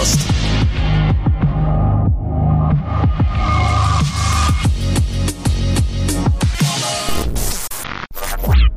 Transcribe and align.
Завтракаст. 0.00 0.20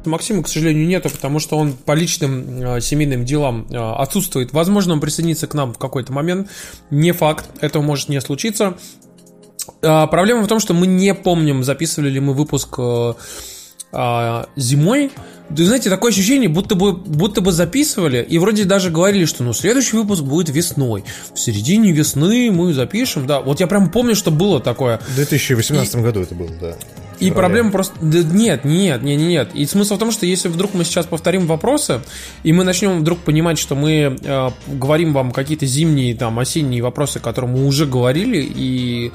Максима, 0.05 0.43
к 0.43 0.49
сожалению, 0.49 0.85
нету, 0.85 1.09
потому 1.09 1.39
что 1.39 1.57
он 1.57 1.73
по 1.73 1.93
личным 1.93 2.61
э, 2.61 2.81
семейным 2.81 3.23
делам 3.23 3.65
э, 3.69 3.77
отсутствует. 3.77 4.51
Возможно, 4.51 4.93
он 4.93 4.99
присоединится 4.99 5.47
к 5.47 5.53
нам 5.53 5.73
в 5.73 5.77
какой-то 5.77 6.11
момент. 6.11 6.49
Не 6.89 7.13
факт, 7.13 7.45
этого 7.61 7.81
может 7.81 8.09
не 8.09 8.19
случиться. 8.19 8.77
Э, 9.81 10.05
проблема 10.07 10.43
в 10.43 10.47
том, 10.47 10.59
что 10.59 10.73
мы 10.73 10.87
не 10.87 11.13
помним, 11.15 11.63
записывали 11.63 12.09
ли 12.09 12.19
мы 12.19 12.33
выпуск 12.33 12.75
э, 12.77 13.13
э, 13.93 14.43
зимой. 14.55 15.11
Вы 15.49 15.65
знаете, 15.65 15.89
такое 15.89 16.11
ощущение, 16.11 16.49
будто 16.49 16.75
бы, 16.75 16.93
будто 16.93 17.41
бы 17.41 17.51
записывали, 17.51 18.25
и 18.27 18.39
вроде 18.39 18.63
даже 18.63 18.89
говорили, 18.89 19.25
что 19.25 19.43
ну 19.43 19.53
следующий 19.53 19.97
выпуск 19.97 20.23
будет 20.23 20.49
весной. 20.49 21.03
В 21.33 21.39
середине 21.39 21.91
весны 21.91 22.49
мы 22.51 22.73
запишем, 22.73 23.27
да. 23.27 23.39
Вот 23.39 23.59
я 23.59 23.67
прям 23.67 23.91
помню, 23.91 24.15
что 24.15 24.31
было 24.31 24.59
такое. 24.59 24.99
В 25.07 25.15
2018 25.15 25.95
году 25.97 26.21
это 26.21 26.33
было, 26.33 26.49
да. 26.59 26.75
И 27.19 27.31
проблема 27.31 27.71
просто... 27.71 27.93
Да 28.01 28.19
нет, 28.23 28.65
нет, 28.65 29.01
нет, 29.01 29.19
нет. 29.19 29.49
И 29.53 29.65
смысл 29.65 29.95
в 29.95 29.99
том, 29.99 30.11
что 30.11 30.25
если 30.25 30.49
вдруг 30.49 30.73
мы 30.73 30.83
сейчас 30.83 31.05
повторим 31.05 31.45
вопросы, 31.45 32.01
и 32.43 32.51
мы 32.51 32.63
начнем 32.63 32.99
вдруг 32.99 33.19
понимать, 33.19 33.57
что 33.57 33.75
мы 33.75 34.17
э, 34.21 34.49
говорим 34.67 35.13
вам 35.13 35.31
какие-то 35.31 35.65
зимние, 35.65 36.15
там, 36.15 36.39
осенние 36.39 36.81
вопросы, 36.81 37.19
которые 37.19 37.51
мы 37.51 37.65
уже 37.65 37.85
говорили, 37.85 38.41
и 38.43 39.11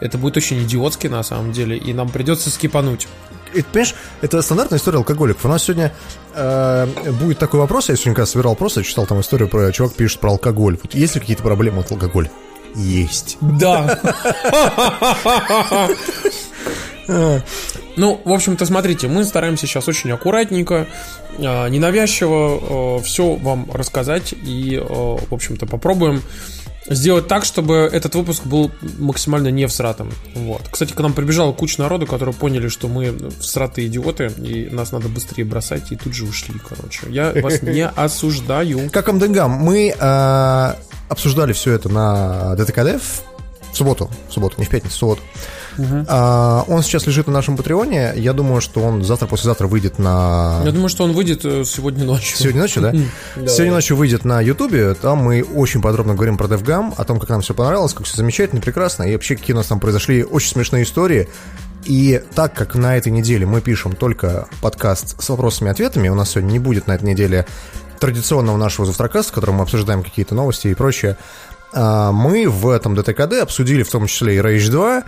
это 0.00 0.18
будет 0.18 0.36
очень 0.36 0.62
идиотски 0.62 1.08
на 1.08 1.22
самом 1.22 1.52
деле, 1.52 1.76
и 1.76 1.92
нам 1.92 2.10
придется 2.10 2.50
скипануть. 2.50 3.08
И, 3.54 3.62
понимаешь, 3.62 3.94
это 4.20 4.42
стандартная 4.42 4.78
история 4.78 4.98
алкоголиков. 4.98 5.44
У 5.44 5.48
нас 5.48 5.64
сегодня 5.64 5.92
э, 6.34 6.86
будет 7.20 7.38
такой 7.38 7.60
вопрос, 7.60 7.88
я 7.88 7.96
сегодня 7.96 8.14
когда 8.14 8.26
собирал 8.26 8.52
вопрос, 8.52 8.76
я 8.76 8.82
читал 8.82 9.06
там 9.06 9.20
историю 9.20 9.48
про 9.48 9.70
чувак 9.72 9.94
пишет 9.94 10.20
про 10.20 10.30
алкоголь. 10.30 10.78
Вот 10.82 10.94
есть 10.94 11.14
ли 11.14 11.20
какие-то 11.20 11.42
проблемы 11.42 11.80
от 11.80 11.90
алкоголя? 11.90 12.30
Есть. 12.74 13.38
Да. 13.40 13.98
Ну, 17.98 18.20
в 18.24 18.32
общем-то, 18.32 18.64
смотрите, 18.64 19.08
мы 19.08 19.24
стараемся 19.24 19.66
сейчас 19.66 19.88
очень 19.88 20.12
аккуратненько, 20.12 20.86
э, 21.36 21.68
ненавязчиво 21.68 22.98
э, 22.98 23.02
все 23.02 23.34
вам 23.34 23.68
рассказать 23.72 24.32
и, 24.32 24.76
э, 24.76 24.80
в 24.80 25.32
общем-то, 25.32 25.66
попробуем 25.66 26.22
сделать 26.88 27.28
так, 27.28 27.44
чтобы 27.44 27.88
этот 27.92 28.14
выпуск 28.14 28.44
был 28.44 28.70
максимально 28.98 29.48
не 29.48 29.66
всратым. 29.66 30.10
Вот. 30.34 30.62
Кстати, 30.70 30.92
к 30.92 31.00
нам 31.00 31.12
прибежала 31.12 31.52
куча 31.52 31.80
народу, 31.80 32.06
которые 32.06 32.34
поняли, 32.34 32.68
что 32.68 32.88
мы 32.88 33.16
всратые 33.40 33.88
идиоты, 33.88 34.32
и 34.38 34.68
нас 34.70 34.92
надо 34.92 35.08
быстрее 35.08 35.44
бросать, 35.44 35.92
и 35.92 35.96
тут 35.96 36.14
же 36.14 36.24
ушли, 36.24 36.54
короче. 36.66 37.06
Я 37.08 37.32
вас 37.42 37.62
не 37.62 37.86
осуждаю. 37.86 38.90
Как 38.90 39.08
Амденгам, 39.08 39.50
мы 39.52 39.94
э, 39.98 40.74
обсуждали 41.08 41.52
все 41.52 41.72
это 41.72 41.88
на 41.88 42.54
ДТКД 42.56 43.00
в 43.72 43.76
субботу, 43.76 44.10
в 44.28 44.32
субботу, 44.32 44.56
не 44.58 44.64
в 44.64 44.68
пятницу, 44.68 44.94
в 44.94 44.98
субботу. 44.98 45.22
Uh-huh. 45.78 46.04
А, 46.08 46.64
он 46.66 46.82
сейчас 46.82 47.06
лежит 47.06 47.26
на 47.28 47.32
нашем 47.32 47.56
Патреоне. 47.56 48.12
Я 48.16 48.32
думаю, 48.32 48.60
что 48.60 48.80
он 48.80 49.04
завтра-послезавтра 49.04 49.66
выйдет 49.68 49.98
на... 49.98 50.60
Я 50.64 50.72
думаю, 50.72 50.88
что 50.88 51.04
он 51.04 51.12
выйдет 51.12 51.44
э, 51.44 51.64
сегодня 51.64 52.04
ночью. 52.04 52.36
Сегодня 52.36 52.62
ночью, 52.62 52.82
да? 52.82 52.92
Сегодня 53.46 53.74
ночью 53.74 53.96
выйдет 53.96 54.24
на 54.24 54.40
Ютубе. 54.40 54.94
Там 54.94 55.18
мы 55.18 55.42
очень 55.42 55.80
подробно 55.80 56.14
говорим 56.14 56.36
про 56.36 56.46
DevGam, 56.46 56.94
о 56.96 57.04
том, 57.04 57.20
как 57.20 57.28
нам 57.30 57.40
все 57.42 57.54
понравилось, 57.54 57.94
как 57.94 58.06
все 58.06 58.16
замечательно, 58.16 58.60
прекрасно. 58.60 59.04
И 59.04 59.12
вообще, 59.12 59.36
какие 59.36 59.54
у 59.54 59.56
нас 59.56 59.66
там 59.66 59.78
произошли 59.78 60.24
очень 60.24 60.50
смешные 60.50 60.82
истории. 60.82 61.28
И 61.84 62.22
так 62.34 62.54
как 62.54 62.74
на 62.74 62.96
этой 62.96 63.12
неделе 63.12 63.46
мы 63.46 63.60
пишем 63.60 63.94
только 63.94 64.48
подкаст 64.60 65.22
с 65.22 65.28
вопросами 65.28 65.68
и 65.68 65.70
ответами, 65.70 66.08
у 66.08 66.14
нас 66.14 66.30
сегодня 66.30 66.50
не 66.52 66.58
будет 66.58 66.86
на 66.86 66.92
этой 66.92 67.04
неделе 67.04 67.46
традиционного 68.00 68.56
нашего 68.56 68.86
завтракаста, 68.86 69.32
в 69.32 69.34
котором 69.34 69.56
мы 69.56 69.62
обсуждаем 69.62 70.02
какие-то 70.02 70.34
новости 70.34 70.68
и 70.68 70.74
прочее, 70.74 71.16
а, 71.72 72.12
мы 72.12 72.48
в 72.48 72.68
этом 72.68 72.94
ДТКД 72.94 73.40
обсудили 73.42 73.82
в 73.82 73.90
том 73.90 74.06
числе 74.06 74.36
и 74.36 74.38
Rage 74.38 74.70
2, 74.70 75.02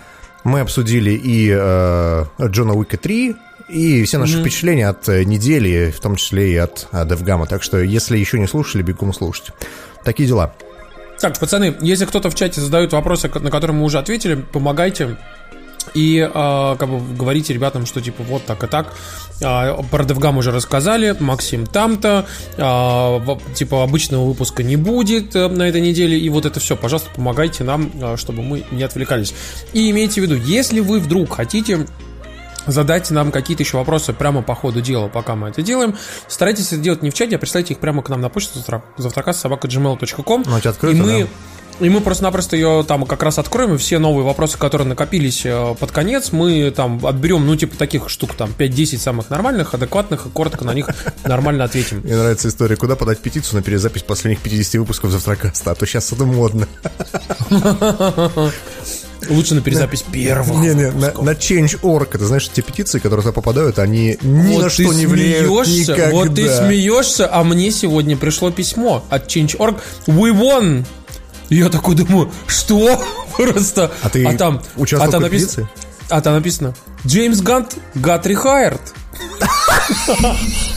мы 0.45 0.61
обсудили 0.61 1.11
и 1.11 1.51
э, 1.53 2.25
Джона 2.43 2.75
Уика 2.75 2.97
3, 2.97 3.37
и 3.69 4.05
все 4.05 4.19
наши 4.19 4.37
mm-hmm. 4.37 4.41
впечатления 4.41 4.89
от 4.89 5.09
э, 5.09 5.25
недели, 5.25 5.91
в 5.91 6.01
том 6.01 6.17
числе 6.17 6.53
и 6.53 6.57
от 6.57 6.89
э, 6.93 7.05
DevGamma. 7.05 7.47
Так 7.47 7.63
что, 7.63 7.79
если 7.79 8.19
еще 8.19 8.39
не 8.39 8.47
слушали, 8.47 8.83
бегом 8.83 9.13
слушать. 9.13 9.51
Такие 10.05 10.29
дела. 10.29 10.55
Так, 11.21 11.39
пацаны, 11.39 11.77
если 11.81 12.07
кто-то 12.07 12.31
в 12.31 12.35
чате 12.35 12.61
задает 12.61 12.93
вопросы, 12.93 13.31
на 13.35 13.51
которые 13.51 13.77
мы 13.77 13.85
уже 13.85 13.99
ответили, 13.99 14.35
помогайте. 14.37 15.19
И 15.95 16.19
э, 16.19 16.77
как 16.79 16.89
бы 16.89 17.01
говорите 17.15 17.53
ребятам, 17.53 17.87
что 17.87 18.01
типа 18.01 18.23
вот 18.23 18.45
так 18.45 18.63
и 18.65 18.67
так. 18.67 18.95
Э, 19.41 19.83
про 19.91 20.05
DevGam 20.05 20.39
уже 20.39 20.51
рассказали, 20.51 21.17
Максим 21.19 21.67
там-то. 21.67 22.27
Э, 22.57 23.55
типа 23.55 23.83
обычного 23.83 24.27
выпуска 24.27 24.63
не 24.63 24.77
будет 24.77 25.35
э, 25.35 25.49
на 25.49 25.69
этой 25.69 25.81
неделе. 25.81 26.19
И 26.19 26.29
вот 26.29 26.47
это 26.47 26.61
все, 26.61 26.77
пожалуйста, 26.77 27.11
помогайте 27.15 27.65
нам, 27.65 27.91
э, 27.95 28.17
чтобы 28.17 28.43
мы 28.43 28.65
не 28.71 28.83
отвлекались. 28.83 29.35
И 29.73 29.91
имейте 29.91 30.21
в 30.21 30.25
виду, 30.25 30.37
если 30.37 30.81
вы 30.81 31.01
вдруг 31.01 31.35
хотите 31.35 31.87
задать 32.67 33.11
нам 33.11 33.33
какие-то 33.33 33.63
еще 33.63 33.77
вопросы 33.77 34.13
прямо 34.13 34.43
по 34.43 34.55
ходу 34.55 34.81
дела, 34.81 35.09
пока 35.09 35.35
мы 35.35 35.49
это 35.49 35.63
делаем. 35.63 35.97
Старайтесь 36.29 36.73
это 36.73 36.83
делать 36.83 37.03
не 37.03 37.11
в 37.11 37.15
чате, 37.15 37.37
а 37.37 37.39
присылайте 37.39 37.75
их 37.75 37.81
прямо 37.81 38.03
к 38.03 38.09
нам 38.09 38.21
на 38.21 38.29
почту 38.29 38.61
завтракас 38.97 39.41
собака 39.41 39.69
gmail.com. 39.69 40.45
Ну, 40.47 40.57
открыто, 40.57 40.97
и 40.97 41.01
мы 41.01 41.23
да 41.23 41.29
и 41.81 41.89
мы 41.89 42.01
просто-напросто 42.01 42.57
ее 42.57 42.85
там 42.87 43.07
как 43.07 43.23
раз 43.23 43.39
откроем, 43.39 43.75
и 43.75 43.79
все 43.79 43.99
новые 43.99 44.25
вопросы, 44.25 44.59
которые 44.59 44.87
накопились 44.87 45.45
э, 45.45 45.75
под 45.79 45.91
конец, 45.91 46.31
мы 46.31 46.71
там 46.71 47.05
отберем, 47.05 47.47
ну, 47.47 47.57
типа 47.57 47.77
таких 47.77 48.09
штук, 48.11 48.35
там, 48.35 48.51
5-10 48.57 48.99
самых 48.99 49.31
нормальных, 49.31 49.75
адекватных, 49.75 50.27
и 50.27 50.29
коротко 50.29 50.65
на 50.65 50.75
них 50.75 50.89
нормально 51.25 51.65
ответим. 51.65 52.01
Мне 52.05 52.17
нравится 52.17 52.49
история, 52.49 52.77
куда 52.77 52.97
подать 52.97 53.19
петицию 53.19 53.57
на 53.57 53.63
перезапись 53.63 54.03
последних 54.03 54.43
50 54.43 54.75
выпусков 54.75 55.11
Завтракаста, 55.11 55.71
а 55.71 55.75
то 55.75 55.87
сейчас 55.87 56.13
это 56.13 56.25
модно. 56.25 56.69
Лучше 59.29 59.55
на 59.55 59.61
перезапись 59.61 60.03
первых. 60.03 60.61
Не, 60.61 60.75
не, 60.75 60.91
на, 60.91 61.13
на 61.13 61.31
Change.org. 61.31 62.15
Это 62.15 62.27
знаешь, 62.27 62.49
те 62.49 62.63
петиции, 62.63 62.99
которые 62.99 63.23
туда 63.23 63.33
попадают, 63.33 63.79
они 63.79 64.19
ни 64.23 64.55
вот 64.55 64.65
на 64.65 64.71
что 64.71 64.93
не 64.93 65.07
влияют 65.07 65.51
никогда. 65.67 66.11
Вот 66.11 66.35
ты 66.35 66.49
смеешься, 66.49 67.29
а 67.31 67.45
мне 67.45 67.71
сегодня 67.71 68.17
пришло 68.17 68.51
письмо 68.51 69.05
от 69.11 69.27
Change.org. 69.27 69.81
We 70.07 70.33
won! 70.33 70.85
я 71.51 71.69
такой 71.69 71.97
думаю, 71.97 72.33
что? 72.47 73.05
Просто. 73.37 73.93
А 74.03 74.09
ты 74.09 74.25
а 74.25 74.37
там, 74.37 74.63
участвовал 74.77 75.09
а 75.09 75.13
там 75.13 75.21
в 75.23 75.25
написано, 75.25 75.71
А 76.09 76.21
там 76.21 76.35
написано, 76.35 76.75
Джеймс 77.07 77.41
Гант 77.41 77.77
got 77.95 78.25
rehired. 78.25 78.81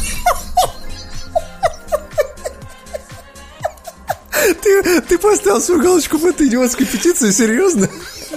Ты, 4.62 5.02
ты 5.02 5.18
поставил 5.18 5.62
свою 5.62 5.82
галочку 5.82 6.18
в 6.18 6.26
этой 6.26 6.48
идиотской 6.48 6.86
петиции, 6.86 7.32
серьезно? 7.32 7.90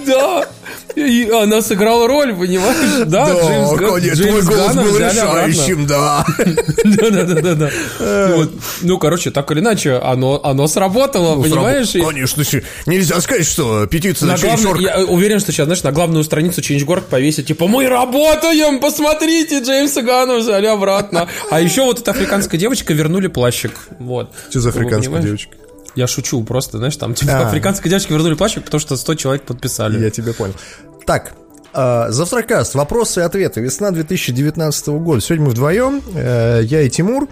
Да. 0.04 0.46
И 0.94 1.28
она 1.30 1.60
сыграла 1.60 2.06
роль, 2.08 2.34
понимаешь? 2.34 3.04
Да, 3.06 3.26
да 3.26 3.32
Джеймс, 3.34 3.70
конечно, 3.78 4.14
Джеймс 4.14 4.46
твой 4.46 4.56
голос 4.56 4.74
был 4.74 4.98
решающим, 4.98 5.86
да. 5.86 6.24
Да-да-да. 6.84 7.54
да. 7.54 8.36
вот. 8.36 8.52
Ну, 8.80 8.98
короче, 8.98 9.30
так 9.30 9.50
или 9.50 9.60
иначе, 9.60 9.94
оно, 9.96 10.40
оно 10.42 10.66
сработало, 10.66 11.36
ну, 11.36 11.42
понимаешь? 11.42 11.92
Конечно, 11.92 12.44
нельзя 12.86 13.20
сказать, 13.20 13.46
что 13.46 13.86
петиция 13.86 14.28
на 14.28 14.38
главную, 14.38 14.80
Я 14.80 15.04
уверен, 15.04 15.38
что 15.38 15.52
сейчас, 15.52 15.66
знаешь, 15.66 15.82
на 15.82 15.92
главную 15.92 16.24
страницу 16.24 16.60
Change.org 16.60 17.04
повесить, 17.04 17.46
типа, 17.48 17.66
мы 17.66 17.88
работаем, 17.88 18.80
посмотрите, 18.80 19.60
Джеймса 19.60 20.02
Ганна 20.02 20.36
взяли 20.36 20.66
обратно. 20.66 21.28
А 21.50 21.60
еще 21.60 21.82
вот 21.82 22.00
эта 22.00 22.12
африканская 22.12 22.58
девочка 22.58 22.94
вернули 22.94 23.26
плащик. 23.26 23.72
Вот. 23.98 24.32
Что 24.50 24.60
за 24.60 24.68
африканская 24.70 25.20
девочка? 25.20 25.56
Я 25.96 26.06
шучу 26.06 26.42
просто, 26.44 26.78
знаешь, 26.78 26.96
там 26.96 27.14
типа 27.14 27.32
а. 27.32 27.48
африканской 27.48 27.88
девочки 27.90 28.12
вернули 28.12 28.34
плащик, 28.34 28.64
потому 28.64 28.80
что 28.80 28.96
100 28.96 29.14
человек 29.16 29.42
подписали. 29.42 29.98
Я 30.02 30.10
тебя 30.10 30.32
понял. 30.32 30.54
Так, 31.04 31.32
Uh, 31.74 32.10
Завтракаст. 32.10 32.74
Вопросы 32.74 33.20
и 33.20 33.22
ответы. 33.22 33.60
Весна 33.60 33.90
2019 33.90 34.86
года. 34.86 35.20
Сегодня 35.20 35.44
мы 35.44 35.50
вдвоем. 35.50 35.98
Uh, 35.98 36.64
я 36.64 36.80
и 36.80 36.88
Тимур. 36.88 37.28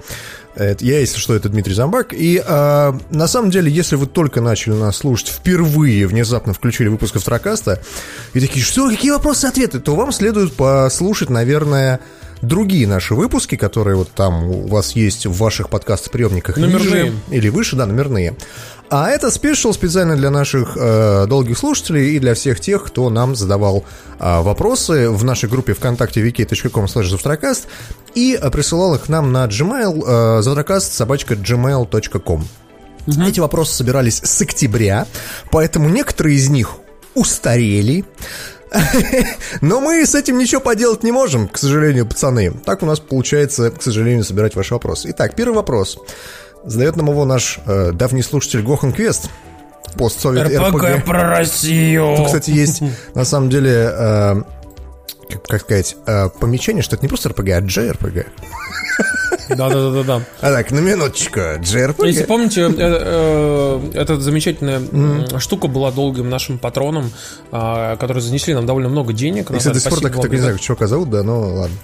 Это, 0.54 0.84
я, 0.84 1.00
если 1.00 1.18
что, 1.18 1.34
это 1.34 1.48
Дмитрий 1.48 1.74
Замбак. 1.74 2.12
И 2.12 2.40
э, 2.44 2.92
на 3.10 3.26
самом 3.26 3.50
деле, 3.50 3.70
если 3.72 3.96
вы 3.96 4.06
только 4.06 4.40
начали 4.40 4.74
нас 4.74 4.98
слушать, 4.98 5.28
впервые 5.28 6.06
внезапно 6.06 6.52
включили 6.52 6.88
выпуск 6.88 7.16
Автракаста, 7.16 7.82
и 8.34 8.40
такие, 8.40 8.64
что, 8.64 8.88
какие 8.88 9.10
вопросы 9.10 9.46
и 9.46 9.48
ответы, 9.48 9.80
то 9.80 9.96
вам 9.96 10.12
следует 10.12 10.54
послушать, 10.54 11.28
наверное, 11.28 11.98
другие 12.46 12.86
наши 12.86 13.14
выпуски, 13.14 13.56
которые 13.56 13.96
вот 13.96 14.10
там 14.10 14.50
у 14.50 14.66
вас 14.68 14.92
есть 14.92 15.26
в 15.26 15.36
ваших 15.36 15.68
подкаст-приемниках 15.68 16.56
ниже 16.56 17.12
или 17.30 17.48
выше, 17.48 17.76
да, 17.76 17.86
номерные. 17.86 18.36
А 18.90 19.08
это 19.10 19.30
спешл 19.30 19.72
специально 19.72 20.14
для 20.14 20.30
наших 20.30 20.76
э, 20.76 21.26
долгих 21.26 21.58
слушателей 21.58 22.16
и 22.16 22.18
для 22.18 22.34
всех 22.34 22.60
тех, 22.60 22.84
кто 22.84 23.08
нам 23.10 23.34
задавал 23.34 23.84
э, 24.18 24.40
вопросы 24.42 25.10
в 25.10 25.24
нашей 25.24 25.48
группе 25.48 25.74
ВКонтакте 25.74 26.20
wiki.com 26.20 26.84
slash 26.84 27.66
и 28.14 28.38
присылал 28.52 28.94
их 28.94 29.08
нам 29.08 29.32
на 29.32 29.46
gmail 29.46 30.38
э, 30.38 30.42
завтракаст 30.42 30.92
собачка 30.92 31.34
gmail.com. 31.34 32.46
Угу. 33.06 33.22
Эти 33.22 33.40
вопросы 33.40 33.74
собирались 33.74 34.20
с 34.22 34.40
октября, 34.42 35.06
поэтому 35.50 35.88
некоторые 35.88 36.36
из 36.36 36.48
них 36.48 36.76
устарели. 37.14 38.04
Но 39.60 39.80
мы 39.80 40.04
с 40.04 40.14
этим 40.14 40.38
ничего 40.38 40.60
поделать 40.60 41.02
не 41.02 41.12
можем, 41.12 41.48
к 41.48 41.58
сожалению, 41.58 42.06
пацаны. 42.06 42.52
Так 42.64 42.82
у 42.82 42.86
нас 42.86 43.00
получается, 43.00 43.70
к 43.70 43.82
сожалению, 43.82 44.24
собирать 44.24 44.54
ваши 44.54 44.74
вопросы. 44.74 45.10
Итак, 45.10 45.34
первый 45.34 45.54
вопрос. 45.54 45.98
Задает 46.64 46.96
нам 46.96 47.10
его 47.10 47.24
наш 47.24 47.58
э, 47.66 47.92
давний 47.92 48.22
слушатель 48.22 48.62
Гохан 48.62 48.92
Квест. 48.92 49.28
постсовет 49.96 50.46
РПГ, 50.46 50.82
РПГ. 50.82 51.04
про 51.04 51.28
Россию. 51.28 52.14
Тут, 52.16 52.26
кстати, 52.26 52.50
есть 52.50 52.82
на 53.14 53.24
самом 53.24 53.50
деле, 53.50 53.90
э, 53.92 54.34
как, 55.30 55.42
как 55.44 55.60
сказать, 55.60 55.96
э, 56.06 56.28
помечение, 56.40 56.82
что 56.82 56.96
это 56.96 57.04
не 57.04 57.08
просто 57.08 57.28
РПГ, 57.28 57.48
а 57.50 57.60
JRPG. 57.60 58.26
Да-да-да-да. 59.48 60.22
А 60.40 60.52
так, 60.52 60.70
на 60.70 60.78
минуточку, 60.80 61.40
JRPG. 61.40 62.06
Если 62.06 62.24
помните, 62.24 62.62
э, 62.62 62.72
э, 62.78 63.90
эта 63.94 64.20
замечательная 64.20 64.80
штука 65.38 65.68
была 65.68 65.90
долгим 65.90 66.30
нашим 66.30 66.58
патроном, 66.58 67.10
а, 67.50 67.96
которые 67.96 68.22
занесли 68.22 68.54
нам 68.54 68.66
довольно 68.66 68.88
много 68.88 69.12
денег. 69.12 69.50
На 69.50 69.58
кстати, 69.58 69.74
до 69.74 69.80
сих 69.80 69.90
пор 69.90 70.00
так, 70.00 70.30
не 70.30 70.38
знаю, 70.38 70.58
чувака 70.58 70.86
зовут, 70.86 71.10
да, 71.10 71.22
ну 71.22 71.54
ладно. 71.54 71.76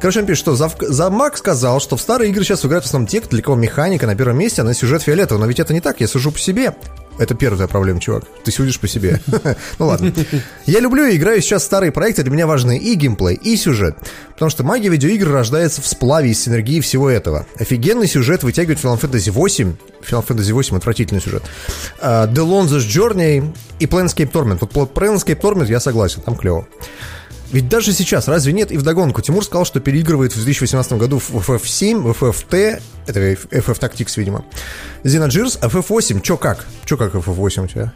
Короче, 0.00 0.20
он 0.20 0.26
пишет, 0.26 0.40
что 0.40 0.56
Замак 0.56 1.36
сказал, 1.36 1.80
что 1.80 1.96
в 1.96 2.00
старые 2.00 2.30
игры 2.30 2.44
сейчас 2.44 2.64
играют 2.64 2.84
в 2.84 2.88
основном 2.88 3.06
те, 3.06 3.20
для 3.20 3.42
кого 3.42 3.56
механика 3.56 4.06
на 4.06 4.16
первом 4.16 4.38
месте, 4.38 4.62
а 4.62 4.64
на 4.64 4.74
сюжет 4.74 5.02
фиолетовый. 5.02 5.40
Но 5.40 5.46
ведь 5.46 5.60
это 5.60 5.72
не 5.72 5.80
так, 5.80 6.00
я 6.00 6.08
сужу 6.08 6.32
по 6.32 6.38
себе. 6.38 6.74
Это 7.18 7.34
первая 7.34 7.68
проблема, 7.68 8.00
чувак. 8.00 8.24
Ты 8.44 8.50
судишь 8.50 8.80
по 8.80 8.88
себе. 8.88 9.20
Ну 9.78 9.86
ладно. 9.86 10.12
Я 10.66 10.80
люблю 10.80 11.04
и 11.06 11.16
играю 11.16 11.40
сейчас 11.40 11.64
старые 11.64 11.92
проекты. 11.92 12.22
Для 12.22 12.32
меня 12.32 12.46
важны 12.46 12.78
и 12.78 12.94
геймплей, 12.94 13.36
и 13.36 13.56
сюжет. 13.56 13.96
Потому 14.32 14.50
что 14.50 14.64
магия 14.64 14.88
видеоигр 14.88 15.30
рождается 15.30 15.82
в 15.82 15.86
сплаве 15.86 16.30
из 16.30 16.42
синергии 16.42 16.80
всего 16.80 17.10
этого. 17.10 17.46
Офигенный 17.58 18.06
сюжет 18.06 18.42
вытягивает 18.42 18.78
Final 18.78 19.00
Fantasy 19.00 19.30
8. 19.30 19.74
Final 20.08 20.26
Fantasy 20.26 20.52
8 20.52 20.76
отвратительный 20.76 21.20
сюжет. 21.20 21.42
А, 22.00 22.26
The 22.26 22.46
Longest 22.46 22.88
Journey 22.88 23.54
и 23.78 23.86
Planescape 23.86 24.30
Torment. 24.30 24.68
Вот 24.72 24.92
Planescape 24.94 25.40
Torment 25.40 25.68
я 25.68 25.80
согласен, 25.80 26.22
там 26.22 26.36
клево. 26.36 26.66
Ведь 27.52 27.68
даже 27.68 27.92
сейчас, 27.92 28.28
разве 28.28 28.52
нет? 28.52 28.72
И 28.72 28.78
вдогонку, 28.78 29.20
Тимур 29.22 29.44
сказал, 29.44 29.64
что 29.64 29.78
переигрывает 29.78 30.32
в 30.32 30.36
2018 30.36 30.92
году 30.94 31.18
в 31.18 31.30
FF7, 31.30 31.98
в 32.00 32.22
FFT, 32.22 32.82
это 33.06 33.20
FF 33.20 33.78
Tactics, 33.78 34.14
видимо, 34.16 34.44
Xenogears, 35.04 35.60
FF8, 35.60 36.22
чё 36.22 36.36
как? 36.38 36.66
Чё 36.86 36.96
как 36.96 37.14
FF8 37.14 37.64
у 37.64 37.68
тебя? 37.68 37.92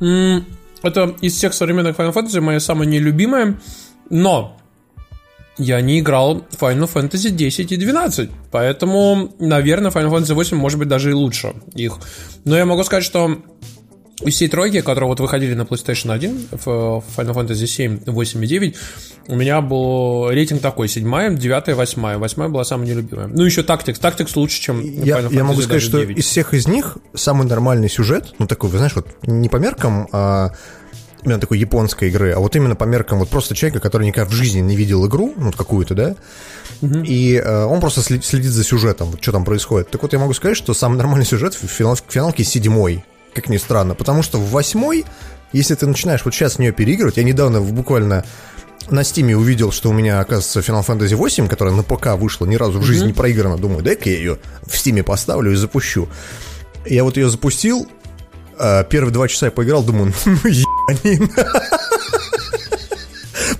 М, 0.00 0.44
Это 0.82 1.14
из 1.22 1.34
всех 1.36 1.54
современных 1.54 1.96
Final 1.96 2.12
Fantasy 2.12 2.40
моя 2.40 2.60
самая 2.60 2.86
нелюбимая, 2.86 3.58
но 4.10 4.58
я 5.56 5.80
не 5.80 6.00
играл 6.00 6.44
Final 6.60 6.90
Fantasy 6.92 7.30
10 7.30 7.70
и 7.72 7.76
12, 7.76 8.28
поэтому, 8.50 9.32
наверное, 9.38 9.92
Final 9.92 10.10
Fantasy 10.10 10.34
8 10.34 10.56
может 10.56 10.78
быть 10.80 10.88
даже 10.88 11.10
и 11.10 11.14
лучше 11.14 11.54
их. 11.74 11.98
Но 12.44 12.56
я 12.56 12.66
могу 12.66 12.82
сказать, 12.84 13.04
что 13.04 13.38
из 14.22 14.34
всей 14.34 14.48
тройки, 14.48 14.80
которые 14.80 15.08
вот 15.08 15.20
выходили 15.20 15.54
на 15.54 15.62
PlayStation 15.62 16.12
1, 16.12 16.48
в 16.64 17.04
Final 17.16 17.34
Fantasy 17.34 17.66
7, 17.66 18.00
8 18.06 18.44
и 18.44 18.46
9, 18.46 18.76
у 19.28 19.36
меня 19.36 19.60
был 19.60 20.30
рейтинг 20.30 20.60
такой, 20.60 20.88
7, 20.88 21.36
9, 21.36 21.76
8. 21.76 22.16
8 22.18 22.48
была 22.48 22.64
самая 22.64 22.86
нелюбимая. 22.88 23.26
Ну, 23.26 23.44
еще 23.44 23.62
Tactics. 23.62 24.00
Tactics 24.00 24.32
лучше, 24.36 24.60
чем 24.60 24.80
Я, 24.80 25.18
Final 25.18 25.32
я 25.34 25.40
Fantasy 25.40 25.42
могу 25.42 25.62
сказать, 25.62 25.82
что 25.82 25.98
9. 25.98 26.18
из 26.18 26.24
всех 26.26 26.54
из 26.54 26.68
них 26.68 26.98
самый 27.14 27.46
нормальный 27.46 27.88
сюжет, 27.88 28.34
ну 28.38 28.46
такой, 28.46 28.70
вы 28.70 28.78
знаешь, 28.78 28.94
вот 28.94 29.08
не 29.22 29.48
по 29.48 29.56
меркам 29.56 30.08
а, 30.12 30.52
именно 31.24 31.40
такой 31.40 31.58
японской 31.58 32.08
игры, 32.08 32.32
а 32.32 32.38
вот 32.38 32.54
именно 32.54 32.76
по 32.76 32.84
меркам 32.84 33.18
вот 33.18 33.28
просто 33.28 33.54
человека, 33.54 33.80
который 33.80 34.06
никогда 34.06 34.28
в 34.30 34.32
жизни 34.32 34.60
не 34.60 34.76
видел 34.76 35.06
игру, 35.06 35.32
ну 35.36 35.46
вот 35.46 35.56
какую-то, 35.56 35.94
да, 35.94 36.16
и 36.82 37.40
э, 37.42 37.64
он 37.64 37.80
просто 37.80 38.00
сли- 38.02 38.20
следит 38.22 38.50
за 38.50 38.62
сюжетом, 38.62 39.10
вот 39.10 39.22
что 39.22 39.32
там 39.32 39.44
происходит. 39.44 39.90
Так 39.90 40.02
вот 40.02 40.12
я 40.12 40.18
могу 40.18 40.34
сказать, 40.34 40.56
что 40.56 40.74
самый 40.74 40.96
нормальный 40.96 41.24
сюжет 41.24 41.54
в 41.54 41.66
финал, 41.66 41.94
в 41.94 42.12
финалке 42.12 42.44
седьмой, 42.44 43.04
как 43.34 43.48
ни 43.48 43.56
странно, 43.56 43.94
потому 43.94 44.22
что 44.22 44.38
в 44.38 44.50
восьмой, 44.50 45.04
если 45.52 45.74
ты 45.74 45.86
начинаешь 45.86 46.24
вот 46.24 46.34
сейчас 46.34 46.54
в 46.54 46.58
нее 46.58 46.72
переигрывать, 46.72 47.16
я 47.16 47.24
недавно 47.24 47.60
буквально 47.60 48.24
на 48.90 49.04
Steam 49.04 49.31
е 49.31 49.36
увидел, 49.36 49.72
что 49.72 49.90
у 49.90 49.92
меня, 49.92 50.20
оказывается, 50.20 50.60
Final 50.60 50.86
Fantasy 50.86 51.16
8, 51.16 51.48
которая 51.48 51.74
на 51.74 51.82
ПК 51.82 52.08
вышла, 52.16 52.46
ни 52.46 52.56
разу 52.56 52.80
в 52.80 52.84
жизни 52.84 53.08
не 53.08 53.12
проиграна. 53.12 53.56
Думаю, 53.56 53.82
дай-ка 53.82 54.10
я 54.10 54.16
ее 54.16 54.38
в 54.66 54.76
Steam 54.76 54.98
е 54.98 55.02
поставлю 55.02 55.52
и 55.52 55.56
запущу. 55.56 56.08
Я 56.84 57.04
вот 57.04 57.16
ее 57.16 57.30
запустил, 57.30 57.88
а, 58.58 58.84
первые 58.84 59.12
два 59.12 59.28
часа 59.28 59.46
я 59.46 59.52
поиграл, 59.52 59.82
думаю, 59.82 60.12
ну 60.24 60.32
ебанина. 60.44 61.30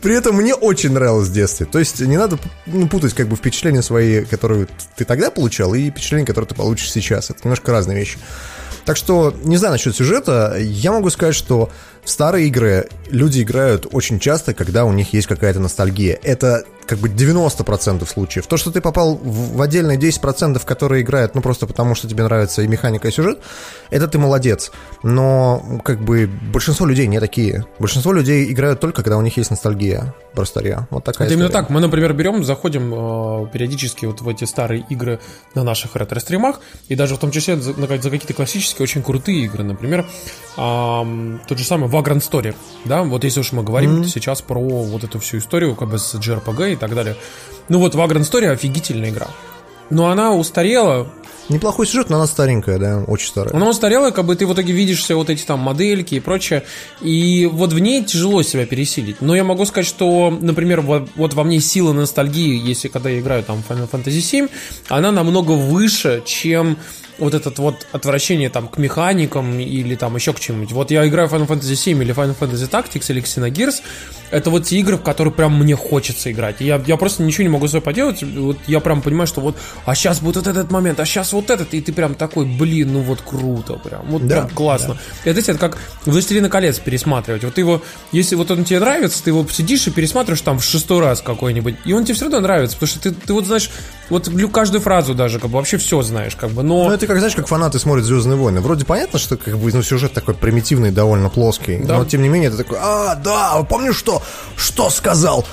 При 0.03 0.15
этом 0.15 0.37
мне 0.37 0.55
очень 0.55 0.93
нравилось 0.93 1.29
в 1.29 1.32
детстве. 1.32 1.65
То 1.65 1.79
есть 1.79 2.00
не 2.00 2.19
надо 2.19 2.38
ну, 2.67 2.87
путать 2.88 3.15
как 3.15 3.26
бы 3.29 3.37
впечатления 3.37 3.81
свои, 3.81 4.25
которые 4.25 4.69
ты 4.97 5.06
тогда 5.06 5.31
получал, 5.31 5.75
и 5.75 5.91
впечатления, 5.91 6.26
которые 6.26 6.47
ты 6.49 6.55
получишь 6.55 6.93
сейчас. 6.93 7.31
Это 7.31 7.41
немножко 7.44 7.73
разные 7.73 7.99
вещи. 7.99 8.19
Так 8.84 8.96
что, 8.96 9.34
не 9.44 9.56
знаю 9.56 9.72
насчет 9.72 9.96
сюжета, 9.96 10.56
я 10.58 10.92
могу 10.92 11.08
сказать, 11.10 11.34
что 11.34 11.70
в 12.04 12.10
старые 12.10 12.48
игры 12.48 12.88
люди 13.08 13.42
играют 13.42 13.86
очень 13.90 14.20
часто, 14.20 14.52
когда 14.52 14.84
у 14.84 14.92
них 14.92 15.14
есть 15.14 15.26
какая-то 15.26 15.58
ностальгия. 15.58 16.19
Это 16.22 16.64
как 16.86 16.98
бы 16.98 17.08
90% 17.08 18.06
случаев. 18.06 18.46
То, 18.46 18.56
что 18.56 18.70
ты 18.70 18.81
попал 18.81 19.16
в 19.16 19.54
в 19.54 19.62
отдельные 19.62 19.98
10%, 19.98 20.64
которые 20.64 21.02
играют, 21.02 21.34
ну, 21.34 21.40
просто 21.40 21.66
потому, 21.66 21.94
что 21.94 22.08
тебе 22.08 22.25
нравится 22.25 22.62
и 22.62 22.66
механика, 22.66 23.08
и 23.08 23.10
сюжет, 23.10 23.38
это 23.90 24.08
ты 24.08 24.19
молодец. 24.19 24.72
Но, 25.02 25.81
как 25.84 26.00
бы, 26.00 26.28
большинство 26.52 26.86
людей 26.86 27.06
не 27.06 27.20
такие. 27.20 27.64
Большинство 27.78 28.12
людей 28.12 28.50
играют 28.50 28.81
только, 28.81 29.02
когда 29.02 29.16
у 29.16 29.22
них 29.22 29.36
есть 29.36 29.50
ностальгия 29.50 30.14
про 30.34 30.44
старья. 30.44 30.88
Вот 30.90 31.04
такая 31.04 31.26
Это 31.28 31.34
именно 31.34 31.46
история. 31.46 31.62
так. 31.62 31.70
Мы, 31.70 31.81
например, 31.81 32.12
берем, 32.14 32.42
заходим 32.44 32.92
э, 32.92 33.46
периодически 33.52 34.06
вот 34.06 34.20
в 34.20 34.28
эти 34.28 34.44
старые 34.44 34.84
игры 34.90 35.20
на 35.54 35.62
наших 35.62 35.94
ретро-стримах, 35.94 36.60
и 36.88 36.96
даже 36.96 37.14
в 37.14 37.19
том 37.19 37.30
числе 37.30 37.56
за, 37.56 37.72
за 37.72 37.87
какие-то 37.87 38.34
классические, 38.34 38.82
очень 38.82 39.02
крутые 39.02 39.44
игры. 39.44 39.62
Например, 39.62 40.04
ам, 40.56 41.40
тот 41.46 41.58
же 41.58 41.64
самый 41.64 41.88
Vagrant 41.88 42.28
Story. 42.28 42.54
Да, 42.84 43.02
вот 43.02 43.25
если 43.25 43.40
уж 43.40 43.52
мы 43.52 43.62
говорим 43.62 44.04
сейчас 44.04 44.42
про 44.42 44.60
вот 44.60 45.04
эту 45.04 45.20
всю 45.20 45.38
историю, 45.38 45.76
как 45.76 45.88
бы 45.90 45.98
с 45.98 46.14
JRPG 46.14 46.74
и 46.75 46.76
так 46.76 46.94
далее. 46.94 47.17
Ну 47.69 47.79
вот 47.79 47.94
Vagrant 47.94 48.23
Story 48.23 48.47
офигительная 48.49 49.11
игра. 49.11 49.29
Но 49.91 50.09
она 50.09 50.32
устарела, 50.32 51.09
Неплохой 51.50 51.87
сюжет, 51.87 52.09
но 52.09 52.17
она 52.17 52.26
старенькая, 52.26 52.79
да, 52.79 53.05
очень 53.06 53.29
старая. 53.29 53.55
она 53.55 53.69
устарела, 53.69 54.11
как 54.12 54.25
бы 54.25 54.35
ты 54.35 54.47
в 54.47 54.55
итоге 54.55 54.73
видишь 54.73 55.00
все 55.00 55.15
вот 55.15 55.29
эти 55.29 55.44
там 55.44 55.61
модельки 55.61 56.15
и 56.15 56.21
прочее, 56.21 56.65
и 57.03 57.44
вот 57.53 57.75
в 57.75 57.79
ней 57.79 58.03
тяжело 58.03 58.43
себя 58.43 58.65
пересилить. 58.65 59.21
Но 59.21 59.35
я 59.37 59.44
могу 59.44 59.67
сказать, 59.67 59.87
что, 59.87 60.31
например, 60.31 60.81
вот, 60.81 61.35
во 61.35 61.44
мне 61.44 61.61
сила 61.61 61.93
ностальгии, 61.93 62.67
если 62.67 62.88
когда 62.88 63.11
я 63.11 63.21
играю 63.21 63.44
там 63.44 63.62
в 63.62 63.71
Final 63.71 63.91
Fantasy 63.91 64.47
VII, 64.47 64.50
она 64.88 65.12
намного 65.12 65.53
выше, 65.53 66.23
чем 66.25 66.79
вот 67.19 67.34
этот 67.34 67.58
вот 67.58 67.87
отвращение 67.93 68.50
там 68.50 68.69
к 68.69 68.78
механикам 68.78 69.58
или 69.58 69.94
там 69.94 70.16
еще 70.16 70.32
к 70.32 70.40
чему-нибудь. 70.40 70.72
Вот 70.72 70.90
я 70.90 71.06
играю 71.06 71.28
в 71.28 71.34
Final 71.34 71.46
Fantasy 71.46 71.75
VII 71.75 72.02
или 72.02 72.14
Final 72.14 72.37
Fantasy 72.38 72.69
Tactics 72.69 73.06
или 73.11 73.22
Xenogears, 73.22 73.82
это 74.31 74.50
вот 74.50 74.64
те 74.64 74.78
игры, 74.81 74.96
в 74.96 75.02
которые 75.02 75.32
прям 75.32 75.56
мне 75.58 75.76
хочется 75.76 76.33
играть. 76.33 76.61
И 76.61 76.64
Я, 76.64 76.83
я 76.87 76.97
просто 76.97 77.23
ничего 77.23 77.44
не 77.44 77.49
могу 77.49 77.68
с 77.68 77.71
собой 77.71 77.83
поделать. 77.83 78.23
Вот 78.23 78.59
я 78.66 78.80
прям 78.80 79.00
понимаю, 79.00 79.28
что 79.28 79.40
вот, 79.40 79.56
а 79.85 79.94
сейчас 79.94 80.21
будет 80.21 80.37
вот 80.37 80.47
этот 80.49 80.73
момент, 80.73 80.99
а 80.99 81.04
сейчас 81.04 81.33
вот 81.33 81.50
этот, 81.50 81.73
и 81.73 81.80
ты 81.80 81.92
прям 81.92 82.14
такой, 82.16 82.47
блин, 82.47 82.92
ну 82.92 83.00
вот 83.00 83.21
круто 83.21 83.75
прям, 83.75 84.06
вот 84.06 84.26
Да, 84.26 84.42
прям 84.42 84.50
классно. 84.50 84.97
Это, 85.25 85.40
знаете, 85.40 85.52
это 85.52 85.61
как 85.61 85.78
«Властелина 86.04 86.49
колец» 86.49 86.78
пересматривать. 86.80 87.44
Вот 87.44 87.54
ты 87.54 87.61
его, 87.61 87.83
если 88.11 88.35
вот 88.35 88.50
он 88.50 88.64
тебе 88.64 88.80
нравится, 88.80 89.23
ты 89.23 89.30
его 89.30 89.47
сидишь 89.49 89.87
и 89.87 89.90
пересматриваешь 89.90 90.40
там 90.40 90.59
в 90.59 90.64
шестой 90.64 91.00
раз 91.00 91.21
какой-нибудь, 91.21 91.76
и 91.85 91.92
он 91.92 92.04
тебе 92.04 92.14
все 92.14 92.25
равно 92.25 92.40
нравится, 92.40 92.76
потому 92.76 92.88
что 92.88 93.00
ты, 93.00 93.12
ты 93.12 93.33
вот 93.33 93.47
знаешь, 93.47 93.71
вот 94.11 94.28
каждую 94.52 94.80
фразу 94.80 95.14
даже, 95.14 95.38
как 95.38 95.50
бы 95.50 95.59
вообще 95.59 95.76
все 95.76 96.02
знаешь, 96.02 96.35
как 96.37 96.50
бы, 96.50 96.62
но... 96.62 96.88
Ну, 96.88 96.90
это 96.90 97.03
как, 97.06 97.18
знаешь, 97.18 97.34
как 97.34 97.46
фанаты 97.46 97.78
смотрят 97.78 98.04
«Звездные 98.04 98.37
войны». 98.37 98.61
Вроде 98.61 98.84
понятно, 98.84 99.18
что 99.18 99.37
как 99.37 99.58
бы 99.58 99.73
ну, 99.73 99.82
сюжет 99.82 100.12
такой 100.12 100.34
примитивный, 100.34 100.90
довольно 100.90 101.28
плоский. 101.28 101.78
Да. 101.78 101.99
Но, 101.99 102.04
тем 102.04 102.23
не 102.23 102.28
менее, 102.28 102.50
ты 102.50 102.56
такой, 102.56 102.78
а, 102.80 103.14
да, 103.16 103.62
помнишь, 103.68 103.96
что, 103.96 104.23
что 104.56 104.90
сказал 104.90 105.46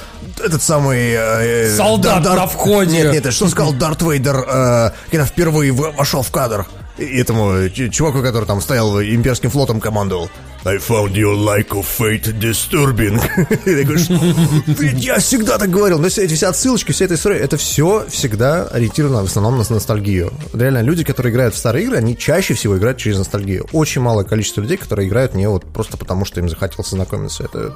этот 0.44 0.62
самый... 0.62 1.12
э, 1.12 1.68
э, 1.68 1.76
Солдат 1.76 2.24
Дар- 2.24 2.38
на 2.38 2.48
входе. 2.48 2.92
Нет, 2.92 3.26
нет, 3.26 3.34
что 3.34 3.48
сказал 3.48 3.74
Дарт 3.74 4.02
Вейдер, 4.02 4.46
э, 4.48 4.92
когда 5.10 5.26
впервые 5.26 5.72
вошел 5.72 6.22
в 6.22 6.32
кадр? 6.32 6.66
Этому 7.02 7.70
ч- 7.70 7.90
чуваку, 7.90 8.22
который 8.22 8.46
там 8.46 8.62
стоял 8.62 9.02
имперским 9.02 9.50
флотом, 9.50 9.80
командовал. 9.80 10.30
I 10.64 10.78
found 10.78 11.14
your 11.14 11.34
like 11.36 11.70
of 11.70 11.86
fate 11.98 12.38
disturbing. 12.40 13.20
И 13.66 13.98
«Что? 13.98 14.20
Блин, 14.78 14.98
я 14.98 15.18
всегда 15.18 15.58
так 15.58 15.72
говорил. 15.72 15.98
Но 15.98 16.08
все 16.10 16.24
эти 16.24 16.36
все 16.36 16.48
отсылочки, 16.48 16.92
вся 16.92 17.06
эта 17.06 17.16
история, 17.16 17.40
это 17.40 17.58
все 17.58 18.06
всегда 18.10 18.68
ориентировано 18.68 19.24
в 19.24 19.26
основном 19.26 19.58
на 19.58 19.66
ностальгию. 19.68 20.32
Реально, 20.54 20.82
люди, 20.82 21.04
которые 21.04 21.34
играют 21.34 21.56
в 21.56 21.58
старые 21.58 21.86
игры, 21.86 21.98
они 21.98 22.16
чаще 22.16 22.54
всего 22.54 22.78
играют 22.78 23.00
через 23.00 23.18
ностальгию. 23.18 23.66
Очень 23.72 24.02
малое 24.02 24.24
количество 24.24 24.62
людей, 24.62 24.78
которые 24.78 25.08
играют 25.08 25.34
не 25.34 25.50
вот 25.50 25.66
просто 25.66 25.98
потому, 25.98 26.26
что 26.26 26.40
им 26.40 26.48
захотелось 26.48 26.90
знакомиться. 26.90 27.44
Это 27.44 27.76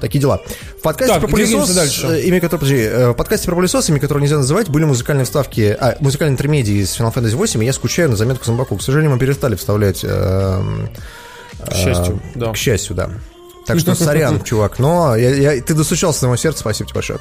Такие 0.00 0.20
дела. 0.20 0.42
В 0.78 0.82
подкасте 0.82 1.14
Так, 1.14 1.22
про 1.22 1.28
пылесос, 1.28 1.70
дальше. 1.70 2.06
э, 2.06 2.20
имя 2.22 2.40
которого, 2.40 2.60
подожди, 2.60 2.82
э, 2.82 3.10
в 3.10 3.14
подкасте 3.14 3.46
про 3.46 3.56
пылесос, 3.56 3.88
имя 3.88 3.98
которого 4.00 4.22
нельзя 4.22 4.36
называть, 4.36 4.68
были 4.68 4.84
музыкальные 4.84 5.24
вставки, 5.24 5.76
а, 5.78 5.96
музыкальные 6.00 6.34
интермедии 6.34 6.82
из 6.82 6.98
Final 6.98 7.14
Fantasy 7.14 7.34
8, 7.34 7.62
и 7.62 7.66
я 7.66 7.72
скучаю 7.72 8.10
на 8.10 8.16
заметку 8.16 8.44
Зомбаку. 8.44 8.76
К 8.76 8.82
сожалению, 8.82 9.12
мы 9.14 9.18
перестали 9.18 9.54
вставлять 9.54 10.00
эм, 10.04 10.88
К 11.64 11.74
счастью, 11.74 12.20
а, 12.34 12.38
да. 12.38 12.52
К 12.52 12.56
счастью, 12.56 12.94
да. 12.96 13.10
Так 13.66 13.80
что 13.80 13.94
сорян, 13.96 14.40
чувак, 14.44 14.78
но 14.78 15.16
я, 15.16 15.54
я- 15.54 15.60
ты 15.62 15.74
достучался 15.74 16.20
до 16.20 16.26
моего 16.28 16.36
сердца, 16.36 16.60
спасибо 16.60 16.88
тебе 16.88 16.94
большое. 16.94 17.18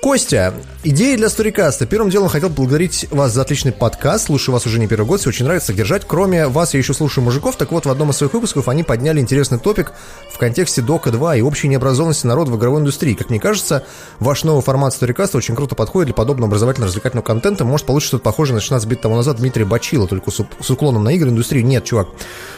Костя, 0.00 0.54
идея 0.84 1.16
для 1.16 1.28
Сторикаста. 1.28 1.84
Первым 1.84 2.08
делом 2.08 2.28
хотел 2.28 2.50
поблагодарить 2.50 3.08
вас 3.10 3.32
за 3.32 3.42
отличный 3.42 3.72
подкаст. 3.72 4.26
Слушаю 4.26 4.52
вас 4.52 4.64
уже 4.64 4.78
не 4.78 4.86
первый 4.86 5.06
год, 5.06 5.20
все 5.20 5.30
очень 5.30 5.44
нравится 5.44 5.72
держать. 5.72 6.04
Кроме 6.06 6.46
вас, 6.46 6.72
я 6.72 6.78
еще 6.78 6.94
слушаю 6.94 7.24
мужиков. 7.24 7.56
Так 7.56 7.72
вот, 7.72 7.84
в 7.84 7.90
одном 7.90 8.10
из 8.10 8.16
своих 8.16 8.32
выпусков 8.32 8.68
они 8.68 8.84
подняли 8.84 9.18
интересный 9.18 9.58
топик 9.58 9.92
в 10.32 10.38
контексте 10.38 10.82
Дока 10.82 11.10
2 11.10 11.36
и 11.36 11.40
общей 11.40 11.66
необразованности 11.66 12.28
народа 12.28 12.52
в 12.52 12.56
игровой 12.56 12.80
индустрии. 12.80 13.14
Как 13.14 13.28
мне 13.28 13.40
кажется, 13.40 13.84
ваш 14.20 14.44
новый 14.44 14.62
формат 14.62 14.94
Сторикаста 14.94 15.36
очень 15.36 15.56
круто 15.56 15.74
подходит 15.74 16.06
для 16.06 16.14
подобного 16.14 16.48
образовательно-развлекательного 16.48 17.24
контента. 17.24 17.64
Может 17.64 17.84
получится 17.84 18.10
что-то 18.10 18.24
похожее 18.24 18.54
на 18.54 18.60
16 18.60 18.88
бит 18.88 19.00
тому 19.00 19.16
назад 19.16 19.38
Дмитрия 19.38 19.64
Бачила, 19.64 20.06
только 20.06 20.30
с, 20.30 20.40
с 20.60 20.70
уклоном 20.70 21.02
на 21.02 21.10
игры 21.10 21.30
индустрии. 21.30 21.62
Нет, 21.62 21.84
чувак. 21.84 22.08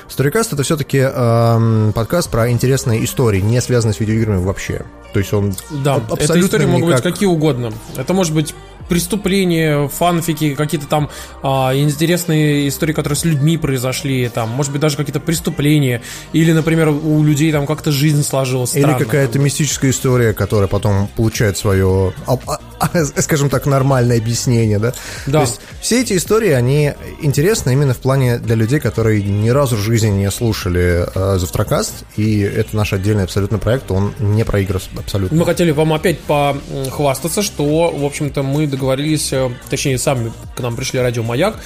Сторикаст 0.08 0.52
это 0.52 0.62
все-таки 0.62 0.98
эм, 0.98 1.92
подкаст 1.94 2.28
про 2.30 2.50
интересные 2.50 3.02
истории, 3.04 3.40
не 3.40 3.60
связанные 3.62 3.94
с 3.94 4.00
видеоиграми 4.00 4.44
вообще. 4.44 4.84
То 5.12 5.18
есть 5.18 5.32
он 5.32 5.54
да, 5.70 5.96
абсолютно 5.96 6.46
истории 6.46 6.64
никак... 6.64 6.80
могут 6.80 6.94
быть 6.94 7.02
какие 7.02 7.28
угодно. 7.30 7.72
Это 7.96 8.12
может 8.12 8.34
быть 8.34 8.54
преступления, 8.90 9.88
фанфики, 9.88 10.54
какие-то 10.56 10.88
там 10.88 11.10
а, 11.42 11.72
интересные 11.74 12.68
истории, 12.68 12.92
которые 12.92 13.16
с 13.16 13.24
людьми 13.24 13.56
произошли, 13.56 14.28
там, 14.28 14.50
может 14.50 14.72
быть, 14.72 14.80
даже 14.80 14.96
какие-то 14.96 15.20
преступления, 15.20 16.02
или, 16.32 16.52
например, 16.52 16.88
у 16.88 17.22
людей 17.22 17.52
там 17.52 17.66
как-то 17.66 17.92
жизнь 17.92 18.24
сложилась. 18.24 18.74
Или 18.74 18.92
какая-то 18.92 19.38
мистическая 19.38 19.90
история, 19.90 20.32
которая 20.32 20.66
потом 20.66 21.08
получает 21.16 21.56
свое, 21.56 22.12
а, 22.26 22.36
а, 22.48 22.60
скажем 23.16 23.50
так, 23.50 23.66
нормальное 23.66 24.18
объяснение, 24.18 24.78
да? 24.78 24.92
Да. 25.26 25.32
То 25.32 25.40
есть 25.40 25.60
все 25.80 26.00
эти 26.02 26.16
истории, 26.16 26.50
они 26.50 26.92
интересны 27.20 27.72
именно 27.72 27.94
в 27.94 27.98
плане 27.98 28.38
для 28.38 28.54
людей, 28.54 28.80
которые 28.80 29.22
ни 29.22 29.48
разу 29.50 29.76
в 29.76 29.80
жизни 29.80 30.08
не 30.08 30.30
слушали 30.30 31.06
э, 31.14 31.38
Завтракаст, 31.38 32.04
и 32.16 32.40
это 32.40 32.76
наш 32.76 32.92
отдельный 32.92 33.24
абсолютно 33.24 33.58
проект, 33.58 33.90
он 33.90 34.14
не 34.18 34.44
про 34.44 34.60
игры 34.60 34.80
абсолютно. 34.96 35.36
Мы 35.36 35.44
хотели 35.44 35.70
вам 35.70 35.92
опять 35.92 36.20
похвастаться, 36.20 37.42
что, 37.42 37.90
в 37.90 38.04
общем-то, 38.04 38.42
мы 38.42 38.66
договорились, 38.66 39.32
э, 39.32 39.50
точнее, 39.68 39.98
сами 39.98 40.32
к 40.54 40.60
нам 40.60 40.76
пришли 40.76 41.00
радио 41.00 41.22
«Маяк», 41.22 41.56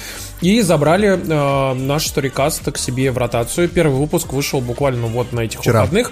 и 0.41 0.61
забрали 0.61 1.17
э, 1.17 1.73
наш 1.73 2.07
сторикаст 2.07 2.71
к 2.71 2.77
себе 2.77 3.11
в 3.11 3.17
ротацию. 3.17 3.69
Первый 3.69 3.97
выпуск 3.97 4.33
вышел 4.33 4.61
буквально 4.61 5.07
вот 5.07 5.31
на 5.31 5.41
этих 5.41 5.61
Вчера. 5.61 5.81
выходных. 5.81 6.11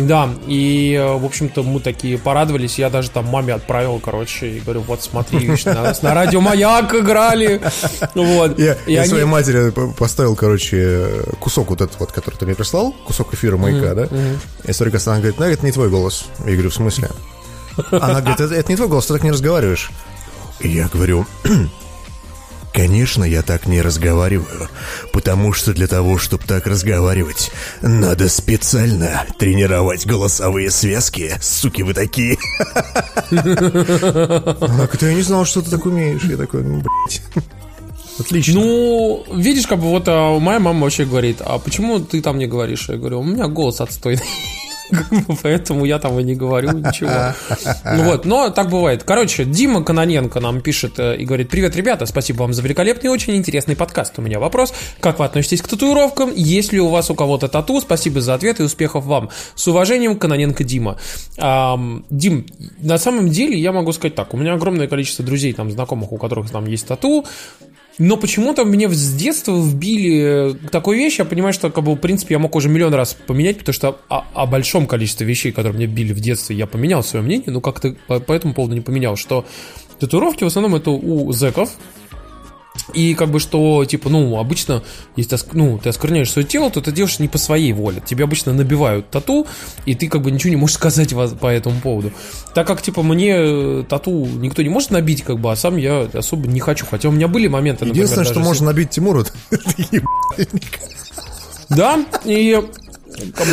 Да, 0.00 0.28
и, 0.46 0.98
э, 1.00 1.16
в 1.16 1.24
общем-то, 1.24 1.62
мы 1.62 1.80
такие 1.80 2.18
порадовались. 2.18 2.78
Я 2.78 2.90
даже 2.90 3.10
там 3.10 3.26
маме 3.26 3.54
отправил, 3.54 4.00
короче, 4.00 4.48
и 4.48 4.60
говорю, 4.60 4.80
вот 4.82 5.02
смотри, 5.02 5.48
на, 5.64 5.94
на 6.00 6.14
радио 6.14 6.40
«Маяк» 6.40 6.94
играли. 6.94 7.60
Вот. 8.14 8.58
Я, 8.58 8.76
и 8.86 8.92
я 8.92 9.02
они... 9.02 9.08
своей 9.08 9.24
матери 9.24 9.72
поставил, 9.96 10.34
короче, 10.36 11.22
кусок 11.40 11.70
вот 11.70 11.80
этот 11.80 11.98
вот, 12.00 12.12
который 12.12 12.36
ты 12.36 12.46
мне 12.46 12.54
прислал, 12.54 12.92
кусок 13.04 13.34
эфира 13.34 13.56
«Маяка», 13.56 13.88
mm-hmm. 13.88 13.94
да? 13.94 14.02
Mm-hmm. 14.04 14.38
И 14.64 14.70
историк 14.70 14.94
она 15.06 15.16
говорит, 15.16 15.38
ну, 15.38 15.44
это 15.46 15.64
не 15.64 15.72
твой 15.72 15.90
голос. 15.90 16.26
Я 16.44 16.52
говорю, 16.52 16.70
в 16.70 16.74
смысле? 16.74 17.10
Она 17.90 18.20
говорит, 18.20 18.40
это, 18.40 18.54
это 18.54 18.70
не 18.70 18.76
твой 18.76 18.88
голос, 18.88 19.06
ты 19.06 19.14
так 19.14 19.22
не 19.22 19.32
разговариваешь. 19.32 19.90
Я 20.60 20.88
говорю, 20.88 21.26
Конечно, 22.74 23.22
я 23.22 23.42
так 23.42 23.66
не 23.66 23.80
разговариваю, 23.80 24.68
потому 25.12 25.52
что 25.52 25.72
для 25.72 25.86
того, 25.86 26.18
чтобы 26.18 26.42
так 26.44 26.66
разговаривать, 26.66 27.52
надо 27.82 28.28
специально 28.28 29.24
тренировать 29.38 30.06
голосовые 30.06 30.72
связки. 30.72 31.34
Суки 31.40 31.82
вы 31.82 31.94
такие. 31.94 32.36
Так 33.30 34.94
это 34.94 35.06
я 35.06 35.14
не 35.14 35.22
знал, 35.22 35.44
что 35.44 35.62
ты 35.62 35.70
так 35.70 35.86
умеешь. 35.86 36.24
Я 36.24 36.36
такой, 36.36 36.64
ну, 36.64 36.80
блядь. 36.80 37.22
Отлично. 38.18 38.54
Ну, 38.54 39.24
видишь, 39.32 39.68
как 39.68 39.78
бы 39.78 39.86
вот 39.90 40.04
а, 40.08 40.38
моя 40.40 40.58
мама 40.58 40.82
вообще 40.82 41.04
говорит, 41.04 41.38
а 41.40 41.60
почему 41.60 42.00
ты 42.00 42.20
там 42.20 42.38
не 42.38 42.46
говоришь? 42.46 42.88
Я 42.88 42.96
говорю, 42.96 43.20
у 43.20 43.24
меня 43.24 43.46
голос 43.46 43.80
отстойный. 43.80 44.24
Поэтому 45.42 45.84
я 45.84 45.98
там 45.98 46.18
и 46.18 46.22
не 46.22 46.34
говорю 46.34 46.72
ничего. 46.72 47.10
Ну 47.84 48.04
вот, 48.04 48.24
но 48.24 48.50
так 48.50 48.70
бывает. 48.70 49.04
Короче, 49.04 49.44
Дима 49.44 49.84
Каноненко 49.84 50.40
нам 50.40 50.60
пишет 50.60 50.98
э, 50.98 51.16
и 51.16 51.24
говорит, 51.24 51.48
привет, 51.48 51.76
ребята, 51.76 52.06
спасибо 52.06 52.42
вам 52.42 52.52
за 52.52 52.62
великолепный 52.62 53.08
и 53.08 53.12
очень 53.12 53.36
интересный 53.36 53.76
подкаст. 53.76 54.18
У 54.18 54.22
меня 54.22 54.38
вопрос, 54.38 54.72
как 55.00 55.18
вы 55.18 55.24
относитесь 55.24 55.62
к 55.62 55.68
татуировкам? 55.68 56.32
Есть 56.34 56.72
ли 56.72 56.80
у 56.80 56.88
вас 56.88 57.10
у 57.10 57.14
кого-то 57.14 57.48
тату? 57.48 57.80
Спасибо 57.80 58.20
за 58.20 58.34
ответ 58.34 58.60
и 58.60 58.62
успехов 58.62 59.04
вам. 59.04 59.30
С 59.54 59.68
уважением, 59.68 60.18
Каноненко 60.18 60.64
Дима. 60.64 60.98
Дим, 61.36 62.46
на 62.80 62.98
самом 62.98 63.28
деле 63.28 63.58
я 63.58 63.72
могу 63.72 63.92
сказать 63.92 64.14
так, 64.14 64.34
у 64.34 64.36
меня 64.36 64.54
огромное 64.54 64.88
количество 64.88 65.24
друзей, 65.24 65.52
там, 65.52 65.70
знакомых, 65.70 66.12
у 66.12 66.18
которых 66.18 66.50
там 66.50 66.66
есть 66.66 66.86
тату, 66.86 67.24
но 67.98 68.16
почему-то 68.16 68.64
мне 68.64 68.88
с 68.88 69.14
детства 69.14 69.56
вбили 69.60 70.56
такую 70.70 70.98
вещь, 70.98 71.18
я 71.18 71.24
понимаю, 71.24 71.52
что, 71.52 71.70
как 71.70 71.84
бы, 71.84 71.92
в 71.94 71.98
принципе, 71.98 72.34
я 72.34 72.38
мог 72.38 72.56
уже 72.56 72.68
миллион 72.68 72.92
раз 72.94 73.14
поменять, 73.14 73.58
потому 73.58 73.74
что 73.74 74.00
о, 74.08 74.24
о 74.34 74.46
большом 74.46 74.86
количестве 74.86 75.26
вещей, 75.26 75.52
которые 75.52 75.74
мне 75.74 75.86
били 75.86 76.12
в 76.12 76.20
детстве, 76.20 76.56
я 76.56 76.66
поменял 76.66 77.04
свое 77.04 77.24
мнение, 77.24 77.50
но 77.50 77.60
как-то 77.60 77.94
по, 78.08 78.18
по 78.18 78.32
этому 78.32 78.54
поводу 78.54 78.74
не 78.74 78.80
поменял, 78.80 79.16
что 79.16 79.44
татуировки 80.00 80.42
в 80.44 80.48
основном 80.48 80.74
это 80.74 80.90
у 80.90 81.32
зэков, 81.32 81.70
и 82.92 83.14
как 83.14 83.30
бы 83.30 83.40
что, 83.40 83.84
типа, 83.84 84.10
ну, 84.10 84.38
обычно, 84.38 84.82
если 85.16 85.36
ты, 85.36 85.46
ну, 85.52 85.78
ты 85.78 85.88
оскверняешь 85.88 86.30
свое 86.30 86.46
тело, 86.46 86.70
то 86.70 86.80
ты 86.80 86.92
делаешь 86.92 87.18
не 87.18 87.28
по 87.28 87.38
своей 87.38 87.72
воле. 87.72 88.02
Тебе 88.04 88.24
обычно 88.24 88.52
набивают 88.52 89.10
тату, 89.10 89.46
и 89.86 89.94
ты 89.94 90.08
как 90.08 90.22
бы 90.22 90.30
ничего 90.30 90.50
не 90.50 90.56
можешь 90.56 90.76
сказать 90.84 91.14
по 91.40 91.46
этому 91.46 91.80
поводу. 91.80 92.12
Так 92.54 92.66
как, 92.66 92.82
типа, 92.82 93.02
мне 93.02 93.34
э, 93.36 93.84
тату 93.88 94.26
никто 94.26 94.62
не 94.62 94.68
может 94.68 94.90
набить, 94.90 95.22
как 95.22 95.38
бы, 95.38 95.50
а 95.50 95.56
сам 95.56 95.76
я 95.76 96.08
особо 96.12 96.46
не 96.46 96.60
хочу. 96.60 96.86
Хотя 96.86 97.08
у 97.08 97.12
меня 97.12 97.28
были 97.28 97.46
моменты, 97.46 97.84
например, 97.84 98.04
Единственное, 98.04 98.30
что 98.30 98.40
можно 98.40 98.66
набить 98.66 98.90
Тимуру, 98.90 99.24
Да, 101.70 102.04
и 102.24 102.60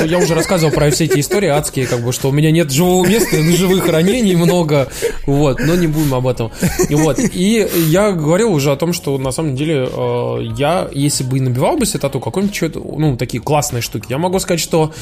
я 0.05 0.17
уже 0.19 0.35
рассказывал 0.35 0.73
про 0.73 0.89
все 0.91 1.05
эти 1.05 1.19
истории 1.19 1.49
адские, 1.49 1.87
как 1.87 2.01
бы, 2.01 2.11
что 2.11 2.29
у 2.29 2.31
меня 2.31 2.51
нет 2.51 2.71
живого 2.71 3.05
места, 3.07 3.41
живых 3.55 3.87
ранений 3.87 4.35
много, 4.35 4.89
вот, 5.25 5.59
но 5.59 5.75
не 5.75 5.87
будем 5.87 6.13
об 6.13 6.27
этом. 6.27 6.51
И 6.89 6.95
вот, 6.95 7.19
и 7.19 7.67
я 7.87 8.11
говорил 8.11 8.53
уже 8.53 8.71
о 8.71 8.75
том, 8.75 8.93
что 8.93 9.17
на 9.17 9.31
самом 9.31 9.55
деле 9.55 9.87
э, 9.91 10.37
я, 10.57 10.89
если 10.91 11.23
бы 11.23 11.37
и 11.37 11.41
набивал 11.41 11.77
бы 11.77 11.85
себе 11.85 11.99
тату, 11.99 12.19
какой-нибудь, 12.19 12.75
ну, 12.75 13.17
такие 13.17 13.41
классные 13.41 13.81
штуки, 13.81 14.07
я 14.09 14.17
могу 14.17 14.39
сказать, 14.39 14.59
что 14.59 14.93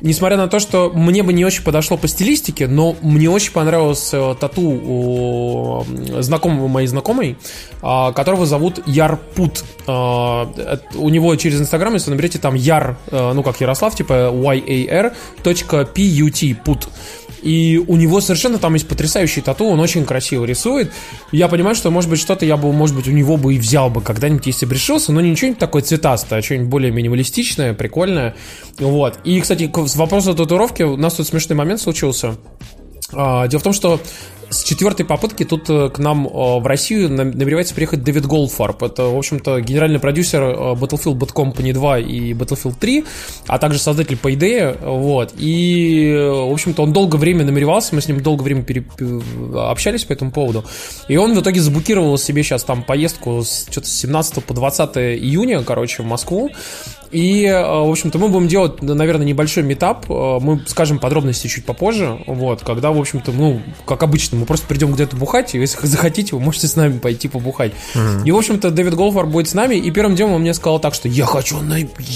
несмотря 0.00 0.36
на 0.36 0.48
то, 0.48 0.58
что 0.58 0.90
мне 0.94 1.22
бы 1.22 1.32
не 1.32 1.44
очень 1.44 1.62
подошло 1.62 1.96
по 1.96 2.08
стилистике, 2.08 2.66
но 2.66 2.96
мне 3.02 3.30
очень 3.30 3.52
понравилось 3.52 4.10
э, 4.12 4.34
тату 4.38 4.62
у 4.62 5.84
знакомого 6.20 6.68
моей 6.68 6.86
знакомой, 6.86 7.36
а, 7.82 8.12
которого 8.12 8.46
зовут 8.46 8.80
Ярпут. 8.86 9.64
А, 9.86 10.50
у 10.94 11.08
него 11.08 11.34
через 11.36 11.60
Инстаграм, 11.60 11.94
если 11.94 12.10
наберете 12.10 12.38
там 12.38 12.54
Яр, 12.54 12.96
э, 13.10 13.32
ну 13.32 13.42
как 13.42 13.60
Ярослав, 13.60 13.94
типа 13.94 14.30
y-a-r.put, 14.32 15.44
пут. 16.64 16.88
И 17.46 17.78
у 17.78 17.94
него 17.94 18.20
совершенно 18.20 18.58
там 18.58 18.74
есть 18.74 18.88
потрясающий 18.88 19.40
тату, 19.40 19.66
он 19.66 19.78
очень 19.78 20.04
красиво 20.04 20.44
рисует. 20.44 20.90
Я 21.30 21.46
понимаю, 21.46 21.76
что, 21.76 21.92
может 21.92 22.10
быть, 22.10 22.18
что-то 22.18 22.44
я 22.44 22.56
бы, 22.56 22.72
может 22.72 22.96
быть, 22.96 23.06
у 23.06 23.12
него 23.12 23.36
бы 23.36 23.54
и 23.54 23.58
взял 23.58 23.88
бы 23.88 24.00
когда-нибудь, 24.00 24.46
если 24.46 24.66
бы 24.66 24.74
решился, 24.74 25.12
но 25.12 25.20
не 25.20 25.36
что-нибудь 25.36 25.60
такое 25.60 25.82
цветастое, 25.82 26.40
а 26.40 26.42
что-нибудь 26.42 26.68
более 26.68 26.90
минималистичное, 26.90 27.72
прикольное. 27.72 28.34
Вот. 28.80 29.20
И, 29.22 29.40
кстати, 29.40 29.68
к 29.68 29.78
вопросу 29.78 30.34
татуировки, 30.34 30.82
у 30.82 30.96
нас 30.96 31.14
тут 31.14 31.28
смешной 31.28 31.56
момент 31.56 31.80
случился. 31.80 32.34
А, 33.12 33.46
дело 33.46 33.60
в 33.60 33.62
том, 33.62 33.72
что 33.72 34.00
с 34.48 34.62
четвертой 34.62 35.04
попытки 35.04 35.44
тут 35.44 35.68
э, 35.68 35.90
к 35.90 35.98
нам 35.98 36.26
э, 36.26 36.30
в 36.30 36.66
Россию 36.66 37.10
намеревается 37.10 37.74
приехать 37.74 38.04
Дэвид 38.04 38.26
Голдфарб. 38.26 38.82
Это, 38.82 39.04
в 39.04 39.16
общем-то, 39.16 39.60
генеральный 39.60 39.98
продюсер 39.98 40.42
э, 40.42 40.54
Battlefield 40.74 41.14
Bad 41.14 41.32
Company 41.32 41.72
2 41.72 41.98
и 41.98 42.32
Battlefield 42.32 42.76
3, 42.78 43.04
а 43.48 43.58
также 43.58 43.78
создатель 43.78 44.18
идее. 44.22 44.76
Вот. 44.80 45.34
И, 45.36 46.14
в 46.16 46.52
общем-то, 46.52 46.82
он 46.82 46.92
долгое 46.92 47.18
время 47.18 47.44
намеревался, 47.44 47.94
мы 47.94 48.00
с 48.00 48.08
ним 48.08 48.20
долгое 48.20 48.44
время 48.44 48.62
пере... 48.62 48.84
общались 49.54 50.04
по 50.04 50.12
этому 50.12 50.30
поводу. 50.30 50.64
И 51.08 51.16
он 51.16 51.34
в 51.34 51.40
итоге 51.40 51.60
заблокировал 51.60 52.16
себе 52.18 52.42
сейчас 52.42 52.62
там 52.62 52.82
поездку 52.82 53.42
с, 53.42 53.66
что-то 53.70 53.88
с 53.88 53.92
17 53.92 54.44
по 54.44 54.54
20 54.54 54.96
июня, 54.96 55.62
короче, 55.62 56.02
в 56.02 56.06
Москву. 56.06 56.50
И, 57.16 57.46
э, 57.46 57.62
в 57.62 57.90
общем-то, 57.90 58.18
мы 58.18 58.28
будем 58.28 58.46
делать, 58.46 58.82
наверное, 58.82 59.24
небольшой 59.24 59.62
метап. 59.62 60.04
Э, 60.10 60.38
мы 60.38 60.62
скажем 60.66 60.98
подробности 60.98 61.46
чуть 61.46 61.64
попозже. 61.64 62.18
Вот, 62.26 62.62
когда, 62.62 62.90
в 62.90 63.00
общем-то, 63.00 63.32
ну, 63.32 63.62
как 63.86 64.02
обычно, 64.02 64.36
мы 64.36 64.44
просто 64.44 64.66
придем 64.66 64.92
где-то 64.92 65.16
бухать. 65.16 65.54
И 65.54 65.58
если 65.58 65.78
захотите, 65.86 66.36
вы 66.36 66.42
можете 66.42 66.68
с 66.68 66.76
нами 66.76 66.98
пойти 66.98 67.28
побухать. 67.28 67.72
Mm-hmm. 67.94 68.24
И, 68.26 68.32
в 68.32 68.36
общем-то, 68.36 68.70
Дэвид 68.70 68.94
Голфар 68.94 69.24
будет 69.24 69.48
с 69.48 69.54
нами. 69.54 69.76
И 69.76 69.90
первым 69.90 70.14
делом 70.14 70.34
он 70.34 70.42
мне 70.42 70.52
сказал 70.52 70.78
так, 70.78 70.92
что 70.92 71.08
я 71.08 71.24
хочу 71.24 71.58
наебать 71.58 72.06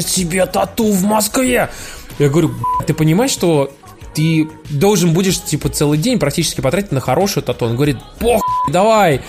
себе 0.00 0.44
тату 0.44 0.92
в 0.92 1.02
Москве. 1.02 1.70
Я 2.18 2.28
говорю, 2.28 2.50
ты 2.86 2.92
понимаешь, 2.92 3.30
что 3.30 3.72
ты 4.12 4.50
должен 4.68 5.14
будешь, 5.14 5.42
типа, 5.42 5.70
целый 5.70 5.96
день 5.96 6.18
практически 6.18 6.60
потратить 6.60 6.92
на 6.92 7.00
хорошую 7.00 7.42
тату. 7.42 7.64
Он 7.64 7.74
говорит, 7.74 7.96
пох, 8.18 8.42
давай. 8.68 9.22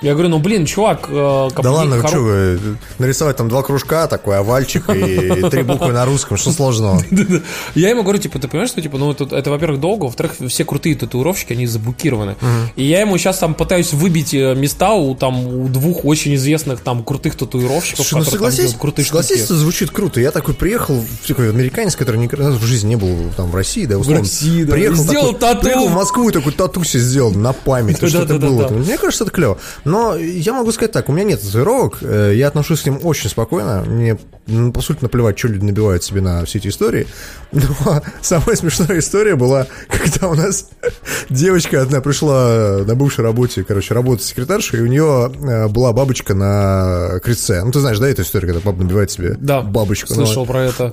Я 0.00 0.12
говорю, 0.12 0.28
ну 0.28 0.38
блин, 0.38 0.64
чувак, 0.64 1.06
э, 1.08 1.48
Да 1.60 1.72
ладно, 1.72 1.98
хоро... 1.98 2.08
что 2.08 2.58
нарисовать 2.98 3.36
там 3.36 3.48
два 3.48 3.62
кружка, 3.62 4.06
такой 4.06 4.38
овальчик 4.38 4.88
и 4.90 5.48
три 5.50 5.62
буквы 5.62 5.92
на 5.92 6.04
русском, 6.04 6.36
что 6.36 6.52
сложного? 6.52 7.02
Я 7.74 7.90
ему 7.90 8.04
говорю, 8.04 8.20
типа, 8.20 8.38
ты 8.38 8.46
понимаешь, 8.46 8.70
что, 8.70 8.80
типа, 8.80 8.96
ну, 8.96 9.10
это, 9.10 9.50
во-первых, 9.50 9.80
долго, 9.80 10.04
во-вторых, 10.04 10.36
все 10.48 10.64
крутые 10.64 10.94
татуировщики, 10.94 11.52
они 11.52 11.66
заблокированы. 11.66 12.36
И 12.76 12.84
я 12.84 13.00
ему 13.00 13.18
сейчас 13.18 13.38
там 13.38 13.54
пытаюсь 13.54 13.92
выбить 13.92 14.34
э, 14.34 14.54
места 14.54 14.92
у 14.92 15.14
там 15.14 15.46
у 15.46 15.68
двух 15.68 16.04
очень 16.04 16.34
известных 16.36 16.80
там 16.80 17.02
крутых 17.02 17.34
татуировщиков, 17.34 18.06
Слушай, 18.06 18.24
ну 18.24 18.30
согласись, 18.30 18.74
крутые 18.74 19.04
согласись, 19.04 19.44
это 19.44 19.56
звучит 19.56 19.90
круто. 19.90 20.20
Я 20.20 20.30
такой 20.30 20.54
приехал, 20.54 21.04
такой 21.26 21.50
американец, 21.50 21.96
который 21.96 22.18
никогда 22.18 22.50
в 22.50 22.62
жизни 22.62 22.90
не 22.90 22.96
был 22.96 23.30
там 23.36 23.50
в 23.50 23.54
России, 23.54 23.86
да, 23.86 23.98
условно. 23.98 24.22
В 24.22 24.26
России, 24.26 24.64
да. 24.64 24.72
Приехал, 24.72 24.96
сделал 24.96 25.32
такой, 25.32 25.40
тату. 25.40 25.60
Приехал 25.62 25.88
в 25.88 25.94
Москву 25.94 26.28
и 26.28 26.32
такой 26.32 26.52
тату 26.52 26.84
себе 26.84 27.02
сделал 27.02 27.32
на 27.32 27.52
память, 27.52 27.96
что 27.96 28.22
это 28.22 28.38
было. 28.38 28.68
Мне 28.68 28.96
кажется, 28.96 29.24
это 29.24 29.32
клево. 29.32 29.58
Но 29.88 30.16
я 30.16 30.52
могу 30.52 30.70
сказать 30.72 30.92
так, 30.92 31.08
у 31.08 31.12
меня 31.12 31.24
нет 31.24 31.40
татуировок, 31.40 31.98
э, 32.02 32.32
я 32.34 32.48
отношусь 32.48 32.82
к 32.82 32.86
ним 32.86 33.00
очень 33.02 33.30
спокойно, 33.30 33.84
мне, 33.86 34.18
ну, 34.46 34.70
по 34.70 34.82
сути, 34.82 34.98
наплевать, 35.00 35.38
что 35.38 35.48
люди 35.48 35.64
набивают 35.64 36.04
себе 36.04 36.20
на 36.20 36.44
все 36.44 36.58
эти 36.58 36.68
истории, 36.68 37.06
но 37.52 38.02
самая 38.20 38.54
смешная 38.56 38.98
история 38.98 39.34
была, 39.34 39.66
когда 39.88 40.28
у 40.28 40.34
нас 40.34 40.68
девочка 41.30 41.80
одна 41.80 42.00
пришла 42.02 42.84
на 42.86 42.94
бывшей 42.94 43.24
работе, 43.24 43.64
короче, 43.64 43.94
работать 43.94 44.26
секретаршей, 44.26 44.80
и 44.80 44.82
у 44.82 44.86
нее 44.86 45.32
э, 45.34 45.68
была 45.68 45.92
бабочка 45.94 46.34
на 46.34 47.18
крестце. 47.24 47.64
Ну, 47.64 47.72
ты 47.72 47.80
знаешь, 47.80 47.98
да, 47.98 48.08
эту 48.08 48.22
историю, 48.22 48.52
когда 48.52 48.70
баба 48.70 48.84
набивает 48.84 49.10
себе 49.10 49.36
да, 49.40 49.62
бабочку? 49.62 50.12
слышал 50.12 50.44
про 50.44 50.64
это. 50.64 50.92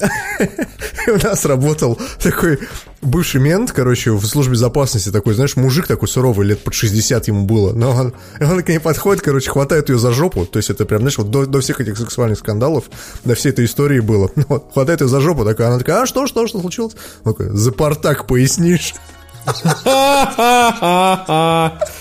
И 1.07 1.11
у 1.11 1.17
нас 1.21 1.45
работал 1.45 1.99
такой 2.21 2.59
бывший 3.01 3.41
мент, 3.41 3.71
короче, 3.71 4.11
в 4.11 4.25
службе 4.25 4.53
безопасности, 4.53 5.11
такой, 5.11 5.33
знаешь, 5.33 5.55
мужик 5.55 5.87
такой 5.87 6.07
суровый, 6.07 6.47
лет 6.47 6.63
под 6.63 6.73
60 6.73 7.27
ему 7.27 7.45
было, 7.45 7.73
но 7.73 7.91
он, 7.91 8.13
он 8.41 8.63
к 8.63 8.69
ней 8.69 8.79
подходит, 8.79 9.23
короче, 9.23 9.49
хватает 9.49 9.89
ее 9.89 9.97
за 9.97 10.11
жопу, 10.11 10.45
то 10.45 10.57
есть 10.57 10.69
это 10.69 10.85
прям, 10.85 11.01
знаешь, 11.01 11.17
вот 11.17 11.29
до, 11.29 11.45
до 11.45 11.61
всех 11.61 11.81
этих 11.81 11.97
сексуальных 11.97 12.39
скандалов, 12.39 12.85
до 13.23 13.35
всей 13.35 13.49
этой 13.49 13.65
истории 13.65 13.99
было, 13.99 14.29
ну, 14.35 14.45
вот, 14.49 14.71
хватает 14.73 15.01
ее 15.01 15.07
за 15.07 15.21
жопу, 15.21 15.45
такая, 15.45 15.69
она 15.69 15.77
такая, 15.77 16.01
а 16.01 16.05
что, 16.05 16.27
что, 16.27 16.47
что 16.47 16.59
случилось? 16.59 16.95
Он 17.23 17.33
такой, 17.33 17.55
за 17.55 17.71
портак 17.71 18.27
пояснишь? 18.27 18.95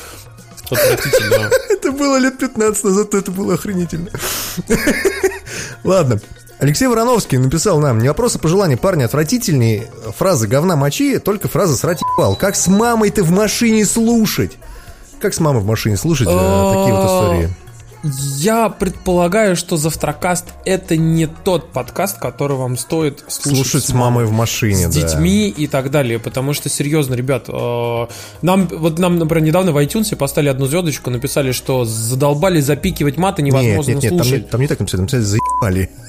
Это 0.70 1.92
было 1.92 2.18
лет 2.18 2.38
15 2.38 2.84
назад, 2.84 3.12
это 3.12 3.30
было 3.30 3.54
охренительно. 3.54 4.08
Ладно, 5.84 6.20
Алексей 6.61 6.87
Вороновский 6.87 7.38
написал 7.38 7.80
нам, 7.80 7.99
не 7.99 8.08
вопрос, 8.08 8.37
а 8.37 8.38
пожелание 8.38 8.76
парня 8.76 9.04
отвратительнее 9.04 9.88
фразы 10.16 10.46
говна 10.46 10.76
мочи, 10.76 11.18
только 11.18 11.49
фраза 11.49 11.76
срать 11.76 12.00
ебал. 12.00 12.37
Как 12.37 12.56
с 12.56 12.68
мамой 12.68 13.11
ты 13.11 13.23
в 13.23 13.30
машине 13.30 13.84
слушать? 13.84 14.56
Как 15.20 15.34
с 15.34 15.40
мамой 15.40 15.62
в 15.62 15.66
машине 15.66 15.96
слушать 15.96 16.28
э, 16.28 16.30
такие 16.30 16.94
вот 16.94 17.06
истории? 17.06 17.63
Я 18.37 18.68
предполагаю, 18.68 19.56
что 19.56 19.78
Завтракаст 19.78 20.52
это 20.66 20.96
не 20.96 21.26
тот 21.26 21.73
подкаст, 21.73 22.18
который 22.18 22.56
вам 22.56 22.76
стоит 22.76 23.25
слушать, 23.28 23.56
слушать 23.56 23.84
с 23.84 23.92
мамой 23.94 24.26
в 24.26 24.32
машине, 24.32 24.90
с 24.90 24.94
да. 24.94 25.00
детьми 25.00 25.49
и 25.49 25.66
так 25.66 25.90
далее, 25.90 26.18
потому 26.18 26.52
что 26.52 26.68
серьезно, 26.68 27.14
ребят, 27.14 27.46
э, 27.49 28.06
нам 28.42 28.66
вот 28.66 28.99
нам, 28.99 29.18
например, 29.18 29.44
недавно 29.44 29.73
в 29.73 29.78
iTunes 29.78 30.14
поставили 30.16 30.50
одну 30.50 30.66
звездочку, 30.66 31.08
написали, 31.08 31.52
что 31.52 31.87
задолбали 31.87 32.61
запикивать 32.61 33.16
маты 33.16 33.40
невозможно 33.40 33.92
нет, 33.92 34.02
нет, 34.02 34.12
нет, 34.12 34.23
слушать. 34.23 34.42
Там, 34.42 34.50
там 34.50 34.61
не 34.61 34.66
так 34.68 34.80
написали, 34.80 35.00
написали 35.00 35.23
заебали. 35.23 35.90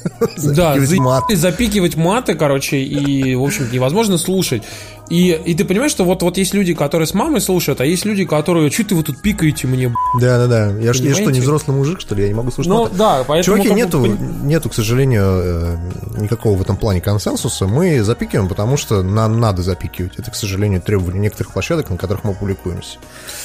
Да, 0.56 0.78
запикивать, 0.80 1.38
запикивать 1.38 1.96
маты, 1.96 2.36
короче, 2.36 2.78
и 2.78 3.36
в 3.36 3.44
общем 3.44 3.72
невозможно 3.72 4.18
слушать. 4.18 4.64
И, 5.10 5.40
и 5.46 5.54
ты 5.54 5.66
понимаешь, 5.66 5.92
что 5.92 6.04
вот, 6.04 6.24
вот 6.24 6.38
есть 6.38 6.54
люди, 6.54 6.74
которые 6.74 7.08
с 7.08 7.14
мамой 7.14 7.40
слушают, 7.40 7.80
а 7.80 7.86
есть 7.86 8.06
люди, 8.06 8.26
которые, 8.26 8.72
что 8.72 8.84
ты 8.84 8.96
вы 8.96 9.04
тут 9.04 9.22
пикаете 9.22 9.68
мне, 9.68 9.94
Да, 10.20 10.38
да, 10.40 10.48
да. 10.48 10.80
Я, 10.80 10.92
я 10.94 10.94
что, 10.94 11.32
не 11.32 11.40
взрослый 11.40 11.78
мужик, 11.86 12.02
что 12.02 12.16
ли? 12.16 12.24
Я 12.24 12.30
не 12.30 12.34
могу 12.34 12.52
слушать. 12.52 12.70
Ну, 12.70 12.90
да, 12.90 13.24
поэтому... 13.28 13.58
Чуваки, 13.58 13.74
нету, 13.74 14.02
бы... 14.02 14.08
нету, 14.10 14.70
к 14.70 14.74
сожалению, 14.74 15.24
э, 15.24 15.78
никакого 16.18 16.58
в 16.58 16.62
этом 16.62 16.78
плане 16.78 17.02
консенсуса. 17.02 17.68
Мы 17.68 18.04
запикиваем, 18.04 18.50
потому 18.50 18.78
что 18.78 19.04
нам 19.04 19.40
надо 19.40 19.62
запикивать. 19.62 20.18
Это, 20.18 20.32
к 20.32 20.36
сожалению, 20.36 20.82
требование 20.82 21.22
некоторых 21.22 21.54
площадок, 21.54 21.90
на 21.90 21.98
которых 21.98 22.24
мы 22.24 22.34
публикуемся. 22.34 22.98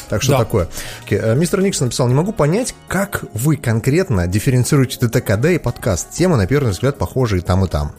Так 0.08 0.22
что 0.22 0.32
да. 0.32 0.38
такое. 0.38 0.68
Okay. 1.08 1.36
Мистер 1.36 1.60
Никсон 1.60 1.88
написал, 1.88 2.08
не 2.08 2.14
могу 2.14 2.32
понять, 2.32 2.74
как 2.88 3.24
вы 3.34 3.56
конкретно 3.56 4.26
дифференцируете 4.26 4.98
ДТКД 5.00 5.46
и 5.46 5.58
подкаст. 5.58 6.10
Темы, 6.10 6.36
на 6.36 6.46
первый 6.46 6.70
взгляд, 6.70 6.98
похожи 6.98 7.38
и 7.38 7.40
там, 7.40 7.64
и 7.64 7.68
там. 7.68 7.92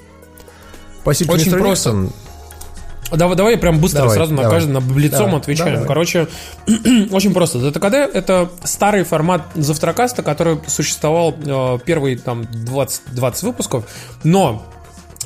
Спасибо, 1.02 1.32
Очень 1.32 1.46
мистер 1.46 1.60
просто. 1.60 1.90
Никсон. 1.92 2.14
Давай, 3.12 3.36
давай 3.36 3.58
прям 3.58 3.80
быстро 3.80 4.00
давай, 4.00 4.16
сразу 4.16 4.34
давай. 4.34 4.46
на 4.46 4.52
каждый 4.52 4.72
на 4.72 5.00
лицом 5.00 5.26
давай, 5.26 5.38
отвечаем. 5.38 5.74
Давай. 5.74 5.88
Короче, 5.88 6.28
очень 7.12 7.34
просто. 7.34 7.60
ДТКД— 7.60 7.94
это 8.14 8.50
старый 8.64 9.04
формат 9.04 9.44
завтракаста, 9.56 10.24
который 10.24 10.60
существовал 10.68 11.36
э, 11.46 11.80
первые 11.86 12.18
там 12.18 12.46
20, 12.52 13.14
20 13.14 13.44
выпусков, 13.44 13.86
но 14.24 14.66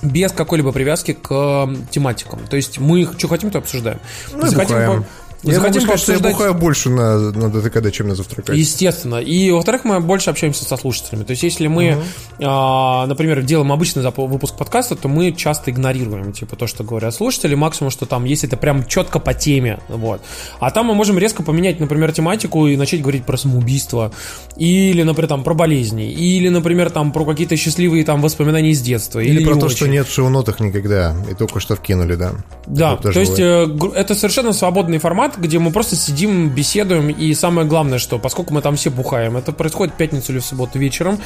без 0.01 0.31
какой-либо 0.31 0.71
привязки 0.71 1.13
к 1.13 1.69
тематикам. 1.89 2.39
То 2.47 2.55
есть 2.55 2.79
мы 2.79 3.07
что 3.17 3.27
хотим, 3.27 3.51
то 3.51 3.59
обсуждаем. 3.59 3.99
Ну, 4.33 4.47
захотим, 4.47 5.05
я 5.43 5.59
могу 5.59 5.79
сказать, 5.79 5.99
что 5.99 6.13
я 6.13 6.19
бухаю 6.19 6.53
больше 6.53 6.89
на, 6.89 7.31
на 7.31 7.49
ДТКД, 7.49 7.91
чем 7.91 8.07
на 8.07 8.15
завтракате. 8.15 8.59
Естественно. 8.59 9.17
И, 9.17 9.51
во-вторых, 9.51 9.83
мы 9.83 9.99
больше 9.99 10.29
общаемся 10.29 10.65
со 10.65 10.77
слушателями. 10.77 11.23
То 11.23 11.31
есть, 11.31 11.43
если 11.43 11.67
мы, 11.67 11.89
uh-huh. 11.89 12.03
а, 12.43 13.05
например, 13.07 13.41
делаем 13.41 13.71
обычный 13.71 14.03
выпуск 14.03 14.57
подкаста, 14.57 14.95
то 14.95 15.07
мы 15.07 15.31
часто 15.31 15.71
игнорируем, 15.71 16.31
типа, 16.33 16.55
то, 16.55 16.67
что 16.67 16.83
говорят 16.83 17.13
слушатели. 17.13 17.55
Максимум, 17.55 17.91
что 17.91 18.05
там, 18.05 18.25
есть 18.25 18.43
это 18.43 18.57
прям 18.57 18.85
четко 18.85 19.19
по 19.19 19.33
теме. 19.33 19.79
Вот. 19.87 20.21
А 20.59 20.71
там 20.71 20.87
мы 20.87 20.95
можем 20.95 21.19
резко 21.19 21.43
поменять, 21.43 21.79
например, 21.79 22.11
тематику 22.11 22.67
и 22.67 22.75
начать 22.75 23.01
говорить 23.01 23.25
про 23.25 23.37
самоубийство. 23.37 24.11
Или, 24.57 25.03
например, 25.03 25.29
там, 25.29 25.43
про 25.43 25.53
болезни. 25.53 26.11
Или, 26.11 26.49
например, 26.49 26.89
там, 26.89 27.11
про 27.11 27.25
какие-то 27.25 27.55
счастливые 27.55 28.03
там 28.03 28.21
воспоминания 28.21 28.71
из 28.71 28.81
детства. 28.81 29.19
Или, 29.19 29.41
или 29.41 29.45
про 29.45 29.55
то, 29.55 29.65
очень. 29.67 29.75
что 29.75 29.87
нет 29.87 30.07
в 30.07 30.13
шоу-нотах 30.13 30.59
никогда. 30.59 31.15
И 31.29 31.33
только 31.33 31.59
что 31.59 31.75
вкинули, 31.75 32.15
да. 32.15 32.33
Да, 32.67 32.95
то 32.97 33.19
есть, 33.19 33.39
э, 33.39 33.67
это 33.95 34.15
совершенно 34.15 34.53
свободный 34.53 34.97
формат, 34.97 35.34
где 35.37 35.59
мы 35.59 35.71
просто 35.71 35.95
сидим, 35.95 36.49
беседуем, 36.49 37.09
и 37.09 37.33
самое 37.33 37.67
главное, 37.67 37.99
что 37.99 38.19
поскольку 38.19 38.53
мы 38.53 38.61
там 38.61 38.75
все 38.75 38.89
бухаем, 38.89 39.37
это 39.37 39.51
происходит 39.51 39.93
в 39.93 39.97
пятницу 39.97 40.31
или 40.31 40.39
в 40.39 40.45
субботу 40.45 40.79
вечером, 40.79 41.19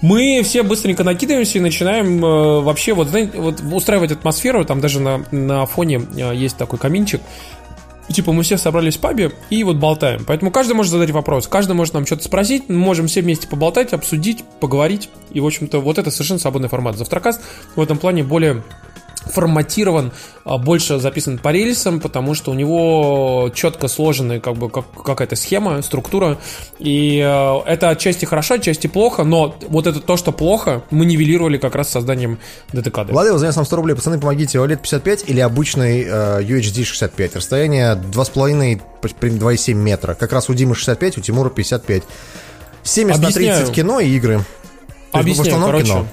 мы 0.00 0.42
все 0.44 0.62
быстренько 0.62 1.04
накидываемся 1.04 1.58
и 1.58 1.60
начинаем 1.60 2.24
э, 2.24 2.60
вообще 2.60 2.92
вот, 2.94 3.08
знаете, 3.08 3.38
вот 3.38 3.60
устраивать 3.60 4.12
атмосферу, 4.12 4.64
там 4.64 4.80
даже 4.80 5.00
на, 5.00 5.24
на 5.32 5.66
фоне 5.66 6.02
э, 6.16 6.34
есть 6.34 6.56
такой 6.56 6.78
каминчик, 6.78 7.20
Типа 8.08 8.32
мы 8.32 8.42
все 8.42 8.56
собрались 8.56 8.96
в 8.96 9.00
пабе 9.00 9.32
и 9.50 9.62
вот 9.64 9.76
болтаем. 9.76 10.24
Поэтому 10.26 10.50
каждый 10.50 10.72
может 10.72 10.90
задать 10.90 11.10
вопрос, 11.10 11.46
каждый 11.46 11.74
может 11.74 11.92
нам 11.92 12.06
что-то 12.06 12.24
спросить, 12.24 12.68
мы 12.68 12.76
можем 12.76 13.06
все 13.06 13.20
вместе 13.20 13.46
поболтать, 13.46 13.92
обсудить, 13.92 14.44
поговорить. 14.60 15.10
И, 15.30 15.40
в 15.40 15.46
общем-то, 15.46 15.80
вот 15.80 15.98
это 15.98 16.10
совершенно 16.10 16.40
свободный 16.40 16.70
формат. 16.70 16.96
Завтракаст 16.96 17.42
в 17.76 17.80
этом 17.80 17.98
плане 17.98 18.22
более 18.22 18.62
форматирован, 19.28 20.12
а, 20.44 20.58
больше 20.58 20.98
записан 20.98 21.38
по 21.38 21.50
рельсам, 21.50 22.00
потому 22.00 22.34
что 22.34 22.50
у 22.50 22.54
него 22.54 23.50
четко 23.54 23.88
сложенная 23.88 24.40
как 24.40 24.56
бы 24.56 24.70
как, 24.70 24.84
какая-то 25.04 25.36
схема, 25.36 25.82
структура, 25.82 26.38
и 26.78 27.18
э, 27.24 27.58
это 27.66 27.90
отчасти 27.90 28.24
хорошо, 28.24 28.54
отчасти 28.54 28.86
плохо, 28.86 29.24
но 29.24 29.56
вот 29.68 29.86
это 29.86 30.00
то, 30.00 30.16
что 30.16 30.32
плохо, 30.32 30.82
мы 30.90 31.06
нивелировали 31.06 31.58
как 31.58 31.74
раз 31.74 31.90
созданием 31.90 32.38
ДТК. 32.72 33.04
Владимир, 33.08 33.38
занес 33.38 33.56
нам 33.56 33.64
100 33.64 33.76
рублей, 33.76 33.94
пацаны, 33.94 34.18
помогите, 34.18 34.58
OLED 34.58 34.76
55 34.76 35.24
или 35.28 35.40
обычный 35.40 36.02
э, 36.02 36.42
UHD 36.42 36.84
65, 36.84 37.36
расстояние 37.36 37.94
2,5 37.94 38.80
2,7 39.02 39.74
метра, 39.74 40.14
как 40.14 40.32
раз 40.32 40.48
у 40.48 40.54
Димы 40.54 40.74
65, 40.74 41.18
у 41.18 41.20
Тимура 41.20 41.50
55. 41.50 42.02
70 42.82 43.22
Объясняю. 43.22 43.50
на 43.50 43.56
30 43.58 43.74
кино 43.74 44.00
и 44.00 44.08
игры. 44.08 44.44
Объясняю, 45.12 45.60
короче. 45.62 45.86
Кино. 45.86 46.06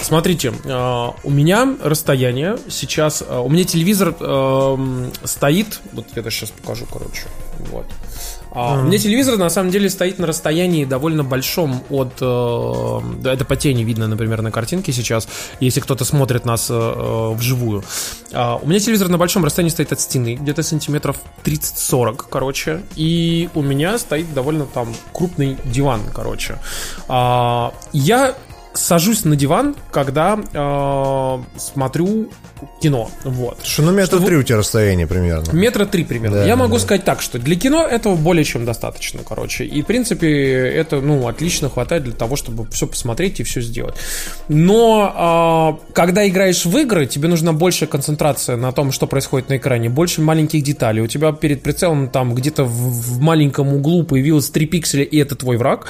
Смотрите, 0.00 0.52
э, 0.64 1.08
у 1.24 1.30
меня 1.30 1.76
расстояние 1.82 2.56
сейчас, 2.68 3.22
э, 3.26 3.38
у 3.38 3.48
меня 3.48 3.64
телевизор 3.64 4.14
э, 4.18 5.10
стоит, 5.24 5.80
вот 5.92 6.06
я 6.14 6.20
это 6.22 6.30
сейчас 6.30 6.50
покажу, 6.50 6.86
короче, 6.90 7.24
вот. 7.70 7.86
Mm. 8.52 8.80
У 8.80 8.84
меня 8.84 8.98
телевизор 8.98 9.36
на 9.36 9.50
самом 9.50 9.70
деле 9.70 9.90
стоит 9.90 10.18
на 10.18 10.26
расстоянии 10.26 10.86
довольно 10.86 11.22
большом 11.22 11.84
от... 11.90 12.14
Это 12.16 13.44
по 13.46 13.56
тени 13.56 13.84
видно, 13.84 14.08
например, 14.08 14.40
на 14.40 14.50
картинке 14.50 14.90
сейчас, 14.90 15.28
если 15.60 15.80
кто-то 15.80 16.06
смотрит 16.06 16.46
нас 16.46 16.68
вживую. 16.70 17.84
У 18.32 18.66
меня 18.66 18.80
телевизор 18.80 19.08
на 19.08 19.18
большом 19.18 19.44
расстоянии 19.44 19.70
стоит 19.70 19.92
от 19.92 20.00
стены, 20.00 20.36
где-то 20.36 20.62
сантиметров 20.62 21.18
30-40, 21.44 22.24
короче. 22.30 22.80
И 22.96 23.50
у 23.54 23.60
меня 23.60 23.98
стоит 23.98 24.32
довольно 24.32 24.64
там 24.64 24.94
крупный 25.12 25.58
диван, 25.66 26.00
короче. 26.12 26.58
Я 27.06 28.34
сажусь 28.72 29.24
на 29.24 29.36
диван, 29.36 29.74
когда 29.90 30.38
э, 30.38 31.58
смотрю 31.58 32.30
кино. 32.80 33.10
Вот. 33.24 33.64
Что, 33.64 33.82
ну, 33.82 33.92
метра 33.92 34.20
три 34.20 34.36
у 34.36 34.42
тебя 34.42 34.58
расстояние 34.58 35.06
примерно. 35.06 35.52
Метра 35.52 35.86
три 35.86 36.04
примерно. 36.04 36.38
Да, 36.38 36.46
Я 36.46 36.56
могу 36.56 36.74
да. 36.74 36.80
сказать 36.80 37.04
так, 37.04 37.20
что 37.22 37.38
для 37.38 37.56
кино 37.56 37.86
этого 37.86 38.16
более 38.16 38.44
чем 38.44 38.64
достаточно, 38.64 39.20
короче. 39.26 39.64
И, 39.64 39.82
в 39.82 39.86
принципе, 39.86 40.28
это, 40.28 41.00
ну, 41.00 41.26
отлично 41.28 41.68
хватает 41.68 42.04
для 42.04 42.12
того, 42.12 42.36
чтобы 42.36 42.66
все 42.70 42.86
посмотреть 42.86 43.40
и 43.40 43.42
все 43.42 43.60
сделать. 43.60 43.94
Но 44.48 45.12
а, 45.14 45.78
когда 45.92 46.26
играешь 46.28 46.64
в 46.64 46.76
игры, 46.76 47.06
тебе 47.06 47.28
нужна 47.28 47.52
большая 47.52 47.88
концентрация 47.88 48.56
на 48.56 48.72
том, 48.72 48.92
что 48.92 49.06
происходит 49.06 49.48
на 49.48 49.56
экране, 49.56 49.88
больше 49.88 50.20
маленьких 50.20 50.62
деталей. 50.62 51.02
У 51.02 51.06
тебя 51.06 51.32
перед 51.32 51.62
прицелом 51.62 52.08
там 52.08 52.34
где-то 52.34 52.64
в, 52.64 52.68
в 52.68 53.20
маленьком 53.20 53.74
углу 53.74 54.04
появилось 54.04 54.50
3 54.50 54.66
пикселя, 54.66 55.04
и 55.04 55.16
это 55.18 55.36
твой 55.36 55.56
враг. 55.56 55.86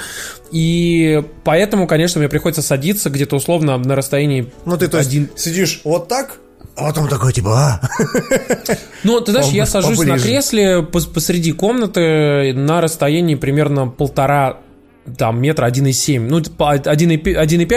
И 0.50 1.22
поэтому, 1.44 1.86
конечно, 1.86 2.18
мне 2.20 2.28
приходится 2.28 2.62
садиться 2.62 3.10
где-то 3.10 3.36
условно 3.36 3.76
на 3.78 3.94
расстоянии 3.94 4.50
Ну, 4.64 4.76
ты, 4.76 4.88
то 4.88 4.98
есть, 4.98 5.10
сидишь 5.36 5.80
вот 5.84 6.08
так, 6.08 6.38
а 6.78 6.84
потом 6.88 7.08
такой, 7.08 7.32
типа, 7.32 7.50
а? 7.50 7.80
Ну, 9.04 9.20
ты 9.20 9.32
знаешь, 9.32 9.48
я 9.48 9.66
сажусь 9.66 9.98
на 9.98 10.04
поближе. 10.06 10.24
кресле 10.24 10.78
пос- 10.80 11.12
посреди 11.12 11.52
комнаты 11.52 12.52
на 12.54 12.80
расстоянии 12.80 13.34
примерно 13.34 13.88
полтора 13.88 14.58
там 15.16 15.40
метра 15.40 15.66
1,7, 15.66 16.20
ну, 16.28 16.40
типа 16.40 16.76
1,5, 16.76 17.22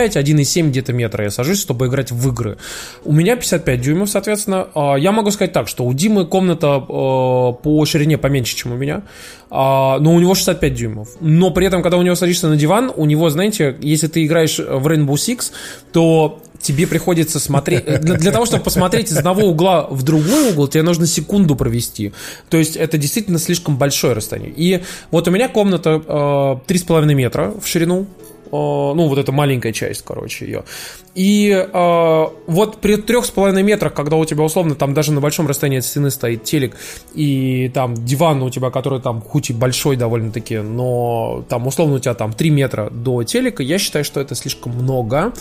1,7 0.10 0.68
где-то 0.70 0.92
метра 0.92 1.24
я 1.24 1.30
сажусь, 1.32 1.62
чтобы 1.62 1.88
играть 1.88 2.12
в 2.12 2.28
игры. 2.30 2.58
У 3.06 3.14
меня 3.14 3.38
55 3.38 3.82
дюймов, 3.82 4.10
соответственно. 4.10 4.68
А, 4.76 4.96
Я 4.96 5.14
могу 5.14 5.32
сказать 5.32 5.54
так, 5.54 5.70
что 5.70 5.86
у 5.86 5.94
Димы 5.94 6.26
комната 6.26 6.68
э, 6.78 6.82
по 6.84 7.86
ширине 7.86 8.18
поменьше, 8.18 8.56
чем 8.58 8.74
у 8.74 8.76
меня, 8.76 9.04
а, 9.50 9.98
но 10.00 10.14
у 10.14 10.20
него 10.20 10.36
65 10.36 10.74
дюймов. 10.74 11.08
Но 11.22 11.52
при 11.52 11.68
этом, 11.68 11.82
когда 11.84 11.98
у 11.98 12.02
него 12.02 12.16
садишься 12.16 12.50
на 12.50 12.58
диван, 12.58 12.92
у 12.94 13.06
него, 13.06 13.30
знаете, 13.30 13.78
если 13.80 14.08
ты 14.08 14.26
играешь 14.26 14.58
в 14.60 14.86
Rainbow 14.88 15.14
Six, 15.14 15.52
то 15.94 16.42
тебе 16.62 16.88
приходится 16.88 17.40
смотреть... 17.40 17.86
Для, 17.86 18.16
для 18.16 18.32
того, 18.32 18.46
чтобы 18.46 18.64
посмотреть 18.64 19.12
из 19.12 19.18
одного 19.18 19.48
угла 19.48 19.88
в 19.90 20.04
другой 20.04 20.52
угол, 20.52 20.68
тебе 20.68 20.84
нужно 20.84 21.06
секунду 21.06 21.56
провести. 21.56 22.14
То 22.50 22.58
есть 22.58 22.76
это 22.76 22.98
действительно 22.98 23.40
слишком 23.40 23.78
большое 23.78 24.14
расстояние. 24.14 24.54
И 24.56 24.84
вот 25.12 25.28
у 25.28 25.32
меня 25.32 25.50
комната 25.50 25.90
э, 25.90 26.72
3,5 26.72 27.14
метра 27.14 27.54
в 27.62 27.68
ширину. 27.68 28.08
Э, 28.48 28.50
ну, 28.52 29.08
вот 29.08 29.18
эта 29.18 29.32
маленькая 29.32 29.72
часть, 29.72 30.04
короче, 30.04 30.46
ее. 30.46 30.64
И 31.16 31.52
э, 31.52 32.26
вот 32.48 32.78
при 32.78 32.96
трех 32.98 33.26
с 33.26 33.30
половиной 33.30 33.64
метрах, 33.64 33.94
когда 33.94 34.18
у 34.18 34.26
тебя 34.26 34.44
условно 34.44 34.76
там 34.76 34.94
даже 34.94 35.12
на 35.12 35.22
большом 35.22 35.48
расстоянии 35.48 35.80
от 35.80 35.86
стены 35.86 36.12
стоит 36.12 36.44
телек, 36.44 36.76
и 37.14 37.70
там 37.74 37.96
диван 37.96 38.42
у 38.44 38.50
тебя, 38.50 38.70
который 38.70 39.02
там 39.02 39.22
хоть 39.22 39.50
и 39.50 39.54
большой 39.54 39.96
довольно-таки, 39.96 40.60
но 40.60 41.46
там 41.50 41.68
условно 41.68 41.96
у 41.96 42.00
тебя 42.00 42.14
там 42.14 42.34
3 42.34 42.50
метра 42.50 42.90
до 42.90 43.24
телека, 43.24 43.64
я 43.64 43.78
считаю, 43.78 44.06
что 44.06 44.20
это 44.20 44.36
слишком 44.36 44.74
много. 44.74 45.34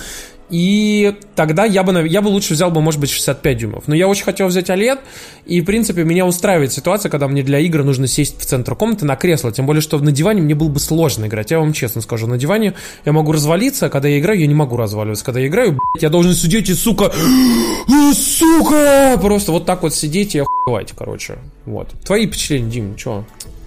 И 0.50 1.14
тогда 1.36 1.64
я 1.64 1.82
бы, 1.82 2.06
я 2.08 2.22
бы 2.22 2.28
лучше 2.28 2.54
взял 2.54 2.70
бы, 2.70 2.80
может 2.80 3.00
быть, 3.00 3.10
65 3.10 3.56
дюймов. 3.56 3.84
Но 3.86 3.94
я 3.94 4.08
очень 4.08 4.24
хотел 4.24 4.48
взять 4.48 4.68
OLED, 4.68 4.98
и, 5.46 5.60
в 5.60 5.64
принципе, 5.64 6.04
меня 6.04 6.26
устраивает 6.26 6.72
ситуация, 6.72 7.08
когда 7.08 7.28
мне 7.28 7.42
для 7.42 7.58
игр 7.60 7.84
нужно 7.84 8.06
сесть 8.06 8.40
в 8.40 8.44
центр 8.44 8.74
комнаты 8.74 9.04
на 9.04 9.16
кресло. 9.16 9.52
Тем 9.52 9.66
более, 9.66 9.80
что 9.80 9.98
на 9.98 10.12
диване 10.12 10.42
мне 10.42 10.54
было 10.54 10.68
бы 10.68 10.80
сложно 10.80 11.26
играть. 11.26 11.50
Я 11.50 11.60
вам 11.60 11.72
честно 11.72 12.00
скажу, 12.00 12.26
на 12.26 12.36
диване 12.36 12.74
я 13.04 13.12
могу 13.12 13.32
развалиться, 13.32 13.86
а 13.86 13.88
когда 13.88 14.08
я 14.08 14.18
играю, 14.18 14.40
я 14.40 14.46
не 14.46 14.54
могу 14.54 14.76
разваливаться. 14.76 15.24
Когда 15.24 15.40
я 15.40 15.46
играю, 15.46 15.72
блядь, 15.72 16.02
я 16.02 16.10
должен 16.10 16.34
сидеть 16.34 16.68
и, 16.68 16.74
сука, 16.74 17.12
«Э, 17.12 18.12
сука, 18.12 19.18
просто 19.20 19.52
вот 19.52 19.66
так 19.66 19.82
вот 19.82 19.94
сидеть 19.94 20.34
и 20.34 20.40
охуевать, 20.40 20.92
короче. 20.96 21.38
Вот. 21.64 21.88
Твои 22.04 22.26
впечатления, 22.26 22.70
Дим, 22.70 22.96
чё? 22.96 23.24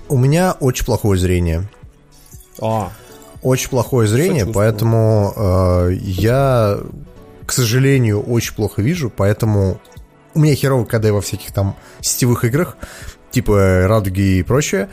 У 0.10 0.18
меня 0.18 0.52
очень 0.60 0.86
плохое 0.86 1.20
зрение. 1.20 1.70
А, 2.62 2.92
Очень 3.44 3.70
плохое 3.70 4.08
зрение, 4.08 4.42
Сочувствую. 4.42 4.54
поэтому 4.54 5.34
э, 5.36 5.94
я, 6.00 6.80
к 7.46 7.52
сожалению, 7.52 8.22
очень 8.22 8.56
плохо 8.56 8.82
вижу, 8.82 9.12
поэтому 9.16 9.80
у 10.34 10.40
меня 10.40 10.56
херово, 10.56 10.86
когда 10.86 11.10
я 11.10 11.14
во 11.14 11.22
всяких 11.22 11.52
там 11.52 11.76
сетевых 12.00 12.46
играх, 12.46 12.78
типа 13.32 13.86
радуги 13.88 14.38
и 14.38 14.44
прочее. 14.44 14.90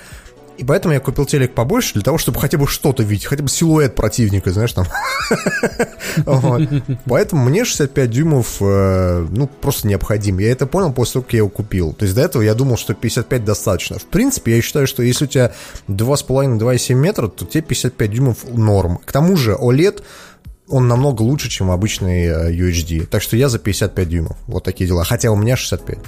И 0.61 0.65
поэтому 0.65 0.93
я 0.93 1.01
купил 1.01 1.25
телек 1.25 1.55
побольше 1.55 1.95
для 1.95 2.03
того, 2.03 2.19
чтобы 2.19 2.39
хотя 2.39 2.59
бы 2.59 2.67
что-то 2.67 3.03
видеть, 3.03 3.25
хотя 3.25 3.43
бы 3.43 3.49
силуэт 3.49 3.95
противника, 3.95 4.51
знаешь, 4.51 4.75
там. 4.75 4.87
Поэтому 7.07 7.45
мне 7.49 7.65
65 7.65 8.11
дюймов, 8.11 8.59
э, 8.61 9.27
ну, 9.31 9.47
просто 9.47 9.89
необходим. 9.89 10.39
Я 10.39 10.53
это 10.53 10.67
понял 10.67 10.93
после 10.93 11.15
того, 11.15 11.23
как 11.23 11.33
я 11.33 11.39
его 11.39 11.49
купил. 11.49 11.95
То 11.95 12.05
есть 12.05 12.15
до 12.15 12.21
этого 12.21 12.43
я 12.43 12.53
думал, 12.55 12.77
что 12.77 12.93
55 12.93 13.43
достаточно. 13.43 13.99
В 13.99 14.05
принципе, 14.05 14.57
я 14.57 14.61
считаю, 14.61 14.87
что 14.87 15.03
если 15.03 15.25
у 15.25 15.29
тебя 15.29 15.55
2,5-2,7 15.89 16.95
метра, 16.95 17.29
то 17.29 17.47
тебе 17.47 17.63
55 17.63 18.11
дюймов 18.11 18.45
норм. 18.53 18.99
К 18.99 19.13
тому 19.13 19.39
же 19.39 19.53
OLED 19.53 20.03
он 20.69 20.89
намного 20.89 21.23
лучше, 21.23 21.49
чем 21.49 21.71
обычный 21.71 22.27
э, 22.27 22.53
UHD. 22.53 23.07
Так 23.07 23.23
что 23.23 23.35
я 23.39 23.49
за 23.49 23.59
55 23.59 24.09
дюймов. 24.11 24.37
Вот 24.47 24.63
такие 24.65 24.87
дела. 24.87 25.05
Хотя 25.05 25.31
у 25.31 25.37
меня 25.37 25.57
65. 25.57 26.01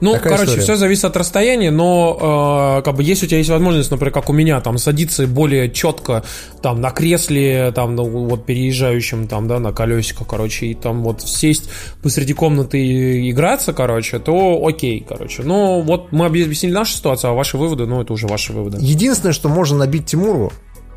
Ну, 0.00 0.14
Такая 0.14 0.32
короче, 0.32 0.44
история. 0.52 0.62
все 0.62 0.76
зависит 0.76 1.04
от 1.04 1.16
расстояния, 1.16 1.70
но 1.70 2.78
э, 2.80 2.84
как 2.84 2.96
бы 2.96 3.02
если 3.02 3.26
у 3.26 3.28
тебя 3.28 3.38
есть 3.38 3.50
возможность, 3.50 3.90
например, 3.90 4.12
как 4.12 4.30
у 4.30 4.32
меня, 4.32 4.60
там 4.60 4.78
садиться 4.78 5.26
более 5.26 5.70
четко 5.70 6.24
там 6.62 6.80
на 6.80 6.90
кресле, 6.90 7.70
там 7.72 7.96
ну, 7.96 8.04
вот 8.06 8.46
переезжающем 8.46 9.28
там, 9.28 9.46
да, 9.46 9.58
на 9.58 9.72
колесиках, 9.72 10.26
короче, 10.26 10.66
и 10.66 10.74
там 10.74 11.02
вот 11.02 11.20
сесть 11.22 11.68
посреди 12.02 12.32
комнаты 12.32 12.78
и 12.78 13.30
играться, 13.30 13.74
короче, 13.74 14.18
то 14.18 14.64
окей, 14.66 15.04
короче. 15.06 15.42
Но 15.42 15.82
вот 15.82 16.12
мы 16.12 16.26
объяснили 16.26 16.72
нашу 16.72 16.94
ситуацию, 16.94 17.32
а 17.32 17.34
ваши 17.34 17.58
выводы, 17.58 17.84
ну, 17.86 18.00
это 18.00 18.14
уже 18.14 18.26
ваши 18.26 18.54
выводы. 18.54 18.78
Единственное, 18.80 19.34
что 19.34 19.50
можно 19.50 19.76
набить 19.76 20.06
Тимуру, 20.06 20.50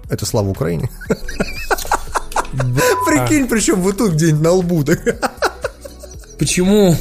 это 0.10 0.26
слава 0.26 0.48
Украине. 0.48 0.90
Прикинь, 3.06 3.48
причем 3.48 3.82
вот 3.82 3.98
тут 3.98 4.14
где-нибудь 4.14 4.42
на 4.42 4.52
лбу. 4.52 4.86
Почему? 6.40 6.96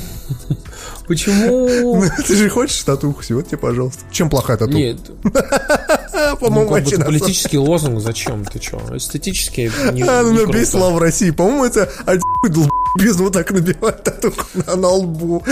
Почему? 1.06 1.68
Ну, 2.02 2.04
Ты 2.26 2.36
же 2.36 2.48
хочешь 2.48 2.82
татуху? 2.82 3.22
Вот 3.30 3.46
тебе, 3.48 3.58
пожалуйста. 3.58 4.00
Чем 4.10 4.30
плохая 4.30 4.56
татуха? 4.56 4.78
Нет, 4.78 4.98
А, 6.14 6.30
ну, 6.32 6.36
По-моему, 6.36 6.70
как 6.74 6.84
бы 6.98 7.04
политический 7.04 7.58
лозунг, 7.58 8.00
зачем? 8.00 8.44
Ты 8.44 8.60
что? 8.62 8.80
Эстетически 8.96 9.70
не, 9.92 10.02
А, 10.02 10.22
ну 10.22 10.30
не 10.32 10.38
круто. 10.44 10.66
славу 10.66 10.98
России. 10.98 11.30
По-моему, 11.30 11.64
это 11.64 11.88
один 12.06 12.22
без 13.00 13.16
вот 13.16 13.32
так 13.32 13.50
набивать 13.50 14.02
татуху 14.04 14.44
на, 14.66 14.76
на 14.76 14.88
лбу. 14.88 15.42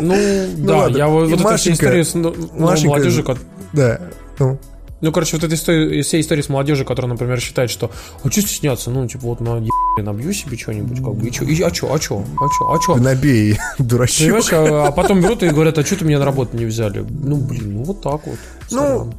Ну, 0.00 0.14
да, 0.58 0.76
ладно. 0.76 0.96
я 0.96 1.08
вот, 1.08 1.28
вот 1.30 1.40
Машенька- 1.40 1.72
история 1.74 2.04
с 2.04 2.14
ну, 2.14 2.34
ну, 2.36 2.66
Машенька- 2.66 2.86
молодежи, 2.88 3.24
Да. 3.72 4.00
Ну, 4.38 4.58
ну, 5.00 5.12
короче, 5.12 5.36
вот 5.36 5.44
эта 5.44 5.54
история, 5.54 6.02
вся 6.02 6.20
история 6.20 6.42
с 6.42 6.48
молодежью, 6.48 6.86
которая, 6.86 7.10
например, 7.10 7.40
считает, 7.40 7.70
что, 7.70 7.90
а 8.22 8.30
что 8.30 8.40
стесняться, 8.42 8.90
ну, 8.90 9.06
типа, 9.06 9.26
вот 9.26 9.40
на 9.40 9.56
ебе 9.56 9.70
набью 10.02 10.32
себе 10.32 10.56
что-нибудь, 10.56 10.98
как 10.98 11.14
бы, 11.14 11.26
и 11.26 11.32
чё, 11.32 11.44
и, 11.44 11.60
а 11.62 11.70
чё, 11.70 11.92
а 11.92 11.98
чё, 11.98 12.24
а 12.38 12.46
чё, 12.58 12.72
а 12.72 12.78
чё? 12.78 12.96
набей, 12.96 13.58
дурачок. 13.78 14.18
Понимаешь, 14.18 14.52
а, 14.52 14.88
а 14.88 14.92
потом 14.92 15.20
берут 15.20 15.42
и 15.42 15.48
говорят, 15.48 15.78
а 15.78 15.84
что 15.84 15.96
ты 15.96 16.04
меня 16.04 16.18
на 16.18 16.24
работу 16.24 16.56
не 16.56 16.64
взяли? 16.64 17.04
Ну, 17.08 17.36
блин, 17.36 17.74
ну, 17.74 17.84
вот 17.84 18.02
так 18.02 18.26
вот. 18.26 18.38
Ну, 18.70 18.78
Сорян. 18.78 19.14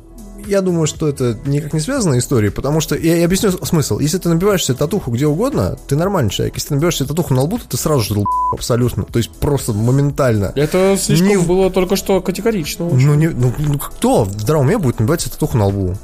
Я 0.47 0.61
думаю, 0.61 0.87
что 0.87 1.07
это 1.07 1.37
никак 1.45 1.73
не 1.73 1.79
связана 1.79 2.17
история, 2.17 2.51
потому 2.51 2.81
что 2.81 2.95
я, 2.95 3.15
я 3.17 3.25
объясню 3.25 3.51
смысл. 3.51 3.99
Если 3.99 4.17
ты 4.17 4.29
набиваешь 4.29 4.65
себе 4.65 4.77
татуху 4.77 5.11
где 5.11 5.27
угодно, 5.27 5.77
ты 5.87 5.95
нормальный 5.95 6.29
человек. 6.31 6.55
Если 6.55 6.69
ты 6.69 6.73
набиваешь 6.75 6.97
себе 6.97 7.07
татуху 7.07 7.33
на 7.33 7.41
лбу, 7.41 7.57
то 7.59 7.67
ты 7.67 7.77
сразу 7.77 8.01
же 8.01 8.13
долб- 8.15 8.25
абсолютно. 8.53 9.03
То 9.03 9.17
есть 9.19 9.31
просто 9.31 9.73
моментально. 9.73 10.51
это 10.55 10.97
слишком 10.99 11.27
не- 11.27 11.37
было 11.37 11.69
только 11.71 11.95
что 11.95 12.21
категорично. 12.21 12.87
очень. 12.87 13.05
Ну, 13.07 13.15
не, 13.15 13.29
ну, 13.29 13.53
ну, 13.57 13.77
кто 13.79 14.23
в 14.25 14.31
здравом 14.39 14.65
уме 14.67 14.77
будет 14.77 14.99
набивать 14.99 15.21
себе 15.21 15.31
татуху 15.31 15.57
на 15.57 15.65
лбу? 15.67 15.95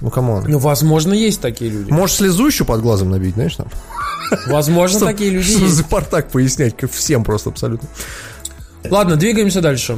Ну, 0.00 0.10
come 0.10 0.29
on. 0.29 0.44
Ну, 0.48 0.58
возможно, 0.58 1.12
есть 1.14 1.40
такие 1.40 1.70
люди. 1.70 1.90
Можешь 1.90 2.16
слезу 2.16 2.46
еще 2.46 2.64
под 2.64 2.82
глазом 2.82 3.10
набить, 3.10 3.34
знаешь, 3.34 3.56
там? 3.56 3.68
Возможно, 4.48 5.00
такие 5.06 5.30
люди 5.30 5.50
есть. 5.52 5.74
за 5.74 5.82
Спартак 5.82 6.30
пояснять, 6.30 6.76
как 6.76 6.90
всем 6.90 7.24
просто 7.24 7.50
абсолютно. 7.50 7.88
Ладно, 8.90 9.16
двигаемся 9.16 9.60
дальше. 9.62 9.96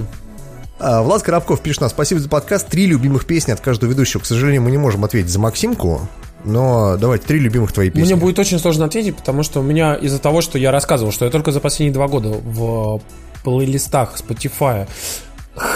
А, 0.78 1.02
Влад 1.02 1.22
Коробков 1.22 1.60
пишет 1.60 1.80
нам, 1.80 1.90
спасибо 1.90 2.20
за 2.20 2.28
подкаст, 2.28 2.68
три 2.68 2.86
любимых 2.86 3.26
песни 3.26 3.52
от 3.52 3.60
каждого 3.60 3.90
ведущего. 3.90 4.20
К 4.20 4.26
сожалению, 4.26 4.62
мы 4.62 4.70
не 4.70 4.78
можем 4.78 5.04
ответить 5.04 5.30
за 5.30 5.38
Максимку, 5.38 6.06
но 6.44 6.96
давайте, 6.98 7.26
три 7.26 7.38
любимых 7.38 7.72
твои 7.72 7.90
песни. 7.90 8.12
Мне 8.12 8.16
будет 8.16 8.38
очень 8.38 8.58
сложно 8.58 8.84
ответить, 8.84 9.16
потому 9.16 9.42
что 9.42 9.60
у 9.60 9.62
меня 9.62 9.94
из-за 9.94 10.18
того, 10.18 10.42
что 10.42 10.58
я 10.58 10.70
рассказывал, 10.70 11.12
что 11.12 11.24
я 11.24 11.30
только 11.30 11.50
за 11.50 11.60
последние 11.60 11.94
два 11.94 12.08
года 12.08 12.28
в 12.28 13.00
плейлистах 13.42 14.16
Spotify 14.16 14.86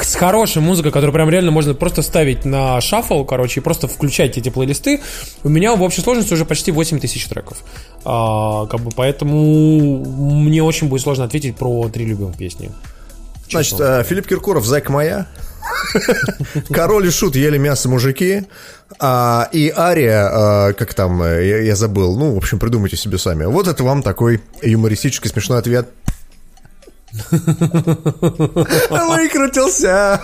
с 0.02 0.14
хорошей 0.14 0.60
музыкой, 0.60 0.92
которую 0.92 1.14
прям 1.14 1.30
реально 1.30 1.50
можно 1.50 1.72
просто 1.72 2.02
ставить 2.02 2.44
на 2.44 2.80
шаффл, 2.82 3.24
короче, 3.24 3.60
и 3.60 3.62
просто 3.62 3.88
включать 3.88 4.36
эти 4.36 4.50
плейлисты, 4.50 5.00
у 5.42 5.48
меня 5.48 5.74
в 5.74 5.82
общей 5.82 6.02
сложности 6.02 6.34
уже 6.34 6.44
почти 6.44 6.70
8 6.70 7.00
тысяч 7.00 7.26
треков. 7.26 7.58
А, 8.04 8.66
как 8.66 8.80
бы, 8.80 8.90
поэтому 8.94 10.04
мне 10.04 10.62
очень 10.62 10.88
будет 10.88 11.00
сложно 11.00 11.24
ответить 11.24 11.56
про 11.56 11.88
три 11.88 12.04
любимых 12.04 12.36
песни. 12.36 12.70
Значит, 13.50 13.80
э, 13.80 14.04
Филипп 14.04 14.26
Киркоров, 14.26 14.64
«Зайка 14.64 14.92
моя», 14.92 15.26
Король 16.72 17.06
и 17.06 17.10
Шут, 17.10 17.36
ели 17.36 17.58
мясо 17.58 17.88
мужики, 17.88 18.44
а, 18.98 19.48
и 19.52 19.72
Ария, 19.76 20.28
а, 20.30 20.72
как 20.72 20.94
там, 20.94 21.22
э, 21.22 21.46
я, 21.46 21.58
я 21.60 21.76
забыл, 21.76 22.16
ну, 22.16 22.34
в 22.34 22.38
общем, 22.38 22.58
придумайте 22.58 22.96
себе 22.96 23.18
сами. 23.18 23.44
Вот 23.44 23.68
это 23.68 23.84
вам 23.84 24.02
такой 24.02 24.40
юмористический 24.62 25.30
смешной 25.30 25.58
ответ. 25.58 25.88
Выкрутился. 28.90 30.20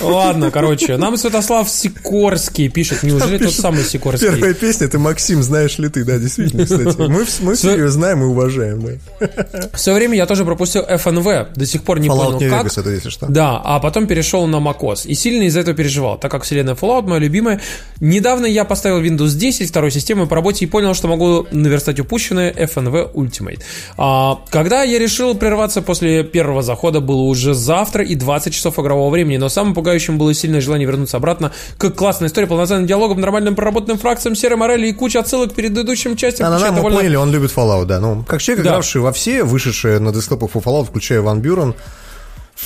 Ладно, 0.00 0.50
короче, 0.50 0.96
нам 0.96 1.16
Святослав 1.16 1.68
Сикорский 1.68 2.68
пишет. 2.68 3.02
Неужели 3.02 3.38
тот 3.38 3.52
самый 3.52 3.84
Сикорский? 3.84 4.28
Первая 4.28 4.54
песня, 4.54 4.86
это 4.86 4.98
Максим, 4.98 5.42
знаешь 5.42 5.78
ли 5.78 5.88
ты, 5.88 6.04
да, 6.04 6.18
действительно, 6.18 6.64
кстати. 6.64 6.96
Мы, 7.10 7.26
мы 7.40 7.54
все 7.54 7.76
ее 7.76 7.88
знаем 7.88 8.22
и 8.22 8.26
уважаем, 8.26 8.82
да. 8.82 9.68
В 9.72 9.80
свое 9.80 9.98
время 9.98 10.16
я 10.16 10.26
тоже 10.26 10.44
пропустил 10.44 10.82
FNV, 10.82 11.54
до 11.54 11.66
сих 11.66 11.82
пор 11.82 11.98
не 11.98 12.08
Fallout 12.08 12.24
понял, 12.24 12.40
New 12.40 12.50
как. 12.50 12.66
Vegas, 12.66 12.80
это 12.80 12.90
если 12.90 13.10
что. 13.10 13.26
Да, 13.26 13.60
а 13.62 13.80
потом 13.80 14.06
перешел 14.06 14.46
на 14.46 14.56
macOS. 14.56 15.06
И 15.06 15.14
сильно 15.14 15.44
из-за 15.44 15.60
этого 15.60 15.76
переживал, 15.76 16.18
так 16.18 16.30
как 16.30 16.44
вселенная 16.44 16.74
Fallout 16.74 17.02
моя 17.02 17.20
любимая. 17.20 17.60
Недавно 18.00 18.46
я 18.46 18.64
поставил 18.64 19.02
Windows 19.02 19.36
10 19.36 19.68
второй 19.68 19.90
системы 19.90 20.26
по 20.26 20.36
работе 20.36 20.64
и 20.64 20.68
понял, 20.68 20.94
что 20.94 21.08
могу 21.08 21.46
наверстать 21.50 22.00
упущенное 22.00 22.52
FNV 22.52 23.12
Ultimate. 23.14 23.60
А, 23.96 24.38
когда 24.50 24.82
я 24.82 24.98
решил 24.98 25.34
прерваться 25.34 25.82
после 25.82 26.24
первого 26.24 26.62
захода, 26.62 27.00
было 27.00 27.22
уже 27.22 27.54
завтра 27.54 28.04
и 28.04 28.14
20 28.14 28.54
часов 28.54 28.78
игрового 28.78 29.10
времени, 29.10 29.36
но 29.36 29.48
самым 29.48 29.74
пугающим 29.90 30.18
было 30.18 30.32
сильное 30.34 30.60
желание 30.60 30.86
вернуться 30.86 31.16
обратно 31.16 31.50
к 31.76 31.90
классной 31.90 32.28
истории, 32.28 32.46
полноценным 32.46 32.86
диалогом, 32.86 33.20
нормальным 33.20 33.56
проработанным 33.56 33.98
фракциям, 33.98 34.36
серой 34.36 34.56
морали 34.56 34.86
и 34.86 34.92
куча 34.92 35.18
отсылок 35.18 35.50
к 35.52 35.54
предыдущим 35.54 36.16
частям. 36.16 36.46
Да, 36.48 36.52
включая 36.56 36.70
мы 36.70 36.76
довольно- 36.76 36.98
поняли, 36.98 37.16
он 37.16 37.32
любит 37.32 37.50
Fallout, 37.50 37.86
да. 37.86 37.98
Ну, 37.98 38.24
как 38.26 38.40
человек, 38.40 38.64
Да. 38.64 38.70
игравший 38.70 39.00
во 39.00 39.12
все, 39.12 39.42
вышедшие 39.42 39.98
на 39.98 40.12
десктопах 40.12 40.50
по 40.52 40.58
Fallout, 40.58 40.84
включая 40.84 41.22
Ван 41.22 41.40
Бюрен, 41.40 41.74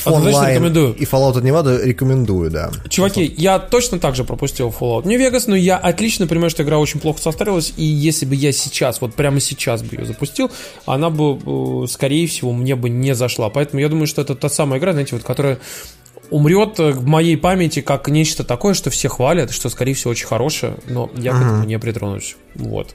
онлайн 0.04 0.50
рекомендую. 0.56 0.94
и 0.94 1.04
Fallout 1.04 1.38
от 1.38 1.44
Невада 1.44 1.82
рекомендую, 1.82 2.50
да. 2.50 2.70
Чуваки, 2.90 3.32
я 3.38 3.58
точно 3.58 3.98
так 3.98 4.14
же 4.16 4.24
пропустил 4.24 4.68
Fallout 4.78 5.04
New 5.04 5.18
Vegas, 5.18 5.44
но 5.46 5.56
я 5.56 5.78
отлично 5.78 6.26
понимаю, 6.26 6.50
что 6.50 6.62
игра 6.62 6.78
очень 6.78 7.00
плохо 7.00 7.20
состарилась, 7.22 7.72
и 7.78 7.84
если 7.84 8.26
бы 8.26 8.34
я 8.34 8.52
сейчас, 8.52 9.00
вот 9.00 9.14
прямо 9.14 9.40
сейчас 9.40 9.82
бы 9.82 9.96
ее 9.96 10.04
запустил, 10.04 10.50
она 10.84 11.08
бы, 11.08 11.84
э, 11.84 11.86
скорее 11.88 12.26
всего, 12.26 12.52
мне 12.52 12.74
бы 12.76 12.90
не 12.90 13.14
зашла. 13.14 13.48
Поэтому 13.48 13.80
я 13.80 13.88
думаю, 13.88 14.06
что 14.06 14.20
это 14.20 14.34
та 14.34 14.48
самая 14.50 14.78
игра, 14.78 14.92
знаете, 14.92 15.14
вот, 15.14 15.24
которая 15.24 15.58
умрет 16.30 16.78
э, 16.80 16.90
в 16.90 17.06
моей 17.06 17.36
памяти 17.36 17.80
как 17.80 18.08
нечто 18.08 18.44
такое, 18.44 18.74
что 18.74 18.90
все 18.90 19.08
хвалят, 19.08 19.50
что, 19.50 19.68
скорее 19.68 19.94
всего, 19.94 20.10
очень 20.10 20.26
хорошее, 20.26 20.76
но 20.88 21.10
я 21.16 21.32
к 21.32 21.36
этому 21.36 21.64
не 21.64 21.78
притронусь. 21.78 22.36
Вот. 22.54 22.94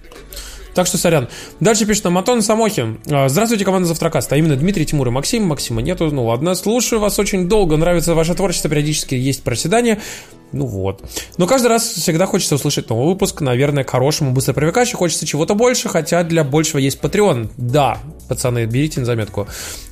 Так 0.73 0.87
что, 0.87 0.97
сорян. 0.97 1.27
Дальше 1.59 1.85
пишет 1.85 2.03
нам 2.05 2.17
Антон 2.17 2.41
Самохин. 2.41 2.99
А, 3.09 3.27
Здравствуйте, 3.27 3.65
команда 3.65 3.87
Завтракаста. 3.87 4.35
А 4.35 4.37
именно 4.37 4.55
Дмитрий, 4.55 4.85
Тимур 4.85 5.07
и 5.07 5.11
Максим. 5.11 5.43
Максима 5.43 5.81
нету. 5.81 6.09
Ну 6.11 6.25
ладно. 6.25 6.55
Слушаю 6.55 6.99
вас 6.99 7.19
очень 7.19 7.49
долго. 7.49 7.75
Нравится 7.75 8.13
ваше 8.13 8.35
творчество. 8.35 8.69
Периодически 8.69 9.15
есть 9.15 9.43
проседания. 9.43 9.99
Ну 10.51 10.65
вот. 10.65 11.03
Но 11.37 11.47
каждый 11.47 11.67
раз 11.67 11.83
всегда 11.83 12.25
хочется 12.25 12.55
услышать 12.55 12.89
новый 12.89 13.07
выпуск. 13.07 13.41
Наверное, 13.41 13.83
хорошему, 13.83 14.31
быстро 14.31 14.53
привыкаешь. 14.53 14.89
и 14.91 14.95
Хочется 14.95 15.25
чего-то 15.25 15.53
больше, 15.53 15.89
хотя 15.89 16.23
для 16.23 16.43
большего 16.43 16.79
есть 16.79 16.99
Patreon. 16.99 17.51
Да, 17.57 17.99
пацаны, 18.27 18.65
берите 18.65 18.99
на 18.99 19.05
заметку. 19.05 19.47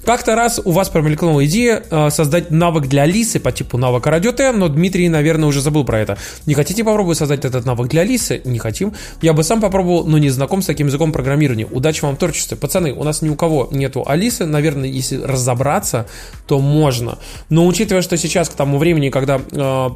Как-то 0.05 0.35
раз 0.35 0.61
у 0.63 0.71
вас 0.71 0.89
промелькнула 0.89 1.45
идея 1.45 1.83
э, 1.89 2.09
создать 2.09 2.49
навык 2.49 2.87
для 2.87 3.03
Алисы 3.03 3.39
по 3.39 3.51
типу 3.51 3.77
навыка 3.77 4.09
Радио 4.09 4.31
но 4.53 4.69
Дмитрий, 4.69 5.09
наверное, 5.09 5.49
уже 5.49 5.61
забыл 5.61 5.83
про 5.83 5.99
это. 5.99 6.17
Не 6.45 6.53
хотите 6.53 6.83
попробовать 6.83 7.17
создать 7.17 7.43
этот 7.45 7.65
навык 7.65 7.89
для 7.89 8.01
Алисы? 8.01 8.41
Не 8.45 8.57
хотим. 8.57 8.93
Я 9.21 9.33
бы 9.33 9.43
сам 9.43 9.59
попробовал, 9.59 10.05
но 10.05 10.17
не 10.17 10.29
знаком 10.29 10.61
с 10.61 10.65
таким 10.65 10.87
языком 10.87 11.11
программирования. 11.11 11.67
Удачи 11.69 12.01
вам 12.03 12.15
в 12.15 12.19
творчестве. 12.19 12.55
Пацаны, 12.57 12.93
у 12.93 13.03
нас 13.03 13.21
ни 13.21 13.29
у 13.29 13.35
кого 13.35 13.67
нету 13.71 14.03
Алисы. 14.07 14.45
Наверное, 14.45 14.87
если 14.87 15.17
разобраться, 15.21 16.07
то 16.47 16.59
можно. 16.59 17.17
Но 17.49 17.67
учитывая, 17.67 18.01
что 18.01 18.17
сейчас 18.17 18.49
к 18.49 18.53
тому 18.53 18.77
времени, 18.77 19.09
когда 19.09 19.41
э, 19.51 19.89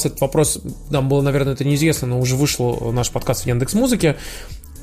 писался 0.00 0.08
этот 0.08 0.20
вопрос, 0.20 0.60
нам 0.90 1.08
было, 1.08 1.22
наверное, 1.22 1.52
это 1.52 1.64
неизвестно, 1.64 2.08
но 2.08 2.20
уже 2.20 2.36
вышел 2.36 2.90
наш 2.92 3.10
подкаст 3.10 3.42
в 3.44 3.46
Яндекс 3.46 3.74
Музыке, 3.74 4.16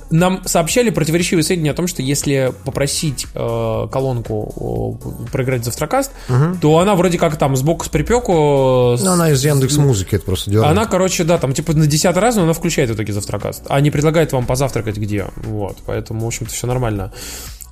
нам 0.09 0.41
сообщали 0.45 0.89
противоречивые 0.89 1.43
сведения 1.43 1.71
о 1.71 1.73
том, 1.73 1.85
что 1.87 2.01
если 2.01 2.53
попросить 2.63 3.25
э, 3.35 3.87
колонку 3.91 4.97
э, 5.27 5.31
проиграть 5.33 5.65
завтракаст, 5.65 6.11
то 6.61 6.77
она 6.79 6.95
вроде 6.95 7.17
как 7.17 7.35
там 7.37 7.57
сбоку 7.57 7.83
с 7.83 7.89
припеку... 7.89 8.95
с- 8.97 9.03
Ну, 9.03 9.11
она 9.11 9.31
из 9.31 9.43
Яндекс 9.43 9.75
Музыки, 9.77 10.15
это 10.15 10.23
просто 10.25 10.49
делает. 10.49 10.71
она, 10.71 10.85
короче, 10.85 11.25
да, 11.25 11.37
там 11.37 11.51
типа 11.53 11.73
на 11.73 11.87
десятый 11.87 12.21
раз, 12.21 12.35
но 12.37 12.43
она 12.43 12.53
включает 12.53 12.89
в 12.89 12.93
итоге 12.93 13.11
завтракаст, 13.11 13.63
а 13.67 13.81
не 13.81 13.91
предлагает 13.91 14.31
вам 14.31 14.45
позавтракать 14.45 14.95
где. 14.97 15.25
Вот, 15.43 15.77
поэтому, 15.85 16.21
в 16.21 16.27
общем-то, 16.27 16.53
все 16.53 16.67
нормально. 16.67 17.11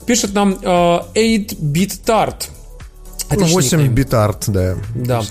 Пишет 0.06 0.34
нам 0.34 0.58
э, 0.62 1.00
8-bit 1.16 2.02
tart. 2.06 2.50
Ну, 3.30 3.36
Отличный 3.36 3.54
8 3.56 3.78
никнейм. 3.78 3.96
битарт, 3.96 4.44
да. 4.48 4.76
Да. 4.94 5.22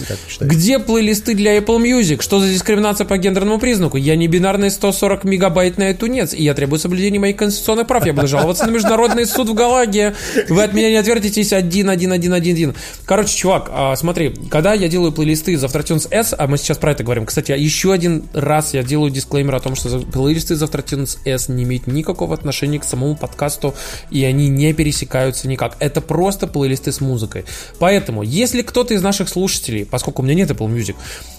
Где 0.40 0.78
плейлисты 0.78 1.34
для 1.34 1.56
Apple 1.58 1.78
Music? 1.80 2.22
Что 2.22 2.40
за 2.40 2.48
дискриминация 2.48 3.06
по 3.06 3.16
гендерному 3.16 3.58
признаку? 3.58 3.96
Я 3.96 4.16
не 4.16 4.26
бинарный 4.26 4.70
140 4.70 5.24
мегабайтный 5.24 5.94
тунец, 5.94 6.34
и 6.34 6.42
я 6.42 6.54
требую 6.54 6.80
соблюдения 6.80 7.18
моих 7.18 7.36
конституционных 7.36 7.86
прав. 7.86 8.04
Я 8.04 8.12
буду 8.12 8.26
жаловаться 8.26 8.66
на 8.66 8.70
международный 8.70 9.26
суд 9.26 9.48
в 9.48 9.54
Галаге. 9.54 10.14
Вы 10.48 10.62
от 10.62 10.74
меня 10.74 10.90
не 10.90 10.96
отвертитесь 10.96 11.52
один, 11.52 11.88
один, 11.88 12.12
один, 12.12 12.32
один, 12.32 12.54
один. 12.54 12.74
Короче, 13.06 13.36
чувак, 13.36 13.70
а, 13.72 13.94
смотри, 13.96 14.34
когда 14.50 14.74
я 14.74 14.88
делаю 14.88 15.12
плейлисты 15.12 15.52
из 15.52 15.62
Aftertunes 15.62 16.08
S, 16.10 16.34
а 16.36 16.46
мы 16.48 16.58
сейчас 16.58 16.78
про 16.78 16.92
это 16.92 17.04
говорим, 17.04 17.26
кстати, 17.26 17.52
еще 17.52 17.92
один 17.92 18.24
раз 18.32 18.74
я 18.74 18.82
делаю 18.82 19.10
дисклеймер 19.10 19.54
о 19.54 19.60
том, 19.60 19.76
что 19.76 20.00
плейлисты 20.00 20.54
из 20.54 20.62
Aftertunes 20.62 21.18
S 21.24 21.48
не 21.48 21.62
имеют 21.62 21.86
никакого 21.86 22.34
отношения 22.34 22.80
к 22.80 22.84
самому 22.84 23.14
подкасту, 23.16 23.74
и 24.10 24.24
они 24.24 24.48
не 24.48 24.72
пересекаются 24.72 25.46
никак. 25.48 25.76
Это 25.78 26.00
просто 26.00 26.46
плейлисты 26.46 26.90
с 26.90 27.00
музыкой. 27.00 27.44
Поэтому, 27.84 28.22
если 28.22 28.62
кто-то 28.62 28.94
из 28.94 29.02
наших 29.02 29.28
слушателей, 29.28 29.84
поскольку 29.84 30.22
у 30.22 30.24
меня 30.24 30.36
нет 30.36 30.50
Apple 30.50 30.74
Music, 30.74 30.96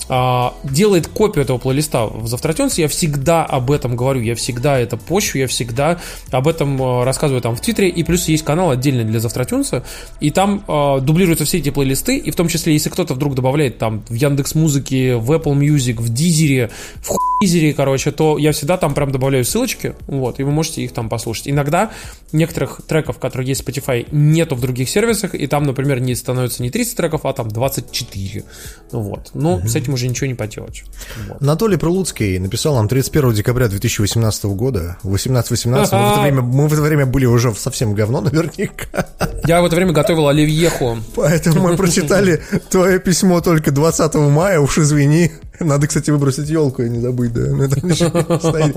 делает 0.08 1.08
копию 1.08 1.44
этого 1.44 1.58
плейлиста 1.58 2.06
в 2.06 2.28
Завтратюнс, 2.28 2.78
я 2.78 2.88
всегда 2.88 3.44
об 3.44 3.72
этом 3.72 3.96
говорю, 3.96 4.22
я 4.22 4.36
всегда 4.36 4.80
это 4.80 4.98
пощу, 4.98 5.38
я 5.38 5.48
всегда 5.48 6.00
об 6.32 6.48
этом 6.48 6.82
а, 6.82 7.06
рассказываю 7.06 7.42
там 7.42 7.56
в 7.56 7.62
Твиттере, 7.62 7.90
и 7.90 8.04
плюс 8.04 8.28
есть 8.28 8.44
канал 8.44 8.72
отдельный 8.72 9.04
для 9.04 9.20
Завтратюнса, 9.20 9.84
и 10.20 10.32
там 10.32 10.64
а, 10.68 11.00
дублируются 11.00 11.46
все 11.46 11.58
эти 11.58 11.70
плейлисты, 11.70 12.18
и 12.18 12.32
в 12.32 12.36
том 12.36 12.48
числе, 12.48 12.74
если 12.74 12.90
кто-то 12.90 13.14
вдруг 13.14 13.36
добавляет 13.36 13.78
там 13.78 14.04
в 14.08 14.14
Яндекс 14.14 14.56
Музыке, 14.56 15.16
в 15.16 15.32
Apple 15.32 15.58
Music, 15.58 15.96
в 15.96 16.10
Дизере, 16.14 16.70
в 17.02 17.08
Хуизере, 17.08 17.74
короче, 17.74 18.12
то 18.12 18.38
я 18.38 18.52
всегда 18.52 18.78
там 18.78 18.94
прям 18.94 19.12
добавляю 19.12 19.44
ссылочки, 19.44 19.96
вот, 20.08 20.40
и 20.40 20.44
вы 20.44 20.52
можете 20.52 20.84
их 20.84 20.94
там 20.94 21.10
послушать. 21.10 21.48
Иногда 21.48 21.92
некоторых 22.32 22.82
треков, 22.88 23.20
которые 23.20 23.48
есть 23.48 23.64
в 23.64 23.68
Spotify, 23.68 24.08
нету 24.12 24.56
в 24.56 24.62
других 24.62 24.90
сервисах, 24.90 25.36
и 25.36 25.48
там, 25.48 25.64
например, 25.64 26.00
не 26.00 26.16
становится 26.16 26.62
не 26.62 26.70
30 26.70 26.96
треков, 26.96 27.26
а 27.26 27.34
там 27.34 27.50
24. 27.50 28.44
Вот. 28.92 29.32
Ну, 29.34 29.60
с 29.66 29.76
этим 29.76 29.95
уже 29.96 30.08
ничего 30.08 30.28
не 30.28 30.36
поделать. 30.36 30.84
Вот. 31.28 31.42
Анатолий 31.42 31.78
Прилуцкий 31.78 32.38
написал 32.38 32.76
нам 32.76 32.88
31 32.88 33.34
декабря 33.34 33.68
2018 33.68 34.46
года, 34.46 34.98
в 35.04 35.14
18-18, 35.16 35.68
мы, 35.68 35.80
в 35.86 36.12
это 36.12 36.22
время- 36.22 36.42
мы 36.42 36.68
в 36.68 36.74
это 36.74 36.82
время 36.84 37.06
были 37.08 37.26
уже 37.26 37.50
в 37.52 37.58
совсем 37.60 37.94
говно 37.96 38.22
наверняка, 38.22 39.08
Я 39.48 39.62
в 39.62 39.66
это 39.66 39.76
время 39.76 39.92
готовил 39.94 40.28
оливьеху. 40.28 40.98
поэтому 41.16 41.62
мы 41.70 41.76
прочитали 41.78 42.42
твое 42.70 43.00
письмо 43.00 43.42
только 43.42 43.72
20 43.72 44.14
мая, 44.16 44.60
уж 44.60 44.78
извини. 44.78 45.32
Надо, 45.60 45.88
кстати, 45.88 46.12
выбросить 46.12 46.50
елку 46.50 46.84
и 46.84 46.90
не 46.90 47.00
забыть, 47.00 47.32
да. 47.34 47.48
Ну, 47.48 47.64
это 47.64 47.86
ничего, 47.86 48.40
стоит. 48.40 48.76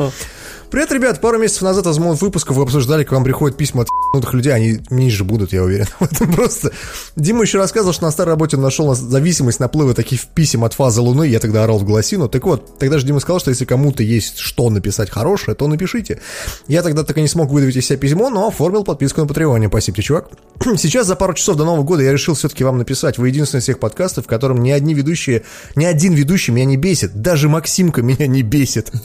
Привет, 0.71 0.93
ребят, 0.93 1.21
пару 1.23 1.39
месяцев 1.39 1.63
назад 1.63 1.87
из 1.87 1.97
моих 1.99 2.21
выпусков 2.21 2.55
вы 2.55 2.63
обсуждали, 2.63 3.03
к 3.03 3.13
вам 3.13 3.25
приходят 3.25 3.57
письма 3.57 3.87
от 4.13 4.35
людей, 4.35 4.53
они 4.53 4.81
ниже 4.91 5.25
будут, 5.25 5.55
я 5.55 5.63
уверен. 5.63 5.87
в 5.99 6.03
этом 6.03 6.31
просто. 6.31 6.73
Дима 7.17 7.43
еще 7.43 7.57
рассказывал, 7.57 7.95
что 7.95 8.05
на 8.05 8.11
старой 8.11 8.31
работе 8.31 8.59
он 8.59 8.63
нашел 8.63 8.95
зависимость 8.95 9.61
наплыва 9.61 9.95
таких 9.95 10.27
писем 10.27 10.65
от 10.65 10.75
фазы 10.75 11.01
Луны, 11.01 11.27
я 11.27 11.41
тогда 11.41 11.65
орал 11.65 11.79
в 11.79 11.85
голосину. 11.85 12.29
Так 12.29 12.45
вот, 12.45 12.79
тогда 12.79 12.99
же 12.99 13.07
Дима 13.07 13.21
сказал, 13.21 13.41
что 13.41 13.49
если 13.49 13.65
кому-то 13.65 14.03
есть 14.03 14.37
что 14.41 14.69
написать 14.69 15.09
хорошее, 15.09 15.55
то 15.55 15.67
напишите. 15.69 16.21
Я 16.67 16.83
тогда 16.83 17.03
так 17.03 17.17
и 17.17 17.23
не 17.23 17.29
смог 17.29 17.51
выдавить 17.51 17.77
из 17.77 17.87
себя 17.87 17.97
письмо, 17.97 18.29
но 18.29 18.47
оформил 18.47 18.85
подписку 18.85 19.23
на 19.23 19.27
Патреоне. 19.27 19.69
Спасибо 19.69 19.97
тебе, 19.97 20.05
чувак. 20.05 20.29
Сейчас 20.77 21.07
за 21.07 21.17
пару 21.17 21.33
часов 21.33 21.57
до 21.57 21.65
Нового 21.65 21.83
года 21.83 22.03
я 22.03 22.13
решил 22.13 22.35
все-таки 22.35 22.63
вам 22.63 22.77
написать. 22.77 23.17
Вы 23.17 23.29
единственный 23.29 23.61
из 23.61 23.65
всех 23.65 23.79
подкастов, 23.79 24.27
в 24.27 24.29
котором 24.29 24.63
ни 24.63 24.71
одни 24.71 24.93
ведущие, 24.93 25.45
ни 25.77 25.87
один 25.87 26.13
ведущий 26.13 26.53
меня 26.53 26.67
не 26.67 26.77
бесит. 26.77 27.23
Даже 27.23 27.49
Максимка 27.49 28.03
меня 28.03 28.27
не 28.27 28.43
бесит. 28.43 28.93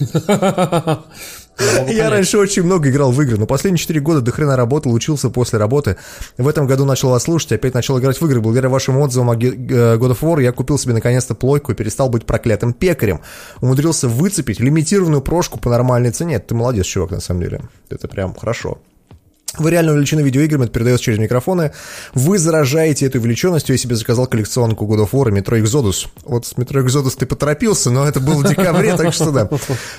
Я 1.88 2.10
раньше 2.10 2.38
очень 2.38 2.63
много 2.63 2.89
играл 2.89 3.12
в 3.12 3.22
игры, 3.22 3.38
но 3.38 3.46
последние 3.46 3.80
4 3.80 4.00
года 4.00 4.22
до 4.22 4.32
хрена 4.32 4.56
работал, 4.56 4.92
учился 4.92 5.30
после 5.30 5.60
работы. 5.60 5.98
В 6.38 6.48
этом 6.48 6.68
году 6.68 6.86
начал 6.86 7.10
вас 7.10 7.24
слушать, 7.24 7.52
опять 7.54 7.74
начал 7.74 8.00
играть 8.00 8.20
в 8.20 8.26
игры. 8.26 8.42
Благодаря 8.42 8.70
вашим 8.70 8.98
отзывам 8.98 9.30
о 9.30 9.36
э, 9.36 9.38
God 9.38 10.12
of 10.12 10.20
War 10.22 10.42
я 10.42 10.52
купил 10.52 10.78
себе 10.78 10.94
наконец-то 10.94 11.36
плойку 11.36 11.72
и 11.72 11.76
перестал 11.76 12.10
быть 12.10 12.26
проклятым 12.26 12.74
пекарем. 12.74 13.22
Умудрился 13.62 14.08
выцепить 14.08 14.60
лимитированную 14.60 15.22
прошку 15.22 15.60
по 15.60 15.70
нормальной 15.70 16.12
цене. 16.12 16.39
Ты 16.39 16.56
молодец, 16.56 16.86
чувак, 16.86 17.12
на 17.12 17.20
самом 17.20 17.42
деле. 17.42 17.62
Это 17.89 18.08
прям 18.08 18.34
хорошо. 18.34 18.80
Вы 19.58 19.70
реально 19.70 19.92
увлечены 19.92 20.22
видеоиграми, 20.22 20.63
это 20.63 20.72
передается 20.72 21.06
через 21.06 21.20
микрофоны. 21.20 21.72
Вы 22.13 22.39
заражаете 22.39 23.06
этой 23.06 23.18
увлеченностью. 23.18 23.76
Я 23.76 23.78
себе 23.78 23.96
заказал 23.96 24.26
коллекционку 24.26 24.86
God 24.86 25.08
of 25.08 25.12
War 25.12 25.30
и 25.30 25.39
Metro 25.39 25.62
Exodus. 25.62 26.08
Вот 26.24 26.48
с 26.48 26.54
Metro 26.54 26.84
Exodus 26.84 27.16
ты 27.18 27.28
поторопился, 27.28 27.92
но 27.92 28.08
это 28.08 28.20
было 28.20 28.42
в 28.42 28.50
декабре, 28.50 28.96
так 28.98 29.13
что 29.13 29.32
да. 29.32 29.50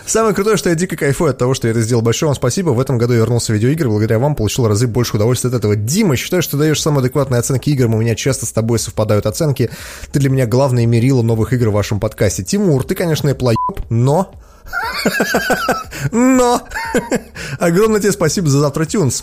Самое 0.06 0.34
крутое, 0.34 0.56
что 0.56 0.70
я 0.70 0.74
дико 0.74 0.96
кайфую 0.96 1.30
от 1.30 1.38
того, 1.38 1.54
что 1.54 1.68
я 1.68 1.72
это 1.72 1.82
сделал. 1.82 2.02
Большое 2.02 2.28
вам 2.28 2.36
спасибо. 2.36 2.70
В 2.70 2.80
этом 2.80 2.98
году 2.98 3.12
я 3.12 3.20
вернулся 3.20 3.52
в 3.52 3.54
видеоигры. 3.54 3.88
Благодаря 3.88 4.18
вам 4.18 4.34
получил 4.34 4.66
разы 4.66 4.88
больше 4.88 5.16
удовольствия 5.16 5.48
от 5.50 5.54
этого. 5.54 5.76
Дима, 5.76 6.16
считаю, 6.16 6.42
что 6.42 6.56
даешь 6.56 6.82
самые 6.82 7.00
адекватные 7.00 7.38
оценки 7.38 7.70
играм. 7.70 7.94
У 7.94 8.00
меня 8.00 8.16
часто 8.16 8.46
с 8.46 8.52
тобой 8.52 8.80
совпадают 8.80 9.26
оценки. 9.26 9.70
Ты 10.10 10.18
для 10.18 10.30
меня 10.30 10.46
главное 10.46 10.84
мерило 10.86 11.22
новых 11.22 11.52
игр 11.52 11.68
в 11.68 11.74
вашем 11.74 12.00
подкасте. 12.00 12.42
Тимур, 12.42 12.82
ты, 12.84 12.96
конечно, 12.96 13.28
и 13.28 13.34
плоеб, 13.34 13.58
но 13.88 14.32
Но! 16.12 16.62
Огромное 17.58 18.00
тебе 18.00 18.12
спасибо 18.12 18.48
за 18.48 18.60
завтра 18.60 18.84
Тюнс. 18.84 19.22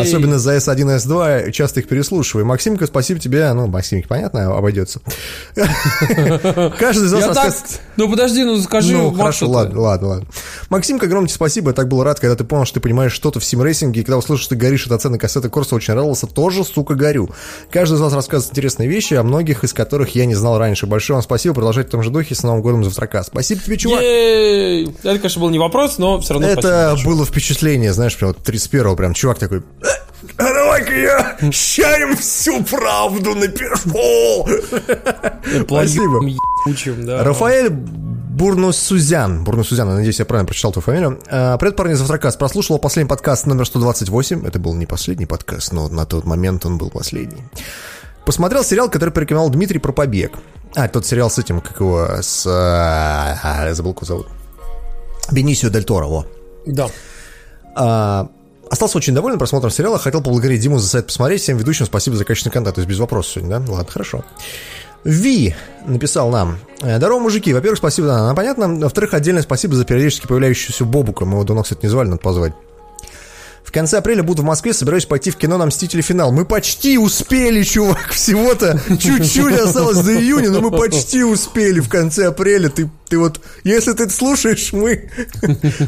Особенно 0.00 0.38
за 0.38 0.56
S1 0.56 0.80
и 0.80 0.96
S2, 0.96 1.50
часто 1.52 1.80
их 1.80 1.88
переслушиваю. 1.88 2.46
Максимка, 2.46 2.86
спасибо 2.86 3.20
тебе. 3.20 3.52
Ну, 3.52 3.66
Максимке, 3.66 4.08
понятно, 4.08 4.56
обойдется. 4.56 5.00
Каждый 5.54 7.06
из 7.06 7.12
вас 7.12 7.26
рассказывает... 7.26 7.80
Ну, 7.96 8.08
подожди, 8.08 8.44
ну 8.44 8.60
скажи. 8.60 8.96
Ну, 8.96 9.12
хорошо, 9.12 9.48
ладно, 9.48 9.80
ладно, 9.80 10.08
ладно. 10.08 10.26
Максимка, 10.68 11.06
огромное 11.06 11.28
тебе 11.28 11.36
спасибо. 11.36 11.70
Я 11.70 11.74
так 11.74 11.88
был 11.88 12.02
рад, 12.02 12.20
когда 12.20 12.36
ты 12.36 12.44
понял, 12.44 12.64
что 12.64 12.74
ты 12.74 12.80
понимаешь 12.80 13.12
что-то 13.12 13.40
в 13.40 13.44
симрейсинге, 13.44 14.00
и 14.00 14.04
когда 14.04 14.18
услышал, 14.18 14.42
что 14.42 14.54
ты 14.54 14.60
горишь 14.60 14.86
от 14.86 14.92
оценок 14.92 15.20
кассеты 15.20 15.48
Корса, 15.48 15.74
очень 15.74 15.94
радовался. 15.94 16.26
Тоже, 16.26 16.64
сука, 16.64 16.94
горю. 16.94 17.30
Каждый 17.70 17.94
из 17.94 18.00
вас 18.00 18.12
рассказывает 18.12 18.52
интересные 18.52 18.88
вещи, 18.88 19.14
о 19.14 19.22
многих 19.22 19.64
из 19.64 19.72
которых 19.72 20.14
я 20.14 20.26
не 20.26 20.34
знал 20.34 20.58
раньше. 20.58 20.86
Большое 20.86 21.16
вам 21.16 21.22
спасибо. 21.22 21.54
Продолжайте 21.54 21.88
в 21.88 21.92
том 21.92 22.02
же 22.02 22.10
духе. 22.10 22.34
С 22.34 22.42
Новым 22.42 22.62
годом, 22.62 22.84
завтрака. 22.84 23.22
Спасибо 23.22 23.60
тебе, 23.60 23.76
чувак. 23.76 24.00
Это, 24.86 25.18
конечно, 25.18 25.40
был 25.40 25.50
не 25.50 25.58
вопрос, 25.58 25.98
но 25.98 26.20
все 26.20 26.34
равно 26.34 26.48
Это 26.48 26.96
было 27.04 27.24
впечатление, 27.24 27.92
знаешь, 27.92 28.16
прям 28.16 28.32
вот 28.32 28.48
31-го 28.48 28.96
прям 28.96 29.14
чувак 29.14 29.38
такой... 29.38 29.62
А 30.36 30.42
давай-ка 30.42 30.94
я 30.94 31.36
щаем 31.52 32.16
всю 32.16 32.62
правду 32.64 33.34
напишу. 33.34 34.46
Спасибо. 35.66 36.20
Да. 37.04 37.24
Рафаэль 37.24 37.70
Бурнусузян. 37.70 39.44
Бурнусузян, 39.44 39.88
надеюсь, 39.88 40.18
я 40.18 40.24
правильно 40.24 40.46
прочитал 40.46 40.72
твою 40.72 40.84
фамилию. 40.84 41.20
А, 41.28 41.58
привет, 41.58 41.76
парни, 41.76 41.94
завтракас. 41.94 42.36
Прослушал 42.36 42.78
последний 42.78 43.08
подкаст 43.08 43.46
номер 43.46 43.66
128. 43.66 44.46
Это 44.46 44.58
был 44.58 44.74
не 44.74 44.86
последний 44.86 45.26
подкаст, 45.26 45.72
но 45.72 45.88
на 45.88 46.06
тот 46.06 46.24
момент 46.24 46.64
он 46.64 46.78
был 46.78 46.90
последний. 46.90 47.42
Посмотрел 48.24 48.62
сериал, 48.62 48.88
который 48.88 49.10
порекомендовал 49.10 49.50
Дмитрий 49.50 49.78
про 49.78 49.92
побег. 49.92 50.38
А, 50.74 50.88
тот 50.88 51.04
сериал 51.04 51.30
с 51.30 51.38
этим, 51.38 51.60
как 51.60 51.80
его, 51.80 52.08
с... 52.22 52.46
А, 52.46 53.66
я 53.66 53.74
забыл, 53.74 53.92
как 53.92 54.06
зовут. 54.06 54.28
Бенисио 55.32 55.68
Дель 55.68 55.84
Торо, 55.84 56.06
во. 56.06 56.26
Да. 56.66 56.88
А, 57.74 58.28
остался 58.70 58.98
очень 58.98 59.14
доволен 59.14 59.38
просмотром 59.38 59.70
сериала. 59.70 59.98
Хотел 59.98 60.22
поблагодарить 60.22 60.60
Диму 60.60 60.78
за 60.78 60.88
сайт 60.88 61.06
посмотреть. 61.06 61.42
Всем 61.42 61.56
ведущим 61.56 61.86
спасибо 61.86 62.16
за 62.16 62.24
качественный 62.24 62.52
контент. 62.52 62.74
То 62.76 62.80
есть 62.80 62.88
без 62.88 62.98
вопросов 62.98 63.32
сегодня, 63.32 63.58
да? 63.58 63.72
Ладно, 63.72 63.90
хорошо. 63.90 64.24
Ви 65.04 65.54
написал 65.86 66.30
нам. 66.30 66.58
«Э, 66.82 66.98
Здорово, 66.98 67.20
мужики. 67.20 67.54
Во-первых, 67.54 67.78
спасибо, 67.78 68.08
да, 68.08 68.18
нам 68.26 68.36
понятно. 68.36 68.68
Во-вторых, 68.68 69.14
отдельное 69.14 69.42
спасибо 69.42 69.74
за 69.74 69.84
периодически 69.84 70.26
появляющуюся 70.26 70.84
Бобука. 70.84 71.24
Мы 71.24 71.34
его 71.34 71.44
давно, 71.44 71.62
кстати, 71.62 71.80
не 71.82 71.88
звали, 71.88 72.08
надо 72.08 72.20
позвать. 72.20 72.52
В 73.70 73.72
конце 73.72 73.98
апреля 73.98 74.24
буду 74.24 74.42
в 74.42 74.44
Москве, 74.44 74.74
собираюсь 74.74 75.06
пойти 75.06 75.30
в 75.30 75.36
кино 75.36 75.56
на 75.56 75.64
«Мстители. 75.64 76.00
Финал». 76.00 76.32
Мы 76.32 76.44
почти 76.44 76.98
успели, 76.98 77.62
чувак, 77.62 78.08
всего-то 78.10 78.80
чуть-чуть 78.98 79.56
осталось 79.60 79.98
до 79.98 80.12
июня, 80.20 80.50
но 80.50 80.60
мы 80.60 80.72
почти 80.72 81.22
успели 81.22 81.78
в 81.78 81.88
конце 81.88 82.26
апреля. 82.26 82.68
Ты, 82.68 82.90
ты 83.08 83.16
вот, 83.16 83.40
если 83.62 83.92
ты 83.92 84.02
это 84.02 84.12
слушаешь, 84.12 84.72
мы... 84.72 85.08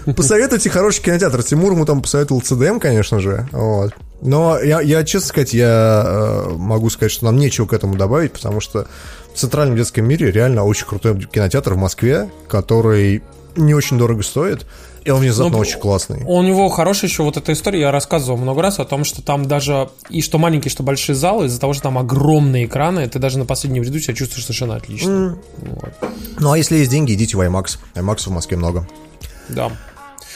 Посоветуйте 0.16 0.70
хороший 0.70 1.02
кинотеатр. 1.02 1.42
Тимур 1.42 1.72
ему 1.72 1.84
там 1.84 2.02
посоветовал 2.02 2.40
ЦДМ, 2.40 2.78
конечно 2.78 3.18
же. 3.18 3.48
Вот. 3.50 3.92
Но 4.20 4.60
я, 4.60 4.80
я, 4.80 5.02
честно 5.02 5.28
сказать, 5.30 5.52
я 5.52 6.04
э, 6.06 6.50
могу 6.56 6.88
сказать, 6.88 7.10
что 7.10 7.24
нам 7.24 7.36
нечего 7.36 7.66
к 7.66 7.72
этому 7.72 7.96
добавить, 7.96 8.30
потому 8.30 8.60
что 8.60 8.86
в 9.34 9.38
центральном 9.40 9.76
детском 9.76 10.04
мире 10.04 10.30
реально 10.30 10.62
очень 10.62 10.86
крутой 10.86 11.18
кинотеатр 11.20 11.74
в 11.74 11.78
Москве, 11.78 12.30
который 12.46 13.24
не 13.56 13.74
очень 13.74 13.98
дорого 13.98 14.22
стоит. 14.22 14.66
И 15.04 15.10
он 15.10 15.20
внезапно 15.20 15.54
ну, 15.54 15.58
очень 15.58 15.80
классный. 15.80 16.22
У 16.24 16.40
него 16.42 16.68
хорошая 16.68 17.10
еще 17.10 17.24
вот 17.24 17.36
эта 17.36 17.52
история, 17.52 17.80
я 17.80 17.90
рассказывал 17.90 18.38
много 18.38 18.62
раз 18.62 18.78
о 18.78 18.84
том, 18.84 19.02
что 19.02 19.20
там 19.20 19.46
даже 19.46 19.88
и 20.08 20.22
что 20.22 20.38
маленькие, 20.38 20.70
что 20.70 20.84
большие 20.84 21.16
залы, 21.16 21.46
из-за 21.46 21.58
того, 21.58 21.72
что 21.72 21.84
там 21.84 21.98
огромные 21.98 22.66
экраны, 22.66 23.08
ты 23.08 23.18
даже 23.18 23.38
на 23.38 23.44
последнем 23.44 23.82
ряду 23.82 23.98
себя 23.98 24.14
чувствуешь 24.14 24.44
совершенно 24.44 24.76
отлично. 24.76 25.10
Mm. 25.10 25.38
Вот. 25.62 25.94
Ну 26.38 26.52
а 26.52 26.56
если 26.56 26.76
есть 26.76 26.90
деньги, 26.90 27.14
идите 27.14 27.36
в 27.36 27.40
IMAX. 27.40 27.78
IMAX 27.96 28.28
в 28.28 28.30
Москве 28.30 28.56
много. 28.56 28.86
Да. 29.48 29.72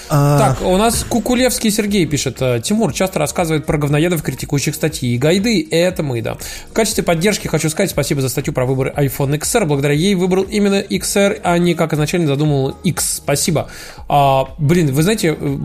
А... 0.09 0.39
Так, 0.39 0.63
у 0.63 0.77
нас 0.77 1.05
Кукулевский 1.05 1.71
Сергей 1.71 2.07
пишет. 2.07 2.41
«Э, 2.41 2.61
Тимур 2.63 2.93
часто 2.93 3.19
рассказывает 3.19 3.67
про 3.67 3.79
говноедов, 3.79 4.23
критикующих 4.23 4.75
статьи 4.75 5.15
и 5.15 5.19
гайды. 5.19 5.67
Это 5.71 6.03
мы, 6.03 6.23
да. 6.23 6.37
В 6.71 6.73
качестве 6.73 7.03
поддержки 7.03 7.49
хочу 7.49 7.69
сказать 7.71 7.91
спасибо 7.91 8.21
за 8.21 8.29
статью 8.29 8.53
про 8.53 8.67
выбор 8.67 8.93
iPhone 8.97 9.39
XR. 9.39 9.65
Благодаря 9.65 9.95
ей 9.95 10.15
выбрал 10.15 10.45
именно 10.45 10.81
XR, 10.81 11.41
а 11.43 11.59
не 11.59 11.75
как 11.75 11.93
изначально 11.93 12.27
задумал 12.29 12.77
X. 12.85 13.17
Спасибо. 13.17 13.69
А, 14.09 14.49
блин, 14.59 14.93
вы 14.93 15.03
знаете, 15.03 15.37
э, 15.39 15.59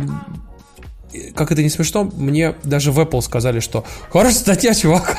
как 1.36 1.51
это 1.51 1.62
не 1.62 1.69
смешно, 1.69 2.10
мне 2.15 2.56
даже 2.63 2.91
в 2.91 2.99
Apple 2.99 3.21
сказали, 3.21 3.60
что 3.60 3.86
хорошая 4.10 4.39
статья, 4.39 4.73
чувак. 4.73 5.17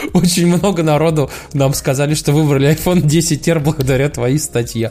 Очень 0.14 0.46
много 0.46 0.82
народу 0.82 1.30
нам 1.52 1.74
сказали, 1.74 2.14
что 2.14 2.32
выбрали 2.32 2.70
iPhone 2.70 3.02
10R 3.02 3.60
благодаря 3.60 4.08
твоей 4.08 4.38
статье. 4.38 4.90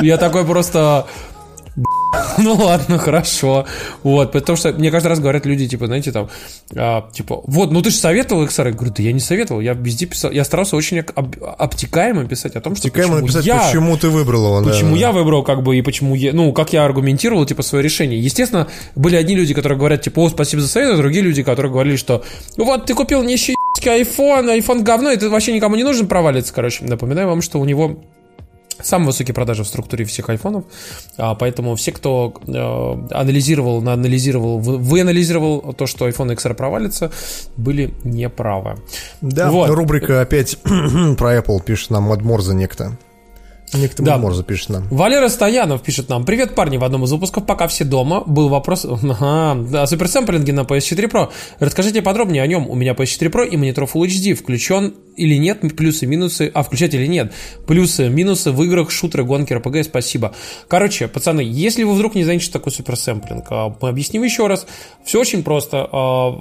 Я 0.00 0.16
такой 0.18 0.44
просто... 0.44 1.06
Ну 2.38 2.54
ладно, 2.54 2.98
хорошо. 2.98 3.66
Вот, 4.02 4.32
потому 4.32 4.56
что 4.56 4.72
мне 4.72 4.90
каждый 4.90 5.08
раз 5.08 5.20
говорят 5.20 5.46
люди, 5.46 5.68
типа, 5.68 5.86
знаете, 5.86 6.12
там, 6.12 6.28
а, 6.74 7.08
типа, 7.12 7.42
вот, 7.46 7.70
ну 7.70 7.82
ты 7.82 7.90
же 7.90 7.96
советовал 7.96 8.44
XR. 8.44 8.68
Я 8.68 8.72
говорю, 8.72 8.92
да 8.96 9.02
я 9.02 9.12
не 9.12 9.20
советовал, 9.20 9.60
я 9.60 9.74
везде 9.74 10.06
писал, 10.06 10.30
я 10.30 10.44
старался 10.44 10.76
очень 10.76 11.00
об, 11.00 11.34
обтекаемо 11.58 12.26
писать 12.26 12.56
о 12.56 12.60
том, 12.60 12.76
что 12.76 12.88
Обтекаемо 12.88 13.20
написать, 13.20 13.44
я, 13.44 13.58
почему 13.58 13.96
ты 13.96 14.08
выбрал 14.08 14.60
его. 14.60 14.70
Почему 14.70 14.94
да, 14.94 15.00
я 15.00 15.12
выбрал, 15.12 15.42
как 15.42 15.62
бы, 15.62 15.76
и 15.76 15.82
почему 15.82 16.14
я, 16.14 16.32
ну, 16.32 16.52
как 16.52 16.72
я 16.72 16.84
аргументировал, 16.84 17.44
типа, 17.46 17.62
свое 17.62 17.82
решение. 17.82 18.20
Естественно, 18.20 18.68
были 18.94 19.16
одни 19.16 19.34
люди, 19.34 19.54
которые 19.54 19.78
говорят, 19.78 20.02
типа, 20.02 20.20
о, 20.20 20.28
спасибо 20.28 20.62
за 20.62 20.68
совет, 20.68 20.90
а 20.94 20.96
другие 20.96 21.22
люди, 21.22 21.42
которые 21.42 21.72
говорили, 21.72 21.96
что, 21.96 22.24
вот, 22.56 22.86
ты 22.86 22.94
купил 22.94 23.22
нищий 23.22 23.54
iPhone, 23.84 24.58
iPhone 24.58 24.82
говно, 24.82 25.10
это 25.10 25.28
вообще 25.28 25.52
никому 25.52 25.74
не 25.74 25.82
нужен, 25.82 26.06
провалится, 26.06 26.54
короче. 26.54 26.84
Напоминаю 26.84 27.26
вам, 27.26 27.42
что 27.42 27.58
у 27.58 27.64
него 27.64 27.96
Самые 28.80 29.08
высокие 29.08 29.34
продажи 29.34 29.64
в 29.64 29.66
структуре 29.66 30.04
всех 30.04 30.30
айфонов, 30.30 30.64
а, 31.16 31.34
поэтому 31.34 31.76
все, 31.76 31.92
кто 31.92 32.34
э, 32.46 33.14
анализировал, 33.14 33.86
анализировал, 33.88 34.58
вы 34.58 35.00
анализировал 35.00 35.72
то, 35.74 35.86
что 35.86 36.08
iPhone 36.08 36.34
XR 36.34 36.54
провалится, 36.54 37.10
были 37.56 37.94
неправы. 38.04 38.76
Да, 39.20 39.50
вот. 39.50 39.70
рубрика 39.70 40.20
опять 40.20 40.58
про 40.62 41.36
Apple 41.36 41.62
пишет 41.62 41.90
нам 41.90 42.04
Мадморза 42.04 42.54
некто. 42.54 42.96
Некто 43.74 44.02
да. 44.02 44.18
Мор 44.18 44.34
запишет 44.34 44.68
нам. 44.68 44.86
Валера 44.90 45.28
Стоянов 45.28 45.82
пишет 45.82 46.08
нам. 46.08 46.24
Привет, 46.24 46.54
парни, 46.54 46.76
в 46.76 46.84
одном 46.84 47.04
из 47.04 47.12
выпусков 47.12 47.46
«Пока 47.46 47.68
все 47.68 47.84
дома» 47.84 48.22
был 48.26 48.48
вопрос 48.48 48.84
ага, 48.84 49.82
о 49.82 49.86
суперсэмплинге 49.86 50.52
на 50.52 50.60
PS4 50.60 51.10
Pro. 51.10 51.30
Расскажите 51.58 52.02
подробнее 52.02 52.42
о 52.42 52.46
нем. 52.46 52.68
У 52.68 52.74
меня 52.74 52.92
PS4 52.92 53.30
Pro 53.30 53.48
и 53.48 53.56
монитор 53.56 53.84
Full 53.84 54.06
HD. 54.06 54.34
Включен 54.34 54.94
или 55.16 55.36
нет, 55.36 55.60
плюсы, 55.76 56.06
минусы, 56.06 56.50
а 56.52 56.62
включать 56.62 56.94
или 56.94 57.06
нет. 57.06 57.32
Плюсы, 57.66 58.08
минусы 58.08 58.50
в 58.50 58.62
играх, 58.62 58.90
шутеры, 58.90 59.24
гонки, 59.24 59.52
РПГ, 59.52 59.84
спасибо. 59.84 60.34
Короче, 60.68 61.08
пацаны, 61.08 61.40
если 61.40 61.82
вы 61.84 61.94
вдруг 61.94 62.14
не 62.14 62.24
знаете, 62.24 62.44
что 62.44 62.54
такое 62.54 62.72
суперсэмплинг, 62.72 63.46
а, 63.50 63.76
мы 63.80 63.88
объясним 63.88 64.22
еще 64.22 64.46
раз. 64.46 64.66
Все 65.04 65.20
очень 65.20 65.42
просто. 65.42 65.88
А, 65.92 66.38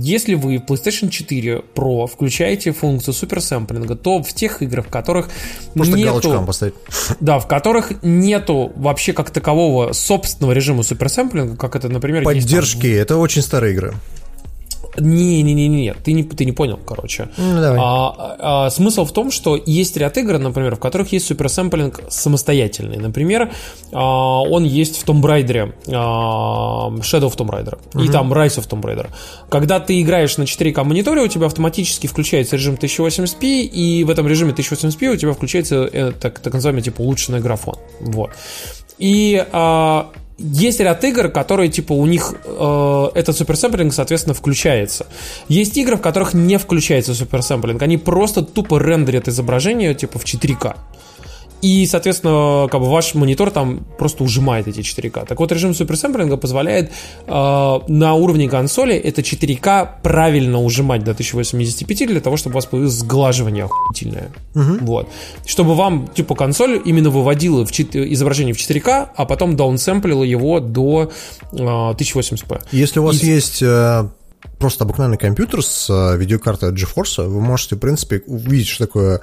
если 0.00 0.34
вы 0.34 0.58
в 0.58 0.64
PlayStation 0.64 1.08
4 1.10 1.62
Pro 1.74 2.06
включаете 2.06 2.72
функцию 2.72 3.14
суперсэмплинга, 3.14 3.96
то 3.96 4.22
в 4.22 4.32
тех 4.32 4.62
играх, 4.62 4.86
в 4.86 4.90
которых 4.90 5.28
Можно 5.74 5.96
нету... 5.96 6.44
поставить. 6.46 6.73
Да, 7.20 7.38
в 7.38 7.48
которых 7.48 8.02
нету 8.02 8.72
вообще 8.76 9.12
как 9.12 9.30
такового 9.30 9.92
собственного 9.92 10.52
режима 10.52 10.82
суперсэмплинга, 10.82 11.56
как 11.56 11.76
это, 11.76 11.88
например... 11.88 12.22
Поддержки, 12.24 12.86
есть, 12.86 12.96
там... 12.96 13.02
это 13.02 13.16
очень 13.16 13.42
старые 13.42 13.72
игры. 13.72 13.94
Не-не-не-не, 14.98 15.94
ты 15.94 16.12
не, 16.12 16.22
ты 16.22 16.44
не 16.44 16.52
понял, 16.52 16.78
короче. 16.84 17.28
Ну, 17.36 17.60
давай. 17.60 17.78
А, 17.80 18.66
а, 18.66 18.70
смысл 18.70 19.04
в 19.04 19.12
том, 19.12 19.30
что 19.30 19.56
есть 19.56 19.96
ряд 19.96 20.16
игр, 20.18 20.38
например, 20.38 20.76
в 20.76 20.80
которых 20.80 21.12
есть 21.12 21.26
суперсэмплинг 21.26 22.02
самостоятельный. 22.08 22.98
Например, 22.98 23.52
а, 23.92 24.40
он 24.40 24.64
есть 24.64 25.02
в 25.02 25.06
Tomb 25.06 25.22
Raider, 25.22 25.74
а, 25.88 26.90
Shadow 27.00 27.30
of 27.30 27.36
Tomb 27.36 27.50
Raider, 27.50 27.78
угу. 27.94 28.04
и 28.04 28.08
там 28.08 28.32
Rise 28.32 28.58
of 28.58 28.68
Tomb 28.68 28.82
Raider. 28.82 29.08
Когда 29.48 29.80
ты 29.80 30.00
играешь 30.00 30.36
на 30.36 30.42
4К 30.44 30.84
мониторе, 30.84 31.22
у 31.22 31.28
тебя 31.28 31.46
автоматически 31.46 32.06
включается 32.06 32.56
режим 32.56 32.74
1080p, 32.74 33.62
и 33.62 34.04
в 34.04 34.10
этом 34.10 34.26
режиме 34.28 34.52
1080p 34.52 35.08
у 35.08 35.16
тебя 35.16 35.32
включается 35.32 35.88
э, 35.90 36.12
так, 36.12 36.38
так 36.40 36.52
называемый 36.52 36.82
типа 36.82 37.00
улучшенный 37.02 37.40
графон. 37.40 37.76
Вот. 38.00 38.30
И 38.98 39.44
а, 39.52 40.10
есть 40.38 40.80
ряд 40.80 41.04
игр, 41.04 41.28
которые, 41.28 41.68
типа, 41.68 41.92
у 41.92 42.06
них 42.06 42.34
э, 42.44 43.06
этот 43.14 43.36
суперсэмплинг, 43.36 43.92
соответственно, 43.92 44.34
включается. 44.34 45.06
Есть 45.48 45.76
игры, 45.76 45.96
в 45.96 46.00
которых 46.00 46.34
не 46.34 46.58
включается 46.58 47.14
суперсэмплинг. 47.14 47.80
Они 47.82 47.98
просто 47.98 48.42
тупо 48.42 48.78
рендерят 48.78 49.28
изображение, 49.28 49.94
типа, 49.94 50.18
в 50.18 50.24
4К. 50.24 50.76
И, 51.64 51.86
соответственно, 51.86 52.68
как 52.70 52.78
бы 52.78 52.90
ваш 52.90 53.14
монитор 53.14 53.50
там 53.50 53.86
просто 53.98 54.22
ужимает 54.22 54.68
эти 54.68 54.80
4К. 54.80 55.26
Так 55.26 55.40
вот, 55.40 55.50
режим 55.50 55.72
суперсэмплинга 55.72 56.36
позволяет 56.36 56.92
э, 57.26 57.80
на 57.88 58.14
уровне 58.14 58.50
консоли 58.50 58.94
это 58.94 59.22
4К 59.22 60.02
правильно 60.02 60.60
ужимать 60.60 61.04
до 61.04 61.12
1080p 61.12 62.06
для 62.06 62.20
того, 62.20 62.36
чтобы 62.36 62.52
у 62.52 62.56
вас 62.56 62.66
появилось 62.66 62.92
сглаживание 62.92 63.64
охуительное. 63.64 64.30
Угу. 64.54 64.84
Вот. 64.84 65.08
Чтобы 65.46 65.74
вам, 65.74 66.08
типа, 66.08 66.34
консоль 66.34 66.82
именно 66.84 67.08
выводила 67.08 67.64
в 67.64 67.72
4, 67.72 68.12
изображение 68.12 68.52
в 68.52 68.58
4К, 68.58 69.08
а 69.16 69.24
потом 69.24 69.56
даунсэмплила 69.56 70.22
его 70.22 70.60
до 70.60 71.12
э, 71.52 71.56
1080p. 71.56 72.60
Если 72.72 73.00
у 73.00 73.04
вас 73.04 73.22
И... 73.22 73.26
есть... 73.26 73.62
Э 73.62 74.04
просто 74.58 74.84
обыкновенный 74.84 75.18
компьютер 75.18 75.62
с 75.62 75.88
э, 75.90 76.16
видеокартой 76.16 76.70
от 76.70 76.74
GeForce, 76.74 77.26
вы 77.26 77.40
можете, 77.40 77.76
в 77.76 77.78
принципе, 77.78 78.22
увидеть, 78.26 78.68
что 78.68 78.86
такое 78.86 79.20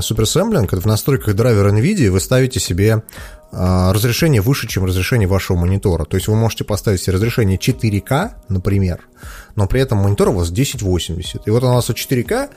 суперсэмблинг. 0.00 0.72
В 0.72 0.86
настройках 0.86 1.34
драйвера 1.34 1.72
NVIDIA 1.72 2.10
вы 2.10 2.20
ставите 2.20 2.60
себе 2.60 3.02
разрешение 3.52 4.40
выше, 4.40 4.68
чем 4.68 4.84
разрешение 4.84 5.26
вашего 5.26 5.56
монитора. 5.56 6.04
То 6.04 6.16
есть 6.16 6.28
вы 6.28 6.36
можете 6.36 6.62
поставить 6.62 7.02
себе 7.02 7.14
разрешение 7.14 7.58
4К, 7.58 8.30
например, 8.48 9.00
но 9.56 9.66
при 9.66 9.80
этом 9.80 9.98
монитор 9.98 10.28
у 10.28 10.34
вас 10.34 10.50
1080. 10.50 11.48
И 11.48 11.50
вот 11.50 11.64
у 11.64 11.66
нас 11.66 11.90
4К 11.90 12.50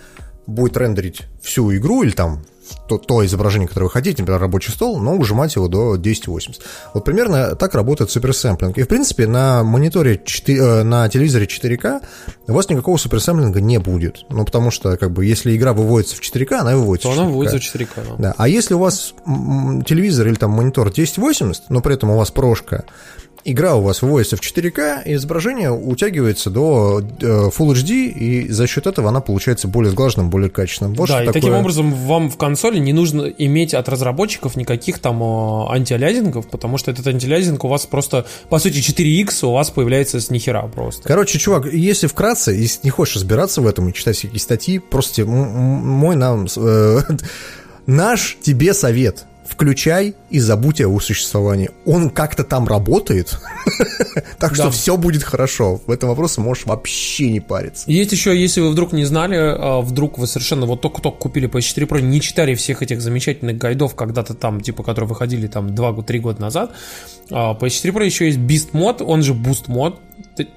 будет 0.45 0.77
рендерить 0.77 1.23
всю 1.41 1.75
игру 1.75 2.03
или 2.03 2.11
там 2.11 2.43
то, 2.87 2.97
то 2.97 3.25
изображение, 3.25 3.67
которое 3.67 3.85
вы 3.85 3.91
хотите, 3.91 4.21
например, 4.21 4.41
рабочий 4.41 4.71
стол, 4.71 4.99
но 4.99 5.15
ужимать 5.15 5.55
его 5.55 5.67
до 5.67 5.93
1080. 5.93 6.61
Вот 6.93 7.05
примерно 7.05 7.55
так 7.55 7.73
работает 7.75 8.11
суперсэмплинг. 8.11 8.77
И, 8.77 8.83
в 8.83 8.87
принципе, 8.87 9.27
на 9.27 9.63
мониторе 9.63 10.21
4, 10.23 10.59
э, 10.59 10.83
на 10.83 11.09
телевизоре 11.09 11.45
4К 11.45 12.01
у 12.47 12.53
вас 12.53 12.69
никакого 12.69 12.97
суперсэмплинга 12.97 13.61
не 13.61 13.79
будет. 13.79 14.25
Ну, 14.29 14.45
потому 14.45 14.71
что, 14.71 14.97
как 14.97 15.11
бы, 15.11 15.25
если 15.25 15.55
игра 15.55 15.73
выводится 15.73 16.15
в 16.15 16.21
4К, 16.21 16.53
она 16.53 16.75
выводится 16.75 17.07
то 17.07 17.13
в 17.13 17.17
4К. 17.17 17.19
она 17.19 17.29
выводится 17.29 17.59
в 17.59 17.75
4К, 17.75 17.87
да. 17.95 18.15
да. 18.17 18.35
А 18.37 18.47
если 18.47 18.73
у 18.73 18.79
вас 18.79 19.13
телевизор 19.25 20.27
или 20.27 20.35
там 20.35 20.51
монитор 20.51 20.87
1080, 20.87 21.69
но 21.69 21.81
при 21.81 21.95
этом 21.95 22.09
у 22.09 22.17
вас 22.17 22.31
прошка, 22.31 22.85
игра 23.45 23.75
у 23.75 23.81
вас 23.81 24.01
выводится 24.01 24.37
в 24.37 24.41
4К, 24.41 25.03
и 25.05 25.13
изображение 25.15 25.71
утягивается 25.71 26.49
до 26.49 27.01
э, 27.01 27.25
Full 27.25 27.73
HD, 27.73 28.07
и 28.07 28.49
за 28.49 28.67
счет 28.67 28.87
этого 28.87 29.09
она 29.09 29.21
получается 29.21 29.67
более 29.67 29.91
сглаженным, 29.91 30.29
более 30.29 30.49
качественным. 30.49 30.93
Вот 30.93 31.09
да, 31.09 31.23
и 31.23 31.25
такое... 31.27 31.41
таким 31.41 31.55
образом 31.55 31.93
вам 31.93 32.29
в 32.29 32.37
консоли 32.37 32.79
не 32.79 32.93
нужно 32.93 33.23
иметь 33.23 33.73
от 33.73 33.89
разработчиков 33.89 34.55
никаких 34.55 34.99
там 34.99 35.21
э, 35.21 35.73
антиалязингов, 35.73 36.47
потому 36.47 36.77
что 36.77 36.91
этот 36.91 37.07
антиалязинг 37.07 37.63
у 37.63 37.67
вас 37.67 37.85
просто, 37.85 38.25
по 38.49 38.59
сути, 38.59 38.77
4X 38.77 39.45
у 39.45 39.51
вас 39.51 39.69
появляется 39.69 40.19
с 40.19 40.29
нихера 40.29 40.61
просто. 40.63 41.03
Короче, 41.07 41.39
чувак, 41.39 41.71
если 41.71 42.07
вкратце, 42.07 42.51
если 42.51 42.81
не 42.83 42.89
хочешь 42.89 43.15
разбираться 43.15 43.61
в 43.61 43.67
этом 43.67 43.89
и 43.89 43.93
читать 43.93 44.17
всякие 44.17 44.39
статьи, 44.39 44.79
просто 44.79 45.25
мой 45.25 46.15
нам... 46.15 46.47
Э, 46.55 47.01
наш 47.85 48.37
тебе 48.41 48.73
совет– 48.73 49.25
включай 49.47 50.15
и 50.29 50.39
забудь 50.39 50.79
о 50.79 50.83
его 50.83 50.99
существовании. 50.99 51.69
Он 51.85 52.09
как-то 52.09 52.43
там 52.43 52.67
работает, 52.67 53.37
так 54.39 54.55
что 54.55 54.71
все 54.71 54.97
будет 54.97 55.23
хорошо. 55.23 55.81
В 55.85 55.91
этом 55.91 56.09
вопросе 56.09 56.41
можешь 56.41 56.65
вообще 56.65 57.29
не 57.29 57.39
париться. 57.39 57.89
Есть 57.89 58.11
еще, 58.11 58.39
если 58.39 58.61
вы 58.61 58.71
вдруг 58.71 58.93
не 58.93 59.05
знали, 59.05 59.35
а, 59.35 59.81
вдруг 59.81 60.17
вы 60.17 60.27
совершенно 60.27 60.65
вот 60.65 60.81
только-только 60.81 61.17
купили 61.17 61.49
PS4 61.49 61.87
Pro, 61.87 62.01
не 62.01 62.21
читали 62.21 62.55
всех 62.55 62.81
этих 62.81 63.01
замечательных 63.01 63.57
гайдов 63.57 63.95
когда-то 63.95 64.33
там, 64.33 64.61
типа, 64.61 64.83
которые 64.83 65.07
выходили 65.07 65.47
там 65.47 65.67
2-3 65.67 66.19
года 66.19 66.41
назад, 66.41 66.71
а, 67.29 67.53
PS4 67.53 67.91
Pro 67.91 68.05
еще 68.05 68.25
есть 68.27 68.39
Beast 68.39 68.69
mode, 68.73 69.01
он 69.01 69.23
же 69.23 69.33
Boost 69.33 69.65
mode, 69.67 69.99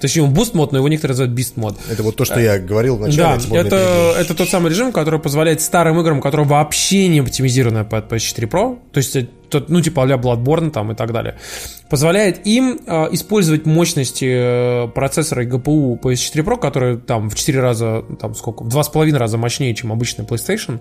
Точнее, 0.01 0.23
он 0.23 0.33
boost 0.33 0.55
mode, 0.55 0.73
но 0.73 0.79
его 0.79 0.89
некоторые 0.89 1.13
называют 1.13 1.39
beast 1.39 1.53
mode. 1.57 1.79
Это 1.91 2.03
вот 2.03 2.17
то, 2.17 2.25
что 2.25 2.41
я 2.41 2.59
говорил 2.59 2.97
вначале. 2.97 3.41
Да, 3.51 3.57
это, 3.57 4.15
это 4.19 4.35
тот 4.35 4.49
самый 4.49 4.71
режим, 4.71 4.93
который 4.93 5.21
позволяет 5.21 5.61
старым 5.61 6.01
играм, 6.01 6.21
которые 6.21 6.47
вообще 6.47 7.09
не 7.09 7.21
оптимизированы 7.21 7.85
под 7.85 8.11
PS4 8.11 8.49
Pro, 8.49 8.79
то 8.93 8.99
есть, 8.99 9.17
э, 9.17 9.29
тот, 9.51 9.69
ну, 9.69 9.81
типа 9.81 10.03
а 10.03 10.07
Bloodborne 10.07 10.71
там 10.71 10.93
и 10.93 10.95
так 10.95 11.13
далее, 11.13 11.37
позволяет 11.91 12.47
им 12.47 12.81
э, 12.87 13.09
использовать 13.13 13.67
мощности 13.67 14.27
э, 14.27 14.89
процессора 14.89 15.45
и 15.45 15.47
GPU 15.47 16.01
PS4 16.01 16.45
Pro, 16.45 16.59
которые 16.59 16.97
там 16.97 17.29
в 17.29 17.35
4 17.35 17.61
раза, 17.61 18.05
там 18.21 18.35
сколько, 18.35 18.63
в 18.65 18.69
2,5 18.69 19.17
раза 19.17 19.37
мощнее, 19.37 19.75
чем 19.75 19.93
обычный 19.93 20.25
PlayStation, 20.25 20.81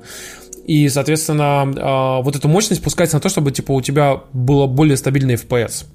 и, 0.66 0.90
соответственно, 0.90 1.72
э, 1.76 2.24
вот 2.24 2.36
эту 2.36 2.48
мощность 2.48 2.82
пускается 2.82 3.18
на 3.18 3.22
то, 3.22 3.30
чтобы, 3.30 3.52
типа, 3.52 3.72
у 3.72 3.82
тебя 3.82 4.22
было 4.34 4.66
более 4.66 4.98
стабильный 4.98 5.36
FPS. 5.36 5.86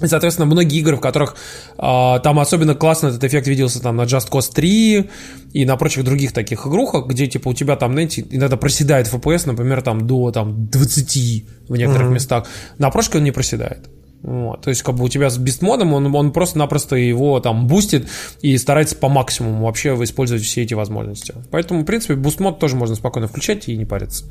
И, 0.00 0.06
соответственно, 0.06 0.46
многие 0.46 0.78
игры, 0.80 0.96
в 0.96 1.00
которых 1.00 1.36
э, 1.78 2.18
там 2.22 2.38
особенно 2.38 2.74
классно 2.74 3.08
этот 3.08 3.22
эффект 3.24 3.46
виделся 3.46 3.80
там 3.80 3.96
на 3.96 4.02
Just 4.02 4.30
Cause 4.30 4.52
3 4.52 5.10
и 5.52 5.64
на 5.64 5.76
прочих 5.76 6.04
других 6.04 6.32
таких 6.32 6.66
игрухах, 6.66 7.06
где 7.06 7.26
типа 7.26 7.48
у 7.48 7.54
тебя 7.54 7.76
там, 7.76 7.92
знаете, 7.92 8.26
иногда 8.30 8.56
проседает 8.56 9.12
FPS, 9.12 9.46
например, 9.46 9.82
там 9.82 10.06
до 10.06 10.30
там 10.30 10.68
20 10.68 11.44
в 11.68 11.76
некоторых 11.76 12.08
mm-hmm. 12.08 12.14
местах. 12.14 12.46
На 12.78 12.90
прошке 12.90 13.18
он 13.18 13.24
не 13.24 13.32
проседает. 13.32 13.88
Вот, 14.24 14.62
то 14.62 14.70
есть, 14.70 14.82
как 14.82 14.94
бы 14.94 15.04
у 15.04 15.08
тебя 15.10 15.28
с 15.28 15.36
beast 15.36 15.59
mode 15.59 15.78
ом, 15.78 15.92
он, 15.92 16.14
он 16.14 16.32
просто-напросто 16.32 16.96
его 16.96 17.40
там 17.40 17.66
бустит 17.66 18.08
и 18.40 18.56
старается 18.56 18.96
по 18.96 19.10
максимуму 19.10 19.66
вообще 19.66 19.90
использовать 20.02 20.42
все 20.42 20.62
эти 20.62 20.72
возможности. 20.72 21.34
Поэтому, 21.50 21.82
в 21.82 21.84
принципе, 21.84 22.14
boost 22.14 22.38
mode 22.38 22.58
тоже 22.58 22.74
можно 22.74 22.96
спокойно 22.96 23.28
включать 23.28 23.68
и 23.68 23.76
не 23.76 23.84
париться. 23.84 24.24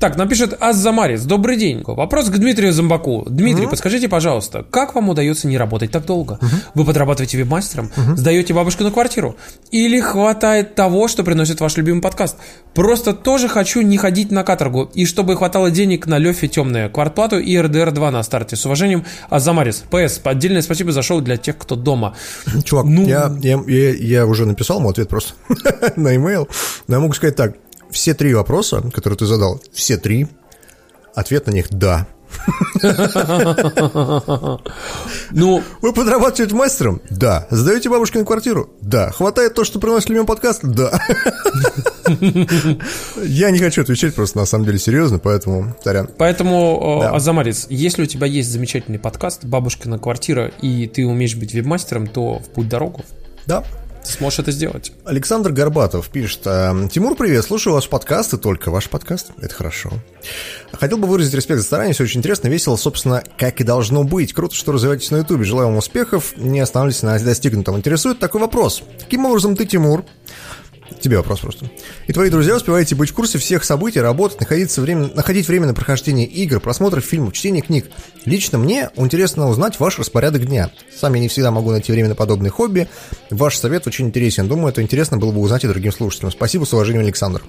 Так, 0.00 0.16
нам 0.16 0.28
пишет 0.28 0.56
Аззамарис. 0.60 1.24
Добрый 1.24 1.56
день. 1.56 1.82
Вопрос 1.84 2.30
к 2.30 2.38
Дмитрию 2.38 2.72
Зомбаку. 2.72 3.26
Дмитрий, 3.28 3.64
угу. 3.64 3.70
подскажите, 3.70 4.08
пожалуйста, 4.08 4.64
как 4.70 4.94
вам 4.94 5.08
удается 5.08 5.48
не 5.48 5.58
работать 5.58 5.90
так 5.90 6.06
долго? 6.06 6.34
Угу. 6.34 6.46
Вы 6.74 6.84
подрабатываете 6.84 7.36
веб-мастером, 7.36 7.90
угу. 7.96 8.16
сдаете 8.16 8.54
бабушку 8.54 8.84
на 8.84 8.92
квартиру? 8.92 9.36
Или 9.72 10.00
хватает 10.00 10.76
того, 10.76 11.08
что 11.08 11.24
приносит 11.24 11.60
ваш 11.60 11.76
любимый 11.76 12.00
подкаст? 12.00 12.36
Просто 12.74 13.12
тоже 13.12 13.48
хочу 13.48 13.80
не 13.80 13.96
ходить 13.96 14.30
на 14.30 14.44
каторгу, 14.44 14.88
и 14.94 15.04
чтобы 15.04 15.36
хватало 15.36 15.72
денег 15.72 16.06
на 16.06 16.18
Лёфе 16.18 16.46
темное, 16.46 16.88
квартплату 16.88 17.40
и 17.40 17.56
РДР-2 17.56 18.10
на 18.10 18.22
старте. 18.22 18.54
С 18.54 18.64
уважением, 18.66 19.04
Азамарис. 19.30 19.82
ПС, 19.90 20.20
отдельное 20.22 20.62
спасибо 20.62 20.92
за 20.92 21.02
шоу 21.02 21.20
для 21.22 21.36
тех, 21.36 21.58
кто 21.58 21.74
дома. 21.74 22.14
Чувак, 22.62 22.86
ну... 22.86 23.04
я, 23.04 23.32
я, 23.40 23.60
я, 23.66 23.94
я 23.94 24.26
уже 24.26 24.46
написал 24.46 24.78
ему 24.78 24.90
ответ 24.90 25.08
просто 25.08 25.32
на 25.96 26.10
e-mail, 26.10 26.48
но 26.86 26.94
я 26.94 27.00
могу 27.00 27.14
сказать 27.14 27.34
так 27.34 27.54
все 27.90 28.14
три 28.14 28.34
вопроса, 28.34 28.82
которые 28.92 29.16
ты 29.18 29.26
задал, 29.26 29.60
все 29.72 29.96
три, 29.96 30.28
ответ 31.14 31.46
на 31.46 31.52
них 31.52 31.68
«да». 31.70 32.06
Ну, 35.30 35.62
вы 35.82 35.92
подрабатываете 35.92 36.54
мастером? 36.54 37.00
Да. 37.10 37.46
Сдаете 37.50 37.88
бабушкину 37.88 38.24
квартиру? 38.24 38.70
Да. 38.80 39.10
Хватает 39.10 39.54
то, 39.54 39.64
что 39.64 39.80
приносит 39.80 40.10
любимый 40.10 40.26
подкаст? 40.26 40.60
Да. 40.62 41.00
Я 43.22 43.50
не 43.50 43.58
хочу 43.58 43.82
отвечать 43.82 44.14
просто 44.14 44.38
на 44.38 44.46
самом 44.46 44.64
деле 44.66 44.78
серьезно, 44.78 45.18
поэтому 45.18 45.76
сорян. 45.82 46.08
Поэтому, 46.18 46.98
да. 47.02 47.10
Азамарис, 47.12 47.66
если 47.70 48.02
у 48.02 48.06
тебя 48.06 48.26
есть 48.26 48.50
замечательный 48.50 48.98
подкаст 48.98 49.44
«Бабушкина 49.44 49.98
квартира» 49.98 50.52
и 50.60 50.86
ты 50.86 51.06
умеешь 51.06 51.36
быть 51.36 51.52
веб-мастером, 51.54 52.06
то 52.06 52.38
в 52.38 52.48
путь 52.50 52.68
дорогу. 52.68 53.04
Да, 53.46 53.64
ты 54.08 54.14
сможешь 54.14 54.38
это 54.38 54.52
сделать. 54.52 54.92
Александр 55.04 55.52
Горбатов 55.52 56.08
пишет. 56.08 56.40
«Э, 56.46 56.88
Тимур, 56.90 57.14
привет, 57.14 57.44
слушаю 57.44 57.74
ваш 57.74 57.88
подкаст 57.88 58.32
и 58.32 58.38
только 58.38 58.70
ваш 58.70 58.88
подкаст. 58.88 59.32
Это 59.40 59.54
хорошо. 59.54 59.90
Хотел 60.72 60.96
бы 60.96 61.06
выразить 61.06 61.34
респект 61.34 61.60
за 61.60 61.66
старание, 61.66 61.92
все 61.92 62.04
очень 62.04 62.20
интересно, 62.20 62.48
весело, 62.48 62.76
собственно, 62.76 63.22
как 63.36 63.60
и 63.60 63.64
должно 63.64 64.04
быть. 64.04 64.32
Круто, 64.32 64.54
что 64.54 64.72
развиваетесь 64.72 65.10
на 65.10 65.18
ютубе. 65.18 65.44
Желаю 65.44 65.68
вам 65.68 65.76
успехов, 65.76 66.34
не 66.38 66.60
останавливайтесь 66.60 67.02
на 67.02 67.18
достигнутом. 67.18 67.76
Интересует 67.76 68.18
такой 68.18 68.40
вопрос. 68.40 68.82
Каким 68.98 69.26
образом 69.26 69.56
ты, 69.56 69.66
Тимур, 69.66 70.04
Тебе 71.00 71.18
вопрос 71.18 71.40
просто. 71.40 71.70
И 72.06 72.12
твои 72.12 72.30
друзья 72.30 72.56
успеваете 72.56 72.94
быть 72.94 73.10
в 73.10 73.14
курсе 73.14 73.38
всех 73.38 73.64
событий, 73.64 74.00
работать, 74.00 74.40
находиться 74.40 74.80
время, 74.80 75.10
находить 75.14 75.46
время 75.46 75.66
на 75.66 75.74
прохождение 75.74 76.26
игр, 76.26 76.60
просмотр 76.60 77.00
фильмов, 77.00 77.34
чтение 77.34 77.62
книг. 77.62 77.86
Лично 78.24 78.58
мне 78.58 78.90
интересно 78.96 79.48
узнать 79.48 79.78
ваш 79.78 79.98
распорядок 79.98 80.46
дня. 80.46 80.70
Сам 80.94 81.14
я 81.14 81.20
не 81.20 81.28
всегда 81.28 81.50
могу 81.50 81.70
найти 81.70 81.92
время 81.92 82.08
на 82.10 82.14
подобные 82.14 82.50
хобби. 82.50 82.88
Ваш 83.30 83.56
совет 83.56 83.86
очень 83.86 84.06
интересен. 84.06 84.48
Думаю, 84.48 84.70
это 84.70 84.82
интересно 84.82 85.18
было 85.18 85.32
бы 85.32 85.40
узнать 85.40 85.64
и 85.64 85.68
другим 85.68 85.92
слушателям. 85.92 86.32
Спасибо, 86.32 86.64
с 86.64 86.72
уважением, 86.72 87.04
Александр. 87.04 87.42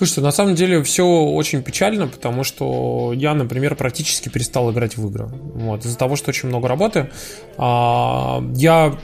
Слушайте, 0.00 0.22
на 0.22 0.32
самом 0.32 0.54
деле 0.54 0.82
все 0.82 1.04
очень 1.04 1.62
печально, 1.62 2.08
потому 2.08 2.42
что 2.42 3.12
я, 3.14 3.34
например, 3.34 3.74
практически 3.74 4.30
перестал 4.30 4.72
играть 4.72 4.96
в 4.96 5.06
игры. 5.06 5.26
Вот, 5.26 5.84
из-за 5.84 5.98
того, 5.98 6.16
что 6.16 6.30
очень 6.30 6.48
много 6.48 6.68
работы. 6.68 7.10
А, 7.58 8.42
я 8.54 8.96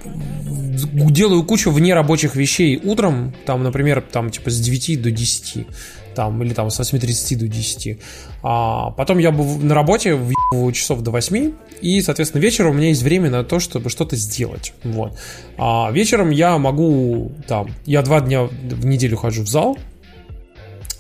делаю 1.10 1.44
кучу 1.44 1.70
вне 1.70 1.92
рабочих 1.92 2.34
вещей 2.34 2.80
утром, 2.82 3.34
там, 3.44 3.62
например, 3.62 4.00
там, 4.10 4.30
типа 4.30 4.48
с 4.48 4.58
9 4.58 5.02
до 5.02 5.10
10 5.10 5.66
там, 6.14 6.42
или 6.42 6.54
там 6.54 6.70
с 6.70 6.80
8.30 6.80 7.36
до 7.40 7.46
10. 7.46 7.98
А 8.42 8.90
потом 8.92 9.18
я 9.18 9.32
был 9.32 9.58
на 9.58 9.74
работе 9.74 10.14
в 10.14 10.72
часов 10.72 11.02
до 11.02 11.10
8, 11.10 11.52
и, 11.82 12.00
соответственно, 12.00 12.40
вечером 12.40 12.70
у 12.70 12.74
меня 12.74 12.88
есть 12.88 13.02
время 13.02 13.28
на 13.28 13.44
то, 13.44 13.60
чтобы 13.60 13.90
что-то 13.90 14.16
сделать. 14.16 14.72
Вот. 14.82 15.12
А 15.58 15.90
вечером 15.92 16.30
я 16.30 16.56
могу, 16.56 17.32
там, 17.46 17.68
я 17.84 18.00
два 18.00 18.22
дня 18.22 18.44
в 18.44 18.86
неделю 18.86 19.18
хожу 19.18 19.42
в 19.42 19.48
зал, 19.48 19.76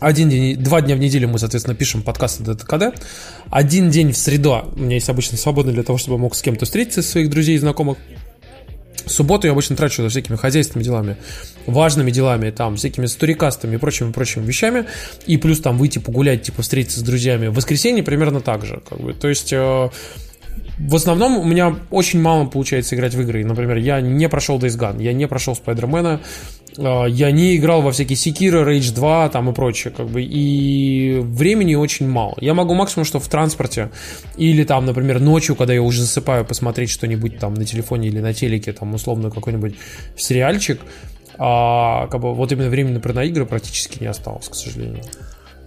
один 0.00 0.28
день, 0.28 0.56
два 0.56 0.80
дня 0.80 0.94
в 0.94 0.98
неделю 0.98 1.28
мы, 1.28 1.38
соответственно, 1.38 1.74
пишем 1.74 2.02
подкасты 2.02 2.42
ДТКД. 2.42 2.98
Один 3.50 3.90
день 3.90 4.12
в 4.12 4.16
среду 4.16 4.72
у 4.74 4.78
меня 4.78 4.96
есть 4.96 5.08
обычно 5.08 5.38
свободный 5.38 5.72
для 5.72 5.82
того, 5.82 5.98
чтобы 5.98 6.16
я 6.16 6.20
мог 6.20 6.34
с 6.34 6.42
кем-то 6.42 6.64
встретиться, 6.64 7.02
своих 7.02 7.30
друзей 7.30 7.56
и 7.56 7.58
знакомых. 7.58 7.98
Субботу 9.06 9.46
я 9.46 9.52
обычно 9.52 9.76
трачу 9.76 10.02
за 10.02 10.08
всякими 10.08 10.36
хозяйственными 10.36 10.84
делами, 10.84 11.16
важными 11.66 12.10
делами, 12.10 12.50
там, 12.50 12.76
всякими 12.76 13.06
сторикастами 13.06 13.76
и 13.76 13.78
прочими, 13.78 14.12
прочими 14.12 14.44
вещами. 14.44 14.86
И 15.26 15.36
плюс 15.36 15.60
там 15.60 15.78
выйти 15.78 16.00
погулять, 16.00 16.42
типа, 16.42 16.62
встретиться 16.62 17.00
с 17.00 17.02
друзьями. 17.02 17.46
В 17.46 17.54
воскресенье 17.54 18.02
примерно 18.02 18.40
так 18.40 18.66
же. 18.66 18.82
Как 18.88 19.00
бы. 19.00 19.14
То 19.14 19.28
есть... 19.28 19.52
Э, 19.52 19.90
в 20.78 20.94
основном 20.94 21.38
у 21.38 21.44
меня 21.44 21.74
очень 21.90 22.20
мало 22.20 22.46
получается 22.46 22.96
играть 22.96 23.14
в 23.14 23.20
игры. 23.20 23.44
Например, 23.44 23.76
я 23.76 24.00
не 24.00 24.28
прошел 24.28 24.58
Days 24.58 24.78
Gone, 24.78 25.02
я 25.02 25.12
не 25.12 25.26
прошел 25.26 25.54
Спайдермена, 25.54 26.20
я 26.76 27.30
не 27.30 27.56
играл 27.56 27.80
во 27.80 27.92
всякие 27.92 28.16
Sekiro, 28.16 28.66
Rage 28.66 28.94
2 28.94 29.30
там 29.30 29.48
и 29.48 29.54
прочее, 29.54 29.92
как 29.96 30.08
бы, 30.08 30.22
и 30.22 31.18
времени 31.20 31.74
очень 31.74 32.06
мало. 32.08 32.34
Я 32.40 32.52
могу 32.54 32.74
максимум, 32.74 33.06
что 33.06 33.18
в 33.18 33.28
транспорте 33.28 33.90
или 34.36 34.64
там, 34.64 34.84
например, 34.84 35.20
ночью, 35.20 35.56
когда 35.56 35.72
я 35.72 35.82
уже 35.82 36.02
засыпаю, 36.02 36.44
посмотреть 36.44 36.90
что-нибудь 36.90 37.38
там 37.38 37.54
на 37.54 37.64
телефоне 37.64 38.08
или 38.08 38.20
на 38.20 38.34
телеке, 38.34 38.72
там, 38.72 38.94
условно, 38.94 39.30
какой-нибудь 39.30 39.76
сериальчик, 40.16 40.80
а 41.38 42.06
как 42.08 42.20
бы 42.20 42.34
вот 42.34 42.52
именно 42.52 42.68
времени, 42.68 43.00
на 43.02 43.24
игры 43.24 43.46
практически 43.46 44.02
не 44.02 44.08
осталось, 44.08 44.48
к 44.48 44.54
сожалению. 44.54 45.04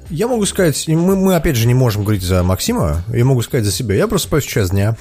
Я 0.10 0.28
могу 0.28 0.45
сказать, 0.45 0.88
мы, 0.88 1.16
мы 1.16 1.36
опять 1.36 1.55
же 1.55 1.68
не 1.68 1.76
можем 1.76 2.03
говорить 2.03 2.24
за 2.24 2.41
Максима, 2.41 3.03
я 3.14 3.26
могу 3.26 3.41
сказать 3.41 3.66
за 3.66 3.72
себя. 3.72 3.95
Я 3.95 4.07
просыпаюсь 4.07 4.45
в 4.45 4.49
час 4.49 4.72
дня. 4.72 4.97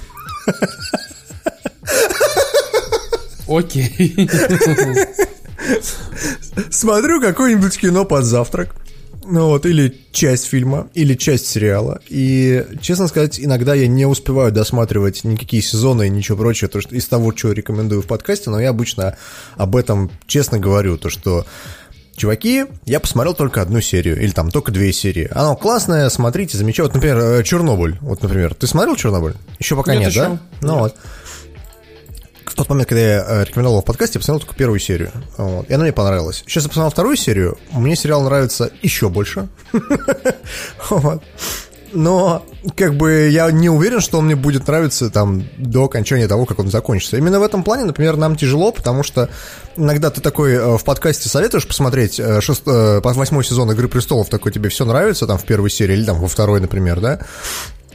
Окей. 3.49 4.29
Смотрю 6.71 7.21
какое-нибудь 7.21 7.79
кино 7.79 8.05
под 8.05 8.25
завтрак. 8.25 8.75
Ну 9.31 9.49
вот, 9.49 9.67
или 9.67 9.95
часть 10.11 10.47
фильма, 10.47 10.89
или 10.95 11.15
часть 11.15 11.47
сериала. 11.47 12.01
И, 12.09 12.65
честно 12.81 13.09
сказать, 13.09 13.39
иногда 13.39 13.75
я 13.75 13.87
не 13.87 14.07
успеваю 14.07 14.53
досматривать 14.53 15.23
никакие 15.25 15.63
сезоны 15.63 16.07
и 16.07 16.11
ничего 16.11 16.39
прочего, 16.39 16.71
то, 16.71 16.81
что 16.81 16.95
из 16.95 17.07
того, 17.07 17.37
что 17.37 17.53
рекомендую 17.53 18.01
в 18.01 18.07
подкасте, 18.07 18.49
но 18.49 18.59
я 18.59 18.71
обычно 18.71 19.19
об 19.57 19.77
этом 19.77 20.11
честно 20.27 20.59
говорю, 20.59 20.97
то, 20.97 21.11
что 21.11 21.45
Чуваки, 22.19 22.67
я 22.85 23.01
посмотрел 23.01 23.35
только 23.35 23.63
одну 23.63 23.81
серию, 23.81 24.21
или 24.21 24.31
там 24.31 24.51
только 24.51 24.71
две 24.73 24.93
серии. 24.93 25.29
Оно 25.33 25.57
классное, 25.57 26.09
смотрите, 26.11 26.59
замечательно. 26.59 26.89
Вот, 26.89 26.95
например, 26.95 27.19
э, 27.19 27.43
Чернобыль. 27.45 27.97
Вот, 28.01 28.23
например, 28.23 28.55
ты 28.55 28.67
смотрел 28.67 28.97
Чернобыль? 28.97 29.35
Еще 29.59 29.77
пока 29.77 29.95
нет, 29.95 30.15
нет 30.15 30.15
да? 30.15 30.39
Ну 30.61 30.73
нет. 30.75 30.81
вот 30.81 30.97
тот 32.59 32.69
момент, 32.71 32.89
когда 32.89 33.01
я 33.01 33.25
э, 33.25 33.45
рекомендовал 33.45 33.83
в 33.83 33.85
подкасте, 33.85 34.19
я 34.19 34.21
посмотрел 34.21 34.41
только 34.41 34.57
первую 34.57 34.81
серию. 34.81 35.13
Вот, 35.37 35.71
и 35.71 35.73
она 35.73 35.85
мне 35.85 35.93
понравилась. 35.93 36.43
Сейчас 36.47 36.65
я 36.65 36.69
посмотрел 36.69 36.91
вторую 36.91 37.17
серию, 37.17 37.57
мне 37.71 37.95
сериал 37.95 38.23
нравится 38.25 38.71
еще 38.83 39.09
больше. 39.09 39.49
Но, 41.93 42.45
как 42.77 42.97
бы, 42.97 43.29
я 43.31 43.51
не 43.51 43.71
уверен, 43.71 44.01
что 44.01 44.19
он 44.19 44.27
мне 44.27 44.37
будет 44.37 44.67
нравиться 44.67 45.11
там 45.11 45.45
до 45.57 45.85
окончания 45.85 46.29
того, 46.29 46.45
как 46.45 46.59
он 46.59 46.69
закончится. 46.71 47.17
Именно 47.17 47.41
в 47.41 47.43
этом 47.43 47.65
плане, 47.65 47.85
например, 47.85 48.17
нам 48.17 48.37
тяжело, 48.37 48.73
потому 48.73 49.03
что 49.03 49.29
иногда 49.77 50.11
ты 50.11 50.21
такой 50.21 50.53
э, 50.53 50.77
в 50.77 50.85
подкасте 50.85 51.29
советуешь 51.29 51.67
посмотреть 51.67 52.21
э, 52.21 52.41
шест... 52.41 52.63
восьмой 52.67 53.45
сезон 53.45 53.71
«Игры 53.73 53.89
престолов», 53.89 54.29
такой 54.29 54.53
тебе 54.53 54.69
все 54.69 54.85
нравится 54.85 55.27
там 55.27 55.39
в 55.39 55.45
первой 55.45 55.71
серии 55.71 55.95
или 55.95 56.05
там 56.05 56.21
во 56.21 56.29
второй, 56.29 56.61
например, 56.61 57.01
да? 57.01 57.21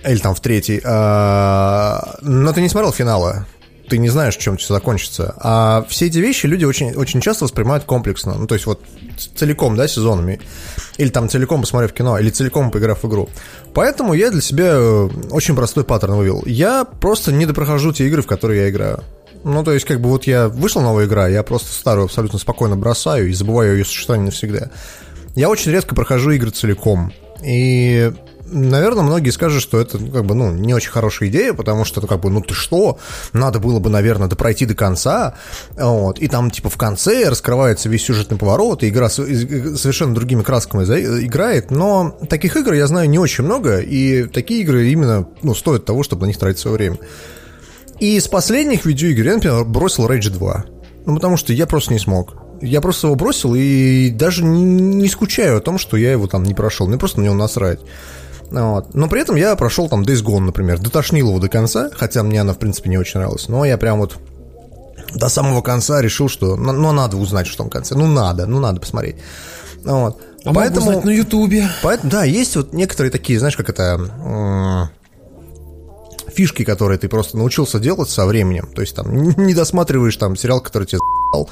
Или 0.06 0.18
там 0.18 0.36
в 0.36 0.40
третьей. 0.40 0.82
А, 0.84 2.18
но 2.22 2.52
ты 2.52 2.62
не 2.62 2.70
смотрел 2.70 2.92
финала 2.92 3.46
ты 3.88 3.98
не 3.98 4.10
знаешь, 4.10 4.38
чем 4.38 4.58
все 4.58 4.74
закончится. 4.74 5.36
А 5.38 5.86
все 5.90 6.08
эти 6.08 6.18
вещи 6.20 6.46
люди 6.46 6.66
очень, 6.66 6.94
очень 6.94 7.22
часто 7.22 7.46
воспринимают 7.46 7.84
комплексно. 7.84 8.36
Ну, 8.36 8.48
то 8.48 8.56
есть 8.56 8.66
вот 8.66 8.82
целиком, 9.36 9.76
да, 9.76 9.88
сезонами. 9.88 10.40
Или 10.98 11.10
там 11.10 11.30
целиком 11.30 11.62
посмотрев 11.62 11.94
кино, 11.94 12.18
или 12.18 12.30
целиком 12.30 12.72
поиграв 12.72 13.04
в 13.04 13.08
игру. 13.08 13.30
Поэтому 13.74 14.14
я 14.14 14.32
для 14.32 14.42
себя 14.42 14.74
э, 14.74 15.10
очень 15.32 15.56
простой 15.56 15.84
паттерн 15.84 16.16
вывел. 16.16 16.44
Я 16.46 16.86
просто 16.86 17.32
не 17.32 17.46
допрохожу 17.46 17.92
те 17.94 18.08
игры, 18.08 18.22
в 18.22 18.28
которые 18.28 18.64
я 18.64 18.70
играю. 18.70 19.04
Ну, 19.44 19.64
то 19.64 19.74
есть, 19.74 19.86
как 19.86 20.00
бы 20.00 20.10
вот 20.10 20.26
я 20.26 20.48
вышла 20.48 20.82
новая 20.82 21.06
игра, 21.06 21.28
я 21.28 21.44
просто 21.44 21.74
старую 21.74 22.06
абсолютно 22.06 22.40
спокойно 22.40 22.78
бросаю 22.78 23.30
и 23.30 23.34
забываю 23.34 23.78
ее 23.78 23.86
существование 23.86 24.28
навсегда. 24.28 24.70
Я 25.36 25.50
очень 25.50 25.72
редко 25.72 25.96
прохожу 25.96 26.32
игры 26.32 26.52
целиком. 26.52 27.12
И 27.44 28.14
наверное, 28.54 29.04
многие 29.04 29.32
скажут, 29.32 29.62
что 29.62 29.80
это 29.80 29.98
как 29.98 30.26
бы, 30.26 30.36
ну, 30.36 30.52
не 30.52 30.74
очень 30.74 30.92
хорошая 30.92 31.30
идея, 31.30 31.54
потому 31.54 31.86
что, 31.86 32.06
как 32.06 32.22
бы, 32.22 32.30
ну 32.30 32.42
ты 32.42 32.54
что, 32.54 33.00
надо 33.34 33.60
было 33.60 33.80
бы, 33.80 33.90
наверное, 33.90 34.28
допройти 34.28 34.66
до 34.66 34.76
конца, 34.76 35.36
вот, 35.76 36.20
и 36.20 36.28
там, 36.28 36.52
типа, 36.52 36.70
в 36.70 36.78
конце 36.78 37.30
раскрывается 37.30 37.90
весь 37.90 38.04
сюжетный 38.04 38.38
поворот, 38.38 38.84
и 38.84 38.90
игра 38.90 39.10
совершенно 39.10 40.16
другими 40.16 40.44
красками 40.44 40.84
играет, 40.84 41.72
но 41.72 42.18
таких 42.30 42.56
игр 42.56 42.74
я 42.74 42.88
знаю 42.88 43.10
не 43.10 43.20
очень 43.20 43.44
много, 43.44 43.80
и 43.80 44.24
такие 44.24 44.62
игры 44.62 44.88
именно, 44.88 45.28
ну, 45.42 45.56
стоят 45.56 45.86
того, 45.86 46.04
чтобы 46.04 46.24
на 46.24 46.28
них 46.28 46.38
тратить 46.38 46.60
свое 46.60 46.78
время. 46.78 46.98
И 48.00 48.18
из 48.18 48.28
последних 48.28 48.86
видеоигр 48.86 49.24
я, 49.24 49.34
например, 49.36 49.66
бросил 49.66 50.08
Rage 50.08 50.30
2, 50.30 50.66
ну, 51.06 51.16
потому 51.16 51.38
что 51.38 51.54
я 51.54 51.68
просто 51.68 51.94
не 51.94 52.00
смог 52.00 52.44
я 52.64 52.80
просто 52.80 53.08
его 53.08 53.16
бросил 53.16 53.56
и 53.56 54.10
даже 54.10 54.44
не, 54.44 54.64
не 54.64 55.10
скучаю 55.10 55.58
о 55.58 55.62
том, 55.62 55.78
что 55.78 55.98
я 55.98 56.14
его 56.14 56.28
там 56.28 56.44
не 56.44 56.54
прошел. 56.54 56.88
Мне 56.88 56.98
просто 56.98 57.20
на 57.20 57.26
него 57.26 57.36
насрать. 57.36 57.80
Вот. 58.54 58.94
Но 58.94 59.08
при 59.10 59.20
этом 59.20 59.36
я 59.36 59.56
прошел 59.56 59.90
там 59.90 60.04
Days 60.04 60.24
Gone, 60.24 60.42
например, 60.42 60.80
дотошнил 60.80 61.30
его 61.30 61.40
до 61.40 61.50
конца, 61.50 61.90
хотя 61.92 62.22
мне 62.22 62.40
она, 62.40 62.54
в 62.54 62.60
принципе, 62.60 62.90
не 62.90 63.00
очень 63.00 63.20
нравилась. 63.20 63.48
Но 63.48 63.66
я 63.66 63.78
прям 63.80 64.00
вот 64.00 64.18
до 65.16 65.28
самого 65.28 65.62
конца 65.62 66.02
решил, 66.02 66.30
что 66.30 66.56
ну, 66.56 66.72
ну 66.72 66.92
надо 66.92 67.18
узнать, 67.18 67.48
что 67.48 67.58
там 67.58 67.68
в 67.68 67.72
конце. 67.72 67.96
Ну 67.96 68.06
надо, 68.06 68.46
ну 68.46 68.60
надо 68.60 68.80
посмотреть. 68.80 69.16
Вот. 69.84 70.22
А 70.46 70.54
поэтому, 70.54 70.92
могу 70.92 71.08
на 71.08 71.10
Ютубе. 71.10 71.68
Поэтому, 71.82 72.12
да, 72.12 72.26
есть 72.26 72.56
вот 72.56 72.74
некоторые 72.74 73.12
такие, 73.12 73.40
знаешь, 73.40 73.58
как 73.58 73.70
это 73.70 74.90
фишки, 76.32 76.64
которые 76.64 77.00
ты 77.00 77.10
просто 77.10 77.38
научился 77.38 77.80
делать 77.80 78.10
со 78.10 78.28
временем. 78.28 78.70
То 78.76 78.82
есть 78.82 78.96
там 78.96 79.12
не 79.14 79.56
досматриваешь 79.56 80.16
там 80.18 80.36
сериал, 80.36 80.62
который 80.62 80.86
тебе 80.86 81.00
за***л, 81.00 81.50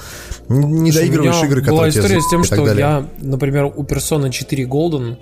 не 0.49 0.91
доигрываешь 0.91 1.43
игры, 1.43 1.61
которые 1.61 1.91
тебе 1.91 2.01
была 2.01 2.19
история 2.19 2.21
с 2.21 2.29
тем, 2.29 2.43
что 2.43 2.73
я, 2.73 3.07
например, 3.19 3.65
у 3.75 3.83
Persona 3.83 4.29
4 4.29 4.65
Golden 4.65 5.17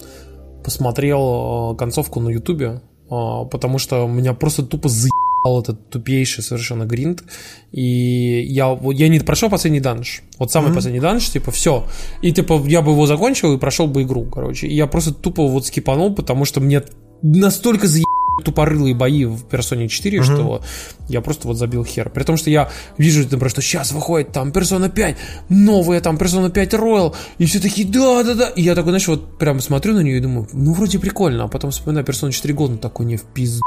посмотрел 0.64 1.74
э, 1.74 1.78
концовку 1.78 2.20
на 2.20 2.30
Ютубе, 2.30 2.82
э, 3.10 3.46
потому 3.52 3.80
что 3.80 4.08
меня 4.08 4.34
просто 4.34 4.64
тупо 4.64 4.90
заебал 4.90 5.62
этот 5.62 5.90
тупейший 5.90 6.44
совершенно 6.44 6.86
гринд. 6.86 7.24
И 7.72 8.46
я, 8.50 8.78
я 8.94 9.08
не 9.08 9.20
прошел 9.20 9.50
последний 9.50 9.80
данж. 9.80 10.22
Вот 10.38 10.52
самый 10.52 10.72
mm-hmm. 10.72 10.76
последний 10.76 11.00
данж, 11.00 11.30
типа, 11.30 11.52
все. 11.52 11.86
И 12.22 12.32
типа 12.32 12.62
я 12.66 12.82
бы 12.82 12.92
его 12.92 13.06
закончил 13.06 13.54
и 13.54 13.58
прошел 13.58 13.88
бы 13.88 14.04
игру, 14.04 14.26
короче. 14.26 14.68
И 14.68 14.76
я 14.76 14.88
просто 14.88 15.14
тупо 15.14 15.48
вот 15.48 15.66
скипанул, 15.66 16.14
потому 16.14 16.46
что 16.46 16.60
мне 16.60 16.84
настолько 17.22 17.88
заебал 17.88 18.19
тупорылые 18.44 18.96
бои 18.96 19.26
в 19.26 19.44
Персоне 19.46 19.88
4, 19.88 20.20
угу. 20.20 20.26
что 20.26 20.62
я 21.08 21.22
просто 21.22 21.48
вот 21.48 21.58
забил 21.58 21.84
хер. 21.84 22.10
При 22.10 22.24
том, 22.24 22.38
что 22.38 22.50
я 22.50 22.70
вижу, 22.98 23.22
например, 23.24 23.50
что 23.50 23.62
сейчас 23.62 23.92
выходит 23.92 24.32
там 24.32 24.52
Персона 24.52 24.90
5, 24.90 25.18
новая 25.50 26.02
там 26.02 26.18
Персона 26.18 26.50
5 26.50 26.74
Royal, 26.74 27.16
и 27.38 27.46
все 27.46 27.60
такие, 27.60 27.88
да-да-да. 27.88 28.50
И 28.50 28.62
я 28.62 28.76
такой, 28.76 28.92
знаешь, 28.92 29.08
вот 29.08 29.38
прям 29.38 29.60
смотрю 29.60 29.94
на 29.94 30.02
нее 30.02 30.18
и 30.18 30.22
думаю, 30.22 30.48
ну, 30.54 30.74
вроде 30.74 31.00
прикольно, 31.00 31.46
а 31.46 31.48
потом 31.48 31.72
вспоминаю 31.72 32.06
Персона 32.06 32.32
4 32.32 32.54
года, 32.54 32.74
ну, 32.74 32.78
такой 32.80 33.06
не 33.06 33.18
в 33.18 33.24
пизду 33.24 33.64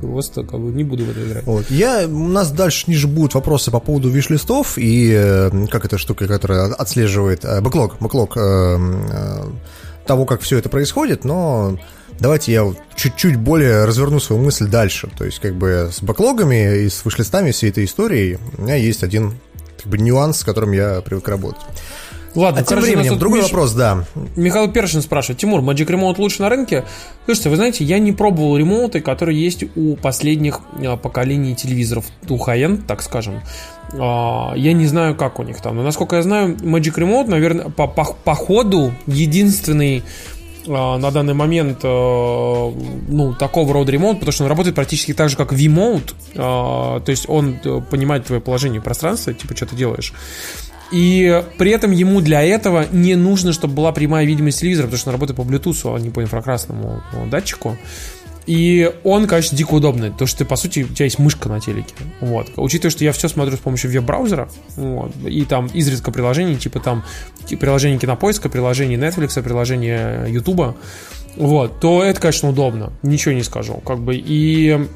просто 0.00 0.44
как 0.44 0.60
бы 0.60 0.70
не 0.70 0.84
буду 0.84 1.04
в 1.04 1.10
это 1.10 1.26
играть. 1.26 1.44
Вот. 1.44 1.70
Я, 1.70 2.06
у 2.06 2.28
нас 2.28 2.52
дальше 2.52 2.84
ниже 2.88 3.08
будут 3.08 3.34
вопросы 3.34 3.70
по 3.70 3.80
поводу 3.80 4.08
виш-листов 4.08 4.78
и 4.78 5.12
э, 5.12 5.66
как 5.68 5.84
эта 5.84 5.98
штука, 5.98 6.28
которая 6.28 6.72
отслеживает 6.72 7.44
э, 7.44 7.60
бэклог, 7.60 7.96
бэклог 7.98 8.36
э, 8.36 8.40
э, 8.40 9.44
того, 10.06 10.26
как 10.26 10.42
все 10.42 10.58
это 10.58 10.68
происходит, 10.68 11.24
но 11.24 11.76
давайте 12.20 12.52
я 12.52 12.72
чуть-чуть 12.94 13.36
более 13.36 13.84
разверну 13.84 14.20
свою 14.20 14.42
мысль 14.42 14.66
дальше. 14.66 15.08
То 15.16 15.24
есть, 15.24 15.40
как 15.40 15.54
бы 15.54 15.90
с 15.92 16.02
бэклогами 16.02 16.84
и 16.84 16.88
с 16.88 17.04
вышлистами 17.04 17.50
всей 17.50 17.70
этой 17.70 17.84
истории 17.84 18.38
у 18.56 18.62
меня 18.62 18.76
есть 18.76 19.02
один 19.02 19.34
как 19.82 19.86
бы, 19.90 19.98
нюанс, 19.98 20.38
с 20.38 20.44
которым 20.44 20.72
я 20.72 21.00
привык 21.00 21.28
работать. 21.28 21.62
Ладно, 22.34 22.62
а 22.62 22.64
тем 22.64 22.80
временем, 22.80 23.16
другой 23.18 23.40
Миш... 23.40 23.50
вопрос, 23.50 23.72
да. 23.74 24.04
Михаил 24.34 24.70
Першин 24.70 25.02
спрашивает, 25.02 25.38
Тимур, 25.38 25.60
Magic 25.60 25.86
Remote 25.86 26.16
лучше 26.18 26.42
на 26.42 26.48
рынке? 26.48 26.84
Слушайте, 27.26 27.50
вы 27.50 27.56
знаете, 27.56 27.84
я 27.84 28.00
не 28.00 28.12
пробовал 28.12 28.56
ремоуты, 28.56 29.00
которые 29.00 29.40
есть 29.40 29.64
у 29.76 29.94
последних 29.94 30.60
а, 30.84 30.96
поколений 30.96 31.54
телевизоров, 31.54 32.06
у 32.28 32.36
high 32.36 32.82
так 32.86 33.02
скажем. 33.02 33.40
А, 33.92 34.52
я 34.56 34.72
не 34.72 34.86
знаю, 34.86 35.14
как 35.14 35.38
у 35.38 35.44
них 35.44 35.60
там. 35.60 35.76
Но, 35.76 35.82
насколько 35.82 36.16
я 36.16 36.22
знаю, 36.22 36.56
Magic 36.56 36.96
Remote, 36.96 37.28
наверное, 37.28 37.68
по, 37.68 37.86
по, 37.86 38.04
по 38.04 38.34
ходу 38.34 38.92
единственный 39.06 40.02
на 40.66 41.10
данный 41.10 41.34
момент 41.34 41.80
э, 41.82 41.86
ну, 41.86 43.34
такого 43.34 43.72
рода 43.72 43.92
ремонт, 43.92 44.20
потому 44.20 44.32
что 44.32 44.44
он 44.44 44.50
работает 44.50 44.74
практически 44.74 45.14
так 45.14 45.28
же, 45.28 45.36
как 45.36 45.52
V-Mode, 45.52 46.14
а, 46.36 47.00
то 47.00 47.10
есть 47.10 47.28
он 47.28 47.58
э, 47.64 47.80
понимает 47.90 48.26
твое 48.26 48.40
положение 48.40 48.80
в 48.80 48.84
пространстве, 48.84 49.34
типа, 49.34 49.56
что 49.56 49.66
ты 49.66 49.76
делаешь. 49.76 50.12
И 50.90 51.42
при 51.58 51.70
этом 51.72 51.90
ему 51.90 52.20
для 52.20 52.42
этого 52.42 52.86
не 52.92 53.16
нужно, 53.16 53.52
чтобы 53.52 53.74
была 53.74 53.90
прямая 53.92 54.24
видимость 54.24 54.60
телевизора, 54.60 54.86
потому 54.86 54.98
что 54.98 55.10
он 55.10 55.14
работает 55.14 55.36
по 55.36 55.42
Bluetooth, 55.42 55.96
а 55.96 55.98
не 55.98 56.10
по 56.10 56.22
инфракрасному 56.22 57.02
датчику. 57.30 57.76
И 58.46 58.92
он, 59.04 59.26
конечно, 59.26 59.56
дико 59.56 59.74
удобный, 59.74 60.10
потому 60.10 60.28
что 60.28 60.38
ты, 60.38 60.44
по 60.44 60.56
сути, 60.56 60.84
у 60.84 60.88
тебя 60.88 61.06
есть 61.06 61.18
мышка 61.18 61.48
на 61.48 61.60
телеке. 61.60 61.94
Вот. 62.20 62.50
Учитывая, 62.56 62.90
что 62.90 63.04
я 63.04 63.12
все 63.12 63.28
смотрю 63.28 63.56
с 63.56 63.60
помощью 63.60 63.90
веб-браузера, 63.90 64.48
вот, 64.76 65.12
и 65.24 65.44
там 65.44 65.66
изредка 65.68 66.12
приложений, 66.12 66.56
типа 66.56 66.80
там 66.80 67.04
приложение 67.58 67.98
кинопоиска, 67.98 68.48
приложение 68.48 68.98
Netflix, 68.98 69.42
приложение 69.42 70.26
YouTube, 70.28 70.76
вот, 71.36 71.80
то 71.80 72.02
это, 72.04 72.20
конечно, 72.20 72.50
удобно. 72.50 72.92
Ничего 73.02 73.34
не 73.34 73.42
скажу. 73.42 73.74
Как 73.84 73.98
бы, 73.98 74.14
и 74.14 74.88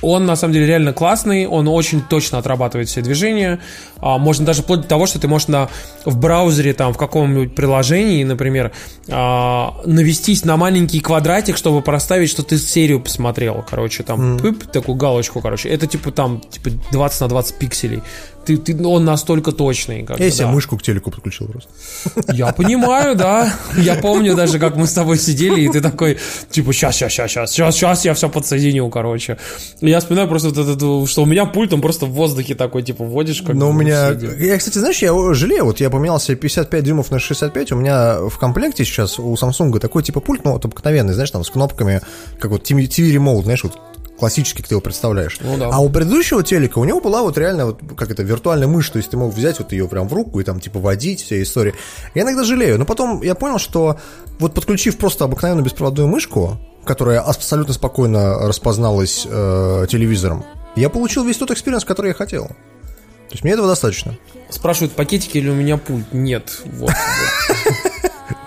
Он, 0.00 0.26
на 0.26 0.36
самом 0.36 0.54
деле, 0.54 0.66
реально 0.66 0.92
классный, 0.92 1.46
он 1.46 1.68
очень 1.68 2.02
точно 2.02 2.38
отрабатывает 2.38 2.88
все 2.88 3.02
движения. 3.02 3.60
А, 3.98 4.18
можно 4.18 4.46
даже 4.46 4.62
вплоть 4.62 4.82
до 4.82 4.88
того, 4.88 5.06
что 5.06 5.18
ты 5.18 5.28
можешь 5.28 5.48
на, 5.48 5.68
в 6.04 6.16
браузере, 6.16 6.72
там, 6.72 6.92
в 6.92 6.98
каком-нибудь 6.98 7.54
приложении, 7.54 8.24
например, 8.24 8.72
а, 9.08 9.74
навестись 9.84 10.44
на 10.44 10.56
маленький 10.56 11.00
квадратик, 11.00 11.56
чтобы 11.56 11.82
проставить, 11.82 12.30
что 12.30 12.42
ты 12.42 12.58
серию 12.58 13.00
посмотрел. 13.00 13.64
Короче, 13.68 14.02
там, 14.02 14.36
mm. 14.36 14.40
пып, 14.40 14.66
такую 14.72 14.96
галочку, 14.96 15.40
короче. 15.40 15.68
Это, 15.68 15.86
типа, 15.86 16.10
там, 16.10 16.40
типа, 16.40 16.70
20 16.90 17.20
на 17.20 17.28
20 17.28 17.58
пикселей 17.58 18.02
ты, 18.44 18.56
ты, 18.56 18.86
он 18.86 19.04
настолько 19.04 19.52
точный. 19.52 20.02
Как 20.02 20.18
Я 20.18 20.30
себе 20.30 20.46
да. 20.46 20.52
мышку 20.52 20.76
к 20.76 20.82
телеку 20.82 21.10
подключил 21.10 21.48
просто. 21.48 21.70
Я 22.32 22.52
понимаю, 22.52 23.16
да. 23.16 23.52
Я 23.76 23.96
помню 23.96 24.34
даже, 24.34 24.58
как 24.58 24.76
мы 24.76 24.86
с 24.86 24.92
тобой 24.92 25.18
сидели, 25.18 25.60
и 25.60 25.68
ты 25.68 25.80
такой, 25.80 26.18
типа, 26.50 26.72
сейчас, 26.72 26.96
сейчас, 26.96 27.12
сейчас, 27.12 27.30
сейчас, 27.30 27.50
сейчас, 27.52 27.74
сейчас 27.76 28.04
я 28.04 28.14
все 28.14 28.28
подсоединю, 28.28 28.88
короче. 28.88 29.38
И 29.80 29.88
я 29.88 30.00
вспоминаю 30.00 30.28
просто, 30.28 30.48
вот 30.50 30.58
это, 30.58 31.06
что 31.06 31.22
у 31.22 31.26
меня 31.26 31.46
пульт, 31.46 31.72
он 31.72 31.80
просто 31.80 32.06
в 32.06 32.10
воздухе 32.10 32.54
такой, 32.54 32.82
типа, 32.82 33.04
вводишь, 33.04 33.42
как 33.42 33.54
Но 33.54 33.70
у 33.70 33.72
меня... 33.72 34.10
Я, 34.10 34.58
кстати, 34.58 34.78
знаешь, 34.78 34.98
я 34.98 35.12
жалею, 35.34 35.64
вот 35.64 35.80
я 35.80 35.90
поменялся 35.90 36.34
55 36.34 36.84
дюймов 36.84 37.10
на 37.10 37.18
65, 37.18 37.72
у 37.72 37.76
меня 37.76 38.18
в 38.28 38.38
комплекте 38.38 38.84
сейчас 38.84 39.18
у 39.18 39.32
Samsung 39.34 39.78
такой, 39.78 40.02
типа, 40.02 40.20
пульт, 40.20 40.44
ну, 40.44 40.52
вот 40.52 40.64
обыкновенный, 40.64 41.14
знаешь, 41.14 41.30
там, 41.30 41.44
с 41.44 41.50
кнопками, 41.50 42.00
как 42.38 42.50
вот 42.50 42.68
TV 42.68 42.88
Remote, 42.88 43.44
знаешь, 43.44 43.64
вот 43.64 43.78
классический, 44.22 44.62
как 44.62 44.68
ты 44.68 44.74
его 44.74 44.80
представляешь. 44.80 45.36
Ну, 45.40 45.56
да. 45.56 45.68
А 45.72 45.80
у 45.80 45.88
предыдущего 45.88 46.44
телека 46.44 46.78
у 46.78 46.84
него 46.84 47.00
была 47.00 47.22
вот 47.22 47.36
реально 47.36 47.66
вот 47.66 47.80
как 47.96 48.12
это 48.12 48.22
виртуальная 48.22 48.68
мышь, 48.68 48.88
то 48.88 48.98
есть 48.98 49.10
ты 49.10 49.16
мог 49.16 49.34
взять 49.34 49.58
вот 49.58 49.72
ее 49.72 49.88
прям 49.88 50.06
в 50.06 50.12
руку 50.12 50.38
и 50.38 50.44
там 50.44 50.60
типа 50.60 50.78
водить, 50.78 51.24
вся 51.24 51.42
история. 51.42 51.74
Я 52.14 52.22
иногда 52.22 52.44
жалею, 52.44 52.78
но 52.78 52.84
потом 52.84 53.20
я 53.22 53.34
понял, 53.34 53.58
что 53.58 53.98
вот 54.38 54.54
подключив 54.54 54.96
просто 54.96 55.24
обыкновенную 55.24 55.64
беспроводную 55.64 56.06
мышку, 56.06 56.56
которая 56.84 57.18
абсолютно 57.18 57.74
спокойно 57.74 58.46
распозналась 58.46 59.26
э, 59.28 59.86
телевизором, 59.90 60.44
я 60.76 60.88
получил 60.88 61.24
весь 61.24 61.38
тот 61.38 61.50
experience, 61.50 61.84
который 61.84 62.08
я 62.08 62.14
хотел. 62.14 62.46
То 62.46 63.32
есть 63.32 63.42
мне 63.42 63.54
этого 63.54 63.66
достаточно. 63.66 64.16
Спрашивают, 64.50 64.92
пакетики 64.92 65.38
или 65.38 65.48
у 65.48 65.54
меня 65.54 65.78
пульт? 65.78 66.12
Нет. 66.12 66.60
Вот. 66.64 66.92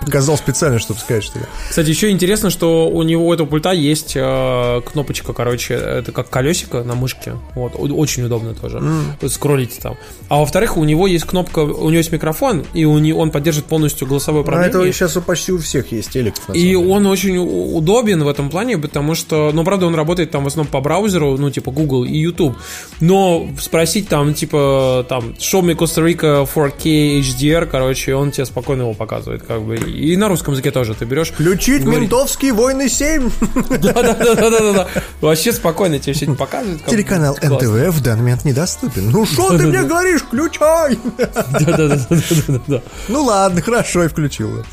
Показал 0.05 0.37
специально, 0.37 0.79
чтобы 0.79 0.99
сказать, 0.99 1.23
что 1.23 1.39
ли. 1.39 1.45
Кстати, 1.69 1.89
еще 1.89 2.09
интересно, 2.09 2.49
что 2.49 2.89
у 2.89 3.03
него 3.03 3.27
у 3.27 3.33
этого 3.33 3.47
пульта 3.47 3.71
есть 3.71 4.13
э, 4.15 4.81
кнопочка, 4.85 5.33
короче, 5.33 5.73
это 5.73 6.11
как 6.11 6.29
колесико 6.29 6.83
на 6.83 6.95
мышке. 6.95 7.33
Вот, 7.55 7.73
очень 7.77 8.23
удобно 8.23 8.53
тоже. 8.53 8.77
Mm. 8.77 9.29
Скроллите 9.29 9.81
там. 9.81 9.97
А 10.29 10.39
во-вторых, 10.39 10.77
у 10.77 10.83
него 10.83 11.07
есть 11.07 11.25
кнопка, 11.25 11.59
у 11.59 11.89
него 11.89 11.97
есть 11.97 12.11
микрофон, 12.11 12.65
и 12.73 12.85
у 12.85 12.97
него, 12.97 13.19
он 13.19 13.31
поддержит 13.31 13.65
полностью 13.65 14.07
голосовое 14.07 14.43
ну, 14.43 14.49
управление. 14.49 14.77
Но 14.77 14.83
это 14.83 14.93
сейчас 14.93 15.13
почти 15.25 15.51
у 15.51 15.57
всех 15.57 15.91
есть 15.91 16.11
телеков. 16.11 16.55
И 16.55 16.75
он 16.75 17.05
очень 17.07 17.37
удобен 17.37 18.23
в 18.23 18.27
этом 18.27 18.49
плане, 18.49 18.77
потому 18.77 19.15
что, 19.15 19.51
ну, 19.53 19.63
правда, 19.63 19.87
он 19.87 19.95
работает 19.95 20.31
там 20.31 20.43
в 20.43 20.47
основном 20.47 20.71
по 20.71 20.81
браузеру, 20.81 21.37
ну, 21.37 21.49
типа 21.49 21.71
Google 21.71 22.03
и 22.05 22.17
YouTube. 22.17 22.55
Но 22.99 23.47
спросить 23.59 24.07
там, 24.07 24.33
типа, 24.33 25.05
там, 25.09 25.35
show 25.39 25.61
me 25.61 25.75
Costa 25.75 26.03
Rica 26.05 26.47
4K 26.47 27.19
HDR, 27.19 27.65
короче, 27.65 28.15
он 28.15 28.31
тебе 28.31 28.45
спокойно 28.45 28.83
его 28.83 28.93
показывает, 28.93 29.43
как 29.43 29.61
бы. 29.61 29.75
И 29.95 30.17
на 30.17 30.27
русском 30.27 30.53
языке 30.53 30.71
тоже 30.71 30.93
ты 30.93 31.05
берешь. 31.05 31.29
Включить 31.29 31.83
говорит... 31.83 32.03
ментовские 32.03 32.53
войны 32.53 32.89
7. 32.89 33.29
Да-да-да-да-да. 33.69 34.87
Вообще 35.21 35.53
спокойно 35.53 35.99
тебе 35.99 36.13
все 36.13 36.25
это 36.25 36.35
показывает. 36.35 36.85
Телеканал 36.85 37.37
НТВ 37.41 37.95
в 37.95 38.01
данный 38.01 38.21
момент 38.21 38.45
недоступен. 38.45 39.09
Ну 39.09 39.25
что 39.25 39.57
ты 39.57 39.67
мне 39.67 39.83
говоришь? 39.83 40.21
Включай! 40.21 40.97
Да-да-да. 41.17 42.81
Ну 43.07 43.23
ладно, 43.23 43.61
хорошо, 43.61 44.03
я 44.03 44.09
включил. 44.09 44.63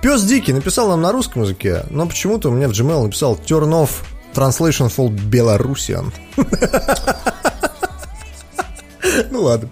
Пес 0.00 0.22
Дикий 0.22 0.52
написал 0.52 0.88
нам 0.88 1.00
на 1.00 1.10
русском 1.10 1.42
языке, 1.42 1.84
но 1.90 2.06
почему-то 2.06 2.50
у 2.50 2.52
меня 2.52 2.68
в 2.68 2.72
Gmail 2.72 3.02
написал 3.04 3.38
turn 3.46 3.70
off 3.70 3.90
translation 4.34 4.92
for 4.94 5.10
Belarusian. 5.10 6.12
Ну 9.30 9.42
ладно. 9.42 9.68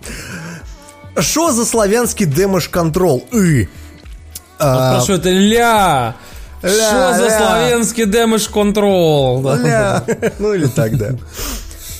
Что 1.18 1.52
за 1.52 1.64
славянский 1.64 2.26
демаш 2.26 2.68
контрол? 2.68 3.26
И. 3.32 3.68
А... 4.58 5.00
Спрашивают, 5.00 5.26
ля, 5.26 6.14
что 6.58 7.14
за 7.14 7.30
славянский 7.30 8.04
дэмэдж 8.04 8.48
контрол? 8.50 9.42
Ну 9.42 10.54
или 10.54 10.66
так, 10.66 10.96
да. 10.96 11.10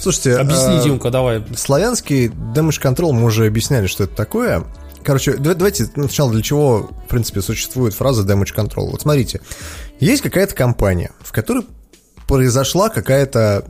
Слушайте, 0.01 0.37
объясни, 0.37 0.81
Димка, 0.85 1.11
давай. 1.11 1.43
Славянский 1.57 2.27
damage 2.29 2.81
control 2.81 3.13
мы 3.13 3.25
уже 3.25 3.47
объясняли, 3.47 3.89
что 3.89 4.05
это 4.05 4.15
такое. 4.15 4.65
Короче, 5.03 5.37
давайте 5.37 5.87
сначала 5.87 6.33
для 6.33 6.43
чего, 6.43 6.91
в 7.07 7.09
принципе, 7.09 7.41
существует 7.43 7.95
фраза 7.95 8.23
damage 8.23 8.55
control. 8.57 8.91
Вот 8.91 9.03
смотрите, 9.03 9.41
есть 10.01 10.23
какая-то 10.23 10.55
компания, 10.55 11.11
в 11.21 11.33
которой 11.33 11.65
произошла 12.27 12.89
какая-то 12.89 13.65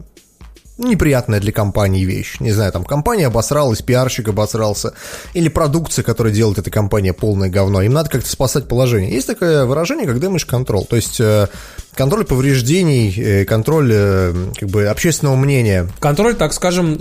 неприятная 0.79 1.41
для 1.41 1.53
компании 1.53 2.05
вещь. 2.05 2.37
Не 2.41 2.53
знаю, 2.53 2.73
там 2.73 2.85
компания 2.85 3.27
обосралась, 3.27 3.83
пиарщик 3.83 4.29
обосрался, 4.29 4.93
или 5.33 5.49
продукция, 5.49 6.03
которая 6.03 6.33
делает 6.33 6.59
эта 6.59 6.71
компания, 6.71 7.13
полное 7.13 7.49
говно. 7.49 7.83
Им 7.83 7.93
надо 7.93 8.11
как-то 8.11 8.29
спасать 8.29 8.69
положение. 8.69 9.13
Есть 9.13 9.27
такое 9.27 9.65
выражение, 9.65 10.07
как 10.07 10.17
damage 10.17 10.47
control, 10.49 10.87
то 10.87 10.97
есть 10.97 11.21
э, 11.21 11.49
контроль 11.95 12.25
повреждений, 12.25 13.15
э, 13.17 13.45
контроль 13.45 13.91
э, 13.93 14.35
как 14.59 14.69
бы 14.69 14.87
общественного 14.87 15.37
мнения. 15.37 15.89
Контроль, 15.99 16.35
так 16.35 16.53
скажем, 16.53 16.97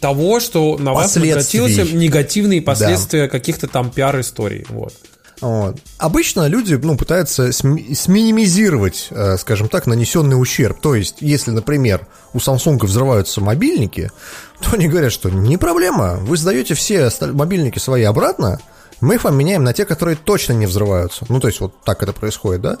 того, 0.00 0.40
что 0.40 0.76
на 0.78 0.92
вас 0.92 1.14
накатился 1.14 1.84
негативные 1.84 2.60
последствия 2.60 3.22
да. 3.22 3.28
каких-то 3.28 3.68
там 3.68 3.90
пиар-историй. 3.90 4.66
Вот. 4.68 4.94
Вот. 5.40 5.78
Обычно 5.98 6.46
люди 6.46 6.74
ну, 6.74 6.96
пытаются 6.96 7.52
сминимизировать, 7.52 9.08
э, 9.10 9.36
скажем 9.36 9.68
так, 9.68 9.86
нанесенный 9.86 10.40
ущерб. 10.40 10.80
То 10.80 10.94
есть, 10.94 11.16
если, 11.20 11.50
например, 11.50 12.06
у 12.32 12.38
Samsung 12.38 12.84
взрываются 12.84 13.40
мобильники, 13.40 14.10
то 14.60 14.74
они 14.74 14.88
говорят, 14.88 15.12
что 15.12 15.30
не 15.30 15.56
проблема, 15.56 16.16
вы 16.16 16.36
сдаете 16.36 16.74
все 16.74 17.10
мобильники 17.20 17.78
свои 17.78 18.04
обратно, 18.04 18.60
мы 19.00 19.16
их 19.16 19.24
вам 19.24 19.36
меняем 19.36 19.64
на 19.64 19.72
те, 19.72 19.84
которые 19.84 20.16
точно 20.16 20.52
не 20.52 20.66
взрываются. 20.66 21.26
Ну, 21.28 21.40
то 21.40 21.48
есть, 21.48 21.60
вот 21.60 21.74
так 21.84 22.02
это 22.02 22.12
происходит, 22.12 22.62
да? 22.62 22.78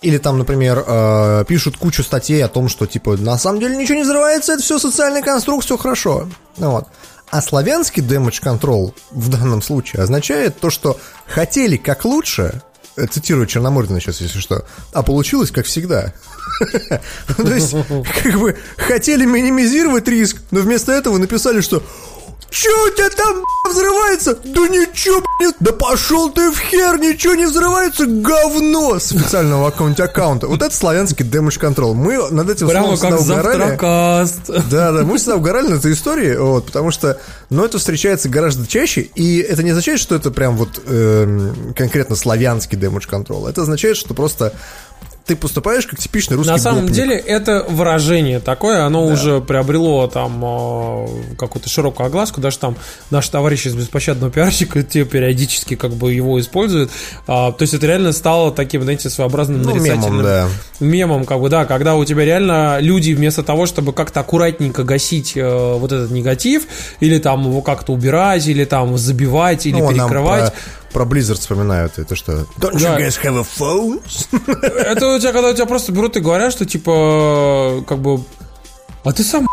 Или 0.00 0.18
там, 0.18 0.38
например, 0.38 0.84
э, 0.86 1.44
пишут 1.48 1.76
кучу 1.76 2.02
статей 2.02 2.44
о 2.44 2.48
том, 2.48 2.68
что, 2.68 2.86
типа, 2.86 3.16
на 3.16 3.38
самом 3.38 3.60
деле 3.60 3.76
ничего 3.76 3.96
не 3.96 4.02
взрывается, 4.02 4.52
это 4.52 4.62
все 4.62 4.78
социальная 4.78 5.22
конструкция, 5.22 5.76
все 5.76 5.82
хорошо. 5.82 6.28
Ну, 6.58 6.70
вот. 6.72 6.88
А 7.34 7.42
славянский 7.42 8.00
damage 8.00 8.40
control 8.40 8.94
в 9.10 9.28
данном 9.28 9.60
случае 9.60 10.02
означает 10.02 10.60
то, 10.60 10.70
что 10.70 11.00
хотели 11.26 11.76
как 11.76 12.04
лучше, 12.04 12.62
э, 12.96 13.08
цитирую 13.08 13.48
Черномырдина 13.48 14.00
сейчас, 14.00 14.20
если 14.20 14.38
что, 14.38 14.64
а 14.92 15.02
получилось 15.02 15.50
как 15.50 15.66
всегда. 15.66 16.12
То 17.36 17.52
есть, 17.52 17.74
как 18.22 18.38
бы, 18.38 18.56
хотели 18.76 19.24
минимизировать 19.24 20.06
риск, 20.06 20.42
но 20.52 20.60
вместо 20.60 20.92
этого 20.92 21.18
написали, 21.18 21.60
что 21.60 21.82
Че 22.50 22.68
у 22.68 22.90
тебя 22.90 23.10
там 23.10 23.42
взрывается? 23.68 24.38
Да 24.44 24.60
ничего, 24.68 25.22
блин, 25.40 25.52
да 25.58 25.72
пошел 25.72 26.30
ты 26.30 26.50
в 26.50 26.58
хер, 26.58 26.98
ничего 27.00 27.34
не 27.34 27.46
взрывается, 27.46 28.06
говно 28.06 29.00
специального 29.00 29.68
аккаунта 29.68 30.04
аккаунта. 30.04 30.46
Вот 30.46 30.62
это 30.62 30.74
славянский 30.74 31.24
damage 31.26 31.60
control. 31.60 31.94
Мы 31.94 32.30
над 32.30 32.48
этим 32.48 32.68
Прямо 32.68 32.96
как 32.96 33.18
завтракаст. 33.18 34.46
Да, 34.70 34.92
да, 34.92 35.02
мы 35.02 35.16
всегда 35.16 35.36
угорали 35.36 35.68
на 35.68 35.74
этой 35.74 35.92
истории, 35.92 36.36
вот, 36.36 36.66
потому 36.66 36.92
что, 36.92 37.18
ну, 37.50 37.64
это 37.64 37.78
встречается 37.78 38.28
гораздо 38.28 38.66
чаще, 38.66 39.00
и 39.00 39.38
это 39.38 39.62
не 39.62 39.70
означает, 39.70 39.98
что 39.98 40.14
это 40.14 40.30
прям 40.30 40.56
вот 40.56 40.80
э, 40.86 41.52
конкретно 41.74 42.14
славянский 42.14 42.78
damage 42.78 43.08
control. 43.10 43.48
Это 43.48 43.62
означает, 43.62 43.96
что 43.96 44.14
просто 44.14 44.52
ты 45.26 45.36
поступаешь 45.36 45.86
как 45.86 45.98
типичный 45.98 46.36
русский 46.36 46.52
На 46.52 46.58
самом 46.58 46.80
гопник. 46.82 46.96
деле 46.96 47.16
это 47.16 47.64
выражение 47.66 48.40
такое, 48.40 48.84
оно 48.84 49.06
да. 49.06 49.14
уже 49.14 49.40
приобрело 49.40 50.06
там 50.06 50.42
э, 50.44 51.06
какую-то 51.38 51.70
широкую 51.70 52.06
огласку, 52.06 52.42
даже 52.42 52.58
там 52.58 52.76
наш 53.10 53.28
товарищ 53.30 53.66
из 53.66 53.74
беспощадного 53.74 54.30
пиарщика 54.30 54.82
те 54.82 55.04
периодически 55.06 55.76
как 55.76 55.92
бы 55.92 56.12
его 56.12 56.38
используют. 56.38 56.90
А, 57.26 57.52
то 57.52 57.62
есть 57.62 57.72
это 57.72 57.86
реально 57.86 58.12
стало 58.12 58.52
таким, 58.52 58.82
знаете, 58.82 59.08
своеобразным 59.08 59.62
ну, 59.62 59.70
нарицательным 59.70 60.18
мемом, 60.18 60.22
да. 60.22 60.48
мемом, 60.80 61.24
как 61.24 61.40
бы, 61.40 61.48
да, 61.48 61.64
когда 61.64 61.94
у 61.96 62.04
тебя 62.04 62.24
реально 62.24 62.78
люди 62.80 63.12
вместо 63.12 63.42
того, 63.42 63.64
чтобы 63.64 63.94
как-то 63.94 64.20
аккуратненько 64.20 64.84
гасить 64.84 65.32
э, 65.36 65.74
вот 65.78 65.90
этот 65.90 66.10
негатив, 66.10 66.64
или 67.00 67.18
там 67.18 67.44
его 67.44 67.62
как-то 67.62 67.92
убирать, 67.92 68.46
или 68.46 68.66
там 68.66 68.98
забивать, 68.98 69.64
или 69.64 69.80
ну, 69.80 69.88
перекрывать 69.88 70.52
про 70.52 70.58
Blizzard 71.02 71.38
вспоминают, 71.38 71.98
это 71.98 72.14
что? 72.16 72.46
Don't 72.58 72.74
you 72.74 72.96
guys 72.96 73.18
have 73.22 73.38
a 73.38 73.44
phone? 73.44 74.00
Это 74.76 75.14
у 75.14 75.18
тебя, 75.18 75.32
когда 75.32 75.50
у 75.50 75.54
тебя 75.54 75.66
просто 75.66 75.92
берут 75.92 76.16
и 76.16 76.20
говорят, 76.20 76.52
что 76.52 76.64
типа, 76.64 77.84
как 77.86 77.98
бы, 77.98 78.22
а 79.02 79.12
ты 79.12 79.22
сам 79.24 79.46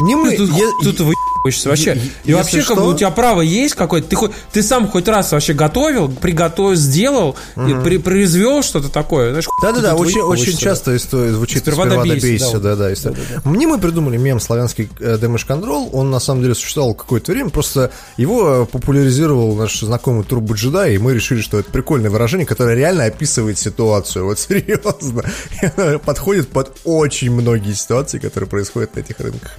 не 0.00 0.14
мы, 0.14 0.36
тут, 0.36 0.50
я, 0.50 0.66
тут 0.82 1.00
вы 1.00 1.14
вообще. 1.44 1.94
И 1.94 1.98
Если 2.24 2.32
вообще, 2.32 2.56
как 2.58 2.64
что- 2.64 2.74
бы 2.76 2.88
у 2.88 2.96
тебя 2.96 3.10
право 3.10 3.40
есть 3.40 3.74
какое-то. 3.74 4.08
Ты, 4.08 4.16
хоть, 4.16 4.32
ты 4.52 4.62
сам 4.62 4.88
хоть 4.88 5.08
раз 5.08 5.32
вообще 5.32 5.54
готовил, 5.54 6.08
приготовил, 6.08 6.76
сделал, 6.76 7.36
и 7.56 7.74
при, 7.82 7.98
произвел 7.98 8.62
что-то 8.62 8.88
такое. 8.88 9.30
Знаешь, 9.30 9.46
Да-да-да, 9.62 9.92
тут 9.92 10.06
очень, 10.06 10.20
очень 10.20 10.56
часто 10.56 10.96
история 10.96 11.32
звучит 11.32 11.62
Сперва 11.62 11.84
«сперва, 11.84 12.04
добейся», 12.04 12.26
добейся», 12.26 12.58
да, 12.58 12.76
да, 12.76 12.76
да, 12.76 12.92
история. 12.92 13.16
Мне 13.44 13.66
мы 13.66 13.78
придумали 13.78 14.16
мем 14.16 14.40
славянский 14.40 14.88
э, 15.00 15.16
Damage 15.16 15.46
Control, 15.46 15.90
он 15.92 16.10
на 16.10 16.20
самом 16.20 16.42
деле 16.42 16.54
существовал 16.54 16.94
какое-то 16.94 17.32
время, 17.32 17.50
просто 17.50 17.90
его 18.16 18.62
э, 18.62 18.66
популяризировал 18.66 19.54
наш 19.56 19.80
знакомый 19.80 20.24
Турбо 20.24 20.54
Джедай, 20.54 20.94
и 20.94 20.98
мы 20.98 21.14
решили, 21.14 21.40
что 21.40 21.58
это 21.58 21.70
прикольное 21.70 22.10
выражение, 22.10 22.46
которое 22.46 22.76
реально 22.76 23.04
описывает 23.04 23.58
ситуацию, 23.58 24.26
вот 24.26 24.38
серьезно. 24.38 25.24
И 25.62 25.98
подходит 25.98 26.48
под 26.48 26.76
очень 26.84 27.32
многие 27.32 27.72
ситуации, 27.74 28.18
которые 28.18 28.48
происходят 28.48 28.94
на 28.94 29.00
этих 29.00 29.18
рынках. 29.18 29.58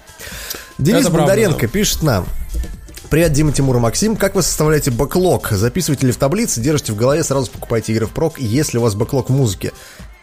Денис 0.78 1.02
Это 1.02 1.12
правда, 1.12 1.28
Бондаренко 1.28 1.62
да. 1.62 1.68
пишет 1.68 2.04
нам. 2.04 2.26
Привет, 3.10 3.32
Дима, 3.34 3.52
Тимур 3.52 3.76
и 3.76 3.80
Максим. 3.80 4.16
Как 4.16 4.34
вы 4.34 4.42
составляете 4.42 4.90
бэклог? 4.90 5.50
Записываете 5.52 6.08
ли 6.08 6.12
в 6.12 6.18
таблице, 6.18 6.62
держите 6.62 6.94
в 6.94 6.96
голове, 6.96 7.24
сразу 7.24 7.52
покупаете 7.52 7.94
игры 7.94 8.08
в 8.08 8.12
прок, 8.12 8.40
если 8.40 8.80
у 8.80 8.82
вас 8.82 8.96
бэклог 8.96 9.30
в 9.30 9.34
музыке? 9.34 9.72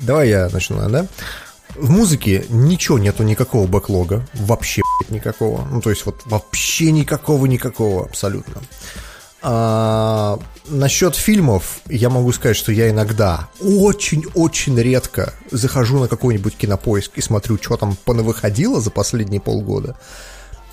Давай 0.00 0.28
я 0.28 0.48
начну, 0.52 0.88
да? 0.88 1.06
В 1.76 1.88
музыке 1.88 2.44
ничего 2.48 2.98
нету, 2.98 3.22
никакого 3.22 3.66
бэклога. 3.66 4.26
Вообще, 4.34 4.82
никакого. 5.08 5.64
Ну, 5.70 5.80
то 5.80 5.90
есть, 5.90 6.04
вот 6.04 6.22
вообще 6.24 6.90
никакого, 6.90 7.46
никакого 7.46 8.04
абсолютно. 8.04 8.60
А, 9.42 10.38
насчет 10.68 11.16
фильмов 11.16 11.80
я 11.86 12.10
могу 12.10 12.32
сказать, 12.32 12.56
что 12.56 12.72
я 12.72 12.90
иногда 12.90 13.48
очень-очень 13.60 14.78
редко 14.78 15.32
захожу 15.50 15.98
на 15.98 16.08
какой-нибудь 16.08 16.56
кинопоиск 16.56 17.12
и 17.16 17.22
смотрю, 17.22 17.58
что 17.60 17.76
там 17.76 17.96
понавыходило 18.04 18.80
за 18.80 18.90
последние 18.90 19.40
полгода. 19.40 19.96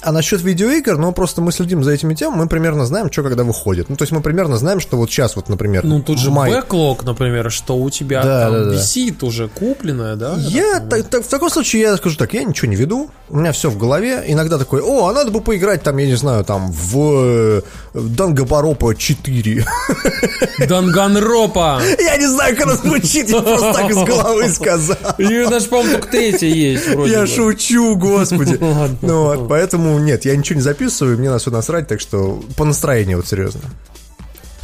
А 0.07 0.13
насчет 0.13 0.41
видеоигр, 0.41 0.97
ну, 0.97 1.11
просто 1.11 1.41
мы 1.41 1.51
следим 1.51 1.83
за 1.83 1.91
этими 1.91 2.13
темами, 2.15 2.39
мы 2.43 2.47
примерно 2.47 2.85
знаем, 2.85 3.11
что 3.11 3.23
когда 3.23 3.43
выходит. 3.43 3.89
Ну, 3.89 3.97
то 3.97 4.03
есть 4.03 4.13
мы 4.13 4.21
примерно 4.21 4.55
знаем, 4.55 4.79
что 4.79 4.95
вот 4.95 5.09
сейчас, 5.11 5.35
вот, 5.35 5.49
например, 5.49 5.83
Ну, 5.83 6.01
тут 6.01 6.17
же 6.17 6.29
в 6.29 6.33
мае- 6.33 6.49
бэклог, 6.61 7.03
например, 7.03 7.51
что 7.51 7.75
у 7.75 7.89
тебя 7.89 8.23
Да, 8.23 8.43
там 8.45 8.53
да, 8.53 8.65
да. 8.67 8.71
висит 8.73 9.21
уже 9.21 9.49
купленное, 9.49 10.15
да? 10.15 10.35
Я 10.37 10.79
та- 10.79 11.03
та- 11.03 11.19
в 11.21 11.27
таком 11.27 11.49
случае 11.49 11.81
я 11.81 11.97
скажу 11.97 12.15
так, 12.15 12.33
я 12.33 12.45
ничего 12.45 12.69
не 12.69 12.77
веду, 12.77 13.09
у 13.29 13.35
меня 13.37 13.51
все 13.51 13.69
в 13.69 13.77
голове. 13.77 14.23
Иногда 14.27 14.57
такой, 14.57 14.79
о, 14.81 15.07
а 15.09 15.13
надо 15.13 15.29
бы 15.29 15.41
поиграть 15.41 15.83
там, 15.83 15.97
я 15.97 16.05
не 16.07 16.15
знаю, 16.15 16.45
там 16.45 16.71
в 16.71 16.97
э, 17.25 17.61
Дангобаропа 17.93 18.95
4. 18.95 19.65
Данганропа! 20.69 21.81
Я 21.99 22.15
не 22.17 22.27
знаю, 22.27 22.55
как 22.55 22.65
оно 22.67 22.75
звучит, 22.77 23.29
я 23.29 23.41
просто 23.41 23.73
так 23.73 23.89
из 23.89 23.97
головы 23.97 24.49
сказал. 24.53 24.95
И 25.17 25.45
даже, 25.49 25.67
по-моему, 25.67 25.91
только 25.95 26.07
третья 26.07 26.47
есть 26.47 26.87
вроде 26.89 27.11
Я 27.11 27.27
шучу, 27.27 27.95
господи. 27.97 28.57
Ну 29.01 29.23
вот, 29.23 29.47
поэтому 29.49 29.96
нет, 29.99 30.25
я 30.25 30.35
ничего 30.35 30.55
не 30.57 30.61
записываю, 30.61 31.17
мне 31.17 31.29
на 31.29 31.39
все 31.39 31.51
насрать, 31.51 31.87
так 31.87 31.99
что 31.99 32.43
по 32.55 32.65
настроению, 32.65 33.17
вот 33.17 33.27
серьезно. 33.27 33.61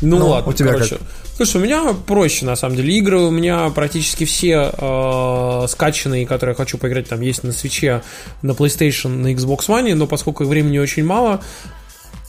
Ну, 0.01 0.19
Ну, 0.19 0.29
ладно, 0.29 0.51
у 0.51 0.53
тебя 0.53 0.73
короче. 0.73 0.97
Слушай, 1.35 1.57
у 1.57 1.59
меня 1.61 1.95
проще, 2.05 2.45
на 2.45 2.55
самом 2.55 2.75
деле. 2.75 2.95
Игры 2.95 3.19
у 3.19 3.31
меня 3.31 3.69
практически 3.69 4.25
все 4.25 4.71
э, 4.71 5.65
скачанные, 5.67 6.27
которые 6.27 6.53
я 6.53 6.57
хочу 6.57 6.77
поиграть, 6.77 7.07
там 7.09 7.21
есть 7.21 7.43
на 7.43 7.51
свече, 7.51 8.03
на 8.43 8.51
PlayStation, 8.51 9.09
на 9.09 9.33
Xbox 9.33 9.67
One, 9.67 9.95
но 9.95 10.05
поскольку 10.05 10.43
времени 10.43 10.77
очень 10.77 11.03
мало, 11.03 11.41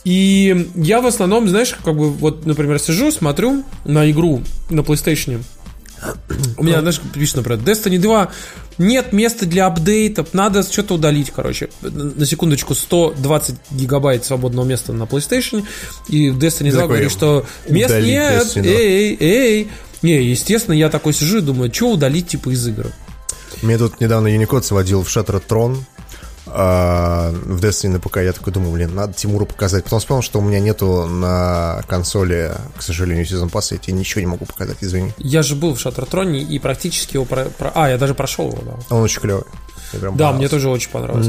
и 0.05 0.69
я 0.75 1.01
в 1.01 1.07
основном, 1.07 1.49
знаешь, 1.49 1.75
как 1.83 1.95
бы 1.95 2.11
вот, 2.11 2.45
например, 2.45 2.79
сижу, 2.79 3.11
смотрю 3.11 3.63
на 3.85 4.09
игру 4.09 4.41
на 4.69 4.81
PlayStation. 4.81 5.43
У 6.57 6.63
меня, 6.63 6.81
знаешь, 6.81 7.01
пишет, 7.13 7.37
например, 7.37 7.59
Destiny 7.59 7.97
2 7.99 8.31
нет 8.77 9.13
места 9.13 9.45
для 9.45 9.67
апдейтов, 9.67 10.33
надо 10.33 10.63
что-то 10.63 10.95
удалить, 10.95 11.31
короче. 11.31 11.69
На 11.81 12.25
секундочку, 12.25 12.75
120 12.75 13.55
гигабайт 13.71 14.25
свободного 14.25 14.65
места 14.65 14.93
на 14.93 15.03
PlayStation, 15.03 15.63
и 16.07 16.29
Destiny 16.29 16.71
2 16.71 16.81
такой, 16.81 16.87
говорит, 16.87 17.11
что 17.11 17.45
мест 17.69 17.91
«Удалить 17.91 18.07
нет, 18.07 18.33
Destiny 18.33 18.63
2». 18.63 18.67
эй, 18.67 19.17
эй, 19.17 19.17
эй. 19.19 19.71
Не, 20.01 20.23
естественно, 20.23 20.75
я 20.75 20.89
такой 20.89 21.13
сижу 21.13 21.39
и 21.39 21.41
думаю, 21.41 21.73
что 21.73 21.91
удалить, 21.91 22.27
типа, 22.27 22.49
из 22.49 22.67
игр. 22.67 22.91
Мне 23.61 23.77
тут 23.77 23.99
недавно 23.99 24.27
Unicode 24.27 24.63
сводил 24.63 25.03
в 25.03 25.07
Shattered 25.07 25.43
Throne 25.47 25.77
а, 26.47 27.31
в 27.31 27.63
Destiny 27.63 27.89
на 27.89 27.99
ПК. 27.99 28.17
Я 28.17 28.33
такой 28.33 28.53
думаю, 28.53 28.71
блин, 28.73 28.93
надо 28.95 29.13
Тимуру 29.13 29.45
показать. 29.45 29.83
Потом 29.83 29.99
вспомнил, 29.99 30.21
что 30.23 30.39
у 30.39 30.41
меня 30.41 30.59
нету 30.59 31.07
на 31.07 31.83
консоли, 31.87 32.51
к 32.77 32.81
сожалению, 32.81 33.25
сезон 33.25 33.49
пасса. 33.49 33.75
Я 33.75 33.79
тебе 33.79 33.93
ничего 33.93 34.21
не 34.21 34.27
могу 34.27 34.45
показать, 34.45 34.77
извини. 34.81 35.11
Я 35.17 35.41
же 35.43 35.55
был 35.55 35.75
в 35.75 35.79
Шаттертроне 35.79 36.41
и 36.41 36.59
практически 36.59 37.15
его... 37.15 37.25
Про... 37.25 37.45
про- 37.45 37.71
А, 37.75 37.89
я 37.89 37.97
даже 37.97 38.13
прошел 38.13 38.51
его, 38.51 38.61
да. 38.65 38.95
Он 38.95 39.01
очень 39.03 39.21
клевый. 39.21 39.43
Да, 40.15 40.31
мне 40.33 40.47
тоже 40.49 40.69
очень 40.69 40.89
понравилось. 40.89 41.27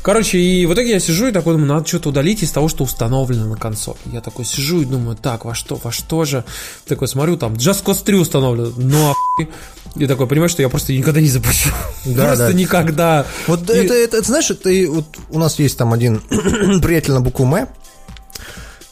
Короче, 0.00 0.38
и 0.38 0.64
в 0.64 0.72
итоге 0.72 0.92
я 0.92 1.00
сижу 1.00 1.26
и 1.26 1.32
такой 1.32 1.54
думаю, 1.54 1.68
надо 1.68 1.86
что-то 1.86 2.10
удалить 2.10 2.42
из 2.42 2.50
того, 2.52 2.68
что 2.68 2.84
установлено 2.84 3.46
на 3.46 3.56
консоли. 3.56 3.98
Я 4.06 4.20
такой 4.20 4.44
сижу 4.44 4.80
и 4.80 4.84
думаю, 4.84 5.16
так, 5.16 5.44
во 5.44 5.54
что, 5.54 5.74
во 5.74 5.90
что 5.90 6.24
же? 6.24 6.44
Такой 6.86 7.08
смотрю, 7.08 7.36
там, 7.36 7.54
Just 7.54 7.84
Cause 7.84 8.04
3 8.04 8.16
установлено. 8.16 8.72
Ну, 8.76 9.10
охуй. 9.40 9.50
И 9.98 10.06
такой, 10.06 10.26
понимаешь, 10.26 10.52
что 10.52 10.62
я 10.62 10.68
просто 10.68 10.92
никогда 10.92 11.20
не 11.20 11.28
запущу. 11.28 11.70
Да, 12.04 12.26
просто 12.28 12.46
да. 12.48 12.52
никогда. 12.52 13.26
Вот 13.46 13.68
И- 13.68 13.72
это, 13.74 13.94
это, 13.94 14.16
это, 14.18 14.26
знаешь, 14.26 14.50
и 14.64 14.86
вот 14.86 15.04
у 15.30 15.38
нас 15.38 15.58
есть 15.58 15.76
там 15.76 15.92
один 15.92 16.20
приятель 16.80 17.12
на 17.12 17.20
букву 17.20 17.44
М. 17.44 17.68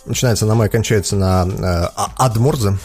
Начинается 0.05 0.47
на 0.47 0.53
М, 0.53 0.69
кончается 0.69 1.17
на 1.17 1.47
э, 1.49 1.89
А- 1.97 2.13
Адморзе. 2.17 2.77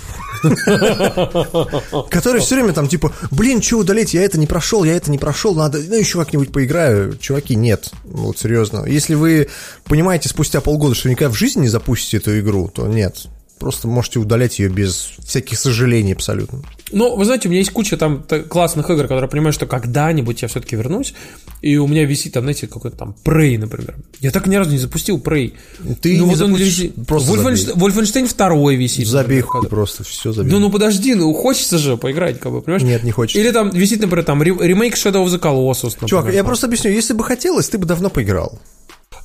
Который 2.09 2.41
все 2.41 2.55
время 2.55 2.73
там 2.73 2.87
типа, 2.87 3.11
блин, 3.29 3.61
что 3.61 3.77
удалить, 3.79 4.13
я 4.13 4.23
это 4.23 4.39
не 4.39 4.47
прошел, 4.47 4.83
я 4.83 4.95
это 4.95 5.11
не 5.11 5.17
прошел, 5.17 5.53
надо, 5.55 5.79
ну 5.79 5.95
еще 5.95 6.17
как-нибудь 6.19 6.51
поиграю. 6.51 7.17
Чуваки, 7.17 7.55
нет, 7.55 7.91
вот 8.03 8.39
серьезно. 8.39 8.85
Если 8.85 9.13
вы 9.15 9.49
понимаете 9.85 10.29
спустя 10.29 10.61
полгода, 10.61 10.95
что 10.95 11.09
никогда 11.09 11.31
в 11.33 11.37
жизни 11.37 11.61
не 11.61 11.67
запустите 11.69 12.17
эту 12.17 12.39
игру, 12.39 12.69
то 12.73 12.87
нет. 12.87 13.25
Просто 13.61 13.87
можете 13.87 14.17
удалять 14.17 14.57
ее 14.57 14.69
без 14.69 15.11
всяких 15.23 15.59
сожалений 15.59 16.13
абсолютно. 16.13 16.63
Ну, 16.91 17.15
вы 17.15 17.25
знаете, 17.25 17.47
у 17.47 17.51
меня 17.51 17.59
есть 17.59 17.69
куча 17.69 17.95
там 17.95 18.25
классных 18.49 18.89
игр, 18.89 19.03
которые 19.03 19.29
понимаю, 19.29 19.53
что 19.53 19.67
когда-нибудь 19.67 20.41
я 20.41 20.47
все-таки 20.47 20.75
вернусь, 20.75 21.13
и 21.61 21.77
у 21.77 21.85
меня 21.85 22.03
висит 22.05 22.33
там, 22.33 22.41
знаете, 22.41 22.65
какой-то 22.65 22.97
там 22.97 23.15
Prey, 23.23 23.59
например. 23.59 23.97
Я 24.19 24.31
так 24.31 24.47
ни 24.47 24.55
разу 24.55 24.71
не 24.71 24.79
запустил 24.79 25.19
Prey. 25.19 25.53
Ты 26.01 26.17
ну, 26.17 26.25
не 26.25 26.31
вот 26.31 26.41
он 26.41 26.47
запустишь, 26.53 26.79
висит. 26.79 27.05
просто 27.05 27.29
Вольфенштейн, 27.29 27.77
Вольфенштейн 27.77 28.27
2 28.27 28.71
висит. 28.71 29.07
Забей 29.07 29.21
например, 29.21 29.43
хуй 29.43 29.61
когда- 29.61 29.69
просто, 29.69 30.03
все 30.05 30.33
забей. 30.33 30.51
Да 30.51 30.57
ну 30.57 30.71
подожди, 30.71 31.13
ну 31.13 31.31
хочется 31.35 31.77
же 31.77 31.97
поиграть, 31.97 32.39
как 32.39 32.51
бы, 32.51 32.63
понимаешь? 32.63 32.81
Нет, 32.81 33.03
не 33.03 33.11
хочется. 33.11 33.39
Или 33.39 33.51
там 33.51 33.69
висит, 33.69 34.01
например, 34.01 34.25
там 34.25 34.41
ре- 34.41 34.57
ремейк 34.59 34.95
Shadow 34.95 35.23
of 35.23 35.27
the 35.27 35.39
Colossus. 35.39 35.91
Например, 36.01 36.09
Чувак, 36.09 36.33
я 36.33 36.43
просто 36.43 36.65
объясню, 36.65 36.89
если 36.89 37.13
бы 37.13 37.23
хотелось, 37.23 37.69
ты 37.69 37.77
бы 37.77 37.85
давно 37.85 38.09
поиграл. 38.09 38.59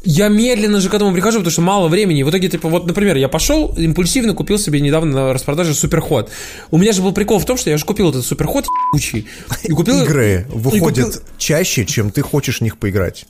Я 0.07 0.29
медленно 0.29 0.81
же 0.81 0.89
к 0.89 0.95
этому 0.95 1.13
прихожу, 1.13 1.39
потому 1.39 1.51
что 1.51 1.63
мало 1.63 1.89
времени. 1.89 2.23
В 2.23 2.31
итоге, 2.31 2.49
типа, 2.49 2.69
вот, 2.69 2.87
например, 2.87 3.17
я 3.17 3.29
пошел, 3.29 3.75
импульсивно 3.77 4.35
купил 4.35 4.57
себе 4.57 4.81
недавно 4.81 5.13
на 5.13 5.33
распродаже 5.33 5.75
суперход. 5.75 6.31
У 6.71 6.79
меня 6.79 6.93
же 6.93 7.03
был 7.03 7.13
прикол 7.13 7.41
в 7.41 7.45
том, 7.45 7.57
что 7.57 7.71
я 7.71 7.77
же 7.77 7.85
купил 7.85 8.11
этот 8.11 8.25
суперход 8.25 8.65
ебучий. 8.93 9.27
И 9.65 9.73
купил... 9.73 10.03
Игры 10.05 10.47
выходят 10.49 11.07
купил- 11.07 11.23
чаще, 11.39 11.85
чем 11.85 12.13
ты 12.13 12.23
хочешь 12.23 12.59
в 12.59 12.61
них 12.61 12.79
поиграть. 12.79 13.27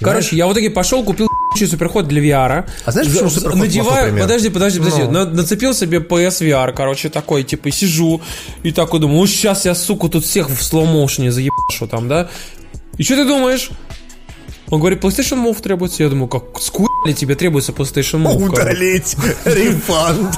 Короче, 0.00 0.34
я 0.36 0.46
в 0.46 0.52
итоге 0.52 0.70
пошел, 0.70 1.04
купил 1.04 1.28
суперход 1.58 2.08
для 2.08 2.22
VR. 2.22 2.64
А 2.86 2.90
знаешь, 2.90 3.12
почему 3.12 3.28
суперход 3.28 3.60
Надеваю, 3.60 4.04
плохой 4.06 4.20
подожди, 4.22 4.48
подожди, 4.48 4.78
подожди. 4.78 5.02
Ну. 5.02 5.10
На- 5.10 5.24
нацепил 5.26 5.74
себе 5.74 5.98
PS 5.98 6.40
VR, 6.40 6.72
короче, 6.72 7.10
такой, 7.10 7.44
типа, 7.44 7.70
сижу, 7.70 8.22
и 8.62 8.72
такой 8.72 9.00
думаю, 9.00 9.20
ну 9.20 9.26
сейчас 9.26 9.66
я, 9.66 9.74
сука, 9.74 10.08
тут 10.08 10.24
всех 10.24 10.48
в 10.48 10.62
слоу-моушене 10.62 11.30
заебашу 11.30 11.86
там, 11.86 12.08
да? 12.08 12.30
И 12.96 13.02
что 13.02 13.16
ты 13.16 13.24
думаешь? 13.26 13.70
Он 14.70 14.80
говорит, 14.80 15.02
PlayStation 15.02 15.44
Move 15.44 15.60
требуется. 15.60 16.02
Я 16.02 16.08
думаю, 16.08 16.28
как 16.28 16.60
скули 16.60 17.12
тебе 17.12 17.34
требуется 17.34 17.72
PlayStation 17.72 18.22
Move? 18.24 18.48
Удалить 18.48 19.16
рефанд. 19.44 20.34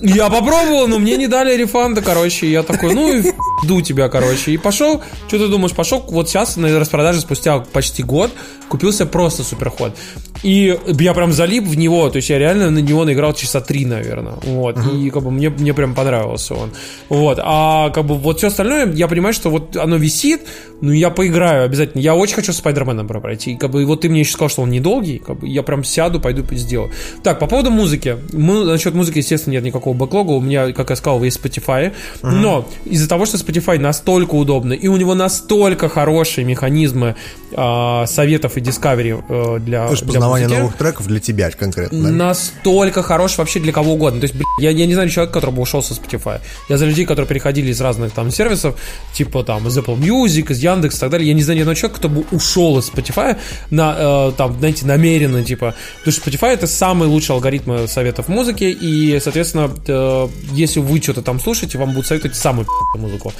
Я 0.00 0.28
попробовал, 0.28 0.86
но 0.86 0.98
мне 0.98 1.16
не 1.16 1.26
дали 1.26 1.56
рефанда, 1.56 2.02
короче. 2.02 2.50
Я 2.50 2.62
такой, 2.62 2.94
ну 2.94 3.12
и 3.12 3.32
ду 3.64 3.80
тебя, 3.80 4.08
короче. 4.08 4.52
И 4.52 4.56
пошел, 4.56 5.02
что 5.26 5.38
ты 5.38 5.48
думаешь, 5.48 5.74
пошел 5.74 6.04
вот 6.08 6.28
сейчас 6.28 6.56
на 6.56 6.78
распродаже 6.78 7.20
спустя 7.20 7.58
почти 7.58 8.02
год, 8.02 8.30
купился 8.68 9.06
просто 9.06 9.42
суперход. 9.42 9.96
И 10.42 10.78
я 10.86 11.14
прям 11.14 11.32
залип 11.32 11.64
в 11.64 11.76
него, 11.76 12.08
то 12.10 12.16
есть 12.16 12.30
я 12.30 12.38
реально 12.38 12.70
на 12.70 12.78
него 12.78 13.04
наиграл 13.04 13.34
часа 13.34 13.60
три, 13.60 13.84
наверное. 13.84 14.34
Вот. 14.44 14.78
И 14.92 15.10
как 15.10 15.24
бы 15.24 15.30
мне, 15.30 15.50
мне 15.50 15.74
прям 15.74 15.94
понравился 15.94 16.54
он. 16.54 16.70
Вот. 17.08 17.40
А 17.42 17.90
как 17.90 18.04
бы 18.06 18.16
вот 18.16 18.38
все 18.38 18.46
остальное, 18.46 18.92
я 18.92 19.08
понимаю, 19.08 19.34
что 19.34 19.50
вот 19.50 19.76
оно 19.76 19.96
висит, 19.96 20.42
ну 20.80 20.92
я 20.92 21.10
поиграю 21.10 21.64
обязательно. 21.64 22.00
Я 22.00 22.14
очень 22.14 22.36
хочу 22.36 22.52
Спайдермена 22.52 23.04
пройти. 23.04 23.52
И 23.52 23.56
как 23.56 23.70
бы 23.70 23.84
вот 23.84 24.02
ты 24.02 24.08
мне 24.08 24.20
еще 24.20 24.32
сказал, 24.32 24.48
что 24.48 24.62
он 24.62 24.70
недолгий, 24.70 25.18
как 25.18 25.40
бы 25.40 25.48
я 25.48 25.62
прям 25.62 25.82
сяду, 25.82 26.20
пойду 26.20 26.44
сделаю. 26.52 26.92
Так, 27.24 27.38
по 27.40 27.46
поводу 27.46 27.70
музыки. 27.70 28.18
Мы, 28.32 28.64
насчет 28.64 28.94
музыки, 28.94 29.18
естественно, 29.18 29.54
нет 29.54 29.64
никакого 29.64 29.94
бэклога. 29.94 30.32
У 30.32 30.40
меня, 30.40 30.72
как 30.72 30.90
я 30.90 30.96
сказал, 30.96 31.22
есть 31.24 31.40
Spotify. 31.40 31.92
Но 32.22 32.68
из-за 32.84 33.08
того, 33.08 33.26
что 33.26 33.38
Spotify 33.48 33.78
настолько 33.78 34.34
удобно, 34.34 34.72
и 34.72 34.88
у 34.88 34.96
него 34.96 35.14
настолько 35.14 35.88
хорошие 35.88 36.44
механизмы 36.44 37.16
э, 37.50 38.04
советов 38.06 38.56
и 38.56 38.60
discovery 38.60 39.24
э, 39.28 39.58
для, 39.60 39.86
То 39.86 39.92
есть 39.92 40.06
познавание 40.06 40.48
новых 40.48 40.76
треков 40.76 41.06
для 41.06 41.20
тебя 41.20 41.50
конкретно. 41.50 42.02
да? 42.02 42.10
Настолько 42.10 43.02
хорош 43.02 43.38
вообще 43.38 43.60
для 43.60 43.72
кого 43.72 43.94
угодно. 43.94 44.20
То 44.20 44.24
есть, 44.24 44.34
блин, 44.34 44.46
я, 44.60 44.70
я 44.70 44.86
не 44.86 44.94
знаю 44.94 45.08
человека, 45.08 45.34
который 45.34 45.54
бы 45.54 45.62
ушел 45.62 45.82
со 45.82 45.94
Spotify. 45.94 46.40
Я 46.68 46.78
за 46.78 46.86
людей, 46.86 47.06
которые 47.06 47.26
переходили 47.26 47.70
из 47.70 47.80
разных 47.80 48.12
там 48.12 48.30
сервисов, 48.30 48.76
типа 49.14 49.44
там 49.44 49.66
из 49.68 49.78
Apple 49.78 49.98
Music, 49.98 50.52
из 50.52 50.58
Яндекс 50.62 50.96
и 50.96 51.00
так 51.00 51.10
далее. 51.10 51.28
Я 51.28 51.34
не 51.34 51.42
знаю 51.42 51.58
ни 51.58 51.62
одного 51.62 51.74
человека, 51.74 51.98
кто 51.98 52.08
бы 52.08 52.24
ушел 52.30 52.78
из 52.78 52.90
Spotify 52.90 53.36
на, 53.70 53.96
э, 54.28 54.32
там, 54.36 54.58
знаете, 54.58 54.86
намеренно, 54.86 55.44
типа. 55.44 55.74
Потому 55.98 56.12
что 56.12 56.30
Spotify 56.30 56.52
это 56.52 56.66
самый 56.66 57.08
лучший 57.08 57.34
алгоритм 57.34 57.86
советов 57.86 58.28
музыки, 58.28 58.64
и, 58.64 59.18
соответственно, 59.20 59.70
э, 59.86 60.28
если 60.52 60.80
вы 60.80 61.00
что-то 61.00 61.22
там 61.22 61.40
слушаете, 61.40 61.78
вам 61.78 61.90
будут 61.90 62.06
советовать 62.06 62.36
самую 62.36 62.66
пи***ю 62.66 63.32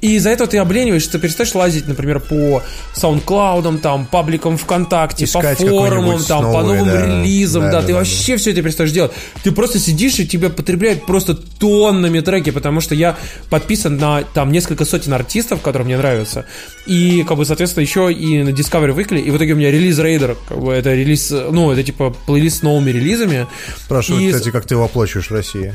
И 0.00 0.16
из-за 0.16 0.30
этого 0.30 0.48
ты 0.48 0.58
облениваешься, 0.58 1.12
ты 1.12 1.18
перестаешь 1.18 1.54
лазить, 1.54 1.86
например, 1.88 2.20
по 2.20 2.62
SoundCloud, 2.94 3.78
там, 3.78 4.06
пабликам 4.06 4.56
ВКонтакте, 4.56 5.24
Искать 5.24 5.58
по 5.58 5.66
форумам, 5.66 6.22
там, 6.24 6.42
по 6.44 6.62
новый, 6.62 6.78
новым 6.78 6.84
да. 6.92 7.06
релизам, 7.06 7.62
Да, 7.64 7.70
да, 7.72 7.80
да, 7.80 7.86
ты 7.86 7.92
да, 7.92 7.98
вообще 7.98 8.36
все 8.36 8.50
это 8.52 8.62
перестаешь 8.62 8.90
делать. 8.90 9.12
Ты 9.42 9.52
просто 9.52 9.78
сидишь 9.78 10.18
и 10.18 10.26
тебя 10.26 10.50
потребляют 10.50 11.06
просто 11.06 11.34
тоннами 11.34 12.20
треки, 12.20 12.50
потому 12.50 12.80
что 12.80 12.94
я 12.94 13.16
подписан 13.50 13.96
на 13.96 14.22
там 14.22 14.52
несколько 14.52 14.84
сотен 14.84 15.12
артистов, 15.14 15.60
которые 15.62 15.86
мне 15.86 15.96
нравятся. 15.96 16.44
И, 16.86 17.24
как 17.28 17.36
бы, 17.36 17.44
соответственно, 17.44 17.82
еще 17.82 18.12
и 18.12 18.42
на 18.42 18.50
Discovery 18.50 18.94
Weekly. 18.94 19.20
И 19.20 19.30
в 19.30 19.36
итоге 19.36 19.52
у 19.52 19.56
меня 19.56 19.70
релиз 19.70 19.98
рейдер, 19.98 20.36
как 20.48 20.58
бы, 20.58 20.72
это 20.72 20.94
релиз, 20.94 21.30
ну, 21.30 21.70
это 21.70 21.82
типа 21.82 22.14
плейлист 22.26 22.58
с 22.60 22.62
новыми 22.62 22.90
релизами. 22.90 23.46
Спрашивают, 23.76 24.24
И- 24.24 24.32
кстати, 24.32 24.50
как 24.50 24.66
ты 24.66 24.74
его 24.74 24.84
оплачиваешь 24.84 25.28
в 25.30 25.34
России? 25.34 25.74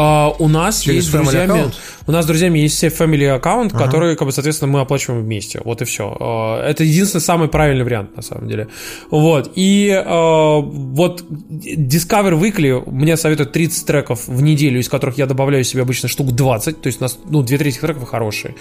А, 0.00 0.32
у 0.38 0.46
нас 0.46 0.82
Через 0.82 1.06
есть 1.06 1.12
друзьями, 1.12 1.50
аккаунт? 1.50 1.74
у 2.06 2.12
нас 2.12 2.24
с 2.24 2.28
друзьями 2.28 2.60
есть 2.60 2.76
все 2.76 2.86
family 2.86 3.26
аккаунт, 3.26 3.72
который, 3.72 4.14
как 4.14 4.28
бы, 4.28 4.32
соответственно, 4.32 4.70
мы 4.70 4.80
оплачиваем 4.80 5.24
вместе. 5.24 5.60
Вот 5.64 5.82
и 5.82 5.84
все. 5.84 6.62
Это 6.64 6.84
единственный 6.84 7.20
самый 7.20 7.48
правильный 7.48 7.82
вариант, 7.82 8.16
на 8.16 8.22
самом 8.22 8.46
деле. 8.46 8.68
Вот. 9.10 9.50
И 9.56 9.88
э, 9.88 10.00
вот 10.04 11.24
Discover 11.28 12.40
Weekly 12.40 12.88
мне 12.88 13.16
советуют 13.16 13.50
30 13.50 13.86
треков 13.86 14.28
в 14.28 14.40
неделю, 14.40 14.78
из 14.78 14.88
которых 14.88 15.18
я 15.18 15.26
добавляю 15.26 15.64
себе 15.64 15.82
обычно 15.82 16.08
штук 16.08 16.30
20, 16.30 16.80
то 16.80 16.86
есть 16.86 17.00
у 17.00 17.04
нас, 17.04 17.18
ну, 17.28 17.42
две 17.42 17.58
трети 17.58 17.80
треков 17.80 18.08
хорошие. 18.08 18.54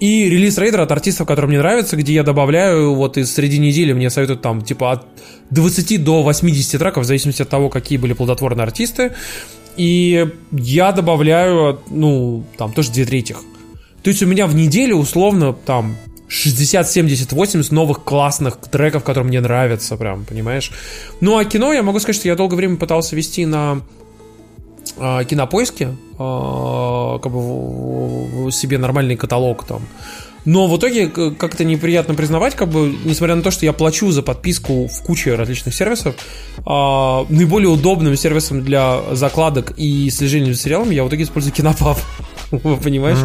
И 0.00 0.28
релиз 0.28 0.58
рейдер 0.58 0.80
от 0.80 0.90
артистов, 0.90 1.28
которые 1.28 1.50
мне 1.50 1.58
нравятся, 1.58 1.96
где 1.96 2.14
я 2.14 2.24
добавляю, 2.24 2.94
вот 2.94 3.16
из 3.16 3.32
среди 3.32 3.58
недели 3.58 3.92
мне 3.92 4.10
советуют 4.10 4.42
там, 4.42 4.60
типа, 4.60 4.90
от 4.90 5.06
20 5.50 6.02
до 6.02 6.24
80 6.24 6.80
треков, 6.80 7.04
в 7.04 7.06
зависимости 7.06 7.42
от 7.42 7.48
того, 7.48 7.68
какие 7.68 7.96
были 7.96 8.12
плодотворные 8.12 8.64
артисты. 8.64 9.12
И 9.76 10.26
я 10.52 10.92
добавляю, 10.92 11.80
ну, 11.90 12.44
там, 12.56 12.72
тоже 12.72 12.92
две 12.92 13.04
третьих. 13.04 13.42
То 14.02 14.10
есть 14.10 14.22
у 14.22 14.26
меня 14.26 14.46
в 14.46 14.54
неделю, 14.54 14.96
условно, 14.96 15.52
там, 15.52 15.96
60, 16.28 16.88
70, 16.90 17.32
80 17.32 17.72
новых 17.72 18.04
классных 18.04 18.56
треков, 18.58 19.02
которые 19.04 19.28
мне 19.28 19.40
нравятся, 19.40 19.96
прям, 19.96 20.24
понимаешь? 20.24 20.70
Ну, 21.20 21.36
а 21.38 21.44
кино, 21.44 21.72
я 21.72 21.82
могу 21.82 21.98
сказать, 22.00 22.16
что 22.16 22.28
я 22.28 22.34
долгое 22.36 22.56
время 22.56 22.76
пытался 22.76 23.16
вести 23.16 23.46
на 23.46 23.80
а, 24.98 25.24
кинопоиске, 25.24 25.96
а, 26.18 27.18
как 27.18 27.32
бы 27.32 27.38
в- 27.40 28.44
в- 28.46 28.50
себе 28.52 28.78
нормальный 28.78 29.16
каталог 29.16 29.64
там. 29.64 29.82
Но 30.44 30.66
в 30.66 30.76
итоге 30.76 31.08
к- 31.08 31.32
как-то 31.32 31.64
неприятно 31.64 32.14
признавать, 32.14 32.54
как 32.54 32.68
бы, 32.68 32.94
несмотря 33.04 33.34
на 33.34 33.42
то, 33.42 33.50
что 33.50 33.64
я 33.64 33.72
плачу 33.72 34.10
за 34.10 34.22
подписку 34.22 34.88
в 34.88 35.02
куче 35.02 35.34
различных 35.34 35.74
сервисов, 35.74 36.14
а, 36.66 37.24
наиболее 37.28 37.68
удобным 37.70 38.16
сервисом 38.16 38.62
для 38.62 39.00
закладок 39.12 39.72
и 39.76 40.10
слежения 40.10 40.52
за 40.52 40.60
сериалами 40.60 40.94
я 40.94 41.04
в 41.04 41.08
итоге 41.08 41.24
использую 41.24 41.52
Кинопаб. 41.54 41.98
Понимаешь? 42.82 43.18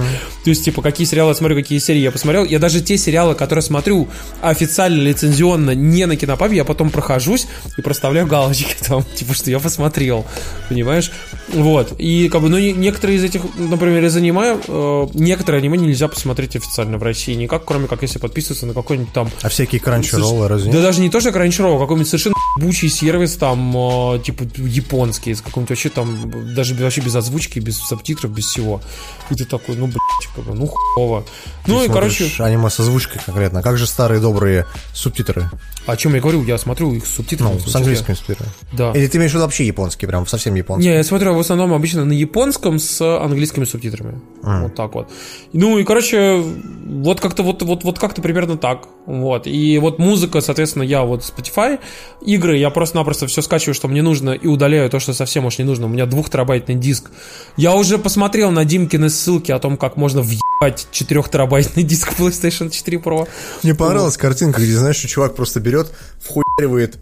То 0.43 0.49
есть, 0.49 0.65
типа, 0.65 0.81
какие 0.81 1.05
сериалы 1.05 1.31
я 1.31 1.35
смотрю, 1.35 1.55
какие 1.55 1.79
серии 1.79 1.99
я 1.99 2.11
посмотрел. 2.11 2.45
Я 2.45 2.59
даже 2.59 2.81
те 2.81 2.97
сериалы, 2.97 3.35
которые 3.35 3.63
смотрю 3.63 4.07
официально, 4.41 5.01
лицензионно, 5.01 5.71
не 5.71 6.05
на 6.05 6.15
Кинопабе, 6.15 6.57
я 6.57 6.65
потом 6.65 6.89
прохожусь 6.89 7.47
и 7.77 7.81
проставляю 7.81 8.27
галочки 8.27 8.75
там, 8.87 9.03
типа, 9.15 9.33
что 9.33 9.49
я 9.49 9.59
посмотрел. 9.59 10.25
Понимаешь? 10.69 11.11
Вот. 11.49 11.93
И, 11.99 12.29
как 12.29 12.41
бы, 12.41 12.49
ну, 12.49 12.57
некоторые 12.57 13.17
из 13.17 13.23
этих, 13.23 13.41
например, 13.57 14.03
из 14.05 14.15
аниме, 14.15 14.57
э, 14.67 15.07
некоторые 15.13 15.59
аниме 15.59 15.77
нельзя 15.77 16.07
посмотреть 16.07 16.55
официально 16.55 16.97
в 16.97 17.03
России 17.03 17.33
никак, 17.33 17.65
кроме 17.65 17.87
как 17.87 18.01
если 18.01 18.19
подписываться 18.19 18.65
на 18.65 18.73
какой-нибудь 18.73 19.13
там 19.13 19.29
А 19.41 19.49
всякие 19.49 19.81
кранчероллы 19.81 20.47
разве 20.47 20.71
да 20.71 20.81
даже 20.81 21.01
не 21.01 21.09
то, 21.09 21.19
что 21.19 21.29
а 21.29 21.31
какой-нибудь 21.33 22.07
совершенно 22.07 22.35
бучий 22.59 22.89
сервис, 22.89 23.35
там, 23.35 23.75
э, 23.75 24.19
типа, 24.19 24.43
японский, 24.57 25.33
с 25.33 25.41
каким-нибудь 25.41 25.69
вообще 25.69 25.89
там, 25.89 26.53
даже 26.53 26.75
вообще 26.75 27.01
без 27.01 27.15
озвучки, 27.15 27.59
без 27.59 27.77
субтитров, 27.77 28.31
без 28.31 28.45
всего. 28.45 28.81
И 29.29 29.35
ты 29.35 29.45
такой, 29.45 29.75
ну, 29.75 29.87
блядь, 29.87 30.47
ну, 30.47 30.67
хуево. 30.67 31.25
Ну, 31.67 31.83
и, 31.83 31.87
короче, 31.87 32.31
аниме 32.39 32.69
с 32.69 32.79
озвучкой 32.79 33.21
конкретно. 33.25 33.61
Как 33.61 33.77
же 33.77 33.87
старые 33.87 34.19
добрые 34.19 34.65
субтитры? 34.93 35.49
о 35.91 35.97
чем 35.97 36.13
я 36.15 36.21
говорю, 36.21 36.43
я 36.43 36.57
смотрю 36.57 36.93
их 36.93 37.05
с 37.05 37.15
субтитрами. 37.15 37.53
Ну, 37.53 37.59
с 37.59 37.63
смысле, 37.63 37.79
английскими 37.79 38.15
субтитрами. 38.15 38.51
Да. 38.73 38.91
Или 38.91 39.07
ты 39.07 39.17
имеешь 39.17 39.31
в 39.31 39.35
виду 39.35 39.43
вообще 39.43 39.65
японский, 39.65 40.05
прям 40.05 40.27
совсем 40.27 40.55
японский? 40.55 40.87
Не, 40.87 40.95
я 40.95 41.03
смотрю 41.03 41.33
в 41.33 41.39
основном 41.39 41.73
обычно 41.73 42.05
на 42.05 42.13
японском 42.13 42.79
с 42.79 43.01
английскими 43.01 43.65
субтитрами. 43.65 44.19
Вот 44.41 44.75
так 44.75 44.93
вот. 44.93 45.11
Ну 45.53 45.77
и, 45.77 45.83
короче, 45.83 46.43
вот 46.85 47.19
как-то 47.19 47.43
вот, 47.43 47.61
вот, 47.61 47.83
вот 47.83 47.99
как-то 47.99 48.21
примерно 48.21 48.57
так. 48.57 48.87
Вот. 49.05 49.47
И 49.47 49.77
вот 49.79 49.99
музыка, 49.99 50.41
соответственно, 50.41 50.83
я 50.83 51.03
вот 51.03 51.21
Spotify. 51.21 51.79
Игры 52.21 52.57
я 52.57 52.69
просто-напросто 52.69 53.27
все 53.27 53.41
скачиваю, 53.41 53.73
что 53.73 53.87
мне 53.87 54.01
нужно, 54.01 54.31
и 54.31 54.47
удаляю 54.47 54.89
то, 54.89 54.99
что 54.99 55.13
совсем 55.13 55.45
уж 55.45 55.57
не 55.57 55.65
нужно. 55.65 55.87
У 55.87 55.89
меня 55.89 56.05
двухтерабайтный 56.05 56.75
диск. 56.75 57.11
Я 57.57 57.73
уже 57.73 57.97
посмотрел 57.97 58.51
на 58.51 58.65
Димкины 58.65 59.08
ссылки 59.09 59.51
о 59.51 59.59
том, 59.59 59.77
как 59.77 59.97
можно 59.97 60.21
въебать 60.21 60.87
4-терабайтный 60.91 61.83
диск 61.83 62.13
PlayStation 62.17 62.69
4 62.69 62.97
Pro. 62.97 63.27
Мне 63.63 63.75
понравилась 63.75 64.17
картинка, 64.17 64.61
где, 64.61 64.73
знаешь, 64.77 64.97
что 64.97 65.07
чувак 65.07 65.35
просто 65.35 65.59
берет, 65.59 65.91
вхуяривает 66.21 66.97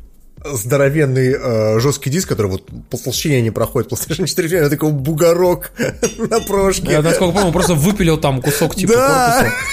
здоровенный 0.46 1.34
э, 1.34 1.80
жесткий 1.80 2.10
диск, 2.10 2.30
который 2.30 2.52
вот 2.52 2.70
толщине 3.04 3.42
не 3.42 3.52
проходит. 3.52 3.92
PlayStation 3.92 4.26
4 4.28 4.48
реально 4.48 4.70
такой 4.70 4.92
бугорок 4.92 5.72
на 6.18 6.40
прошке. 6.42 6.92
Я, 6.92 7.02
насколько 7.02 7.34
помню, 7.38 7.52
просто 7.52 7.74
выпилил 7.74 8.18
там 8.18 8.42
кусок 8.42 8.76
типа 8.76 8.94
Да. 8.94 9.38
корпуса. 9.44 9.56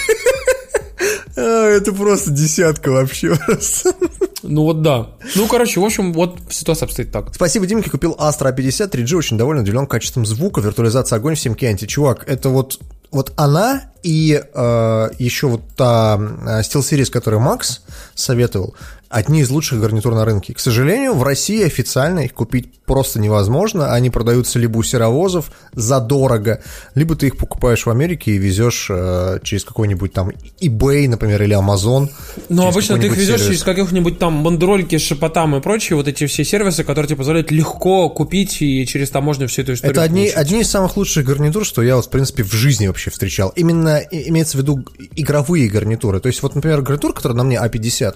А, 1.37 1.67
это 1.67 1.91
просто 1.91 2.31
десятка 2.31 2.91
вообще. 2.91 3.35
просто. 3.35 3.93
Ну 4.47 4.63
вот 4.63 4.81
да. 4.81 5.11
Ну, 5.35 5.47
короче, 5.47 5.79
в 5.79 5.83
общем, 5.83 6.13
вот 6.13 6.37
ситуация 6.49 6.85
обстоит 6.85 7.11
так. 7.11 7.33
Спасибо 7.33 7.65
Димке, 7.65 7.89
купил 7.89 8.15
Astra 8.19 8.53
50 8.53 8.93
3G, 8.93 9.15
очень 9.15 9.37
доволен, 9.37 9.61
удивлен 9.61 9.87
качеством 9.87 10.25
звука, 10.25 10.61
виртуализация 10.61 11.17
огонь 11.17 11.35
в 11.35 11.39
симке 11.39 11.67
анти. 11.67 11.85
Чувак, 11.85 12.23
это 12.27 12.49
вот, 12.49 12.79
вот 13.11 13.33
она 13.35 13.91
и 14.03 14.41
э, 14.41 15.09
еще 15.17 15.47
вот 15.47 15.61
та 15.75 16.17
э, 16.19 16.61
SteelSeries, 16.61 17.11
которую 17.11 17.41
Макс 17.41 17.81
советовал, 18.13 18.75
одни 19.15 19.39
из 19.39 19.49
лучших 19.49 19.79
гарнитур 19.79 20.13
на 20.13 20.25
рынке. 20.25 20.53
К 20.53 20.59
сожалению, 20.59 21.13
в 21.13 21.23
России 21.23 21.63
официально 21.63 22.19
их 22.19 22.33
купить 22.33 22.69
просто 22.85 23.17
невозможно. 23.17 23.93
Они 23.93 24.09
продаются 24.09 24.59
либо 24.59 24.77
у 24.77 24.83
серовозов 24.83 25.51
задорого, 25.71 26.61
либо 26.95 27.15
ты 27.15 27.27
их 27.27 27.37
покупаешь 27.37 27.85
в 27.85 27.89
Америке 27.89 28.31
и 28.31 28.37
везешь 28.37 28.87
э, 28.89 29.39
через 29.41 29.63
какой-нибудь 29.63 30.11
там 30.11 30.31
eBay, 30.59 31.07
например, 31.07 31.41
или 31.43 31.57
Amazon. 31.57 32.09
Ну, 32.49 32.67
обычно 32.67 32.99
ты 32.99 33.07
их 33.07 33.15
везешь 33.15 33.39
сервис. 33.39 33.45
через 33.45 33.63
каких-нибудь 33.63 34.19
там 34.19 34.43
бандерольки, 34.43 34.97
шепотам 34.97 35.55
и 35.55 35.61
прочие, 35.61 35.95
вот 35.95 36.09
эти 36.09 36.25
все 36.25 36.43
сервисы, 36.43 36.83
которые 36.83 37.07
тебе 37.07 37.17
позволяют 37.17 37.51
легко 37.51 38.09
купить 38.09 38.61
и 38.61 38.85
через 38.85 39.11
таможню 39.11 39.47
всю 39.47 39.61
эту 39.61 39.75
историю 39.75 39.93
Это 39.93 40.03
одни, 40.03 40.23
получить. 40.23 40.37
одни 40.37 40.59
из 40.59 40.69
самых 40.69 40.97
лучших 40.97 41.25
гарнитур, 41.25 41.63
что 41.63 41.81
я 41.81 41.95
вот, 41.95 42.07
в 42.07 42.09
принципе, 42.09 42.43
в 42.43 42.51
жизни 42.51 42.87
вообще 42.87 43.11
встречал. 43.11 43.53
Именно 43.55 43.99
имеется 44.11 44.57
в 44.57 44.61
виду 44.61 44.83
игровые 45.15 45.69
гарнитуры. 45.69 46.19
То 46.19 46.27
есть, 46.27 46.43
вот, 46.43 46.53
например, 46.53 46.81
гарнитура, 46.81 47.13
которая 47.13 47.37
на 47.37 47.45
мне 47.45 47.55
А50, 47.55 48.15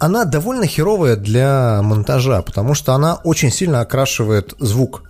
она 0.00 0.24
довольно 0.24 0.66
херовая 0.66 1.14
для 1.14 1.80
монтажа, 1.82 2.42
потому 2.42 2.74
что 2.74 2.94
она 2.94 3.16
очень 3.16 3.52
сильно 3.52 3.80
окрашивает 3.80 4.54
звук. 4.58 5.02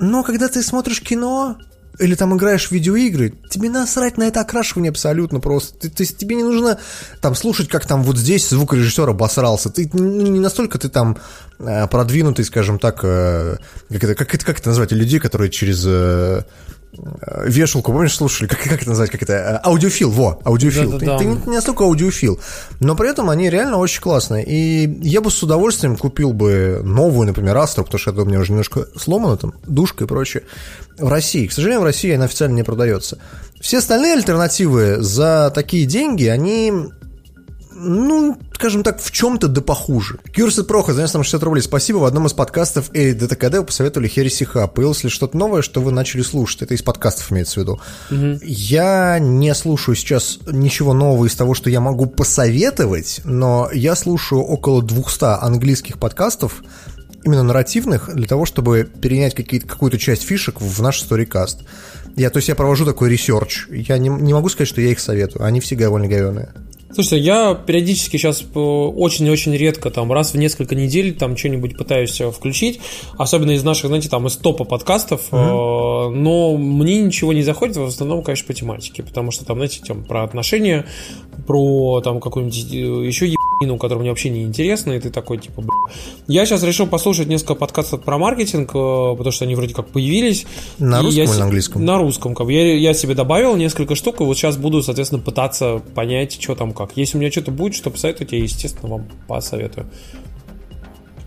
Но 0.00 0.24
когда 0.24 0.48
ты 0.48 0.62
смотришь 0.62 1.00
кино 1.00 1.56
или 1.98 2.14
там 2.14 2.34
играешь 2.36 2.68
в 2.68 2.72
видеоигры, 2.72 3.34
тебе 3.50 3.70
насрать 3.70 4.16
на 4.16 4.24
это 4.24 4.40
окрашивание 4.40 4.90
абсолютно 4.90 5.40
просто. 5.40 5.78
Ты, 5.78 5.90
то 5.90 6.02
есть 6.02 6.16
тебе 6.16 6.36
не 6.36 6.42
нужно 6.42 6.78
там 7.20 7.34
слушать, 7.34 7.68
как 7.68 7.86
там 7.86 8.02
вот 8.02 8.16
здесь 8.16 8.48
звукорежиссер 8.48 9.08
обосрался. 9.08 9.70
Ты 9.70 9.88
ну, 9.92 10.22
не 10.22 10.40
настолько 10.40 10.78
ты 10.78 10.88
там 10.88 11.18
э, 11.58 11.86
продвинутый, 11.86 12.44
скажем 12.46 12.78
так, 12.78 13.00
э, 13.02 13.58
как 13.90 14.04
это, 14.04 14.14
как 14.14 14.34
это, 14.34 14.44
как 14.44 14.58
это 14.58 14.70
назвать, 14.70 14.90
людей, 14.90 15.20
которые 15.20 15.50
через 15.50 15.84
э, 15.86 16.42
вешалку, 17.44 17.92
помнишь, 17.92 18.14
слушали, 18.16 18.48
как, 18.48 18.60
как 18.60 18.82
это 18.82 18.88
назвать, 18.88 19.10
как 19.10 19.22
это, 19.22 19.32
э, 19.32 19.60
аудиофил, 19.68 20.10
во, 20.10 20.40
аудиофил. 20.44 20.98
Ты, 20.98 21.06
Да-да-да. 21.06 21.18
ты 21.18 21.24
не 21.24 21.34
не 21.46 21.56
настолько 21.56 21.84
аудиофил, 21.84 22.40
но 22.80 22.94
при 22.96 23.10
этом 23.10 23.30
они 23.30 23.50
реально 23.50 23.78
очень 23.78 24.00
классные. 24.00 24.44
И 24.44 24.98
я 25.02 25.20
бы 25.20 25.30
с 25.30 25.42
удовольствием 25.42 25.96
купил 25.96 26.32
бы 26.32 26.80
новую, 26.82 27.26
например, 27.26 27.56
Астру, 27.56 27.84
потому 27.84 27.98
что 27.98 28.10
это 28.10 28.22
у 28.22 28.24
меня 28.24 28.40
уже 28.40 28.52
немножко 28.52 28.86
сломано, 28.96 29.36
там, 29.36 29.54
душка 29.66 30.04
и 30.04 30.06
прочее, 30.06 30.44
в 30.98 31.08
России. 31.08 31.46
К 31.46 31.52
сожалению, 31.52 31.80
в 31.82 31.84
России 31.84 32.12
она 32.12 32.24
официально 32.24 32.54
не 32.54 32.62
продается. 32.62 33.18
Все 33.60 33.78
остальные 33.78 34.14
альтернативы 34.14 34.96
за 35.00 35.50
такие 35.54 35.86
деньги, 35.86 36.26
они 36.26 36.72
ну, 37.76 38.38
скажем 38.52 38.82
так, 38.82 39.00
в 39.00 39.10
чем-то 39.10 39.48
да 39.48 39.60
похуже. 39.60 40.18
Кюрсет 40.32 40.66
Проха, 40.66 40.94
за 40.94 41.02
нам 41.12 41.24
60 41.24 41.42
рублей. 41.42 41.62
Спасибо. 41.62 41.98
В 41.98 42.04
одном 42.04 42.26
из 42.26 42.32
подкастов 42.32 42.90
Эри 42.94 43.12
ДТКД 43.12 43.58
вы 43.58 43.64
посоветовали 43.64 44.08
Хереси 44.08 44.44
Хаб. 44.44 44.74
Появилось 44.74 45.02
ли 45.04 45.10
что-то 45.10 45.36
новое, 45.36 45.62
что 45.62 45.80
вы 45.80 45.92
начали 45.92 46.22
слушать? 46.22 46.62
Это 46.62 46.74
из 46.74 46.82
подкастов 46.82 47.32
имеется 47.32 47.60
в 47.60 47.62
виду. 47.62 47.80
Угу. 48.10 48.40
Я 48.44 49.18
не 49.18 49.54
слушаю 49.54 49.96
сейчас 49.96 50.38
ничего 50.46 50.92
нового 50.92 51.26
из 51.26 51.34
того, 51.34 51.54
что 51.54 51.68
я 51.68 51.80
могу 51.80 52.06
посоветовать, 52.06 53.20
но 53.24 53.68
я 53.72 53.96
слушаю 53.96 54.42
около 54.42 54.82
200 54.82 55.44
английских 55.44 55.98
подкастов, 55.98 56.62
именно 57.24 57.42
нарративных, 57.42 58.14
для 58.14 58.26
того, 58.26 58.44
чтобы 58.44 58.84
перенять 58.84 59.34
какую-то 59.34 59.98
часть 59.98 60.22
фишек 60.22 60.60
в 60.60 60.82
наш 60.82 61.00
сторикаст. 61.00 61.62
Я, 62.16 62.30
то 62.30 62.36
есть 62.36 62.48
я 62.48 62.54
провожу 62.54 62.84
такой 62.84 63.10
research. 63.10 63.66
Я 63.70 63.98
не, 63.98 64.08
не 64.08 64.32
могу 64.32 64.48
сказать, 64.48 64.68
что 64.68 64.80
я 64.80 64.90
их 64.90 65.00
советую. 65.00 65.44
Они 65.44 65.60
все 65.60 65.74
довольно 65.74 66.06
говеные. 66.06 66.52
Слушайте, 66.94 67.24
я 67.24 67.54
периодически 67.54 68.18
сейчас 68.18 68.42
э, 68.42 68.58
очень-очень 68.58 69.52
редко, 69.56 69.90
там, 69.90 70.12
раз 70.12 70.32
в 70.32 70.36
несколько 70.36 70.76
недель 70.76 71.12
там 71.16 71.36
что-нибудь 71.36 71.76
пытаюсь 71.76 72.20
э, 72.20 72.30
включить, 72.30 72.80
особенно 73.18 73.50
из 73.50 73.64
наших, 73.64 73.88
знаете, 73.88 74.08
там, 74.08 74.28
из 74.28 74.36
топа 74.36 74.62
подкастов, 74.62 75.22
mm-hmm. 75.32 76.10
но 76.10 76.56
мне 76.56 77.02
ничего 77.02 77.32
не 77.32 77.42
заходит, 77.42 77.76
в 77.78 77.82
основном, 77.82 78.22
конечно, 78.22 78.46
по 78.46 78.54
тематике, 78.54 79.02
потому 79.02 79.32
что 79.32 79.44
там, 79.44 79.56
знаете, 79.56 79.80
там, 79.84 80.04
про 80.04 80.22
отношения, 80.22 80.86
про 81.48 82.00
там 82.00 82.20
какую-нибудь 82.20 82.56
еще 82.56 83.34
ебанину, 83.60 83.78
которая 83.78 84.00
мне 84.00 84.10
вообще 84.10 84.30
не 84.30 84.42
интересна, 84.42 84.92
и 84.92 85.00
ты 85.00 85.10
такой, 85.10 85.38
типа, 85.38 85.62
бля. 85.62 85.72
Я 86.26 86.46
сейчас 86.46 86.62
решил 86.62 86.86
послушать 86.86 87.28
несколько 87.28 87.54
подкастов 87.54 88.02
про 88.02 88.18
маркетинг, 88.18 88.72
потому 88.72 89.30
что 89.30 89.44
они 89.44 89.54
вроде 89.54 89.74
как 89.74 89.88
появились. 89.88 90.46
На 90.78 91.02
русском 91.02 91.16
я, 91.16 91.24
или 91.24 91.38
на 91.38 91.44
английском? 91.44 91.84
На 91.84 91.98
русском. 91.98 92.34
Как 92.34 92.46
бы. 92.46 92.52
я, 92.52 92.76
я 92.76 92.94
себе 92.94 93.14
добавил 93.14 93.56
несколько 93.56 93.94
штук, 93.94 94.20
и 94.20 94.24
вот 94.24 94.36
сейчас 94.36 94.56
буду, 94.56 94.82
соответственно, 94.82 95.22
пытаться 95.22 95.82
понять, 95.94 96.40
что 96.40 96.54
там 96.54 96.72
как. 96.72 96.96
Если 96.96 97.16
у 97.16 97.20
меня 97.20 97.30
что-то 97.30 97.50
будет, 97.50 97.74
что 97.74 97.90
посоветовать, 97.90 98.32
я, 98.32 98.38
естественно, 98.38 98.90
вам 98.90 99.06
посоветую. 99.26 99.86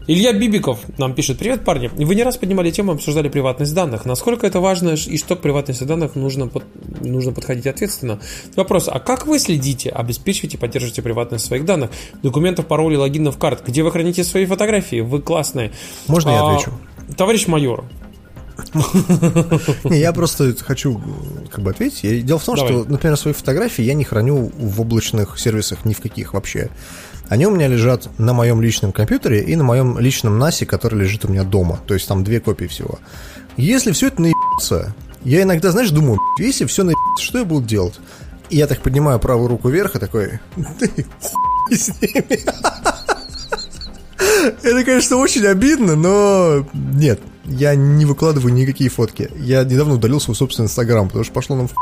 Илья 0.09 0.31
Бибиков 0.31 0.79
нам 0.97 1.13
пишет, 1.13 1.37
привет, 1.37 1.65
парни. 1.65 1.91
Вы 1.93 2.15
не 2.15 2.23
раз 2.23 2.37
поднимали 2.37 2.71
тему, 2.71 2.93
обсуждали 2.93 3.27
приватность 3.27 3.73
данных. 3.73 4.05
Насколько 4.05 4.47
это 4.47 4.61
важно 4.61 4.91
и 4.91 5.17
что 5.17 5.35
к 5.35 5.41
приватности 5.41 5.83
данных 5.83 6.15
нужно, 6.15 6.47
под, 6.47 6.63
нужно 7.01 7.33
подходить 7.33 7.67
ответственно? 7.67 8.17
Вопрос, 8.55 8.87
а 8.87 9.01
как 9.01 9.27
вы 9.27 9.37
следите, 9.37 9.89
обеспечиваете, 9.89 10.57
поддерживаете 10.57 11.01
приватность 11.01 11.43
своих 11.43 11.65
данных, 11.65 11.91
документов, 12.23 12.67
паролей, 12.67 12.97
логинов, 12.97 13.37
карт? 13.37 13.63
Где 13.67 13.83
вы 13.83 13.91
храните 13.91 14.23
свои 14.23 14.45
фотографии? 14.45 15.01
Вы 15.01 15.21
классные. 15.21 15.73
Можно 16.07 16.29
я 16.29 16.41
а, 16.41 16.53
отвечу? 16.53 16.71
Товарищ 17.17 17.47
майор, 17.47 17.83
не, 19.83 19.99
я 19.99 20.13
просто 20.13 20.55
хочу 20.59 21.01
как 21.51 21.63
бы 21.63 21.71
ответить. 21.71 22.25
Дело 22.25 22.39
в 22.39 22.45
том, 22.45 22.57
что, 22.57 22.85
например, 22.85 23.17
свои 23.17 23.33
фотографии 23.33 23.83
я 23.83 23.93
не 23.93 24.03
храню 24.03 24.51
в 24.57 24.81
облачных 24.81 25.39
сервисах 25.39 25.85
ни 25.85 25.93
в 25.93 26.01
каких 26.01 26.33
вообще. 26.33 26.69
Они 27.29 27.45
у 27.45 27.51
меня 27.51 27.67
лежат 27.67 28.09
на 28.17 28.33
моем 28.33 28.61
личном 28.61 28.91
компьютере 28.91 29.41
и 29.41 29.55
на 29.55 29.63
моем 29.63 29.99
личном 29.99 30.41
NAS, 30.41 30.65
который 30.65 30.99
лежит 30.99 31.25
у 31.25 31.27
меня 31.27 31.43
дома. 31.43 31.79
То 31.85 31.93
есть 31.93 32.07
там 32.07 32.23
две 32.23 32.39
копии 32.39 32.65
всего. 32.65 32.99
Если 33.57 33.91
все 33.91 34.07
это 34.07 34.21
наебется, 34.21 34.95
я 35.23 35.41
иногда, 35.43 35.71
знаешь, 35.71 35.89
думаю, 35.89 36.19
если 36.39 36.65
все 36.65 36.83
наебется, 36.83 37.25
что 37.25 37.39
я 37.39 37.45
буду 37.45 37.67
делать? 37.67 37.95
И 38.49 38.57
я 38.57 38.67
так 38.67 38.81
поднимаю 38.81 39.19
правую 39.19 39.49
руку 39.49 39.69
вверх 39.69 39.95
и 39.95 39.99
такой, 39.99 40.39
с 41.69 41.89
ними. 42.01 42.39
Это, 44.63 44.83
конечно, 44.83 45.17
очень 45.17 45.45
обидно, 45.45 45.95
но 45.95 46.65
нет, 46.73 47.19
я 47.45 47.75
не 47.75 48.05
выкладываю 48.05 48.53
никакие 48.53 48.89
фотки. 48.89 49.29
Я 49.35 49.63
недавно 49.63 49.95
удалил 49.95 50.21
свой 50.21 50.35
собственный 50.35 50.67
инстаграм, 50.67 51.07
потому 51.07 51.25
что 51.25 51.33
пошло 51.33 51.55
нам 51.55 51.67
в 51.67 51.73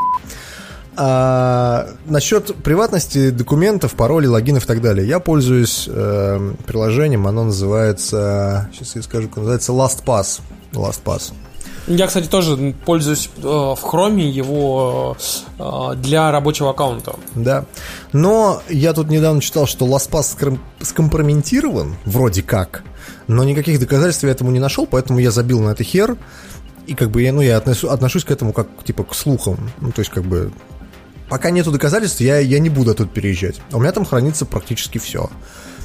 а, 0.97 1.87
насчет 2.05 2.55
приватности 2.55 3.29
документов, 3.29 3.93
паролей, 3.95 4.27
логинов 4.27 4.63
и 4.63 4.67
так 4.67 4.81
далее. 4.81 5.07
Я 5.07 5.19
пользуюсь 5.19 5.85
э, 5.87 6.53
приложением, 6.65 7.27
оно 7.27 7.45
называется, 7.45 8.69
сейчас 8.73 8.95
я 8.95 9.01
скажу, 9.01 9.29
называется 9.35 9.71
LastPass. 9.71 10.41
LastPass. 10.73 11.33
Я, 11.87 12.07
кстати, 12.07 12.27
тоже 12.27 12.73
пользуюсь 12.85 13.29
э, 13.37 13.41
в 13.41 13.79
Chrome 13.83 14.21
его 14.21 15.15
э, 15.59 15.95
для 15.97 16.31
рабочего 16.31 16.71
аккаунта. 16.71 17.15
Да. 17.35 17.65
Но 18.11 18.61
я 18.69 18.93
тут 18.93 19.09
недавно 19.09 19.39
читал, 19.39 19.67
что 19.67 19.85
LastPass 19.85 20.57
скомпрометирован, 20.81 21.95
вроде 22.05 22.41
как, 22.41 22.83
но 23.27 23.43
никаких 23.43 23.79
доказательств 23.79 24.23
я 24.23 24.31
этому 24.31 24.51
не 24.51 24.59
нашел, 24.59 24.87
поэтому 24.87 25.19
я 25.19 25.29
забил 25.29 25.59
на 25.61 25.69
это 25.69 25.83
хер. 25.83 26.17
И 26.87 26.93
как 26.93 27.09
бы 27.09 27.21
я, 27.21 27.33
ну, 27.33 27.41
я 27.41 27.57
отношу, 27.57 27.89
отношусь 27.89 28.23
к 28.23 28.31
этому 28.31 28.53
как, 28.53 28.67
типа, 28.83 29.03
к 29.03 29.15
слухам. 29.15 29.71
Ну, 29.81 29.91
то 29.91 29.99
есть, 29.99 30.11
как 30.11 30.23
бы, 30.23 30.51
пока 31.29 31.49
нету 31.49 31.71
доказательств, 31.71 32.21
я, 32.21 32.39
я 32.39 32.59
не 32.59 32.69
буду 32.69 32.93
тут 32.95 33.11
переезжать. 33.11 33.55
А 33.71 33.77
у 33.77 33.79
меня 33.79 33.91
там 33.91 34.05
хранится 34.05 34.45
практически 34.45 34.97
все. 34.97 35.29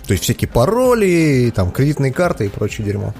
То 0.06 0.12
есть, 0.12 0.24
всякие 0.24 0.48
пароли, 0.48 1.52
там, 1.54 1.70
кредитные 1.70 2.12
карты 2.12 2.46
и 2.46 2.48
прочее 2.48 2.86
дерьмо. 2.86 3.14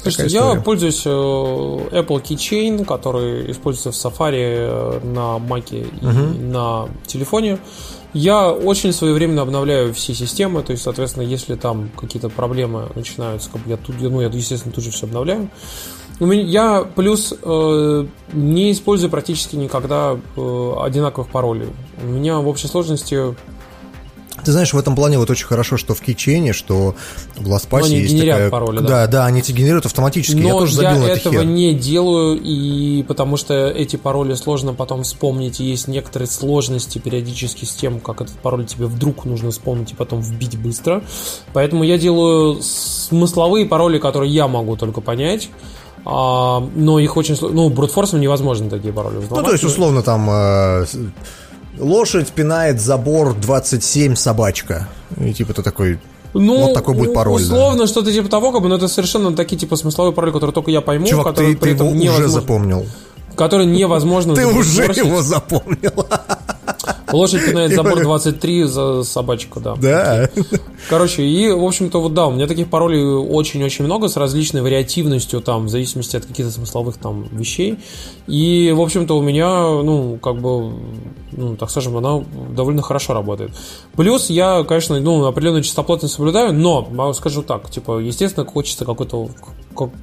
Слушайте, 0.00 0.34
я 0.34 0.54
пользуюсь 0.56 1.02
э, 1.04 1.10
Apple 1.10 2.22
Keychain, 2.22 2.84
который 2.84 3.50
используется 3.50 3.90
в 3.92 4.14
Safari 4.14 4.32
э, 4.34 5.00
на 5.04 5.38
Mac 5.38 5.70
и 5.70 6.04
угу. 6.04 6.42
на 6.50 6.88
телефоне. 7.06 7.58
Я 8.12 8.50
очень 8.50 8.92
своевременно 8.92 9.42
обновляю 9.42 9.94
все 9.94 10.14
системы, 10.14 10.62
то 10.62 10.72
есть, 10.72 10.84
соответственно, 10.84 11.24
если 11.24 11.54
там 11.56 11.90
какие-то 11.98 12.28
проблемы 12.28 12.88
начинаются, 12.94 13.48
как 13.50 13.62
я 13.66 13.76
тут, 13.76 14.00
ну, 14.00 14.20
я, 14.20 14.28
естественно, 14.28 14.72
тут 14.72 14.84
же 14.84 14.90
все 14.90 15.06
обновляю. 15.06 15.48
У 16.20 16.26
меня, 16.26 16.42
я 16.42 16.84
плюс 16.84 17.34
э, 17.42 18.06
не 18.32 18.72
использую 18.72 19.10
практически 19.10 19.56
никогда 19.56 20.16
э, 20.36 20.72
одинаковых 20.80 21.28
паролей. 21.28 21.68
У 22.02 22.06
меня 22.06 22.38
в 22.38 22.48
общей 22.48 22.68
сложности 22.68 23.34
ты 24.44 24.50
знаешь, 24.50 24.72
в 24.72 24.78
этом 24.78 24.96
плане 24.96 25.18
вот 25.18 25.30
очень 25.30 25.46
хорошо, 25.46 25.76
что 25.76 25.94
в 25.94 26.00
кичене, 26.00 26.52
что 26.52 26.96
в 27.36 27.48
LastPass 27.48 27.88
есть 27.88 28.18
такая... 28.18 28.50
пароли, 28.50 28.78
да. 28.78 28.86
Да, 28.86 29.06
да, 29.06 29.26
они 29.26 29.40
эти 29.40 29.52
генерируют 29.52 29.86
автоматически. 29.86 30.36
Но 30.36 30.48
я 30.48 30.52
тоже 30.54 30.74
забил 30.74 30.90
я 30.90 30.98
на 30.98 31.06
этого 31.06 31.34
хер. 31.36 31.44
не 31.44 31.74
делаю, 31.74 32.40
и 32.42 33.04
потому 33.04 33.36
что 33.36 33.68
эти 33.68 33.96
пароли 33.96 34.34
сложно 34.34 34.74
потом 34.74 35.04
вспомнить, 35.04 35.60
и 35.60 35.64
есть 35.64 35.86
некоторые 35.86 36.28
сложности 36.28 36.98
периодически 36.98 37.64
с 37.64 37.74
тем, 37.74 38.00
как 38.00 38.20
этот 38.20 38.36
пароль 38.38 38.66
тебе 38.66 38.86
вдруг 38.86 39.24
нужно 39.26 39.50
вспомнить 39.52 39.92
и 39.92 39.94
потом 39.94 40.20
вбить 40.20 40.58
быстро. 40.58 41.04
Поэтому 41.52 41.84
я 41.84 41.96
делаю 41.96 42.60
смысловые 42.62 43.66
пароли, 43.66 43.98
которые 43.98 44.32
я 44.32 44.48
могу 44.48 44.76
только 44.76 45.00
понять. 45.00 45.50
А, 46.04 46.60
но 46.74 46.98
их 46.98 47.16
очень 47.16 47.36
сложно. 47.36 47.62
Ну, 47.62 47.68
брутфорсом 47.70 48.20
невозможно 48.20 48.68
такие 48.68 48.92
пароли 48.92 49.18
взломать. 49.18 49.42
Ну, 49.42 49.44
то 49.44 49.52
есть, 49.52 49.64
условно, 49.64 50.02
там 50.02 50.28
э, 50.30 50.84
Лошадь 51.78 52.28
пинает 52.28 52.80
забор 52.80 53.34
27 53.34 54.14
собачка. 54.14 54.88
И 55.18 55.32
типа 55.32 55.54
ты 55.54 55.62
такой, 55.62 55.98
ну, 56.34 56.66
вот 56.66 56.74
такой 56.74 56.94
будет 56.94 57.14
пароль. 57.14 57.42
Условно, 57.42 57.80
да. 57.80 57.86
что-то 57.86 58.12
типа 58.12 58.28
того, 58.28 58.52
как 58.52 58.62
бы, 58.62 58.68
но 58.68 58.76
это 58.76 58.88
совершенно 58.88 59.34
такие 59.34 59.58
типа 59.58 59.76
смысловые 59.76 60.12
пароли, 60.12 60.32
которые 60.32 60.54
только 60.54 60.70
я 60.70 60.80
пойму, 60.80 61.06
Чувак, 61.06 61.28
которые 61.28 61.54
ты, 61.54 61.60
при 61.60 61.70
ты 61.70 61.74
этом 61.76 61.94
его 61.98 62.14
уже 62.14 62.28
запомнил. 62.28 62.86
Который 63.36 63.66
невозможно 63.66 64.34
Ты 64.34 64.46
уже 64.46 64.84
его 64.84 65.22
запомнил. 65.22 66.06
Лошадь 67.12 67.44
пинает 67.44 67.74
забор 67.74 68.02
23 68.02 68.64
за 68.64 69.04
собачку, 69.04 69.60
да. 69.60 69.76
Да. 69.76 70.30
Короче, 70.88 71.22
и, 71.22 71.50
в 71.50 71.62
общем-то, 71.64 72.00
вот 72.00 72.14
да, 72.14 72.26
у 72.26 72.32
меня 72.32 72.46
таких 72.46 72.68
паролей 72.68 73.04
очень-очень 73.04 73.84
много 73.84 74.08
с 74.08 74.16
различной 74.16 74.62
вариативностью, 74.62 75.40
там, 75.40 75.66
в 75.66 75.68
зависимости 75.68 76.16
от 76.16 76.26
каких-то 76.26 76.50
смысловых 76.50 76.96
там 76.96 77.28
вещей. 77.32 77.78
И, 78.26 78.72
в 78.74 78.80
общем-то, 78.80 79.16
у 79.16 79.22
меня, 79.22 79.48
ну, 79.82 80.18
как 80.22 80.40
бы, 80.40 80.72
ну, 81.32 81.56
так 81.56 81.70
скажем, 81.70 81.96
она 81.96 82.24
довольно 82.50 82.82
хорошо 82.82 83.14
работает. 83.14 83.52
Плюс 83.94 84.30
я, 84.30 84.64
конечно, 84.64 84.98
ну, 85.00 85.24
определенную 85.26 85.62
чистоплотность 85.62 86.14
соблюдаю, 86.14 86.52
но, 86.52 87.12
скажу 87.12 87.42
так, 87.42 87.70
типа, 87.70 87.98
естественно, 87.98 88.46
хочется 88.46 88.84
какой-то 88.84 89.28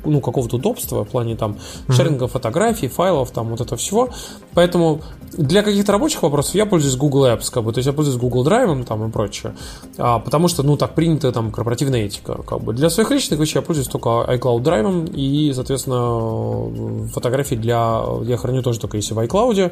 ну, 0.05 0.22
какого-то 0.22 0.57
удобства 0.57 1.03
в 1.03 1.09
плане 1.09 1.36
там 1.36 1.57
шеринга 1.89 2.28
фотографий, 2.28 2.88
файлов, 2.88 3.32
там 3.32 3.49
вот 3.49 3.61
этого 3.61 3.78
всего. 3.78 4.09
Поэтому 4.53 5.01
для 5.34 5.63
каких-то 5.63 5.91
рабочих 5.91 6.24
вопросов 6.24 6.55
я 6.55 6.65
пользуюсь 6.65 6.95
Google 6.95 7.26
Apps, 7.26 7.51
как 7.51 7.63
бы, 7.63 7.72
то 7.72 7.80
есть 7.80 7.88
я 7.88 7.93
пользуюсь 7.93 8.20
Google 8.20 8.45
Drive 8.45 8.84
там 8.86 9.07
и 9.07 9.11
прочее, 9.11 9.55
а, 9.97 10.20
потому 10.20 10.47
что, 10.47 10.63
ну, 10.63 10.78
так 10.78 10.95
принято 10.95 11.32
там 11.32 11.51
корпоративная 11.51 12.05
этика, 12.05 12.41
как 12.43 12.61
бы. 12.61 12.74
Для 12.74 12.89
своих 12.89 13.11
личных 13.11 13.39
вещей 13.39 13.55
я 13.55 13.61
пользуюсь 13.61 13.88
только 13.88 14.09
iCloud 14.09 14.61
Drive 14.61 15.13
и, 15.13 15.53
соответственно, 15.53 17.07
фотографии 17.09 17.55
для, 17.55 18.03
я 18.24 18.38
храню 18.38 18.61
тоже 18.61 18.80
только 18.80 18.97
если 18.97 19.13
в 19.13 19.20
iCloud, 19.20 19.72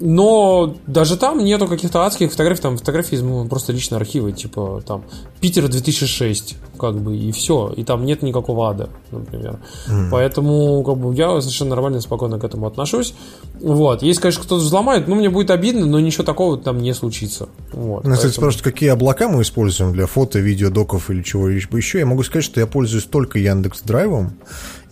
но 0.00 0.76
даже 0.86 1.16
там 1.16 1.44
нету 1.44 1.66
каких-то 1.66 2.04
адских 2.04 2.30
фотографий, 2.30 2.62
там 2.62 2.76
фотографии 2.76 3.16
из 3.16 3.22
ну, 3.22 3.46
просто 3.46 3.72
личные 3.72 3.96
архивы, 3.96 4.32
типа 4.32 4.82
там 4.86 5.04
Питер 5.40 5.68
2006, 5.68 6.56
как 6.78 6.96
бы, 6.96 7.16
и 7.16 7.32
все. 7.32 7.72
И 7.76 7.84
там 7.84 8.04
нет 8.04 8.22
никакого 8.22 8.70
ада, 8.70 8.88
например. 9.10 9.58
Mm. 9.88 10.08
Поэтому, 10.10 10.82
как 10.82 10.96
бы, 10.96 11.14
я 11.14 11.40
совершенно 11.40 11.70
нормально, 11.70 12.00
спокойно 12.00 12.38
к 12.38 12.44
этому 12.44 12.66
отношусь. 12.66 13.14
Вот. 13.60 14.02
Если, 14.02 14.22
конечно, 14.22 14.42
кто-то 14.42 14.62
взломает, 14.62 15.08
ну, 15.08 15.14
мне 15.14 15.30
будет 15.30 15.50
обидно, 15.50 15.86
но 15.86 16.00
ничего 16.00 16.24
такого 16.24 16.58
там 16.58 16.78
не 16.78 16.94
случится. 16.94 17.48
Вот. 17.72 18.04
Ну, 18.04 18.14
кстати, 18.14 18.32
спрашивают, 18.32 18.64
какие 18.64 18.90
облака 18.90 19.28
мы 19.28 19.42
используем 19.42 19.92
для 19.92 20.06
фото, 20.06 20.38
видео, 20.38 20.70
доков 20.70 21.10
или 21.10 21.22
чего 21.22 21.48
еще. 21.48 21.98
Я 21.98 22.06
могу 22.06 22.22
сказать, 22.22 22.44
что 22.44 22.60
я 22.60 22.66
пользуюсь 22.66 23.04
только 23.04 23.38
Яндекс 23.38 23.82
Драйвом 23.82 24.32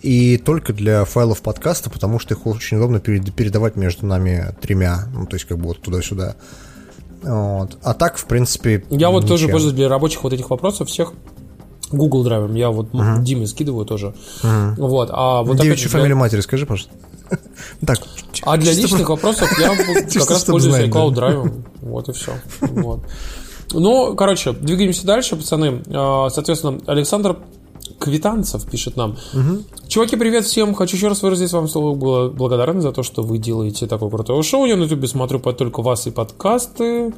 и 0.05 0.37
только 0.37 0.71
для 0.71 1.03
файлов 1.03 1.41
подкаста, 1.41 1.89
потому 1.89 2.19
что 2.19 2.35
их 2.35 2.45
очень 2.45 2.77
удобно 2.77 2.99
передавать 2.99 3.75
между 3.75 4.05
нами 4.05 4.55
тремя, 4.61 5.05
ну, 5.11 5.25
то 5.25 5.35
есть 5.35 5.45
как 5.45 5.57
бы 5.57 5.65
вот 5.69 5.81
туда-сюда. 5.81 6.35
Вот. 7.23 7.79
А 7.81 7.93
так, 7.95 8.17
в 8.17 8.25
принципе, 8.25 8.85
Я 8.91 9.09
вот 9.09 9.27
тоже 9.27 9.47
пользуюсь 9.47 9.73
для 9.73 9.89
рабочих 9.89 10.23
вот 10.23 10.31
этих 10.31 10.51
вопросов 10.51 10.89
всех 10.89 11.13
Google 11.91 12.23
драйвом. 12.23 12.53
Я 12.53 12.69
вот 12.69 12.91
uh 12.91 13.23
Диме 13.23 13.47
скидываю 13.47 13.85
тоже. 13.87 14.13
Вот. 14.43 15.09
А 15.11 15.41
вот 15.41 15.57
Девичью 15.57 15.71
опять 15.71 15.79
же, 15.79 15.89
фамилию 15.89 16.17
матери 16.17 16.41
скажи, 16.41 16.67
пожалуйста. 16.67 16.93
Так, 17.83 17.97
А 18.43 18.57
для 18.57 18.73
личных 18.73 19.09
вопросов 19.09 19.49
я 19.59 19.75
как 20.19 20.29
раз 20.29 20.43
пользуюсь 20.43 20.87
iCloud 20.87 21.15
драйвом. 21.15 21.65
Вот 21.81 22.09
и 22.09 22.11
все. 22.11 22.33
Вот. 22.61 23.01
Ну, 23.73 24.15
короче, 24.15 24.51
двигаемся 24.51 25.07
дальше, 25.07 25.35
пацаны. 25.35 25.81
А, 25.87 26.29
Соответственно, 26.29 26.79
Александр 26.85 27.37
Квитанцев 27.99 28.69
пишет 28.69 28.95
нам. 28.97 29.15
Чуваки, 29.87 30.15
привет 30.15 30.45
всем. 30.45 30.73
Хочу 30.73 30.95
еще 30.97 31.07
раз 31.07 31.21
выразить 31.21 31.51
вам 31.51 31.67
слово 31.67 31.95
благодарность 32.29 32.83
за 32.83 32.91
то, 32.91 33.03
что 33.03 33.23
вы 33.23 33.37
делаете 33.37 33.87
такое 33.87 34.09
крутое 34.09 34.41
шоу. 34.43 34.65
Я 34.65 34.75
на 34.75 34.83
ютубе 34.83 35.07
смотрю 35.07 35.39
под 35.39 35.57
только 35.57 35.81
вас 35.81 36.07
и 36.07 36.11
подкасты. 36.11 37.13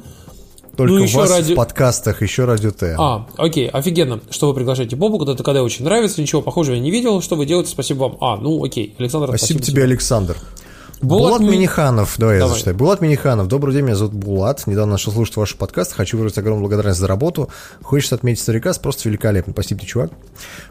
Только 0.76 0.92
Ну, 0.92 1.02
еще 1.02 1.16
вас 1.16 1.30
ради- 1.30 1.54
в 1.54 1.56
подкастах, 1.56 2.22
еще 2.22 2.44
радио 2.44 2.70
Т. 2.70 2.94
А, 2.98 3.26
окей, 3.36 3.68
офигенно, 3.68 4.20
что 4.30 4.46
вы 4.46 4.54
приглашаете 4.54 4.94
Бобука, 4.94 5.34
ДТКД 5.34 5.60
очень 5.60 5.84
нравится, 5.84 6.20
ничего 6.22 6.40
похожего 6.40 6.76
я 6.76 6.80
не 6.80 6.92
видел, 6.92 7.20
что 7.20 7.34
вы 7.34 7.46
делаете, 7.46 7.70
спасибо 7.70 8.04
вам. 8.04 8.18
А, 8.20 8.36
ну 8.36 8.62
окей, 8.64 8.94
Александр, 8.98 9.26
Спасибо 9.36 9.60
тебе, 9.60 9.82
Александр. 9.82 10.36
Булат 11.00 11.28
Булат, 11.28 11.40
Ми- 11.42 11.50
Миниханов, 11.50 12.16
давай, 12.18 12.34
я 12.36 12.40
Давай. 12.40 12.54
зачитаю. 12.54 12.76
Булат 12.76 13.00
Миниханов, 13.00 13.46
добрый 13.46 13.72
день, 13.72 13.84
меня 13.84 13.94
зовут 13.94 14.14
Булат. 14.14 14.66
Недавно 14.66 14.92
начал 14.92 15.12
слушать 15.12 15.36
ваш 15.36 15.54
подкаст, 15.54 15.92
хочу 15.92 16.18
выразить 16.18 16.38
огромную 16.38 16.62
благодарность 16.68 16.98
за 16.98 17.06
работу. 17.06 17.48
Хочется 17.82 18.16
отметить 18.16 18.42
старика, 18.42 18.72
просто 18.82 19.08
великолепно. 19.08 19.52
Спасибо 19.52 19.80
тебе, 19.80 19.88
чувак. 19.88 20.10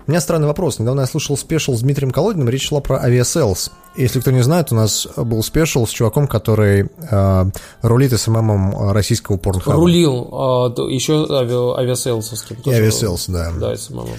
У 0.05 0.11
меня 0.11 0.19
странный 0.19 0.47
вопрос. 0.47 0.79
Недавно 0.79 1.01
я 1.01 1.07
слушал 1.07 1.37
special 1.37 1.75
с 1.77 1.81
Дмитрием 1.81 2.11
Колодиным, 2.11 2.49
речь 2.49 2.67
шла 2.67 2.81
про 2.81 2.97
Aviasales. 3.01 3.71
Если 3.95 4.19
кто 4.19 4.31
не 4.31 4.41
знает, 4.43 4.71
у 4.71 4.75
нас 4.75 5.07
был 5.15 5.41
special 5.43 5.85
с 5.87 5.91
чуваком, 5.91 6.27
который 6.27 6.89
э, 7.09 7.45
рулит 7.81 8.19
СММом 8.19 8.91
российского 8.91 9.37
Pornhub 9.37 9.68
а. 9.68 9.77
Рулил 9.77 10.27
а, 10.33 10.69
то- 10.71 10.89
еще 10.89 11.25
ави- 11.25 11.77
Aviasales 11.79 12.23
овским. 12.23 12.57
И 12.65 12.69
Aviasales, 12.71 13.27
да. 13.27 13.51
Да, 13.57 13.73
и 13.73 13.77
самому. 13.77 14.09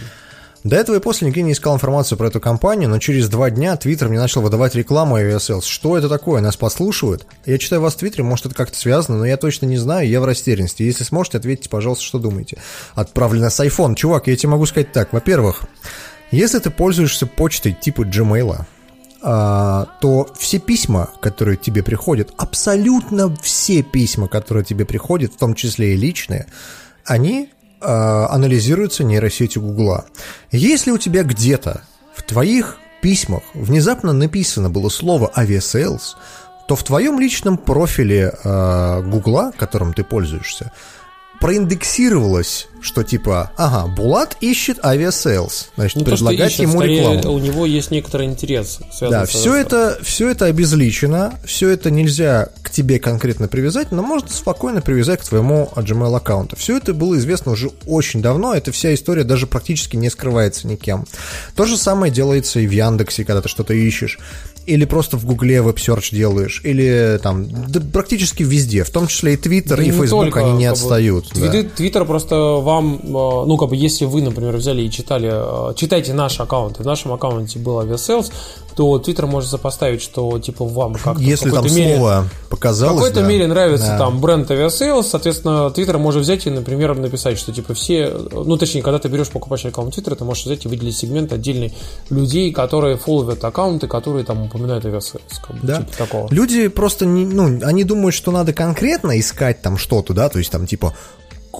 До 0.64 0.76
этого 0.76 0.96
и 0.96 1.00
после 1.00 1.28
нигде 1.28 1.42
не 1.42 1.52
искал 1.52 1.74
информацию 1.76 2.18
про 2.18 2.28
эту 2.28 2.40
компанию, 2.40 2.88
но 2.88 2.98
через 2.98 3.28
два 3.28 3.50
дня 3.50 3.76
Твиттер 3.76 4.08
мне 4.08 4.18
начал 4.18 4.42
выдавать 4.42 4.74
рекламу 4.74 5.18
Aviasales. 5.18 5.64
Что 5.64 5.96
это 5.96 6.08
такое? 6.08 6.40
Нас 6.40 6.56
подслушивают? 6.56 7.26
Я 7.46 7.58
читаю 7.58 7.80
вас 7.80 7.94
в 7.94 7.98
Твиттере, 7.98 8.24
может 8.24 8.46
это 8.46 8.54
как-то 8.54 8.76
связано, 8.76 9.18
но 9.18 9.24
я 9.24 9.36
точно 9.36 9.66
не 9.66 9.76
знаю, 9.76 10.08
я 10.08 10.20
в 10.20 10.24
растерянности. 10.24 10.82
Если 10.82 11.04
сможете, 11.04 11.38
ответьте, 11.38 11.68
пожалуйста, 11.68 12.04
что 12.04 12.18
думаете. 12.18 12.58
Отправлено 12.94 13.50
с 13.50 13.60
iPhone. 13.64 13.94
Чувак, 13.94 14.26
я 14.26 14.36
тебе 14.36 14.50
могу 14.50 14.66
сказать 14.66 14.92
так. 14.92 15.12
Во-первых, 15.12 15.62
если 16.30 16.58
ты 16.58 16.70
пользуешься 16.70 17.26
почтой 17.26 17.72
типа 17.72 18.02
Gmail, 18.02 18.64
а, 19.22 19.88
то 20.00 20.28
все 20.38 20.58
письма, 20.58 21.10
которые 21.20 21.56
тебе 21.56 21.82
приходят, 21.82 22.32
абсолютно 22.36 23.34
все 23.42 23.82
письма, 23.82 24.28
которые 24.28 24.64
тебе 24.64 24.84
приходят, 24.84 25.32
в 25.32 25.38
том 25.38 25.54
числе 25.54 25.94
и 25.94 25.96
личные, 25.96 26.46
они 27.04 27.50
а, 27.80 28.28
анализируются 28.30 29.04
нейросетью 29.04 29.62
Гугла. 29.62 30.06
Если 30.50 30.90
у 30.90 30.98
тебя 30.98 31.22
где-то 31.22 31.82
в 32.14 32.22
твоих 32.22 32.78
письмах 33.00 33.42
внезапно 33.54 34.12
написано 34.12 34.70
было 34.70 34.88
слово 34.88 35.30
«Aviasales», 35.36 36.16
то 36.66 36.76
в 36.76 36.84
твоем 36.84 37.18
личном 37.18 37.56
профиле 37.56 38.34
а, 38.44 39.00
Гугла, 39.02 39.52
которым 39.56 39.94
ты 39.94 40.04
пользуешься, 40.04 40.72
проиндексировалось, 41.40 42.68
что 42.80 43.02
типа, 43.02 43.50
ага, 43.56 43.86
Булат 43.88 44.36
ищет 44.40 44.84
Aviasales, 44.84 45.70
значит, 45.76 45.96
Ну, 45.96 46.04
то, 46.04 46.16
что 46.16 46.26
предлагать 46.26 46.52
ищет, 46.52 46.60
ему 46.62 46.82
рекламу. 46.82 47.32
у 47.32 47.38
него 47.38 47.66
есть 47.66 47.90
некоторый 47.90 48.26
интерес, 48.26 48.78
Да, 49.00 49.24
все 49.24 49.54
это, 49.54 49.98
все 50.02 50.28
это 50.28 50.46
обезличено, 50.46 51.38
все 51.44 51.68
это 51.70 51.90
нельзя 51.90 52.48
к 52.62 52.70
тебе 52.70 52.98
конкретно 52.98 53.48
привязать, 53.48 53.92
но 53.92 54.02
можно 54.02 54.28
спокойно 54.28 54.80
привязать 54.80 55.20
к 55.20 55.24
твоему 55.28 55.70
Gmail 55.74 56.16
аккаунту. 56.16 56.56
Все 56.56 56.76
это 56.76 56.94
было 56.94 57.16
известно 57.18 57.52
уже 57.52 57.70
очень 57.86 58.22
давно, 58.22 58.54
эта 58.54 58.72
вся 58.72 58.94
история 58.94 59.24
даже 59.24 59.46
практически 59.46 59.96
не 59.96 60.10
скрывается 60.10 60.66
никем. 60.66 61.06
То 61.56 61.64
же 61.64 61.76
самое 61.76 62.12
делается 62.12 62.60
и 62.60 62.66
в 62.66 62.70
Яндексе, 62.70 63.24
когда 63.24 63.42
ты 63.42 63.48
что-то 63.48 63.74
ищешь, 63.74 64.18
или 64.68 64.84
просто 64.84 65.16
в 65.16 65.24
Гугле 65.24 65.62
веб-серч 65.62 66.10
делаешь, 66.10 66.60
или 66.62 67.18
там, 67.22 67.46
да 67.68 67.80
практически 67.80 68.42
везде, 68.42 68.84
в 68.84 68.90
том 68.90 69.06
числе 69.06 69.34
и 69.34 69.36
Твиттер, 69.36 69.78
Да 69.78 69.82
и 69.82 70.08
только, 70.08 70.40
они 70.40 70.52
не 70.58 70.66
отстают. 70.66 71.26
да. 71.34 71.62
Твиттер 71.76 72.04
просто 72.04 72.36
вам, 72.36 73.00
э, 73.02 73.08
ну, 73.08 73.56
как 73.56 73.70
бы, 73.70 73.76
если 73.76 74.04
вы, 74.04 74.20
например, 74.20 74.56
взяли 74.56 74.82
и 74.82 74.90
читали, 74.90 75.30
э, 75.70 75.74
читайте 75.74 76.12
наш 76.12 76.38
аккаунт, 76.38 76.80
и 76.80 76.82
в 76.82 76.86
нашем 76.86 77.12
аккаунте 77.12 77.58
был 77.58 77.78
Aviasales, 77.80 78.30
то 78.78 78.96
Твиттер 79.00 79.26
может 79.26 79.50
сопоставить, 79.50 80.00
что, 80.00 80.38
типа, 80.38 80.64
вам 80.64 80.94
как-то 80.94 81.20
Если 81.20 81.50
в 81.50 81.52
там 81.52 81.64
мере... 81.64 81.96
слово 81.96 82.28
В 82.46 82.48
показалось, 82.50 82.98
какой-то 82.98 83.22
да. 83.22 83.26
мере 83.26 83.48
нравится 83.48 83.88
Да. 83.88 83.98
там 83.98 84.20
бренд 84.20 84.48
Aviasales, 84.48 85.08
соответственно, 85.08 85.68
Твиттер 85.70 85.98
может 85.98 86.22
взять 86.22 86.46
и, 86.46 86.50
например, 86.50 86.94
написать, 86.96 87.38
что 87.38 87.52
типа 87.52 87.74
все, 87.74 88.08
ну 88.30 88.56
точнее, 88.56 88.82
когда 88.82 89.00
ты 89.00 89.08
берешь 89.08 89.30
покупаешь 89.30 89.64
аккаунт 89.64 89.94
Твиттера, 89.94 90.14
ты 90.14 90.22
можешь 90.22 90.44
взять 90.44 90.64
и 90.64 90.68
выделить 90.68 90.96
сегмент 90.96 91.32
отдельный 91.32 91.74
людей, 92.08 92.52
которые 92.52 92.96
фолловят 92.96 93.42
аккаунты, 93.42 93.88
которые 93.88 94.24
там 94.24 94.42
упоминают 94.44 94.84
Aviasales, 94.86 95.40
как 95.44 95.56
бы, 95.56 95.66
Да. 95.66 95.78
типа 95.78 95.96
такого. 95.98 96.28
Люди 96.32 96.68
просто, 96.68 97.04
не, 97.04 97.26
ну, 97.26 97.58
они 97.66 97.82
думают, 97.82 98.14
что 98.14 98.30
надо 98.30 98.52
конкретно 98.52 99.18
искать 99.18 99.60
там 99.60 99.76
что-то, 99.76 100.14
да, 100.14 100.28
то 100.28 100.38
есть 100.38 100.52
там 100.52 100.68
типа 100.68 100.94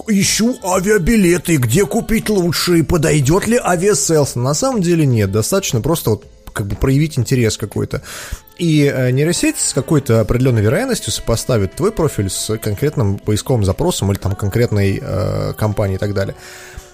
ищу 0.07 0.55
авиабилеты, 0.63 1.57
где 1.57 1.85
купить 1.85 2.29
лучше, 2.29 2.79
и 2.79 2.81
подойдет 2.81 3.47
ли 3.47 3.57
Aviasales. 3.61 4.35
На 4.35 4.53
самом 4.53 4.81
деле 4.81 5.05
нет, 5.05 5.31
достаточно 5.33 5.81
просто 5.81 6.11
вот 6.11 6.23
как 6.53 6.67
бы 6.67 6.75
проявить 6.75 7.17
интерес 7.17 7.57
какой-то. 7.57 8.01
И 8.57 8.83
э, 8.83 9.11
нейросеть 9.11 9.57
с 9.57 9.73
какой-то 9.73 10.19
определенной 10.19 10.61
вероятностью 10.61 11.13
сопоставит 11.13 11.75
твой 11.75 11.91
профиль 11.91 12.29
с 12.29 12.57
конкретным 12.57 13.17
поисковым 13.17 13.63
запросом 13.63 14.11
или 14.11 14.19
там 14.19 14.35
конкретной 14.35 14.99
э, 15.01 15.53
компанией 15.53 15.95
и 15.95 15.99
так 15.99 16.13
далее. 16.13 16.35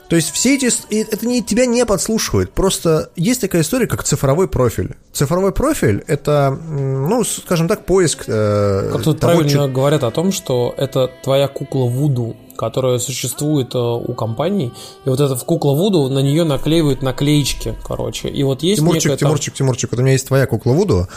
То 0.10 0.16
есть 0.16 0.32
все 0.32 0.56
эти... 0.56 0.70
Это 0.94 1.26
не, 1.28 1.42
тебя 1.42 1.66
не 1.66 1.84
подслушивает. 1.86 2.52
Просто 2.52 3.10
есть 3.16 3.42
такая 3.42 3.64
история, 3.64 3.88
как 3.88 4.04
цифровой 4.04 4.48
профиль. 4.48 4.96
Цифровой 5.12 5.52
профиль— 5.52 6.04
это, 6.08 6.52
ну, 6.52 7.24
скажем 7.24 7.68
так, 7.68 7.86
поиск 7.86 8.26
э, 8.28 8.90
Как 8.94 9.02
тут 9.02 9.20
того, 9.20 9.34
правильно 9.34 9.50
чё- 9.50 9.68
говорят 9.68 10.04
о 10.04 10.12
том, 10.12 10.32
что 10.32 10.74
это 10.78 11.10
твоя 11.24 11.48
кукла 11.48 11.86
Вуду, 11.86 12.36
которая 12.56 13.00
существует 13.00 13.74
э, 13.74 13.80
у 13.80 14.14
компаний, 14.14 14.74
и 15.06 15.10
вот 15.10 15.20
эта 15.20 15.36
в 15.36 15.44
кукла 15.44 15.72
Вуду 15.72 16.08
на 16.10 16.20
нее 16.20 16.44
наклеивают 16.44 17.02
наклеечки, 17.02 17.76
короче. 17.84 18.30
И 18.30 18.44
вот 18.44 18.62
есть 18.62 18.82
Тимурчик, 18.82 19.06
некая 19.06 19.18
там- 19.18 19.30
Тимурчик, 19.30 19.54
Тимурчик, 19.56 19.92
вот 19.92 20.00
у 20.00 20.04
меня 20.04 20.12
есть 20.14 20.28
твоя 20.28 20.46
кукла 20.46 20.74
Вуду. 20.74 21.08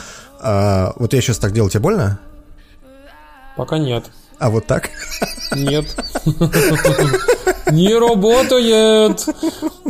А, 0.41 0.95
вот 0.97 1.13
я 1.13 1.21
сейчас 1.21 1.37
так 1.39 1.53
делал, 1.53 1.69
тебе 1.69 1.81
больно? 1.81 2.21
Пока 3.57 3.77
нет. 3.77 4.05
А 4.39 4.49
вот 4.51 4.67
так? 4.67 4.89
Нет. 5.55 5.85
Не 7.73 7.95
работает. 7.95 9.27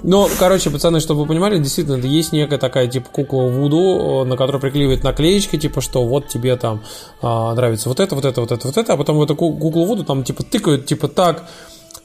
Ну, 0.02 0.28
короче, 0.38 0.70
пацаны, 0.70 1.00
чтобы 1.00 1.22
вы 1.22 1.26
понимали, 1.26 1.58
действительно, 1.58 1.96
есть 2.04 2.32
некая 2.32 2.58
такая, 2.58 2.86
типа, 2.86 3.08
кукла 3.10 3.42
Вуду, 3.42 4.22
э, 4.22 4.24
на 4.24 4.36
которой 4.36 4.60
приклеивают 4.60 5.04
наклеечки, 5.04 5.56
типа, 5.58 5.80
что 5.80 6.04
вот 6.06 6.28
тебе 6.28 6.56
там 6.56 6.82
а, 7.20 7.54
нравится 7.54 7.88
вот 7.88 8.00
это, 8.00 8.14
вот 8.14 8.24
это, 8.24 8.40
вот 8.40 8.52
это, 8.52 8.66
вот 8.66 8.76
это, 8.76 8.92
а 8.92 8.96
потом 8.96 9.18
в 9.18 9.22
эту 9.22 9.36
ку- 9.36 9.56
куклу 9.56 9.84
Вуду 9.84 10.04
там, 10.04 10.24
типа, 10.24 10.42
тыкают, 10.44 10.86
типа, 10.86 11.08
так, 11.08 11.44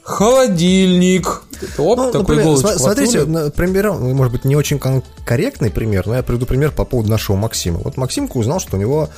холодильник. 0.02 1.42
Оп, 1.78 1.96
Ну, 1.98 2.12
такой 2.12 2.36
например, 2.36 2.56
смотрите, 2.78 3.50
пример, 3.52 3.94
ну, 3.94 4.14
может 4.14 4.32
быть, 4.32 4.44
не 4.44 4.54
очень 4.54 4.78
корректный 5.24 5.70
пример, 5.70 6.06
но 6.06 6.14
я 6.14 6.22
приведу 6.22 6.46
пример 6.46 6.72
по 6.72 6.84
поводу 6.84 7.10
нашего 7.10 7.36
Максима. 7.36 7.78
Вот 7.78 7.96
Максимка 7.96 8.36
узнал, 8.36 8.60
что 8.60 8.76
у 8.76 8.80
него 8.80 9.08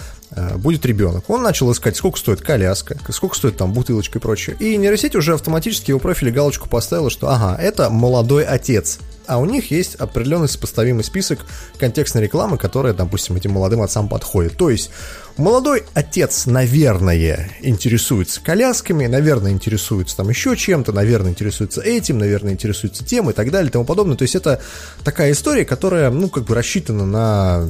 будет 0.56 0.84
ребенок. 0.84 1.30
Он 1.30 1.42
начал 1.42 1.70
искать, 1.72 1.96
сколько 1.96 2.18
стоит 2.18 2.40
коляска, 2.40 2.98
сколько 3.10 3.36
стоит 3.36 3.56
там 3.56 3.72
бутылочка 3.72 4.18
и 4.18 4.22
прочее. 4.22 4.56
И 4.58 4.76
нейросеть 4.76 5.14
уже 5.14 5.34
автоматически 5.34 5.90
его 5.90 6.00
профиле 6.00 6.32
галочку 6.32 6.68
поставила, 6.68 7.10
что 7.10 7.28
ага, 7.28 7.56
это 7.60 7.90
молодой 7.90 8.44
отец. 8.44 8.98
А 9.26 9.38
у 9.38 9.44
них 9.44 9.72
есть 9.72 9.96
определенный 9.96 10.48
сопоставимый 10.48 11.02
список 11.02 11.40
контекстной 11.78 12.22
рекламы, 12.22 12.58
которая, 12.58 12.94
допустим, 12.94 13.34
этим 13.36 13.52
молодым 13.52 13.82
отцам 13.82 14.08
подходит. 14.08 14.56
То 14.56 14.70
есть 14.70 14.90
молодой 15.36 15.84
отец, 15.94 16.46
наверное, 16.46 17.50
интересуется 17.60 18.40
колясками, 18.40 19.06
наверное, 19.06 19.50
интересуется 19.50 20.16
там 20.16 20.28
еще 20.28 20.56
чем-то, 20.56 20.92
наверное, 20.92 21.32
интересуется 21.32 21.80
этим, 21.80 22.18
наверное, 22.18 22.52
интересуется 22.52 23.04
тем 23.04 23.28
и 23.28 23.32
так 23.32 23.50
далее 23.50 23.68
и 23.68 23.72
тому 23.72 23.84
подобное. 23.84 24.16
То 24.16 24.22
есть 24.22 24.36
это 24.36 24.60
такая 25.02 25.32
история, 25.32 25.64
которая, 25.64 26.10
ну, 26.10 26.28
как 26.28 26.44
бы 26.44 26.54
рассчитана 26.54 27.04
на 27.04 27.68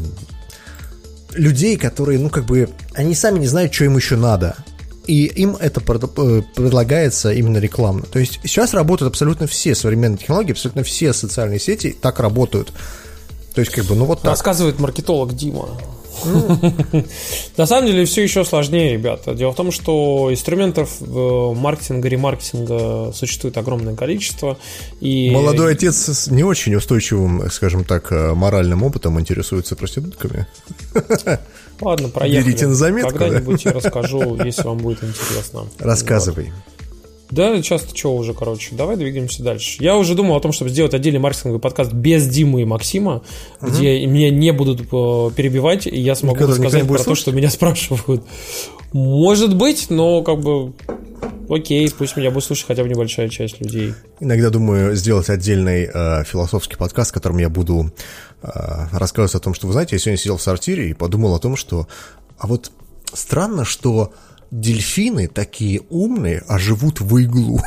людей, 1.37 1.77
которые, 1.77 2.19
ну, 2.19 2.31
как 2.31 2.45
бы, 2.45 2.69
они 2.95 3.15
сами 3.15 3.39
не 3.39 3.47
знают, 3.47 3.73
что 3.73 3.85
им 3.85 3.97
еще 3.97 4.17
надо. 4.17 4.57
И 5.07 5.27
им 5.27 5.57
это 5.57 5.81
э, 5.81 6.43
предлагается 6.55 7.33
именно 7.33 7.59
рекламно. 7.59 8.03
То 8.03 8.19
есть 8.19 8.41
сейчас 8.43 8.75
работают 8.75 9.13
абсолютно 9.13 9.47
все 9.47 9.75
современные 9.75 10.19
технологии, 10.19 10.53
абсолютно 10.53 10.83
все 10.83 11.13
социальные 11.13 11.61
сети 11.61 11.97
так 12.01 12.19
работают. 12.19 12.73
То 13.55 13.61
есть, 13.61 13.73
как 13.73 13.85
бы, 13.85 13.95
ну 13.95 14.05
вот 14.05 14.23
так. 14.23 14.33
Рассказывает 14.33 14.81
маркетолог 14.81 15.35
Дима. 15.35 15.69
На 17.57 17.67
самом 17.67 17.87
деле 17.87 18.05
все 18.05 18.23
еще 18.23 18.45
сложнее, 18.45 18.93
ребята. 18.93 19.35
Дело 19.35 19.53
в 19.53 19.57
том, 19.57 19.71
что 19.71 20.29
инструментов 20.31 21.01
маркетинга, 21.01 22.09
ремаркетинга 22.09 23.13
существует 23.13 23.57
огромное 23.59 23.95
количество. 23.95 24.59
И... 25.01 25.31
Молодой 25.31 25.73
отец 25.73 25.97
с 26.09 26.29
не 26.29 26.45
очень 26.45 26.75
устойчивым, 26.75 27.51
скажем 27.51 27.85
так, 27.85 28.13
э, 28.13 28.35
моральным 28.35 28.83
опытом 28.83 29.19
интересуется 29.21 29.77
проститутками. 29.77 30.47
Ладно, 31.81 32.09
проехали. 32.09 32.45
Берите 32.45 32.67
на 32.67 32.75
заметку. 32.75 33.11
Когда-нибудь 33.11 33.65
я 33.65 33.73
расскажу, 33.73 34.37
если 34.43 34.63
вам 34.63 34.79
будет 34.79 35.05
интересно. 35.05 35.67
Рассказывай. 35.79 36.47
Вот. 36.47 36.76
Да, 37.31 37.61
часто 37.63 37.97
что 37.97 38.15
уже, 38.15 38.35
короче. 38.35 38.75
Давай 38.75 38.97
двигаемся 38.97 39.43
дальше. 39.43 39.83
Я 39.83 39.97
уже 39.97 40.15
думал 40.15 40.37
о 40.37 40.41
том, 40.41 40.53
чтобы 40.53 40.71
сделать 40.71 40.95
отдельный 40.95 41.19
маркетинговый 41.19 41.61
подкаст 41.61 41.93
без 41.93 42.27
Димы 42.29 42.63
и 42.63 42.65
Максима, 42.65 43.23
угу. 43.61 43.71
где 43.71 44.07
меня 44.07 44.31
не 44.31 44.53
будут 44.53 44.83
э, 44.83 44.85
перебивать, 45.35 45.87
и 45.87 45.99
я 45.99 46.15
смогу 46.15 46.37
никогда, 46.37 46.53
рассказать 46.55 46.87
про 46.87 46.99
слушать? 46.99 47.07
то, 47.07 47.15
что 47.15 47.33
меня 47.33 47.51
спрашивают. 47.51 48.25
Может 48.93 49.57
быть, 49.57 49.91
но 49.91 50.23
как 50.23 50.41
бы 50.41 50.73
окей, 51.49 51.91
пусть 51.91 52.17
меня 52.17 52.31
будет 52.31 52.45
слушать 52.45 52.67
хотя 52.67 52.83
бы 52.83 52.89
небольшая 52.89 53.29
часть 53.29 53.61
людей. 53.61 53.95
Иногда 54.21 54.51
думаю 54.51 54.95
сделать 54.95 55.29
отдельный 55.29 55.89
э, 55.93 56.25
философский 56.25 56.77
подкаст, 56.77 57.11
в 57.11 57.15
котором 57.15 57.39
я 57.39 57.49
буду 57.49 57.93
э, 58.43 58.49
рассказывать 58.93 59.35
о 59.35 59.41
том, 59.41 59.55
что, 59.55 59.67
вы 59.67 59.73
знаете, 59.73 59.97
я 59.97 59.99
сегодня 59.99 60.19
сидел 60.19 60.37
в 60.37 60.43
сортире 60.43 60.91
и 60.91 60.95
подумал 60.95 61.35
о 61.35 61.39
том, 61.39 61.57
что... 61.57 61.89
А 62.39 62.47
вот 62.47 62.71
странно, 63.13 63.65
что 63.65 64.13
дельфины 64.51 65.29
такие 65.29 65.81
умные, 65.91 66.43
а 66.49 66.59
живут 66.59 67.01
в 67.01 67.17
иглу. 67.19 67.61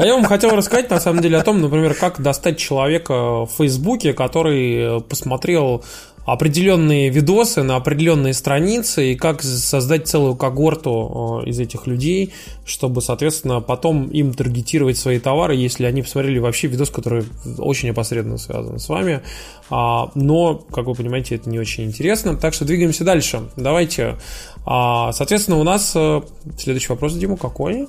А 0.00 0.06
я 0.06 0.14
вам 0.14 0.24
хотел 0.24 0.50
рассказать, 0.52 0.88
на 0.88 0.98
самом 0.98 1.20
деле, 1.20 1.36
о 1.36 1.42
том, 1.42 1.60
например, 1.60 1.92
как 1.92 2.22
достать 2.22 2.56
человека 2.56 3.44
в 3.44 3.50
Фейсбуке, 3.58 4.14
который 4.14 5.02
посмотрел 5.02 5.84
определенные 6.32 7.08
видосы 7.08 7.62
на 7.62 7.76
определенные 7.76 8.34
страницы 8.34 9.12
и 9.12 9.16
как 9.16 9.42
создать 9.42 10.06
целую 10.06 10.36
когорту 10.36 11.42
из 11.44 11.58
этих 11.58 11.86
людей, 11.86 12.32
чтобы, 12.64 13.02
соответственно, 13.02 13.60
потом 13.60 14.08
им 14.08 14.32
таргетировать 14.32 14.96
свои 14.96 15.18
товары, 15.18 15.56
если 15.56 15.86
они 15.86 16.02
посмотрели 16.02 16.38
вообще 16.38 16.68
видос, 16.68 16.90
который 16.90 17.24
очень 17.58 17.90
опосредованно 17.90 18.38
связан 18.38 18.78
с 18.78 18.88
вами. 18.88 19.22
А, 19.70 20.10
но, 20.14 20.54
как 20.54 20.86
вы 20.86 20.94
понимаете, 20.94 21.34
это 21.36 21.50
не 21.50 21.58
очень 21.58 21.84
интересно. 21.84 22.36
Так 22.36 22.54
что 22.54 22.64
двигаемся 22.64 23.04
дальше. 23.04 23.48
Давайте. 23.56 24.16
А, 24.64 25.12
соответственно, 25.12 25.58
у 25.58 25.64
нас 25.64 25.92
э, 25.94 26.22
следующий 26.58 26.88
вопрос, 26.88 27.14
Дима, 27.14 27.36
какой? 27.36 27.88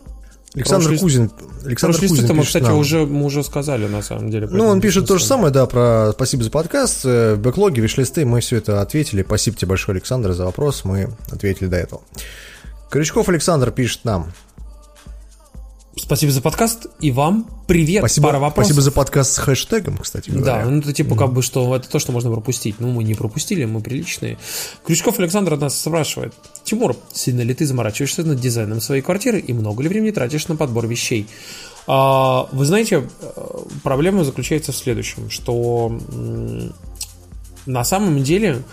Александр 0.53 0.89
про 0.89 0.97
Кузин. 0.97 1.31
Александр 1.65 1.97
про 1.97 2.07
Кузин 2.07 2.35
мы, 2.35 2.43
кстати, 2.43 2.63
нам. 2.63 2.77
уже, 2.77 3.05
мы 3.05 3.25
уже 3.25 3.43
сказали, 3.43 3.87
на 3.87 4.01
самом 4.01 4.29
деле. 4.29 4.47
Ну, 4.51 4.67
он 4.67 4.81
пишет 4.81 5.07
то 5.07 5.17
же 5.17 5.23
самое, 5.23 5.53
да, 5.53 5.65
про 5.65 6.11
спасибо 6.13 6.43
за 6.43 6.51
подкаст. 6.51 7.01
Э, 7.05 7.35
бэклоги, 7.35 7.79
вишлисты, 7.79 8.25
мы 8.25 8.41
все 8.41 8.57
это 8.57 8.81
ответили. 8.81 9.23
Спасибо 9.23 9.55
тебе 9.55 9.69
большое, 9.69 9.95
Александр, 9.95 10.33
за 10.33 10.45
вопрос. 10.45 10.83
Мы 10.83 11.09
ответили 11.31 11.67
до 11.67 11.77
этого. 11.77 12.01
Крючков 12.89 13.29
Александр 13.29 13.71
пишет 13.71 14.03
нам. 14.03 14.33
Спасибо 15.97 16.31
за 16.31 16.41
подкаст 16.41 16.87
и 17.01 17.11
вам 17.11 17.45
привет. 17.67 17.99
Спасибо, 17.99 18.27
Пара 18.27 18.39
вопросов. 18.39 18.71
спасибо 18.71 18.81
за 18.81 18.91
подкаст 18.91 19.33
с 19.33 19.37
хэштегом, 19.37 19.97
кстати 19.97 20.29
говоря. 20.29 20.63
Да, 20.63 20.69
ну 20.69 20.79
это 20.79 20.93
типа 20.93 21.15
mm. 21.15 21.17
как 21.17 21.33
бы 21.33 21.41
что 21.41 21.75
это 21.75 21.89
то, 21.89 21.99
что 21.99 22.13
можно 22.13 22.31
пропустить. 22.31 22.79
Ну 22.79 22.91
мы 22.91 23.03
не 23.03 23.13
пропустили, 23.13 23.65
мы 23.65 23.81
приличные. 23.81 24.37
Крючков 24.85 25.19
Александр 25.19 25.57
нас 25.57 25.77
спрашивает: 25.77 26.33
Тимур, 26.63 26.95
сильно 27.11 27.41
ли 27.41 27.53
ты 27.53 27.65
заморачиваешься 27.65 28.24
над 28.24 28.39
дизайном 28.39 28.79
своей 28.79 29.01
квартиры 29.01 29.39
и 29.39 29.51
много 29.51 29.83
ли 29.83 29.89
времени 29.89 30.11
тратишь 30.11 30.47
на 30.47 30.55
подбор 30.55 30.87
вещей? 30.87 31.28
А, 31.87 32.47
вы 32.53 32.63
знаете, 32.63 33.09
э, 33.21 33.41
проблема 33.83 34.24
заключается 34.24 34.71
в 34.71 34.78
следующем, 34.78 35.29
что 35.29 35.99
на 37.66 37.83
самом 37.83 38.24
деле 38.24 38.63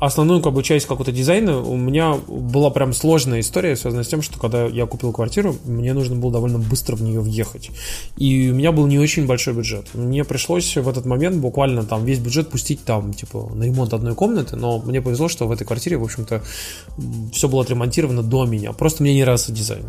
основную 0.00 0.42
как 0.42 0.54
бы 0.54 0.62
часть 0.62 0.86
какого-то 0.86 1.12
дизайна 1.12 1.60
у 1.60 1.76
меня 1.76 2.14
была 2.26 2.70
прям 2.70 2.92
сложная 2.92 3.40
история, 3.40 3.76
связанная 3.76 4.04
с 4.04 4.08
тем, 4.08 4.22
что 4.22 4.40
когда 4.40 4.66
я 4.66 4.86
купил 4.86 5.12
квартиру, 5.12 5.54
мне 5.64 5.92
нужно 5.92 6.16
было 6.16 6.32
довольно 6.32 6.58
быстро 6.58 6.96
в 6.96 7.02
нее 7.02 7.20
въехать. 7.20 7.70
И 8.16 8.50
у 8.50 8.54
меня 8.54 8.72
был 8.72 8.86
не 8.86 8.98
очень 8.98 9.26
большой 9.26 9.54
бюджет. 9.54 9.86
Мне 9.94 10.24
пришлось 10.24 10.76
в 10.76 10.88
этот 10.88 11.04
момент 11.04 11.36
буквально 11.36 11.84
там 11.84 12.04
весь 12.04 12.18
бюджет 12.18 12.48
пустить 12.48 12.82
там, 12.84 13.12
типа, 13.12 13.50
на 13.54 13.64
ремонт 13.64 13.92
одной 13.92 14.14
комнаты, 14.14 14.56
но 14.56 14.78
мне 14.78 15.02
повезло, 15.02 15.28
что 15.28 15.46
в 15.46 15.52
этой 15.52 15.66
квартире, 15.66 15.98
в 15.98 16.04
общем-то, 16.04 16.42
все 17.32 17.48
было 17.48 17.62
отремонтировано 17.62 18.22
до 18.22 18.46
меня. 18.46 18.72
Просто 18.72 19.02
мне 19.02 19.14
не 19.14 19.22
нравился 19.22 19.52
дизайн. 19.52 19.84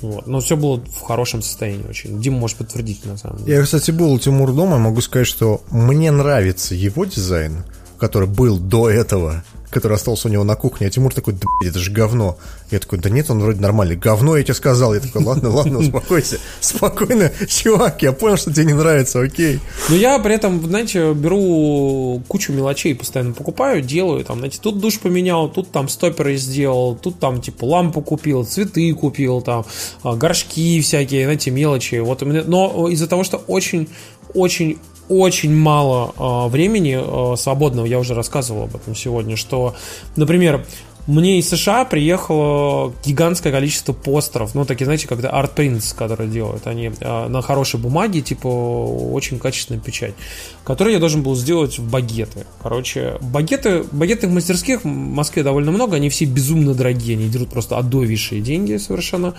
Вот. 0.00 0.26
Но 0.26 0.40
все 0.40 0.56
было 0.56 0.80
в 0.80 1.02
хорошем 1.02 1.42
состоянии 1.42 1.86
очень. 1.86 2.20
Дима 2.20 2.38
может 2.38 2.56
подтвердить, 2.56 3.04
на 3.04 3.18
самом 3.18 3.38
деле. 3.38 3.58
Я, 3.58 3.62
кстати, 3.62 3.90
был 3.90 4.12
у 4.12 4.18
Тимур 4.18 4.52
дома, 4.52 4.78
могу 4.78 5.02
сказать, 5.02 5.26
что 5.26 5.60
мне 5.70 6.10
нравится 6.10 6.74
его 6.74 7.04
дизайн 7.04 7.64
который 8.00 8.26
был 8.26 8.58
до 8.58 8.90
этого, 8.90 9.44
который 9.70 9.94
остался 9.94 10.28
у 10.28 10.30
него 10.30 10.42
на 10.42 10.56
кухне, 10.56 10.88
а 10.88 10.90
Тимур 10.90 11.14
такой, 11.14 11.34
да, 11.34 11.46
это 11.64 11.78
же 11.78 11.92
говно. 11.92 12.36
Я 12.70 12.80
такой, 12.80 12.98
да 12.98 13.08
нет, 13.08 13.30
он 13.30 13.40
вроде 13.40 13.60
нормальный. 13.60 13.96
Говно 13.96 14.36
я 14.36 14.42
тебе 14.42 14.54
сказал. 14.54 14.94
Я 14.94 15.00
такой, 15.00 15.22
ладно, 15.22 15.50
ладно, 15.50 15.78
успокойся. 15.80 16.38
Спокойно, 16.60 17.30
чувак, 17.46 18.02
я 18.02 18.12
понял, 18.12 18.36
что 18.36 18.52
тебе 18.52 18.66
не 18.66 18.74
нравится, 18.74 19.20
окей. 19.20 19.60
Но 19.88 19.94
я 19.94 20.18
при 20.18 20.34
этом, 20.34 20.64
знаете, 20.66 21.12
беру 21.12 22.22
кучу 22.26 22.52
мелочей, 22.52 22.94
постоянно 22.94 23.32
покупаю, 23.32 23.82
делаю, 23.82 24.24
там, 24.24 24.38
знаете, 24.38 24.58
тут 24.60 24.80
душ 24.80 24.98
поменял, 24.98 25.48
тут 25.48 25.70
там 25.70 25.88
стоперы 25.88 26.36
сделал, 26.36 26.96
тут 26.96 27.20
там, 27.20 27.40
типа, 27.40 27.64
лампу 27.64 28.02
купил, 28.02 28.44
цветы 28.44 28.92
купил, 28.94 29.40
там, 29.40 29.64
а, 30.02 30.16
горшки 30.16 30.80
всякие, 30.80 31.24
знаете, 31.24 31.50
мелочи. 31.50 31.96
Вот 31.96 32.22
но 32.22 32.88
из-за 32.88 33.06
того, 33.06 33.24
что 33.24 33.38
очень 33.46 33.88
очень 34.34 34.78
очень 35.10 35.54
мало 35.54 36.14
э, 36.16 36.48
времени 36.50 36.96
э, 36.96 37.36
свободного, 37.36 37.84
я 37.84 37.98
уже 37.98 38.14
рассказывал 38.14 38.64
об 38.64 38.76
этом 38.76 38.94
сегодня, 38.94 39.36
что, 39.36 39.74
например, 40.16 40.64
мне 41.10 41.38
из 41.40 41.48
США 41.48 41.84
приехало 41.84 42.92
гигантское 43.04 43.52
количество 43.52 43.92
постеров, 43.92 44.54
ну, 44.54 44.64
такие, 44.64 44.84
знаете, 44.84 45.08
когда 45.08 45.28
Art 45.30 45.54
Prints, 45.56 45.94
которые 45.96 46.30
делают, 46.30 46.66
они 46.66 46.92
э, 46.98 47.28
на 47.28 47.42
хорошей 47.42 47.80
бумаге, 47.80 48.20
типа, 48.20 48.46
очень 48.46 49.38
качественная 49.40 49.80
печать, 49.80 50.14
которые 50.62 50.94
я 50.94 51.00
должен 51.00 51.22
был 51.22 51.34
сделать 51.34 51.78
в 51.78 51.90
багеты. 51.90 52.46
Короче, 52.62 53.18
багеты, 53.20 53.84
багетных 53.90 54.30
мастерских 54.30 54.84
в 54.84 54.86
Москве 54.86 55.42
довольно 55.42 55.72
много, 55.72 55.96
они 55.96 56.10
все 56.10 56.26
безумно 56.26 56.74
дорогие, 56.74 57.16
они 57.16 57.28
дерут 57.28 57.50
просто 57.50 57.76
отдовейшие 57.76 58.40
деньги 58.40 58.76
совершенно. 58.76 59.34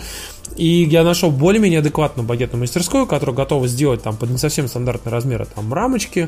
И 0.57 0.83
я 0.83 1.03
нашел 1.03 1.31
более-менее 1.31 1.79
адекватную 1.79 2.27
багетную 2.27 2.59
мастерскую, 2.59 3.07
которая 3.07 3.35
готова 3.35 3.67
сделать 3.67 4.03
там 4.03 4.17
под 4.17 4.29
не 4.29 4.37
совсем 4.37 4.67
стандартные 4.67 5.13
размеры 5.13 5.47
там 5.55 5.73
рамочки, 5.73 6.27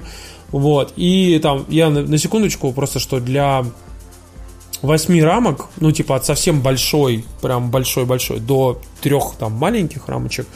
вот. 0.51 0.93
И 0.95 1.37
там 1.43 1.65
я 1.67 1.89
на, 1.89 2.03
на 2.03 2.17
секундочку 2.17 2.71
просто 2.71 2.99
что 2.99 3.19
для 3.19 3.65
восьми 4.87 5.23
рамок, 5.23 5.69
ну, 5.77 5.91
типа 5.91 6.15
от 6.17 6.25
совсем 6.25 6.61
большой, 6.61 7.25
прям 7.41 7.71
большой-большой, 7.71 8.39
до 8.39 8.79
трех 9.01 9.35
там 9.39 9.53
маленьких 9.53 10.07
рамочек, 10.07 10.47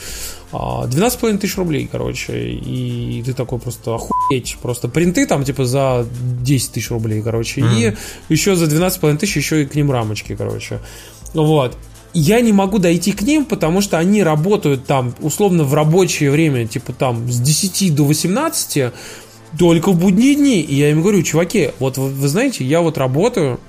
12,5 0.52 1.36
а, 1.36 1.38
тысяч 1.38 1.58
рублей, 1.58 1.90
короче, 1.92 2.50
и 2.50 3.22
ты 3.26 3.34
такой 3.34 3.60
просто 3.60 3.96
охуеть, 3.96 4.58
просто 4.62 4.88
принты 4.88 5.26
там, 5.26 5.44
типа, 5.44 5.66
за 5.66 6.06
10 6.42 6.72
тысяч 6.72 6.90
рублей, 6.90 7.22
короче, 7.22 7.62
mm-hmm. 7.62 7.98
и 8.30 8.34
еще 8.34 8.56
за 8.56 8.66
12,5 8.66 9.18
тысяч 9.18 9.38
еще 9.38 9.64
и 9.64 9.66
к 9.66 9.76
ним 9.76 9.92
рамочки, 9.92 10.36
короче, 10.36 10.80
вот. 11.34 11.78
Я 12.14 12.42
не 12.42 12.52
могу 12.52 12.80
дойти 12.80 13.12
к 13.12 13.22
ним, 13.22 13.46
потому 13.46 13.82
что 13.82 14.00
они 14.00 14.24
работают 14.24 14.86
там, 14.86 15.14
условно, 15.20 15.64
в 15.64 15.74
рабочее 15.74 16.32
время, 16.32 16.66
типа 16.66 16.94
там 16.94 17.30
с 17.30 17.40
10 17.40 17.94
до 17.94 18.06
18, 18.06 18.94
только 19.60 19.92
в 19.92 20.00
будние 20.00 20.36
дни. 20.36 20.62
И 20.62 20.76
я 20.76 20.90
им 20.90 21.02
говорю, 21.02 21.22
чуваки, 21.22 21.72
вот 21.80 21.98
вы, 21.98 22.10
вы 22.10 22.28
знаете, 22.28 22.64
я 22.64 22.82
вот 22.82 22.98
работаю, 22.98 23.60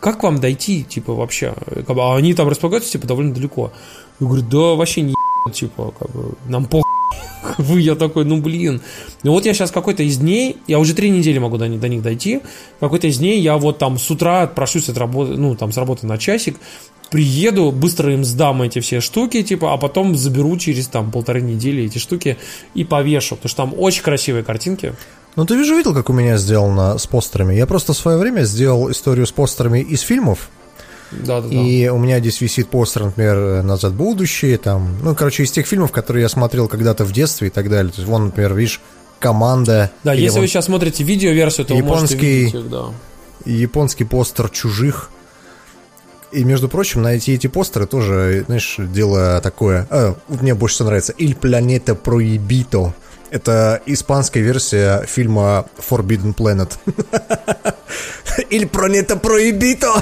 как 0.00 0.22
вам 0.22 0.40
дойти, 0.40 0.82
типа, 0.82 1.14
вообще? 1.14 1.54
А 1.86 2.16
они 2.16 2.34
там 2.34 2.48
располагаются, 2.48 2.90
типа, 2.90 3.06
довольно 3.06 3.34
далеко. 3.34 3.72
Я 4.18 4.26
говорю, 4.26 4.42
да 4.42 4.74
вообще 4.74 5.02
не 5.02 5.14
типа, 5.52 5.94
как 5.98 6.10
бы, 6.10 6.34
нам 6.48 6.66
по 6.66 6.82
вы, 7.58 7.80
я 7.80 7.94
такой, 7.94 8.24
ну 8.24 8.40
блин. 8.40 8.80
Ну 9.22 9.32
вот 9.32 9.46
я 9.46 9.54
сейчас 9.54 9.70
какой-то 9.70 10.02
из 10.02 10.18
дней, 10.18 10.58
я 10.66 10.78
уже 10.78 10.94
три 10.94 11.10
недели 11.10 11.38
могу 11.38 11.56
до, 11.56 11.68
до 11.68 11.88
них 11.88 12.02
дойти, 12.02 12.40
какой-то 12.78 13.06
из 13.06 13.18
дней 13.18 13.40
я 13.40 13.56
вот 13.56 13.78
там 13.78 13.98
с 13.98 14.10
утра 14.10 14.42
отпрошусь 14.42 14.88
от 14.88 14.98
работы, 14.98 15.36
ну 15.36 15.56
там 15.56 15.72
с 15.72 15.76
работы 15.76 16.06
на 16.06 16.18
часик, 16.18 16.56
приеду, 17.10 17.72
быстро 17.72 18.12
им 18.12 18.24
сдам 18.24 18.62
эти 18.62 18.78
все 18.80 19.00
штуки, 19.00 19.42
типа, 19.42 19.72
а 19.72 19.76
потом 19.76 20.14
заберу 20.16 20.56
через 20.56 20.86
там 20.86 21.10
полторы 21.10 21.40
недели 21.40 21.84
эти 21.84 21.98
штуки 21.98 22.36
и 22.74 22.84
повешу, 22.84 23.36
потому 23.36 23.48
что 23.48 23.56
там 23.56 23.74
очень 23.76 24.02
красивые 24.02 24.44
картинки. 24.44 24.94
Ну, 25.36 25.46
ты 25.46 25.56
вижу, 25.56 25.76
видел, 25.76 25.94
как 25.94 26.10
у 26.10 26.12
меня 26.12 26.36
сделано 26.36 26.98
с 26.98 27.06
постерами. 27.06 27.54
Я 27.54 27.66
просто 27.66 27.92
в 27.92 27.96
свое 27.96 28.18
время 28.18 28.42
сделал 28.42 28.90
историю 28.90 29.26
с 29.26 29.32
постерами 29.32 29.80
из 29.80 30.00
фильмов. 30.00 30.50
Да, 31.12 31.40
да, 31.40 31.48
и 31.48 31.86
да. 31.86 31.92
у 31.92 31.98
меня 31.98 32.20
здесь 32.20 32.40
висит 32.40 32.68
постер, 32.68 33.04
например, 33.04 33.62
«Назад 33.62 33.92
в 33.92 33.96
будущее», 33.96 34.58
там, 34.58 34.96
ну, 35.02 35.14
короче, 35.14 35.42
из 35.42 35.50
тех 35.50 35.66
фильмов, 35.66 35.90
которые 35.90 36.22
я 36.22 36.28
смотрел 36.28 36.68
когда-то 36.68 37.04
в 37.04 37.12
детстве 37.12 37.48
и 37.48 37.50
так 37.50 37.68
далее. 37.68 37.92
То 37.92 37.98
есть, 37.98 38.08
вон, 38.08 38.26
например, 38.26 38.54
видишь, 38.54 38.80
«Команда». 39.18 39.90
Да, 40.04 40.12
если 40.12 40.36
вон... 40.36 40.42
вы 40.42 40.48
сейчас 40.48 40.66
смотрите 40.66 41.04
видео-версию, 41.04 41.66
то 41.66 41.74
японский, 41.74 41.84
вы 41.84 42.00
можете 42.00 42.16
видеть 42.16 42.54
их, 42.54 42.70
да. 42.70 42.84
Японский 43.44 44.04
постер 44.04 44.48
«Чужих». 44.50 45.10
И, 46.32 46.44
между 46.44 46.68
прочим, 46.68 47.02
найти 47.02 47.34
эти 47.34 47.48
постеры 47.48 47.86
тоже, 47.86 48.44
знаешь, 48.46 48.76
дело 48.78 49.40
такое... 49.40 49.88
А, 49.90 50.14
мне 50.28 50.54
больше 50.54 50.76
всего 50.76 50.86
нравится 50.86 51.12
«Il 51.18 51.38
planeta 51.38 51.98
proibito», 52.00 52.92
Это 53.30 53.80
испанская 53.86 54.42
версия 54.42 55.04
фильма 55.06 55.66
Forbidden 55.78 56.34
Planet. 56.34 56.72
Или 58.50 58.64
Планета 58.64 59.16
Проибито. 59.16 59.92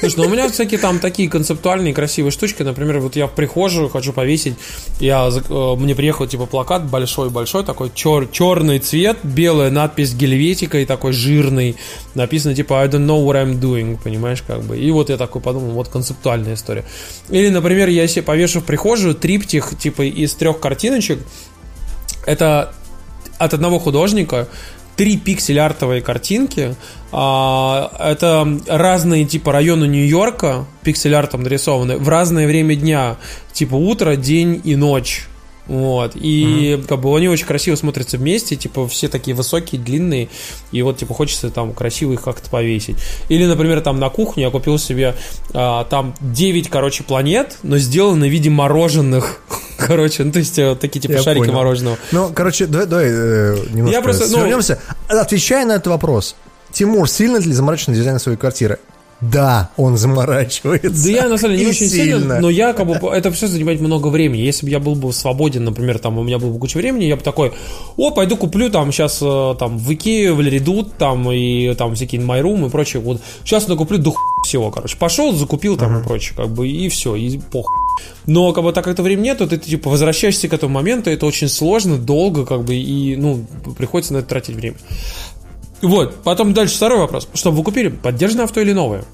Слушай, 0.00 0.16
ну 0.16 0.24
у 0.24 0.28
меня 0.28 0.48
всякие 0.48 0.80
там 0.80 0.98
такие 0.98 1.28
концептуальные 1.28 1.94
красивые 1.94 2.30
штучки. 2.30 2.62
Например, 2.62 2.98
вот 2.98 3.16
я 3.16 3.26
в 3.26 3.32
прихожую 3.32 3.88
хочу 3.88 4.12
повесить. 4.12 4.54
Я, 5.00 5.28
э, 5.28 5.74
мне 5.76 5.94
приехал 5.94 6.26
типа 6.26 6.46
плакат 6.46 6.84
большой-большой, 6.84 7.64
такой 7.64 7.90
чер, 7.94 8.28
черный 8.30 8.78
цвет, 8.78 9.18
белая 9.22 9.70
надпись 9.70 10.14
гельветикой, 10.14 10.86
такой 10.86 11.12
жирный. 11.12 11.76
Написано 12.14 12.54
типа 12.54 12.82
I 12.82 12.88
don't 12.88 13.06
know 13.06 13.24
what 13.24 13.34
I'm 13.34 13.60
doing, 13.60 13.98
понимаешь, 14.02 14.42
как 14.46 14.62
бы. 14.62 14.78
И 14.78 14.90
вот 14.90 15.10
я 15.10 15.16
такой 15.16 15.40
подумал, 15.40 15.70
вот 15.72 15.88
концептуальная 15.88 16.54
история. 16.54 16.84
Или, 17.28 17.48
например, 17.48 17.88
я 17.88 18.06
себе 18.08 18.22
повешу 18.22 18.60
в 18.60 18.64
прихожую 18.64 19.14
триптих 19.14 19.72
типа 19.78 20.02
из 20.02 20.34
трех 20.34 20.60
картиночек. 20.60 21.20
Это 22.26 22.74
от 23.38 23.54
одного 23.54 23.78
художника 23.78 24.48
три 24.96 25.16
пиксель-артовые 25.18 26.00
картинки. 26.00 26.74
А, 27.12 27.92
это 27.98 28.60
разные 28.66 29.24
типа 29.24 29.52
районы 29.52 29.86
Нью-Йорка, 29.86 30.64
пиксель-артом 30.82 31.42
нарисованы, 31.42 31.98
в 31.98 32.08
разное 32.08 32.46
время 32.46 32.74
дня. 32.74 33.16
Типа 33.52 33.74
утро, 33.74 34.16
день 34.16 34.60
и 34.64 34.74
ночь. 34.74 35.26
Вот. 35.66 36.12
И 36.14 36.76
mm-hmm. 36.78 36.86
как 36.86 37.00
бы 37.00 37.16
они 37.16 37.28
очень 37.28 37.46
красиво 37.46 37.74
смотрятся 37.74 38.18
вместе, 38.18 38.54
типа 38.56 38.86
все 38.86 39.08
такие 39.08 39.34
высокие, 39.36 39.80
длинные, 39.80 40.28
и 40.70 40.80
вот 40.82 40.98
типа 40.98 41.12
хочется 41.12 41.50
там 41.50 41.72
красиво 41.72 42.12
их 42.12 42.22
как-то 42.22 42.48
повесить. 42.50 42.96
Или, 43.28 43.46
например, 43.46 43.80
там 43.80 43.98
на 43.98 44.08
кухне 44.08 44.44
я 44.44 44.50
купил 44.50 44.78
себе 44.78 45.16
а, 45.52 45.84
там 45.84 46.14
9, 46.20 46.68
короче, 46.68 47.02
планет, 47.02 47.58
но 47.62 47.78
сделаны 47.78 48.28
в 48.28 48.30
виде 48.30 48.48
мороженых. 48.48 49.42
Короче, 49.78 50.24
ну 50.24 50.32
то 50.32 50.38
есть 50.38 50.58
э, 50.58 50.76
такие 50.80 51.00
типа 51.00 51.12
я 51.12 51.22
шарики 51.22 51.44
понял. 51.44 51.54
мороженого. 51.54 51.98
Ну, 52.12 52.30
короче, 52.34 52.66
давай, 52.66 52.86
давай 52.86 53.06
э, 53.08 53.56
немножко 53.72 53.96
я 53.96 54.02
просто, 54.02 54.26
ну, 54.28 54.38
вернемся. 54.38 54.78
Отвечая 55.08 55.64
на 55.66 55.72
этот 55.72 55.88
вопрос, 55.88 56.36
Тимур 56.72 57.08
сильно 57.08 57.38
ли 57.38 57.52
заморочен 57.52 57.92
дизайн 57.92 58.18
своей 58.18 58.38
квартиры? 58.38 58.78
Да, 59.20 59.70
он 59.78 59.96
заморачивается. 59.96 61.04
Да 61.04 61.10
я 61.10 61.28
на 61.28 61.38
самом 61.38 61.54
деле 61.54 61.64
не 61.64 61.70
очень 61.70 61.88
сильно. 61.88 62.18
сильно, 62.18 62.40
но 62.40 62.50
я 62.50 62.74
как 62.74 62.86
бы 62.86 62.94
это 63.08 63.30
все 63.32 63.46
занимает 63.46 63.80
много 63.80 64.08
времени. 64.08 64.42
Если 64.42 64.66
бы 64.66 64.70
я 64.70 64.78
был 64.78 64.94
бы 64.94 65.10
свободен, 65.12 65.64
например, 65.64 65.98
там 65.98 66.18
у 66.18 66.22
меня 66.22 66.38
было 66.38 66.50
бы 66.50 66.58
куча 66.58 66.76
времени, 66.76 67.04
я 67.04 67.16
бы 67.16 67.22
такой, 67.22 67.52
о, 67.96 68.10
пойду 68.10 68.36
куплю 68.36 68.68
там 68.68 68.92
сейчас 68.92 69.20
э, 69.22 69.54
там 69.58 69.78
в 69.78 69.90
Икею, 69.92 70.34
в 70.34 70.42
Леридут, 70.42 70.98
там 70.98 71.30
и 71.32 71.74
там 71.74 71.94
всякие 71.94 72.20
Room 72.20 72.66
и 72.66 72.70
прочее. 72.70 73.00
Вот 73.00 73.22
сейчас 73.42 73.68
накуплю 73.68 73.96
до 73.96 74.14
всего, 74.44 74.70
короче. 74.70 74.98
Пошел, 74.98 75.32
закупил 75.32 75.78
там 75.78 75.96
uh-huh. 75.96 76.02
и 76.02 76.04
прочее, 76.04 76.34
как 76.36 76.48
бы, 76.50 76.68
и 76.68 76.88
все, 76.90 77.16
и 77.16 77.38
похуй. 77.38 77.85
Но 78.26 78.52
как 78.52 78.64
бы 78.64 78.72
так 78.72 78.84
как 78.84 78.94
это 78.94 79.02
времени 79.02 79.26
нет, 79.26 79.38
то 79.38 79.46
ты 79.46 79.58
типа 79.58 79.90
возвращаешься 79.90 80.48
к 80.48 80.52
этому 80.52 80.74
моменту, 80.74 81.10
это 81.10 81.26
очень 81.26 81.48
сложно, 81.48 81.98
долго, 81.98 82.46
как 82.46 82.64
бы, 82.64 82.74
и 82.74 83.16
ну, 83.16 83.44
приходится 83.76 84.12
на 84.12 84.18
это 84.18 84.28
тратить 84.28 84.56
время. 84.56 84.76
Вот, 85.82 86.16
потом 86.22 86.54
дальше 86.54 86.76
второй 86.76 86.98
вопрос. 86.98 87.28
Что 87.34 87.50
вы 87.50 87.62
купили? 87.62 87.88
Поддержанное 87.88 88.44
авто 88.44 88.60
или 88.60 88.72
новое? 88.72 89.04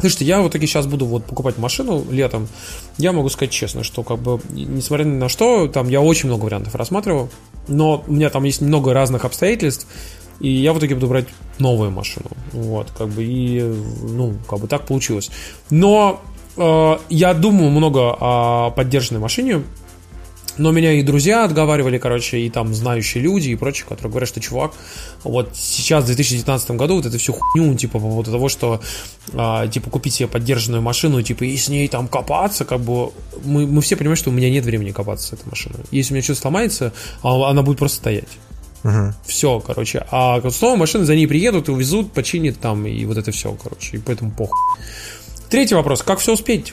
Слушайте, 0.00 0.24
я 0.24 0.40
вот 0.40 0.52
таки 0.52 0.66
сейчас 0.66 0.86
буду 0.86 1.04
вот 1.04 1.24
покупать 1.26 1.58
машину 1.58 2.04
летом. 2.10 2.48
Я 2.96 3.12
могу 3.12 3.28
сказать 3.28 3.52
честно, 3.52 3.84
что 3.84 4.02
как 4.02 4.18
бы, 4.18 4.40
несмотря 4.50 5.04
на 5.04 5.28
что, 5.28 5.68
там 5.68 5.88
я 5.90 6.00
очень 6.00 6.28
много 6.28 6.44
вариантов 6.44 6.74
рассматривал, 6.74 7.28
но 7.68 8.02
у 8.06 8.12
меня 8.12 8.30
там 8.30 8.44
есть 8.44 8.62
много 8.62 8.94
разных 8.94 9.26
обстоятельств, 9.26 9.86
и 10.40 10.48
я 10.48 10.72
в 10.72 10.78
итоге 10.78 10.94
буду 10.94 11.06
брать 11.06 11.26
новую 11.58 11.90
машину. 11.90 12.26
Вот, 12.52 12.88
как 12.96 13.08
бы, 13.08 13.22
и, 13.24 13.60
ну, 13.60 14.34
как 14.48 14.60
бы 14.60 14.68
так 14.68 14.86
получилось. 14.86 15.30
Но 15.68 16.22
я 16.56 17.34
думаю 17.34 17.70
много 17.70 18.16
о 18.18 18.70
поддержанной 18.70 19.20
машине, 19.20 19.62
но 20.60 20.72
меня 20.72 20.92
и 20.92 21.02
друзья 21.02 21.44
отговаривали, 21.44 21.96
короче, 21.96 22.38
и 22.40 22.50
там 22.50 22.74
знающие 22.74 23.22
люди 23.22 23.48
и 23.48 23.56
прочие, 23.56 23.86
которые 23.86 24.10
говорят, 24.10 24.28
что, 24.28 24.40
чувак, 24.40 24.72
вот 25.22 25.50
сейчас, 25.54 26.04
в 26.04 26.06
2019 26.08 26.72
году, 26.72 26.96
вот 26.96 27.06
эту 27.06 27.18
всю 27.18 27.32
хуйню, 27.32 27.74
типа, 27.74 27.94
по 27.94 28.00
поводу 28.00 28.30
того, 28.30 28.50
что, 28.50 28.80
а, 29.32 29.66
типа, 29.68 29.88
купить 29.88 30.14
себе 30.14 30.28
поддержанную 30.28 30.82
машину, 30.82 31.22
типа, 31.22 31.44
и 31.44 31.56
с 31.56 31.68
ней 31.68 31.88
там 31.88 32.08
копаться, 32.08 32.66
как 32.66 32.80
бы, 32.80 33.10
мы, 33.42 33.66
мы 33.66 33.80
все 33.80 33.96
понимаем, 33.96 34.16
что 34.16 34.28
у 34.28 34.34
меня 34.34 34.50
нет 34.50 34.64
времени 34.64 34.90
копаться 34.90 35.28
с 35.28 35.32
этой 35.32 35.48
машиной. 35.48 35.80
Если 35.90 36.12
у 36.12 36.14
меня 36.14 36.22
что-то 36.22 36.40
сломается, 36.40 36.92
а, 37.22 37.50
она 37.50 37.62
будет 37.62 37.78
просто 37.78 37.96
стоять. 37.96 38.28
Угу. 38.84 39.14
Все, 39.26 39.60
короче. 39.60 40.06
А 40.10 40.40
снова 40.50 40.76
машины 40.76 41.04
за 41.04 41.14
ней 41.14 41.26
приедут 41.26 41.68
и 41.68 41.70
увезут, 41.70 42.12
починят 42.12 42.58
там, 42.60 42.86
и 42.86 43.04
вот 43.04 43.16
это 43.16 43.30
все, 43.30 43.56
короче. 43.62 43.96
И 43.96 44.00
поэтому 44.00 44.30
похуй. 44.30 44.58
Третий 45.50 45.74
вопрос. 45.74 46.02
Как 46.02 46.20
все 46.20 46.32
успеть? 46.34 46.72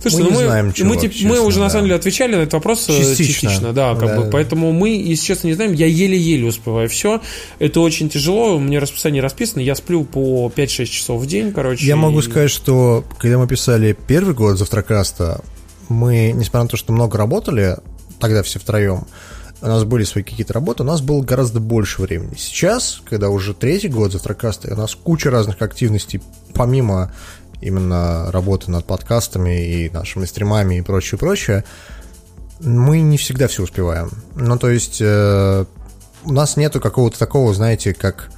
Слушайте, 0.00 0.24
мы 0.24 0.30
ну 0.30 0.38
мы, 0.38 0.46
знаем, 0.46 0.72
чувак, 0.72 0.94
мы, 0.94 1.02
честно, 1.02 1.28
мы 1.28 1.40
уже 1.40 1.58
да. 1.58 1.64
на 1.64 1.70
самом 1.70 1.84
деле 1.86 1.96
отвечали 1.96 2.36
на 2.36 2.40
этот 2.40 2.54
вопрос 2.54 2.88
э, 2.88 2.98
частично, 2.98 3.50
частично 3.50 3.72
да, 3.72 3.94
как 3.94 4.06
да, 4.06 4.20
бы, 4.20 4.30
поэтому 4.30 4.72
мы, 4.72 4.90
если 4.90 5.24
честно, 5.24 5.48
не 5.48 5.54
знаем, 5.54 5.72
я 5.72 5.86
еле-еле 5.86 6.46
успеваю 6.46 6.88
все. 6.88 7.20
Это 7.58 7.80
очень 7.80 8.08
тяжело, 8.08 8.56
у 8.56 8.60
меня 8.60 8.80
расписание 8.80 9.22
расписано, 9.22 9.60
я 9.60 9.74
сплю 9.74 10.04
по 10.04 10.52
5-6 10.54 10.84
часов 10.86 11.22
в 11.22 11.26
день, 11.26 11.52
короче. 11.52 11.86
Я 11.86 11.94
и... 11.94 11.96
могу 11.96 12.22
сказать, 12.22 12.50
что 12.50 13.04
когда 13.18 13.38
мы 13.38 13.48
писали 13.48 13.96
первый 14.06 14.34
год 14.34 14.58
Завтракаста, 14.58 15.42
мы, 15.88 16.32
несмотря 16.32 16.62
на 16.64 16.68
то, 16.68 16.76
что 16.76 16.92
много 16.92 17.18
работали, 17.18 17.76
тогда 18.20 18.42
все 18.42 18.58
втроем, 18.58 19.06
у 19.60 19.66
нас 19.66 19.84
были 19.84 20.04
свои 20.04 20.22
какие-то 20.22 20.52
работы, 20.52 20.82
у 20.82 20.86
нас 20.86 21.00
было 21.00 21.22
гораздо 21.22 21.60
больше 21.60 22.02
времени. 22.02 22.34
Сейчас, 22.36 23.00
когда 23.08 23.30
уже 23.30 23.54
третий 23.54 23.88
год 23.88 24.12
Завтракаста, 24.12 24.72
у 24.72 24.76
нас 24.76 24.94
куча 24.94 25.30
разных 25.30 25.62
активностей, 25.62 26.20
помимо 26.52 27.12
именно 27.64 28.30
работы 28.30 28.70
над 28.70 28.84
подкастами 28.84 29.64
и 29.64 29.90
нашими 29.90 30.26
стримами 30.26 30.76
и 30.76 30.82
прочее, 30.82 31.18
прочее, 31.18 31.64
мы 32.60 33.00
не 33.00 33.16
всегда 33.16 33.48
все 33.48 33.62
успеваем. 33.62 34.10
Ну, 34.34 34.58
то 34.58 34.70
есть 34.70 34.98
э, 35.00 35.64
у 36.24 36.32
нас 36.32 36.56
нету 36.56 36.80
какого-то 36.80 37.18
такого, 37.18 37.52
знаете, 37.54 37.94
как 37.94 38.30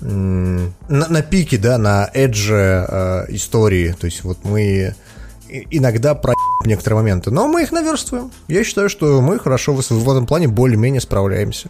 на, 0.00 0.72
на 0.88 1.22
пике, 1.22 1.58
да, 1.58 1.78
на 1.78 2.10
эдже 2.12 2.86
э, 2.88 3.24
истории. 3.28 3.94
То 3.98 4.06
есть 4.06 4.24
вот 4.24 4.38
мы 4.44 4.94
иногда 5.70 6.14
про 6.14 6.34
некоторые 6.64 7.00
моменты, 7.00 7.30
но 7.30 7.48
мы 7.48 7.62
их 7.62 7.72
наверстываем. 7.72 8.30
Я 8.48 8.64
считаю, 8.64 8.88
что 8.88 9.20
мы 9.20 9.38
хорошо 9.38 9.74
в 9.74 10.10
этом 10.10 10.26
плане 10.26 10.48
более-менее 10.48 11.00
справляемся. 11.00 11.68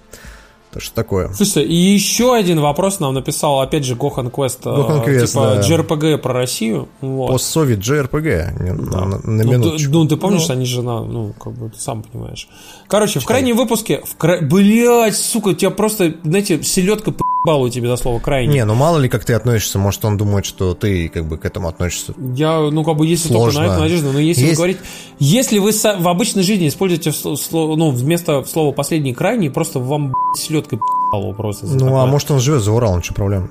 Так 0.72 0.82
что 0.82 0.94
такое. 0.94 1.30
Слушай, 1.34 1.64
и 1.64 1.74
еще 1.74 2.34
один 2.34 2.60
вопрос 2.60 2.98
нам 2.98 3.12
написал, 3.12 3.60
опять 3.60 3.84
же, 3.84 3.94
Гохан 3.94 4.30
Квест. 4.30 4.64
Гохан 4.64 5.02
Квест, 5.02 5.32
Типа 5.34 5.56
да. 5.56 5.60
JRPG 5.60 6.16
про 6.16 6.32
Россию. 6.32 6.88
Вот. 7.02 7.28
Постсовет 7.28 7.80
JRPG, 7.80 8.90
да. 8.90 9.04
на, 9.04 9.18
на 9.18 9.44
ну, 9.44 9.76
Ты, 9.76 9.88
ну, 9.90 10.08
ты 10.08 10.16
помнишь, 10.16 10.48
ну. 10.48 10.54
они 10.54 10.64
же, 10.64 10.80
на, 10.82 11.04
ну, 11.04 11.34
как 11.38 11.52
бы, 11.52 11.68
ты 11.68 11.78
сам 11.78 12.02
понимаешь. 12.02 12.48
Короче, 12.88 13.12
Читай. 13.14 13.22
в 13.22 13.26
крайнем 13.26 13.56
выпуске, 13.56 14.00
в 14.02 14.16
кра... 14.16 14.38
блядь, 14.40 15.14
сука, 15.14 15.48
у 15.48 15.52
тебя 15.52 15.70
просто, 15.70 16.14
знаете, 16.24 16.62
селедка 16.62 17.12
балую 17.44 17.70
тебе 17.70 17.88
за 17.88 17.96
слово 17.96 18.20
крайне. 18.20 18.52
Не, 18.52 18.64
ну 18.64 18.74
мало 18.74 18.98
ли 18.98 19.08
как 19.08 19.24
ты 19.24 19.34
относишься, 19.34 19.78
может 19.78 20.04
он 20.04 20.16
думает, 20.16 20.44
что 20.44 20.74
ты 20.74 21.08
как 21.08 21.26
бы 21.26 21.38
к 21.38 21.44
этому 21.44 21.68
относишься. 21.68 22.14
Я, 22.34 22.58
ну 22.58 22.84
как 22.84 22.96
бы 22.96 23.06
если 23.06 23.28
Сложно. 23.28 23.60
только 23.60 23.68
на 23.68 23.72
это 23.72 23.82
надежда, 23.82 24.12
но 24.12 24.18
если 24.18 24.42
Есть... 24.42 24.52
вы 24.52 24.56
говорить, 24.56 24.78
если 25.18 25.58
вы 25.58 25.72
в 25.72 26.08
обычной 26.08 26.42
жизни 26.42 26.68
используете 26.68 27.12
ну, 27.52 27.90
вместо 27.90 28.44
слова 28.44 28.72
последний 28.72 29.12
крайний, 29.12 29.50
просто 29.50 29.78
вам 29.78 30.14
селедкой 30.36 30.78
балу 31.12 31.34
просто. 31.34 31.66
Ну 31.66 31.78
такое. 31.78 32.02
а 32.02 32.06
может 32.06 32.30
он 32.30 32.40
живет 32.40 32.62
за 32.62 32.72
Уралом, 32.72 33.02
что 33.02 33.14
проблема? 33.14 33.48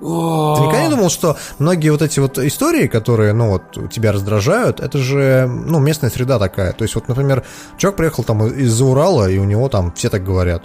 Ты 0.00 0.06
никогда 0.06 0.84
не 0.84 0.88
думал, 0.88 1.10
что 1.10 1.36
многие 1.58 1.90
вот 1.90 2.00
эти 2.00 2.20
вот 2.20 2.38
истории, 2.38 2.86
которые, 2.86 3.34
ну, 3.34 3.50
вот, 3.50 3.90
тебя 3.92 4.12
раздражают, 4.12 4.80
это 4.80 4.96
же, 4.96 5.46
ну, 5.46 5.78
местная 5.78 6.08
среда 6.08 6.38
такая. 6.38 6.72
То 6.72 6.84
есть, 6.84 6.94
вот, 6.94 7.06
например, 7.06 7.44
человек 7.76 7.98
приехал 7.98 8.24
там 8.24 8.46
из-за 8.46 8.82
Урала, 8.86 9.30
и 9.30 9.36
у 9.36 9.44
него 9.44 9.68
там 9.68 9.92
все 9.92 10.08
так 10.08 10.24
говорят 10.24 10.64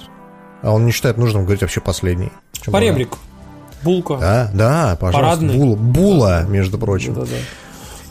а 0.65 0.71
он 0.71 0.85
не 0.85 0.91
считает 0.91 1.17
нужным 1.17 1.43
говорить 1.43 1.61
вообще 1.61 1.79
последний. 1.79 2.31
Поребрик. 2.65 3.13
Булка. 3.83 4.17
Да, 4.17 4.49
да, 4.53 4.97
пожалуйста. 4.99 5.39
Парадный. 5.39 5.57
Бул, 5.57 5.75
була, 5.75 6.43
между 6.49 6.79
прочим. 6.79 7.13
Да, 7.13 7.21
да. 7.21 7.27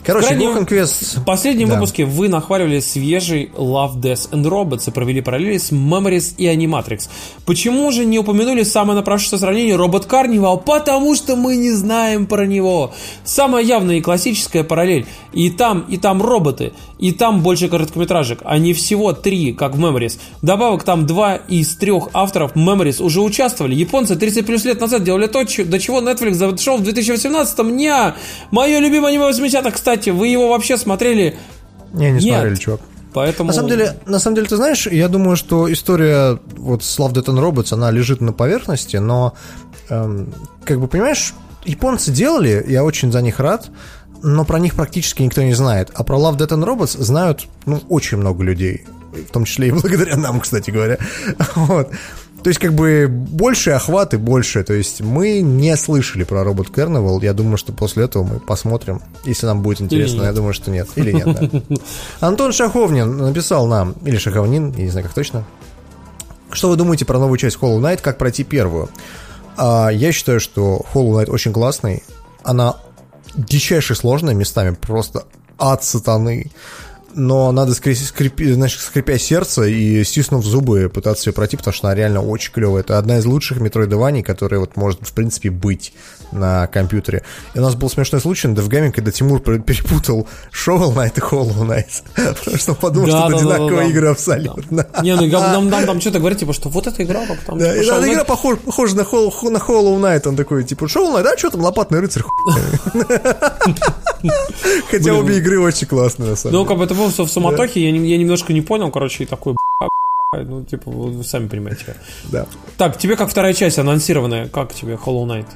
Короче, 0.05 0.27
Крайне, 0.27 0.45
Conquest... 0.45 1.19
В 1.19 1.25
последнем 1.25 1.67
да. 1.67 1.75
выпуске 1.75 2.05
вы 2.05 2.29
нахваливали 2.29 2.79
свежий 2.79 3.49
Love, 3.55 3.95
Death 3.95 4.29
and 4.29 4.43
Robots 4.43 4.87
и 4.87 4.91
провели 4.91 5.21
параллели 5.21 5.57
с 5.57 5.71
Memories 5.71 6.35
и 6.37 6.45
Animatrix. 6.45 7.09
Почему 7.45 7.91
же 7.91 8.05
не 8.05 8.19
упомянули 8.19 8.61
самое 8.61 8.95
напрашивающее 8.97 9.39
сравнение 9.39 9.75
Робот 9.75 10.05
Carnival? 10.05 10.61
Потому 10.63 11.15
что 11.15 11.35
мы 11.35 11.55
не 11.55 11.71
знаем 11.71 12.27
про 12.27 12.45
него. 12.45 12.93
Самая 13.23 13.63
явная 13.63 13.95
и 13.95 14.01
классическая 14.01 14.63
параллель. 14.63 15.07
И 15.33 15.49
там, 15.49 15.85
и 15.89 15.97
там 15.97 16.21
роботы, 16.21 16.73
и 16.99 17.11
там 17.11 17.41
больше 17.41 17.67
короткометражек, 17.67 18.39
а 18.45 18.57
не 18.57 18.73
всего 18.73 19.11
три, 19.11 19.53
как 19.53 19.75
в 19.75 19.83
Memories. 19.83 20.19
Добавок 20.41 20.83
там 20.83 21.07
два 21.07 21.35
из 21.35 21.75
трех 21.75 22.09
авторов 22.13 22.55
Memories 22.55 23.01
уже 23.01 23.21
участвовали. 23.21 23.73
Японцы 23.73 24.15
30 24.15 24.45
плюс 24.45 24.65
лет 24.65 24.79
назад 24.79 25.03
делали 25.03 25.25
то, 25.27 25.43
до 25.43 25.79
чего 25.79 25.99
Netflix 25.99 26.33
зашел 26.33 26.77
в 26.77 26.81
2018-м. 26.83 27.75
Не! 27.75 28.13
Мое 28.51 28.79
любимое 28.79 29.09
аниме 29.09 29.29
80-х, 29.29 29.71
кстати, 29.71 29.94
кстати, 29.95 30.09
вы 30.09 30.27
его 30.27 30.49
вообще 30.49 30.77
смотрели? 30.77 31.37
Не, 31.93 32.11
не 32.11 32.25
Нет. 32.25 32.33
смотрели, 32.35 32.55
чувак. 32.55 32.81
Поэтому... 33.13 33.47
На 33.47 33.53
самом 33.53 33.69
деле, 33.69 33.97
на 34.05 34.19
самом 34.19 34.35
деле, 34.35 34.47
ты 34.47 34.57
знаешь, 34.57 34.87
я 34.87 35.07
думаю, 35.07 35.37
что 35.37 35.71
история 35.71 36.37
вот 36.57 36.83
с 36.83 36.99
Love, 36.99 37.13
Death 37.13 37.27
and 37.27 37.41
Robots, 37.41 37.73
она 37.73 37.91
лежит 37.91 38.19
на 38.19 38.33
поверхности, 38.33 38.97
но, 38.97 39.35
эм, 39.89 40.33
как 40.65 40.81
бы, 40.81 40.89
понимаешь, 40.89 41.33
японцы 41.63 42.11
делали, 42.11 42.65
я 42.67 42.83
очень 42.83 43.09
за 43.13 43.21
них 43.21 43.39
рад, 43.39 43.69
но 44.21 44.43
про 44.43 44.59
них 44.59 44.75
практически 44.75 45.23
никто 45.23 45.41
не 45.43 45.53
знает. 45.53 45.91
А 45.93 46.03
про 46.03 46.17
Love, 46.17 46.37
Death 46.37 46.49
and 46.49 46.65
Robots 46.65 47.01
знают, 47.01 47.47
ну, 47.65 47.81
очень 47.87 48.17
много 48.17 48.43
людей. 48.43 48.85
в 49.13 49.31
том 49.31 49.45
числе 49.45 49.69
и 49.69 49.71
благодаря 49.71 50.17
нам, 50.17 50.41
кстати 50.41 50.71
говоря. 50.71 50.97
Вот. 51.55 51.89
То 52.45 52.49
есть, 52.49 52.59
как 52.59 52.73
бы, 52.75 53.07
больше 53.09 53.71
охваты, 53.71 54.19
больше. 54.19 54.63
То 54.63 54.75
есть, 54.75 55.01
мы 55.01 55.41
не 55.41 55.75
слышали 55.75 56.23
про 56.23 56.43
робот 56.43 56.67
Carnival. 56.67 57.19
Я 57.23 57.33
думаю, 57.33 57.57
что 57.57 57.73
после 57.73 58.03
этого 58.03 58.21
мы 58.21 58.39
посмотрим, 58.39 59.01
если 59.23 59.47
нам 59.47 59.63
будет 59.63 59.81
интересно. 59.81 60.25
Я 60.25 60.31
думаю, 60.31 60.53
что 60.53 60.69
нет. 60.69 60.87
Или 60.95 61.11
нет, 61.11 61.25
да. 61.25 61.75
Антон 62.27 62.53
Шаховнин 62.53 63.17
написал 63.17 63.65
нам, 63.65 63.95
или 64.05 64.17
Шаховнин, 64.17 64.75
я 64.77 64.83
не 64.83 64.91
знаю, 64.91 65.07
как 65.07 65.15
точно. 65.15 65.43
Что 66.51 66.69
вы 66.69 66.75
думаете 66.75 67.03
про 67.03 67.17
новую 67.17 67.39
часть 67.39 67.57
Hollow 67.57 67.79
Knight, 67.79 68.01
как 68.03 68.19
пройти 68.19 68.43
первую? 68.43 68.89
А, 69.57 69.89
я 69.89 70.11
считаю, 70.11 70.39
что 70.39 70.85
Hollow 70.93 71.13
Knight 71.13 71.31
очень 71.31 71.51
классный. 71.51 72.03
Она 72.43 72.75
дичайше 73.35 73.95
сложная 73.95 74.35
местами, 74.35 74.75
просто 74.79 75.23
ад 75.57 75.83
сатаны 75.83 76.51
но 77.15 77.51
надо 77.51 77.73
скрипи, 77.73 78.51
значит, 78.51 78.81
скрипя 78.81 79.17
сердце 79.17 79.63
и 79.63 80.03
стиснув 80.03 80.45
зубы 80.45 80.91
пытаться 80.93 81.29
ее 81.29 81.33
пройти, 81.33 81.57
потому 81.57 81.73
что 81.73 81.87
она 81.87 81.95
реально 81.95 82.21
очень 82.21 82.51
клевая. 82.51 82.81
Это 82.81 82.97
одна 82.97 83.17
из 83.17 83.25
лучших 83.25 83.59
метроидований, 83.59 84.21
которая 84.21 84.59
вот 84.59 84.75
может, 84.75 84.99
в 85.01 85.13
принципе, 85.13 85.49
быть 85.49 85.93
на 86.31 86.67
компьютере. 86.67 87.23
И 87.53 87.59
у 87.59 87.61
нас 87.61 87.75
был 87.75 87.89
смешной 87.89 88.19
случай 88.21 88.47
на 88.47 88.53
DevGaming, 88.53 88.91
когда 88.91 89.11
Тимур 89.11 89.39
перепутал 89.39 90.27
Shovel 90.51 90.93
Knight 90.93 91.13
и 91.15 91.19
Hollow 91.21 91.65
Knight. 91.65 92.03
Потому 92.35 92.57
что 92.57 92.75
подумал, 92.75 93.07
что 93.07 93.27
это 93.27 93.37
одинаковые 93.37 93.89
игры 93.89 94.09
абсолютно. 94.09 94.87
Не, 95.01 95.15
ну 95.15 95.25
нам 95.27 95.69
там 95.69 96.01
что-то 96.01 96.19
говорит, 96.19 96.39
типа, 96.39 96.53
что 96.53 96.69
вот 96.69 96.87
эта 96.87 97.03
игра, 97.03 97.21
потом... 97.27 97.59
Да, 97.59 97.73
типа, 97.73 98.11
игра 98.11 98.23
похожа 98.23 98.95
на 98.95 99.01
Hollow 99.01 99.99
Knight. 99.99 100.27
Он 100.27 100.35
такой, 100.35 100.63
типа, 100.63 100.85
Shovel 100.85 101.15
Knight, 101.15 101.27
а 101.33 101.37
что 101.37 101.51
там, 101.51 101.61
лопатный 101.61 101.99
рыцарь, 102.01 102.23
Хотя 104.91 105.13
обе 105.13 105.37
игры 105.37 105.59
очень 105.59 105.87
классные, 105.87 106.31
на 106.31 106.35
самом 106.35 106.51
деле. 106.51 106.63
Ну, 106.63 106.67
как 106.67 106.77
бы 106.77 106.83
это 106.85 106.93
все 107.09 107.25
в 107.25 107.31
суматохе, 107.31 107.83
я 107.83 107.91
немножко 107.91 108.53
не 108.53 108.61
понял, 108.61 108.91
короче, 108.91 109.23
и 109.23 109.27
такой, 109.27 109.55
ну, 110.33 110.63
типа, 110.63 110.89
вы 110.91 111.23
сами 111.23 111.47
понимаете. 111.47 111.95
Да. 112.25 112.45
Так, 112.77 112.97
тебе 112.97 113.15
как 113.15 113.29
вторая 113.29 113.53
часть 113.53 113.79
анонсированная, 113.79 114.47
как 114.47 114.73
тебе 114.73 114.93
Hollow 114.93 115.25
Knight? 115.25 115.47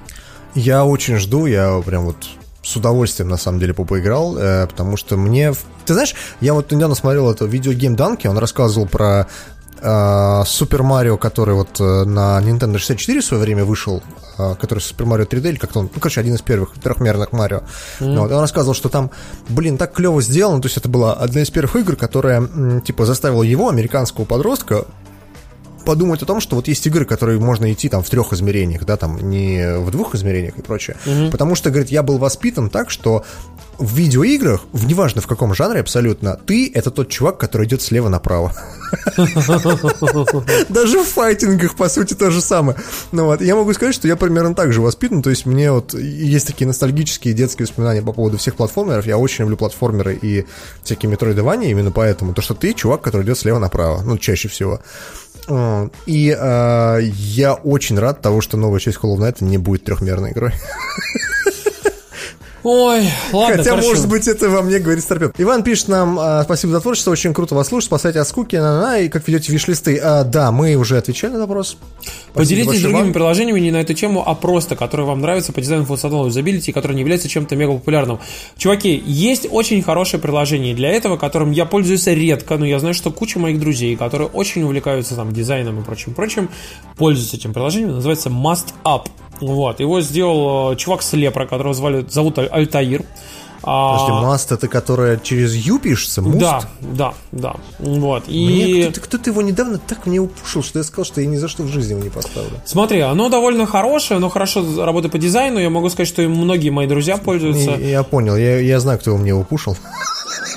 Я 0.55 0.85
очень 0.85 1.17
жду, 1.17 1.45
я 1.45 1.81
прям 1.85 2.05
вот 2.05 2.17
с 2.61 2.75
удовольствием, 2.75 3.29
на 3.29 3.37
самом 3.37 3.59
деле, 3.59 3.73
поиграл, 3.73 4.37
э, 4.37 4.67
потому 4.67 4.97
что 4.97 5.17
мне... 5.17 5.53
Ты 5.85 5.93
знаешь, 5.93 6.15
я 6.41 6.53
вот 6.53 6.71
недавно 6.71 6.95
смотрел 6.95 7.29
это 7.31 7.45
видео 7.45 7.71
Гейм 7.73 7.95
Данки, 7.95 8.27
он 8.27 8.37
рассказывал 8.37 8.87
про 8.87 9.27
Супер 10.45 10.83
Марио, 10.83 11.17
который 11.17 11.55
вот 11.55 11.79
э, 11.79 12.03
на 12.03 12.39
Nintendo 12.41 12.77
64 12.77 13.21
в 13.21 13.25
свое 13.25 13.43
время 13.43 13.65
вышел, 13.65 14.03
э, 14.37 14.55
который 14.59 14.79
Супер 14.79 15.05
Марио 15.05 15.25
3D, 15.25 15.49
или 15.49 15.57
как-то 15.57 15.79
он, 15.79 15.89
ну, 15.93 15.99
короче, 15.99 16.21
один 16.21 16.35
из 16.35 16.41
первых 16.41 16.73
трехмерных 16.73 17.31
Марио. 17.31 17.61
Mm-hmm. 17.99 18.19
Вот, 18.19 18.31
он 18.31 18.39
рассказывал, 18.39 18.73
что 18.73 18.89
там, 18.89 19.11
блин, 19.47 19.77
так 19.77 19.93
клево 19.93 20.21
сделано, 20.21 20.61
то 20.61 20.67
есть 20.67 20.77
это 20.77 20.89
была 20.89 21.13
одна 21.13 21.41
из 21.41 21.49
первых 21.49 21.75
игр, 21.75 21.95
которая, 21.95 22.81
типа, 22.81 23.05
заставила 23.05 23.43
его, 23.43 23.69
американского 23.69 24.25
подростка, 24.25 24.85
подумать 25.85 26.21
о 26.21 26.25
том, 26.25 26.39
что 26.39 26.55
вот 26.55 26.67
есть 26.67 26.85
игры, 26.87 27.05
которые 27.05 27.39
можно 27.39 27.71
идти 27.71 27.89
там 27.89 28.03
в 28.03 28.09
трех 28.09 28.33
измерениях, 28.33 28.85
да, 28.85 28.97
там 28.97 29.29
не 29.29 29.79
в 29.79 29.91
двух 29.91 30.15
измерениях 30.15 30.57
и 30.57 30.61
прочее. 30.61 30.97
Угу. 31.05 31.31
Потому 31.31 31.55
что, 31.55 31.69
говорит, 31.69 31.89
я 31.89 32.03
был 32.03 32.17
воспитан 32.17 32.69
так, 32.69 32.89
что 32.89 33.23
в 33.79 33.95
видеоиграх, 33.95 34.61
в 34.73 34.85
неважно 34.85 35.21
в 35.21 35.27
каком 35.27 35.53
жанре 35.53 35.79
абсолютно, 35.79 36.37
ты 36.45 36.69
это 36.73 36.91
тот 36.91 37.07
чувак, 37.09 37.37
который 37.37 37.65
идет 37.65 37.81
слева 37.81 38.09
направо. 38.09 38.53
Даже 40.69 41.01
в 41.01 41.07
файтингах, 41.07 41.75
по 41.75 41.87
сути, 41.87 42.13
то 42.13 42.29
же 42.29 42.41
самое. 42.41 42.77
Ну 43.13 43.25
вот, 43.25 43.41
я 43.41 43.55
могу 43.55 43.73
сказать, 43.73 43.95
что 43.95 44.07
я 44.07 44.17
примерно 44.17 44.53
так 44.53 44.73
же 44.73 44.81
воспитан, 44.81 45.21
то 45.21 45.29
есть 45.29 45.45
мне 45.45 45.71
вот 45.71 45.93
есть 45.93 46.47
такие 46.47 46.67
ностальгические 46.67 47.33
детские 47.33 47.67
воспоминания 47.67 48.01
по 48.01 48.11
поводу 48.11 48.37
всех 48.37 48.55
платформеров, 48.55 49.05
я 49.05 49.17
очень 49.17 49.43
люблю 49.43 49.55
платформеры 49.55 50.17
и 50.21 50.45
всякие 50.83 51.09
метроидования 51.09 51.69
именно 51.69 51.91
поэтому, 51.91 52.33
то 52.33 52.41
что 52.41 52.55
ты 52.55 52.73
чувак, 52.73 53.01
который 53.01 53.23
идет 53.23 53.37
слева 53.37 53.59
направо, 53.59 54.01
ну, 54.01 54.17
чаще 54.17 54.49
всего. 54.49 54.81
И 56.05 56.35
э, 56.37 56.99
я 57.01 57.53
очень 57.53 57.97
рад 57.97 58.21
того, 58.21 58.41
что 58.41 58.57
новая 58.57 58.79
часть 58.79 58.97
Hollow 58.97 59.17
Knight 59.17 59.43
не 59.43 59.57
будет 59.57 59.83
трехмерной 59.83 60.31
игрой. 60.31 60.53
Ой, 62.63 63.03
ладно, 63.31 63.57
Хотя, 63.57 63.71
хорошо. 63.71 63.87
может 63.87 64.09
быть, 64.09 64.27
это 64.27 64.49
во 64.49 64.61
мне 64.61 64.79
говорит 64.79 65.03
старпер. 65.03 65.31
Иван 65.37 65.63
пишет 65.63 65.87
нам, 65.87 66.19
а, 66.19 66.43
спасибо 66.43 66.73
за 66.73 66.81
творчество, 66.81 67.11
очень 67.11 67.33
круто 67.33 67.55
вас 67.55 67.67
слушать, 67.67 67.87
спасайте 67.87 68.19
от 68.19 68.27
скуки, 68.27 68.57
на 68.57 68.83
-на, 68.83 69.05
и 69.05 69.09
как 69.09 69.27
ведете 69.27 69.51
виш-листы. 69.51 69.97
А, 69.97 70.23
да, 70.23 70.51
мы 70.51 70.75
уже 70.75 70.97
отвечали 70.97 71.33
на 71.33 71.39
вопрос. 71.39 71.77
Спасибо 71.99 72.33
Поделитесь 72.33 72.81
другими 72.81 73.03
вам. 73.03 73.13
приложениями 73.13 73.59
не 73.59 73.71
на 73.71 73.77
эту 73.77 73.93
тему, 73.93 74.23
а 74.25 74.35
просто, 74.35 74.75
которые 74.75 75.07
вам 75.07 75.21
нравятся 75.21 75.53
по 75.53 75.61
дизайну 75.61 75.85
функционала 75.85 76.25
юзабилити, 76.25 76.71
которые 76.71 76.95
не 76.95 77.01
являются 77.01 77.29
чем-то 77.29 77.55
мега 77.55 77.73
популярным. 77.73 78.19
Чуваки, 78.57 79.01
есть 79.05 79.47
очень 79.49 79.81
хорошее 79.81 80.21
приложение 80.21 80.75
для 80.75 80.89
этого, 80.89 81.17
которым 81.17 81.51
я 81.51 81.65
пользуюсь 81.65 82.07
редко, 82.07 82.57
но 82.57 82.65
я 82.65 82.79
знаю, 82.79 82.93
что 82.93 83.11
куча 83.11 83.39
моих 83.39 83.59
друзей, 83.59 83.95
которые 83.95 84.27
очень 84.27 84.63
увлекаются 84.63 85.15
там 85.15 85.31
дизайном 85.31 85.79
и 85.79 85.83
прочим-прочим, 85.83 86.49
пользуются 86.97 87.37
этим 87.37 87.53
приложением, 87.53 87.95
называется 87.95 88.29
Must 88.29 88.73
Up. 88.83 89.07
Вот, 89.41 89.79
его 89.79 90.01
сделал 90.01 90.73
э, 90.73 90.75
чувак 90.75 91.01
с 91.01 91.13
Лепра, 91.13 91.45
которого 91.45 91.73
звали, 91.73 92.05
зовут 92.09 92.39
Альтаир. 92.39 93.03
Подожди, 93.61 94.11
маст 94.11 94.51
это 94.51 94.67
которая 94.67 95.17
через 95.17 95.53
Ю 95.53 95.79
пишется? 95.79 96.21
Муст? 96.21 96.39
Да, 96.39 96.61
да, 96.79 97.13
да. 97.31 97.55
Вот. 97.79 98.23
И... 98.27 98.83
Кто-то, 98.83 99.01
кто-то 99.01 99.29
его 99.29 99.41
недавно 99.41 99.77
так 99.77 100.05
мне 100.05 100.19
упушил, 100.19 100.63
что 100.63 100.79
я 100.79 100.83
сказал, 100.83 101.05
что 101.05 101.21
я 101.21 101.27
ни 101.27 101.35
за 101.35 101.47
что 101.47 101.63
в 101.63 101.67
жизни 101.67 101.91
его 101.91 102.03
не 102.03 102.09
поставлю. 102.09 102.61
Смотри, 102.65 103.01
оно 103.01 103.29
довольно 103.29 103.65
хорошее, 103.65 104.17
оно 104.17 104.29
хорошо 104.29 104.63
работает 104.83 105.11
по 105.11 105.17
дизайну. 105.17 105.59
Я 105.59 105.69
могу 105.69 105.89
сказать, 105.89 106.07
что 106.07 106.21
многие 106.23 106.69
мои 106.69 106.87
друзья 106.87 107.17
пользуются. 107.17 107.71
Я, 107.71 107.89
я 107.89 108.03
понял, 108.03 108.35
я, 108.37 108.59
я 108.59 108.79
знаю, 108.79 108.97
кто 108.97 109.11
его 109.11 109.19
мне 109.19 109.33
упушил. 109.33 109.75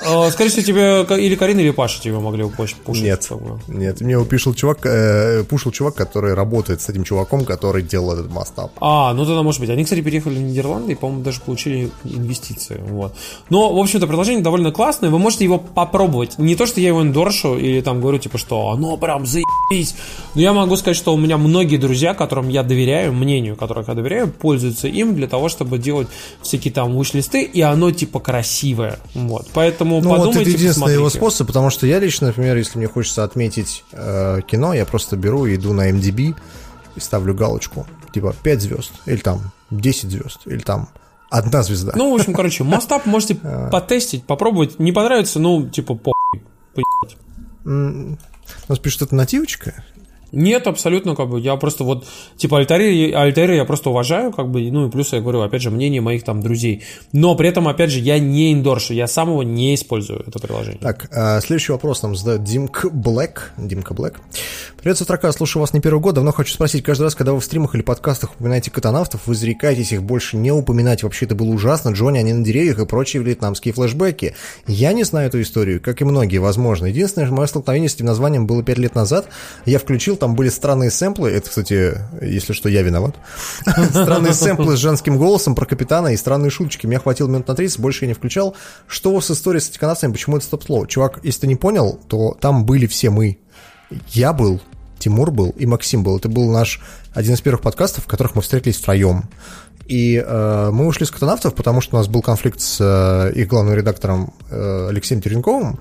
А, 0.05 0.31
скорее 0.31 0.51
всего, 0.51 0.63
тебе 0.63 1.25
или 1.25 1.35
Карина, 1.35 1.61
или 1.61 1.71
Паша 1.71 2.01
тебе 2.01 2.19
могли 2.19 2.49
пушить. 2.49 2.77
Нет, 2.89 3.29
нет. 3.69 4.01
Мне 4.01 4.19
упишил 4.19 4.55
чувак, 4.55 4.85
э, 4.85 5.45
пушил 5.45 5.73
чувак, 5.73 5.95
который 5.95 6.35
работает 6.35 6.81
с 6.81 6.89
этим 6.89 7.05
чуваком, 7.05 7.45
который 7.45 7.83
делал 7.83 8.13
этот 8.13 8.31
мастап. 8.31 8.73
А, 8.81 9.13
ну 9.15 9.25
тогда 9.25 9.43
может 9.43 9.61
быть. 9.61 9.71
Они, 9.71 9.85
кстати, 9.85 10.01
переехали 10.01 10.37
в 10.37 10.43
Нидерланды 10.43 10.93
и, 10.93 10.95
по-моему, 10.95 11.23
даже 11.23 11.41
получили 11.41 11.91
инвестиции. 12.05 12.81
Вот. 12.89 13.15
Но, 13.51 13.73
в 13.75 13.79
общем-то, 13.79 14.07
приложение 14.07 14.43
довольно 14.43 14.73
классное. 14.73 15.11
Вы 15.11 15.19
можете 15.19 15.45
его 15.45 15.59
попробовать. 15.59 16.39
Не 16.39 16.57
то, 16.57 16.67
что 16.67 16.81
я 16.81 16.89
его 16.89 17.03
эндоршу 17.03 17.59
или 17.59 17.81
там 17.81 18.01
говорю, 18.01 18.19
типа, 18.19 18.39
что 18.39 18.71
оно 18.71 18.97
прям 18.97 19.27
заебись. 19.27 19.95
Но 20.35 20.41
я 20.41 20.53
могу 20.53 20.77
сказать, 20.77 20.97
что 20.97 21.15
у 21.15 21.19
меня 21.19 21.39
многие 21.39 21.77
друзья, 21.77 22.15
которым 22.15 22.49
я 22.49 22.63
доверяю, 22.63 23.13
мнению 23.13 23.57
которых 23.57 23.89
я 23.89 23.95
доверяю, 23.95 24.29
пользуются 24.29 24.89
им 24.89 25.15
для 25.15 25.29
того, 25.29 25.49
чтобы 25.49 25.79
делать 25.79 26.09
всякие 26.43 26.73
там 26.73 26.97
виш-листы, 26.99 27.43
и 27.43 27.61
оно, 27.61 27.91
типа, 27.91 28.21
красивое. 28.21 28.99
Вот. 29.15 29.49
Поэтому 29.53 29.72
Поэтому 29.73 30.01
ну, 30.03 30.11
подумайте, 30.11 30.27
вот 30.27 30.43
это 30.43 30.51
единственный 30.51 30.69
посмотрите. 30.69 30.99
его 30.99 31.11
способ, 31.11 31.47
потому 31.47 31.71
что 31.71 31.87
я 31.87 31.99
лично, 31.99 32.27
например, 32.27 32.57
если 32.59 32.77
мне 32.77 32.89
хочется 32.89 33.25
отметить 33.25 33.85
э, 33.93 34.41
кино, 34.47 34.75
я 34.75 34.85
просто 34.85 35.17
беру 35.17 35.47
и 35.47 35.55
иду 35.55 35.73
на 35.73 35.91
MDB 35.91 36.35
и 36.95 37.01
ставлю 37.01 37.35
галочку. 37.35 37.87
Типа 38.13 38.35
5 38.43 38.61
звезд, 38.61 38.93
или 39.07 39.17
там 39.17 39.51
10 39.71 40.11
звезд, 40.11 40.41
или 40.45 40.59
там 40.59 40.91
одна 41.31 41.63
звезда. 41.63 41.93
Ну, 41.97 42.13
в 42.13 42.15
общем, 42.15 42.35
короче, 42.35 42.65
мастап 42.65 43.07
можете 43.07 43.39
а. 43.43 43.71
потестить, 43.71 44.25
попробовать. 44.25 44.79
Не 44.79 44.93
понравится, 44.93 45.39
ну, 45.39 45.67
типа, 45.69 45.95
по. 45.95 46.13
У 47.65 48.17
нас 48.69 48.79
пишет, 48.79 49.03
это 49.03 49.15
нативочка? 49.15 49.85
Нет, 50.33 50.67
абсолютно, 50.67 51.15
как 51.15 51.29
бы, 51.29 51.41
я 51.41 51.57
просто 51.57 51.85
вот, 51.85 52.07
типа, 52.37 52.59
альтари, 52.59 53.13
альтари 53.13 53.57
я 53.57 53.65
просто 53.65 53.91
уважаю, 53.91 54.33
как 54.33 54.51
бы, 54.51 54.71
ну, 54.71 54.89
и 54.89 54.91
плюс 54.91 55.13
я 55.13 55.21
говорю, 55.21 55.43
опять 55.43 55.63
же, 55.63 55.71
мнение 55.71 56.01
моих 56.01 56.25
там 56.25 56.41
друзей. 56.41 56.83
Но 57.13 57.35
при 57.35 57.49
этом, 57.49 57.69
опять 57.69 57.91
же, 57.91 58.01
я 58.01 58.19
не 58.19 58.53
индоршу, 58.53 58.95
я 58.95 59.07
сам 59.07 59.29
его 59.29 59.43
не 59.43 59.75
использую, 59.75 60.25
это 60.27 60.39
приложение. 60.39 60.81
Так, 60.81 61.09
а, 61.13 61.41
следующий 61.41 61.73
вопрос 61.73 62.03
нам 62.03 62.17
задает 62.17 62.45
Димка 62.45 62.89
Блэк. 62.89 63.53
Димка 63.59 63.95
Блэк. 63.95 64.21
Привет, 64.83 64.99
Сутрака, 64.99 65.31
слушаю 65.31 65.61
вас 65.61 65.73
не 65.73 65.79
первый 65.79 66.01
год, 66.01 66.17
давно 66.17 66.33
хочу 66.33 66.53
спросить, 66.53 66.83
каждый 66.83 67.05
раз, 67.05 67.15
когда 67.15 67.33
вы 67.33 67.39
в 67.39 67.45
стримах 67.45 67.77
или 67.77 67.83
подкастах 67.83 68.35
упоминаете 68.35 68.73
катанавтов, 68.73 69.21
вы 69.27 69.37
зарекаетесь 69.37 69.93
их 69.93 70.03
больше 70.03 70.37
не 70.37 70.51
упоминать, 70.51 71.05
вообще 71.05 71.27
это 71.27 71.37
было 71.37 71.51
ужасно, 71.51 71.91
Джонни, 71.91 72.19
они 72.19 72.33
на 72.33 72.45
деревьях 72.45 72.81
и 72.81 72.85
прочие 72.85 73.23
вьетнамские 73.23 73.75
флешбеки. 73.75 74.35
Я 74.67 74.93
не 74.93 75.05
знаю 75.05 75.29
эту 75.29 75.41
историю, 75.41 75.81
как 75.81 76.01
и 76.01 76.05
многие, 76.05 76.39
возможно. 76.39 76.87
Единственное, 76.87 77.31
мое 77.31 77.47
столкновение 77.47 77.89
с 77.89 77.95
этим 77.95 78.07
названием 78.07 78.49
было 78.49 78.65
5 78.65 78.79
лет 78.79 78.97
назад, 78.97 79.29
я 79.67 79.79
включил 79.79 80.17
там 80.17 80.35
были 80.35 80.49
странные 80.49 80.91
сэмплы, 80.91 81.31
это, 81.31 81.49
кстати, 81.49 81.95
если 82.21 82.53
что, 82.53 82.69
я 82.69 82.83
виноват. 82.83 83.15
Странные 83.91 84.35
сэмплы 84.35 84.77
с 84.77 84.81
женским 84.81 85.17
голосом 85.17 85.55
про 85.55 85.65
капитана 85.65 86.09
и 86.09 86.17
странные 86.17 86.51
шуточки. 86.51 86.89
Меня 86.89 86.99
хватило 86.99 87.29
минут 87.29 87.47
на 87.47 87.55
30, 87.55 87.79
больше 87.79 88.07
я 88.07 88.09
не 88.09 88.15
включал. 88.15 88.57
Что 88.89 89.13
у 89.13 89.15
вас 89.15 89.27
с 89.27 89.31
историей 89.31 89.61
с 89.61 89.71
этиконавцами, 89.71 90.11
почему 90.11 90.39
это 90.39 90.47
стоп-слово? 90.47 90.89
Чувак, 90.89 91.21
если 91.23 91.43
ты 91.43 91.47
не 91.47 91.55
понял, 91.55 92.01
то 92.09 92.37
там 92.41 92.65
были 92.65 92.87
все 92.89 93.11
мы. 93.11 93.39
Я 94.09 94.33
был, 94.33 94.61
Тимур 95.03 95.31
был 95.31 95.51
и 95.51 95.67
Максим 95.67 96.03
был. 96.03 96.17
Это 96.17 96.29
был 96.29 96.51
наш 96.51 96.81
один 97.13 97.35
из 97.35 97.41
первых 97.41 97.63
подкастов, 97.63 98.05
в 98.05 98.07
которых 98.07 98.35
мы 98.35 98.43
встретились 98.43 98.77
втроем. 98.77 99.25
И 99.87 100.23
э, 100.25 100.71
мы 100.73 100.87
ушли 100.87 101.05
с 101.05 101.11
катанавтов, 101.11 101.55
потому 101.55 101.81
что 101.81 101.97
у 101.97 101.99
нас 101.99 102.09
был 102.09 102.23
конфликт 102.23 102.61
с 102.61 102.79
э, 102.81 103.33
их 103.35 103.49
главным 103.49 103.75
редактором 103.75 104.33
э, 104.51 104.89
Алексеем 104.91 105.21
Теренковым, 105.21 105.81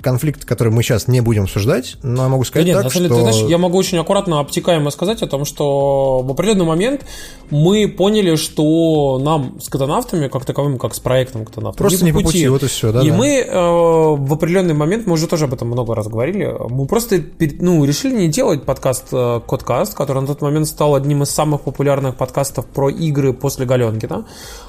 конфликт, 0.00 0.44
который 0.44 0.72
мы 0.72 0.82
сейчас 0.82 1.08
не 1.08 1.20
будем 1.20 1.44
обсуждать, 1.44 1.96
но 2.02 2.24
я 2.24 2.28
могу 2.28 2.44
сказать 2.44 2.66
да 2.66 2.72
нет, 2.72 2.76
так, 2.76 2.84
на 2.84 2.90
самом 2.90 3.06
что... 3.06 3.14
деле, 3.14 3.26
ты 3.26 3.32
знаешь, 3.32 3.50
я 3.50 3.58
могу 3.58 3.78
очень 3.78 3.98
аккуратно, 3.98 4.40
обтекаемо 4.40 4.90
сказать 4.90 5.22
о 5.22 5.26
том, 5.26 5.44
что 5.44 6.20
в 6.20 6.30
определенный 6.30 6.64
момент 6.64 7.04
мы 7.50 7.88
поняли, 7.88 8.36
что 8.36 9.18
нам 9.22 9.60
с 9.60 9.68
катанавтами, 9.68 10.28
как 10.28 10.44
таковым, 10.44 10.78
как 10.78 10.94
с 10.94 11.00
проектом 11.00 11.44
катанавтов, 11.44 11.78
Просто 11.78 12.04
не 12.04 12.12
по 12.12 12.20
пути, 12.20 12.46
вот 12.48 12.62
и 12.62 12.66
все, 12.66 12.92
да. 12.92 13.02
И 13.02 13.10
да. 13.10 13.16
мы 13.16 13.28
э, 13.38 13.50
в 13.50 14.32
определенный 14.32 14.74
момент, 14.74 15.06
мы 15.06 15.14
уже 15.14 15.26
тоже 15.26 15.44
об 15.44 15.54
этом 15.54 15.68
много 15.68 15.94
раз 15.94 16.08
говорили, 16.08 16.54
мы 16.68 16.86
просто 16.86 17.22
ну, 17.60 17.84
решили 17.84 18.14
не 18.14 18.28
делать 18.28 18.64
подкаст 18.64 19.06
э, 19.12 19.40
Кодкаст, 19.46 19.94
который 19.94 20.20
на 20.20 20.26
тот 20.26 20.42
момент 20.42 20.66
стал 20.66 20.94
одним 20.94 21.22
из 21.22 21.30
самых 21.30 21.62
популярных 21.62 22.16
подкастов 22.16 22.66
про 22.66 22.90
игры 22.90 23.32
после 23.32 23.66
Галенкина. 23.66 24.26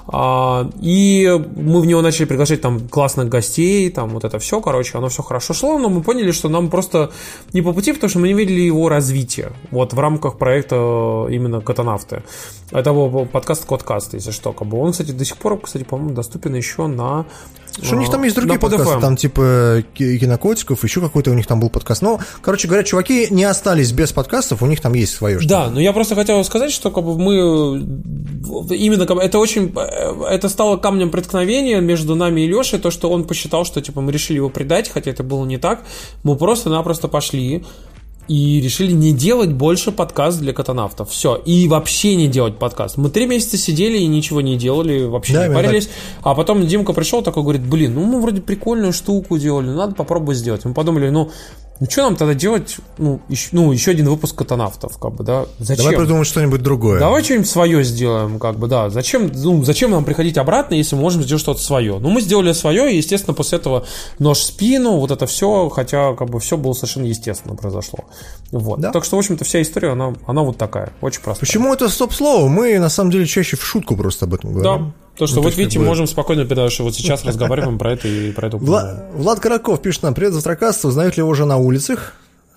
А, 0.08 0.70
и 0.82 1.40
мы 1.56 1.82
в 1.82 1.86
него 1.86 2.02
начали 2.02 2.26
приглашать 2.26 2.62
там 2.62 2.88
классных 2.88 3.30
гостей, 3.30 3.90
там 3.90 4.10
вот 4.10 4.24
это 4.24 4.40
все, 4.40 4.60
короче, 4.62 4.98
оно 4.98 5.10
все 5.10 5.19
хорошо 5.24 5.54
шло, 5.54 5.78
но 5.78 5.90
мы 5.90 6.02
поняли, 6.02 6.32
что 6.32 6.50
нам 6.50 6.70
просто 6.70 7.12
не 7.54 7.62
по 7.62 7.74
пути, 7.74 7.94
потому 7.94 8.10
что 8.10 8.20
мы 8.20 8.28
не 8.28 8.34
видели 8.34 8.62
его 8.62 8.90
развития 8.90 9.52
вот 9.72 9.94
в 9.94 10.00
рамках 10.00 10.38
проекта 10.38 11.28
именно 11.30 11.62
Катанавты. 11.62 12.24
Это 12.72 12.94
был 12.94 13.26
подкаст 13.26 13.66
Кодкаст, 13.66 14.14
если 14.14 14.32
что. 14.32 14.54
Как 14.54 14.68
бы. 14.68 14.80
Он, 14.80 14.92
кстати, 14.92 15.12
до 15.12 15.26
сих 15.26 15.38
пор, 15.38 15.60
кстати, 15.60 15.84
по-моему, 15.84 16.14
доступен 16.14 16.56
еще 16.56 16.88
на 16.88 17.26
что 17.82 17.96
у 17.96 18.00
них 18.00 18.10
там 18.10 18.24
есть 18.24 18.36
другие 18.36 18.60
подкасты, 18.60 19.00
там 19.00 19.16
типа 19.16 19.84
кинокотиков, 19.94 20.84
еще 20.84 21.02
какой-то 21.02 21.32
у 21.32 21.34
них 21.34 21.48
там 21.48 21.60
был 21.60 21.70
подкаст. 21.70 22.02
Ну, 22.02 22.20
короче 22.42 22.68
говоря, 22.68 22.84
чуваки 22.84 23.28
не 23.30 23.44
остались 23.44 23.92
без 23.92 24.12
подкастов, 24.12 24.62
у 24.62 24.66
них 24.66 24.82
там 24.82 24.94
есть 24.94 25.14
свое. 25.14 25.40
Да, 25.46 25.70
но 25.70 25.80
я 25.80 25.94
просто 25.94 26.16
хотел 26.16 26.44
сказать, 26.44 26.72
что 26.72 26.92
как 26.92 27.04
бы 27.04 27.18
мы 27.18 27.80
именно 28.76 29.04
это 29.22 29.40
очень 29.40 29.74
это 30.30 30.50
стало 30.50 30.78
камнем 30.78 31.10
преткновения 31.12 31.80
между 31.82 32.16
нами 32.16 32.42
и 32.42 32.48
Лешей, 32.48 32.80
то, 32.80 32.92
что 32.92 33.10
он 33.10 33.24
посчитал, 33.24 33.66
что 33.66 33.82
типа 33.82 34.02
мы 34.02 34.12
решили 34.12 34.38
его 34.38 34.50
предать, 34.50 34.90
хотя 34.90 35.12
это 35.12 35.24
было 35.24 35.46
не 35.46 35.58
так. 35.58 35.84
Мы 36.24 36.36
просто-напросто 36.36 37.08
пошли, 37.08 37.64
и 38.30 38.62
решили 38.62 38.92
не 38.92 39.12
делать 39.12 39.52
больше 39.52 39.92
подкаст 39.92 40.40
для 40.40 40.54
катанавтов. 40.54 41.10
Все. 41.10 41.36
И 41.36 41.68
вообще 41.68 42.16
не 42.16 42.28
делать 42.28 42.60
подкаст. 42.60 42.96
Мы 42.96 43.10
три 43.10 43.26
месяца 43.26 43.58
сидели 43.58 43.98
и 43.98 44.06
ничего 44.06 44.42
не 44.42 44.56
делали, 44.56 45.04
вообще 45.04 45.34
да, 45.34 45.48
не 45.48 45.54
парились. 45.56 45.88
Так. 45.88 45.96
А 46.22 46.36
потом 46.36 46.66
Димка 46.66 46.94
пришел 46.94 47.24
такой, 47.24 47.42
говорит, 47.42 47.64
блин, 47.64 47.96
ну 47.96 48.06
мы 48.06 48.22
вроде 48.22 48.42
прикольную 48.42 48.94
штуку 48.94 49.40
делали, 49.40 49.72
надо 49.72 49.96
попробовать 49.96 50.38
сделать. 50.38 50.64
Мы 50.64 50.76
подумали, 50.76 51.10
ну 51.10 51.32
ну, 51.80 51.88
что 51.90 52.04
нам 52.04 52.18
тогда 52.18 52.34
делать? 52.34 52.78
Ну, 52.98 53.22
еще, 53.30 53.50
ну, 53.54 53.72
еще 53.72 53.92
один 53.92 54.10
выпуск 54.10 54.36
катанавтов, 54.36 54.98
как 54.98 55.14
бы, 55.14 55.24
да? 55.24 55.46
Зачем? 55.60 55.86
Давай 55.86 55.98
придумаем 55.98 56.26
что-нибудь 56.26 56.62
другое. 56.62 57.00
Давай 57.00 57.24
что-нибудь 57.24 57.50
свое 57.50 57.84
сделаем, 57.86 58.38
как 58.38 58.60
бы, 58.60 58.68
да. 58.68 58.90
Зачем, 58.90 59.32
ну, 59.34 59.64
зачем 59.64 59.92
нам 59.92 60.04
приходить 60.04 60.38
обратно, 60.38 60.74
если 60.76 60.96
мы 60.96 61.04
можем 61.04 61.24
сделать 61.24 61.42
что-то 61.42 61.62
свое? 61.62 61.98
Ну, 62.00 62.10
мы 62.10 62.20
сделали 62.20 62.52
свое, 62.52 62.92
и, 62.94 62.98
естественно, 62.98 63.34
после 63.34 63.60
этого 63.60 63.86
нож 64.20 64.40
в 64.40 64.44
спину, 64.44 64.98
вот 64.98 65.12
это 65.12 65.26
все, 65.26 65.70
хотя, 65.70 66.16
как 66.16 66.30
бы, 66.30 66.40
все 66.42 66.58
было 66.58 66.74
совершенно 66.74 67.06
естественно 67.06 67.56
произошло. 67.56 68.00
Вот. 68.52 68.82
Да? 68.82 68.92
Так 68.92 69.06
что, 69.06 69.16
в 69.16 69.20
общем-то, 69.20 69.46
вся 69.46 69.62
история, 69.62 69.92
она, 69.92 70.14
она 70.28 70.44
вот 70.44 70.58
такая, 70.58 70.92
очень 71.00 71.22
простая. 71.22 71.48
Почему 71.48 71.74
это 71.74 71.88
стоп-слово? 71.88 72.50
Мы, 72.50 72.78
на 72.80 72.90
самом 72.90 73.12
деле, 73.12 73.26
чаще 73.26 73.56
в 73.56 73.64
шутку 73.64 73.96
просто 73.96 74.26
об 74.26 74.34
этом 74.34 74.54
говорим. 74.54 74.88
Да. 74.88 74.94
То, 75.20 75.28
что 75.28 75.38
ну, 75.38 75.42
вот 75.44 75.58
видите, 75.58 75.80
бы... 75.80 75.86
можем 75.86 76.08
спокойно, 76.08 76.46
потому 76.46 76.70
что 76.70 76.86
вот 76.86 76.96
сейчас 76.96 77.26
разговариваем 77.26 77.78
про 77.78 77.92
это 77.92 78.08
и 78.08 78.32
про 78.32 78.48
это. 78.48 78.56
Влад, 78.56 79.10
Влад 79.14 79.42
Караков 79.42 79.82
пишет 79.82 80.04
нам, 80.04 80.14
привет, 80.14 80.32
завтракасты, 80.32 80.88
узнают 80.88 81.18
ли 81.18 81.22
его 81.22 81.30
уже 81.30 81.46
на 81.46 81.58
улицах? 81.58 82.14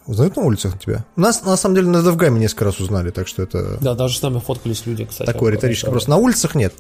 Узнают 0.07 0.37
на 0.37 0.43
улицах 0.43 0.79
тебя? 0.79 1.05
Нас, 1.17 1.43
на 1.43 1.57
самом 1.57 1.75
деле, 1.75 1.89
на 1.89 2.03
Девгаме 2.03 2.39
несколько 2.39 2.67
раз 2.67 2.79
узнали, 2.79 3.11
так 3.11 3.27
что 3.27 3.43
это... 3.43 3.79
Да, 3.81 3.95
даже 3.95 4.17
с 4.17 4.23
нами 4.23 4.39
фоткались 4.39 4.87
люди, 4.87 5.05
кстати. 5.05 5.27
Такое 5.27 5.53
риторическое 5.53 5.91
вопрос. 5.91 6.07
На 6.07 6.19
улицах 6.19 6.55
нет. 6.55 6.73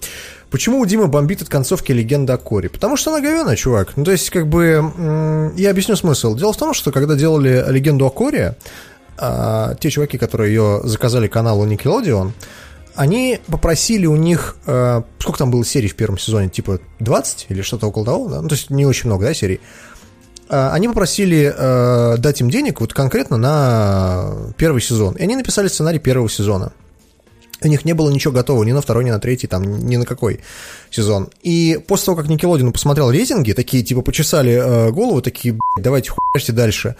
Почему 0.50 0.78
у 0.78 0.86
Димы 0.86 1.08
бомбит 1.08 1.42
от 1.42 1.48
концовки 1.48 1.90
легенда 1.90 2.34
о 2.34 2.38
Коре? 2.38 2.68
Потому 2.68 2.96
что 2.96 3.12
она 3.12 3.20
говяная, 3.20 3.56
чувак. 3.56 3.96
Ну, 3.96 4.04
то 4.04 4.12
есть, 4.12 4.30
как 4.30 4.48
бы... 4.48 5.52
Я 5.56 5.70
объясню 5.70 5.96
смысл. 5.96 6.36
Дело 6.36 6.52
в 6.52 6.56
том, 6.56 6.74
что 6.74 6.92
когда 6.92 7.16
делали 7.16 7.64
легенду 7.68 8.06
о 8.06 8.10
Коре, 8.10 8.56
а, 9.18 9.74
те 9.76 9.90
чуваки, 9.90 10.16
которые 10.16 10.54
ее 10.54 10.80
заказали 10.84 11.26
каналу 11.26 11.66
Nickelodeon, 11.66 12.32
они 12.94 13.40
попросили 13.46 14.06
у 14.06 14.16
них... 14.16 14.56
А, 14.66 15.04
сколько 15.18 15.38
там 15.38 15.50
было 15.50 15.64
серий 15.64 15.88
в 15.88 15.94
первом 15.94 16.18
сезоне? 16.18 16.48
Типа 16.48 16.80
20 17.00 17.46
или 17.48 17.62
что-то 17.62 17.86
около 17.86 18.04
того? 18.04 18.28
Да? 18.28 18.42
Ну, 18.42 18.48
то 18.48 18.54
есть, 18.54 18.70
не 18.70 18.86
очень 18.86 19.06
много, 19.06 19.26
да, 19.26 19.34
серий? 19.34 19.60
А, 20.48 20.72
они 20.72 20.88
попросили 20.88 21.52
э, 21.56 22.16
дать 22.18 22.40
им 22.40 22.50
денег 22.50 22.80
вот 22.80 22.92
конкретно 22.92 23.36
на 23.36 24.52
первый 24.56 24.82
сезон. 24.82 25.14
И 25.14 25.22
они 25.22 25.36
написали 25.36 25.68
сценарий 25.68 25.98
первого 25.98 26.28
сезона. 26.28 26.72
У 27.64 27.68
них 27.68 27.84
не 27.84 27.92
было 27.92 28.10
ничего 28.10 28.32
готового 28.32 28.64
ни 28.64 28.72
на 28.72 28.82
второй, 28.82 29.04
ни 29.04 29.10
на 29.10 29.20
третий, 29.20 29.46
там, 29.46 29.62
ни 29.62 29.96
на 29.96 30.04
какой 30.04 30.40
сезон. 30.90 31.30
И 31.42 31.80
после 31.86 32.06
того, 32.06 32.16
как 32.16 32.28
Никелодин 32.28 32.72
посмотрел 32.72 33.10
рейтинги, 33.10 33.52
такие, 33.52 33.82
типа, 33.84 34.02
почесали 34.02 34.52
э, 34.52 34.90
голову, 34.90 35.22
такие, 35.22 35.56
давайте 35.78 36.10
хуяшьте 36.10 36.52
дальше. 36.52 36.96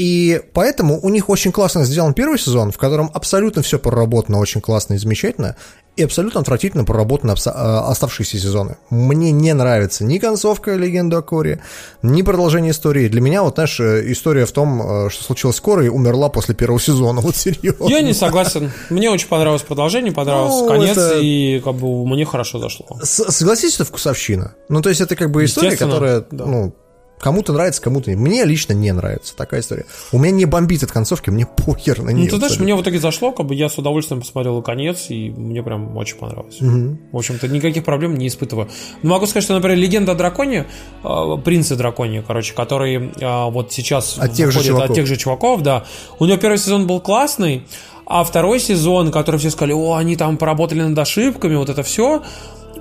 И 0.00 0.40
поэтому 0.54 0.98
у 0.98 1.10
них 1.10 1.28
очень 1.28 1.52
классно 1.52 1.84
сделан 1.84 2.14
первый 2.14 2.38
сезон, 2.38 2.72
в 2.72 2.78
котором 2.78 3.10
абсолютно 3.12 3.60
все 3.60 3.78
проработано 3.78 4.38
очень 4.38 4.62
классно 4.62 4.94
и 4.94 4.96
замечательно, 4.96 5.56
и 5.94 6.02
абсолютно 6.02 6.40
отвратительно 6.40 6.84
проработаны 6.86 7.34
а, 7.44 7.86
оставшиеся 7.86 8.38
сезоны. 8.38 8.78
Мне 8.88 9.30
не 9.30 9.52
нравится 9.52 10.04
ни 10.04 10.16
концовка 10.16 10.74
«Легенды 10.74 11.16
о 11.16 11.20
Коре», 11.20 11.60
ни 12.02 12.22
продолжение 12.22 12.72
истории. 12.72 13.08
Для 13.08 13.20
меня, 13.20 13.42
вот, 13.42 13.56
знаешь, 13.56 13.78
э, 13.78 14.10
история 14.10 14.46
в 14.46 14.52
том, 14.52 14.80
э, 14.80 15.10
что 15.10 15.22
случилось 15.22 15.56
с 15.56 15.60
Корой, 15.60 15.90
умерла 15.90 16.30
после 16.30 16.54
первого 16.54 16.80
сезона, 16.80 17.20
вот 17.20 17.36
серьезно. 17.36 17.86
Я 17.86 18.00
не 18.00 18.14
согласен. 18.14 18.72
Мне 18.88 19.10
очень 19.10 19.28
понравилось 19.28 19.60
продолжение, 19.60 20.12
понравился 20.12 20.62
ну, 20.62 20.68
конец, 20.68 20.96
это... 20.96 21.18
и 21.18 21.60
как 21.60 21.74
бы 21.74 22.06
мне 22.06 22.24
хорошо 22.24 22.58
зашло. 22.58 22.86
С 23.02 23.30
Согласитесь, 23.30 23.74
это 23.74 23.84
вкусовщина. 23.84 24.54
Ну, 24.70 24.80
то 24.80 24.88
есть 24.88 25.02
это 25.02 25.14
как 25.14 25.30
бы 25.30 25.44
история, 25.44 25.76
которая, 25.76 26.24
да. 26.30 26.46
ну, 26.46 26.74
Кому-то 27.20 27.52
нравится, 27.52 27.82
кому-то 27.82 28.10
нет. 28.10 28.18
Мне 28.18 28.44
лично 28.44 28.72
не 28.72 28.92
нравится 28.92 29.36
такая 29.36 29.60
история. 29.60 29.84
У 30.10 30.18
меня 30.18 30.32
не 30.32 30.46
бомбит 30.46 30.82
от 30.82 30.90
концовки, 30.90 31.28
мне 31.28 31.46
похер 31.46 32.02
на 32.02 32.10
нее. 32.10 32.24
Ну, 32.24 32.30
ты 32.30 32.36
знаешь, 32.38 32.58
мне 32.58 32.74
в 32.74 32.80
итоге 32.80 32.98
зашло, 32.98 33.30
как 33.32 33.46
бы 33.46 33.54
я 33.54 33.68
с 33.68 33.76
удовольствием 33.76 34.20
посмотрел 34.20 34.62
конец, 34.62 35.06
и 35.10 35.30
мне 35.30 35.62
прям 35.62 35.96
очень 35.96 36.16
понравилось. 36.16 36.60
Угу. 36.60 36.98
В 37.12 37.16
общем-то, 37.16 37.48
никаких 37.48 37.84
проблем 37.84 38.16
не 38.16 38.26
испытываю. 38.26 38.70
Но 39.02 39.10
могу 39.10 39.26
сказать, 39.26 39.44
что, 39.44 39.54
например, 39.54 39.76
легенда 39.76 40.12
о 40.12 40.14
драконе, 40.14 40.66
э, 41.04 41.36
принце 41.44 41.76
драконе, 41.76 42.22
короче, 42.26 42.54
который 42.54 42.96
э, 42.96 43.50
вот 43.50 43.70
сейчас 43.72 44.16
от 44.18 44.32
тех, 44.32 44.50
же 44.50 44.62
чуваков. 44.64 44.90
от 44.90 44.96
тех 44.96 45.06
же 45.06 45.16
чуваков, 45.16 45.62
да. 45.62 45.84
У 46.18 46.24
него 46.24 46.38
первый 46.38 46.56
сезон 46.56 46.86
был 46.86 47.00
классный, 47.00 47.66
а 48.06 48.24
второй 48.24 48.60
сезон, 48.60 49.12
который 49.12 49.36
все 49.36 49.50
сказали, 49.50 49.72
о, 49.72 49.94
они 49.94 50.16
там 50.16 50.38
поработали 50.38 50.82
над 50.82 50.98
ошибками, 50.98 51.54
вот 51.56 51.68
это 51.68 51.82
все, 51.82 52.22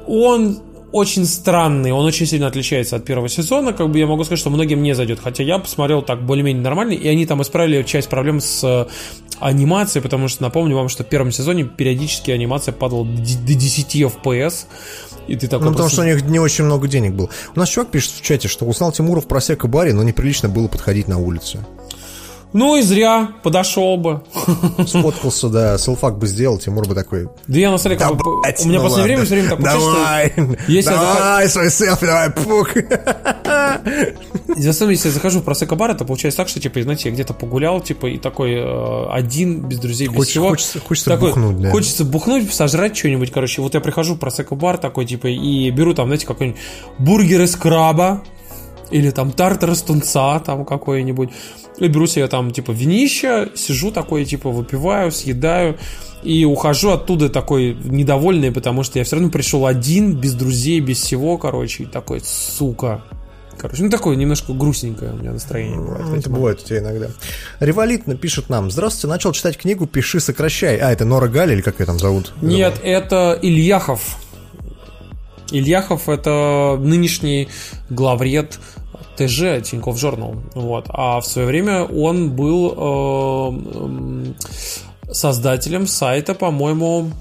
он 0.07 0.59
очень 0.91 1.25
странный, 1.25 1.91
он 1.91 2.05
очень 2.05 2.25
сильно 2.25 2.47
отличается 2.47 2.95
от 2.95 3.05
первого 3.05 3.29
сезона, 3.29 3.73
как 3.73 3.89
бы 3.89 3.99
я 3.99 4.07
могу 4.07 4.23
сказать, 4.23 4.39
что 4.39 4.49
многим 4.49 4.81
не 4.81 4.93
зайдет, 4.93 5.19
хотя 5.23 5.43
я 5.43 5.59
посмотрел 5.59 6.01
так 6.01 6.25
более-менее 6.25 6.63
нормально, 6.63 6.93
и 6.93 7.07
они 7.07 7.25
там 7.25 7.41
исправили 7.41 7.83
часть 7.83 8.09
проблем 8.09 8.39
с 8.41 8.63
э, 8.63 8.87
анимацией, 9.39 10.01
потому 10.01 10.27
что 10.27 10.41
напомню 10.41 10.75
вам, 10.75 10.89
что 10.89 11.03
в 11.03 11.07
первом 11.07 11.31
сезоне 11.31 11.65
периодически 11.65 12.31
анимация 12.31 12.71
падала 12.71 13.05
до 13.05 13.21
10 13.53 13.95
FPS, 13.95 14.65
и 15.27 15.35
ты 15.35 15.47
такой 15.47 15.67
ну, 15.67 15.71
потому 15.71 15.89
что 15.89 16.01
у 16.01 16.05
них 16.05 16.23
не 16.23 16.39
очень 16.39 16.63
много 16.63 16.87
денег 16.87 17.13
было. 17.13 17.29
У 17.55 17.59
нас 17.59 17.69
чувак 17.69 17.91
пишет 17.91 18.13
в 18.13 18.21
чате, 18.21 18.47
что 18.47 18.65
узнал 18.65 18.91
Тимуров 18.91 19.27
про 19.27 19.39
сека 19.41 19.67
баре, 19.67 19.93
но 19.93 20.01
неприлично 20.01 20.49
было 20.49 20.67
подходить 20.67 21.07
на 21.07 21.19
улице. 21.19 21.59
Ну 22.51 22.75
и 22.77 22.81
зря, 22.81 23.29
подошел 23.43 23.97
бы. 23.97 24.23
Сфоткался, 24.85 25.49
да, 25.49 25.77
селфак 25.77 26.17
бы 26.17 26.25
сделал, 26.25 26.57
Тимур 26.57 26.87
бы 26.87 26.95
такой... 26.95 27.27
Да 27.47 27.59
я 27.59 27.69
на 27.69 27.77
самом 27.77 27.97
деле, 27.97 28.09
как 28.09 28.17
бы, 28.17 28.25
у 28.25 28.67
меня 28.67 28.79
ну 28.79 28.83
последнее 28.83 29.17
время 29.17 29.25
все 29.25 29.33
время 29.35 29.49
так 29.49 29.61
Давай, 29.61 30.33
если 30.67 30.89
давай, 30.89 31.43
я 31.43 31.49
свой 31.49 31.69
селфи, 31.69 32.05
давай, 32.05 32.31
пук. 32.31 32.73
Особенно, 34.57 34.91
если 34.91 35.09
я 35.09 35.13
захожу 35.13 35.41
в 35.41 35.43
просека-бар, 35.43 35.91
это 35.91 36.05
получается 36.05 36.37
так, 36.37 36.47
что, 36.47 36.59
типа, 36.59 36.81
знаете, 36.81 37.09
я 37.09 37.13
где-то 37.13 37.33
погулял, 37.33 37.81
типа, 37.81 38.07
и 38.07 38.17
такой 38.17 38.53
э, 38.55 39.05
один, 39.11 39.61
без 39.61 39.77
друзей, 39.77 40.07
без 40.07 40.15
Хочешь, 40.15 40.31
всего. 40.31 40.49
Хочется, 40.49 40.79
хочется 40.79 41.09
такой, 41.11 41.29
бухнуть, 41.29 41.61
да. 41.61 41.69
Хочется 41.71 42.03
бухнуть, 42.03 42.51
сожрать 42.51 42.97
что-нибудь, 42.97 43.31
короче. 43.31 43.61
Вот 43.61 43.75
я 43.75 43.79
прихожу 43.79 44.15
в 44.15 44.17
просека-бар 44.17 44.77
такой, 44.77 45.05
типа, 45.05 45.27
и 45.27 45.69
беру 45.69 45.93
там, 45.93 46.07
знаете, 46.07 46.25
какой-нибудь 46.25 46.59
бургер 46.97 47.43
из 47.43 47.55
краба, 47.55 48.23
или 48.91 49.09
там 49.11 49.31
тартар 49.31 49.71
из 49.71 49.81
тунца 49.81 50.39
там 50.39 50.65
какой-нибудь. 50.65 51.29
И 51.77 51.87
беру 51.87 52.07
себе 52.07 52.27
там 52.27 52.51
типа 52.51 52.71
винища, 52.71 53.49
сижу 53.55 53.91
такой 53.91 54.25
типа 54.25 54.49
выпиваю, 54.49 55.11
съедаю 55.11 55.77
и 56.23 56.43
ухожу 56.45 56.89
оттуда 56.89 57.29
такой 57.29 57.77
недовольный, 57.83 58.51
потому 58.51 58.83
что 58.83 58.99
я 58.99 59.05
все 59.05 59.15
равно 59.15 59.31
пришел 59.31 59.65
один, 59.65 60.15
без 60.15 60.33
друзей, 60.33 60.79
без 60.81 60.97
всего, 60.97 61.37
короче, 61.37 61.83
и 61.83 61.85
такой, 61.85 62.21
сука, 62.23 63.03
Короче, 63.59 63.83
ну 63.83 63.89
такое 63.89 64.15
немножко 64.15 64.53
грустненькое 64.53 65.11
у 65.11 65.17
меня 65.17 65.33
настроение 65.33 65.77
бывает. 65.77 66.05
Ну, 66.05 66.15
это 66.15 66.29
бывает 66.29 66.61
у 66.61 66.65
тебя 66.65 66.79
иногда. 66.79 67.07
Револит 67.59 68.07
напишет 68.07 68.47
нам. 68.47 68.71
Здравствуйте, 68.71 69.07
начал 69.07 69.33
читать 69.33 69.57
книгу 69.57 69.85
«Пиши, 69.85 70.21
сокращай». 70.21 70.77
А, 70.77 70.91
это 70.93 71.03
Нора 71.03 71.27
Галь 71.27 71.51
или 71.51 71.61
как 71.61 71.81
ее 71.81 71.85
там 71.85 71.99
зовут? 71.99 72.31
Нет, 72.41 72.79
это 72.81 73.37
Ильяхов. 73.41 74.15
Ильяхов 75.51 76.07
это 76.07 76.77
нынешний 76.79 77.49
главред 77.89 78.59
ТЖ, 79.27 79.61
Тинькофф 79.63 79.95
Journal. 79.95 80.37
Вот. 80.55 80.85
А 80.89 81.19
в 81.19 81.25
свое 81.25 81.47
время 81.47 81.83
он 81.83 82.31
был 82.31 82.73
э, 82.77 84.33
создателем 85.11 85.87
сайта, 85.87 86.33
по-моему, 86.33 87.11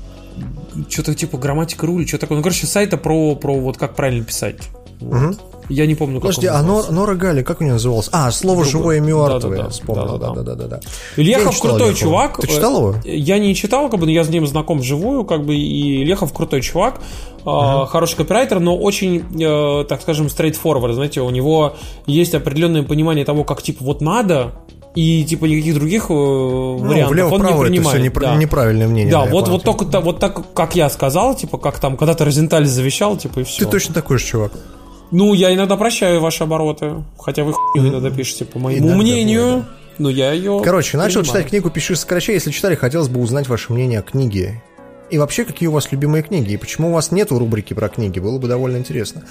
что-то 0.89 1.15
типа 1.15 1.39
грамматика 1.39 1.87
рули, 1.87 2.07
что 2.07 2.19
такое. 2.19 2.39
Ну, 2.39 2.43
короче, 2.43 2.67
сайта 2.67 2.97
про, 2.97 3.35
про 3.35 3.55
вот 3.55 3.77
как 3.77 3.97
правильно 3.97 4.25
писать. 4.25 4.69
Вот. 5.01 5.39
Я 5.69 5.87
не 5.87 5.95
помню, 5.95 6.21
как 6.21 6.31
Подожди, 6.31 6.49
он 6.49 6.57
а 6.57 6.63
Нор. 6.63 6.91
Нора 6.91 7.15
Гали, 7.15 7.43
как 7.43 7.61
у 7.61 7.65
нее 7.65 7.75
называлось? 7.75 8.09
А, 8.13 8.31
слово 8.31 8.63
Другое. 8.63 8.71
живое 8.71 8.97
и 8.97 9.01
мертвое. 9.01 9.57
Да-да-да. 9.57 9.71
Вспомнил, 9.71 10.19
Да-да-да. 10.19 10.81
Лехов 11.17 11.61
крутой 11.61 11.95
чувак. 11.95 12.41
Ты 12.41 12.47
читал 12.47 12.77
его? 12.77 12.95
Я 13.05 13.39
не 13.39 13.55
читал, 13.55 13.89
как 13.91 14.01
бы, 14.01 14.07
но 14.07 14.13
я 14.13 14.25
с 14.25 14.29
ним 14.29 14.47
знаком 14.47 14.79
вживую, 14.79 15.25
как 15.25 15.45
бы, 15.45 15.57
и 15.57 16.05
Лехов 16.05 16.33
крутой 16.33 16.63
чувак, 16.63 17.01
э, 17.45 17.87
хороший 17.89 18.17
копирайтер, 18.17 18.61
но 18.61 18.77
очень, 18.77 19.25
э, 19.41 19.85
так 19.85 20.01
скажем, 20.03 20.27
straightforward, 20.27 20.93
знаете, 20.95 21.21
у 21.21 21.31
него 21.31 21.77
есть 22.07 22.35
определенное 22.35 22.83
понимание 22.83 23.25
того, 23.25 23.45
как, 23.45 23.63
типа, 23.63 23.85
вот 23.85 24.01
надо, 24.01 24.53
и, 24.95 25.25
типа, 25.25 25.45
никаких 25.45 25.75
других 25.75 26.07
э, 26.11 26.13
Ну, 26.13 26.79
вариантов 26.79 26.91
он 26.91 26.97
не 26.97 27.13
влево-вправо 27.13 27.63
это 27.63 27.71
принимает. 27.71 28.13
все 28.13 28.21
да. 28.21 28.37
неправильное 28.37 28.89
мнение. 28.89 29.13
Да, 29.13 29.27
вот, 29.27 29.49
вот, 29.49 29.63
только, 29.63 29.85
вот 30.01 30.19
так, 30.19 30.55
как 30.55 30.75
я 30.75 30.89
сказал, 30.91 31.37
типа, 31.37 31.59
как 31.59 31.79
там, 31.79 31.97
когда-то 31.97 32.25
Розенталь 32.25 32.67
завещал, 32.67 33.17
типа, 33.17 33.41
и 33.41 33.45
все. 33.45 33.65
Ты 33.65 33.71
точно 33.71 33.95
такой 33.95 34.19
же 34.19 34.25
чувак. 34.25 34.53
Ну, 35.11 35.33
я 35.35 35.55
иногда 35.55 35.77
прощаю 35.77 36.21
ваши 36.21 36.45
обороты, 36.45 36.97
хотя 37.19 37.45
вы 37.45 37.53
хуйню 37.55 37.89
иногда 37.91 38.11
пишете, 38.11 38.45
по 38.45 38.59
моему 38.59 38.89
Иногда 38.89 38.99
мнению, 39.03 39.47
бывает. 39.47 39.65
но 39.99 40.11
я 40.11 40.33
ее 40.33 40.61
Короче, 40.63 40.97
начал 40.99 41.21
принимаю. 41.21 41.27
читать 41.41 41.51
книгу 41.51 41.71
«Пиши 41.71 41.97
сокращай». 41.97 42.35
Если 42.35 42.51
читали, 42.51 42.75
хотелось 42.75 43.09
бы 43.09 43.21
узнать 43.21 43.49
ваше 43.49 43.73
мнение 43.73 44.01
о 44.01 44.03
книге. 44.03 44.63
И 45.11 45.19
вообще, 45.19 45.45
какие 45.45 45.69
у 45.69 45.73
вас 45.73 45.91
любимые 45.91 46.23
книги? 46.23 46.53
И 46.53 46.57
почему 46.57 46.91
у 46.91 46.93
вас 46.93 47.11
нету 47.11 47.39
рубрики 47.39 47.73
про 47.73 47.89
книги? 47.89 48.19
Было 48.19 48.39
бы 48.39 48.47
довольно 48.49 48.77
интересно. 48.77 49.25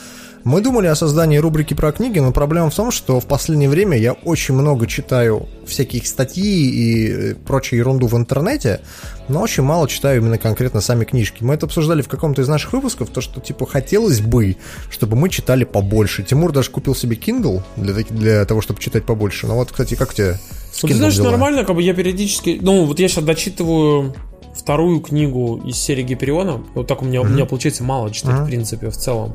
Мы 0.44 0.62
думали 0.62 0.88
о 0.88 0.96
создании 0.96 1.38
рубрики 1.38 1.74
про 1.74 1.92
книги, 1.92 2.20
но 2.20 2.32
проблема 2.32 2.70
в 2.70 2.76
том, 2.76 2.90
что 2.92 3.20
в 3.20 3.26
последнее 3.26 3.70
время 3.70 3.98
я 3.98 4.14
очень 4.14 4.54
много 4.54 4.88
читаю 4.88 5.48
всяких 5.66 6.08
статьи 6.08 6.70
и 6.70 7.12
э, 7.12 7.36
прочую 7.36 7.80
ерунду 7.80 8.08
в 8.08 8.16
интернете, 8.16 8.80
но 9.28 9.42
очень 9.42 9.64
мало 9.64 9.88
читаю 9.90 10.22
именно 10.22 10.38
конкретно 10.38 10.80
сами 10.80 11.04
книжки. 11.04 11.44
Мы 11.44 11.56
это 11.56 11.66
обсуждали 11.66 12.02
в 12.02 12.08
каком-то 12.08 12.42
из 12.42 12.48
наших 12.48 12.74
выпусков, 12.74 13.10
то, 13.10 13.20
что, 13.20 13.42
типа, 13.42 13.66
хотелось 13.68 14.22
бы, 14.22 14.56
чтобы 14.90 15.18
мы 15.18 15.30
читали 15.30 15.64
побольше. 15.64 16.24
Тимур 16.24 16.52
даже 16.54 16.72
купил 16.72 16.96
себе 16.96 17.18
Kindle 17.18 17.62
для, 17.76 17.94
для 18.10 18.46
того, 18.46 18.62
чтобы 18.62 18.80
читать 18.80 19.06
побольше. 19.06 19.48
Ну 19.48 19.56
вот, 19.56 19.72
кстати, 19.72 19.96
как 19.96 20.14
тебе 20.14 20.40
с 20.72 20.82
Ну, 20.82 20.88
ты 20.88 20.94
Kindle 20.94 20.98
знаешь, 20.98 21.16
дела? 21.16 21.32
нормально, 21.32 21.66
как 21.66 21.76
бы 21.76 21.84
я 21.84 21.94
периодически... 21.94 22.58
Ну, 22.62 22.86
вот 22.86 23.00
я 23.00 23.10
сейчас 23.10 23.24
дочитываю 23.24 24.16
вторую 24.58 25.00
книгу 25.02 25.62
из 25.66 25.78
серии 25.78 26.04
Гипериона. 26.04 26.62
Вот 26.76 26.88
так 26.88 27.02
у 27.02 27.06
меня, 27.06 27.22
у 27.22 27.26
меня 27.26 27.46
получается 27.46 27.84
мало 27.84 28.12
читать, 28.12 28.36
Мгм. 28.36 28.44
в 28.44 28.48
принципе, 28.48 28.90
в 28.90 28.98
целом. 28.98 29.34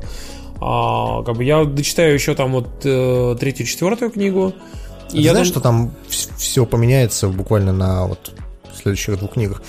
А, 0.61 1.23
как 1.23 1.35
бы 1.37 1.43
я 1.43 1.63
дочитаю 1.65 2.13
еще 2.13 2.35
там 2.35 2.53
вот 2.53 2.67
э, 2.85 3.35
третью, 3.39 3.65
четвертую 3.65 4.11
книгу. 4.11 4.53
И 5.11 5.17
И 5.17 5.21
я 5.21 5.25
я 5.27 5.31
знаешь, 5.31 5.47
дум- 5.47 5.53
что 5.53 5.61
там 5.61 5.91
все 6.37 6.65
поменяется 6.65 7.27
буквально 7.27 7.73
на 7.73 8.05
вот 8.07 8.31
следующих 8.81 9.17
двух 9.19 9.33
книгах. 9.33 9.61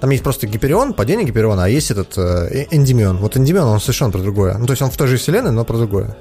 Там 0.00 0.10
есть 0.10 0.22
просто 0.22 0.46
Гиперион, 0.46 0.92
падение 0.92 1.26
Гипериона, 1.26 1.64
а 1.64 1.68
есть 1.68 1.90
этот 1.90 2.18
э, 2.18 2.66
Эндимион. 2.70 3.16
Вот 3.16 3.36
Эндимион, 3.36 3.66
он 3.68 3.80
совершенно 3.80 4.10
про 4.12 4.20
другое. 4.20 4.58
Ну, 4.58 4.66
то 4.66 4.72
есть 4.72 4.82
он 4.82 4.90
в 4.90 4.96
той 4.96 5.08
же 5.08 5.16
вселенной, 5.16 5.52
но 5.52 5.64
про 5.64 5.78
другое. 5.78 6.16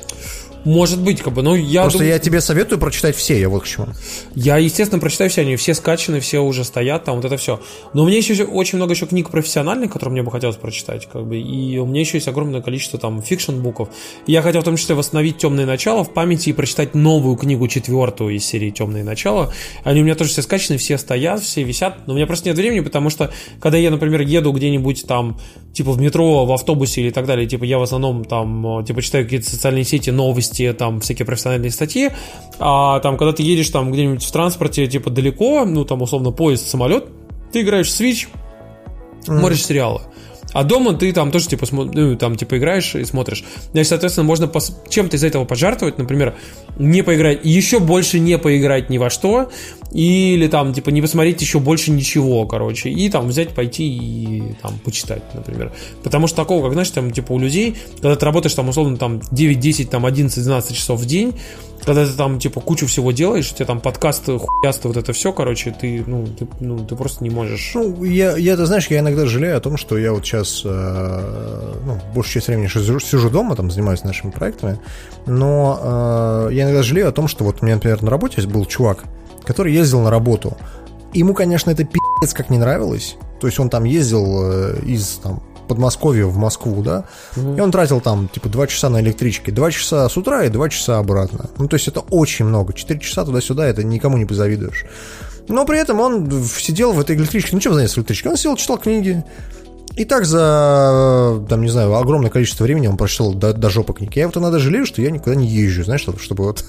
Может 0.66 1.00
быть, 1.00 1.22
как 1.22 1.34
бы, 1.34 1.44
но 1.44 1.56
я 1.56 1.82
Просто 1.84 2.00
думаю- 2.00 2.14
я 2.14 2.20
тебе 2.20 2.42
советую 2.42 2.80
прочитать 2.80 3.16
все, 3.16 3.40
я 3.40 3.50
вот 3.50 3.64
к 3.64 3.68
чему. 3.68 3.88
Я, 4.34 4.58
естественно, 4.58 5.00
прочитаю 5.00 5.30
все, 5.30 5.42
они 5.42 5.56
все 5.56 5.76
скачаны, 5.76 6.20
все 6.20 6.40
уже 6.40 6.64
стоят, 6.64 7.04
там 7.06 7.18
вот 7.18 7.26
это 7.26 7.38
все. 7.38 7.62
Но 7.94 8.04
у 8.04 8.08
меня 8.08 8.18
еще 8.18 8.44
очень 8.44 8.78
много 8.78 8.94
еще 8.94 9.06
книг 9.06 9.30
профессиональных, 9.30 9.92
которые 9.94 10.14
мне 10.14 10.24
бы 10.24 10.32
хотелось 10.32 10.56
прочитать, 10.56 11.08
как 11.12 11.26
бы, 11.28 11.40
и 11.40 11.78
у 11.78 11.86
меня 11.86 12.02
еще 12.02 12.18
есть 12.18 12.28
огромное 12.28 12.62
количество 12.62 12.98
там 13.00 13.22
fiction 13.22 13.56
book 13.56 13.75
ов. 13.75 13.90
Я 14.26 14.42
хотел 14.42 14.62
в 14.62 14.66
том 14.66 14.76
числе 14.76 14.96
восстановить 14.96 15.38
«Темное 15.38 15.66
начало» 15.68 16.04
в 16.04 16.12
памяти 16.14 16.50
и 16.50 16.54
прочитать 16.54 16.96
новую 16.96 17.36
книгу, 17.38 17.68
четвертую 17.68 18.36
из 18.36 18.44
серии 18.44 18.72
«Темное 18.72 19.04
начало». 19.04 19.54
Они 19.84 20.02
у 20.02 20.04
меня 20.04 20.16
тоже 20.16 20.32
все 20.32 20.42
скачаны, 20.42 20.78
все 20.80 20.98
стоят, 20.98 21.42
все 21.44 21.62
висят, 21.62 22.08
но 22.08 22.14
у 22.14 22.16
меня 22.16 22.26
просто 22.26 22.50
нет 22.50 22.58
времени, 22.58 22.80
потому 22.80 23.12
что, 23.12 23.32
когда 23.62 23.78
я, 23.78 23.92
например, 23.92 24.22
еду 24.22 24.52
где-нибудь 24.52 25.06
там, 25.08 25.40
типа 25.76 25.92
в 25.92 26.00
метро, 26.00 26.46
в 26.46 26.52
автобусе 26.54 27.02
или 27.02 27.10
так 27.12 27.26
далее, 27.26 27.46
типа 27.46 27.66
я 27.66 27.78
в 27.78 27.84
основном 27.84 28.24
там, 28.24 28.80
э, 28.80 28.86
типа 28.86 29.02
читаю 29.02 29.26
какие-то 29.26 29.50
социальные 29.50 29.84
сети, 29.84 30.10
новости, 30.10 30.74
там 30.74 31.02
всякие 31.02 31.26
профессиональные 31.26 31.70
статьи, 31.70 32.12
а 32.60 33.00
там, 33.02 33.18
когда 33.18 33.34
ты 33.34 33.44
едешь 33.44 33.70
там 33.70 33.92
где-нибудь 33.92 34.24
в 34.24 34.32
транспорте, 34.32 34.88
типа 34.88 35.10
далеко, 35.10 35.66
ну 35.66 35.84
там 35.84 36.02
условно 36.02 36.32
поезд, 36.32 36.68
самолет, 36.68 37.10
ты 37.52 37.62
играешь 37.62 37.90
в 37.90 38.00
Switch, 38.00 38.28
смотришь 39.24 39.66
сериалы. 39.66 40.02
А 40.56 40.64
дома 40.64 40.94
ты 40.94 41.12
там 41.12 41.32
тоже 41.32 41.50
типа, 41.50 41.66
смо- 41.66 41.92
ну, 41.94 42.16
там, 42.16 42.38
типа 42.38 42.58
играешь 42.58 42.96
и 42.96 43.04
смотришь. 43.04 43.44
Значит, 43.74 43.90
соответственно, 43.90 44.26
можно 44.26 44.46
пос- 44.46 44.72
чем-то 44.88 45.18
из 45.18 45.24
этого 45.26 45.44
пожертвовать, 45.44 45.98
например, 45.98 46.34
не 46.80 47.02
поиграть, 47.02 47.42
еще 47.44 47.80
больше 47.80 48.20
не 48.20 48.38
поиграть 48.38 48.90
ни 48.90 48.98
во 48.98 49.10
что, 49.10 49.52
или 49.92 50.48
там, 50.48 50.74
типа, 50.74 50.92
не 50.92 51.02
посмотреть 51.02 51.42
еще 51.42 51.60
больше 51.60 51.92
ничего, 51.92 52.46
короче, 52.48 52.90
и 52.90 53.10
там 53.10 53.28
взять, 53.28 53.50
пойти 53.50 53.86
и 53.86 54.44
там 54.62 54.80
почитать, 54.80 55.24
например. 55.34 55.74
Потому 56.04 56.28
что 56.28 56.38
такого, 56.38 56.64
как, 56.64 56.72
знаешь, 56.72 56.90
там, 56.90 57.12
типа, 57.12 57.34
у 57.34 57.40
людей, 57.40 57.76
когда 58.02 58.16
ты 58.16 58.26
работаешь 58.26 58.54
там, 58.54 58.70
условно, 58.70 58.96
там, 58.96 59.20
9, 59.32 59.60
10, 59.60 59.90
там, 59.90 60.06
11, 60.06 60.42
12 60.42 60.74
часов 60.76 61.02
в 61.02 61.06
день, 61.06 61.34
когда 61.86 62.06
ты 62.06 62.14
там, 62.14 62.40
типа, 62.40 62.62
кучу 62.62 62.88
всего 62.88 63.12
делаешь, 63.12 63.52
у 63.52 63.56
тебя 63.56 63.66
там 63.66 63.80
подкасты, 63.80 64.40
хуясты, 64.40 64.88
вот 64.88 64.98
это 64.98 65.14
все, 65.14 65.32
короче, 65.32 65.76
ты, 65.80 66.04
ну, 66.08 66.26
ты, 66.26 66.48
ну, 66.60 66.80
ты 66.80 66.96
просто 66.96 67.24
не 67.24 67.30
можешь. 67.30 67.72
Ну, 67.76 68.04
я, 68.04 68.36
я, 68.38 68.58
ты 68.58 68.66
знаешь, 68.66 68.88
я 68.88 69.00
иногда 69.00 69.28
жалею 69.28 69.56
о 69.56 69.60
том, 69.60 69.78
что 69.78 69.98
я 69.98 70.12
вот 70.12 70.26
сейчас, 70.26 70.45
э, 70.64 71.74
ну, 71.86 72.00
большую 72.14 72.34
часть 72.34 72.48
времени 72.48 72.68
сижу, 72.68 73.00
сижу 73.00 73.30
дома, 73.30 73.56
там, 73.56 73.72
занимаюсь 73.72 74.04
нашими 74.04 74.32
проектами, 74.32 74.80
но 75.26 76.48
э, 76.50 76.54
я 76.54 76.64
иногда 76.64 76.84
жалею 76.84 77.10
о 77.10 77.12
том, 77.12 77.28
что 77.28 77.44
вот 77.44 77.62
у 77.62 77.66
меня, 77.66 77.76
например, 77.76 78.02
на 78.02 78.12
работе 78.12 78.42
был 78.48 78.66
чувак, 78.66 79.04
который 79.46 79.74
ездил 79.74 80.02
на 80.02 80.10
работу. 80.10 80.58
Ему, 81.14 81.34
конечно, 81.34 81.72
это 81.72 81.84
пи***ц 81.84 82.36
как 82.36 82.50
не 82.50 82.58
нравилось, 82.58 83.16
то 83.40 83.48
есть 83.48 83.60
он 83.60 83.70
там 83.70 83.84
ездил 83.84 84.44
э, 84.44 84.80
из, 84.86 85.20
там, 85.24 85.42
Подмосковья 85.68 86.26
в 86.26 86.38
Москву, 86.38 86.84
да, 86.84 87.06
и 87.36 87.60
он 87.60 87.72
тратил 87.72 88.00
там, 88.00 88.28
типа, 88.28 88.50
2 88.50 88.68
часа 88.68 88.90
на 88.90 89.02
электричке, 89.02 89.52
2 89.52 89.72
часа 89.72 90.08
с 90.08 90.16
утра 90.16 90.44
и 90.44 90.50
2 90.50 90.70
часа 90.70 91.00
обратно. 91.00 91.50
Ну, 91.58 91.68
то 91.68 91.76
есть 91.76 91.88
это 91.88 92.02
очень 92.02 92.46
много, 92.46 92.74
4 92.74 93.00
часа 93.00 93.26
туда-сюда, 93.26 93.66
это 93.66 93.84
никому 93.84 94.18
не 94.18 94.26
позавидуешь. 94.26 94.86
Но 95.48 95.66
при 95.66 95.80
этом 95.80 96.00
он 96.00 96.44
сидел 96.44 96.94
в 96.94 97.00
этой 97.00 97.16
электричке. 97.16 97.52
Ну, 97.54 97.60
чем 97.60 97.74
заняться 97.74 98.00
электричкой? 98.00 98.32
Он 98.32 98.38
сидел, 98.38 98.56
читал 98.56 98.78
книги. 98.78 99.24
И 99.96 100.04
так 100.04 100.26
за, 100.26 101.42
там, 101.48 101.62
не 101.62 101.70
знаю, 101.70 101.96
огромное 101.96 102.30
количество 102.30 102.64
времени 102.66 102.88
он 102.88 102.98
прочитал 102.98 103.34
до, 103.34 103.54
до 103.54 103.70
жопы 103.70 103.94
книг. 103.94 104.16
Я 104.16 104.26
вот 104.28 104.36
иногда 104.36 104.60
жалею, 104.60 104.86
что 104.86 105.02
я 105.02 105.10
никуда 105.10 105.36
не 105.36 105.48
езжу, 105.48 105.84
знаешь, 105.84 106.06
чтобы, 106.20 106.44
вот... 106.44 106.66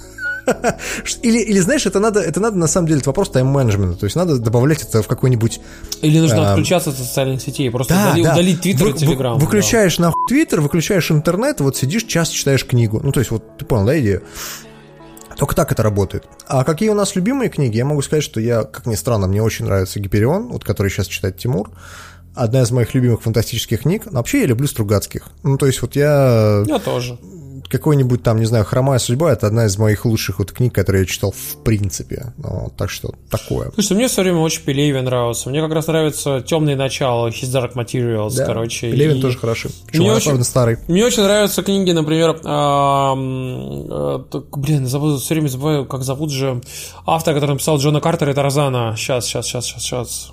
Или, 1.22 1.38
или, 1.40 1.58
знаешь, 1.58 1.86
это 1.86 1.98
надо, 1.98 2.20
это 2.20 2.38
надо, 2.38 2.56
на 2.56 2.68
самом 2.68 2.86
деле, 2.86 3.00
это 3.00 3.08
вопрос 3.10 3.30
тайм-менеджмента. 3.30 3.98
То 3.98 4.04
есть 4.04 4.14
надо 4.14 4.38
добавлять 4.38 4.80
это 4.82 5.02
в 5.02 5.08
какой-нибудь... 5.08 5.58
Или 6.02 6.20
нужно 6.20 6.48
А, 6.48 6.52
отключаться 6.52 6.90
от 6.90 6.96
социальных 6.96 7.42
сетей, 7.42 7.68
просто 7.68 7.94
Да, 7.94 8.12
удали- 8.12 8.22
да. 8.22 8.32
удалить 8.34 8.60
Твиттер 8.60 8.84
Вы- 8.84 8.90
и 8.90 8.92
вы- 8.92 8.98
Телеграм. 9.00 9.38
Выключаешь 9.40 9.98
нахуй 9.98 10.22
Твиттер, 10.28 10.60
выключаешь 10.60 11.10
интернет, 11.10 11.60
вот 11.60 11.76
сидишь, 11.76 12.04
час 12.04 12.28
читаешь 12.28 12.64
книгу. 12.64 13.00
Ну, 13.02 13.10
то 13.10 13.18
есть, 13.18 13.32
вот 13.32 13.58
ты 13.58 13.64
понял, 13.64 13.86
да, 13.86 13.98
идею? 13.98 14.22
Только 15.36 15.56
так 15.56 15.72
это 15.72 15.82
работает. 15.82 16.28
А 16.46 16.62
какие 16.62 16.90
у 16.90 16.94
нас 16.94 17.16
любимые 17.16 17.50
книги? 17.50 17.76
Я 17.76 17.84
могу 17.84 18.00
сказать, 18.02 18.22
что 18.22 18.38
я, 18.40 18.62
как 18.62 18.86
ни 18.86 18.94
странно, 18.94 19.26
мне 19.26 19.42
очень 19.42 19.64
нравится 19.64 19.98
Гиперион, 19.98 20.48
вот 20.52 20.62
который 20.64 20.92
сейчас 20.92 21.08
читает 21.08 21.38
Тимур. 21.38 21.70
Одна 22.36 22.62
из 22.62 22.70
моих 22.70 22.94
любимых 22.94 23.22
фантастических 23.22 23.82
книг. 23.82 24.04
Но 24.06 24.18
вообще 24.18 24.40
я 24.42 24.46
люблю 24.46 24.66
Стругацких. 24.68 25.26
Ну, 25.42 25.56
то 25.58 25.66
есть 25.66 25.80
вот 25.82 25.96
я... 25.96 26.62
Я 26.66 26.78
тоже. 26.78 27.18
Какой-нибудь 27.68 28.22
там, 28.22 28.38
не 28.38 28.44
знаю, 28.46 28.64
«Хромая 28.64 29.00
судьба»— 29.00 29.32
это 29.32 29.48
одна 29.48 29.64
из 29.66 29.76
моих 29.76 30.04
лучших 30.04 30.38
вот 30.38 30.52
книг, 30.52 30.72
которые 30.72 31.00
я 31.02 31.06
читал 31.06 31.32
в 31.32 31.56
принципе. 31.64 32.32
Ну, 32.38 32.70
так 32.76 32.90
что 32.90 33.14
такое. 33.28 33.72
Слушай, 33.74 33.96
мне 33.96 34.06
все 34.06 34.22
время 34.22 34.38
очень 34.38 34.62
Пелевин 34.62 35.04
нравился. 35.06 35.48
Мне 35.50 35.60
как 35.60 35.72
раз 35.72 35.88
нравится 35.88 36.40
темные 36.46 36.76
начала, 36.76 37.28
His 37.28 37.50
Dark 37.52 37.72
Materials, 37.74 38.36
Да, 38.36 38.44
короче. 38.46 38.90
Левин 38.92 39.16
и- 39.16 39.20
тоже 39.20 39.36
хороший. 39.38 39.70
Мне 39.70 39.74
Причем, 39.88 40.04
очень- 40.04 40.24
правда, 40.26 40.44
старый. 40.44 40.76
Мне 40.86 41.04
очень 41.04 41.22
нравятся 41.24 41.62
книги, 41.64 41.90
например, 41.90 42.36
э, 42.44 43.14
блин, 44.56 44.86
забыл, 44.86 45.18
все 45.18 45.34
время 45.34 45.48
забываю, 45.48 45.86
как 45.86 46.02
зовут 46.04 46.30
же 46.30 46.60
автор, 47.04 47.34
который 47.34 47.52
написал 47.52 47.78
Джона 47.78 48.00
Картера 48.00 48.30
и 48.30 48.34
Тарзана. 48.34 48.94
Сейчас, 48.96 49.24
сейчас, 49.26 49.46
сейчас, 49.46 49.64
сейчас, 49.64 49.82
сейчас. 49.82 50.32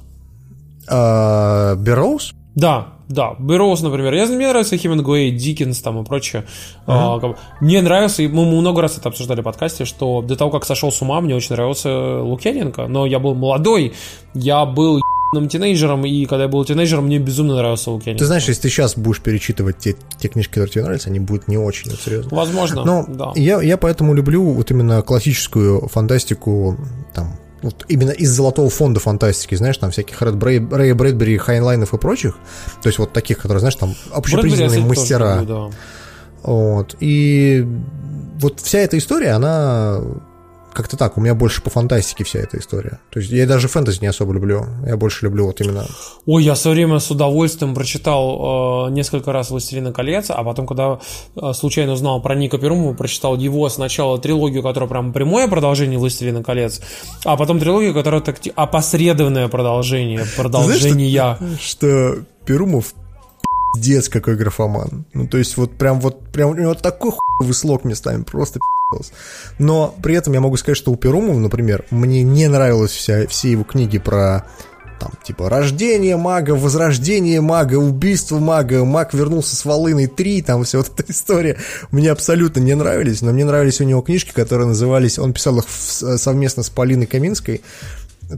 А, 0.87 1.75
Берроуз? 1.75 2.33
Да, 2.55 2.93
да, 3.09 3.35
Берроуз, 3.39 3.81
например. 3.81 4.13
Я, 4.13 4.25
мне 4.25 4.47
нравится 4.47 4.77
Хемингуэй, 4.77 5.31
Диккенс 5.31 5.79
там 5.81 6.01
и 6.01 6.05
прочее. 6.05 6.45
А, 6.85 7.17
бы, 7.17 7.35
мне 7.61 7.81
нравился, 7.81 8.23
и 8.23 8.27
мы, 8.27 8.45
мы 8.45 8.59
много 8.61 8.81
раз 8.81 8.97
это 8.97 9.09
обсуждали 9.09 9.41
в 9.41 9.43
подкасте, 9.43 9.85
что 9.85 10.21
до 10.21 10.35
того, 10.35 10.51
как 10.51 10.65
сошел 10.65 10.91
с 10.91 11.01
ума, 11.01 11.19
мне 11.21 11.35
очень 11.35 11.55
нравился 11.55 12.21
Лукьяненко. 12.21 12.87
Но 12.87 13.05
я 13.05 13.19
был 13.19 13.35
молодой, 13.35 13.93
я 14.33 14.65
был 14.65 14.99
ебаным 15.33 15.49
тинейджером, 15.49 16.05
и 16.05 16.25
когда 16.25 16.43
я 16.43 16.49
был 16.49 16.63
тинейджером, 16.63 17.05
мне 17.05 17.19
безумно 17.19 17.55
нравился 17.55 17.91
Лукьяненко. 17.91 18.19
Ты 18.19 18.25
знаешь, 18.25 18.47
если 18.47 18.63
ты 18.63 18.69
сейчас 18.69 18.97
будешь 18.97 19.21
перечитывать 19.21 19.79
те, 19.79 19.95
те 20.17 20.27
книжки, 20.27 20.53
которые 20.53 20.71
тебе 20.71 20.83
нравятся, 20.83 21.09
они 21.09 21.19
будут 21.19 21.47
не 21.47 21.57
очень, 21.57 21.91
вот 21.91 21.99
серьезно. 21.99 22.35
Возможно, 22.35 22.83
Но 22.83 23.05
да. 23.07 23.31
я, 23.35 23.61
я 23.61 23.77
поэтому 23.77 24.13
люблю 24.13 24.43
вот 24.43 24.71
именно 24.71 25.01
классическую 25.01 25.87
фантастику, 25.87 26.77
там, 27.13 27.35
вот 27.63 27.85
именно 27.87 28.11
из 28.11 28.29
золотого 28.29 28.69
фонда 28.69 28.99
фантастики, 28.99 29.55
знаешь, 29.55 29.77
там 29.77 29.91
всяких 29.91 30.21
Рэд 30.21 30.35
Брей, 30.35 30.59
Рэя 30.59 30.93
Брэдбери, 30.93 31.37
Хайнлайнов 31.37 31.93
и 31.93 31.97
прочих, 31.97 32.35
то 32.81 32.87
есть 32.87 32.99
вот 32.99 33.13
таких, 33.13 33.37
которые, 33.37 33.59
знаешь, 33.59 33.75
там 33.75 33.89
Брэдбери 33.89 34.17
общепризнанные 34.17 34.69
тоже 34.69 34.87
мастера. 34.87 35.39
люблю, 35.39 35.69
да. 35.69 35.77
Вот. 36.43 36.95
И 36.99 37.65
вот 38.39 38.59
вся 38.59 38.79
эта 38.79 38.97
история, 38.97 39.31
она 39.31 40.01
как-то 40.73 40.97
так, 40.97 41.17
у 41.17 41.21
меня 41.21 41.35
больше 41.35 41.61
по 41.61 41.69
фантастике 41.69 42.23
вся 42.23 42.39
эта 42.39 42.57
история. 42.57 42.99
То 43.11 43.19
есть 43.19 43.31
я 43.31 43.45
даже 43.45 43.67
фэнтези 43.67 43.99
не 44.01 44.07
особо 44.07 44.33
люблю, 44.33 44.65
я 44.85 44.97
больше 44.97 45.25
люблю 45.25 45.45
вот 45.45 45.61
именно... 45.61 45.85
Ой, 46.25 46.43
я 46.43 46.53
в 46.53 46.57
свое 46.57 46.75
время 46.75 46.99
с 46.99 47.09
удовольствием 47.11 47.75
прочитал 47.75 48.87
э, 48.87 48.91
несколько 48.91 49.31
раз 49.31 49.51
«Властелина 49.51 49.91
колец», 49.93 50.29
а 50.29 50.43
потом, 50.43 50.67
когда 50.67 50.99
э, 51.35 51.53
случайно 51.53 51.93
узнал 51.93 52.21
про 52.21 52.35
Ника 52.35 52.57
Перумова, 52.57 52.93
прочитал 52.93 53.37
его 53.37 53.69
сначала 53.69 54.19
трилогию, 54.19 54.63
которая 54.63 54.89
прям 54.89 55.13
прямое 55.13 55.47
продолжение 55.47 55.99
«Властелина 55.99 56.43
колец», 56.43 56.81
а 57.23 57.37
потом 57.37 57.59
трилогию, 57.59 57.93
которая 57.93 58.21
так 58.21 58.37
опосредованное 58.55 59.47
продолжение, 59.47 60.25
продолжение. 60.35 61.37
Знаешь, 61.39 61.59
что, 61.61 62.15
что 62.15 62.25
Перумов 62.45 62.93
пиздец 63.73 64.09
какой 64.09 64.35
графоман. 64.35 65.05
Ну, 65.13 65.27
то 65.27 65.37
есть 65.37 65.57
вот 65.57 65.73
прям 65.73 65.99
вот, 65.99 66.31
прям 66.31 66.51
у 66.51 66.53
него 66.55 66.73
такой 66.73 67.11
хуй 67.11 67.53
слог 67.53 67.83
местами, 67.83 68.23
просто 68.23 68.59
пиздец. 68.91 69.11
Но 69.59 69.95
при 70.01 70.15
этом 70.15 70.33
я 70.33 70.41
могу 70.41 70.57
сказать, 70.57 70.77
что 70.77 70.91
у 70.91 70.95
Перумова, 70.95 71.37
например, 71.37 71.85
мне 71.91 72.23
не 72.23 72.47
нравилось 72.47 72.91
вся, 72.91 73.27
все 73.27 73.51
его 73.51 73.63
книги 73.63 73.97
про 73.97 74.45
там, 74.99 75.11
типа, 75.23 75.49
рождение 75.49 76.15
мага, 76.15 76.51
возрождение 76.51 77.41
мага, 77.41 77.75
убийство 77.75 78.39
мага, 78.39 78.85
маг 78.85 79.13
вернулся 79.13 79.55
с 79.55 79.65
волыной 79.65 80.07
3, 80.07 80.43
там 80.43 80.63
вся 80.63 80.77
вот 80.77 80.91
эта 80.97 81.11
история. 81.11 81.57
Мне 81.91 82.09
абсолютно 82.09 82.61
не 82.61 82.73
нравились, 82.73 83.21
но 83.21 83.33
мне 83.33 83.43
нравились 83.43 83.81
у 83.81 83.83
него 83.83 84.01
книжки, 84.01 84.31
которые 84.31 84.67
назывались, 84.67 85.19
он 85.19 85.33
писал 85.33 85.59
их 85.59 85.65
совместно 85.67 86.63
с 86.63 86.69
Полиной 86.69 87.05
Каминской, 87.05 87.61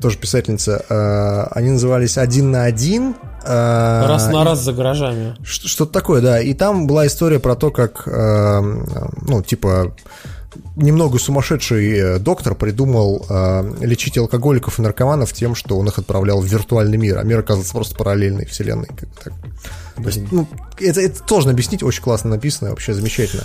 тоже 0.01 0.17
писательница, 0.17 0.83
э, 0.87 1.47
они 1.57 1.71
назывались 1.71 2.17
«Один 2.17 2.51
на 2.51 2.63
один». 2.63 3.15
Э, 3.45 4.05
раз 4.07 4.27
на 4.27 4.43
раз 4.43 4.59
за 4.59 4.73
гаражами. 4.73 5.35
Что-то 5.43 5.91
такое, 5.91 6.21
да. 6.21 6.41
И 6.41 6.53
там 6.53 6.87
была 6.87 7.07
история 7.07 7.39
про 7.39 7.55
то, 7.55 7.71
как, 7.71 8.03
э, 8.07 8.61
ну, 9.27 9.43
типа, 9.43 9.93
немного 10.75 11.19
сумасшедший 11.19 12.19
доктор 12.19 12.55
придумал 12.55 13.25
э, 13.29 13.73
лечить 13.81 14.17
алкоголиков 14.17 14.79
и 14.79 14.81
наркоманов 14.81 15.33
тем, 15.33 15.53
что 15.55 15.77
он 15.77 15.87
их 15.87 15.97
отправлял 15.99 16.41
в 16.41 16.45
виртуальный 16.45 16.97
мир, 16.97 17.19
а 17.19 17.23
мир 17.23 17.39
оказывается 17.39 17.73
просто 17.73 17.95
параллельной 17.95 18.45
вселенной. 18.45 18.87
Как 18.87 19.09
так. 19.23 19.33
То 19.95 20.03
есть, 20.03 20.31
ну, 20.31 20.47
это, 20.79 21.01
это 21.01 21.19
сложно 21.27 21.51
объяснить, 21.51 21.83
очень 21.83 22.03
классно 22.03 22.31
написано, 22.31 22.71
вообще 22.71 22.93
замечательно. 22.93 23.43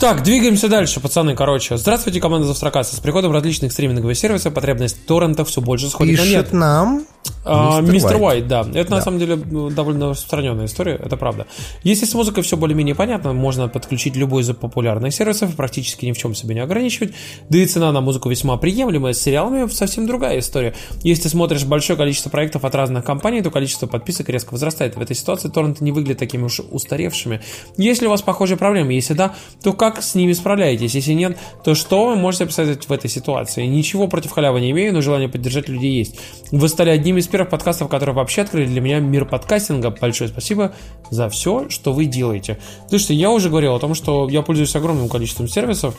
Так, 0.00 0.22
двигаемся 0.22 0.68
дальше, 0.68 1.00
пацаны, 1.00 1.34
короче. 1.34 1.76
Здравствуйте, 1.76 2.20
команда 2.20 2.46
Завтракаса. 2.46 2.94
С 2.94 3.00
приходом 3.00 3.32
различных 3.32 3.72
стриминговых 3.72 4.16
сервисов 4.16 4.54
потребность 4.54 5.04
торрентов 5.06 5.48
все 5.48 5.60
больше 5.60 5.88
сходит 5.88 6.20
Пишет 6.20 6.28
на 6.28 6.36
нет. 6.36 6.52
нам 6.52 7.06
а, 7.44 7.80
Мистер 7.80 8.16
Уайт, 8.16 8.46
да. 8.46 8.60
Это 8.60 8.90
да. 8.90 8.96
на 8.96 9.02
самом 9.02 9.18
деле 9.18 9.36
ну, 9.36 9.70
довольно 9.70 10.10
распространенная 10.10 10.66
история, 10.66 10.94
это 11.02 11.16
правда. 11.16 11.46
Если 11.82 12.04
с 12.04 12.14
музыкой 12.14 12.42
все 12.42 12.56
более-менее 12.56 12.94
понятно, 12.94 13.32
можно 13.32 13.68
подключить 13.68 14.16
любой 14.16 14.42
из 14.42 14.48
популярных 14.54 15.14
сервисов, 15.14 15.54
практически 15.56 16.04
ни 16.06 16.12
в 16.12 16.18
чем 16.18 16.34
себя 16.34 16.54
не 16.54 16.60
ограничивать. 16.60 17.14
Да 17.48 17.58
и 17.58 17.66
цена 17.66 17.90
на 17.92 18.00
музыку 18.00 18.28
весьма 18.28 18.56
приемлемая. 18.56 19.14
С 19.14 19.20
сериалами 19.20 19.68
совсем 19.68 20.06
другая 20.06 20.38
история. 20.40 20.74
Если 21.02 21.24
ты 21.24 21.28
смотришь 21.30 21.64
большое 21.64 21.96
количество 21.96 22.30
проектов 22.30 22.64
от 22.64 22.74
разных 22.74 23.04
компаний, 23.04 23.40
то 23.42 23.50
количество 23.50 23.86
подписок 23.86 24.28
резко 24.28 24.52
возрастает. 24.52 24.96
В 24.96 25.00
этой 25.00 25.16
ситуации 25.16 25.48
торренты 25.48 25.82
не 25.84 25.92
выглядят 25.92 26.18
такими 26.18 26.44
уж 26.44 26.60
устаревшими. 26.60 27.40
Если 27.76 28.06
у 28.06 28.10
вас 28.10 28.22
похожие 28.22 28.58
проблемы, 28.58 28.92
если 28.92 29.14
да, 29.14 29.34
то 29.62 29.72
как 29.72 29.87
с 29.96 30.14
ними 30.14 30.32
справляетесь? 30.32 30.94
Если 30.94 31.12
нет, 31.12 31.38
то 31.64 31.74
что 31.74 32.08
вы 32.08 32.16
можете 32.16 32.46
посоветовать 32.46 32.88
в 32.88 32.92
этой 32.92 33.10
ситуации? 33.10 33.66
Ничего 33.66 34.08
против 34.08 34.32
халявы 34.32 34.60
не 34.60 34.70
имею, 34.70 34.92
но 34.92 35.00
желание 35.00 35.28
поддержать 35.28 35.68
людей 35.68 35.98
есть. 35.98 36.18
Вы 36.52 36.68
стали 36.68 36.90
одним 36.90 37.18
из 37.18 37.26
первых 37.26 37.50
подкастов, 37.50 37.88
которые 37.88 38.14
вообще 38.14 38.42
открыли 38.42 38.66
для 38.66 38.80
меня 38.80 39.00
мир 39.00 39.24
подкастинга. 39.24 39.90
Большое 39.90 40.30
спасибо 40.30 40.74
за 41.10 41.28
все, 41.28 41.68
что 41.68 41.92
вы 41.92 42.04
делаете. 42.04 42.58
Слушайте, 42.88 43.14
я 43.14 43.30
уже 43.30 43.48
говорил 43.48 43.74
о 43.74 43.78
том, 43.78 43.94
что 43.94 44.28
я 44.28 44.42
пользуюсь 44.42 44.74
огромным 44.76 45.08
количеством 45.08 45.48
сервисов. 45.48 45.94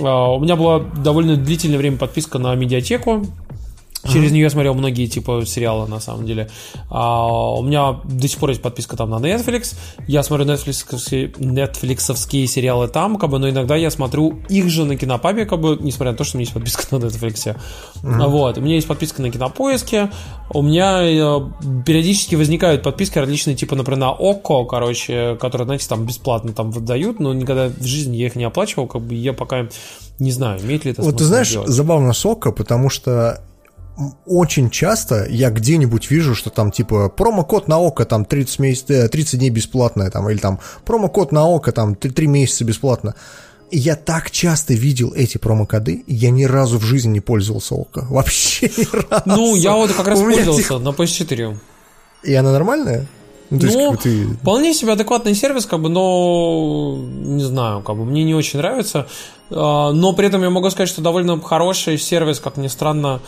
А, 0.00 0.32
у 0.32 0.40
меня 0.40 0.56
была 0.56 0.80
довольно 0.80 1.36
длительное 1.36 1.78
время 1.78 1.96
подписка 1.96 2.38
на 2.38 2.54
медиатеку. 2.54 3.24
Через 4.10 4.32
нее 4.32 4.42
я 4.42 4.50
смотрел 4.50 4.74
многие 4.74 5.06
типа 5.06 5.44
сериалы, 5.46 5.88
на 5.88 6.00
самом 6.00 6.26
деле. 6.26 6.50
А, 6.90 7.52
у 7.54 7.62
меня 7.62 8.00
до 8.04 8.26
сих 8.26 8.38
пор 8.38 8.50
есть 8.50 8.62
подписка 8.62 8.96
там 8.96 9.10
на 9.10 9.16
Netflix. 9.16 9.76
Я 10.08 10.22
смотрю 10.22 10.46
Netflix, 10.46 11.32
Netflixовские 11.38 12.46
сериалы 12.46 12.88
там, 12.88 13.16
как 13.16 13.30
бы, 13.30 13.38
но 13.38 13.48
иногда 13.48 13.76
я 13.76 13.90
смотрю 13.90 14.40
их 14.48 14.68
же 14.68 14.84
на 14.84 14.96
кинопабе, 14.96 15.46
как 15.46 15.60
бы, 15.60 15.78
несмотря 15.80 16.12
на 16.12 16.18
то, 16.18 16.24
что 16.24 16.36
у 16.36 16.38
меня 16.38 16.44
есть 16.44 16.54
подписка 16.54 16.84
на 16.90 17.04
Netflix. 17.04 17.56
Mm-hmm. 18.02 18.26
Вот. 18.26 18.58
У 18.58 18.60
меня 18.60 18.74
есть 18.74 18.88
подписка 18.88 19.22
на 19.22 19.30
кинопоиске. 19.30 20.10
У 20.50 20.62
меня 20.62 21.02
э, 21.02 21.40
периодически 21.86 22.34
возникают 22.34 22.82
подписки 22.82 23.18
различные, 23.18 23.54
типа, 23.54 23.76
например, 23.76 24.00
на 24.00 24.10
ОКО, 24.10 24.64
короче, 24.64 25.36
которые, 25.40 25.66
знаете, 25.66 25.86
там 25.88 26.04
бесплатно 26.04 26.52
там 26.52 26.70
выдают, 26.72 27.20
но 27.20 27.32
никогда 27.32 27.68
в 27.68 27.84
жизни 27.84 28.16
я 28.16 28.26
их 28.26 28.36
не 28.36 28.44
оплачивал, 28.44 28.86
как 28.86 29.02
бы 29.02 29.14
я 29.14 29.32
пока 29.32 29.68
не 30.18 30.30
знаю, 30.30 30.60
имеет 30.60 30.84
ли 30.84 30.92
это 30.92 31.02
Вот 31.02 31.18
ты 31.18 31.24
знаешь, 31.24 31.50
делать. 31.50 31.68
забавно 31.68 32.12
с 32.12 32.24
ОКО, 32.24 32.52
потому 32.52 32.90
что 32.90 33.42
очень 34.26 34.70
часто 34.70 35.26
я 35.28 35.50
где-нибудь 35.50 36.10
вижу, 36.10 36.34
что 36.34 36.50
там 36.50 36.70
типа 36.70 37.08
промокод 37.08 37.68
на 37.68 37.78
око 37.78 38.04
там 38.04 38.24
30, 38.24 38.58
месяц, 38.58 39.10
30 39.10 39.38
дней 39.38 39.50
бесплатно, 39.50 40.10
там, 40.10 40.28
или 40.30 40.38
там 40.38 40.60
промокод 40.84 41.32
на 41.32 41.46
око 41.46 41.72
там 41.72 41.94
3, 41.94 42.10
3 42.10 42.26
месяца 42.26 42.64
бесплатно. 42.64 43.14
Я 43.70 43.96
так 43.96 44.30
часто 44.30 44.74
видел 44.74 45.12
эти 45.14 45.38
промокоды, 45.38 46.04
я 46.06 46.30
ни 46.30 46.44
разу 46.44 46.78
в 46.78 46.82
жизни 46.82 47.12
не 47.12 47.20
пользовался 47.20 47.74
око. 47.74 48.06
Вообще 48.10 48.70
ни 48.76 48.86
разу. 48.92 49.22
Ну, 49.26 49.56
я 49.56 49.74
вот 49.74 49.92
как 49.92 50.08
раз 50.08 50.20
пользовался 50.22 50.74
этих... 50.74 50.84
на 50.84 50.88
PS4. 50.90 51.56
И 52.24 52.34
она 52.34 52.52
нормальная? 52.52 53.06
Ну, 53.50 53.58
то 53.58 53.66
ну, 53.66 53.90
есть, 53.90 54.02
ты... 54.02 54.24
вполне 54.40 54.72
себе 54.72 54.92
адекватный 54.92 55.34
сервис, 55.34 55.66
как 55.66 55.80
бы, 55.80 55.90
но 55.90 56.96
не 56.96 57.44
знаю, 57.44 57.82
как 57.82 57.96
бы 57.96 58.06
мне 58.06 58.24
не 58.24 58.34
очень 58.34 58.58
нравится. 58.58 59.06
А, 59.50 59.92
но 59.92 60.14
при 60.14 60.28
этом 60.28 60.42
я 60.42 60.48
могу 60.48 60.70
сказать, 60.70 60.88
что 60.88 61.02
довольно 61.02 61.38
хороший 61.40 61.98
сервис, 61.98 62.40
как 62.40 62.56
ни 62.56 62.68
странно, 62.68 63.20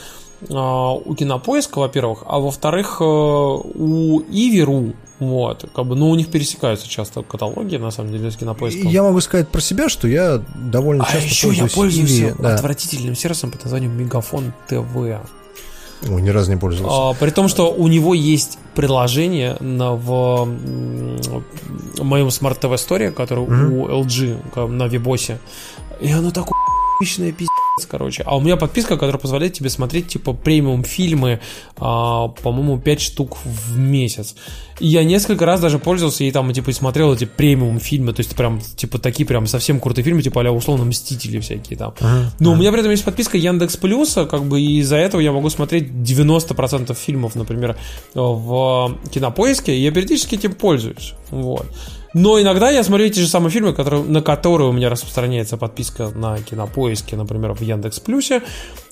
у 0.49 1.15
Кинопоиска, 1.15 1.79
во-первых, 1.79 2.25
а 2.27 2.39
во-вторых, 2.39 2.99
э, 3.01 3.05
у 3.05 4.21
Иви.ру, 4.21 4.93
вот, 5.21 5.65
как 5.75 5.87
бы, 5.87 5.95
ну, 5.97 6.11
у 6.11 6.15
них 6.15 6.29
пересекаются 6.29 6.89
часто 6.89 7.23
каталоги, 7.23 7.77
на 7.77 7.91
самом 7.91 8.13
деле, 8.13 8.31
с 8.31 8.37
Кинопоиском. 8.37 8.89
Я 8.89 9.03
могу 9.03 9.21
сказать 9.21 9.49
про 9.49 9.61
себя, 9.61 9.89
что 9.89 10.09
я 10.09 10.43
довольно 10.57 11.05
а 11.05 11.13
часто 11.13 11.29
еще 11.29 11.47
пользуюсь 11.49 11.71
я 11.71 11.77
пользуюсь 11.77 12.11
Иви, 12.11 12.35
да. 12.39 12.55
отвратительным 12.55 13.15
сервисом 13.15 13.51
под 13.51 13.63
названием 13.65 13.97
Мегафон 13.97 14.53
ТВ. 14.69 14.97
Ой, 16.07 16.23
ни 16.23 16.29
разу 16.29 16.51
не 16.51 16.59
пользовался. 16.59 17.11
А, 17.11 17.15
при 17.15 17.31
том, 17.31 17.49
что 17.49 17.73
у 17.73 17.89
него 17.89 18.13
есть 18.13 18.59
приложение 18.75 19.57
на, 19.61 19.93
в, 19.93 20.45
в 20.45 22.03
моем 22.03 22.29
Smart 22.29 22.61
TV 22.61 22.75
Story, 22.75 23.13
который 23.13 23.45
mm-hmm. 23.45 23.69
у 23.69 24.05
LG 24.05 24.69
на 24.69 24.87
Вибосе, 24.89 25.39
и 26.01 26.11
оно 26.11 26.31
такое 26.31 26.59
пиздец 27.01 27.49
короче. 27.89 28.23
А 28.25 28.37
у 28.37 28.41
меня 28.41 28.57
подписка, 28.57 28.95
которая 28.95 29.19
позволяет 29.19 29.55
тебе 29.55 29.69
смотреть, 29.69 30.07
типа, 30.07 30.33
премиум 30.33 30.85
фильмы, 30.85 31.41
а, 31.77 32.29
по-моему, 32.29 32.79
5 32.79 33.01
штук 33.01 33.39
в 33.45 33.77
месяц. 33.77 34.37
И 34.79 34.87
я 34.87 35.03
несколько 35.03 35.45
раз 35.45 35.61
даже 35.61 35.81
пользовался 35.81 36.23
и 36.23 36.31
там, 36.31 36.53
типа, 36.53 36.71
смотрел 36.73 37.13
эти 37.13 37.25
премиум 37.25 37.81
фильмы, 37.81 38.13
то 38.13 38.21
есть 38.21 38.37
прям, 38.37 38.61
типа, 38.61 38.99
такие 38.99 39.27
прям 39.27 39.49
совсем 39.49 39.81
крутые 39.81 40.05
фильмы, 40.05 40.23
типа, 40.23 40.43
а 40.43 40.51
условно, 40.53 40.85
Мстители 40.85 41.41
всякие 41.41 41.77
там. 41.77 41.95
Uh-huh. 41.99 42.27
Но 42.39 42.51
uh-huh. 42.51 42.55
у 42.55 42.57
меня 42.57 42.71
при 42.71 42.81
этом 42.81 42.93
есть 42.93 43.05
подписка 43.05 43.39
Яндекс 43.39 43.77
Плюса, 43.77 44.27
как 44.27 44.45
бы, 44.45 44.61
и 44.61 44.79
из-за 44.79 44.97
этого 44.97 45.21
я 45.21 45.33
могу 45.33 45.51
смотреть 45.51 45.89
90% 45.89 46.95
фильмов, 46.95 47.35
например, 47.35 47.77
в 48.15 48.97
Кинопоиске, 49.11 49.75
и 49.75 49.83
я 49.83 49.91
периодически 49.91 50.37
этим 50.37 50.55
пользуюсь. 50.55 51.15
Вот. 51.31 51.67
Но 52.15 52.41
иногда 52.41 52.71
я 52.71 52.85
смотрю 52.85 53.07
эти 53.07 53.19
же 53.19 53.27
самые 53.27 53.51
фильмы, 53.51 53.75
которые, 53.75 54.05
на 54.05 54.23
которые 54.23 54.69
у 54.71 54.73
меня 54.73 54.89
распространяется 54.89 55.57
подписка 55.57 56.11
на 56.11 56.39
кинопоиске, 56.39 57.17
например, 57.17 57.55
в 57.55 57.61
Яндекс 57.61 57.99
Плюсе. 57.99 58.43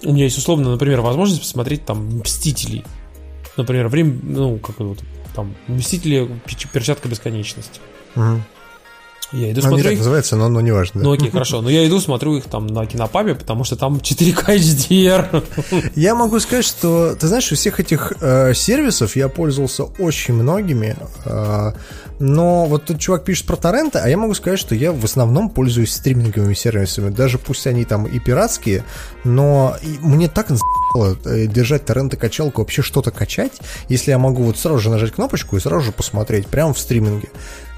У 0.03 0.13
меня 0.13 0.25
есть 0.25 0.37
условно, 0.37 0.73
например, 0.73 1.01
возможность 1.01 1.41
посмотреть 1.41 1.85
там 1.87 2.19
Мстителей. 2.19 2.85
Например, 3.57 3.87
время, 3.89 4.19
ну, 4.23 4.59
как 4.59 4.81
вот, 4.81 4.99
там, 5.37 5.55
Мстители, 5.69 6.29
перчатка 6.73 7.09
бесконечности. 7.09 7.81
Угу. 8.17 8.41
Я 9.33 9.53
иду 9.53 9.61
ну, 9.63 9.69
смотрю 9.69 9.91
их. 9.91 9.99
называется, 9.99 10.37
но, 10.37 10.49
но 10.49 10.61
не 10.61 10.73
важно. 10.73 11.01
Да. 11.01 11.07
Ну 11.07 11.13
окей, 11.13 11.31
хорошо. 11.31 11.63
Но 11.63 11.71
я 11.71 11.87
иду 11.87 12.01
смотрю 12.01 12.37
их 12.37 12.45
там 12.45 12.67
на 12.67 12.87
кинопабе, 12.87 13.35
потому 13.35 13.65
что 13.65 13.77
там 13.77 13.97
4К 13.97 14.57
HDR. 14.57 15.45
Я 15.97 16.15
могу 16.15 16.39
сказать, 16.41 16.65
что, 16.65 17.15
ты 17.15 17.27
знаешь, 17.27 17.51
у 17.51 17.55
всех 17.55 17.81
этих 17.81 18.13
э, 18.21 18.53
сервисов 18.55 19.17
я 19.17 19.29
пользовался 19.29 19.85
очень 19.85 20.35
многими. 20.35 20.97
Э, 21.25 21.73
но 22.19 22.67
вот 22.67 22.85
тут 22.85 23.01
чувак 23.01 23.25
пишет 23.25 23.47
про 23.47 23.57
торренты, 23.57 23.99
а 23.99 24.09
я 24.09 24.17
могу 24.17 24.35
сказать, 24.35 24.59
что 24.59 24.75
я 24.75 24.93
в 24.93 25.05
основном 25.05 25.51
пользуюсь 25.51 25.93
стриминговыми 25.93 26.55
сервисами. 26.55 27.11
Даже 27.11 27.39
пусть 27.39 27.67
они 27.67 27.85
там 27.85 28.07
и 28.07 28.19
пиратские, 28.19 28.85
но 29.25 29.77
мне 30.01 30.29
так 30.29 30.49
э, 30.51 31.47
держать 31.47 31.85
торренты 31.85 32.17
качалку, 32.17 32.61
вообще 32.61 32.83
что-то 32.83 33.11
качать, 33.11 33.61
если 33.89 34.11
я 34.11 34.19
могу 34.19 34.45
вот 34.45 34.59
сразу 34.59 34.79
же 34.79 34.91
нажать 34.91 35.13
кнопочку 35.13 35.57
и 35.57 35.61
сразу 35.61 35.87
же 35.87 35.93
посмотреть 35.93 36.47
прямо 36.47 36.75
в 36.75 36.79
стриминге. 36.79 37.29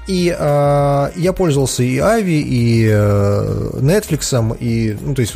И 0.07 0.35
э, 0.37 1.11
я 1.15 1.33
пользовался 1.33 1.81
и 1.81 1.97
Ави, 1.97 2.39
и 2.39 2.87
э, 2.87 3.69
Netflix, 3.73 4.57
и, 4.59 4.95
ну, 5.01 5.15
то 5.15 5.21
есть, 5.21 5.33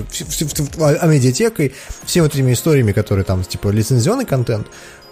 а 0.80 1.08
медиатекой, 1.08 1.74
всеми 2.06 2.24
вот 2.24 2.36
этими 2.36 2.54
историями, 2.54 2.92
которые 2.92 3.26
там, 3.26 3.44
типа, 3.44 3.70
лицензионный 3.70 4.26
контент. 4.26 4.68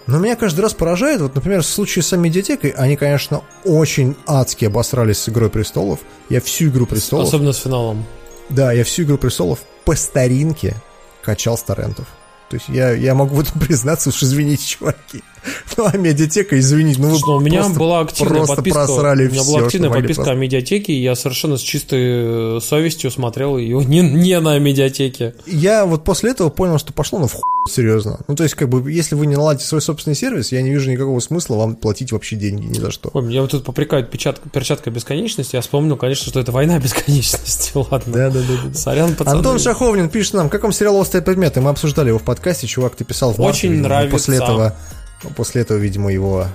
Но 0.06 0.18
меня 0.18 0.36
каждый 0.36 0.60
раз 0.60 0.74
поражает, 0.74 1.20
вот, 1.20 1.34
например, 1.34 1.62
в 1.62 1.66
случае 1.66 2.02
с 2.02 2.16
медиатекой, 2.16 2.70
они, 2.70 2.96
конечно, 2.96 3.42
очень 3.64 4.16
адски 4.26 4.64
обосрались 4.64 5.18
с 5.18 5.28
«Игрой 5.28 5.50
престолов». 5.50 6.00
Я 6.30 6.40
всю 6.40 6.68
«Игру 6.68 6.86
престолов...» 6.86 7.28
Особенно 7.28 7.52
с 7.52 7.58
финалом. 7.58 8.06
Да, 8.48 8.72
я 8.72 8.84
всю 8.84 9.02
«Игру 9.02 9.18
престолов» 9.18 9.58
по 9.84 9.94
старинке 9.96 10.76
качал 11.22 11.58
с 11.58 11.62
торрентов. 11.62 12.06
То 12.48 12.56
есть 12.56 12.68
я, 12.68 12.92
я 12.92 13.14
могу 13.14 13.34
в 13.34 13.40
этом 13.40 13.60
признаться, 13.60 14.08
уж 14.08 14.22
извините, 14.22 14.64
чуваки. 14.64 15.22
Ну, 15.76 15.84
а 15.86 15.96
медиатека, 15.96 16.58
извините, 16.58 17.00
ну 17.00 17.16
что, 17.16 17.36
у 17.36 17.40
меня 17.40 17.60
просто, 17.60 17.78
была 17.78 18.00
активная 18.00 18.38
просто 18.38 18.56
подписка. 18.56 18.78
просрали 18.86 19.26
у 19.28 19.30
меня 19.30 19.42
все, 19.42 19.52
была 19.52 19.66
активная 19.66 19.90
подписка 19.90 20.20
могли 20.22 20.32
о 20.32 20.36
медиатеке, 20.36 20.92
и 20.92 21.02
я 21.02 21.14
совершенно 21.14 21.56
с 21.56 21.60
чистой 21.60 22.60
совестью 22.60 23.10
смотрел 23.10 23.56
ее 23.56 23.84
не, 23.84 24.00
не 24.00 24.40
на 24.40 24.58
медиатеке. 24.58 25.34
Я 25.46 25.86
вот 25.86 26.04
после 26.04 26.30
этого 26.30 26.48
понял, 26.48 26.78
что 26.78 26.92
пошло, 26.92 27.20
ну, 27.20 27.28
в 27.28 27.36
серьезно. 27.68 28.20
Ну, 28.26 28.34
то 28.34 28.42
есть, 28.42 28.54
как 28.54 28.68
бы, 28.68 28.90
если 28.90 29.14
вы 29.14 29.26
не 29.26 29.36
наладите 29.36 29.66
свой 29.66 29.80
собственный 29.80 30.14
сервис, 30.14 30.52
я 30.52 30.62
не 30.62 30.70
вижу 30.70 30.90
никакого 30.90 31.20
смысла 31.20 31.56
вам 31.56 31.76
платить 31.76 32.12
вообще 32.12 32.36
деньги 32.36 32.66
ни 32.66 32.74
за 32.74 32.90
что. 32.90 33.10
Ой, 33.12 33.22
меня 33.22 33.42
вот 33.42 33.50
тут 33.50 33.64
попрекают 33.64 34.10
печатка, 34.10 34.48
перчатка 34.48 34.90
бесконечности, 34.90 35.56
я 35.56 35.62
вспомнил, 35.62 35.96
конечно, 35.96 36.26
что 36.26 36.40
это 36.40 36.50
война 36.52 36.78
бесконечности, 36.80 37.72
ладно. 37.74 38.12
Да, 38.12 38.30
да, 38.30 38.40
да. 38.40 38.68
да. 38.68 38.74
Сорян, 38.74 39.14
пацаны. 39.14 39.36
Антон 39.36 39.58
Шаховнин 39.58 40.08
пишет 40.08 40.34
нам, 40.34 40.48
как 40.48 40.62
вам 40.62 40.72
сериал 40.72 40.96
«Острые 40.96 41.22
предметы»? 41.22 41.60
Мы 41.60 41.70
обсуждали 41.70 42.08
его 42.08 42.18
в 42.18 42.24
подкасте, 42.24 42.66
чувак, 42.66 42.96
ты 42.96 43.04
писал 43.04 43.32
в 43.32 43.38
марте, 43.38 43.58
Очень 43.58 43.70
видимо, 43.70 43.88
нравится. 43.88 44.12
После 44.12 44.36
этого 44.36 44.76
После 45.36 45.62
этого, 45.62 45.78
видимо, 45.78 46.12
его 46.12 46.46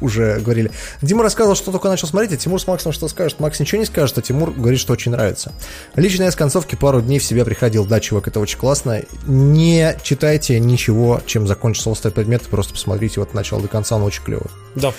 уже 0.00 0.38
говорили. 0.40 0.70
Дима 1.02 1.22
рассказывал, 1.22 1.56
что 1.56 1.72
только 1.72 1.88
начал 1.88 2.08
смотреть, 2.08 2.32
а 2.32 2.36
Тимур 2.36 2.60
с 2.60 2.66
Максом 2.66 2.92
что 2.92 3.08
скажет. 3.08 3.40
Макс 3.40 3.58
ничего 3.58 3.80
не 3.80 3.86
скажет, 3.86 4.18
а 4.18 4.22
Тимур 4.22 4.50
говорит, 4.50 4.80
что 4.80 4.92
очень 4.92 5.12
нравится. 5.12 5.52
Лично 5.94 6.24
я 6.24 6.30
с 6.30 6.36
концовки 6.36 6.74
пару 6.74 7.00
дней 7.00 7.18
в 7.18 7.24
себя 7.24 7.44
приходил. 7.44 7.86
Да, 7.86 8.00
чувак, 8.00 8.28
это 8.28 8.40
очень 8.40 8.58
классно. 8.58 9.02
Не 9.26 9.96
читайте 10.02 10.60
ничего, 10.60 11.20
чем 11.26 11.46
закончится 11.46 11.90
острый 11.90 12.10
предмет, 12.10 12.42
просто 12.42 12.74
посмотрите 12.74 13.20
вот 13.20 13.30
от 13.30 13.34
начала 13.34 13.62
до 13.62 13.68
конца, 13.68 13.96
он 13.96 14.02
очень 14.02 14.22
клевый. 14.22 14.50
Да. 14.74 14.92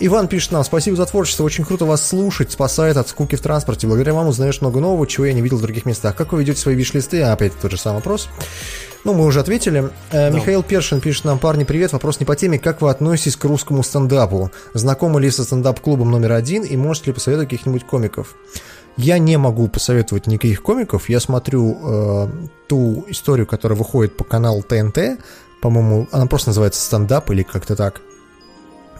Иван 0.00 0.28
пишет 0.28 0.52
нам, 0.52 0.62
спасибо 0.62 0.96
за 0.96 1.06
творчество, 1.06 1.42
очень 1.42 1.64
круто 1.64 1.84
вас 1.84 2.06
слушать, 2.06 2.52
спасает 2.52 2.96
от 2.96 3.08
скуки 3.08 3.34
в 3.34 3.40
транспорте. 3.40 3.88
Благодаря 3.88 4.14
вам 4.14 4.28
узнаешь 4.28 4.60
много 4.60 4.78
нового, 4.78 5.06
чего 5.08 5.26
я 5.26 5.32
не 5.32 5.42
видел 5.42 5.56
в 5.56 5.62
других 5.62 5.86
местах. 5.86 6.14
Как 6.14 6.32
вы 6.32 6.40
ведете 6.40 6.60
свои 6.60 6.76
виш-листы? 6.76 7.20
А, 7.22 7.32
опять 7.32 7.52
тот 7.60 7.72
же 7.72 7.76
самый 7.76 7.96
вопрос. 7.96 8.28
Ну, 9.04 9.14
мы 9.14 9.24
уже 9.24 9.40
ответили. 9.40 9.90
Э, 10.10 10.30
Михаил 10.30 10.62
Першин 10.62 11.00
пишет 11.00 11.24
нам, 11.24 11.38
парни, 11.38 11.64
привет, 11.64 11.92
вопрос 11.92 12.20
не 12.20 12.26
по 12.26 12.34
теме. 12.34 12.58
Как 12.58 12.82
вы 12.82 12.90
относитесь 12.90 13.36
к 13.36 13.44
русскому 13.44 13.82
стендапу? 13.82 14.50
Знакомы 14.74 15.20
ли 15.20 15.30
со 15.30 15.44
стендап-клубом 15.44 16.10
номер 16.10 16.32
один 16.32 16.64
и 16.64 16.76
можете 16.76 17.06
ли 17.06 17.12
посоветовать 17.12 17.48
каких-нибудь 17.48 17.84
комиков? 17.84 18.34
Я 18.96 19.18
не 19.18 19.36
могу 19.36 19.68
посоветовать 19.68 20.26
никаких 20.26 20.62
комиков. 20.62 21.08
Я 21.08 21.20
смотрю 21.20 21.78
э, 21.80 22.28
ту 22.66 23.04
историю, 23.08 23.46
которая 23.46 23.78
выходит 23.78 24.16
по 24.16 24.24
каналу 24.24 24.62
ТНТ. 24.62 25.20
По-моему, 25.62 26.08
она 26.10 26.26
просто 26.26 26.48
называется 26.48 26.80
стендап 26.80 27.30
или 27.30 27.44
как-то 27.44 27.76
так. 27.76 28.00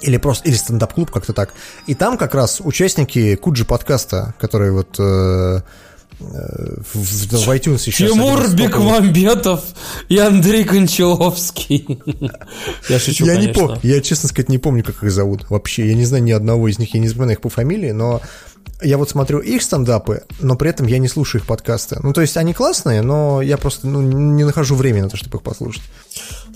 Или 0.01 0.16
просто, 0.16 0.49
или 0.49 0.55
стендап-клуб, 0.55 1.11
как-то 1.11 1.33
так. 1.33 1.53
И 1.89 1.97
там 1.97 2.16
как 2.16 2.37
раз 2.37 2.61
участники 2.61 3.35
Куджи 3.35 3.65
подкаста, 3.65 4.35
которые 4.39 4.70
вот 4.70 4.95
э, 5.01 5.62
в, 6.20 6.95
в, 6.95 7.32
в 7.32 7.51
iTunes 7.51 7.78
сейчас. 7.78 8.11
Тимур 8.11 8.49
Бекмамбетов 8.49 9.62
и 10.09 10.19
Андрей 10.19 10.65
Кончаловский. 10.65 12.01
Я 12.89 12.99
шучу, 12.99 13.24
я 13.24 13.35
конечно. 13.35 13.49
не 13.49 13.55
помню, 13.55 13.81
я, 13.82 14.01
честно 14.01 14.28
сказать, 14.28 14.49
не 14.49 14.59
помню, 14.59 14.82
как 14.82 15.03
их 15.03 15.11
зовут 15.11 15.49
вообще. 15.51 15.86
Я 15.86 15.95
не 15.95 16.05
знаю 16.05 16.24
ни 16.24 16.32
одного 16.32 16.69
из 16.69 16.78
них, 16.78 16.95
я 16.95 17.01
не 17.01 17.09
запоминаю 17.09 17.36
их 17.36 17.40
по 17.40 17.49
фамилии, 17.49 17.90
но 17.90 18.20
я 18.82 18.99
вот 18.99 19.11
смотрю 19.11 19.39
их 19.40 19.62
стендапы, 19.62 20.23
но 20.40 20.57
при 20.57 20.70
этом 20.70 20.86
я 20.86 20.99
не 20.99 21.09
слушаю 21.09 21.40
их 21.40 21.47
подкасты. 21.47 21.99
Ну, 22.03 22.12
то 22.12 22.20
есть 22.20 22.36
они 22.36 22.55
классные, 22.55 23.03
но 23.03 23.43
я 23.43 23.59
просто 23.59 23.86
ну, 23.86 24.01
не 24.01 24.45
нахожу 24.45 24.74
времени 24.74 25.03
на 25.03 25.11
то, 25.11 25.16
чтобы 25.16 25.39
их 25.39 25.43
послушать. 25.43 25.82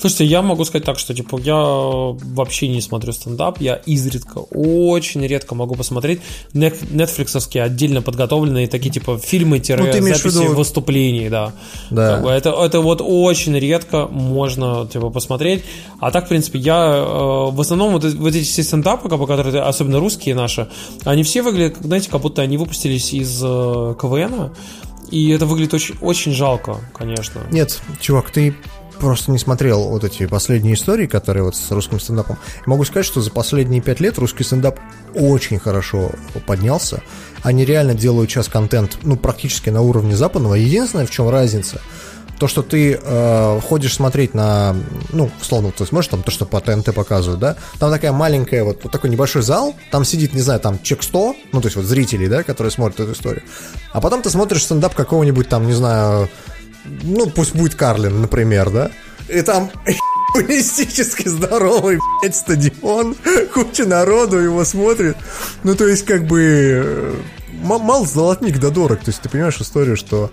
Слушайте, 0.00 0.24
я 0.24 0.42
могу 0.42 0.64
сказать 0.64 0.84
так, 0.84 0.98
что 0.98 1.14
типа 1.14 1.38
я 1.38 1.54
вообще 1.54 2.68
не 2.68 2.80
смотрю 2.80 3.12
стендап, 3.12 3.60
я 3.60 3.74
изредка, 3.86 4.38
очень 4.38 5.24
редко 5.26 5.54
могу 5.54 5.74
посмотреть 5.74 6.20
нетфликсовские 6.54 7.62
отдельно 7.62 8.02
подготовленные 8.02 8.66
такие 8.68 8.90
типа 8.90 9.18
фильмы 9.18 9.58
Ну, 9.58 9.98
имеешь 9.98 10.18
в 10.18 10.22
записи 10.22 10.42
виду- 10.42 10.54
выступлений, 10.54 11.28
да. 11.28 11.52
Да. 11.90 12.14
Как 12.14 12.22
бы 12.22 12.30
это, 12.30 12.50
это 12.50 12.80
вот 12.80 13.00
очень 13.00 13.56
редко 13.56 14.06
можно 14.08 14.86
типа 14.86 15.10
посмотреть. 15.10 15.62
А 16.00 16.10
так, 16.10 16.26
в 16.26 16.28
принципе, 16.28 16.58
я 16.58 16.96
э, 16.96 17.50
в 17.50 17.60
основном 17.60 17.92
вот, 17.92 18.04
вот 18.04 18.34
эти 18.34 18.44
все 18.44 18.62
стендапы, 18.62 19.08
которые, 19.08 19.62
особенно 19.62 20.00
русские 20.00 20.34
наши, 20.34 20.68
они 21.04 21.22
все 21.22 21.42
выглядят, 21.42 21.76
как, 21.76 21.86
знаете, 22.02 22.10
как 22.10 22.20
будто 22.20 22.42
они 22.42 22.56
выпустились 22.56 23.12
из 23.12 23.40
э, 23.42 23.94
КВН. 24.00 24.52
И 25.10 25.30
это 25.30 25.46
выглядит 25.46 25.74
очень, 25.74 25.94
очень 26.00 26.32
жалко, 26.32 26.78
конечно. 26.94 27.42
Нет, 27.50 27.80
чувак, 28.00 28.30
ты 28.30 28.56
просто 28.98 29.30
не 29.30 29.38
смотрел 29.38 29.88
вот 29.88 30.04
эти 30.04 30.26
последние 30.26 30.74
истории, 30.74 31.06
которые 31.06 31.44
вот 31.44 31.54
с 31.54 31.70
русским 31.70 32.00
стендапом. 32.00 32.38
Могу 32.66 32.84
сказать, 32.84 33.04
что 33.04 33.20
за 33.20 33.30
последние 33.30 33.82
пять 33.82 34.00
лет 34.00 34.18
русский 34.18 34.42
стендап 34.42 34.78
очень 35.14 35.58
хорошо 35.58 36.12
поднялся. 36.46 37.02
Они 37.42 37.64
реально 37.64 37.94
делают 37.94 38.30
сейчас 38.30 38.48
контент, 38.48 38.98
ну, 39.02 39.16
практически 39.16 39.70
на 39.70 39.82
уровне 39.82 40.16
западного. 40.16 40.54
Единственное, 40.54 41.06
в 41.06 41.10
чем 41.10 41.28
разница, 41.28 41.80
то, 42.42 42.48
что 42.48 42.62
ты 42.64 42.98
э, 43.00 43.60
ходишь 43.62 43.94
смотреть 43.94 44.34
на, 44.34 44.74
ну, 45.12 45.30
условно, 45.40 45.70
ты 45.70 45.86
смотришь 45.86 46.08
там 46.08 46.24
то, 46.24 46.32
что 46.32 46.44
по 46.44 46.60
ТНТ 46.60 46.92
показывают, 46.92 47.38
да, 47.38 47.56
там 47.78 47.88
такая 47.92 48.10
маленькая, 48.10 48.64
вот, 48.64 48.80
вот 48.82 48.90
такой 48.90 49.10
небольшой 49.10 49.42
зал, 49.42 49.76
там 49.92 50.04
сидит, 50.04 50.34
не 50.34 50.40
знаю, 50.40 50.58
там 50.58 50.82
чек 50.82 51.04
100, 51.04 51.36
ну, 51.52 51.60
то 51.60 51.68
есть 51.68 51.76
вот 51.76 51.84
зрителей, 51.84 52.26
да, 52.26 52.42
которые 52.42 52.72
смотрят 52.72 52.98
эту 52.98 53.12
историю, 53.12 53.44
а 53.92 54.00
потом 54.00 54.22
ты 54.22 54.30
смотришь 54.30 54.64
стендап 54.64 54.96
какого-нибудь 54.96 55.48
там, 55.48 55.68
не 55.68 55.72
знаю, 55.72 56.28
ну, 56.84 57.30
пусть 57.30 57.54
будет 57.54 57.76
Карлин, 57.76 58.20
например, 58.20 58.70
да, 58.70 58.90
и 59.28 59.40
там 59.42 59.70
Фантастически 60.34 61.28
здоровый, 61.28 62.00
блядь, 62.20 62.34
стадион, 62.34 63.14
куча 63.54 63.84
народу 63.84 64.38
его 64.38 64.64
смотрит. 64.64 65.16
Ну, 65.62 65.74
то 65.74 65.86
есть, 65.86 66.06
как 66.06 66.26
бы, 66.26 66.40
э, 66.42 67.14
мал 67.60 68.06
золотник 68.06 68.58
да 68.58 68.70
дорог. 68.70 69.00
То 69.00 69.10
есть, 69.10 69.20
ты 69.20 69.28
понимаешь 69.28 69.60
историю, 69.60 69.96
что 69.98 70.32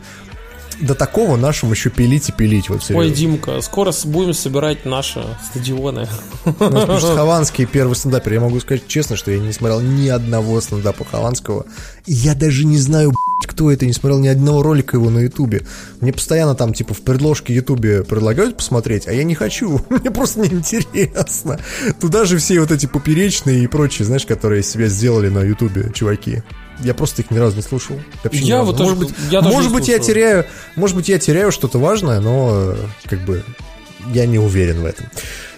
до 0.81 0.95
такого 0.95 1.35
нашему 1.35 1.73
еще 1.73 1.89
пилить 1.89 2.29
и 2.29 2.31
пилить, 2.31 2.69
вот 2.69 2.81
Ой. 2.89 3.11
Димка, 3.11 3.61
скоро 3.61 3.93
будем 4.05 4.33
собирать 4.33 4.85
наши 4.85 5.23
стадионы. 5.49 6.07
У 6.45 6.63
нас 6.63 6.85
пишет 6.85 7.09
Хованский 7.15 7.65
первый 7.65 7.95
стендапер. 7.95 8.33
Я 8.33 8.41
могу 8.41 8.59
сказать 8.59 8.87
честно, 8.87 9.15
что 9.15 9.31
я 9.31 9.39
не 9.39 9.51
смотрел 9.51 9.81
ни 9.81 10.07
одного 10.07 10.59
стендапа 10.61 11.05
Хованского. 11.05 11.65
И 12.05 12.13
я 12.13 12.35
даже 12.35 12.65
не 12.65 12.77
знаю, 12.77 13.13
кто 13.45 13.71
это, 13.71 13.85
не 13.85 13.93
смотрел 13.93 14.19
ни 14.19 14.27
одного 14.27 14.63
ролика 14.63 14.97
его 14.97 15.09
на 15.09 15.19
Ютубе. 15.19 15.65
Мне 16.01 16.13
постоянно 16.13 16.55
там, 16.55 16.73
типа, 16.73 16.93
в 16.93 17.01
предложке 17.01 17.53
Ютубе 17.53 18.03
предлагают 18.03 18.57
посмотреть, 18.57 19.07
а 19.07 19.13
я 19.13 19.23
не 19.23 19.35
хочу. 19.35 19.81
Мне 19.89 20.11
просто 20.11 20.41
неинтересно. 20.41 21.59
Туда 21.99 22.25
же 22.25 22.37
все 22.37 22.59
вот 22.59 22.71
эти 22.71 22.85
поперечные 22.85 23.63
и 23.63 23.67
прочие, 23.67 24.05
знаешь, 24.05 24.25
которые 24.25 24.63
себя 24.63 24.87
сделали 24.87 25.29
на 25.29 25.39
Ютубе, 25.39 25.91
чуваки. 25.93 26.43
Я 26.83 26.93
просто 26.93 27.21
их 27.21 27.31
ни 27.31 27.37
разу 27.37 27.55
не 27.55 27.61
слушал. 27.61 27.99
Я 28.47 28.63
вот 28.63 28.77
тоже- 28.77 28.95
может 28.95 28.99
быть, 28.99 29.15
я 29.31 29.41
тоже 29.41 29.53
может 29.55 29.71
быть, 29.73 29.87
я 29.87 29.99
теряю, 29.99 30.45
может 30.75 30.95
быть, 30.95 31.09
я 31.09 31.19
теряю 31.19 31.51
что-то 31.51 31.77
важное, 31.79 32.19
но 32.19 32.51
э, 32.73 32.75
как 33.05 33.19
бы 33.25 33.43
я 34.13 34.25
не 34.25 34.39
уверен 34.39 34.81
в 34.81 34.85
этом. 34.85 35.05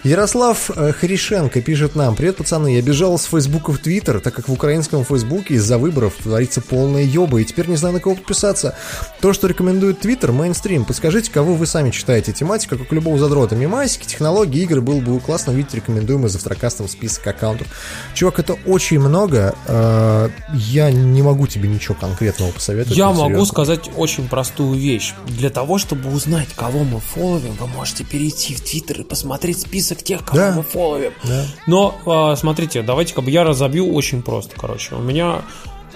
Ярослав 0.04 0.72
э, 0.76 0.94
Хришенко 0.94 1.62
пишет 1.62 1.96
нам 1.96 2.16
Привет, 2.16 2.38
пацаны, 2.38 2.74
я 2.76 2.82
бежал 2.82 3.20
с 3.20 3.26
Фейсбука 3.26 3.72
в 3.72 3.78
Твиттер, 3.78 4.20
так 4.20 4.34
как 4.34 4.48
в 4.48 4.54
украинском 4.54 5.06
Фейсбуке 5.06 5.54
из-за 5.56 5.78
выборов 5.78 6.16
творится 6.24 6.60
полная 6.60 7.04
ёба, 7.04 7.40
и 7.40 7.46
теперь 7.46 7.68
не 7.68 7.76
знаю, 7.76 7.94
на 7.94 8.00
кого 8.00 8.16
подписаться. 8.16 8.76
То, 9.22 9.32
что 9.32 9.46
рекомендует 9.46 10.00
Твиттер, 10.00 10.32
мейнстрим. 10.32 10.86
Подскажите, 10.86 11.30
кого 11.32 11.54
вы 11.54 11.68
сами 11.68 11.92
читаете? 11.92 12.34
Тематика, 12.34 12.78
как 12.80 12.92
у 12.92 12.96
любого 12.96 13.20
задрота. 13.20 13.56
Мимасики, 13.56 14.08
технологии, 14.08 14.64
игры. 14.64 14.82
Было 14.82 15.00
бы 15.02 15.20
классно 15.20 15.52
видеть 15.52 15.76
рекомендуемый 15.76 16.30
завтракастом 16.30 16.88
список 16.90 17.28
аккаунтов. 17.28 17.68
Чувак, 18.16 18.40
это 18.40 18.58
очень 18.66 19.00
много. 19.00 19.54
Э, 19.68 20.30
Я 20.54 20.90
не 20.90 21.22
могу 21.22 21.46
тебе 21.46 21.70
ничего 21.70 21.94
конкретного 21.94 22.50
посоветовать. 22.52 22.98
Я 22.98 23.12
могу 23.12 23.26
серьезно. 23.26 23.46
сказать 23.46 23.90
очень 23.96 24.28
простую 24.28 24.80
вещь. 24.80 25.14
Для 25.28 25.52
того, 25.52 25.78
чтобы 25.78 26.12
узнать, 26.12 26.50
кого 26.56 26.84
мы 26.84 27.00
фоловим, 27.00 27.54
вы 27.60 27.68
можете 27.68 28.04
перейти 28.04 28.56
в 28.56 28.62
Твиттер 28.62 29.02
и 29.02 29.04
посмотреть 29.04 29.60
список 29.62 29.91
тех, 29.96 30.24
кого 30.24 30.38
Да. 30.38 30.54
мы 30.56 30.64
фоловим. 30.64 31.12
Да. 31.24 31.46
Но, 31.68 31.96
а, 32.06 32.36
смотрите, 32.36 32.82
давайте 32.82 33.14
как 33.14 33.24
бы 33.26 33.32
я 33.32 33.44
разобью 33.44 33.94
очень 33.94 34.22
просто, 34.22 34.56
короче. 34.58 34.96
У 34.96 35.00
меня 35.02 35.42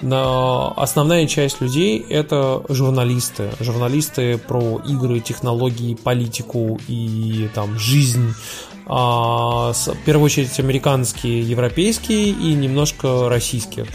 на- 0.02 0.68
основная 0.72 1.26
часть 1.26 1.60
людей 1.60 2.04
это 2.08 2.62
журналисты. 2.68 3.50
Журналисты 3.60 4.38
про 4.38 4.80
игры, 4.86 5.20
технологии, 5.20 5.94
политику 5.94 6.78
и 6.88 7.48
там 7.54 7.78
жизнь. 7.78 8.34
А, 8.88 9.72
в 9.72 9.96
первую 10.04 10.26
очередь 10.26 10.58
американские, 10.60 11.40
европейские 11.42 12.28
и 12.28 12.54
немножко 12.54 13.28
российские. 13.28 13.86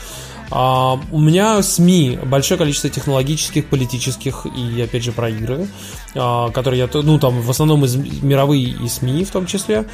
А, 0.52 1.00
у 1.12 1.20
меня 1.20 1.62
СМИ 1.64 2.20
большое 2.26 2.58
количество 2.58 2.90
технологических, 2.90 3.66
политических 3.68 4.46
и 4.46 4.82
опять 4.82 5.04
же 5.04 5.14
про 5.14 5.30
игры, 5.30 5.68
а, 6.14 6.50
которые 6.50 6.80
я, 6.80 7.02
ну 7.02 7.18
там 7.20 7.42
в 7.42 7.50
основном 7.50 7.86
из 7.86 7.96
мировые 7.96 8.64
и 8.66 8.88
СМИ 8.88 9.24
в 9.24 9.32
том 9.32 9.46
числе. 9.46 9.86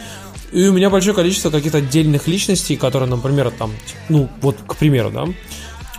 И 0.51 0.67
у 0.67 0.73
меня 0.73 0.89
большое 0.89 1.13
количество 1.15 1.51
каких-то 1.51 1.77
отдельных 1.77 2.27
личностей, 2.27 2.75
которые, 2.75 3.09
например, 3.09 3.51
там, 3.51 3.71
ну 4.09 4.29
вот 4.41 4.57
к 4.65 4.75
примеру, 4.77 5.11
да, 5.11 5.25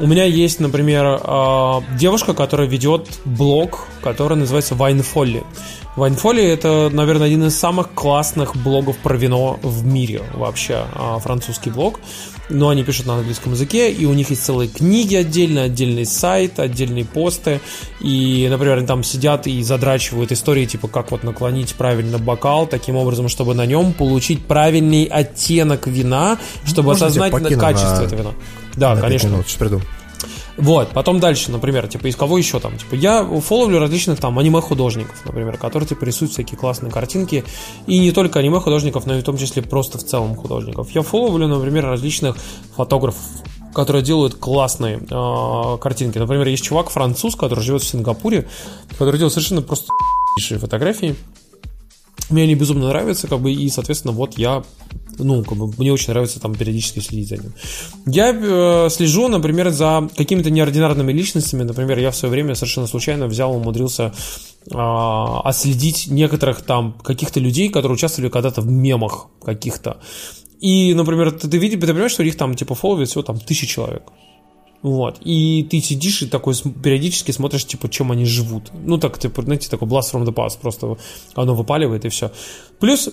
у 0.00 0.06
меня 0.06 0.24
есть, 0.24 0.58
например, 0.58 1.20
а, 1.22 1.82
девушка, 1.96 2.34
которая 2.34 2.66
ведет 2.66 3.20
блог, 3.24 3.86
который 4.02 4.36
называется. 4.36 4.74
Wine 4.74 5.04
Folly 6.20 6.42
это, 6.46 6.88
наверное, 6.92 7.26
один 7.26 7.44
из 7.44 7.56
самых 7.56 7.92
классных 7.94 8.56
блогов 8.56 8.96
про 8.98 9.16
вино 9.16 9.58
в 9.62 9.84
мире 9.84 10.22
вообще, 10.34 10.84
французский 11.20 11.70
блог. 11.70 12.00
Но 12.48 12.68
они 12.68 12.84
пишут 12.84 13.06
на 13.06 13.14
английском 13.14 13.52
языке, 13.52 13.92
и 13.92 14.04
у 14.06 14.14
них 14.14 14.30
есть 14.30 14.44
целые 14.44 14.68
книги 14.68 15.14
отдельно, 15.14 15.64
отдельный 15.64 16.06
сайт, 16.06 16.58
отдельные 16.58 17.04
посты, 17.04 17.60
и, 18.00 18.46
например, 18.50 18.78
они 18.78 18.86
там 18.86 19.02
сидят 19.02 19.46
и 19.46 19.62
задрачивают 19.62 20.32
истории, 20.32 20.64
типа, 20.66 20.88
как 20.88 21.10
вот 21.10 21.24
наклонить 21.24 21.74
правильно 21.74 22.18
бокал, 22.18 22.66
таким 22.66 22.96
образом, 22.96 23.28
чтобы 23.28 23.54
на 23.54 23.66
нем 23.66 23.92
получить 23.92 24.44
правильный 24.44 25.04
оттенок 25.04 25.86
вина, 25.86 26.38
чтобы 26.64 26.88
Можно 26.88 27.06
осознать 27.06 27.32
качество 27.32 28.00
на... 28.00 28.02
этого 28.04 28.20
вина. 28.20 28.30
Да, 28.76 28.94
на 28.94 29.00
конечно. 29.00 29.28
Минут, 29.28 29.46
сейчас 29.46 29.58
приду. 29.58 29.80
Вот, 30.58 30.88
потом 30.88 31.20
дальше, 31.20 31.52
например, 31.52 31.86
типа, 31.86 32.08
из 32.08 32.16
кого 32.16 32.36
еще 32.36 32.58
там? 32.58 32.76
Типа, 32.76 32.96
я 32.96 33.24
фолловлю 33.24 33.78
различных 33.78 34.18
там 34.18 34.38
аниме-художников, 34.38 35.24
например, 35.24 35.56
которые, 35.56 35.88
типа, 35.88 36.04
рисуют 36.04 36.32
всякие 36.32 36.58
классные 36.58 36.90
картинки. 36.90 37.44
И 37.86 37.98
не 38.00 38.10
только 38.10 38.40
аниме-художников, 38.40 39.06
но 39.06 39.16
и 39.16 39.20
в 39.20 39.24
том 39.24 39.38
числе 39.38 39.62
просто 39.62 39.98
в 39.98 40.04
целом 40.04 40.34
художников. 40.34 40.90
Я 40.90 41.02
фолловлю, 41.02 41.46
например, 41.46 41.86
различных 41.86 42.36
фотографов, 42.74 43.22
которые 43.72 44.02
делают 44.02 44.34
классные 44.34 44.98
э, 44.98 45.78
картинки. 45.80 46.18
Например, 46.18 46.48
есть 46.48 46.64
чувак 46.64 46.90
француз, 46.90 47.36
который 47.36 47.60
живет 47.60 47.82
в 47.82 47.86
Сингапуре, 47.86 48.48
который 48.98 49.16
делает 49.16 49.32
совершенно 49.32 49.62
просто 49.62 49.92
фотографии. 50.58 51.14
Мне 52.30 52.42
они 52.42 52.54
безумно 52.54 52.88
нравятся, 52.88 53.26
как 53.26 53.40
бы, 53.40 53.52
и, 53.52 53.68
соответственно, 53.68 54.12
вот 54.12 54.38
я 54.38 54.62
ну, 55.18 55.42
как 55.44 55.58
бы 55.58 55.72
мне 55.78 55.92
очень 55.92 56.10
нравится 56.10 56.40
там 56.40 56.54
периодически 56.54 57.00
следить 57.00 57.28
за 57.28 57.36
ним. 57.38 57.52
Я 58.06 58.30
э, 58.32 58.88
слежу, 58.90 59.28
например, 59.28 59.70
за 59.70 60.08
какими-то 60.16 60.50
неординарными 60.50 61.12
личностями. 61.12 61.64
Например, 61.64 61.98
я 61.98 62.10
в 62.10 62.16
свое 62.16 62.30
время 62.30 62.54
совершенно 62.54 62.86
случайно 62.86 63.26
взял, 63.26 63.54
умудрился 63.54 64.12
э, 64.70 64.74
отследить 64.74 66.06
некоторых 66.08 66.62
там 66.62 66.92
каких-то 66.92 67.40
людей, 67.40 67.68
которые 67.68 67.94
участвовали 67.94 68.30
когда-то 68.30 68.60
в 68.60 68.66
мемах 68.66 69.26
каких-то. 69.44 69.98
И, 70.60 70.94
например, 70.94 71.32
ты, 71.32 71.48
ты 71.48 71.58
видишь, 71.58 71.80
ты 71.80 71.86
понимаешь, 71.86 72.12
что 72.12 72.22
их 72.22 72.36
там 72.36 72.54
типа 72.54 72.74
фолловит 72.74 73.08
всего 73.08 73.22
там 73.22 73.38
тысячи 73.38 73.66
человек. 73.66 74.02
Вот. 74.82 75.18
И 75.24 75.66
ты 75.68 75.80
сидишь 75.80 76.22
и 76.22 76.26
такой 76.26 76.54
периодически 76.54 77.32
смотришь, 77.32 77.66
типа, 77.66 77.88
чем 77.88 78.12
они 78.12 78.24
живут. 78.24 78.70
Ну, 78.72 78.98
так, 78.98 79.18
типа, 79.18 79.42
знаете, 79.42 79.68
такой 79.68 79.88
blast 79.88 80.12
from 80.12 80.24
the 80.24 80.32
past, 80.32 80.58
просто 80.60 80.96
оно 81.34 81.54
выпаливает 81.54 82.04
и 82.04 82.08
все. 82.08 82.30
Плюс 82.78 83.10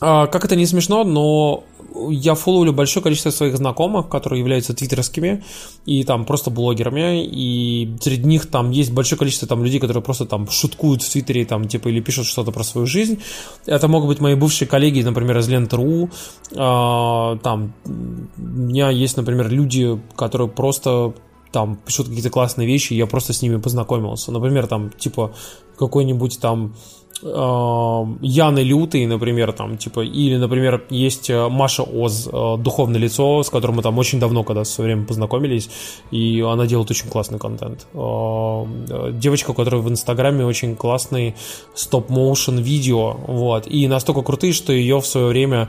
как 0.00 0.44
это 0.44 0.56
не 0.56 0.66
смешно, 0.66 1.04
но 1.04 1.64
я 2.08 2.34
фолловлю 2.34 2.72
большое 2.72 3.02
количество 3.02 3.30
своих 3.30 3.56
знакомых, 3.56 4.08
которые 4.08 4.40
являются 4.40 4.74
твиттерскими 4.74 5.44
и 5.86 6.04
там 6.04 6.24
просто 6.24 6.50
блогерами, 6.50 7.24
и 7.24 7.96
среди 8.00 8.24
них 8.24 8.46
там 8.46 8.70
есть 8.70 8.92
большое 8.92 9.18
количество 9.18 9.48
там 9.48 9.64
людей, 9.64 9.80
которые 9.80 10.02
просто 10.02 10.26
там 10.26 10.48
шуткуют 10.48 11.02
в 11.02 11.10
твиттере, 11.10 11.44
там 11.44 11.68
типа 11.68 11.88
или 11.88 12.00
пишут 12.00 12.26
что-то 12.26 12.52
про 12.52 12.64
свою 12.64 12.86
жизнь. 12.86 13.20
Это 13.66 13.88
могут 13.88 14.08
быть 14.08 14.20
мои 14.20 14.34
бывшие 14.34 14.68
коллеги, 14.68 15.02
например, 15.02 15.38
из 15.38 15.48
Ленты.ру, 15.48 16.10
а, 16.56 17.36
там 17.38 17.72
у 17.86 18.40
меня 18.40 18.90
есть, 18.90 19.16
например, 19.16 19.50
люди, 19.50 20.00
которые 20.16 20.48
просто 20.48 21.12
там 21.52 21.76
пишут 21.84 22.06
какие-то 22.06 22.30
классные 22.30 22.66
вещи, 22.66 22.92
и 22.92 22.96
я 22.96 23.06
просто 23.06 23.32
с 23.32 23.42
ними 23.42 23.56
познакомился. 23.56 24.30
Например, 24.30 24.66
там, 24.66 24.90
типа, 24.90 25.34
какой-нибудь 25.76 26.38
там 26.40 26.74
Яны 27.22 28.60
Лютый, 28.60 29.06
например, 29.06 29.52
там, 29.52 29.76
типа, 29.76 30.00
или, 30.00 30.36
например, 30.36 30.84
есть 30.90 31.28
э, 31.28 31.48
Маша 31.48 31.82
Оз, 31.82 32.28
э, 32.32 32.56
духовное 32.58 32.98
лицо, 32.98 33.42
с 33.42 33.50
которым 33.50 33.76
мы 33.76 33.82
там 33.82 33.98
очень 33.98 34.18
давно, 34.18 34.42
когда 34.42 34.62
в 34.62 34.66
свое 34.66 34.94
время 34.94 35.06
познакомились, 35.06 35.68
и 36.10 36.40
она 36.40 36.66
делает 36.66 36.90
очень 36.90 37.08
классный 37.08 37.38
контент. 37.38 37.86
Э, 37.92 38.64
девочка, 39.12 39.52
которая 39.52 39.82
в 39.82 39.88
Инстаграме 39.90 40.46
очень 40.46 40.76
классный 40.76 41.34
стоп-моушен 41.74 42.58
видео, 42.58 43.16
вот, 43.26 43.66
и 43.66 43.86
настолько 43.86 44.22
крутые, 44.22 44.52
что 44.54 44.72
ее 44.72 45.00
в 45.00 45.06
свое 45.06 45.26
время 45.26 45.68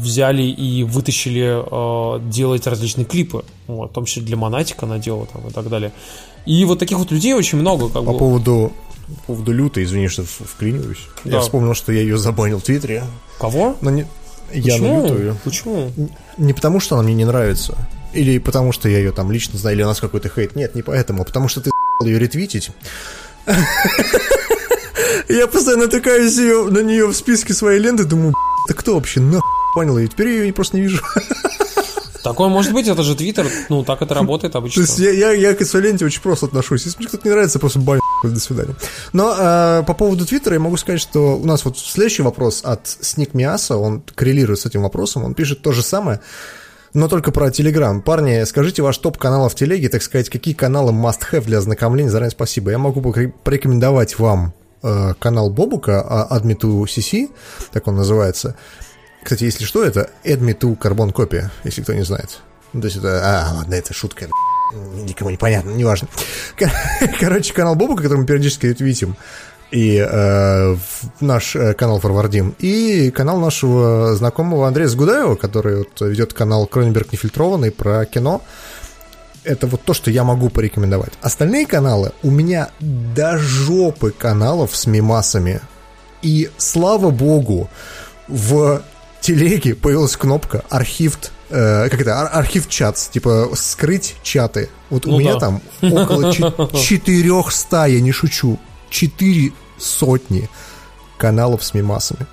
взяли 0.00 0.42
и 0.44 0.82
вытащили 0.82 1.62
делать 2.30 2.66
различные 2.66 3.04
клипы, 3.04 3.44
вот, 3.66 3.90
в 3.90 3.92
том 3.92 4.06
числе 4.06 4.22
для 4.22 4.36
Монатика 4.38 4.86
она 4.86 4.98
делала 4.98 5.26
там 5.26 5.46
и 5.46 5.50
так 5.50 5.68
далее. 5.68 5.92
И 6.46 6.64
вот 6.64 6.78
таких 6.78 6.98
вот 6.98 7.10
людей 7.10 7.34
очень 7.34 7.58
много. 7.58 7.88
Как 7.88 8.04
По 8.04 8.12
бы. 8.12 8.18
поводу 8.18 8.72
по 9.06 9.14
поводу 9.26 9.52
лютой, 9.52 9.84
извини, 9.84 10.08
что 10.08 10.24
вклиниваюсь. 10.24 11.06
Да. 11.24 11.36
Я 11.36 11.40
вспомнил, 11.40 11.74
что 11.74 11.92
я 11.92 12.00
ее 12.00 12.18
забанил 12.18 12.58
в 12.60 12.62
Твиттере. 12.62 13.04
Кого? 13.38 13.76
Но 13.80 13.90
не... 13.90 14.06
Я 14.52 14.78
на 14.78 15.02
лютую. 15.02 15.36
Почему? 15.44 15.90
Не 16.38 16.52
потому, 16.52 16.80
что 16.80 16.96
она 16.96 17.04
мне 17.04 17.14
не 17.14 17.24
нравится. 17.24 17.76
Или 18.12 18.38
потому, 18.38 18.72
что 18.72 18.88
я 18.88 18.98
ее 18.98 19.12
там 19.12 19.32
лично 19.32 19.58
знаю, 19.58 19.76
или 19.76 19.82
у 19.82 19.86
нас 19.86 20.00
какой-то 20.00 20.28
хейт. 20.28 20.54
Нет, 20.54 20.74
не 20.74 20.82
поэтому, 20.82 21.22
а 21.22 21.24
потому 21.24 21.48
что 21.48 21.60
ты 21.60 21.70
ее 22.02 22.18
ретвитить. 22.18 22.70
Я 25.28 25.46
постоянно 25.46 25.84
натыкаюсь 25.84 26.36
на 26.36 26.80
нее 26.80 27.06
в 27.06 27.14
списке 27.14 27.54
своей 27.54 27.80
ленты, 27.80 28.04
думаю, 28.04 28.34
это 28.68 28.78
кто 28.78 28.94
вообще 28.94 29.20
нахуй 29.20 29.42
понял? 29.74 29.98
И 29.98 30.06
теперь 30.06 30.28
я 30.28 30.44
ее 30.44 30.52
просто 30.52 30.76
не 30.76 30.82
вижу. 30.82 31.02
Такое 32.24 32.48
может 32.48 32.72
быть, 32.72 32.88
это 32.88 33.02
же 33.02 33.14
Твиттер, 33.14 33.46
ну, 33.68 33.84
так 33.84 34.00
это 34.00 34.14
работает 34.14 34.56
обычно. 34.56 34.82
То 34.82 34.88
есть 34.88 34.98
я, 34.98 35.10
я, 35.10 35.32
я 35.32 35.54
к 35.54 35.62
своей 35.66 35.88
ленте 35.88 36.06
очень 36.06 36.22
просто 36.22 36.46
отношусь. 36.46 36.86
Если 36.86 36.98
мне 36.98 37.06
кто-то 37.06 37.28
не 37.28 37.30
нравится, 37.32 37.58
просто 37.58 37.80
бань, 37.80 38.00
до 38.22 38.40
свидания. 38.40 38.74
Но 39.12 39.36
э, 39.38 39.82
по 39.86 39.92
поводу 39.92 40.24
Твиттера 40.24 40.54
я 40.54 40.60
могу 40.60 40.78
сказать, 40.78 41.02
что 41.02 41.36
у 41.36 41.44
нас 41.44 41.66
вот 41.66 41.78
следующий 41.78 42.22
вопрос 42.22 42.62
от 42.64 42.88
Сник 42.88 43.34
Миаса, 43.34 43.76
он 43.76 44.02
коррелирует 44.14 44.58
с 44.58 44.64
этим 44.64 44.82
вопросом, 44.84 45.22
он 45.22 45.34
пишет 45.34 45.60
то 45.60 45.72
же 45.72 45.82
самое, 45.82 46.22
но 46.94 47.08
только 47.08 47.30
про 47.30 47.50
Телеграм. 47.50 48.00
Парни, 48.00 48.44
скажите 48.44 48.80
ваш 48.80 48.96
топ 48.96 49.18
каналов 49.18 49.52
в 49.52 49.54
Телеге, 49.54 49.90
так 49.90 50.02
сказать, 50.02 50.30
какие 50.30 50.54
каналы 50.54 50.92
must-have 50.92 51.44
для 51.44 51.58
ознакомления, 51.58 52.10
заранее 52.10 52.30
спасибо. 52.30 52.70
Я 52.70 52.78
могу 52.78 53.02
порекомендовать 53.02 54.18
вам 54.18 54.54
э, 54.82 55.12
канал 55.18 55.50
Бобука, 55.50 56.26
Adme2CC, 56.30 57.28
так 57.70 57.86
он 57.86 57.96
называется, 57.96 58.56
кстати, 59.24 59.44
если 59.44 59.64
что, 59.64 59.82
это 59.82 60.10
Adme 60.22 60.56
to 60.56 60.78
Carbon 60.78 61.12
Copy, 61.12 61.44
если 61.64 61.82
кто 61.82 61.94
не 61.94 62.04
знает. 62.04 62.40
Ну, 62.72 62.80
то 62.80 62.86
есть 62.86 62.98
это... 62.98 63.20
А, 63.24 63.54
ладно, 63.54 63.74
это 63.74 63.94
шутка. 63.94 64.28
Никому 64.94 65.30
не 65.30 65.36
понятно, 65.36 65.70
неважно. 65.70 66.08
Короче, 67.20 67.54
канал 67.54 67.74
Боба, 67.74 67.96
который 67.96 68.18
мы 68.18 68.26
периодически 68.26 68.66
видим, 68.66 69.16
и 69.70 69.96
э, 69.96 70.76
наш 71.20 71.56
э, 71.56 71.74
канал 71.74 72.00
Форвардим, 72.00 72.54
и 72.58 73.10
канал 73.10 73.38
нашего 73.38 74.14
знакомого 74.14 74.68
Андрея 74.68 74.88
Сгудаева, 74.88 75.36
который 75.36 75.78
вот 75.78 76.00
ведет 76.00 76.32
канал 76.32 76.66
Кроненберг 76.66 77.12
Нефильтрованный 77.12 77.70
про 77.70 78.04
кино. 78.06 78.42
Это 79.42 79.66
вот 79.66 79.82
то, 79.82 79.94
что 79.94 80.10
я 80.10 80.24
могу 80.24 80.48
порекомендовать. 80.48 81.12
Остальные 81.22 81.66
каналы, 81.66 82.12
у 82.22 82.30
меня 82.30 82.70
до 82.80 83.36
жопы 83.38 84.10
каналов 84.10 84.76
с 84.76 84.86
мимасами. 84.86 85.60
И 86.22 86.50
слава 86.56 87.10
богу, 87.10 87.68
в 88.28 88.82
телеге 89.24 89.74
появилась 89.74 90.16
кнопка 90.16 90.64
архив, 90.68 91.18
э, 91.48 91.88
как 91.88 92.00
это, 92.00 92.20
ар- 92.20 92.30
архив 92.32 92.68
чат, 92.68 92.96
типа 92.96 93.48
скрыть 93.54 94.16
чаты. 94.22 94.68
Вот 94.90 95.06
ну 95.06 95.16
у 95.16 95.18
меня 95.18 95.34
да. 95.34 95.40
там 95.40 95.62
около 95.80 96.32
400, 96.32 97.84
я 97.86 98.00
не 98.00 98.12
шучу, 98.12 98.58
4 98.90 99.52
сотни 99.78 100.50
каналов 101.16 101.64
с 101.64 101.72
мимасами. 101.72 102.26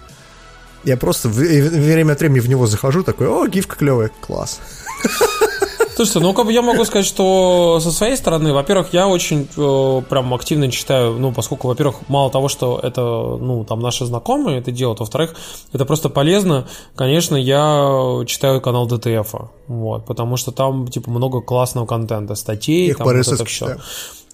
Я 0.84 0.98
просто 0.98 1.30
время 1.30 2.14
от 2.14 2.20
времени 2.20 2.40
в 2.40 2.50
него 2.50 2.68
захожу, 2.68 3.04
такой, 3.04 3.28
о, 3.28 3.48
гифка 3.48 3.78
клевая, 3.78 4.12
класс. 4.20 4.60
Слушайте, 5.96 6.20
ну 6.20 6.34
как 6.34 6.46
бы 6.46 6.54
я 6.54 6.62
могу 6.62 6.86
сказать, 6.86 7.06
что 7.06 7.80
со 7.82 7.92
своей 7.92 8.16
стороны, 8.16 8.54
во-первых, 8.54 8.94
я 8.94 9.08
очень 9.08 9.48
э, 9.56 10.02
прям 10.10 10.34
активно 10.34 10.72
читаю, 10.72 11.18
ну, 11.20 11.32
поскольку, 11.34 11.68
во-первых, 11.68 11.98
мало 12.08 12.32
того, 12.32 12.48
что 12.48 12.80
это, 12.82 13.02
ну, 13.02 13.64
там 13.66 13.80
наши 13.82 14.06
знакомые 14.06 14.60
это 14.60 14.72
делают, 14.72 15.00
во-вторых, 15.00 15.36
это 15.74 15.86
просто 15.86 16.10
полезно. 16.10 16.68
Конечно, 16.96 17.36
я 17.36 18.24
читаю 18.26 18.62
канал 18.62 18.88
ДТФ, 18.88 19.34
вот, 19.68 20.06
потому 20.06 20.38
что 20.38 20.52
там, 20.52 20.88
типа, 20.88 21.12
много 21.12 21.42
классного 21.42 21.86
контента, 21.86 22.36
статей, 22.36 22.90
Их 22.90 22.98
там 22.98 23.08
вот 23.08 23.16
это 23.16 23.46
все. 23.46 23.78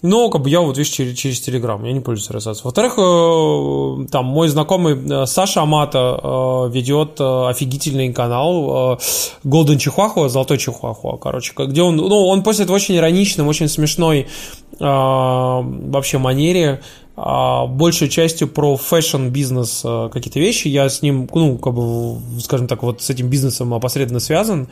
Ну, 0.02 0.30
как 0.30 0.42
бы 0.42 0.50
я 0.50 0.60
вот, 0.60 0.78
видишь, 0.78 0.92
через, 0.92 1.18
через 1.18 1.46
Telegram, 1.46 1.84
я 1.84 1.92
не 1.92 2.00
пользуюсь 2.00 2.30
RSS. 2.30 2.60
Во-вторых, 2.62 2.94
э, 2.98 4.06
там 4.10 4.26
мой 4.26 4.48
знакомый 4.48 4.96
э, 4.96 5.26
Саша 5.26 5.62
Амата 5.62 6.20
э, 6.22 6.70
ведет 6.72 7.20
офигительный 7.20 8.12
канал 8.12 8.98
Golden 9.44 9.76
Чихуахуа, 9.76 10.28
Золотой 10.28 10.58
Чихуахуа, 10.58 11.16
короче, 11.16 11.52
где 11.56 11.82
он, 11.82 11.96
ну, 11.96 12.26
он 12.26 12.44
постит 12.44 12.70
в 12.70 12.72
очень 12.72 12.96
ироничном, 12.96 13.48
очень 13.48 13.68
смешной 13.68 14.28
вообще 14.78 16.18
манере, 16.18 16.82
большей 17.16 18.08
частью 18.08 18.46
про 18.46 18.76
fashion-бизнес 18.76 19.84
какие-то 20.12 20.38
вещи. 20.38 20.68
Я 20.68 20.88
с 20.88 21.02
ним, 21.02 21.28
ну, 21.34 21.58
как 21.58 21.74
бы, 21.74 22.18
скажем 22.40 22.68
так, 22.68 22.84
вот 22.84 23.02
с 23.02 23.10
этим 23.10 23.28
бизнесом 23.28 23.74
опосредованно 23.74 24.20
связан. 24.20 24.68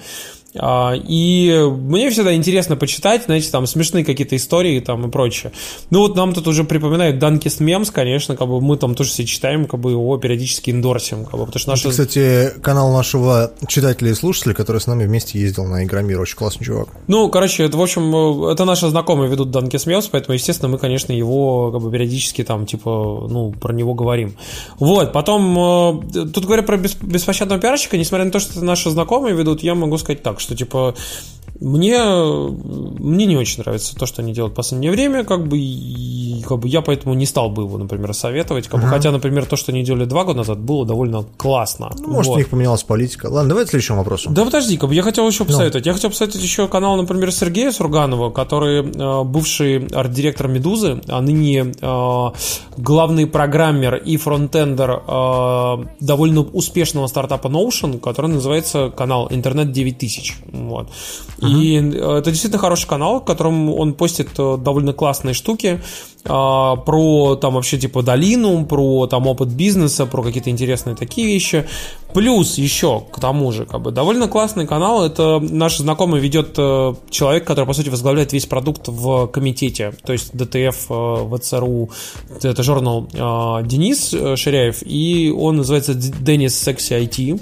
А, 0.59 0.95
и 0.95 1.53
мне 1.69 2.11
всегда 2.11 2.35
интересно 2.35 2.77
почитать, 2.77 3.24
знаете, 3.24 3.51
там 3.51 3.66
смешные 3.66 4.05
какие-то 4.05 4.37
истории 4.37 4.81
там 4.81 5.07
и 5.07 5.11
прочее. 5.11 5.53
Ну 5.91 6.01
вот 6.01 6.16
нам 6.16 6.33
тут 6.33 6.47
уже 6.49 6.65
припоминают 6.65 7.19
Dankest 7.19 7.61
Memes, 7.61 7.91
конечно, 7.91 8.37
как 8.37 8.49
бы 8.49 8.61
мы 8.61 8.77
там 8.77 8.95
тоже 8.95 9.11
все 9.11 9.24
читаем, 9.24 9.66
как 9.66 9.81
бы 9.81 9.93
его 9.93 10.16
периодически 10.19 10.70
индорсим, 10.70 11.24
как 11.24 11.39
бы, 11.39 11.47
потому 11.47 11.61
что 11.61 11.70
наши... 11.70 11.89
Это, 11.89 11.91
кстати, 11.91 12.61
канал 12.61 12.93
нашего 12.93 13.53
читателя 13.69 14.11
и 14.11 14.15
слушателя, 14.15 14.55
который 14.55 14.81
с 14.81 14.87
нами 14.87 15.05
вместе 15.05 15.39
ездил 15.39 15.65
на 15.65 15.85
Игромир, 15.85 16.20
очень 16.20 16.37
классный 16.37 16.65
чувак. 16.65 16.89
Ну, 17.07 17.28
короче, 17.28 17.65
это, 17.65 17.77
в 17.77 17.83
общем, 17.83 18.45
это 18.45 18.65
наши 18.65 18.89
знакомые 18.89 19.31
ведут 19.31 19.51
Dankest 19.51 19.87
Memes, 19.87 20.09
поэтому, 20.09 20.35
естественно, 20.35 20.69
мы, 20.69 20.78
конечно, 20.78 21.12
его 21.12 21.70
как 21.73 21.81
бы 21.81 21.91
периодически 21.91 22.45
там, 22.45 22.66
типа, 22.66 23.27
ну, 23.31 23.53
про 23.53 23.73
него 23.73 23.95
говорим. 23.95 24.37
Вот, 24.78 25.12
потом, 25.12 25.59
э, 25.59 26.27
тут 26.33 26.45
говоря 26.45 26.62
про 26.62 26.77
беспощадного 26.77 27.61
пиарщика, 27.61 27.97
несмотря 27.97 28.24
на 28.24 28.31
то, 28.31 28.41
что 28.41 28.53
это 28.53 28.65
наши 28.65 28.91
знакомые 28.91 29.35
ведут, 29.35 29.62
я 29.62 29.74
могу 29.74 29.99
сказать 29.99 30.23
так, 30.23 30.41
что, 30.47 30.55
типа, 30.55 30.94
мне, 31.61 31.99
мне 31.99 33.27
не 33.27 33.37
очень 33.37 33.61
нравится 33.62 33.95
то, 33.97 34.07
что 34.07 34.23
они 34.23 34.33
делают 34.33 34.53
в 34.53 34.57
последнее 34.57 34.91
время, 34.91 35.24
как 35.24 35.47
бы, 35.47 35.59
и, 35.59 36.43
как 36.47 36.59
бы 36.59 36.69
я 36.69 36.81
поэтому 36.81 37.15
не 37.15 37.27
стал 37.27 37.51
бы 37.51 37.62
его, 37.62 37.78
например, 37.78 38.12
советовать. 38.15 38.69
Как 38.69 38.81
бы, 38.81 38.87
Хотя, 38.87 39.11
например, 39.11 39.47
то, 39.47 39.57
что 39.57 39.73
они 39.73 39.83
делали 39.83 40.05
два 40.05 40.24
года 40.24 40.39
назад, 40.39 40.59
было 40.59 40.85
довольно 40.85 41.24
классно. 41.37 41.91
Ну, 41.99 42.09
может, 42.09 42.28
вот. 42.28 42.35
у 42.35 42.39
них 42.39 42.49
поменялась 42.49 42.83
политика. 42.83 43.27
Ладно, 43.27 43.51
давай 43.51 43.65
к 43.65 43.69
следующему 43.69 43.99
вопросу. 43.99 44.31
Да 44.31 44.45
подожди, 44.45 44.77
как 44.77 44.89
бы 44.89 44.95
я 44.95 45.03
хотел 45.03 45.27
еще 45.27 45.45
ну. 45.45 45.47
посоветовать. 45.47 45.85
No. 45.85 45.89
Я 45.89 45.95
хотел 45.95 46.11
посоветовать 46.11 46.45
еще 46.45 46.69
канал, 46.69 46.97
например, 46.97 47.33
Сергея 47.33 47.70
Сурганова, 47.73 48.31
который 48.31 48.83
э, 48.83 49.24
бывший 49.24 49.87
арт-директор 49.87 50.49
«Медузы», 50.49 51.01
а 51.09 51.20
ныне 51.20 51.73
э, 51.81 52.31
главный 52.77 53.27
программер 53.27 53.97
и 53.97 54.16
фронтендер 54.16 55.03
э, 55.07 55.77
довольно 56.01 56.41
успешного 56.41 57.07
стартапа 57.07 57.49
Notion, 57.49 57.99
который 57.99 58.31
называется 58.31 58.91
канал 58.91 59.28
«Интернет 59.31 59.73
9000». 59.73 60.37
Вот. 60.53 60.89
И 61.39 61.45
э, 61.48 62.18
это 62.18 62.31
действительно 62.31 62.60
хороший 62.60 62.89
канал, 62.89 63.20
в 63.20 63.24
котором 63.24 63.70
он 63.70 63.94
постит 63.94 64.28
э, 64.39 64.56
довольно 64.59 64.93
классные 64.93 65.35
штуки 65.35 65.81
а, 66.24 66.77
про 66.77 67.36
там 67.36 67.55
вообще 67.55 67.78
типа 67.78 68.02
долину, 68.02 68.64
про 68.66 69.06
там 69.06 69.27
опыт 69.27 69.48
бизнеса, 69.48 70.06
про 70.06 70.23
какие-то 70.23 70.51
интересные 70.51 70.97
такие 70.97 71.27
вещи. 71.27 71.66
Плюс 72.12 72.59
еще 72.59 73.05
к 73.12 73.20
тому 73.20 73.52
же, 73.52 73.64
как 73.64 73.82
бы 73.82 73.93
довольно 73.93 74.27
классный 74.27 74.66
канал. 74.66 75.05
Это 75.05 75.39
наш 75.40 75.78
знакомый 75.78 76.20
ведет 76.20 76.55
э, 76.59 76.94
человек, 77.10 77.44
который 77.44 77.66
по 77.66 77.73
сути 77.73 77.89
возглавляет 77.89 78.32
весь 78.32 78.47
продукт 78.47 78.89
в 78.89 79.27
комитете, 79.28 79.93
то 80.05 80.12
есть 80.12 80.36
DTF, 80.37 80.89
ВЦРУ, 81.32 81.90
это 82.43 82.62
журнал 82.62 83.06
Денис 83.64 84.10
Ширяев, 84.10 84.82
и 84.82 85.32
он 85.36 85.56
называется 85.56 85.94
Денис 85.94 86.59
Секси 86.59 86.94
IT. 86.94 87.40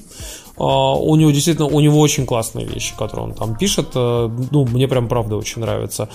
А, 0.56 0.94
у 0.94 1.16
него 1.16 1.30
действительно, 1.30 1.66
у 1.66 1.80
него 1.80 1.98
очень 1.98 2.26
классные 2.26 2.66
вещи, 2.66 2.94
которые 2.96 3.26
он 3.26 3.34
там 3.34 3.56
пишет. 3.56 3.88
Э, 3.94 4.30
ну, 4.50 4.64
мне 4.66 4.86
прям 4.86 5.08
правда 5.08 5.36
очень 5.36 5.60
нравится. 5.60 6.08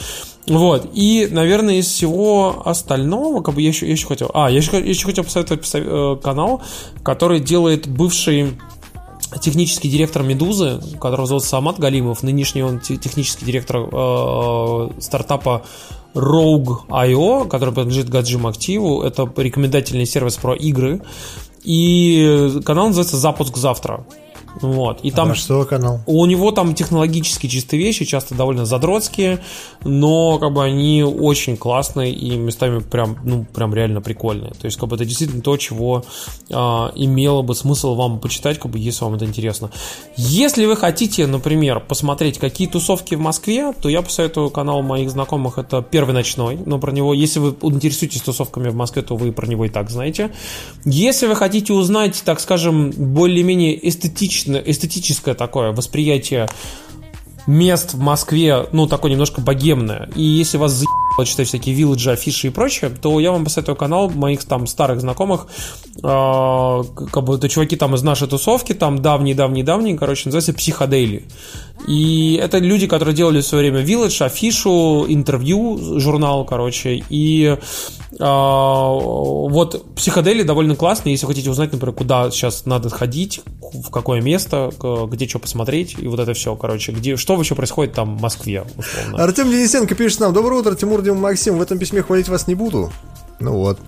Вот. 0.48 0.90
И, 0.94 1.28
наверное, 1.30 1.76
из 1.76 1.88
всего 1.88 2.62
остального, 2.66 3.42
как 3.42 3.56
бы 3.56 3.62
я 3.62 3.70
еще, 3.70 3.86
я 3.86 3.94
еще 3.94 4.08
хотел... 4.08 4.32
А, 4.34 4.50
я 4.50 4.58
еще, 4.58 4.72
я 4.80 4.80
еще 4.80 5.06
хотел 5.06 5.26
посоветовать 5.26 5.70
э, 5.74 6.18
канал, 6.24 6.62
который 7.04 7.40
делает 7.40 7.88
бывший 7.88 8.58
технический 9.42 9.90
директор 9.90 10.24
«Медузы», 10.24 10.80
которого 11.00 11.28
зовут 11.28 11.44
Самат 11.44 11.78
Галимов. 11.78 12.24
Нынешний 12.24 12.64
он 12.64 12.80
технический 12.80 13.46
директор 13.46 13.78
э, 13.92 14.90
стартапа 15.00 15.64
Rogue.io, 16.16 17.48
который 17.48 17.74
принадлежит 17.74 18.10
Гаджим 18.10 18.48
Активу. 18.48 19.02
Это 19.04 19.32
рекомендательный 19.36 20.06
сервис 20.06 20.38
про 20.38 20.56
игры. 20.56 21.02
И 21.64 22.62
канал 22.66 22.88
называется 22.88 23.18
«Запуск 23.18 23.58
завтра». 23.58 24.06
Вот. 24.62 25.00
И 25.04 25.12
а 25.12 25.16
там, 25.16 25.36
что 25.36 25.64
канал? 25.66 26.02
У 26.06 26.26
него 26.26 26.52
там 26.52 26.74
технологически 26.76 27.48
чистые 27.48 27.82
вещи, 27.82 28.06
часто 28.06 28.36
довольно 28.36 28.66
задротские, 28.66 29.40
но 29.84 30.38
как 30.40 30.54
бы 30.54 30.64
они 30.64 31.04
очень 31.04 31.58
классные 31.58 32.14
и 32.14 32.36
местами 32.38 32.80
прям, 32.80 33.18
ну, 33.24 33.46
прям 33.46 33.74
реально 33.74 34.02
прикольные. 34.02 34.52
То 34.52 34.66
есть, 34.66 34.78
как 34.78 34.90
бы 34.90 34.96
это 34.96 35.06
действительно 35.06 35.42
то, 35.42 35.56
чего 35.58 36.04
а, 36.52 36.92
имело 36.96 37.42
бы 37.42 37.56
смысл 37.56 37.96
вам 37.96 38.20
почитать, 38.20 38.60
как 38.60 38.72
бы, 38.72 38.80
если 38.80 39.04
вам 39.04 39.16
это 39.16 39.26
интересно. 39.26 39.72
Если 40.18 40.66
вы 40.66 40.76
хотите, 40.76 41.26
например, 41.28 41.80
посмотреть, 41.80 42.38
какие 42.38 42.68
тусовки 42.68 43.16
в 43.16 43.20
Москве, 43.20 43.74
то 43.74 43.90
я 43.90 44.02
посоветую 44.02 44.50
канал 44.50 44.82
моих 44.82 45.10
знакомых, 45.10 45.58
это 45.58 45.82
Первый 45.82 46.14
ночной, 46.14 46.60
но 46.66 46.80
про 46.80 46.92
него, 46.92 47.14
если 47.14 47.40
вы 47.40 47.56
интересуетесь 47.62 48.22
тусовками 48.22 48.70
в 48.70 48.76
Москве, 48.76 49.02
то 49.02 49.16
вы 49.16 49.32
про 49.32 49.48
него 49.48 49.66
и 49.66 49.70
так 49.70 49.90
знаете. 49.90 50.32
Если 50.86 51.28
вы 51.28 51.36
хотите 51.36 51.74
узнать, 51.74 52.22
так 52.26 52.40
скажем, 52.40 52.92
более-менее 52.92 53.88
эстетично 53.88 54.49
эстетично, 54.50 54.90
эстетическое 54.90 55.36
такое 55.36 55.72
восприятие 55.72 56.48
мест 57.48 57.94
в 57.94 58.00
Москве, 58.00 58.68
ну, 58.72 58.88
такое 58.88 59.12
немножко 59.12 59.42
богемное. 59.42 60.10
И 60.16 60.22
если 60.22 60.58
вас 60.58 60.72
заебало 60.72 61.26
читать 61.26 61.48
всякие 61.48 61.74
вилледжи, 61.74 62.12
афиши 62.12 62.48
и 62.48 62.50
прочее, 62.52 62.92
то 62.92 63.20
я 63.20 63.32
вам 63.32 63.44
посоветую 63.44 63.76
канал 63.76 64.10
моих 64.10 64.44
там 64.44 64.68
старых 64.68 65.02
знакомых. 65.02 65.48
Э, 66.04 66.84
как 66.96 67.24
бы 67.24 67.36
это 67.36 67.50
чуваки 67.50 67.76
там 67.76 67.96
из 67.96 68.04
нашей 68.04 68.28
тусовки, 68.28 68.74
там 68.74 69.02
давние-давние-давние, 69.02 69.98
короче, 69.98 70.24
называется 70.26 70.54
Психодейли. 70.54 71.26
И 71.88 72.40
это 72.42 72.58
люди, 72.60 72.88
которые 72.88 73.16
делали 73.16 73.42
в 73.42 73.46
свое 73.46 73.72
время 73.72 73.86
Village, 73.86 74.24
афишу, 74.24 75.06
интервью, 75.08 76.00
журнал, 76.00 76.46
короче. 76.46 77.04
И 77.10 77.58
а, 78.20 78.90
вот 78.92 79.96
психодели 79.96 80.44
довольно 80.44 80.76
классные, 80.76 81.14
если 81.14 81.26
хотите 81.26 81.50
узнать, 81.50 81.72
например, 81.72 81.96
куда 81.96 82.30
сейчас 82.32 82.66
надо 82.66 82.90
ходить, 82.90 83.42
в 83.74 83.90
какое 83.92 84.22
место, 84.22 84.72
где 85.08 85.28
что 85.28 85.40
посмотреть, 85.40 85.96
и 86.00 86.08
вот 86.08 86.20
это 86.20 86.34
все, 86.34 86.56
короче, 86.56 86.92
где, 86.92 87.16
что 87.16 87.36
вообще 87.36 87.56
происходит 87.56 87.94
там 87.94 88.18
в 88.18 88.22
Москве. 88.22 88.66
Артем 89.14 89.50
Денисенко 89.50 89.96
пишет 89.96 90.20
нам, 90.20 90.34
доброе 90.34 90.60
утро, 90.60 90.76
Тимур, 90.76 91.02
Дима, 91.02 91.18
Максим, 91.18 91.58
в 91.58 91.62
этом 91.62 91.80
письме 91.80 92.02
хвалить 92.02 92.30
вас 92.30 92.48
не 92.48 92.56
буду. 92.56 92.92
Ну 93.40 93.54
вот. 93.54 93.80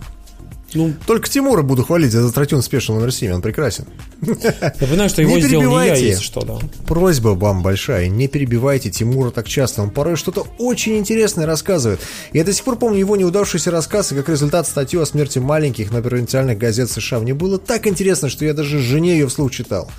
Ну, 0.74 0.94
только 1.06 1.30
Тимура 1.30 1.64
буду 1.64 1.84
хвалить 1.84 2.12
за 2.12 2.24
Затратюн 2.24 2.62
Спешл 2.62 2.94
номер 2.94 3.12
7, 3.12 3.34
он 3.34 3.42
прекрасен. 3.42 3.86
Я 4.22 4.88
понимаю, 4.88 5.10
что 5.10 5.22
его 5.22 5.36
не 5.36 5.42
сделал 5.42 5.80
не 5.80 5.88
я, 5.88 5.96
если 5.96 6.22
что, 6.22 6.42
да. 6.42 6.60
Просьба 6.88 7.30
вам 7.30 7.62
большая, 7.62 8.08
не 8.08 8.28
перебивайте 8.28 8.90
Тимура 8.90 9.32
так 9.32 9.48
часто, 9.48 9.82
он 9.82 9.90
порой 9.90 10.16
что-то 10.16 10.48
очень 10.60 10.98
интересное 10.98 11.46
рассказывает. 11.46 12.00
Я 12.32 12.44
до 12.44 12.54
сих 12.54 12.64
пор 12.64 12.78
помню 12.78 13.00
его 13.00 13.16
неудавшийся 13.18 13.72
рассказ, 13.72 14.12
и 14.12 14.16
как 14.16 14.30
результат 14.30 14.68
статью 14.68 15.02
о 15.02 15.06
смерти 15.06 15.40
маленьких 15.40 15.92
на 15.92 16.02
провинциальных 16.02 16.58
газет 16.58 16.90
США. 16.90 17.20
Мне 17.20 17.34
было 17.34 17.58
так 17.58 17.88
интересно, 17.88 18.30
что 18.30 18.46
я 18.46 18.54
даже 18.54 18.80
жене 18.80 19.14
ее 19.14 19.28
вслух 19.28 19.52
читал. 19.52 19.90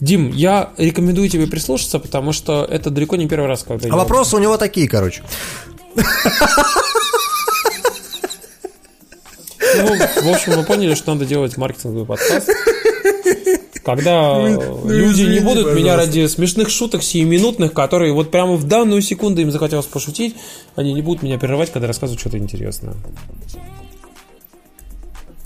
Дим, 0.00 0.30
я 0.30 0.70
рекомендую 0.76 1.28
тебе 1.28 1.46
прислушаться, 1.46 1.98
потому 1.98 2.32
что 2.32 2.64
это 2.64 2.90
далеко 2.90 3.16
не 3.16 3.28
первый 3.28 3.46
раз, 3.46 3.62
когда 3.62 3.88
А 3.90 3.96
вопросы 3.96 4.36
у 4.36 4.38
него 4.38 4.56
такие, 4.56 4.88
короче. 4.88 5.22
Ну, 9.82 10.30
в 10.30 10.34
общем, 10.34 10.52
вы 10.52 10.64
поняли, 10.64 10.94
что 10.94 11.12
надо 11.12 11.26
делать 11.26 11.56
маркетинговый 11.56 12.06
подкаст. 12.06 12.48
Когда 13.84 14.38
ну, 14.38 14.80
ну, 14.84 14.88
люди 14.88 15.22
извини, 15.22 15.34
не 15.34 15.40
будут 15.40 15.64
пожалуйста. 15.64 15.78
меня 15.78 15.96
ради 15.96 16.26
смешных 16.26 16.70
шуток 16.70 17.02
сиюминутных, 17.02 17.74
которые 17.74 18.14
вот 18.14 18.30
прямо 18.30 18.54
в 18.54 18.64
данную 18.66 19.02
секунду 19.02 19.42
им 19.42 19.50
захотелось 19.50 19.84
пошутить, 19.84 20.36
они 20.74 20.94
не 20.94 21.02
будут 21.02 21.22
меня 21.22 21.38
прерывать, 21.38 21.70
когда 21.70 21.86
рассказывают 21.86 22.18
что-то 22.18 22.38
интересное. 22.38 22.94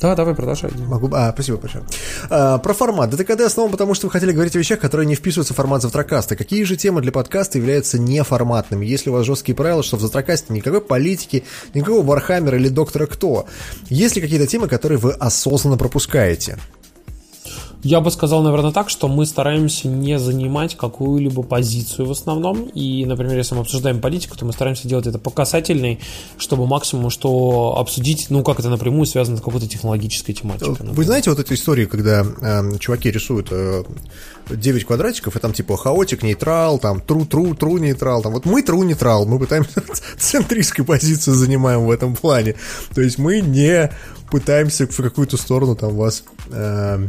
Да, 0.01 0.15
давай 0.15 0.35
продолжай. 0.35 0.71
Могу... 0.87 1.11
А, 1.13 1.33
спасибо 1.33 1.59
большое. 1.59 1.83
А, 2.31 2.59
про 2.59 2.73
формат. 2.73 3.11
ДТКД 3.11 3.41
основан 3.41 3.73
потому, 3.73 3.95
что 3.95 4.07
вы 4.07 4.13
хотели 4.13 4.31
говорить 4.31 4.55
о 4.55 4.59
вещах, 4.59 4.79
которые 4.79 5.07
не 5.07 5.17
вписываются 5.17 5.55
в 5.55 5.57
формат 5.57 5.83
завтракаста. 5.83 6.37
Какие 6.37 6.63
же 6.63 6.77
темы 6.77 7.01
для 7.01 7.11
подкаста 7.11 7.59
являются 7.59 7.99
неформатными? 7.99 8.87
Если 8.87 9.11
у 9.11 9.15
вас 9.15 9.27
жесткие 9.27 9.57
правила, 9.57 9.83
что 9.83 9.97
в 9.97 10.01
завтракасте 10.01 10.53
никакой 10.53 10.81
политики, 10.81 11.45
никакого 11.75 12.07
Вархаммера 12.07 12.57
или 12.59 12.69
Доктора 12.69 13.07
Кто? 13.07 13.47
Есть 13.89 14.15
ли 14.15 14.23
какие-то 14.23 14.47
темы, 14.47 14.69
которые 14.69 14.99
вы 14.99 15.13
осознанно 15.13 15.77
пропускаете? 15.77 16.59
Я 17.83 18.01
бы 18.01 18.11
сказал, 18.11 18.43
наверное, 18.43 18.73
так, 18.73 18.91
что 18.91 19.09
мы 19.09 19.25
стараемся 19.25 19.89
не 19.89 20.19
занимать 20.19 20.77
какую-либо 20.77 21.43
позицию 21.43 22.09
в 22.09 22.11
основном. 22.11 22.65
И, 22.75 23.05
например, 23.05 23.37
если 23.37 23.55
мы 23.55 23.61
обсуждаем 23.61 24.01
политику, 24.01 24.37
то 24.37 24.45
мы 24.45 24.53
стараемся 24.53 24.89
делать 24.89 25.07
это 25.07 25.19
по 25.19 25.31
касательной, 25.31 26.01
чтобы 26.39 26.67
максимум 26.67 27.11
что 27.11 27.77
обсудить, 27.79 28.27
ну, 28.31 28.43
как 28.43 28.59
это 28.59 28.69
напрямую 28.69 29.07
связано 29.07 29.37
с 29.37 29.41
какой-то 29.41 29.69
технологической 29.69 30.35
тематикой. 30.35 30.71
Например. 30.71 30.95
Вы 30.95 31.05
знаете 31.05 31.31
вот 31.31 31.39
эту 31.39 31.55
историю, 31.55 31.89
когда 31.89 32.25
э, 32.25 32.79
чуваки 32.79 33.11
рисуют 33.11 33.49
э, 33.53 33.85
9 34.51 34.85
квадратиков, 34.85 35.37
и 35.37 35.39
там 35.39 35.53
типа 35.53 35.77
хаотик, 35.77 36.23
нейтрал, 36.23 36.79
там 36.79 37.01
тру-тру, 37.01 37.55
тру 37.55 37.79
нейтрал, 37.79 38.23
там 38.23 38.33
вот 38.33 38.45
мы 38.45 38.63
тру 38.63 38.83
нейтрал, 38.83 39.25
мы 39.27 39.39
пытаемся 39.39 39.83
центристскую 40.19 40.85
позицию 40.85 41.35
занимаем 41.35 41.87
в 41.87 41.91
этом 41.91 42.17
плане. 42.17 42.57
То 42.95 43.03
есть 43.03 43.19
мы 43.19 43.41
не 43.41 43.91
пытаемся 44.31 44.87
в 44.87 44.97
какую-то 44.97 45.37
сторону 45.37 45.77
там 45.77 45.95
вас... 45.95 46.25
Э, 46.51 47.09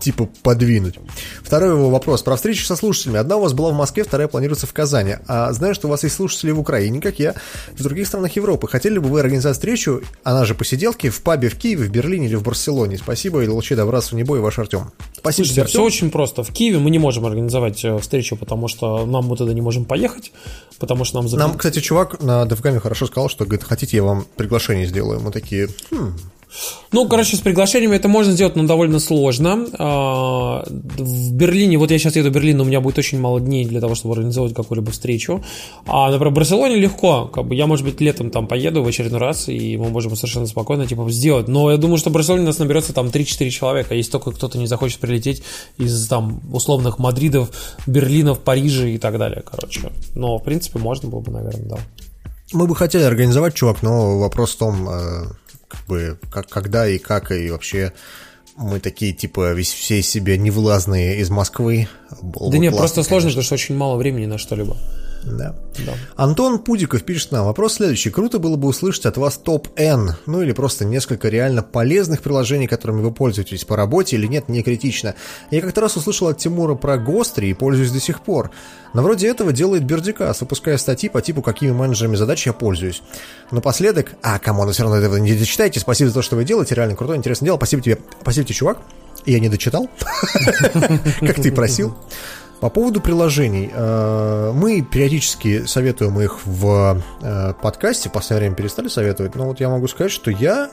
типа 0.00 0.28
подвинуть. 0.42 0.96
Второй 1.42 1.70
его 1.70 1.90
вопрос. 1.90 2.22
Про 2.22 2.36
встречу 2.36 2.64
со 2.64 2.76
слушателями. 2.76 3.18
Одна 3.18 3.36
у 3.36 3.42
вас 3.42 3.52
была 3.52 3.70
в 3.70 3.74
Москве, 3.74 4.04
вторая 4.04 4.28
планируется 4.28 4.66
в 4.66 4.72
Казани. 4.72 5.16
А 5.26 5.52
знаю, 5.52 5.74
что 5.74 5.88
у 5.88 5.90
вас 5.90 6.02
есть 6.04 6.16
слушатели 6.16 6.50
в 6.50 6.60
Украине, 6.60 7.00
как 7.00 7.18
я, 7.18 7.34
в 7.76 7.82
других 7.82 8.06
странах 8.06 8.36
Европы. 8.36 8.68
Хотели 8.68 8.98
бы 8.98 9.08
вы 9.08 9.20
организовать 9.20 9.56
встречу, 9.56 10.02
она 10.24 10.44
же 10.44 10.54
посиделки, 10.54 11.10
в 11.10 11.22
пабе 11.22 11.48
в 11.48 11.56
Киеве, 11.56 11.86
в 11.86 11.90
Берлине 11.90 12.26
или 12.26 12.34
в 12.34 12.42
Барселоне? 12.42 12.98
Спасибо 12.98 13.42
и 13.42 13.48
лучи 13.48 13.74
добра 13.74 14.00
в 14.00 14.12
небо 14.12 14.36
и 14.36 14.40
ваш 14.40 14.58
Артем. 14.58 14.92
Спасибо, 15.16 15.46
Слушайте, 15.46 15.62
Артем. 15.62 15.72
все 15.72 15.82
очень 15.84 16.10
просто. 16.10 16.42
В 16.42 16.52
Киеве 16.52 16.78
мы 16.78 16.90
не 16.90 16.98
можем 16.98 17.26
организовать 17.26 17.84
э, 17.84 17.98
встречу, 17.98 18.36
потому 18.36 18.68
что 18.68 19.06
нам 19.06 19.26
мы 19.26 19.36
туда 19.36 19.52
не 19.52 19.60
можем 19.60 19.84
поехать, 19.84 20.32
потому 20.78 21.04
что 21.04 21.20
нам... 21.20 21.30
Нам, 21.30 21.58
кстати, 21.58 21.80
чувак 21.80 22.22
на 22.22 22.46
Девгаме 22.46 22.80
хорошо 22.80 23.06
сказал, 23.06 23.28
что, 23.28 23.44
говорит, 23.44 23.64
хотите, 23.64 23.96
я 23.96 24.02
вам 24.02 24.26
приглашение 24.36 24.86
сделаю. 24.86 25.20
Мы 25.20 25.30
такие, 25.30 25.68
хм, 25.90 26.14
ну, 26.92 27.08
короче, 27.08 27.36
с 27.36 27.40
приглашениями 27.40 27.96
это 27.96 28.08
можно 28.08 28.32
сделать, 28.32 28.56
но 28.56 28.64
довольно 28.64 28.98
сложно. 28.98 29.66
А, 29.78 30.64
в 30.66 31.32
Берлине, 31.32 31.78
вот 31.78 31.90
я 31.90 31.98
сейчас 31.98 32.16
еду 32.16 32.30
в 32.30 32.32
Берлин, 32.32 32.60
у 32.60 32.64
меня 32.64 32.80
будет 32.80 32.98
очень 32.98 33.20
мало 33.20 33.40
дней 33.40 33.64
для 33.64 33.80
того, 33.80 33.94
чтобы 33.94 34.14
организовать 34.14 34.54
какую-либо 34.54 34.90
встречу. 34.90 35.44
А, 35.86 36.10
например, 36.10 36.32
в 36.32 36.34
Барселоне 36.34 36.76
легко. 36.76 37.26
Как 37.26 37.46
бы 37.46 37.54
я, 37.54 37.66
может 37.66 37.84
быть, 37.84 38.00
летом 38.00 38.30
там 38.30 38.46
поеду 38.46 38.82
в 38.82 38.88
очередной 38.88 39.20
раз, 39.20 39.48
и 39.48 39.76
мы 39.76 39.90
можем 39.90 40.16
совершенно 40.16 40.46
спокойно 40.46 40.86
типа 40.86 41.08
сделать. 41.10 41.48
Но 41.48 41.70
я 41.70 41.76
думаю, 41.76 41.98
что 41.98 42.10
в 42.10 42.12
Барселоне 42.12 42.44
нас 42.44 42.58
наберется 42.58 42.92
там 42.92 43.06
3-4 43.06 43.50
человека, 43.50 43.94
если 43.94 44.12
только 44.12 44.32
кто-то 44.32 44.58
не 44.58 44.66
захочет 44.66 44.98
прилететь 44.98 45.42
из 45.78 46.08
там 46.08 46.40
условных 46.52 46.98
Мадридов, 46.98 47.50
Берлинов, 47.86 48.40
Парижа 48.40 48.86
и 48.86 48.98
так 48.98 49.18
далее, 49.18 49.42
короче. 49.48 49.92
Но, 50.14 50.38
в 50.38 50.42
принципе, 50.42 50.78
можно 50.78 51.08
было 51.08 51.20
бы, 51.20 51.30
наверное, 51.30 51.68
да. 51.68 51.78
Мы 52.52 52.66
бы 52.66 52.74
хотели 52.74 53.04
организовать, 53.04 53.54
чувак, 53.54 53.82
но 53.82 54.18
вопрос 54.18 54.54
в 54.54 54.56
том, 54.56 54.88
э, 54.88 55.22
как 55.70 55.86
бы, 55.86 56.18
как, 56.30 56.48
когда 56.48 56.86
и 56.86 56.98
как, 56.98 57.30
и 57.30 57.50
вообще 57.50 57.92
мы 58.56 58.80
такие, 58.80 59.12
типа, 59.12 59.52
весь, 59.52 59.72
все 59.72 60.00
из 60.00 60.08
себя 60.08 60.36
невластные 60.36 61.18
из 61.20 61.30
Москвы. 61.30 61.88
Было 62.20 62.50
да 62.50 62.58
нет, 62.58 62.72
классно, 62.72 62.78
просто 62.78 63.02
сложно, 63.04 63.30
потому 63.30 63.44
что 63.44 63.54
очень 63.54 63.76
мало 63.76 63.96
времени 63.96 64.26
на 64.26 64.36
что-либо. 64.36 64.76
Да. 65.24 65.54
да. 65.78 65.94
Антон 66.16 66.58
Пудиков 66.58 67.02
пишет 67.02 67.32
нам. 67.32 67.44
Вопрос 67.44 67.74
следующий. 67.74 68.10
Круто 68.10 68.38
было 68.38 68.56
бы 68.56 68.68
услышать 68.68 69.06
от 69.06 69.16
вас 69.16 69.36
топ-N, 69.36 70.16
ну 70.26 70.42
или 70.42 70.52
просто 70.52 70.84
несколько 70.84 71.28
реально 71.28 71.62
полезных 71.62 72.22
приложений, 72.22 72.68
которыми 72.68 73.02
вы 73.02 73.12
пользуетесь 73.12 73.64
по 73.64 73.76
работе 73.76 74.16
или 74.16 74.26
нет, 74.26 74.48
не 74.48 74.62
критично. 74.62 75.14
Я 75.50 75.60
как-то 75.60 75.82
раз 75.82 75.96
услышал 75.96 76.28
от 76.28 76.38
Тимура 76.38 76.74
про 76.74 76.96
Ghostery 76.96 77.50
и 77.50 77.54
пользуюсь 77.54 77.90
до 77.90 78.00
сих 78.00 78.22
пор. 78.22 78.50
Но 78.94 79.02
вроде 79.02 79.28
этого 79.28 79.52
делает 79.52 79.84
Бердикас, 79.84 80.40
выпуская 80.40 80.78
статьи 80.78 81.08
по 81.08 81.20
типу, 81.20 81.42
какими 81.42 81.72
менеджерами 81.72 82.16
задач 82.16 82.46
я 82.46 82.52
пользуюсь. 82.52 83.02
Напоследок, 83.50 84.12
а, 84.22 84.38
come 84.38 84.54
on, 84.54 84.66
вы 84.66 84.72
все 84.72 84.82
равно 84.82 84.98
этого 84.98 85.16
не 85.16 85.34
дочитаете, 85.34 85.80
спасибо 85.80 86.08
за 86.08 86.14
то, 86.14 86.22
что 86.22 86.36
вы 86.36 86.44
делаете, 86.44 86.74
реально 86.74 86.96
крутое, 86.96 87.18
интересное 87.18 87.46
дело, 87.46 87.56
спасибо 87.56 87.82
тебе, 87.82 87.98
спасибо 88.20 88.46
тебе, 88.46 88.54
чувак. 88.54 88.78
Я 89.26 89.38
не 89.38 89.50
дочитал, 89.50 89.88
как 91.20 91.36
ты 91.36 91.52
просил. 91.52 91.94
По 92.60 92.68
поводу 92.68 93.00
приложений. 93.00 93.70
Э, 93.72 94.52
мы 94.54 94.82
периодически 94.82 95.64
советуем 95.64 96.20
их 96.20 96.44
в 96.44 97.02
э, 97.22 97.54
подкасте, 97.54 98.10
в 98.10 98.12
последнее 98.12 98.50
время 98.50 98.56
перестали 98.56 98.88
советовать, 98.88 99.34
но 99.34 99.46
вот 99.46 99.60
я 99.60 99.70
могу 99.70 99.88
сказать, 99.88 100.12
что 100.12 100.30
я 100.30 100.70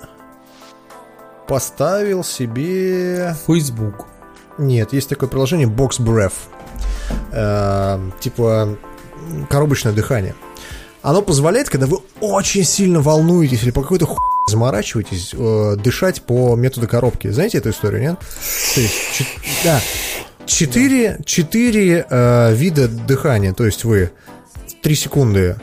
поставил 1.48 2.26
себе... 2.26 3.36
Facebook. 3.48 4.06
Нет, 4.58 4.92
есть 4.92 5.08
такое 5.08 5.30
приложение 5.30 5.68
Box 5.68 6.02
Breath. 6.02 6.34
Э, 7.32 8.00
типа 8.20 8.78
коробочное 9.50 9.94
дыхание. 9.94 10.36
Оно 11.04 11.22
позволяет, 11.22 11.70
когда 11.70 11.88
вы 11.88 12.00
очень 12.20 12.66
сильно 12.66 13.00
волнуетесь 13.00 13.64
или 13.64 13.72
по 13.72 13.82
какой-то 13.82 14.08
ху 14.08 14.18
заморачиваетесь, 14.50 15.34
дышать 15.82 16.22
по 16.22 16.56
методу 16.56 16.88
коробки. 16.88 17.30
Знаете 17.30 17.58
эту 17.60 17.70
историю, 17.70 18.02
нет? 18.02 18.20
То 18.76 18.82
есть, 18.82 19.24
да, 19.64 19.82
Четыре, 20.48 21.20
четыре 21.26 22.06
э, 22.10 22.54
вида 22.54 22.88
дыхания. 22.88 23.54
То 23.54 23.66
есть 23.66 23.84
вы 23.84 24.12
три 24.82 24.96
секунды 24.96 25.58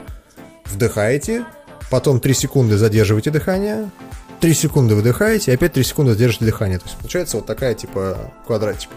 вдыхаете, 0.66 1.46
потом 1.90 2.20
три 2.20 2.34
секунды 2.34 2.76
задерживаете 2.76 3.30
дыхание, 3.30 3.90
три 4.40 4.52
секунды 4.52 4.94
выдыхаете, 4.94 5.52
и 5.52 5.54
опять 5.54 5.72
три 5.72 5.82
секунды 5.84 6.12
задерживаете 6.12 6.52
дыхание. 6.52 6.78
То 6.78 6.84
есть 6.84 6.98
получается 6.98 7.38
вот 7.38 7.46
такая 7.46 7.74
типа 7.74 8.30
квадратик. 8.46 8.90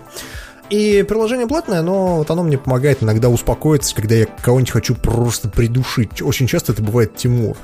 И 0.70 1.06
приложение 1.08 1.48
платное, 1.48 1.82
но 1.82 2.18
вот 2.18 2.30
оно 2.30 2.44
мне 2.44 2.58
помогает 2.58 3.02
иногда 3.02 3.30
успокоиться, 3.30 3.96
когда 3.96 4.16
я 4.16 4.26
кого-нибудь 4.26 4.72
хочу 4.72 4.94
просто 4.94 5.48
придушить. 5.48 6.22
Очень 6.22 6.48
часто 6.48 6.74
это 6.74 6.84
бывает 6.84 7.16
Тимур. 7.16 7.56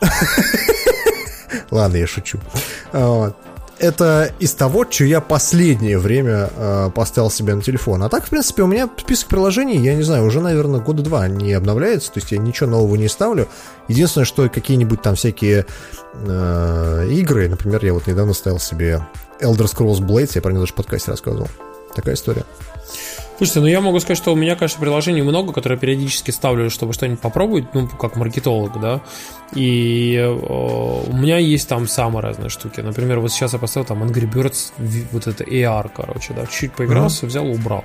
Ладно, 1.70 1.96
я 1.96 2.06
шучу 2.06 2.38
это 3.78 4.32
из 4.38 4.52
того, 4.54 4.86
что 4.88 5.04
я 5.04 5.20
последнее 5.20 5.98
время 5.98 6.50
э, 6.54 6.90
поставил 6.94 7.30
себе 7.30 7.54
на 7.54 7.62
телефон. 7.62 8.02
А 8.02 8.08
так, 8.08 8.26
в 8.26 8.30
принципе, 8.30 8.62
у 8.62 8.66
меня 8.66 8.88
список 8.96 9.28
приложений, 9.28 9.78
я 9.78 9.94
не 9.94 10.02
знаю, 10.02 10.24
уже, 10.24 10.40
наверное, 10.40 10.80
года 10.80 11.02
два 11.02 11.28
не 11.28 11.52
обновляется, 11.52 12.12
то 12.12 12.20
есть 12.20 12.32
я 12.32 12.38
ничего 12.38 12.70
нового 12.70 12.96
не 12.96 13.08
ставлю. 13.08 13.48
Единственное, 13.88 14.24
что 14.24 14.48
какие-нибудь 14.48 15.02
там 15.02 15.14
всякие 15.14 15.66
э, 16.14 17.08
игры, 17.10 17.48
например, 17.48 17.84
я 17.84 17.92
вот 17.92 18.06
недавно 18.06 18.32
ставил 18.32 18.58
себе 18.58 19.06
Elder 19.40 19.66
Scrolls 19.66 20.00
Blades, 20.00 20.32
я 20.34 20.42
про 20.42 20.50
него 20.50 20.62
даже 20.62 20.72
в 20.72 20.76
подкасте 20.76 21.10
рассказывал. 21.10 21.48
Такая 21.94 22.14
история. 22.14 22.44
Слушайте, 23.36 23.60
ну 23.60 23.66
я 23.66 23.82
могу 23.82 24.00
сказать, 24.00 24.16
что 24.16 24.32
у 24.32 24.36
меня, 24.36 24.56
конечно, 24.56 24.80
приложений 24.80 25.22
много, 25.22 25.52
которые 25.52 25.78
периодически 25.78 26.30
ставлю, 26.30 26.70
чтобы 26.70 26.94
что-нибудь 26.94 27.20
попробовать, 27.20 27.74
ну, 27.74 27.86
как 27.86 28.16
маркетолог, 28.16 28.80
да. 28.80 29.02
И 29.54 30.16
э, 30.16 30.26
у 30.26 31.12
меня 31.14 31.36
есть 31.36 31.68
там 31.68 31.86
самые 31.86 32.22
разные 32.22 32.48
штуки. 32.48 32.80
Например, 32.80 33.20
вот 33.20 33.30
сейчас 33.30 33.52
я 33.52 33.58
поставил 33.58 33.86
там 33.86 34.02
Angry 34.02 34.30
Birds, 34.30 34.72
вот 35.12 35.26
это 35.26 35.44
AR, 35.44 35.90
короче, 35.94 36.32
да, 36.32 36.46
чуть 36.46 36.72
поигрался, 36.72 37.26
mm-hmm. 37.26 37.28
взял, 37.28 37.46
убрал. 37.46 37.84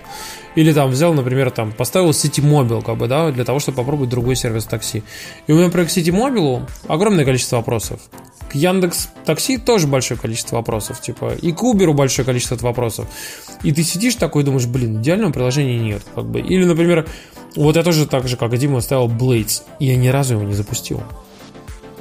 Или 0.56 0.72
там 0.72 0.90
взял, 0.90 1.14
например, 1.14 1.52
там 1.52 1.73
поставил 1.73 2.11
City 2.11 2.41
Mobile, 2.41 2.82
как 2.82 2.98
бы, 2.98 3.07
да, 3.07 3.30
для 3.32 3.44
того, 3.44 3.60
чтобы 3.60 3.76
попробовать 3.78 4.10
другой 4.10 4.38
сервис 4.38 4.64
такси. 4.64 5.03
И 5.48 5.52
у 5.52 5.57
меня 5.57 5.69
про 5.69 5.82
City 5.82 6.11
Mobile 6.11 6.65
огромное 6.88 7.26
количество 7.26 7.57
вопросов. 7.57 7.99
К 8.52 8.56
Яндекс 8.56 9.07
Такси 9.26 9.57
тоже 9.57 9.88
большое 9.88 10.19
количество 10.19 10.57
вопросов, 10.57 10.99
типа, 10.99 11.34
и 11.41 11.53
к 11.53 11.64
Uber 11.64 11.94
большое 11.94 12.26
количество 12.26 12.57
вопросов. 12.57 13.07
И 13.64 13.72
ты 13.72 13.84
сидишь 13.84 14.16
такой 14.16 14.44
и 14.44 14.46
думаешь, 14.46 14.66
блин, 14.66 15.02
идеального 15.02 15.32
приложения 15.32 15.80
нет, 15.80 16.02
как 16.16 16.26
бы. 16.26 16.40
Или, 16.40 16.66
например, 16.66 17.08
вот 17.56 17.76
я 17.76 17.84
тоже 17.84 18.06
так 18.06 18.28
же, 18.28 18.38
как 18.38 18.54
и 18.54 18.58
Дима, 18.58 18.82
ставил 18.82 19.08
Blades, 19.08 19.62
и 19.80 19.88
я 19.88 19.96
ни 19.96 20.08
разу 20.08 20.36
его 20.36 20.44
не 20.44 20.54
запустил. 20.54 21.02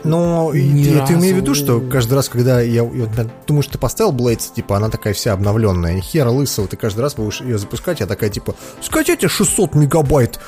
Но 0.03 0.51
Ни 0.55 0.85
ты, 0.85 1.07
ты 1.07 1.13
имеешь 1.15 1.35
в 1.35 1.41
виду, 1.41 1.55
что 1.55 1.81
каждый 1.81 2.15
раз, 2.15 2.29
когда 2.29 2.61
я, 2.61 2.83
я 2.83 3.29
думаю, 3.47 3.63
что 3.63 3.73
ты 3.73 3.79
поставил 3.79 4.13
Blades, 4.13 4.55
типа, 4.55 4.77
она 4.77 4.89
такая 4.89 5.13
вся 5.13 5.33
обновленная, 5.35 6.01
хера 6.01 6.31
лысого, 6.31 6.67
ты 6.69 6.77
каждый 6.77 7.01
раз 7.01 7.15
будешь 7.15 7.41
ее 7.43 7.59
запускать, 7.59 8.01
я 8.01 8.07
такая, 8.07 8.31
типа, 8.31 8.55
скачайте 8.81 9.29
600 9.29 9.75
мегабайт 9.75 10.41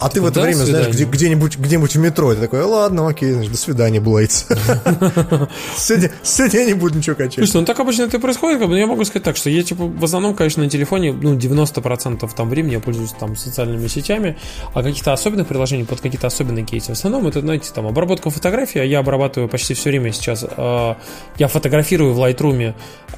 а 0.00 0.08
ты 0.08 0.22
в 0.22 0.26
это 0.26 0.40
время, 0.40 0.64
знаешь, 0.64 0.88
где, 0.88 1.04
где-нибудь, 1.04 1.58
где-нибудь 1.58 1.94
в 1.94 1.98
метро, 1.98 2.34
ты 2.34 2.40
такой, 2.40 2.62
ладно, 2.62 3.06
окей, 3.08 3.32
значит, 3.32 3.52
до 3.52 3.58
свидания, 3.58 4.00
Блейдс. 4.00 4.46
сегодня, 5.76 6.64
не 6.64 6.72
буду 6.72 6.96
ничего 6.96 7.16
качать. 7.16 7.34
Слушай, 7.34 7.60
ну 7.60 7.66
так 7.66 7.78
обычно 7.80 8.04
это 8.04 8.18
происходит, 8.18 8.66
но 8.66 8.76
я 8.76 8.86
могу 8.86 9.04
сказать 9.04 9.24
так, 9.24 9.36
что 9.36 9.50
я, 9.50 9.62
типа, 9.62 9.84
в 9.84 10.02
основном, 10.02 10.34
конечно, 10.34 10.62
на 10.62 10.70
телефоне, 10.70 11.12
ну, 11.12 11.36
90% 11.36 12.30
там 12.34 12.48
времени 12.48 12.72
я 12.72 12.80
пользуюсь 12.80 13.12
там 13.12 13.36
социальными 13.36 13.88
сетями, 13.88 14.38
а 14.72 14.82
каких-то 14.82 15.12
особенных 15.12 15.46
приложений 15.46 15.84
под 15.84 16.00
какие-то 16.00 16.28
особенные 16.28 16.64
кейсы. 16.64 16.88
В 16.88 16.96
основном 16.96 17.26
это, 17.26 17.40
знаете, 17.40 17.70
там, 17.74 17.86
обработка 17.86 18.30
фотографий, 18.30 18.78
а 18.78 18.84
я 18.84 19.00
обрабатываю 19.00 19.50
почти 19.50 19.74
все 19.74 19.90
время 19.90 20.12
сейчас. 20.12 20.46
Э, 20.48 20.94
я 21.36 21.48
фотографирую 21.48 22.14
в 22.14 22.20
Lightroom 22.20 22.74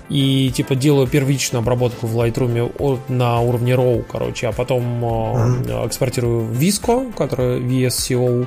и, 0.09 0.51
типа, 0.55 0.75
делаю 0.75 1.07
первичную 1.07 1.61
обработку 1.61 2.09
в 2.09 2.19
Lightroom 2.19 3.01
на 3.09 3.41
уровне 3.41 3.73
RAW, 3.73 4.05
короче, 4.11 4.49
а 4.49 4.53
потом 4.53 5.05
э, 5.05 5.87
экспортирую 5.87 6.41
в 6.41 6.53
Visco, 6.73 7.13
которая 7.15 7.59
VSCO. 7.59 8.47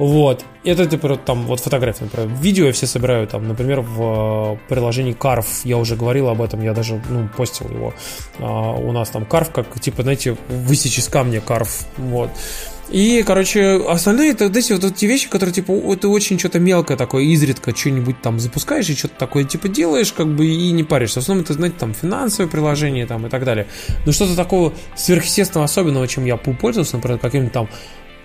Вот. 0.00 0.46
Это 0.64 0.86
типа 0.86 1.16
там 1.16 1.42
вот 1.42 1.60
фотографии, 1.60 2.04
например. 2.04 2.30
Видео 2.40 2.66
я 2.66 2.72
все 2.72 2.86
собираю 2.86 3.26
там, 3.26 3.46
например, 3.46 3.82
в 3.82 4.54
э, 4.54 4.56
приложении 4.66 5.14
Carve. 5.14 5.46
Я 5.64 5.76
уже 5.76 5.94
говорил 5.94 6.28
об 6.30 6.40
этом, 6.40 6.62
я 6.62 6.72
даже, 6.72 7.02
ну, 7.10 7.28
постил 7.36 7.68
его. 7.68 7.92
А, 8.38 8.72
у 8.72 8.92
нас 8.92 9.10
там 9.10 9.24
Carve, 9.24 9.52
как, 9.52 9.78
типа, 9.78 10.02
знаете, 10.02 10.38
высечь 10.48 10.98
из 10.98 11.08
камня 11.08 11.40
Carve. 11.46 11.84
Вот. 11.98 12.30
И, 12.90 13.22
короче, 13.24 13.80
остальные 13.88 14.32
это 14.32 14.46
эти 14.46 14.72
вот 14.72 14.84
эти 14.84 15.04
вещи, 15.04 15.28
которые, 15.28 15.54
типа, 15.54 15.72
это 15.92 16.08
очень 16.08 16.38
что-то 16.38 16.58
мелкое 16.58 16.96
такое, 16.96 17.22
изредка 17.24 17.74
что-нибудь 17.74 18.20
там 18.20 18.40
запускаешь 18.40 18.88
и 18.88 18.96
что-то 18.96 19.14
такое, 19.16 19.44
типа, 19.44 19.68
делаешь, 19.68 20.12
как 20.12 20.26
бы, 20.26 20.46
и 20.46 20.72
не 20.72 20.82
паришься. 20.82 21.20
В 21.20 21.22
основном 21.22 21.44
это, 21.44 21.52
знаете, 21.52 21.76
там, 21.78 21.94
финансовые 21.94 22.50
приложения 22.50 23.06
там 23.06 23.26
и 23.26 23.30
так 23.30 23.44
далее. 23.44 23.66
Но 24.06 24.12
что-то 24.12 24.34
такого 24.34 24.72
сверхъестественного, 24.96 25.66
особенного, 25.66 26.08
чем 26.08 26.24
я 26.24 26.36
пользовался, 26.36 26.96
например, 26.96 27.18
каким-то 27.18 27.52
там 27.52 27.68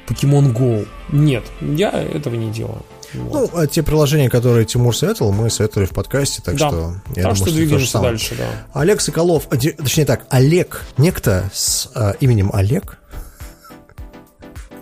Pokemon 0.07 0.53
Go. 0.53 0.87
Нет, 1.11 1.43
я 1.61 1.89
этого 1.91 2.35
не 2.35 2.51
делаю. 2.51 2.83
Вот. 3.13 3.51
Ну, 3.53 3.59
а 3.59 3.67
те 3.67 3.83
приложения, 3.83 4.29
которые 4.29 4.65
Тимур 4.65 4.95
советовал, 4.95 5.31
мы 5.31 5.49
советовали 5.49 5.85
в 5.85 5.91
подкасте, 5.91 6.41
так 6.43 6.55
да. 6.55 6.67
что 6.67 6.95
я 7.15 7.23
так 7.23 7.23
думаю, 7.23 7.35
что, 7.35 7.45
что 7.45 7.55
двигаемся 7.55 7.99
дальше, 7.99 8.35
да. 8.37 8.79
Олег 8.81 8.99
Соколов, 8.99 9.47
а, 9.51 9.57
точнее 9.57 10.05
так, 10.05 10.25
Олег, 10.29 10.85
некто 10.97 11.49
с 11.53 11.89
а, 11.95 12.15
именем 12.19 12.49
Олег, 12.53 12.97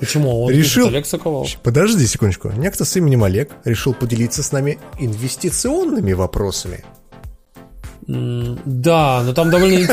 Почему? 0.05 0.43
Он 0.43 0.51
решил... 0.51 0.87
Олег 0.87 1.05
Соколов. 1.05 1.49
Подожди 1.63 2.05
секундочку. 2.05 2.49
Некто 2.49 2.85
с 2.85 2.95
именем 2.97 3.23
Олег 3.23 3.51
решил 3.63 3.93
поделиться 3.93 4.43
с 4.43 4.51
нами 4.51 4.79
инвестиционными 4.99 6.13
вопросами. 6.13 6.83
Да, 8.07 9.23
но 9.23 9.33
там 9.33 9.49
довольно... 9.49 9.87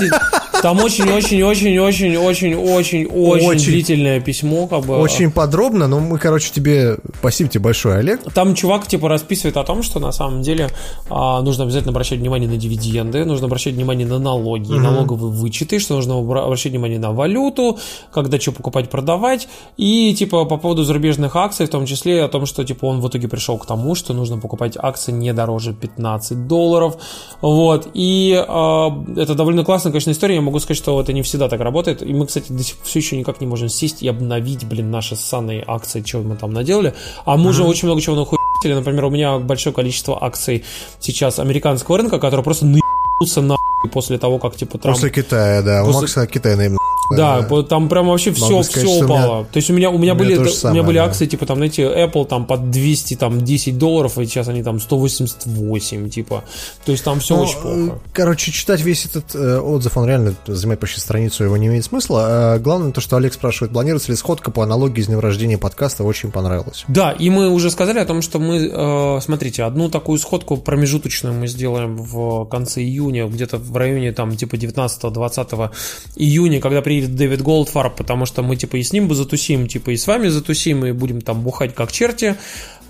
Там 0.63 0.79
очень-очень-очень-очень-очень-очень 0.79 3.65
длительное 3.65 4.21
письмо, 4.21 4.67
как 4.67 4.85
бы. 4.85 4.97
Очень 4.97 5.31
подробно, 5.31 5.87
но 5.87 6.01
мы, 6.01 6.19
короче, 6.19 6.51
тебе... 6.53 6.99
Спасибо 7.19 7.51
тебе 7.51 7.65
большое, 7.65 7.99
Олег. 7.99 8.21
Там 8.35 8.55
чувак, 8.55 8.87
типа, 8.87 9.09
расписывает 9.09 9.57
о 9.57 9.65
том, 9.65 9.83
что 9.83 10.01
на 10.01 10.13
самом 10.13 10.43
деле 10.43 10.69
а, 11.09 11.41
нужно 11.43 11.65
обязательно 11.65 11.91
обращать 11.91 12.19
внимание 12.19 12.49
на 12.49 12.57
дивиденды, 12.57 13.25
нужно 13.25 13.47
обращать 13.47 13.75
внимание 13.75 14.07
на 14.07 14.19
налоги, 14.19 14.73
угу. 14.73 14.81
налоговые 14.81 15.33
вычеты, 15.33 15.79
что 15.79 15.97
нужно 15.97 16.19
обращать 16.19 16.73
внимание 16.73 16.99
на 16.99 17.13
валюту, 17.13 17.79
когда 18.13 18.41
что 18.41 18.53
покупать, 18.53 18.91
продавать, 18.91 19.49
и, 19.77 20.15
типа, 20.15 20.45
по 20.45 20.57
поводу 20.57 20.85
зарубежных 20.85 21.37
акций, 21.37 21.67
в 21.67 21.71
том 21.71 21.87
числе 21.87 22.25
о 22.25 22.29
том, 22.29 22.47
что, 22.47 22.65
типа, 22.65 22.87
он 22.87 23.01
в 23.01 23.09
итоге 23.09 23.29
пришел 23.29 23.59
к 23.59 23.67
тому, 23.67 23.95
что 23.95 24.13
нужно 24.13 24.39
покупать 24.39 24.77
акции 24.77 25.13
не 25.13 25.33
дороже 25.33 25.73
15 25.73 26.47
долларов, 26.47 26.97
вот, 27.41 27.89
и 27.95 28.33
э, 28.33 28.91
это 29.17 29.35
довольно 29.35 29.65
классная, 29.65 29.93
конечно, 29.93 30.11
история, 30.11 30.40
я 30.41 30.47
могу 30.47 30.59
сказать, 30.61 30.79
что 30.79 31.01
это 31.01 31.13
не 31.13 31.23
всегда 31.23 31.49
так 31.49 31.61
работает. 31.61 32.03
И 32.03 32.13
мы, 32.13 32.27
кстати, 32.27 32.53
до 32.53 32.63
сих 32.63 32.77
пор 32.77 32.87
все 32.87 32.99
еще 32.99 33.17
никак 33.17 33.41
не 33.41 33.47
можем 33.47 33.69
сесть 33.69 34.03
и 34.03 34.09
обновить, 34.09 34.65
блин, 34.65 34.91
наши 34.91 35.17
ссаные 35.17 35.65
акции, 35.67 36.03
что 36.05 36.19
мы 36.19 36.37
там 36.37 36.53
наделали. 36.53 36.95
А 37.25 37.37
мы 37.37 37.51
уже 37.51 37.63
очень 37.63 37.87
много 37.87 38.01
чего 38.01 38.17
нахуй 38.17 38.39
Например, 38.63 39.07
у 39.07 39.11
меня 39.11 39.39
большое 39.39 39.75
количество 39.75 40.23
акций 40.23 40.65
сейчас 40.99 41.39
американского 41.39 41.97
рынка, 41.97 42.19
которые 42.19 42.45
просто 42.45 42.67
наебутся 42.67 43.41
на 43.41 43.57
после 43.91 44.19
того, 44.19 44.39
как 44.39 44.57
типа 44.57 44.77
Трамп... 44.77 44.97
После 44.97 45.11
Китая, 45.11 45.63
да. 45.63 45.83
После... 45.83 45.99
У 45.99 46.01
Макса 46.03 46.27
Китай 46.27 46.57
наверное, 46.57 46.79
да, 47.17 47.43
да, 47.43 47.63
там 47.63 47.89
прям 47.89 48.09
вообще 48.09 48.33
все, 48.33 48.63
сказать, 48.63 48.89
все 48.89 49.05
упало. 49.05 49.39
Меня... 49.39 49.45
То 49.53 49.57
есть 49.57 49.71
у 49.71 49.75
меня, 49.75 49.91
у 49.91 49.99
меня, 49.99 50.15
у 50.15 50.17
были, 50.17 50.37
у 50.37 50.47
самое, 50.47 50.79
меня 50.79 50.87
были 50.87 50.99
да. 50.99 51.05
акции, 51.05 51.27
типа, 51.27 51.47
там, 51.47 51.57
знаете, 51.57 51.83
Apple 51.83 52.27
там 52.27 52.47
под 52.47 52.71
200, 52.71 53.17
там, 53.17 53.41
10 53.45 53.79
долларов, 53.79 54.19
и 54.19 54.27
сейчас 54.27 54.49
они 54.49 54.63
там 54.63 54.81
188, 54.81 56.11
типа. 56.11 56.45
То 56.85 56.93
есть 56.93 57.05
там 57.05 57.21
все 57.21 57.37
ну, 57.37 57.43
очень 57.43 57.59
плохо. 57.59 57.99
Короче, 58.13 58.53
читать 58.53 58.81
весь 58.81 59.07
этот 59.07 59.35
э, 59.35 59.59
отзыв, 59.59 59.97
он 59.97 60.07
реально 60.07 60.35
занимает 60.47 60.81
почти 60.81 61.01
страницу, 61.01 61.45
его 61.45 61.57
не 61.57 61.67
имеет 61.67 61.85
смысла. 61.85 62.55
А 62.55 62.59
главное 62.59 62.93
то, 62.93 63.01
что 63.01 63.17
Олег 63.17 63.35
спрашивает, 63.35 63.73
планируется 63.73 64.13
ли 64.13 64.17
сходка 64.17 64.51
по 64.51 64.63
аналогии 64.63 65.01
из 65.01 65.07
днем 65.07 65.21
рождения 65.21 65.59
подкаста, 65.59 66.05
очень 66.05 66.31
понравилось. 66.31 66.85
Да, 66.89 67.13
и 67.13 67.31
мы 67.31 67.49
уже 67.49 67.71
сказали 67.71 67.99
о 67.99 68.05
том, 68.05 68.23
что 68.23 68.39
мы, 68.39 68.71
э, 68.73 69.21
смотрите, 69.21 69.65
одну 69.65 69.89
такую 69.91 70.19
сходку 70.19 70.57
промежуточную 70.57 71.35
мы 71.35 71.47
сделаем 71.49 71.97
в 71.97 72.45
конце 72.47 72.83
июня, 72.83 73.27
где-то 73.27 73.59
в 73.59 73.77
районе 73.77 74.13
там 74.13 74.37
типа 74.37 74.55
19-20 74.55 75.71
июня, 76.17 76.61
когда 76.61 76.83
приедет 76.83 77.00
Дэвид 77.09 77.43
Голдфарб, 77.43 77.97
потому 77.97 78.27
что 78.27 78.43
мы 78.43 78.57
типа 78.57 78.77
и 78.77 78.83
с 78.83 78.93
ним 78.93 79.09
бы 79.09 79.15
затусим, 79.15 79.67
типа 79.67 79.91
и 79.91 79.97
с 79.97 80.07
вами 80.07 80.29
затусим, 80.29 80.85
и 80.85 80.93
будем 80.93 81.21
там 81.21 81.43
бухать 81.43 81.75
как 81.75 81.93
черти. 81.93 82.37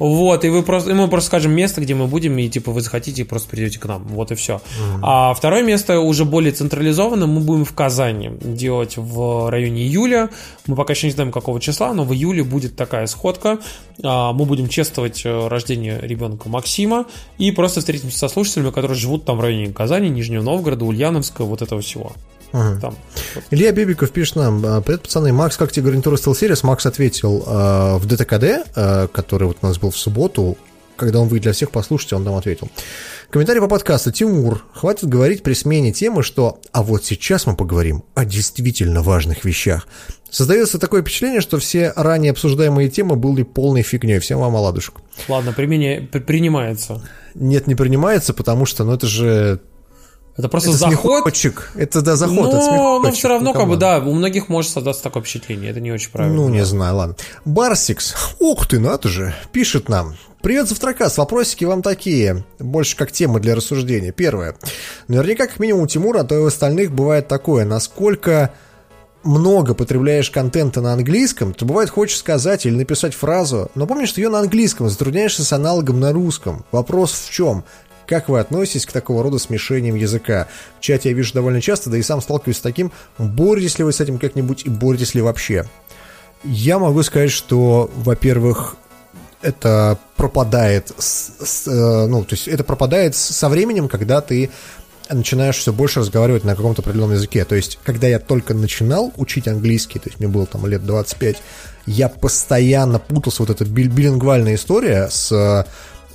Вот, 0.01 0.47
и 0.47 0.49
вы 0.49 0.63
просто, 0.63 0.91
и 0.91 0.95
мы 0.95 1.09
просто 1.09 1.27
скажем 1.27 1.53
место, 1.53 1.83
где 1.83 1.95
мы 1.95 2.07
будем, 2.07 2.39
и 2.39 2.49
типа 2.49 2.73
вы 2.73 2.81
захотите, 2.81 3.27
просто 3.27 3.51
придете 3.51 3.79
к 3.79 3.85
нам. 3.85 4.03
Вот 4.09 4.33
и 4.33 4.35
все. 4.35 4.55
Mm-hmm. 4.55 5.01
А 5.03 5.35
второе 5.35 5.63
место 5.63 6.01
уже 6.01 6.25
более 6.25 6.53
централизованно 6.53 7.27
мы 7.27 7.41
будем 7.41 7.67
в 7.67 7.75
Казани 7.75 8.31
делать 8.41 8.97
в 8.97 9.51
районе 9.51 9.83
июля. 9.83 10.31
Мы 10.67 10.75
пока 10.75 10.95
еще 10.95 11.07
не 11.07 11.13
знаем, 11.13 11.31
какого 11.31 11.61
числа, 11.61 11.93
но 11.93 12.05
в 12.05 12.15
июле 12.15 12.43
будет 12.43 12.77
такая 12.77 13.07
сходка. 13.09 13.59
А, 14.03 14.33
мы 14.33 14.47
будем 14.47 14.69
чествовать 14.69 15.21
э, 15.27 15.49
рождение 15.49 16.01
ребенка 16.01 16.49
Максима 16.49 17.05
и 17.37 17.51
просто 17.51 17.81
встретимся 17.81 18.17
со 18.17 18.29
слушателями, 18.29 18.71
которые 18.71 18.97
живут 18.97 19.27
там 19.27 19.37
в 19.37 19.43
районе 19.43 19.71
Казани, 19.71 20.09
Нижнего 20.09 20.43
Новгорода, 20.43 20.87
Ульяновска, 20.87 21.45
вот 21.45 21.61
этого 21.61 21.83
всего. 21.83 22.15
Ага. 22.53 22.81
Там. 22.81 22.97
Илья 23.51 23.73
Бибиков 23.73 24.11
пишет 24.11 24.37
нам, 24.37 24.65
«А, 24.67 24.81
привет, 24.81 25.03
пацаны, 25.03 25.33
Макс, 25.33 25.57
как 25.57 25.73
тебе 25.73 25.87
гарнитура 25.87 26.17
SteelSeries? 26.17 26.61
Макс 26.65 26.85
ответил 26.87 27.45
э, 27.47 27.97
в 27.99 28.07
ДТКД, 28.07 28.69
э, 28.75 29.09
который 29.13 29.49
вот 29.49 29.59
у 29.63 29.67
нас 29.67 29.79
был 29.79 29.91
в 29.91 29.97
субботу, 29.97 30.57
когда 31.01 31.21
он 31.21 31.29
выйдет 31.29 31.45
для 31.45 31.53
всех, 31.53 31.71
послушайте, 31.71 32.17
он 32.17 32.25
там 32.25 32.35
ответил. 32.35 32.69
Комментарий 33.31 33.61
по 33.61 33.69
подкасту. 33.69 34.13
Тимур, 34.13 34.65
хватит 34.75 35.09
говорить 35.09 35.43
при 35.43 35.55
смене 35.55 35.93
темы, 35.93 36.23
что 36.23 36.61
«а 36.73 36.83
вот 36.83 37.05
сейчас 37.05 37.47
мы 37.47 37.57
поговорим 37.57 38.05
о 38.15 38.27
действительно 38.27 39.03
важных 39.03 39.45
вещах». 39.45 39.89
Создается 40.29 40.79
такое 40.79 41.03
впечатление, 41.03 41.41
что 41.41 41.59
все 41.59 41.93
ранее 41.97 42.33
обсуждаемые 42.33 42.91
темы 42.91 43.17
были 43.17 43.43
полной 43.43 43.83
фигней. 43.83 44.19
Всем 44.19 44.39
вам 44.41 44.55
оладушек. 44.55 44.97
Ладно, 45.27 45.53
применя... 45.53 46.03
принимается. 46.03 47.03
Нет, 47.35 47.67
не 47.67 47.75
принимается, 47.75 48.35
потому 48.35 48.67
что, 48.67 48.85
ну 48.85 48.93
это 48.93 49.07
же 49.07 49.61
это 50.41 50.49
просто 50.49 50.71
это 50.71 50.79
заход. 50.79 51.23
Смехочек. 51.23 51.71
Это 51.77 52.03
да, 52.03 52.17
заход. 52.17 52.53
Но, 52.53 52.99
но 53.01 53.13
все 53.13 53.29
равно, 53.29 53.53
как 53.53 53.69
бы, 53.69 53.77
да, 53.77 53.99
у 54.01 54.13
многих 54.13 54.49
может 54.49 54.73
создаться 54.73 55.03
такое 55.03 55.23
впечатление. 55.23 55.71
Это 55.71 55.81
не 55.81 55.93
очень 55.93 56.11
правильно. 56.11 56.37
Ну, 56.37 56.49
не 56.49 56.65
знаю, 56.65 56.97
ладно. 56.97 57.17
Барсикс, 57.45 58.15
ух 58.39 58.67
ты, 58.67 58.81
надо 58.81 59.09
же, 59.09 59.35
пишет 59.53 59.89
нам. 59.89 60.17
Привет, 60.43 60.69
Завтракас, 60.69 61.19
вопросики 61.19 61.65
вам 61.65 61.83
такие, 61.83 62.45
больше 62.59 62.97
как 62.97 63.13
темы 63.13 63.41
для 63.41 63.55
рассуждения. 63.55 64.11
Первое. 64.11 64.57
Наверняка, 65.07 65.47
как 65.47 65.61
минимум, 65.61 65.83
у 65.83 65.87
Тимура, 65.87 66.21
а 66.21 66.25
то 66.25 66.35
и 66.35 66.39
у 66.39 66.47
остальных 66.47 66.93
бывает 66.93 67.29
такое, 67.29 67.67
насколько 67.67 68.55
много 69.23 69.75
потребляешь 69.75 70.31
контента 70.31 70.81
на 70.81 70.95
английском, 70.95 71.53
то 71.53 71.67
бывает 71.67 71.91
хочешь 71.91 72.17
сказать 72.17 72.65
или 72.65 72.75
написать 72.75 73.15
фразу, 73.15 73.71
но 73.75 73.87
помнишь, 73.87 74.09
что 74.09 74.23
ее 74.23 74.31
на 74.31 74.39
английском, 74.39 74.89
затрудняешься 74.89 75.45
с 75.45 75.53
аналогом 75.53 76.01
на 76.01 76.13
русском. 76.13 76.65
Вопрос 76.73 77.13
в 77.13 77.31
чем? 77.31 77.65
Как 78.11 78.29
вы 78.29 78.41
относитесь 78.41 78.87
к 78.87 78.93
такого 78.93 79.23
рода 79.23 79.39
смешениям 79.39 79.95
языка? 79.95 80.49
В 80.81 80.81
чате 80.81 81.11
я 81.11 81.15
вижу 81.15 81.33
довольно 81.33 81.61
часто, 81.61 81.91
да 81.91 81.97
и 81.97 82.03
сам 82.03 82.21
сталкиваюсь 82.21 82.57
с 82.57 82.61
таким. 82.61 82.91
Боретесь 83.19 83.79
ли 83.79 83.85
вы 83.85 83.93
с 83.93 84.01
этим 84.01 84.19
как-нибудь 84.19 84.67
и 84.67 84.69
боретесь 84.69 85.15
ли 85.15 85.23
вообще? 85.23 85.65
Я 86.43 86.81
могу 86.81 87.05
сказать, 87.05 87.31
что, 87.31 87.89
во-первых, 87.95 88.75
это 89.43 89.97
пропадает, 90.17 90.91
с, 90.99 91.35
с, 91.39 91.69
э, 91.69 92.07
ну, 92.09 92.25
то 92.25 92.35
есть 92.35 92.49
это 92.49 92.65
пропадает 92.65 93.15
со 93.15 93.49
временем, 93.49 93.87
когда 93.87 94.21
ты 94.21 94.51
начинаешь 95.09 95.59
все 95.59 95.73
больше 95.73 96.01
разговаривать 96.01 96.43
на 96.43 96.57
каком-то 96.57 96.83
определенном 96.83 97.13
языке. 97.13 97.45
То 97.45 97.55
есть, 97.55 97.79
когда 97.85 98.09
я 98.09 98.19
только 98.19 98.55
начинал 98.55 99.13
учить 99.19 99.47
английский, 99.47 100.01
то 100.01 100.09
есть 100.09 100.19
мне 100.19 100.27
было 100.27 100.47
там 100.47 100.67
лет 100.67 100.85
25, 100.85 101.37
я 101.87 102.09
постоянно 102.09 102.99
путался, 102.99 103.45
вот 103.45 103.51
эта 103.51 103.65
билингвальная 103.65 104.57
история 104.57 105.09
с 105.11 105.65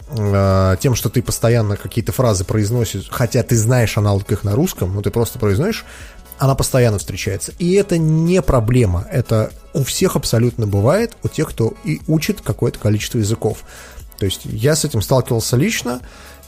Э, 0.07 0.75
тем, 0.79 0.95
что 0.95 1.09
ты 1.09 1.21
постоянно 1.21 1.77
какие-то 1.77 2.11
фразы 2.11 2.43
произносишь, 2.43 3.07
хотя 3.09 3.41
ты 3.43 3.55
знаешь 3.55 3.97
аналог 3.97 4.31
их 4.31 4.43
на 4.43 4.55
русском, 4.55 4.93
но 4.93 5.01
ты 5.01 5.09
просто 5.09 5.39
произносишь, 5.39 5.85
она 6.37 6.53
постоянно 6.53 6.99
встречается. 6.99 7.53
И 7.57 7.73
это 7.73 7.97
не 7.97 8.41
проблема. 8.41 9.07
Это 9.11 9.51
у 9.73 9.83
всех 9.83 10.15
абсолютно 10.15 10.67
бывает, 10.67 11.15
у 11.23 11.27
тех, 11.27 11.49
кто 11.49 11.73
и 11.83 12.01
учит 12.07 12.41
какое-то 12.41 12.79
количество 12.79 13.17
языков. 13.17 13.59
То 14.19 14.25
есть 14.25 14.41
я 14.45 14.75
с 14.75 14.85
этим 14.85 15.01
сталкивался 15.01 15.57
лично, 15.57 16.01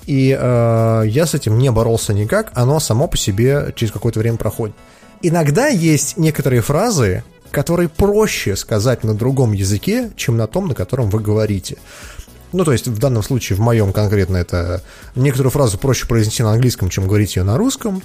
и 0.05 0.37
э, 0.39 1.03
я 1.07 1.25
с 1.25 1.33
этим 1.33 1.57
не 1.57 1.71
боролся 1.71 2.13
никак, 2.13 2.51
оно 2.53 2.79
само 2.79 3.07
по 3.07 3.17
себе 3.17 3.73
через 3.75 3.91
какое-то 3.91 4.19
время 4.19 4.37
проходит. 4.37 4.75
Иногда 5.21 5.67
есть 5.67 6.17
некоторые 6.17 6.61
фразы, 6.61 7.23
которые 7.51 7.89
проще 7.89 8.55
сказать 8.55 9.03
на 9.03 9.15
другом 9.15 9.51
языке, 9.51 10.11
чем 10.15 10.37
на 10.37 10.47
том, 10.47 10.67
на 10.67 10.75
котором 10.75 11.09
вы 11.09 11.19
говорите. 11.19 11.77
Ну, 12.57 12.65
то 12.65 12.71
есть 12.71 12.87
в 12.87 12.97
данном 12.97 13.21
случае, 13.21 13.55
в 13.55 13.59
моем 13.59 13.93
конкретно, 13.93 14.35
это 14.35 14.81
некоторую 15.13 15.51
фразу 15.51 15.77
проще 15.77 16.07
произнести 16.07 16.41
на 16.41 16.53
английском, 16.53 16.89
чем 16.89 17.05
говорить 17.05 17.35
ее 17.35 17.43
на 17.43 17.55
русском. 17.55 18.01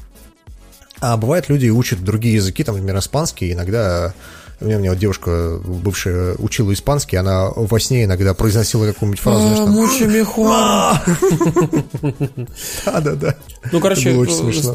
А 1.00 1.16
бывает, 1.16 1.48
люди 1.48 1.70
учат 1.70 2.04
другие 2.04 2.34
языки, 2.34 2.62
там, 2.62 2.74
например, 2.74 2.98
испанский, 2.98 3.54
иногда 3.54 4.12
у 4.62 4.66
меня, 4.66 4.76
у 4.76 4.80
меня 4.80 4.90
вот 4.90 4.98
девушка 4.98 5.60
бывшая 5.64 6.34
учила 6.39 6.72
испанский, 6.72 7.16
она 7.16 7.51
во 7.55 7.80
сне 7.80 8.05
иногда 8.05 8.34
произносила 8.34 8.86
какую-нибудь 8.86 9.20
фразу. 9.20 9.56
там, 9.56 9.70
Мучи 9.70 10.05
Да-да-да. 12.84 13.36
Ну, 13.70 13.80
короче, 13.80 14.14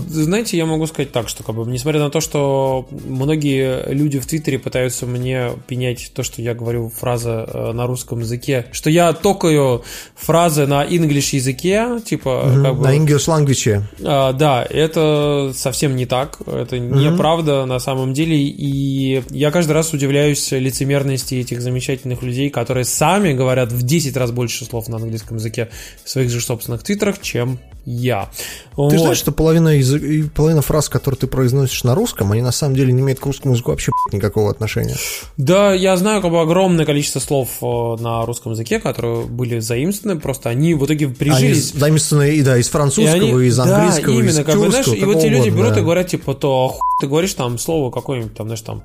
знаете, 0.07 0.57
я 0.57 0.65
могу 0.65 0.87
сказать 0.87 1.11
так, 1.11 1.29
что, 1.29 1.43
как 1.43 1.55
бы, 1.55 1.69
несмотря 1.69 2.01
на 2.01 2.09
то, 2.09 2.21
что 2.21 2.87
многие 2.91 3.93
люди 3.93 4.19
в 4.19 4.25
Твиттере 4.25 4.59
пытаются 4.59 5.05
мне 5.05 5.51
пенять 5.67 6.11
то, 6.13 6.23
что 6.23 6.41
я 6.41 6.53
говорю 6.53 6.89
фраза 6.89 7.47
э, 7.47 7.71
на 7.73 7.87
русском 7.87 8.19
языке, 8.19 8.67
что 8.71 8.89
я 8.89 9.13
токаю 9.13 9.83
фразы 10.15 10.65
на 10.65 10.85
English 10.85 11.35
языке, 11.35 11.99
типа... 12.05 12.43
На 12.47 12.95
English 12.95 13.27
language. 13.27 13.81
А, 14.03 14.33
да, 14.33 14.65
это 14.69 15.51
совсем 15.55 15.95
не 15.95 16.05
так, 16.05 16.39
это 16.45 16.79
неправда 16.79 17.65
на 17.65 17.79
самом 17.79 18.13
деле, 18.13 18.37
и 18.37 19.23
я 19.29 19.51
каждый 19.51 19.73
раз 19.73 19.76
удивляюсь 19.93 20.51
лицемерности 20.51 21.35
этих 21.35 21.61
замечательных 21.61 22.21
людей, 22.21 22.49
которые 22.49 22.85
сами 22.85 23.33
говорят 23.33 23.71
в 23.71 23.83
10 23.83 24.15
раз 24.17 24.31
больше 24.31 24.65
слов 24.65 24.87
на 24.87 24.97
английском 24.97 25.37
языке 25.37 25.69
в 26.03 26.09
своих 26.09 26.29
же 26.29 26.41
собственных 26.41 26.83
твиттерах, 26.83 27.21
чем 27.21 27.59
я. 27.87 28.29
Ты 28.71 28.81
вот. 28.81 28.91
знаешь, 28.91 29.17
что 29.17 29.31
половина, 29.31 29.69
язык, 29.69 30.31
половина 30.33 30.61
фраз, 30.61 30.89
которые 30.89 31.17
ты 31.17 31.27
произносишь 31.27 31.83
на 31.85 31.95
русском, 31.95 32.31
они 32.33 32.41
на 32.41 32.51
самом 32.51 32.75
деле 32.75 32.91
не 32.91 33.01
имеют 33.01 33.19
к 33.19 33.25
русскому 33.25 33.53
языку 33.53 33.71
вообще 33.71 33.91
никакого 34.11 34.51
отношения. 34.51 34.97
Да, 35.37 35.73
я 35.73 35.95
знаю 35.95 36.21
как 36.21 36.31
бы 36.31 36.41
огромное 36.41 36.85
количество 36.85 37.19
слов 37.19 37.49
э, 37.61 38.01
на 38.01 38.25
русском 38.25 38.51
языке, 38.51 38.79
которые 38.79 39.25
были 39.25 39.59
заимствованы, 39.59 40.19
просто 40.19 40.49
они 40.49 40.73
в 40.73 40.85
итоге 40.85 41.07
прижились. 41.07 41.71
Они 41.71 41.79
заимствованы, 41.79 42.35
и, 42.35 42.41
да, 42.41 42.57
из 42.57 42.67
французского, 42.67 43.15
и 43.15 43.31
они, 43.31 43.47
из 43.47 43.57
английского, 43.57 44.13
да, 44.13 44.19
именно, 44.19 44.39
из 44.41 44.45
как 44.45 44.59
бы, 44.59 44.69
знаешь, 44.69 44.87
и 44.87 45.05
вот 45.05 45.17
эти 45.17 45.27
люди 45.27 45.49
берут 45.49 45.73
да. 45.73 45.79
и 45.79 45.83
говорят, 45.83 46.07
типа, 46.07 46.33
то 46.33 46.77
ты 46.99 47.07
говоришь 47.07 47.33
там 47.35 47.57
слово 47.57 47.89
какое-нибудь, 47.89 48.35
там, 48.35 48.47
знаешь, 48.47 48.61
там, 48.61 48.83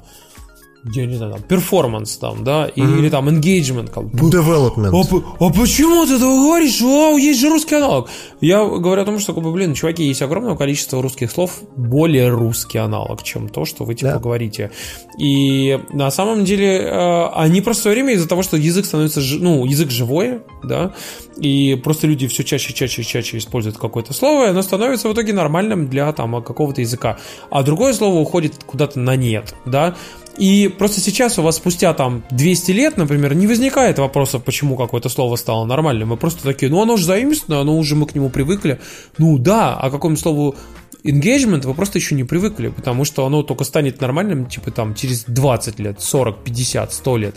я 0.85 1.07
не 1.07 1.15
знаю, 1.17 1.33
там, 1.33 1.43
перформанс 1.43 2.17
там, 2.17 2.43
да, 2.43 2.67
mm-hmm. 2.67 2.99
или 2.99 3.09
там 3.09 3.29
engagement. 3.29 3.91
Как, 3.91 4.05
Development. 4.05 4.91
А, 5.39 5.45
а 5.47 5.51
почему 5.51 6.05
ты 6.07 6.15
этого 6.15 6.43
говоришь? 6.43 6.81
Вау, 6.81 7.17
есть 7.17 7.41
же 7.41 7.51
русский 7.51 7.77
аналог. 7.77 8.09
Я 8.41 8.65
говорю 8.65 9.03
о 9.03 9.05
том, 9.05 9.19
что, 9.21 9.33
как 9.33 9.45
бы, 9.45 9.53
блин, 9.53 9.75
чуваки, 9.75 10.03
есть 10.03 10.23
огромное 10.23 10.57
количество 10.57 11.01
русских 11.01 11.31
слов, 11.31 11.63
более 11.77 12.31
русский 12.31 12.79
аналог, 12.79 13.23
чем 13.23 13.49
то, 13.49 13.65
что 13.65 13.85
вы, 13.85 13.95
типа, 13.95 14.13
да. 14.13 14.19
говорите. 14.19 14.73
И 15.19 15.79
на 15.93 16.11
самом 16.11 16.45
деле 16.45 16.79
э, 16.79 17.27
они 17.35 17.61
просто 17.61 17.81
в 17.81 17.83
свое 17.83 17.95
время 17.95 18.15
из-за 18.15 18.29
того, 18.29 18.43
что 18.43 18.57
язык 18.57 18.85
становится, 18.85 19.21
ну, 19.39 19.65
язык 19.65 19.91
живой, 19.91 20.41
да, 20.65 20.93
и 21.37 21.81
просто 21.83 22.09
люди 22.09 22.27
все 22.27 22.43
чаще, 22.43 22.73
чаще, 22.73 23.05
чаще 23.05 23.39
используют 23.39 23.79
какое-то 23.79 24.13
слово, 24.13 24.47
и 24.47 24.49
оно 24.49 24.63
становится 24.63 25.09
в 25.09 25.13
итоге 25.13 25.33
нормальным 25.33 25.89
для, 25.89 26.13
там, 26.13 26.43
какого-то 26.43 26.81
языка. 26.81 27.19
А 27.51 27.63
другое 27.63 27.93
слово 27.95 28.19
уходит 28.19 28.65
куда-то 28.67 28.99
на 28.99 29.15
нет, 29.15 29.55
да, 29.65 29.95
и 30.39 30.69
просто 30.69 31.01
сейчас 31.01 31.39
у 31.39 31.43
вас 31.43 31.57
спустя 31.57 31.93
там 31.95 32.25
200 32.31 32.71
лет, 32.73 32.97
например, 32.97 33.35
не 33.35 33.47
возникает 33.47 33.99
вопросов, 33.99 34.43
почему 34.45 34.77
какое-то 34.77 35.09
слово 35.09 35.37
стало 35.37 35.65
нормальным. 35.65 36.09
Мы 36.09 36.17
просто 36.17 36.43
такие, 36.43 36.71
ну 36.71 36.81
оно 36.81 36.97
же 36.97 37.05
заимствовано, 37.05 37.61
оно 37.61 37.77
уже 37.77 37.97
мы 37.97 38.07
к 38.07 38.15
нему 38.15 38.31
привыкли. 38.31 38.81
Ну 39.19 39.39
да, 39.39 39.77
а 39.77 39.91
какому 39.91 40.17
слову 40.17 40.55
engagement 41.05 41.67
вы 41.67 41.75
просто 41.75 41.99
еще 41.99 42.15
не 42.15 42.25
привыкли, 42.25 42.69
потому 42.69 43.05
что 43.05 43.27
оно 43.27 43.43
только 43.43 43.65
станет 43.65 44.01
нормальным, 44.01 44.47
типа 44.47 44.71
там 44.71 44.95
через 44.95 45.25
20 45.25 45.79
лет, 45.81 46.01
40, 46.01 46.45
50, 46.45 46.93
100 46.93 47.17
лет. 47.17 47.37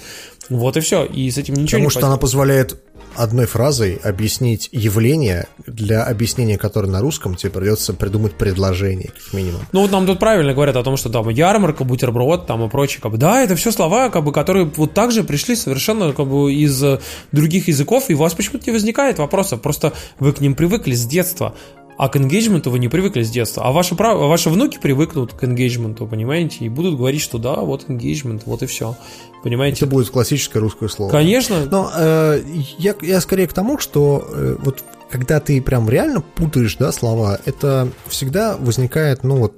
Вот 0.50 0.78
и 0.78 0.80
все. 0.80 1.06
И 1.06 1.30
с 1.30 1.38
этим 1.38 1.56
ничего 1.56 1.66
потому 1.66 1.82
не 1.82 1.88
Потому 1.88 1.90
что 1.90 2.08
она 2.08 2.18
позволяет 2.18 2.82
одной 3.16 3.46
фразой 3.46 3.96
объяснить 3.96 4.70
явление, 4.72 5.48
для 5.66 6.04
объяснения 6.04 6.58
которого 6.58 6.92
на 6.92 7.02
русском 7.02 7.36
тебе 7.36 7.52
придется 7.52 7.94
придумать 7.94 8.34
предложение, 8.34 9.10
как 9.10 9.34
минимум. 9.34 9.62
Ну 9.72 9.82
вот 9.82 9.92
нам 9.92 10.06
тут 10.06 10.20
правильно 10.20 10.54
говорят 10.54 10.76
о 10.76 10.84
том, 10.84 10.98
что 10.98 11.10
там 11.10 11.28
ярмарка, 11.30 11.84
бутерброд 11.84 12.48
там 12.48 12.64
и 12.66 12.70
прочее. 12.70 13.02
Как 13.02 13.12
бы, 13.12 13.18
да, 13.18 13.42
это 13.42 13.56
все 13.56 13.72
слова, 13.72 14.10
как 14.10 14.24
бы, 14.24 14.32
которые 14.32 14.72
вот 14.76 14.94
также 14.94 15.24
пришли 15.24 15.56
совершенно 15.56 16.14
как 16.14 16.28
бы 16.28 16.54
из 16.54 16.84
других 17.32 17.68
языков, 17.68 18.06
и 18.10 18.14
у 18.14 18.18
вас 18.18 18.34
почему-то 18.34 18.66
не 18.68 18.74
возникает 18.74 19.20
вопросов, 19.20 19.62
просто 19.62 19.94
вы 20.20 20.34
к 20.34 20.42
ним 20.42 20.56
привыкли 20.56 20.94
с 20.94 21.06
детства. 21.06 21.56
А 21.98 22.10
к 22.10 22.18
engagement 22.18 22.68
вы 22.70 22.80
не 22.80 22.88
привыкли 22.90 23.24
с 23.24 23.30
детства. 23.30 23.64
А 23.66 23.72
ваши, 23.72 23.96
прав... 23.96 24.20
ваши 24.20 24.50
внуки 24.50 24.78
привыкнут 24.82 25.34
к 25.34 25.44
engagement, 25.44 26.08
понимаете, 26.08 26.66
и 26.66 26.70
будут 26.70 26.98
говорить, 26.98 27.22
что 27.22 27.38
да, 27.38 27.56
вот 27.56 27.86
engagement, 27.90 28.42
вот 28.46 28.64
и 28.64 28.66
все. 28.66 28.98
Понимаете? 29.44 29.78
Это 29.78 29.88
будет 29.88 30.10
классическое 30.10 30.62
русское 30.62 30.90
слово. 30.90 31.12
Конечно. 31.12 31.66
Но 31.66 31.92
э, 31.96 32.42
я, 32.78 32.96
я 33.02 33.22
скорее 33.22 33.48
к 33.48 33.54
тому, 33.54 33.78
что 33.78 34.28
э, 34.30 34.58
вот 34.60 34.84
когда 35.10 35.40
ты 35.40 35.62
прям 35.62 35.90
реально 35.90 36.22
путаешь 36.22 36.76
да, 36.76 36.92
слова, 36.92 37.40
это 37.46 37.90
всегда 38.08 38.58
возникает, 38.58 39.24
ну 39.24 39.38
вот 39.38 39.54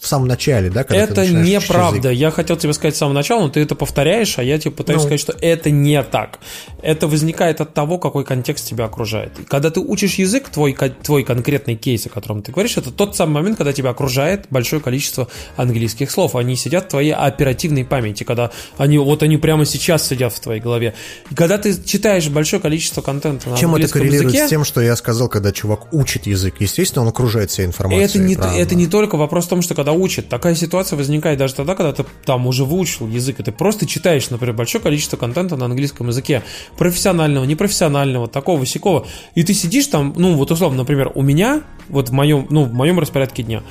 в 0.00 0.06
самом 0.06 0.28
начале, 0.28 0.70
да? 0.70 0.84
Когда 0.84 1.02
это 1.02 1.26
неправда. 1.26 2.10
Я 2.10 2.30
хотел 2.30 2.56
тебе 2.56 2.72
сказать 2.72 2.96
с 2.96 2.98
самого 2.98 3.14
начала, 3.14 3.42
но 3.42 3.48
ты 3.50 3.60
это 3.60 3.74
повторяешь, 3.74 4.38
а 4.38 4.42
я 4.42 4.58
тебе 4.58 4.70
пытаюсь 4.70 5.02
ну. 5.02 5.08
сказать, 5.08 5.20
что 5.20 5.36
это 5.40 5.70
не 5.70 6.02
так. 6.02 6.38
Это 6.82 7.06
возникает 7.06 7.60
от 7.60 7.74
того, 7.74 7.98
какой 7.98 8.24
контекст 8.24 8.66
тебя 8.66 8.86
окружает. 8.86 9.32
когда 9.46 9.70
ты 9.70 9.80
учишь 9.80 10.14
язык, 10.14 10.48
твой, 10.48 10.74
твой 11.02 11.22
конкретный 11.22 11.76
кейс, 11.76 12.06
о 12.06 12.08
котором 12.08 12.42
ты 12.42 12.50
говоришь, 12.50 12.78
это 12.78 12.90
тот 12.90 13.14
самый 13.14 13.34
момент, 13.34 13.58
когда 13.58 13.74
тебя 13.74 13.90
окружает 13.90 14.46
большое 14.48 14.80
количество 14.80 15.28
английских 15.56 16.10
слов. 16.10 16.34
Они 16.34 16.56
сидят 16.56 16.86
в 16.86 16.88
твоей 16.88 17.12
оперативной 17.12 17.84
памяти, 17.84 18.24
когда 18.24 18.50
они 18.78 18.96
вот 18.96 19.22
они 19.22 19.36
прямо 19.36 19.66
сейчас 19.66 20.08
сидят 20.08 20.32
в 20.32 20.40
твоей 20.40 20.62
голове. 20.62 20.94
И 21.30 21.34
когда 21.34 21.58
ты 21.58 21.74
читаешь 21.84 22.26
большое 22.28 22.62
количество 22.62 23.02
контента 23.02 23.50
на 23.50 23.58
Чем 23.58 23.70
английском 23.70 24.00
это 24.00 24.08
коррелирует 24.08 24.34
языке, 24.34 24.46
с 24.46 24.50
тем, 24.50 24.64
что 24.64 24.80
я 24.80 24.96
сказал, 24.96 25.28
когда 25.28 25.52
чувак 25.52 25.92
учит 25.92 26.26
язык? 26.26 26.54
Естественно, 26.58 27.02
он 27.02 27.08
окружает 27.08 27.50
себя 27.50 27.66
информацией. 27.66 28.06
Это 28.06 28.18
не, 28.18 28.60
это 28.60 28.74
не 28.74 28.86
только 28.86 29.16
вопрос 29.16 29.44
в 29.44 29.48
том, 29.48 29.60
что 29.60 29.74
когда 29.74 29.89
когда 29.90 29.92
учат. 29.92 30.28
Такая 30.28 30.54
ситуация 30.54 30.96
возникает 30.96 31.38
даже 31.38 31.54
тогда, 31.54 31.74
когда 31.74 31.92
ты 31.92 32.04
там 32.24 32.46
уже 32.46 32.64
выучил 32.64 33.08
язык, 33.08 33.40
и 33.40 33.42
ты 33.42 33.52
просто 33.52 33.86
читаешь, 33.86 34.30
например, 34.30 34.54
большое 34.54 34.82
количество 34.82 35.16
контента 35.16 35.56
на 35.56 35.66
английском 35.66 36.08
языке, 36.08 36.42
профессионального, 36.78 37.44
непрофессионального, 37.44 38.28
такого, 38.28 38.64
сякого, 38.66 39.06
и 39.34 39.42
ты 39.42 39.54
сидишь 39.54 39.86
там, 39.86 40.14
ну, 40.16 40.34
вот 40.34 40.50
условно, 40.50 40.78
например, 40.78 41.10
у 41.14 41.22
меня, 41.22 41.62
вот 41.88 42.10
в 42.10 42.12
моем, 42.12 42.46
ну, 42.50 42.64
в 42.64 42.72
моем 42.72 42.98
распорядке 42.98 43.42
дня, 43.42 43.62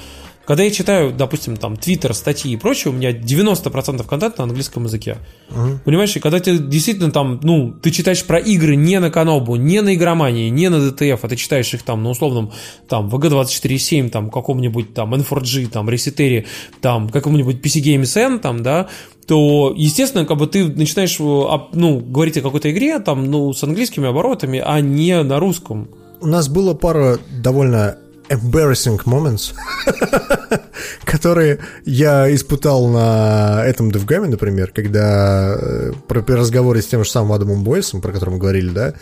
когда 0.49 0.63
я 0.63 0.71
читаю, 0.71 1.13
допустим, 1.15 1.57
там, 1.57 1.77
твиттер, 1.77 2.15
статьи 2.15 2.51
и 2.53 2.57
прочее, 2.57 2.91
у 2.91 2.95
меня 2.95 3.11
90% 3.11 4.03
контента 4.07 4.39
на 4.39 4.45
английском 4.45 4.85
языке. 4.85 5.17
Uh-huh. 5.51 5.77
Понимаешь, 5.85 6.15
и 6.15 6.19
когда 6.19 6.39
ты 6.39 6.57
действительно 6.57 7.11
там, 7.11 7.39
ну, 7.43 7.71
ты 7.71 7.91
читаешь 7.91 8.25
про 8.25 8.39
игры 8.39 8.75
не 8.75 8.99
на 8.99 9.11
Канобу, 9.11 9.57
не 9.57 9.79
на 9.81 9.93
игромании, 9.93 10.49
не 10.49 10.69
на 10.69 10.89
ДТФ, 10.89 11.23
а 11.23 11.27
ты 11.27 11.35
читаешь 11.35 11.71
их 11.75 11.83
там 11.83 12.01
на 12.01 12.09
условном, 12.09 12.51
там, 12.87 13.09
VG247, 13.09 14.09
там, 14.09 14.31
каком-нибудь 14.31 14.95
там 14.95 15.13
N4G, 15.13 15.67
там, 15.67 15.87
Ресетери, 15.87 16.47
там, 16.81 17.09
каком-нибудь 17.09 17.57
PC 17.57 17.83
Games 17.83 18.19
N, 18.19 18.39
там, 18.39 18.63
да, 18.63 18.87
то, 19.27 19.71
естественно, 19.77 20.25
как 20.25 20.37
бы 20.37 20.47
ты 20.47 20.67
начинаешь, 20.67 21.19
э, 21.19 21.77
ну, 21.77 21.99
говорить 21.99 22.37
о 22.37 22.41
какой-то 22.41 22.71
игре, 22.71 22.97
там, 22.97 23.29
ну, 23.29 23.53
с 23.53 23.63
английскими 23.63 24.07
оборотами, 24.09 24.63
а 24.65 24.81
не 24.81 25.21
на 25.21 25.39
русском. 25.39 25.89
У 26.21 26.25
нас 26.25 26.49
было 26.49 26.73
пара 26.73 27.19
довольно 27.39 27.99
embarrassing 28.29 29.03
moments, 29.05 29.53
которые 31.03 31.59
я 31.85 32.33
испытал 32.33 32.87
на 32.87 33.63
этом 33.65 33.89
DevGame, 33.89 34.27
например, 34.27 34.71
когда 34.71 35.55
э, 35.59 35.91
при 36.07 36.33
разговоре 36.33 36.81
с 36.81 36.87
тем 36.87 37.03
же 37.03 37.09
самым 37.09 37.33
Адамом 37.33 37.63
Бойсом, 37.63 38.01
про 38.01 38.11
который 38.11 38.31
мы 38.31 38.37
говорили, 38.37 38.69
да, 38.69 38.93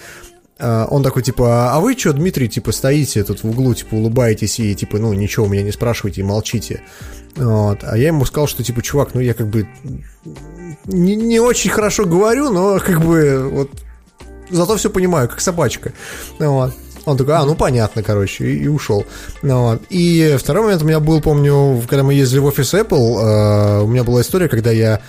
а, 0.60 0.88
он 0.90 1.04
такой, 1.04 1.24
типа, 1.24 1.74
а 1.74 1.80
вы 1.80 1.96
что, 1.98 2.14
Дмитрий, 2.14 2.50
типа, 2.50 2.72
стоите 2.72 3.24
тут 3.24 3.44
в 3.44 3.50
углу, 3.50 3.74
типа, 3.74 3.96
улыбаетесь 3.96 4.60
и, 4.60 4.74
типа, 4.76 4.98
ну, 4.98 5.14
ничего 5.14 5.46
у 5.46 5.50
меня 5.50 5.64
не 5.64 5.72
спрашиваете 5.72 6.22
и 6.22 6.24
молчите. 6.24 6.82
Вот. 7.36 7.80
А 7.84 7.98
я 7.98 8.08
ему 8.08 8.26
сказал, 8.26 8.48
что, 8.48 8.64
типа, 8.64 8.82
чувак, 8.82 9.14
ну, 9.14 9.22
я 9.22 9.34
как 9.34 9.48
бы 9.48 9.68
не, 10.86 11.16
не 11.16 11.40
очень 11.40 11.70
хорошо 11.70 12.06
говорю, 12.06 12.50
но, 12.50 12.80
как 12.80 13.02
бы, 13.02 13.48
вот, 13.50 13.72
зато 14.50 14.78
все 14.78 14.90
понимаю, 14.90 15.30
как 15.30 15.42
собачка. 15.42 15.94
Вот. 16.40 16.74
Он 17.08 17.16
такой, 17.16 17.36
а, 17.36 17.46
ну 17.46 17.56
понятно, 17.56 18.04
короче, 18.04 18.46
и, 18.46 18.64
и 18.66 18.68
ушел. 18.68 19.06
Ну, 19.42 19.62
вот. 19.62 19.82
И 19.90 20.36
второй 20.38 20.64
момент 20.64 20.82
у 20.82 20.86
меня 20.86 21.00
был, 21.00 21.22
помню, 21.22 21.82
когда 21.88 22.04
мы 22.04 22.14
ездили 22.14 22.40
в 22.40 22.46
офис 22.46 22.74
Apple, 22.74 22.90
э, 22.90 23.82
у 23.84 23.88
меня 23.88 24.04
была 24.04 24.20
история, 24.20 24.50
когда 24.50 24.72
я 24.72 25.02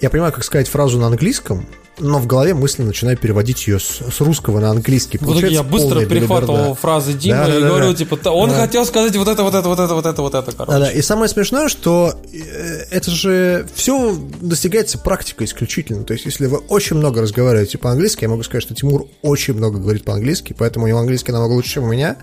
я 0.00 0.10
понимаю, 0.10 0.34
как 0.34 0.44
сказать 0.44 0.68
фразу 0.68 0.98
на 0.98 1.06
английском, 1.06 1.64
но 2.00 2.18
в 2.18 2.26
голове 2.26 2.54
мысленно 2.54 2.88
начинаю 2.88 3.16
переводить 3.16 3.66
ее 3.66 3.78
с, 3.78 4.00
с 4.10 4.20
русского 4.20 4.58
на 4.60 4.70
английский. 4.70 5.18
Вот 5.20 5.42
я 5.42 5.62
быстро 5.62 6.04
перехватывал 6.06 6.74
фразы 6.74 7.12
Димы 7.12 7.36
да, 7.36 7.56
и 7.56 7.60
да, 7.60 7.68
говорил, 7.68 7.90
да. 7.90 7.96
типа, 7.96 8.28
он 8.30 8.50
да. 8.50 8.60
хотел 8.60 8.84
сказать 8.84 9.14
вот 9.16 9.28
это, 9.28 9.42
вот 9.42 9.54
это, 9.54 9.68
вот 9.68 9.78
это, 9.78 9.94
вот 9.94 10.06
это, 10.06 10.22
вот 10.22 10.34
это, 10.34 10.52
короче. 10.52 10.72
Да, 10.72 10.78
да. 10.86 10.90
И 10.90 11.02
самое 11.02 11.28
смешное, 11.28 11.68
что 11.68 12.14
э, 12.32 12.84
это 12.90 13.10
же 13.10 13.66
все 13.74 14.16
достигается 14.40 14.98
практикой 14.98 15.46
исключительно. 15.46 16.04
То 16.04 16.14
есть, 16.14 16.24
если 16.24 16.46
вы 16.46 16.58
очень 16.58 16.96
много 16.96 17.20
разговариваете 17.20 17.78
по-английски, 17.78 18.24
я 18.24 18.28
могу 18.30 18.42
сказать, 18.42 18.62
что 18.62 18.74
Тимур 18.74 19.06
очень 19.22 19.54
много 19.54 19.78
говорит 19.78 20.04
по-английски, 20.04 20.54
поэтому 20.56 20.86
у 20.86 20.88
него 20.88 20.98
английский 20.98 21.32
намного 21.32 21.52
лучше, 21.52 21.74
чем 21.74 21.84
у 21.84 21.88
меня. 21.88 22.16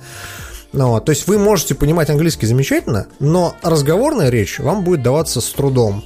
Ну. 0.74 1.00
То 1.00 1.12
есть 1.12 1.28
вы 1.28 1.38
можете 1.38 1.76
понимать 1.76 2.10
английский 2.10 2.46
замечательно, 2.46 3.08
но 3.20 3.56
разговорная 3.62 4.30
речь 4.30 4.60
вам 4.60 4.84
будет 4.84 5.02
даваться 5.02 5.42
с 5.42 5.50
трудом. 5.50 6.04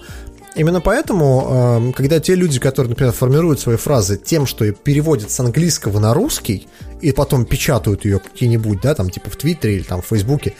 Именно 0.55 0.81
поэтому, 0.81 1.47
эм, 1.49 1.93
когда 1.93 2.19
те 2.19 2.35
люди, 2.35 2.59
которые, 2.59 2.89
например, 2.89 3.13
формируют 3.13 3.59
свои 3.59 3.77
фразы 3.77 4.17
тем, 4.17 4.45
что 4.45 4.69
переводят 4.71 5.31
с 5.31 5.39
английского 5.39 5.99
на 5.99 6.13
русский, 6.13 6.67
и 6.99 7.13
потом 7.13 7.45
печатают 7.45 8.03
ее 8.03 8.19
какие-нибудь, 8.19 8.81
да, 8.81 8.93
там, 8.93 9.09
типа 9.09 9.29
в 9.29 9.37
Твиттере 9.37 9.77
или 9.77 9.83
там 9.83 10.01
в 10.01 10.07
Фейсбуке, 10.07 10.55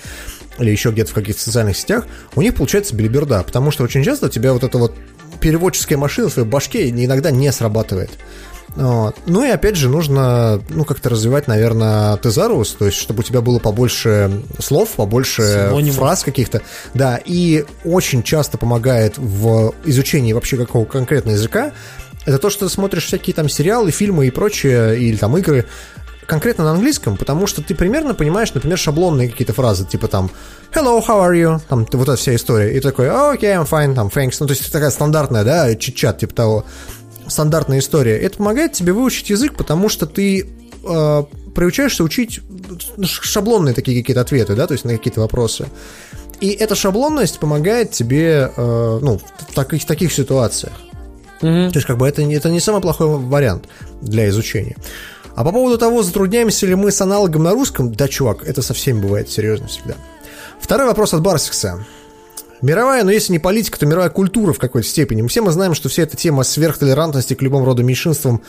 или 0.60 0.72
еще 0.72 0.92
где-то 0.92 1.12
в 1.12 1.14
каких-то 1.14 1.42
социальных 1.42 1.76
сетях, 1.76 2.08
у 2.36 2.42
них 2.42 2.56
получается 2.56 2.96
билиберда, 2.96 3.44
потому 3.44 3.72
что 3.72 3.84
очень 3.84 4.04
часто 4.04 4.28
у 4.28 4.30
тебя 4.30 4.54
вот 4.54 4.64
эта 4.64 4.78
вот 4.78 4.94
переводческая 5.42 5.98
машина 5.98 6.30
в 6.30 6.34
своей 6.34 6.48
башке 6.48 6.90
иногда 6.90 7.32
не 7.32 7.52
срабатывает. 7.52 8.12
Вот. 8.76 9.16
Ну 9.26 9.44
и 9.44 9.50
опять 9.50 9.76
же 9.76 9.90
нужно, 9.90 10.62
ну, 10.70 10.86
как-то 10.86 11.10
развивать, 11.10 11.48
наверное, 11.48 12.16
тезарус, 12.18 12.72
то 12.74 12.86
есть, 12.86 12.98
чтобы 12.98 13.20
у 13.20 13.24
тебя 13.24 13.42
было 13.42 13.60
побольше 13.60 14.44
слов, 14.60 14.92
побольше 14.92 15.42
Синонимов. 15.70 15.96
фраз 15.98 16.24
каких-то. 16.24 16.62
Да, 16.94 17.20
и 17.24 17.66
очень 17.84 18.24
часто 18.24 18.58
помогает 18.58 19.18
в 19.18 19.74
изучении 19.86 20.34
вообще 20.34 20.58
какого 20.58 20.86
конкретного 20.86 21.36
языка, 21.36 21.72
это 22.26 22.38
то, 22.38 22.50
что 22.50 22.68
ты 22.68 22.74
смотришь 22.74 23.06
всякие 23.06 23.34
там 23.34 23.50
сериалы, 23.50 23.92
фильмы 23.92 24.28
и 24.28 24.32
прочее, 24.32 25.00
или 25.00 25.18
там 25.18 25.38
игры, 25.38 25.66
конкретно 26.28 26.64
на 26.64 26.72
английском, 26.72 27.18
потому 27.18 27.48
что 27.48 27.62
ты 27.62 27.76
примерно 27.76 28.14
понимаешь, 28.14 28.54
например, 28.54 28.78
шаблонные 28.78 29.28
какие-то 29.30 29.54
фразы, 29.54 29.86
типа 29.86 30.08
там 30.08 30.32
«Hello, 30.74 31.04
how 31.06 31.28
are 31.28 31.34
you?» 31.34 31.60
Там 31.68 31.86
вот 31.92 32.08
эта 32.08 32.16
вся 32.16 32.36
история. 32.36 32.78
И 32.78 32.80
такой 32.80 33.08
«Okay, 33.08 33.54
I'm 33.54 33.68
fine», 33.68 33.96
там 33.96 34.08
«Thanks». 34.08 34.38
Ну, 34.40 34.48
то 34.48 34.54
есть 34.54 34.72
такая 34.72 34.92
стандартная, 34.92 35.44
да, 35.44 35.76
чит-чат, 35.76 36.20
типа 36.20 36.34
того 36.34 36.66
стандартная 37.32 37.80
история. 37.80 38.18
Это 38.18 38.38
помогает 38.38 38.74
тебе 38.74 38.94
выучить 38.94 39.30
язык, 39.30 39.56
потому 39.56 39.90
что 39.90 40.06
ты 40.06 40.48
э, 40.84 41.24
приучаешься 41.56 42.04
учить 42.04 42.42
шаблонные 43.04 43.74
такие 43.74 44.00
какие-то 44.00 44.22
ответы, 44.22 44.56
да, 44.56 44.68
то 44.68 44.74
есть 44.74 44.86
на 44.86 44.92
какие-то 44.92 45.22
вопросы. 45.22 45.68
И 46.40 46.50
эта 46.50 46.76
шаблонность 46.76 47.40
помогает 47.40 47.92
тебе, 47.92 48.52
э, 48.56 49.00
ну, 49.02 49.20
в 49.50 49.54
таких, 49.54 49.84
в 49.84 49.86
таких 49.86 50.12
ситуациях. 50.12 50.74
Mm-hmm. 51.42 51.70
То 51.72 51.78
есть, 51.78 51.88
как 51.88 51.98
бы 51.98 52.08
это, 52.08 52.22
это 52.22 52.50
не 52.50 52.60
самый 52.60 52.82
плохой 52.82 53.08
вариант 53.08 53.66
для 54.02 54.30
изучения. 54.30 54.76
А 55.36 55.44
по 55.44 55.52
поводу 55.52 55.78
того, 55.78 56.04
затрудняемся 56.04 56.68
ли 56.68 56.76
мы 56.76 56.92
с 56.92 57.02
аналогом 57.02 57.44
на 57.44 57.52
русском, 57.52 57.94
да, 57.94 58.08
чувак, 58.08 58.44
это 58.46 58.62
со 58.62 58.74
всеми 58.74 59.00
бывает 59.00 59.30
серьезно 59.30 59.68
всегда. 59.68 59.96
Второй 60.60 60.88
вопрос 60.88 61.14
от 61.14 61.22
Барсикса. 61.22 61.86
Мировая, 62.62 63.04
но 63.04 63.12
если 63.12 63.34
не 63.34 63.40
политика, 63.40 63.80
то 63.80 63.86
мировая 63.88 64.10
культура 64.10 64.54
в 64.54 64.60
какой-то 64.60 64.88
степени. 64.88 65.26
Все 65.28 65.42
мы 65.42 65.52
знаем, 65.52 65.74
что 65.74 65.90
вся 65.90 66.04
эта 66.04 66.16
тема 66.16 66.44
сверхтолерантности 66.44 67.34
к 67.34 67.42
любому 67.42 67.66
роду 67.66 67.84
меньшинствам, 67.84 68.42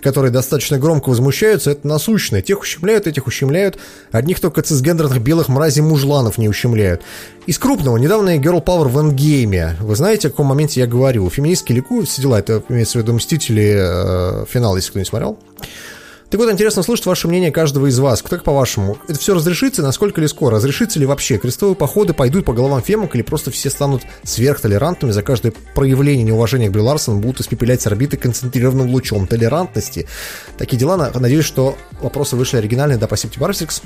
которые 0.00 0.30
достаточно 0.30 0.78
громко 0.78 1.10
возмущаются, 1.10 1.72
это 1.72 1.86
насущное. 1.86 2.40
Тех 2.40 2.60
ущемляют, 2.60 3.06
этих 3.06 3.26
ущемляют. 3.26 3.78
Одних 4.10 4.40
только 4.40 4.62
цисгендерных 4.62 5.20
белых 5.20 5.48
мразей 5.48 5.82
мужланов 5.82 6.38
не 6.38 6.48
ущемляют. 6.48 7.02
Из 7.46 7.58
крупного, 7.58 7.96
недавно 7.98 8.36
Girl 8.38 8.64
Power 8.64 8.88
в 8.88 8.98
Эндгейме. 8.98 9.76
Вы 9.80 9.96
знаете, 9.96 10.28
о 10.28 10.30
каком 10.30 10.46
моменте 10.46 10.80
я 10.80 10.86
говорю? 10.86 11.28
Феминистки 11.28 11.72
ликуют, 11.72 12.08
все 12.08 12.22
дела. 12.22 12.38
Это 12.38 12.62
имеется 12.68 12.98
в 12.98 13.02
виду 13.02 13.12
Мстители 13.12 13.74
э, 13.76 14.44
финал, 14.48 14.76
если 14.76 14.90
кто 14.90 14.98
не 14.98 15.04
смотрел. 15.04 15.38
Так 16.30 16.38
вот, 16.38 16.50
интересно 16.50 16.82
слушать 16.82 17.06
ваше 17.06 17.26
мнение 17.26 17.50
каждого 17.50 17.86
из 17.86 17.98
вас. 17.98 18.20
Как 18.20 18.44
по-вашему, 18.44 18.98
это 19.08 19.18
все 19.18 19.32
разрешится, 19.32 19.82
насколько 19.82 20.20
ли 20.20 20.28
скоро? 20.28 20.56
Разрешится 20.56 20.98
ли 20.98 21.06
вообще? 21.06 21.38
Крестовые 21.38 21.74
походы 21.74 22.12
пойдут 22.12 22.44
по 22.44 22.52
головам 22.52 22.82
фемок 22.82 23.14
или 23.14 23.22
просто 23.22 23.50
все 23.50 23.70
станут 23.70 24.02
сверхтолерантными 24.24 25.12
за 25.12 25.22
каждое 25.22 25.54
проявление 25.74 26.24
неуважения 26.24 26.68
к 26.68 26.72
Бри 26.72 26.82
Ларсон 26.82 27.22
будут 27.22 27.40
испепелять 27.40 27.80
с 27.80 27.86
орбиты 27.86 28.18
концентрированным 28.18 28.90
лучом 28.90 29.26
толерантности? 29.26 30.06
Такие 30.58 30.76
дела. 30.76 31.10
Надеюсь, 31.14 31.46
что 31.46 31.78
вопросы 32.02 32.36
вышли 32.36 32.58
оригинальные. 32.58 32.98
Да, 32.98 33.06
спасибо 33.06 33.32
тебе, 33.32 33.46
Барсикс. 33.46 33.80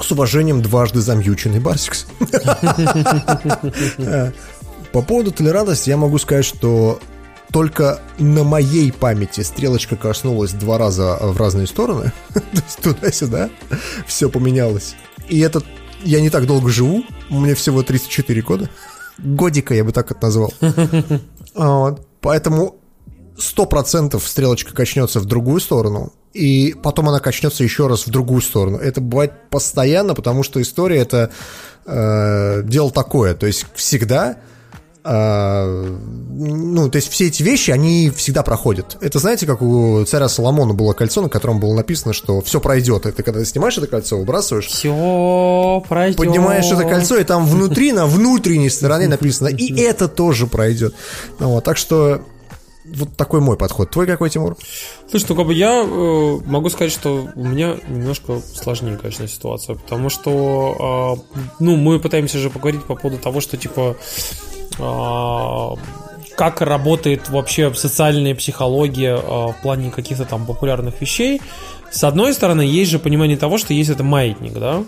С 0.00 0.10
уважением, 0.10 0.62
дважды 0.62 1.00
замьюченный 1.00 1.60
Барсикс. 1.60 2.08
По 4.92 5.02
поводу 5.02 5.30
толерантности 5.30 5.90
я 5.90 5.96
могу 5.96 6.18
сказать, 6.18 6.44
что 6.44 6.98
только 7.52 8.00
на 8.18 8.44
моей 8.44 8.92
памяти 8.92 9.40
стрелочка 9.40 9.96
коснулась 9.96 10.52
два 10.52 10.78
раза 10.78 11.18
в 11.20 11.36
разные 11.36 11.66
стороны, 11.66 12.12
то 12.34 12.42
есть 12.54 12.80
туда-сюда, 12.80 13.50
все 14.06 14.28
поменялось. 14.28 14.94
И 15.28 15.40
это 15.40 15.62
я 16.02 16.20
не 16.20 16.30
так 16.30 16.46
долго 16.46 16.70
живу, 16.70 17.04
мне 17.28 17.54
всего 17.54 17.82
34 17.82 18.42
года, 18.42 18.70
годика 19.18 19.74
я 19.74 19.84
бы 19.84 19.92
так 19.92 20.10
это 20.10 20.22
назвал. 20.22 20.52
Вот. 21.52 22.06
Поэтому 22.20 22.76
сто 23.36 23.66
процентов 23.66 24.26
стрелочка 24.28 24.72
качнется 24.72 25.18
в 25.18 25.24
другую 25.24 25.60
сторону, 25.60 26.12
и 26.32 26.76
потом 26.80 27.08
она 27.08 27.18
качнется 27.18 27.64
еще 27.64 27.88
раз 27.88 28.06
в 28.06 28.10
другую 28.10 28.40
сторону. 28.40 28.78
Это 28.78 29.00
бывает 29.00 29.32
постоянно, 29.50 30.14
потому 30.14 30.44
что 30.44 30.62
история 30.62 30.98
это 30.98 31.32
э, 31.86 32.62
дело 32.62 32.92
такое. 32.92 33.34
То 33.34 33.46
есть 33.46 33.66
всегда 33.74 34.36
ну, 35.02 36.90
то 36.90 36.96
есть 36.96 37.10
все 37.10 37.28
эти 37.28 37.42
вещи, 37.42 37.70
они 37.70 38.10
всегда 38.10 38.42
проходят. 38.42 38.98
Это 39.00 39.18
знаете, 39.18 39.46
как 39.46 39.62
у 39.62 40.04
царя 40.04 40.28
Соломона 40.28 40.74
было 40.74 40.92
кольцо, 40.92 41.22
на 41.22 41.28
котором 41.28 41.58
было 41.58 41.74
написано, 41.74 42.12
что 42.12 42.40
все 42.42 42.60
пройдет. 42.60 43.06
Это 43.06 43.22
когда 43.22 43.40
ты 43.40 43.46
снимаешь 43.46 43.78
это 43.78 43.86
кольцо, 43.86 44.18
выбрасываешь. 44.18 44.66
Все 44.66 45.82
пройдет. 45.88 46.18
Поднимаешь 46.18 46.66
это 46.66 46.84
кольцо, 46.84 47.16
и 47.16 47.24
там 47.24 47.46
внутри, 47.46 47.92
на 47.92 48.06
внутренней 48.06 48.68
стороне 48.68 49.08
написано, 49.08 49.48
и 49.48 49.80
это 49.80 50.06
тоже 50.08 50.46
пройдет. 50.46 50.94
Ну, 51.38 51.50
вот, 51.50 51.64
так 51.64 51.78
что 51.78 52.22
вот 52.84 53.16
такой 53.16 53.40
мой 53.40 53.56
подход. 53.56 53.90
Твой 53.90 54.06
какой, 54.06 54.30
Тимур? 54.30 54.56
Слушай, 55.08 55.26
ну 55.28 55.36
как 55.36 55.46
бы 55.46 55.54
я 55.54 55.82
э, 55.82 56.38
могу 56.46 56.68
сказать, 56.70 56.92
что 56.92 57.28
у 57.34 57.44
меня 57.44 57.76
немножко 57.88 58.40
сложнее, 58.54 58.98
конечно, 59.00 59.28
ситуация, 59.28 59.76
потому 59.76 60.10
что, 60.10 61.16
э, 61.30 61.44
ну, 61.60 61.76
мы 61.76 62.00
пытаемся 62.00 62.38
же 62.38 62.50
поговорить 62.50 62.84
по 62.84 62.96
поводу 62.96 63.22
того, 63.22 63.40
что, 63.40 63.56
типа, 63.56 63.96
а, 63.96 63.96
как 66.36 66.62
работает 66.62 67.28
вообще 67.28 67.72
социальная 67.74 68.34
психология 68.34 69.14
а, 69.14 69.48
в 69.48 69.60
плане 69.60 69.90
каких-то 69.90 70.24
там 70.24 70.46
популярных 70.46 71.00
вещей. 71.00 71.42
С 71.90 72.02
одной 72.04 72.32
стороны, 72.32 72.62
есть 72.62 72.90
же 72.90 72.98
понимание 72.98 73.36
того, 73.36 73.58
что 73.58 73.74
есть 73.74 73.90
это 73.90 74.04
маятник, 74.04 74.54
да, 74.54 74.84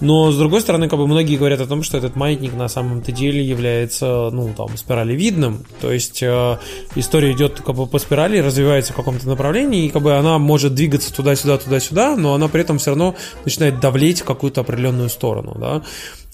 но, 0.00 0.32
с 0.32 0.38
другой 0.38 0.62
стороны, 0.62 0.88
как 0.88 0.98
бы 0.98 1.06
многие 1.06 1.36
говорят 1.36 1.60
о 1.60 1.66
том, 1.66 1.82
что 1.82 1.98
этот 1.98 2.16
маятник 2.16 2.54
на 2.54 2.68
самом-то 2.68 3.12
деле 3.12 3.44
является, 3.44 4.30
ну, 4.32 4.52
там, 4.56 4.76
спиралевидным. 4.76 5.64
То 5.80 5.92
есть 5.92 6.22
э, 6.22 6.58
история 6.94 7.32
идет 7.32 7.60
как 7.60 7.76
бы 7.76 7.86
по 7.86 7.98
спирали, 7.98 8.38
развивается 8.38 8.92
в 8.92 8.96
каком-то 8.96 9.28
направлении, 9.28 9.86
и 9.86 9.88
как 9.90 10.02
бы 10.02 10.16
она 10.16 10.38
может 10.38 10.74
двигаться 10.74 11.14
туда-сюда, 11.14 11.58
туда-сюда, 11.58 12.16
но 12.16 12.34
она 12.34 12.48
при 12.48 12.62
этом 12.62 12.78
все 12.78 12.90
равно 12.90 13.14
начинает 13.44 13.78
давлеть 13.80 14.22
в 14.22 14.24
какую-то 14.24 14.62
определенную 14.62 15.10
сторону, 15.10 15.56
да. 15.60 15.82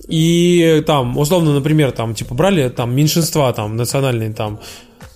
И 0.08 0.84
там, 0.86 1.18
условно, 1.18 1.52
например, 1.52 1.90
там, 1.90 2.14
типа, 2.14 2.34
брали 2.34 2.68
там 2.68 2.94
меньшинства 2.94 3.52
там 3.52 3.76
национальные 3.76 4.32
там, 4.32 4.60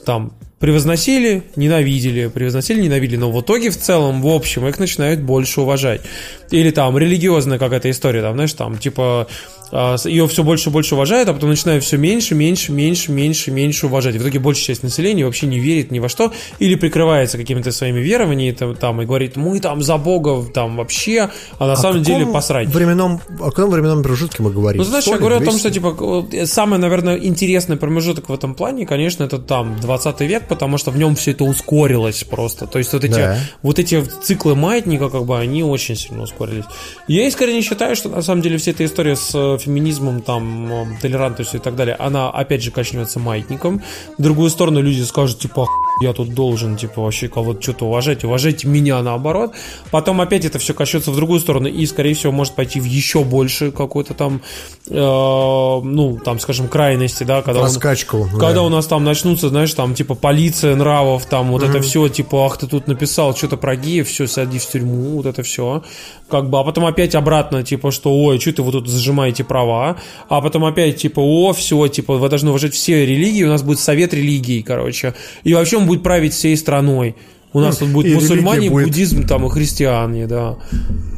там 0.05 0.32
превозносили, 0.61 1.43
ненавидели, 1.57 2.28
превозносили, 2.28 2.82
ненавидели, 2.82 3.19
но 3.19 3.32
в 3.32 3.41
итоге 3.41 3.70
в 3.70 3.78
целом, 3.78 4.23
в 4.23 4.28
общем, 4.28 4.69
их 4.69 4.78
начинают 4.78 5.20
больше 5.20 5.62
уважать. 5.62 6.03
Или 6.51 6.70
там 6.70 6.97
религиозная 6.97 7.59
какая-то 7.59 7.91
история, 7.91 8.20
там, 8.20 8.35
знаешь, 8.35 8.53
там, 8.53 8.78
типа, 8.78 9.27
ее 9.72 10.26
все 10.28 10.42
больше 10.42 10.70
и 10.70 10.72
больше 10.72 10.94
уважают, 10.94 11.28
а 11.28 11.34
потом 11.34 11.51
начинают 11.51 11.84
все 11.84 11.97
меньше, 11.97 12.34
меньше, 12.34 12.72
меньше, 12.72 13.12
меньше, 13.12 13.51
меньше 13.51 13.86
уважать. 13.86 14.16
В 14.16 14.22
итоге 14.22 14.38
большая 14.38 14.66
часть 14.66 14.82
населения 14.82 15.24
вообще 15.24 15.47
не 15.47 15.60
верит 15.60 15.90
ни 15.90 15.98
во 15.98 16.09
что, 16.09 16.32
или 16.59 16.74
прикрывается 16.74 17.38
какими-то 17.38 17.72
своими 17.72 18.01
верованиями 18.01 18.55
там, 18.55 18.74
там 18.74 19.02
и 19.02 19.06
говорит, 19.06 19.36
мы 19.36 19.60
там 19.60 19.82
за 19.82 19.97
Бога 19.97 20.44
там 20.52 20.76
вообще, 20.76 21.30
а 21.59 21.66
на 21.66 21.72
а 21.74 21.76
самом 21.76 22.02
деле 22.02 22.26
посрать. 22.26 22.68
Временном, 22.68 23.20
о 23.38 23.51
каком 23.51 23.70
временном 23.70 24.02
промежутке 24.02 24.42
мы 24.42 24.51
говорим? 24.51 24.78
Ну, 24.78 24.84
знаешь, 24.84 25.05
100, 25.05 25.12
я 25.12 25.18
говорю 25.18 25.36
200? 25.38 25.48
о 25.48 25.51
том, 25.51 25.60
что, 25.60 25.70
типа, 25.70 26.47
самый, 26.47 26.78
наверное, 26.78 27.16
интересный 27.16 27.76
промежуток 27.76 28.28
в 28.28 28.32
этом 28.32 28.55
плане, 28.55 28.86
конечно, 28.86 29.24
это 29.24 29.38
там 29.38 29.78
20 29.80 30.20
век, 30.22 30.48
потому 30.48 30.78
что 30.78 30.90
в 30.90 30.98
нем 30.98 31.14
все 31.14 31.30
это 31.30 31.44
ускорилось 31.44 32.24
просто. 32.24 32.66
То 32.66 32.78
есть 32.78 32.92
вот 32.92 33.05
эти, 33.05 33.12
да. 33.12 33.38
вот 33.62 33.78
эти 33.78 34.02
циклы 34.22 34.55
маятника, 34.55 35.09
как 35.09 35.24
бы, 35.24 35.38
они 35.38 35.62
очень 35.62 35.97
сильно 35.97 36.22
ускорились. 36.22 36.64
Я 37.06 37.26
искренне 37.26 37.62
считаю, 37.62 37.94
что 37.97 38.09
на 38.09 38.22
самом 38.22 38.42
деле 38.42 38.59
вся 38.59 38.72
эта 38.72 38.84
история 38.84 39.16
с 39.16 39.60
феминизмом, 39.61 40.23
там, 40.23 40.97
толерантностью 41.01 41.61
и 41.61 41.62
так 41.62 41.77
далее, 41.77 41.97
она 41.97 42.31
опять 42.31 42.62
же 42.62 42.70
качнется 42.70 43.19
маятником. 43.19 43.82
В 44.19 44.23
другую 44.23 44.51
сторону 44.51 44.81
люди 44.81 45.03
скажут, 45.03 45.39
типа, 45.39 45.66
я 46.01 46.12
тут 46.12 46.35
должен, 46.35 46.77
типа, 46.77 47.03
вообще 47.03 47.28
кого-то 47.28 47.62
что-то 47.62 47.87
уважать, 47.87 48.24
уважайте 48.24 48.66
меня 48.66 49.03
наоборот. 49.03 49.53
Потом 49.91 50.20
опять 50.20 50.45
это 50.45 50.59
все 50.59 50.74
качнется 50.74 51.11
в 51.11 51.16
другую 51.16 51.41
сторону 51.41 51.69
и, 51.69 51.87
скорее 51.87 52.15
всего, 52.15 52.32
может 52.32 52.55
пойти 52.55 52.81
в 52.81 52.85
еще 52.85 53.23
больше 53.23 53.70
какой-то 53.70 54.15
там, 54.15 54.41
э, 54.89 54.95
ну, 54.95 56.19
там, 56.24 56.39
скажем, 56.41 56.69
крайности, 56.69 57.24
да, 57.24 57.43
когда, 57.43 57.62
Раскачку, 57.62 58.19
он, 58.19 58.31
да. 58.32 58.39
когда 58.39 58.62
у 58.62 58.69
нас 58.69 58.87
там 58.87 59.05
начнутся, 59.05 59.49
знаешь, 59.49 59.74
там, 59.74 59.95
типа, 59.95 60.15
полиция 60.15 60.74
нравов, 60.77 61.27
там, 61.27 61.51
вот 61.51 61.62
mm-hmm. 61.62 61.70
это 61.70 61.81
все, 61.81 62.09
типа, 62.09 62.47
ах, 62.47 62.57
ты 62.59 62.66
тут 62.66 62.87
написал 62.87 63.37
что-то 63.37 63.57
про 63.57 63.77
геев, 63.77 64.09
все, 64.09 64.27
сади 64.27 64.59
в 64.59 64.66
тюрьму, 64.66 65.16
вот 65.16 65.27
это 65.27 65.43
все. 65.43 65.82
Как 66.28 66.49
бы, 66.49 66.59
а 66.61 66.65
потом 66.65 66.87
опять 66.87 67.15
обратно, 67.15 67.62
типа, 67.62 67.91
что, 67.91 68.12
ой, 68.12 68.39
что 68.41 68.53
ты 68.53 68.62
вы 68.62 68.73
тут 68.73 68.89
зажимаете 68.89 69.45
права, 69.51 69.97
а 70.28 70.40
потом 70.40 70.64
опять, 70.64 70.97
типа, 70.98 71.18
о, 71.18 71.52
все, 71.52 71.89
типа, 71.89 72.14
вы 72.14 72.28
должны 72.28 72.51
уважать 72.51 72.72
все 72.72 73.05
религии, 73.05 73.43
у 73.43 73.48
нас 73.48 73.64
будет 73.64 73.81
совет 73.81 74.14
религий, 74.14 74.62
короче, 74.62 75.14
и 75.43 75.55
вообще 75.55 75.78
он 75.78 75.86
будет 75.86 76.05
править 76.05 76.35
всей 76.35 76.56
страной. 76.56 77.16
У 77.52 77.59
нас 77.59 77.78
тут 77.78 77.89
будет 77.89 78.12
и 78.12 78.14
мусульмане, 78.14 78.70
будет... 78.70 78.86
буддизм 78.86 79.27
там 79.27 79.44
и 79.47 79.51
христиане, 79.51 80.28
да. 80.28 80.56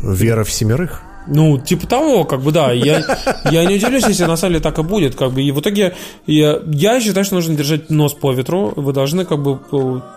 Вера 0.02 0.44
в 0.44 0.50
семерых? 0.50 1.02
Ну, 1.26 1.58
типа 1.58 1.86
того, 1.86 2.24
как 2.24 2.40
бы, 2.40 2.52
да. 2.52 2.72
Я, 2.72 3.04
я 3.50 3.64
не 3.66 3.76
удивлюсь, 3.76 4.04
если 4.08 4.24
на 4.24 4.36
самом 4.36 4.54
деле 4.54 4.62
так 4.62 4.78
и 4.78 4.82
будет. 4.82 5.14
Как 5.14 5.32
бы, 5.32 5.42
и 5.42 5.52
в 5.52 5.60
итоге 5.60 5.94
я, 6.26 6.58
я 6.66 7.00
считаю, 7.00 7.24
что 7.24 7.34
нужно 7.34 7.54
держать 7.54 7.90
нос 7.90 8.14
по 8.14 8.32
ветру. 8.32 8.72
Вы 8.76 8.92
должны, 8.92 9.26
как 9.26 9.42
бы, 9.42 9.60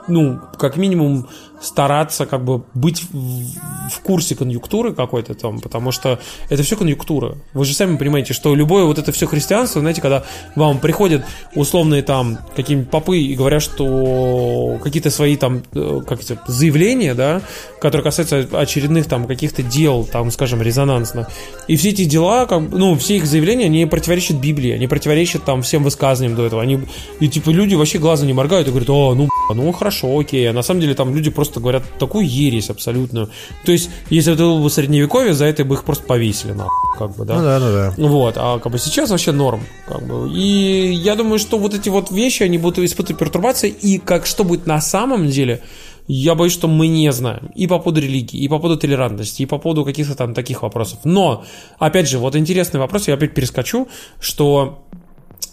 ну, 0.07 0.39
как 0.57 0.77
минимум 0.77 1.27
стараться 1.61 2.25
как 2.25 2.43
бы 2.43 2.63
быть 2.73 3.03
в, 3.11 3.89
в 3.89 3.99
курсе 4.01 4.35
конъюнктуры 4.35 4.93
какой-то 4.93 5.33
там, 5.33 5.59
потому 5.59 5.91
что 5.91 6.19
это 6.49 6.63
все 6.63 6.75
конъюнктура. 6.75 7.37
Вы 7.53 7.65
же 7.65 7.73
сами 7.73 7.97
понимаете, 7.97 8.33
что 8.33 8.55
любое 8.55 8.85
вот 8.85 8.99
это 8.99 9.11
все 9.11 9.25
христианство, 9.27 9.81
знаете, 9.81 10.01
когда 10.01 10.23
вам 10.55 10.79
приходят 10.79 11.25
условные 11.55 12.01
там 12.03 12.39
какие-нибудь 12.55 12.89
попы 12.89 13.19
и 13.19 13.35
говорят, 13.35 13.61
что 13.61 14.77
какие-то 14.83 15.09
свои 15.09 15.37
там, 15.37 15.63
э, 15.73 16.01
как 16.07 16.21
это, 16.21 16.39
заявления, 16.47 17.13
да, 17.13 17.41
которые 17.79 18.03
касаются 18.03 18.47
очередных 18.51 19.07
там 19.07 19.27
каких-то 19.27 19.63
дел, 19.63 20.07
там, 20.11 20.31
скажем, 20.31 20.61
резонансных, 20.61 21.29
и 21.67 21.75
все 21.75 21.89
эти 21.89 22.05
дела, 22.05 22.45
как, 22.45 22.61
ну, 22.71 22.95
все 22.97 23.17
их 23.17 23.25
заявления, 23.25 23.65
они 23.65 23.85
противоречат 23.85 24.37
Библии, 24.37 24.71
они 24.71 24.87
противоречат 24.87 25.43
там 25.43 25.61
всем 25.61 25.83
высказываниям 25.83 26.35
до 26.35 26.45
этого, 26.45 26.61
они, 26.61 26.79
и 27.19 27.27
типа 27.27 27.49
люди 27.49 27.75
вообще 27.75 27.97
глазом 27.97 28.27
не 28.27 28.33
моргают 28.33 28.67
и 28.67 28.71
говорят, 28.71 28.89
о, 28.89 29.13
ну, 29.15 29.29
ну, 29.53 29.71
хорошо, 29.71 30.17
окей, 30.17 30.49
а 30.49 30.53
на 30.53 30.63
самом 30.63 30.81
деле 30.81 30.95
там 30.95 31.13
люди 31.13 31.29
просто 31.29 31.44
просто 31.45 31.59
говорят 31.59 31.83
такую 31.99 32.27
ересь 32.27 32.69
абсолютную. 32.69 33.29
То 33.65 33.71
есть, 33.71 33.89
если 34.09 34.33
это 34.33 34.43
было 34.43 34.61
бы 34.61 34.69
средневековье, 34.69 35.33
за 35.33 35.45
это 35.45 35.63
бы 35.63 35.75
их 35.75 35.83
просто 35.83 36.03
повесили, 36.05 36.53
на 36.53 36.67
как 36.97 37.15
бы, 37.15 37.25
да. 37.25 37.35
Ну 37.35 37.43
да, 37.43 37.59
ну 37.59 37.71
да. 37.71 37.93
Вот, 37.97 38.35
а 38.37 38.59
как 38.59 38.71
бы 38.71 38.77
сейчас 38.77 39.09
вообще 39.09 39.31
норм, 39.31 39.61
как 39.87 40.05
бы. 40.05 40.29
И 40.31 40.91
я 40.93 41.15
думаю, 41.15 41.39
что 41.39 41.57
вот 41.57 41.73
эти 41.73 41.89
вот 41.89 42.11
вещи, 42.11 42.43
они 42.43 42.57
будут 42.57 42.79
испытывать 42.79 43.19
пертурбации, 43.19 43.69
и 43.69 43.99
как 43.99 44.25
что 44.25 44.43
будет 44.43 44.65
на 44.65 44.81
самом 44.81 45.29
деле, 45.29 45.61
я 46.07 46.35
боюсь, 46.35 46.53
что 46.53 46.67
мы 46.67 46.87
не 46.87 47.11
знаем. 47.11 47.51
И 47.55 47.67
по 47.67 47.79
поводу 47.79 48.01
религии, 48.01 48.39
и 48.39 48.47
по 48.47 48.59
поводу 48.59 48.79
толерантности, 48.79 49.41
и 49.41 49.45
по 49.45 49.57
поводу 49.57 49.83
каких-то 49.83 50.15
там 50.15 50.33
таких 50.33 50.61
вопросов. 50.61 50.99
Но, 51.03 51.43
опять 51.79 52.07
же, 52.07 52.19
вот 52.19 52.35
интересный 52.35 52.79
вопрос, 52.79 53.07
я 53.07 53.15
опять 53.15 53.33
перескочу, 53.33 53.87
что 54.19 54.84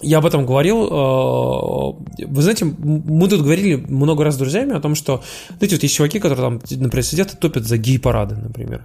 я 0.02 0.18
об 0.18 0.26
этом 0.26 0.44
говорил. 0.46 0.84
Э, 0.86 2.26
вы 2.26 2.42
знаете, 2.42 2.64
мы 2.64 3.28
тут 3.28 3.42
говорили 3.42 3.76
много 3.76 4.24
раз 4.24 4.34
с 4.34 4.38
друзьями 4.38 4.74
о 4.74 4.80
том, 4.80 4.94
что, 4.94 5.22
знаете, 5.58 5.76
вот 5.76 5.82
есть 5.82 5.94
чуваки, 5.94 6.18
которые 6.18 6.48
там, 6.48 6.60
например, 6.70 7.04
сидят 7.04 7.34
и 7.34 7.36
топят 7.36 7.64
за 7.64 7.78
гей-парады, 7.78 8.36
например. 8.36 8.84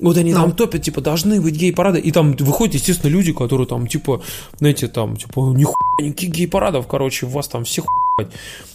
Вот 0.00 0.16
они 0.16 0.34
там 0.34 0.52
топят, 0.52 0.82
типа, 0.82 1.00
должны 1.00 1.40
быть 1.40 1.54
гей-парады. 1.54 2.00
И 2.00 2.10
там 2.10 2.32
выходят, 2.36 2.74
естественно, 2.74 3.10
люди, 3.10 3.32
которые 3.32 3.66
там, 3.66 3.86
типа, 3.86 4.22
знаете, 4.58 4.88
там, 4.88 5.16
типа, 5.16 5.52
нихуя, 5.54 5.74
никаких 6.00 6.30
гей-парадов, 6.30 6.86
короче, 6.86 7.26
вас 7.26 7.48
там 7.48 7.64
все. 7.64 7.82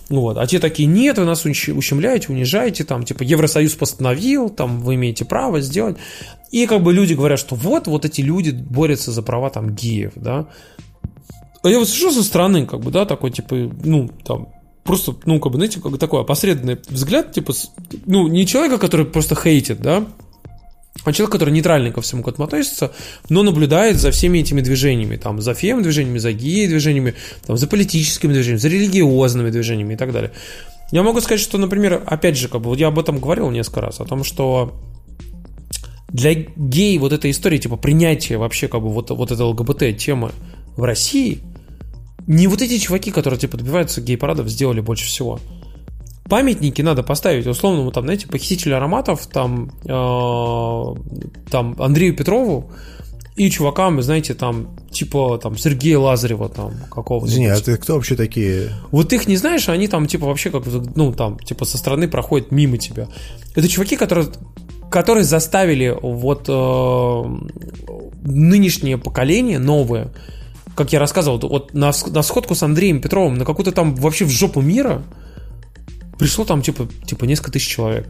Ну 0.10 0.22
вот. 0.22 0.38
А 0.38 0.48
те 0.48 0.60
такие, 0.60 0.88
нет, 0.88 1.18
вы 1.18 1.26
нас 1.26 1.46
ущ- 1.46 1.72
ущемляете, 1.72 2.28
унижаете, 2.30 2.84
там, 2.84 3.04
типа, 3.04 3.24
Евросоюз 3.24 3.74
постановил, 3.76 4.50
там, 4.50 4.80
вы 4.80 4.96
имеете 4.96 5.26
право 5.26 5.62
сделать. 5.62 5.98
И 6.52 6.66
как 6.66 6.82
бы 6.82 6.94
люди 6.94 7.14
говорят, 7.14 7.40
что 7.40 7.56
вот, 7.56 7.88
вот 7.88 8.06
эти 8.06 8.22
люди 8.22 8.50
борются 8.52 9.12
за 9.12 9.22
права, 9.22 9.50
там, 9.50 9.76
геев, 9.76 10.14
да. 10.16 10.48
А 11.61 11.69
я 11.69 11.80
вот 11.80 11.90
сижу 11.90 12.11
со 12.11 12.23
стороны, 12.23 12.65
как 12.65 12.80
бы, 12.80 12.91
да, 12.91 13.06
такой, 13.06 13.31
типа, 13.31 13.56
ну, 13.84 14.10
там, 14.26 14.48
просто, 14.84 15.15
ну, 15.26 15.40
как 15.40 15.52
бы, 15.52 15.57
знаете, 15.57 15.81
как 15.81 15.91
бы 15.91 15.98
такой 15.98 16.22
опосредованный 16.22 16.77
взгляд, 16.88 17.34
типа, 17.34 17.53
ну, 18.06 18.27
не 18.27 18.45
человека, 18.45 18.77
который 18.77 19.06
просто 19.06 19.36
хейтит, 19.36 19.81
да, 19.81 20.07
а 21.06 21.14
человек, 21.14 21.31
который 21.31 21.52
нейтрально 21.52 21.91
ко 21.91 22.02
всему 22.02 22.23
к 22.23 22.27
этому 22.27 22.45
относится, 22.45 22.91
но 23.30 23.44
наблюдает 23.44 23.98
за 23.98 24.11
всеми 24.11 24.40
этими 24.40 24.61
движениями, 24.61 25.18
там, 25.18 25.41
за 25.41 25.53
фем-движениями, 25.53 26.18
за 26.18 26.34
геи-движениями, 26.34 27.15
там, 27.45 27.57
за 27.57 27.68
политическими 27.68 28.34
движениями, 28.34 28.60
за 28.60 28.68
религиозными 28.69 29.49
движениями 29.49 29.94
и 29.94 29.98
так 29.98 30.11
далее. 30.11 30.31
Я 30.91 31.03
могу 31.03 31.22
сказать, 31.22 31.40
что, 31.40 31.57
например, 31.57 32.02
опять 32.06 32.38
же, 32.38 32.48
как 32.48 32.61
бы, 32.61 32.69
вот 32.69 32.80
я 32.80 32.88
об 32.88 32.99
этом 32.99 33.19
говорил 33.19 33.49
несколько 33.52 33.81
раз, 33.81 33.99
о 33.99 34.06
том, 34.06 34.23
что 34.23 34.73
для 36.10 36.34
гей 36.34 36.98
вот 36.98 37.14
этой 37.14 37.31
истории, 37.31 37.60
типа, 37.60 37.77
принятия 37.77 38.38
вообще, 38.38 38.68
как 38.68 38.81
бы, 38.81 38.90
вот, 38.90 39.11
вот 39.11 39.31
этой 39.31 39.41
ЛГБТ-темы 39.45 40.31
в 40.76 40.84
России, 40.84 41.40
не 42.30 42.46
вот 42.46 42.62
эти 42.62 42.78
чуваки, 42.78 43.10
которые, 43.10 43.40
типа, 43.40 43.58
добиваются 43.58 44.02
гей-парадов, 44.02 44.48
сделали 44.50 44.82
больше 44.82 45.08
всего. 45.08 45.40
Памятники 46.30 46.84
надо 46.84 47.02
поставить 47.02 47.48
условному, 47.48 47.92
там, 47.92 48.04
знаете, 48.04 48.28
похитителю 48.28 48.78
ароматов, 48.78 49.26
там, 49.26 49.72
э, 49.84 51.50
там, 51.50 51.76
Андрею 51.80 52.16
Петрову 52.16 52.72
и 53.36 53.50
чувакам, 53.50 54.00
знаете, 54.04 54.36
там, 54.36 54.78
типа, 54.92 55.40
там, 55.42 55.58
Сергея 55.58 55.98
Лазарева, 55.98 56.50
там, 56.50 56.74
какого-нибудь. 56.92 57.32
Извини, 57.32 57.48
а 57.48 57.60
ты 57.60 57.78
кто 57.78 57.96
вообще 57.96 58.16
такие? 58.16 58.74
Вот 58.92 59.12
их 59.12 59.28
не 59.28 59.36
знаешь, 59.36 59.68
они 59.68 59.88
там, 59.88 60.06
типа, 60.06 60.28
вообще 60.28 60.52
как, 60.52 60.66
ну, 60.68 61.12
там, 61.14 61.40
типа, 61.40 61.66
со 61.66 61.80
стороны 61.80 62.08
проходят 62.08 62.52
мимо 62.52 62.78
тебя. 62.78 63.08
Это 63.56 63.68
чуваки, 63.68 63.96
которые, 63.96 64.28
которые 64.92 65.24
заставили 65.24 65.98
вот 66.00 66.46
э, 66.48 67.24
нынешнее 68.24 69.00
поколение, 69.00 69.58
новое, 69.58 70.12
как 70.80 70.94
я 70.94 71.00
рассказывал, 71.00 71.40
вот 71.40 71.74
на, 71.74 71.92
на 72.08 72.24
сходку 72.24 72.56
с 72.56 72.64
Андреем 72.64 73.02
Петровым, 73.02 73.38
на 73.38 73.44
какую-то 73.44 73.74
там 73.74 73.96
вообще 73.96 74.24
в 74.24 74.30
жопу 74.30 74.62
мира, 74.62 75.04
пришло 76.18 76.46
там, 76.46 76.62
типа, 76.62 76.88
типа 77.06 77.26
несколько 77.26 77.52
тысяч 77.52 77.68
человек. 77.68 78.08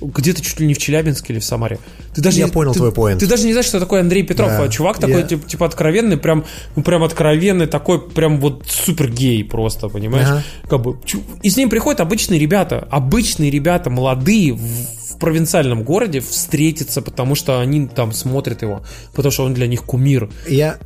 Где-то 0.00 0.42
чуть 0.42 0.60
ли 0.60 0.66
не 0.68 0.74
в 0.74 0.78
Челябинске 0.78 1.32
или 1.32 1.40
в 1.40 1.44
Самаре. 1.44 1.80
Ты 2.14 2.22
даже 2.22 2.38
Я 2.38 2.46
не- 2.46 2.52
понял 2.52 2.72
ты- 2.72 2.78
твой 2.78 2.90
point. 2.90 3.18
Ты 3.18 3.26
даже 3.26 3.46
не 3.46 3.52
знаешь, 3.52 3.66
что 3.66 3.80
такое 3.80 4.00
Андрей 4.00 4.22
Петров. 4.22 4.48
Да. 4.48 4.62
а 4.62 4.68
чувак 4.68 4.98
такой, 4.98 5.22
Я- 5.22 5.26
типа, 5.26 5.48
типа 5.48 5.66
откровенный, 5.66 6.16
прям, 6.16 6.44
ну, 6.76 6.84
прям 6.84 7.02
откровенный, 7.02 7.66
такой, 7.66 8.00
прям 8.08 8.38
вот 8.38 8.64
супер 8.68 9.10
гей 9.10 9.42
просто, 9.44 9.88
понимаешь? 9.88 10.28
Ага. 10.28 10.42
Как 10.68 10.82
бы, 10.82 10.98
и 11.42 11.50
с 11.50 11.56
ним 11.56 11.68
приходят 11.68 12.00
обычные 12.00 12.38
ребята, 12.38 12.86
обычные 12.90 13.50
ребята, 13.50 13.90
молодые, 13.90 14.52
в, 14.54 14.60
в 14.60 15.18
провинциальном 15.18 15.82
городе 15.82 16.20
встретиться, 16.20 17.02
потому 17.02 17.34
что 17.34 17.58
они 17.58 17.88
там 17.88 18.12
смотрят 18.12 18.62
его, 18.62 18.82
потому 19.14 19.32
что 19.32 19.44
он 19.44 19.54
для 19.54 19.66
них 19.66 19.82
кумир. 19.82 20.30
Я, 20.48 20.78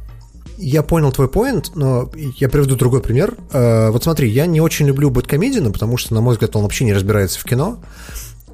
я 0.58 0.82
понял 0.82 1.12
твой 1.12 1.28
поинт, 1.28 1.72
но 1.74 2.10
я 2.36 2.48
приведу 2.48 2.76
другой 2.76 3.00
пример. 3.00 3.36
Э, 3.52 3.90
вот 3.90 4.04
смотри, 4.04 4.28
я 4.28 4.46
не 4.46 4.60
очень 4.60 4.86
люблю 4.86 5.10
Бэткомедиана, 5.10 5.70
потому 5.70 5.96
что, 5.96 6.14
на 6.14 6.20
мой 6.20 6.34
взгляд, 6.34 6.56
он 6.56 6.62
вообще 6.62 6.84
не 6.84 6.94
разбирается 6.94 7.38
в 7.38 7.44
кино. 7.44 7.78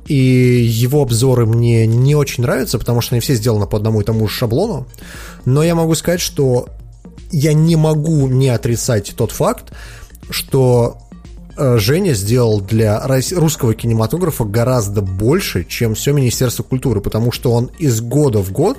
И 0.07 0.15
его 0.15 1.03
обзоры 1.03 1.47
мне 1.47 1.87
не 1.87 2.15
очень 2.15 2.43
нравятся, 2.43 2.79
потому 2.79 3.01
что 3.01 3.15
они 3.15 3.21
все 3.21 3.35
сделаны 3.35 3.67
по 3.67 3.77
одному 3.77 4.01
и 4.01 4.05
тому 4.05 4.27
же 4.27 4.35
шаблону. 4.35 4.87
Но 5.45 5.63
я 5.63 5.75
могу 5.75 5.95
сказать, 5.95 6.21
что 6.21 6.69
я 7.31 7.53
не 7.55 7.77
могу 7.77 8.27
не 8.27 8.49
отрицать 8.49 9.15
тот 9.17 9.31
факт, 9.31 9.73
что 10.29 10.99
Женя 11.57 12.15
сделал 12.15 12.61
для 12.61 13.03
русского 13.33 13.75
кинематографа 13.75 14.45
гораздо 14.45 15.03
больше, 15.03 15.65
чем 15.65 15.95
все 15.95 16.13
Министерство 16.13 16.63
культуры, 16.63 17.01
потому 17.01 17.33
что 17.33 17.53
он 17.53 17.71
из 17.79 18.01
года 18.01 18.39
в 18.39 18.53
год 18.53 18.79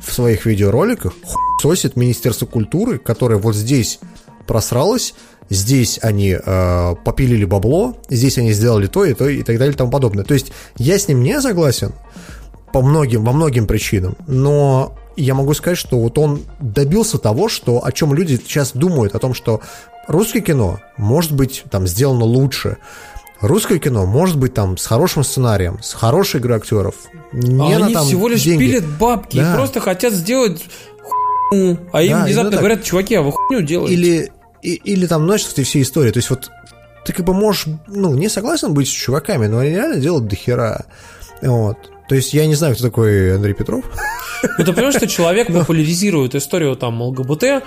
в 0.00 0.12
своих 0.12 0.46
видеороликах 0.46 1.12
сосит 1.60 1.96
Министерство 1.96 2.46
культуры, 2.46 2.98
которое 2.98 3.36
вот 3.36 3.54
здесь 3.54 4.00
просралось, 4.46 5.14
здесь 5.48 5.98
они 6.02 6.36
э, 6.38 6.94
попилили 7.04 7.44
бабло, 7.44 7.96
здесь 8.08 8.38
они 8.38 8.52
сделали 8.52 8.86
то 8.86 9.04
и 9.04 9.14
то 9.14 9.28
и 9.28 9.42
так 9.42 9.58
далее 9.58 9.74
и 9.74 9.76
тому 9.76 9.90
подобное. 9.90 10.24
То 10.24 10.34
есть 10.34 10.52
я 10.76 10.98
с 10.98 11.08
ним 11.08 11.22
не 11.22 11.40
согласен 11.40 11.92
по 12.72 12.82
многим, 12.82 13.24
во 13.24 13.32
многим 13.32 13.66
причинам, 13.66 14.16
но 14.26 14.94
я 15.16 15.34
могу 15.34 15.54
сказать, 15.54 15.78
что 15.78 15.98
вот 15.98 16.18
он 16.18 16.42
добился 16.58 17.18
того, 17.18 17.48
что, 17.48 17.84
о 17.84 17.92
чем 17.92 18.14
люди 18.14 18.36
сейчас 18.36 18.72
думают, 18.72 19.14
о 19.14 19.18
том, 19.18 19.34
что 19.34 19.60
русское 20.08 20.40
кино 20.40 20.80
может 20.96 21.32
быть 21.32 21.64
там 21.70 21.86
сделано 21.86 22.24
лучше, 22.24 22.78
русское 23.40 23.78
кино 23.78 24.06
может 24.06 24.38
быть 24.38 24.54
там 24.54 24.76
с 24.76 24.86
хорошим 24.86 25.24
сценарием, 25.24 25.78
с 25.82 25.92
хорошей 25.94 26.40
игрой 26.40 26.58
актеров, 26.58 26.94
не 27.32 27.74
а 27.74 27.78
на 27.78 27.86
они 27.86 27.94
там 27.94 28.04
всего 28.06 28.28
лишь 28.28 28.42
деньги. 28.42 28.64
пилят 28.66 28.84
бабки 28.98 29.36
Да. 29.38 29.52
и 29.52 29.56
просто 29.56 29.80
хотят 29.80 30.12
сделать 30.12 30.62
хуйню. 31.50 31.78
А 31.92 32.02
им 32.02 32.12
Да, 32.18 32.24
внезапно 32.24 32.50
так. 32.50 32.60
говорят, 32.60 32.82
чуваки, 32.84 33.14
а 33.14 33.22
вы 33.22 33.32
хуйню 33.32 33.62
делаете. 33.62 33.94
Или, 33.94 34.32
и- 34.62 34.74
или 34.74 35.06
там, 35.06 35.24
знаешь, 35.26 35.46
эти 35.50 35.64
все 35.64 35.82
истории. 35.82 36.10
То 36.12 36.18
есть 36.18 36.30
вот 36.30 36.50
ты 37.04 37.12
как 37.12 37.26
бы 37.26 37.34
можешь, 37.34 37.66
ну, 37.88 38.14
не 38.14 38.28
согласен 38.28 38.74
быть 38.74 38.86
с 38.88 38.90
чуваками, 38.90 39.46
но 39.48 39.58
они 39.58 39.70
реально 39.70 39.96
делают 39.96 40.26
дохера. 40.28 40.84
Вот. 41.42 41.76
То 42.08 42.14
есть 42.14 42.32
я 42.34 42.46
не 42.46 42.54
знаю, 42.54 42.74
кто 42.74 42.84
такой 42.84 43.34
Андрей 43.34 43.54
Петров. 43.54 43.84
Ну, 44.58 44.64
ты 44.64 44.72
понимаешь, 44.72 44.94
что 44.96 45.06
человек 45.08 45.46
популяризирует 45.52 46.34
историю 46.34 46.76
там 46.76 47.00
ЛГБТ 47.02 47.62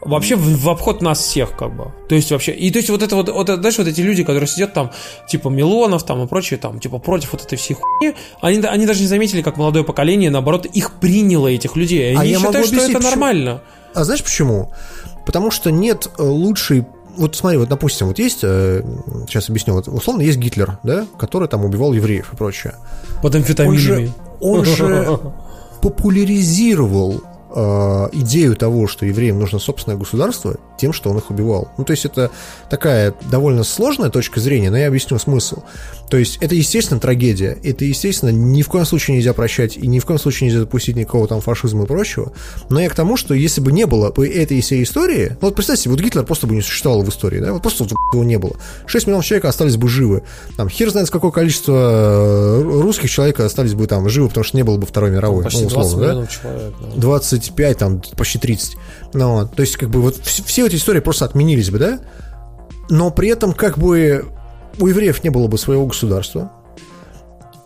вообще 0.00 0.36
в, 0.36 0.62
в 0.62 0.68
обход 0.68 1.02
нас 1.02 1.18
всех, 1.20 1.56
как 1.56 1.74
бы. 1.74 1.92
То 2.08 2.14
есть 2.14 2.30
вообще, 2.30 2.52
и 2.52 2.70
то 2.70 2.78
есть 2.78 2.90
вот 2.90 3.02
это 3.02 3.16
вот, 3.16 3.28
вот 3.28 3.46
знаешь, 3.48 3.78
вот 3.78 3.86
эти 3.86 4.00
люди, 4.00 4.24
которые 4.24 4.48
сидят 4.48 4.72
там, 4.72 4.90
типа 5.28 5.48
Милонов 5.48 6.04
там 6.04 6.22
и 6.22 6.26
прочие, 6.26 6.58
там, 6.58 6.78
типа 6.80 6.98
против 6.98 7.32
вот 7.32 7.42
этой 7.42 7.56
всей 7.56 7.74
хуйни, 7.74 8.14
они, 8.40 8.58
они 8.66 8.86
даже 8.86 9.00
не 9.00 9.06
заметили, 9.06 9.42
как 9.42 9.56
молодое 9.56 9.84
поколение, 9.84 10.30
наоборот, 10.30 10.66
их 10.66 10.94
приняло, 10.94 11.48
этих 11.48 11.76
людей. 11.76 12.14
А 12.16 12.20
Они 12.20 12.30
я 12.30 12.38
могу 12.38 12.52
считают, 12.52 12.66
что 12.66 12.76
объяснить, 12.76 12.96
это 12.96 13.04
почему. 13.04 13.10
нормально. 13.10 13.62
А 13.94 14.04
знаешь 14.04 14.22
почему? 14.22 14.72
Потому 15.26 15.50
что 15.50 15.70
нет 15.70 16.08
э, 16.18 16.22
лучшей... 16.22 16.86
Вот 17.16 17.34
смотри, 17.34 17.58
вот 17.58 17.68
допустим, 17.68 18.06
вот 18.06 18.18
есть, 18.18 18.40
э, 18.42 18.82
сейчас 19.26 19.48
объясню, 19.48 19.74
вот 19.74 19.88
условно 19.88 20.22
есть 20.22 20.38
Гитлер, 20.38 20.78
да, 20.84 21.04
который 21.18 21.48
там 21.48 21.64
убивал 21.64 21.92
евреев 21.92 22.32
и 22.32 22.36
прочее. 22.36 22.74
Под 23.22 23.34
Он 23.34 23.40
амфетаминами. 23.40 23.78
же, 23.78 24.12
он 24.40 24.64
же 24.64 25.18
популяризировал 25.82 27.22
идею 27.50 28.56
того, 28.56 28.86
что 28.86 29.06
евреям 29.06 29.38
нужно 29.38 29.58
собственное 29.58 29.98
государство, 29.98 30.56
тем, 30.78 30.92
что 30.92 31.10
он 31.10 31.18
их 31.18 31.30
убивал. 31.30 31.68
Ну, 31.78 31.84
то 31.84 31.92
есть 31.92 32.04
это 32.04 32.30
такая 32.68 33.14
довольно 33.30 33.64
сложная 33.64 34.10
точка 34.10 34.40
зрения, 34.40 34.70
но 34.70 34.78
я 34.78 34.88
объясню 34.88 35.18
смысл. 35.18 35.62
То 36.10 36.16
есть 36.16 36.38
это, 36.40 36.54
естественно, 36.54 37.00
трагедия. 37.00 37.58
Это, 37.62 37.84
естественно, 37.84 38.30
ни 38.30 38.62
в 38.62 38.68
коем 38.68 38.84
случае 38.84 39.16
нельзя 39.16 39.32
прощать, 39.34 39.76
и 39.76 39.86
ни 39.86 39.98
в 39.98 40.06
коем 40.06 40.18
случае 40.18 40.48
нельзя 40.48 40.60
допустить 40.60 40.96
никакого 40.96 41.28
там 41.28 41.40
фашизма 41.40 41.84
и 41.84 41.86
прочего. 41.86 42.32
Но 42.70 42.80
я 42.80 42.88
к 42.88 42.94
тому, 42.94 43.16
что 43.16 43.34
если 43.34 43.60
бы 43.60 43.72
не 43.72 43.86
было 43.86 44.10
бы 44.10 44.26
этой 44.26 44.60
всей 44.60 44.82
истории, 44.82 45.36
ну 45.40 45.48
вот 45.48 45.54
представьте, 45.54 45.90
вот 45.90 46.00
Гитлер 46.00 46.24
просто 46.24 46.46
бы 46.46 46.54
не 46.54 46.62
существовал 46.62 47.02
в 47.02 47.08
истории, 47.08 47.40
да, 47.40 47.52
вот 47.52 47.62
просто 47.62 47.84
вот 47.84 47.92
его 48.12 48.24
не 48.24 48.38
было. 48.38 48.56
6 48.86 49.06
миллионов 49.06 49.26
человек 49.26 49.44
остались 49.44 49.76
бы 49.76 49.88
живы. 49.88 50.22
Там 50.56 50.68
хер 50.68 50.90
знает, 50.90 51.10
какое 51.10 51.30
количество 51.30 51.72
э, 51.74 52.62
русских 52.62 53.10
человек 53.10 53.40
остались 53.40 53.74
бы 53.74 53.86
там 53.86 54.08
живы, 54.08 54.28
потому 54.28 54.44
что 54.44 54.56
не 54.56 54.62
было 54.62 54.76
бы 54.78 54.86
Второй 54.86 55.10
мировой. 55.10 55.44
Почти 55.44 55.64
ну, 55.64 55.70
20 55.70 55.86
условно, 55.86 56.06
да? 56.06 56.12
миллионов 56.12 56.30
человек. 56.30 56.74
да. 56.80 57.00
25, 57.00 57.78
там, 57.78 58.02
почти 58.16 58.38
30. 58.38 58.76
Ну, 59.14 59.32
вот, 59.32 59.54
то 59.54 59.62
есть, 59.62 59.76
как 59.76 59.90
бы, 59.90 60.00
вот 60.00 60.16
вс- 60.16 60.42
все 60.44 60.66
эти 60.66 60.76
истории 60.76 61.00
просто 61.00 61.24
отменились 61.24 61.70
бы, 61.70 61.78
да? 61.78 62.00
Но 62.88 63.10
при 63.10 63.28
этом, 63.28 63.52
как 63.52 63.78
бы, 63.78 64.24
у 64.78 64.86
евреев 64.86 65.24
не 65.24 65.30
было 65.30 65.46
бы 65.46 65.58
своего 65.58 65.86
государства. 65.86 66.52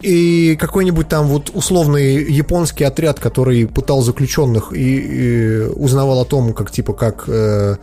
И 0.00 0.56
какой-нибудь 0.56 1.08
там 1.08 1.28
вот 1.28 1.50
условный 1.54 2.24
японский 2.24 2.82
отряд, 2.82 3.20
который 3.20 3.68
пытал 3.68 4.02
заключенных 4.02 4.72
и, 4.72 4.98
и 4.98 5.60
узнавал 5.76 6.20
о 6.20 6.24
том, 6.24 6.54
как, 6.54 6.72
типа, 6.72 6.92
как... 6.92 7.24
э, 7.28 7.76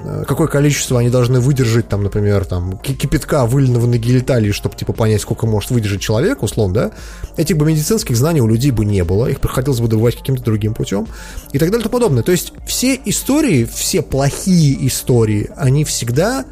э, 0.00 0.24
какое 0.26 0.48
количество 0.48 0.98
они 0.98 1.08
должны 1.08 1.38
выдержать, 1.38 1.88
там, 1.88 2.02
например, 2.02 2.46
там, 2.46 2.78
ки- 2.78 2.94
кипятка 2.94 3.46
выльного 3.46 3.86
на 3.86 3.96
гелиталии, 3.96 4.50
чтобы, 4.50 4.74
типа, 4.74 4.92
понять, 4.92 5.20
сколько 5.20 5.46
может 5.46 5.70
выдержать 5.70 6.00
человек, 6.00 6.42
условно, 6.42 6.74
да, 6.74 6.90
этих 7.36 7.56
бы 7.56 7.64
медицинских 7.64 8.16
знаний 8.16 8.40
у 8.40 8.48
людей 8.48 8.72
бы 8.72 8.84
не 8.84 9.04
было, 9.04 9.26
их 9.26 9.38
приходилось 9.38 9.78
бы 9.78 9.86
добывать 9.86 10.16
каким-то 10.16 10.42
другим 10.42 10.74
путем, 10.74 11.06
и 11.52 11.60
так 11.60 11.70
далее 11.70 11.82
и 11.82 11.88
тому 11.88 11.92
подобное. 11.92 12.24
То 12.24 12.32
есть 12.32 12.52
все 12.66 12.98
истории, 13.04 13.68
все 13.72 14.02
плохие 14.02 14.84
истории, 14.88 15.48
они 15.54 15.84
всегда, 15.84 16.44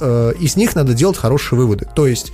э, 0.00 0.32
из 0.38 0.56
них 0.56 0.74
надо 0.74 0.94
делать 0.94 1.16
хорошие 1.16 1.58
выводы. 1.58 1.86
То 1.94 2.06
есть, 2.06 2.32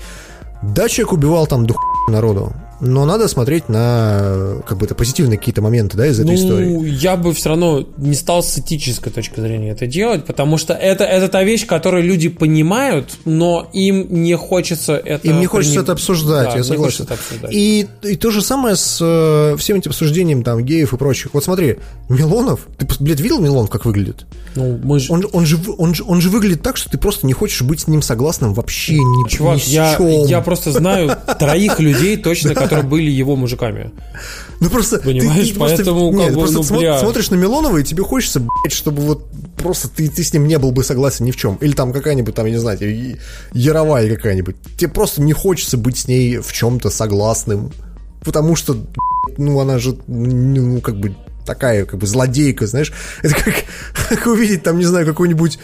да, 0.62 0.89
человек 0.89 1.12
убивал 1.12 1.47
там 1.47 1.66
хуя 1.66 1.81
народу, 2.09 2.53
но 2.81 3.05
надо 3.05 3.29
смотреть 3.29 3.69
на 3.69 4.57
как 4.67 4.79
бы 4.79 4.87
это 4.87 4.95
позитивные 4.95 5.39
какие-то 5.39 5.63
моменты, 5.63 5.97
да, 5.97 6.07
из 6.07 6.19
этой 6.19 6.29
ну, 6.29 6.35
истории. 6.35 6.89
я 6.91 7.17
бы 7.17 7.33
все 7.33 7.51
равно 7.51 7.87
не 7.97 8.15
стал 8.15 8.43
с 8.43 8.59
этической 8.59 9.13
точки 9.13 9.41
зрения 9.41 9.71
это 9.71 9.87
делать, 9.87 10.25
потому 10.25 10.59
что 10.59 10.75
это, 10.75 11.05
это 11.05 11.29
та 11.29 11.43
вещь, 11.45 11.67
которую 11.67 12.05
люди 12.05 12.29
понимают, 12.29 13.17
но 13.25 13.69
им 13.73 14.07
не 14.11 14.37
хочется 14.37 14.95
это... 14.95 15.27
Им 15.29 15.41
не 15.41 15.47
хочется 15.47 15.81
это 15.81 15.93
обсуждать, 15.93 16.51
да, 16.51 16.57
я 16.57 16.65
согласен. 16.65 17.05
Это 17.05 17.15
обсуждать. 17.15 17.53
И, 17.53 17.87
и 18.03 18.17
то 18.17 18.31
же 18.31 18.43
самое 18.43 18.77
с 18.77 18.99
э, 19.01 19.57
всем 19.59 19.79
этим 19.79 19.91
обсуждением 19.91 20.43
там 20.43 20.65
геев 20.65 20.93
и 20.93 20.97
прочих. 20.97 21.35
Вот 21.35 21.45
смотри, 21.45 21.79
Милонов, 22.09 22.61
ты, 22.79 22.87
блядь, 23.01 23.21
видел 23.21 23.41
Милонов, 23.41 23.71
как 23.71 23.85
выглядит? 23.85 24.27
Ну, 24.55 24.79
мы 24.83 25.01
же... 25.01 25.13
Он, 25.13 25.27
он, 25.33 25.47
же, 25.47 25.59
он, 25.79 25.95
же, 25.95 26.05
он 26.05 26.21
же 26.21 26.31
выглядит 26.31 26.63
так, 26.63 26.77
что 26.77 26.91
ты 26.91 26.99
просто 26.99 27.27
не 27.27 27.33
хочешь 27.33 27.63
быть 27.63 27.81
с 27.81 27.89
ним 27.89 28.03
согласным 28.03 28.55
вообще 28.55 28.95
ни, 28.95 29.29
Чувак, 29.29 29.57
ни 29.57 29.61
с 29.61 29.67
я, 29.69 29.95
чем. 29.97 30.27
я 30.27 30.41
просто 30.41 30.73
знаю 30.73 31.17
троих 31.39 31.81
людей 31.81 32.17
точно, 32.17 32.55
которые 32.65 32.86
были 32.89 33.11
его 33.11 33.36
мужиками. 33.36 33.91
Ну 34.61 34.70
просто 34.70 34.99
Понимаешь, 34.99 35.49
ты, 35.49 35.53
ты 35.53 35.59
просто- 35.59 35.77
поэтому 35.77 36.11
как 36.12 36.20
нет, 36.20 36.35
бы, 36.35 36.41
просто 36.41 36.57
ну, 36.57 36.62
смо- 36.62 36.78
бля. 36.78 36.99
смотришь 37.01 37.31
на 37.31 37.35
Милонова, 37.36 37.78
и 37.78 37.85
тебе 37.85 38.03
хочется, 38.03 38.41
блядь, 38.41 38.73
чтобы 38.73 39.03
вот 39.03 39.27
просто 39.57 39.89
ты, 39.89 40.09
ты 40.09 40.23
с 40.23 40.32
ним 40.32 40.47
не 40.47 40.59
был 40.59 40.70
бы 40.73 40.85
согласен 40.85 41.24
ни 41.24 41.31
в 41.31 41.36
чем. 41.36 41.57
Или 41.57 41.73
там 41.73 41.93
какая-нибудь, 41.93 42.35
там, 42.35 42.47
я 42.47 42.53
не 42.53 42.59
знаю, 42.59 42.78
Яровая 43.53 44.09
какая-нибудь. 44.15 44.57
Тебе 44.77 44.91
просто 44.91 45.23
не 45.23 45.32
хочется 45.32 45.77
быть 45.77 45.99
с 45.99 46.09
ней 46.09 46.39
в 46.39 46.53
чем-то 46.53 46.91
согласным. 46.91 47.73
Потому 48.24 48.57
что, 48.57 48.77
ну, 49.36 49.59
она 49.61 49.78
же, 49.78 49.97
ну, 50.07 50.81
как 50.81 50.97
бы 50.97 51.15
такая, 51.47 51.85
как 51.85 52.01
бы, 52.01 52.07
злодейка, 52.07 52.66
знаешь. 52.66 52.93
Это 53.23 53.35
как, 53.35 53.55
как 54.09 54.27
увидеть, 54.27 54.62
там, 54.62 54.78
не 54.78 54.85
знаю, 54.85 55.05
какой-нибудь 55.07 55.59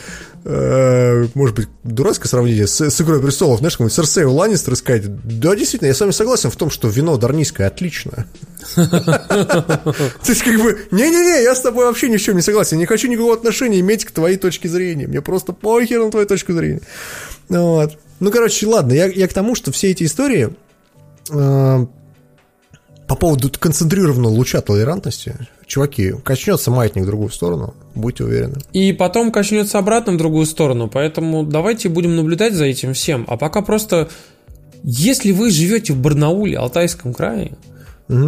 э, 0.45 1.27
может 1.35 1.57
быть, 1.57 1.69
дурацкое 1.85 2.29
сравнение 2.29 2.67
с, 2.67 2.81
с 2.81 3.01
«Игрой 3.01 3.21
престолов», 3.21 3.59
знаешь, 3.59 3.75
какой-нибудь 3.75 3.95
Серсею 3.95 4.33
Ланнистер 4.33 4.75
и 4.75 4.77
сказать, 4.77 5.03
да, 5.41 5.55
действительно, 5.55 5.89
я 5.89 5.95
с 5.95 6.01
вами 6.01 6.11
согласен 6.13 6.51
в 6.51 6.57
том, 6.57 6.71
что 6.71 6.89
вино 6.89 7.17
дарнийское 7.17 7.67
отлично. 7.67 8.27
То 8.75 9.95
есть, 10.27 10.43
как 10.43 10.61
бы, 10.61 10.79
не-не-не, 10.91 11.43
я 11.43 11.55
с 11.55 11.61
тобой 11.61 11.87
вообще 11.87 12.09
ни 12.09 12.17
в 12.17 12.23
чем 12.23 12.37
не 12.37 12.43
согласен, 12.43 12.79
не 12.79 12.87
хочу 12.87 13.09
никакого 13.09 13.35
отношения 13.35 13.81
иметь 13.81 14.05
к 14.05 14.11
твоей 14.11 14.37
точке 14.37 14.69
зрения, 14.69 15.07
мне 15.07 15.21
просто 15.21 15.53
похер 15.53 16.05
на 16.05 16.11
твою 16.11 16.27
точку 16.27 16.53
зрения. 16.53 16.83
Ну 17.49 17.75
Вот. 17.75 17.99
Ну, 18.21 18.31
короче, 18.31 18.67
ладно, 18.67 18.93
я, 18.93 19.07
я 19.07 19.27
к 19.29 19.33
тому, 19.33 19.55
что 19.55 19.73
все 19.73 19.91
эти 19.91 20.05
истории 20.05 20.51
э, 21.31 21.87
по 23.11 23.17
поводу 23.17 23.51
концентрированного 23.51 24.33
луча 24.33 24.61
толерантности, 24.61 25.35
чуваки, 25.67 26.13
качнется 26.23 26.71
маятник 26.71 27.03
в 27.03 27.07
другую 27.07 27.31
сторону, 27.31 27.75
будьте 27.97 28.23
уверены. 28.23 28.61
И 28.73 28.93
потом 28.93 29.33
качнется 29.33 29.81
обратно 29.81 30.13
в 30.13 30.17
другую 30.17 30.47
сторону, 30.47 30.87
поэтому 30.87 31.43
давайте 31.43 31.89
будем 31.89 32.15
наблюдать 32.15 32.55
за 32.55 32.67
этим 32.67 32.95
всем. 32.95 33.25
А 33.27 33.37
пока 33.37 33.63
просто, 33.63 34.11
если 34.85 35.33
вы 35.33 35.51
живете 35.51 35.93
в 35.93 35.97
Барнауле, 35.97 36.57
Алтайском 36.57 37.13
крае, 37.13 37.55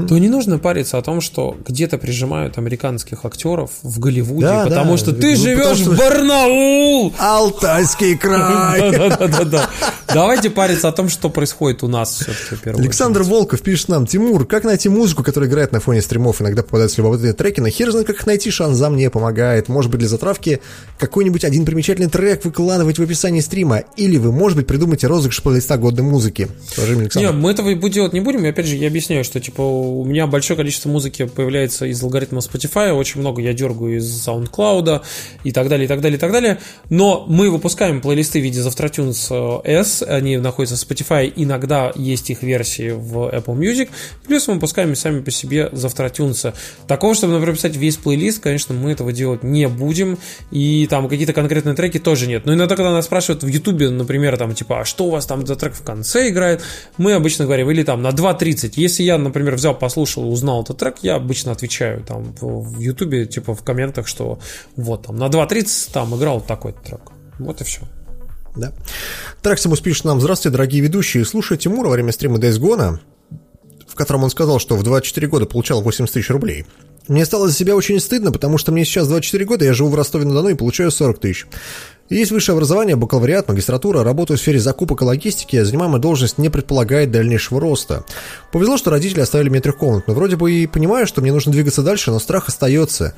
то 0.08 0.18
не 0.18 0.28
нужно 0.28 0.58
париться 0.58 0.96
о 0.98 1.02
том, 1.02 1.20
что 1.20 1.56
где-то 1.66 1.98
прижимают 1.98 2.56
американских 2.58 3.24
актеров 3.24 3.70
в 3.82 3.98
Голливуде, 3.98 4.46
Да, 4.46 4.64
потому 4.64 4.92
да. 4.92 4.98
что 4.98 5.10
Ну, 5.12 5.16
ты 5.20 5.32
потому 5.34 5.36
живешь 5.44 5.78
что- 5.78 5.90
в 5.90 5.98
Барнаул! 5.98 7.12
Алтайский 7.18 8.16
край! 8.16 8.80
Давайте 10.12 10.50
париться 10.50 10.88
о 10.88 10.92
том, 10.92 11.08
что 11.08 11.30
происходит 11.30 11.82
у 11.82 11.88
нас 11.88 12.24
все-таки 12.46 12.70
Александр 12.70 13.22
Волков 13.22 13.62
пишет 13.62 13.88
нам, 13.88 14.06
Тимур, 14.06 14.46
как 14.46 14.64
найти 14.64 14.88
музыку, 14.88 15.22
которая 15.22 15.48
играет 15.48 15.72
на 15.72 15.80
фоне 15.80 16.02
стримов, 16.02 16.42
иногда 16.42 16.62
попадаются 16.62 16.98
любопытные 17.00 17.32
треки, 17.32 17.60
но 17.60 17.68
хер 17.68 17.90
знает, 17.90 18.06
как 18.06 18.16
их 18.16 18.26
найти, 18.26 18.50
Шанза 18.50 18.90
мне 18.90 19.08
помогает. 19.10 19.68
Может 19.68 19.90
быть, 19.90 20.00
для 20.00 20.08
затравки 20.08 20.60
какой-нибудь 20.98 21.44
один 21.44 21.64
примечательный 21.64 22.08
трек 22.10 22.44
выкладывать 22.44 22.98
в 22.98 23.02
описании 23.02 23.40
стрима, 23.40 23.82
или 23.96 24.18
вы, 24.18 24.32
может 24.32 24.56
быть, 24.58 24.66
придумаете 24.66 25.06
розыгрыш 25.06 25.42
плейлиста 25.42 25.76
годной 25.78 26.04
музыки. 26.04 26.48
Уважаемый 26.76 27.02
Александр. 27.02 27.28
Нет, 27.28 27.36
мы 27.36 27.50
этого 27.50 27.68
и 27.70 27.90
делать 27.90 28.12
не 28.12 28.20
будем. 28.20 28.44
И 28.44 28.48
опять 28.48 28.66
же, 28.66 28.76
я 28.76 28.88
объясняю, 28.88 29.24
что 29.24 29.40
типа 29.40 29.62
у 29.72 30.04
меня 30.04 30.26
большое 30.26 30.56
количество 30.56 30.88
музыки 30.88 31.26
появляется 31.26 31.86
из 31.86 32.02
алгоритма 32.02 32.38
Spotify, 32.38 32.92
очень 32.92 33.20
много 33.20 33.42
я 33.42 33.52
дергаю 33.52 33.98
из 33.98 34.28
SoundCloud 34.28 35.02
и 35.44 35.52
так 35.52 35.68
далее, 35.68 35.86
и 35.86 35.88
так 35.88 36.00
далее, 36.00 36.16
и 36.16 36.20
так 36.20 36.32
далее. 36.32 36.58
Но 36.90 37.24
мы 37.28 37.50
выпускаем 37.50 38.00
плейлисты 38.00 38.40
в 38.40 38.42
виде 38.42 38.60
Завтратюнс 38.60 39.28
э, 39.30 39.58
S, 39.64 40.02
они 40.02 40.36
находятся 40.36 40.76
в 40.76 40.90
Spotify, 40.90 41.32
иногда 41.34 41.92
есть 41.94 42.30
их 42.30 42.42
версии 42.42 42.90
в 42.90 43.28
Apple 43.28 43.56
Music, 43.56 43.90
плюс 44.26 44.48
мы 44.48 44.54
выпускаем 44.54 44.94
сами 44.94 45.20
по 45.20 45.30
себе 45.30 45.68
Завтратюнса. 45.72 46.54
Такого, 46.86 47.14
чтобы, 47.14 47.34
например, 47.34 47.56
писать 47.56 47.76
весь 47.76 47.96
плейлист, 47.96 48.42
конечно, 48.42 48.74
мы 48.74 48.92
этого 48.92 49.12
делать 49.12 49.42
не 49.42 49.68
будем, 49.68 50.18
и 50.50 50.86
там 50.88 51.08
какие-то 51.08 51.32
конкретные 51.32 51.74
треки 51.74 51.98
тоже 51.98 52.26
нет. 52.26 52.46
Но 52.46 52.54
иногда, 52.54 52.76
когда 52.76 52.92
нас 52.92 53.06
спрашивают 53.06 53.42
в 53.42 53.46
Ютубе, 53.46 53.90
например, 53.90 54.36
там, 54.36 54.54
типа, 54.54 54.80
а 54.80 54.84
что 54.84 55.04
у 55.04 55.10
вас 55.10 55.26
там 55.26 55.46
за 55.46 55.56
трек 55.56 55.74
в 55.74 55.82
конце 55.82 56.28
играет, 56.28 56.62
мы 56.96 57.12
обычно 57.12 57.44
говорим, 57.44 57.70
или 57.70 57.82
там 57.82 58.02
на 58.02 58.10
2.30. 58.10 58.72
Если 58.76 59.02
я, 59.02 59.18
например, 59.18 59.51
взял, 59.56 59.74
послушал, 59.74 60.30
узнал 60.30 60.62
этот 60.62 60.78
трек, 60.78 60.96
я 61.02 61.16
обычно 61.16 61.52
отвечаю 61.52 62.02
там 62.02 62.34
в 62.40 62.78
Ютубе, 62.78 63.26
типа, 63.26 63.54
в 63.54 63.62
комментах, 63.62 64.06
что 64.06 64.38
вот 64.76 65.06
там 65.06 65.16
на 65.16 65.26
2.30 65.28 65.92
там 65.92 66.16
играл 66.16 66.40
такой 66.40 66.72
трек. 66.72 67.00
Вот 67.38 67.60
и 67.60 67.64
все. 67.64 67.82
Да. 68.56 68.72
Траксимус 69.40 69.80
пишет 69.80 70.04
нам, 70.04 70.20
здравствуйте, 70.20 70.52
дорогие 70.52 70.82
ведущие, 70.82 71.24
слушая 71.24 71.58
Тимура 71.58 71.88
во 71.88 71.94
время 71.94 72.12
стрима 72.12 72.38
Days 72.38 72.60
Gone, 72.60 72.98
в 73.86 73.94
котором 73.94 74.24
он 74.24 74.30
сказал, 74.30 74.58
что 74.58 74.76
в 74.76 74.82
24 74.82 75.26
года 75.26 75.46
получал 75.46 75.82
80 75.82 76.12
тысяч 76.12 76.30
рублей. 76.30 76.66
Мне 77.08 77.24
стало 77.24 77.48
за 77.48 77.54
себя 77.54 77.74
очень 77.74 77.98
стыдно, 77.98 78.30
потому 78.30 78.58
что 78.58 78.70
мне 78.70 78.84
сейчас 78.84 79.08
24 79.08 79.44
года, 79.44 79.64
я 79.64 79.74
живу 79.74 79.90
в 79.90 79.94
Ростове-на-Дону 79.94 80.50
и 80.50 80.54
получаю 80.54 80.90
40 80.90 81.18
тысяч. 81.18 81.46
Есть 82.12 82.30
высшее 82.30 82.54
образование, 82.54 82.94
бакалавриат, 82.94 83.48
магистратура, 83.48 84.04
работаю 84.04 84.36
в 84.36 84.40
сфере 84.40 84.58
закупок 84.58 85.00
и 85.00 85.04
логистики, 85.04 85.56
а 85.56 85.64
занимаемая 85.64 85.98
должность 85.98 86.36
не 86.36 86.50
предполагает 86.50 87.10
дальнейшего 87.10 87.58
роста. 87.58 88.04
Повезло, 88.50 88.76
что 88.76 88.90
родители 88.90 89.20
оставили 89.20 89.48
мне 89.48 89.60
трехкомнатную. 89.60 90.14
Вроде 90.14 90.36
бы 90.36 90.52
и 90.52 90.66
понимаю, 90.66 91.06
что 91.06 91.22
мне 91.22 91.32
нужно 91.32 91.52
двигаться 91.52 91.82
дальше, 91.82 92.10
но 92.10 92.18
страх 92.18 92.48
остается. 92.48 93.14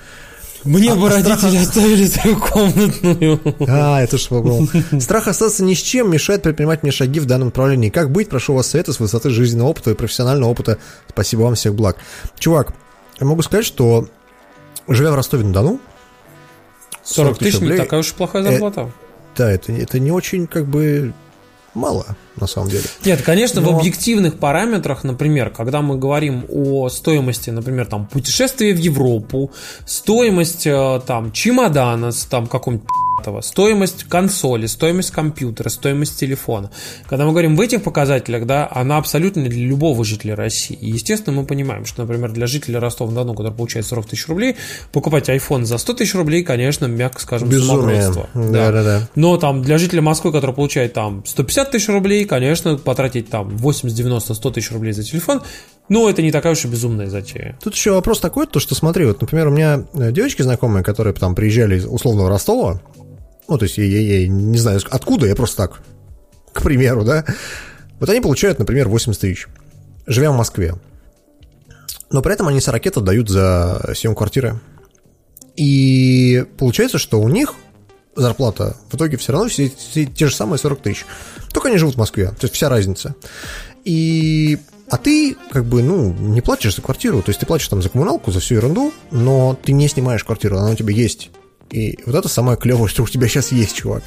Мне 0.62 0.94
бы 0.94 1.08
родители 1.08 1.56
оставили 1.56 2.06
трехкомнатную. 2.06 3.40
А, 3.68 4.00
это 4.00 4.16
что 4.16 4.40
было. 4.40 4.64
Страх 5.00 5.26
остаться 5.26 5.64
ни 5.64 5.74
с 5.74 5.78
чем 5.78 6.12
мешает 6.12 6.42
предпринимать 6.42 6.84
мне 6.84 6.92
шаги 6.92 7.18
в 7.18 7.26
данном 7.26 7.48
направлении. 7.48 7.90
Как 7.90 8.12
быть? 8.12 8.28
Прошу 8.28 8.54
вас 8.54 8.68
совета 8.68 8.92
с 8.92 9.00
высоты 9.00 9.30
жизненного 9.30 9.70
опыта 9.70 9.90
и 9.90 9.94
профессионального 9.94 10.50
опыта. 10.50 10.78
Спасибо 11.08 11.40
вам, 11.40 11.56
всех 11.56 11.74
благ. 11.74 11.96
Чувак, 12.38 12.72
я 13.18 13.26
могу 13.26 13.42
сказать, 13.42 13.66
что 13.66 14.06
живя 14.86 15.10
в 15.10 15.16
Ростове-на-Дону, 15.16 15.80
40 17.04 17.38
тысяч 17.38 17.54
не 17.54 17.60
рублей. 17.60 17.78
такая 17.78 18.00
уж 18.00 18.12
плохая 18.12 18.42
Э, 18.42 18.50
зарплата. 18.50 18.90
да, 19.36 19.50
это, 19.50 19.72
это 19.72 19.98
не 19.98 20.10
очень 20.10 20.46
как 20.46 20.66
бы 20.66 21.12
мало, 21.74 22.06
на 22.36 22.46
самом 22.46 22.68
деле. 22.70 22.84
Нет, 23.04 23.22
конечно, 23.22 23.60
в 23.60 23.64
Но- 23.64 23.78
объективных 23.78 24.38
параметрах, 24.38 25.02
например, 25.04 25.50
когда 25.50 25.82
мы 25.82 25.96
говорим 25.98 26.44
о 26.48 26.88
стоимости, 26.88 27.50
например, 27.50 27.86
там 27.86 28.06
путешествия 28.06 28.72
в 28.72 28.78
Европу, 28.78 29.50
стоимость 29.84 30.66
э, 30.66 31.00
там 31.06 31.32
чемодана 31.32 32.12
с 32.12 32.24
там 32.26 32.46
каком-нибудь 32.46 32.86
этого, 33.24 33.40
стоимость 33.40 34.04
консоли, 34.04 34.66
стоимость 34.66 35.10
компьютера, 35.10 35.70
стоимость 35.70 36.20
телефона. 36.20 36.70
Когда 37.06 37.24
мы 37.24 37.30
говорим 37.30 37.56
в 37.56 37.60
этих 37.60 37.82
показателях, 37.82 38.46
да, 38.46 38.68
она 38.70 38.98
абсолютно 38.98 39.44
для 39.44 39.66
любого 39.66 40.04
жителя 40.04 40.36
России. 40.36 40.76
И, 40.76 40.90
естественно, 40.90 41.34
мы 41.40 41.46
понимаем, 41.46 41.86
что, 41.86 42.02
например, 42.02 42.32
для 42.32 42.46
жителя 42.46 42.80
Ростова-на-Дону, 42.80 43.34
который 43.34 43.52
получает 43.52 43.86
40 43.86 44.06
тысяч 44.06 44.28
рублей, 44.28 44.56
покупать 44.92 45.30
iPhone 45.30 45.64
за 45.64 45.78
100 45.78 45.94
тысяч 45.94 46.14
рублей, 46.14 46.44
конечно, 46.44 46.84
мягко 46.84 47.20
скажем, 47.20 47.48
Безумие. 47.48 48.02
сумасбродство. 48.02 48.28
Да-да-да. 48.34 49.08
Но 49.14 49.36
там 49.38 49.62
для 49.62 49.78
жителя 49.78 50.02
Москвы, 50.02 50.32
который 50.32 50.54
получает 50.54 50.92
там 50.92 51.24
150 51.24 51.70
тысяч 51.70 51.88
рублей, 51.88 52.26
конечно, 52.26 52.76
потратить 52.76 53.30
там 53.30 53.48
80, 53.48 53.96
90, 53.96 54.34
100 54.34 54.50
тысяч 54.50 54.70
рублей 54.70 54.92
за 54.92 55.02
телефон, 55.02 55.40
ну, 55.88 56.08
это 56.08 56.22
не 56.22 56.32
такая 56.32 56.54
уж 56.54 56.64
и 56.64 56.68
безумная 56.68 57.08
затея. 57.08 57.58
Тут 57.62 57.74
еще 57.74 57.92
вопрос 57.92 58.18
такой, 58.18 58.46
то 58.46 58.58
что 58.58 58.74
смотри, 58.74 59.04
вот, 59.04 59.20
например, 59.20 59.48
у 59.48 59.50
меня 59.50 59.84
э, 59.92 60.12
девочки 60.12 60.40
знакомые, 60.40 60.82
которые 60.82 61.12
там 61.12 61.34
приезжали 61.34 61.76
из 61.76 61.84
условного 61.84 62.30
Ростова, 62.30 62.80
ну, 63.48 63.58
то 63.58 63.64
есть 63.64 63.78
я, 63.78 63.84
я- 63.84 64.20
я 64.20 64.28
не 64.28 64.58
знаю 64.58 64.80
откуда, 64.90 65.26
я 65.26 65.34
просто 65.34 65.56
так, 65.56 65.80
к 66.52 66.62
примеру, 66.62 67.04
да, 67.04 67.24
вот 68.00 68.08
они 68.08 68.20
получают, 68.20 68.58
например, 68.58 68.88
80 68.88 69.20
тысяч, 69.20 69.46
живя 70.06 70.30
в 70.30 70.36
Москве. 70.36 70.74
Но 72.10 72.22
при 72.22 72.32
этом 72.32 72.48
они 72.48 72.60
40 72.60 72.98
отдают 72.98 73.28
за 73.28 73.92
съем 73.94 74.14
квартиры. 74.14 74.60
И 75.56 76.44
получается, 76.58 76.98
что 76.98 77.20
у 77.20 77.28
них 77.28 77.54
зарплата 78.16 78.76
в 78.90 78.96
итоге 78.96 79.16
все 79.16 79.32
равно 79.32 79.48
все, 79.48 79.70
все 79.76 80.04
те 80.06 80.26
же 80.26 80.34
самые 80.34 80.58
40 80.58 80.80
тысяч. 80.80 81.04
Только 81.52 81.68
они 81.68 81.78
живут 81.78 81.94
в 81.94 81.98
Москве, 81.98 82.28
то 82.28 82.44
есть 82.44 82.54
вся 82.54 82.68
разница. 82.68 83.14
И 83.84 84.58
а 84.90 84.98
ты, 84.98 85.36
как 85.50 85.64
бы, 85.64 85.82
ну, 85.82 86.12
не 86.12 86.40
платишь 86.40 86.76
за 86.76 86.82
квартиру, 86.82 87.22
то 87.22 87.30
есть 87.30 87.40
ты 87.40 87.46
платишь 87.46 87.68
там 87.68 87.82
за 87.82 87.88
коммуналку, 87.88 88.30
за 88.32 88.40
всю 88.40 88.56
ерунду, 88.56 88.92
но 89.10 89.58
ты 89.62 89.72
не 89.72 89.88
снимаешь 89.88 90.24
квартиру, 90.24 90.58
она 90.58 90.70
у 90.70 90.74
тебя 90.74 90.92
есть. 90.92 91.30
И 91.70 91.98
вот 92.06 92.14
это 92.14 92.28
самое 92.28 92.56
клевое, 92.56 92.88
что 92.88 93.02
у 93.02 93.08
тебя 93.08 93.28
сейчас 93.28 93.52
есть, 93.52 93.74
чувак. 93.74 94.02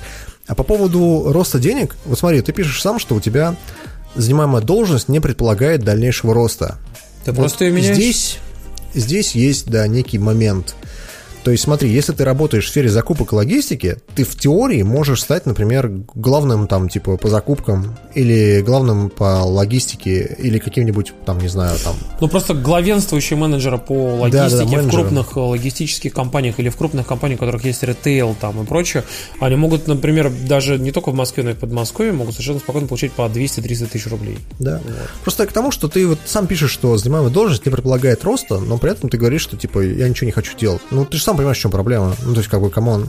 А 0.47 0.55
по 0.55 0.63
поводу 0.63 1.31
роста 1.31 1.59
денег, 1.59 1.95
вот 2.05 2.17
смотри, 2.17 2.41
ты 2.41 2.53
пишешь 2.53 2.81
сам, 2.81 2.99
что 2.99 3.15
у 3.15 3.19
тебя 3.19 3.55
занимаемая 4.15 4.61
должность 4.61 5.09
не 5.09 5.19
предполагает 5.19 5.83
дальнейшего 5.83 6.33
роста. 6.33 6.77
Ты 7.25 7.31
Вот 7.31 7.41
просто 7.41 7.65
ее 7.65 7.71
меняешь. 7.71 7.95
Здесь, 7.95 8.39
здесь 8.93 9.35
есть, 9.35 9.67
да, 9.69 9.87
некий 9.87 10.17
момент. 10.17 10.75
То 11.47 11.51
есть 11.51 11.63
смотри, 11.63 11.89
если 11.89 12.11
ты 12.11 12.25
работаешь 12.25 12.65
в 12.65 12.67
сфере 12.67 12.89
закупок 12.89 13.31
и 13.31 13.35
логистики, 13.35 13.95
ты 14.15 14.25
в 14.25 14.35
теории 14.35 14.83
можешь 14.83 15.21
стать, 15.21 15.45
например, 15.45 15.89
главным 16.13 16.67
там 16.67 16.89
типа 16.89 17.15
по 17.15 17.29
закупкам 17.29 17.95
или 18.13 18.59
главным 18.59 19.09
по 19.09 19.43
логистике 19.45 20.35
или 20.39 20.59
каким-нибудь 20.59 21.13
там, 21.25 21.37
не 21.37 21.47
знаю, 21.47 21.77
там... 21.81 21.95
Ну 22.19 22.27
просто 22.27 22.53
главенствующий 22.53 23.37
менеджер 23.37 23.77
по 23.77 24.15
логистике 24.15 24.75
да, 24.75 24.81
да, 24.81 24.87
в 24.89 24.89
крупных 24.89 25.37
э, 25.37 25.39
логистических 25.39 26.11
компаниях 26.11 26.59
или 26.59 26.67
в 26.67 26.75
крупных 26.75 27.07
компаниях, 27.07 27.39
у 27.39 27.45
которых 27.45 27.63
есть 27.63 27.81
ритейл 27.81 28.35
там 28.41 28.61
и 28.61 28.65
прочее, 28.65 29.05
они 29.39 29.55
могут, 29.55 29.87
например, 29.87 30.29
даже 30.49 30.77
не 30.77 30.91
только 30.91 31.11
в 31.11 31.15
Москве, 31.15 31.43
но 31.43 31.51
и 31.51 31.53
в 31.53 31.59
Подмосковье 31.59 32.11
могут 32.11 32.33
совершенно 32.33 32.59
спокойно 32.59 32.87
получить 32.87 33.13
по 33.13 33.21
200-300 33.21 33.87
тысяч 33.87 34.07
рублей. 34.07 34.37
Да. 34.59 34.81
Вот. 34.83 35.09
Просто 35.23 35.47
к 35.47 35.53
тому, 35.53 35.71
что 35.71 35.87
ты 35.87 36.07
вот 36.07 36.19
сам 36.25 36.45
пишешь, 36.45 36.71
что 36.71 36.97
занимаемая 36.97 37.31
должность 37.31 37.65
не 37.65 37.71
предполагает 37.71 38.25
роста, 38.25 38.59
но 38.59 38.77
при 38.77 38.91
этом 38.91 39.09
ты 39.09 39.17
говоришь, 39.17 39.43
что 39.43 39.55
типа 39.55 39.79
я 39.79 40.09
ничего 40.09 40.25
не 40.25 40.33
хочу 40.33 40.57
делать. 40.57 40.81
Ну 40.91 41.05
ты 41.05 41.15
же 41.15 41.23
сам 41.23 41.36
понимаешь, 41.37 41.57
в 41.57 41.61
чем 41.61 41.71
проблема. 41.71 42.15
Ну 42.23 42.33
то 42.33 42.39
есть 42.39 42.49
как 42.49 42.61
бы, 42.61 42.69
come 42.69 42.91
on. 42.91 43.07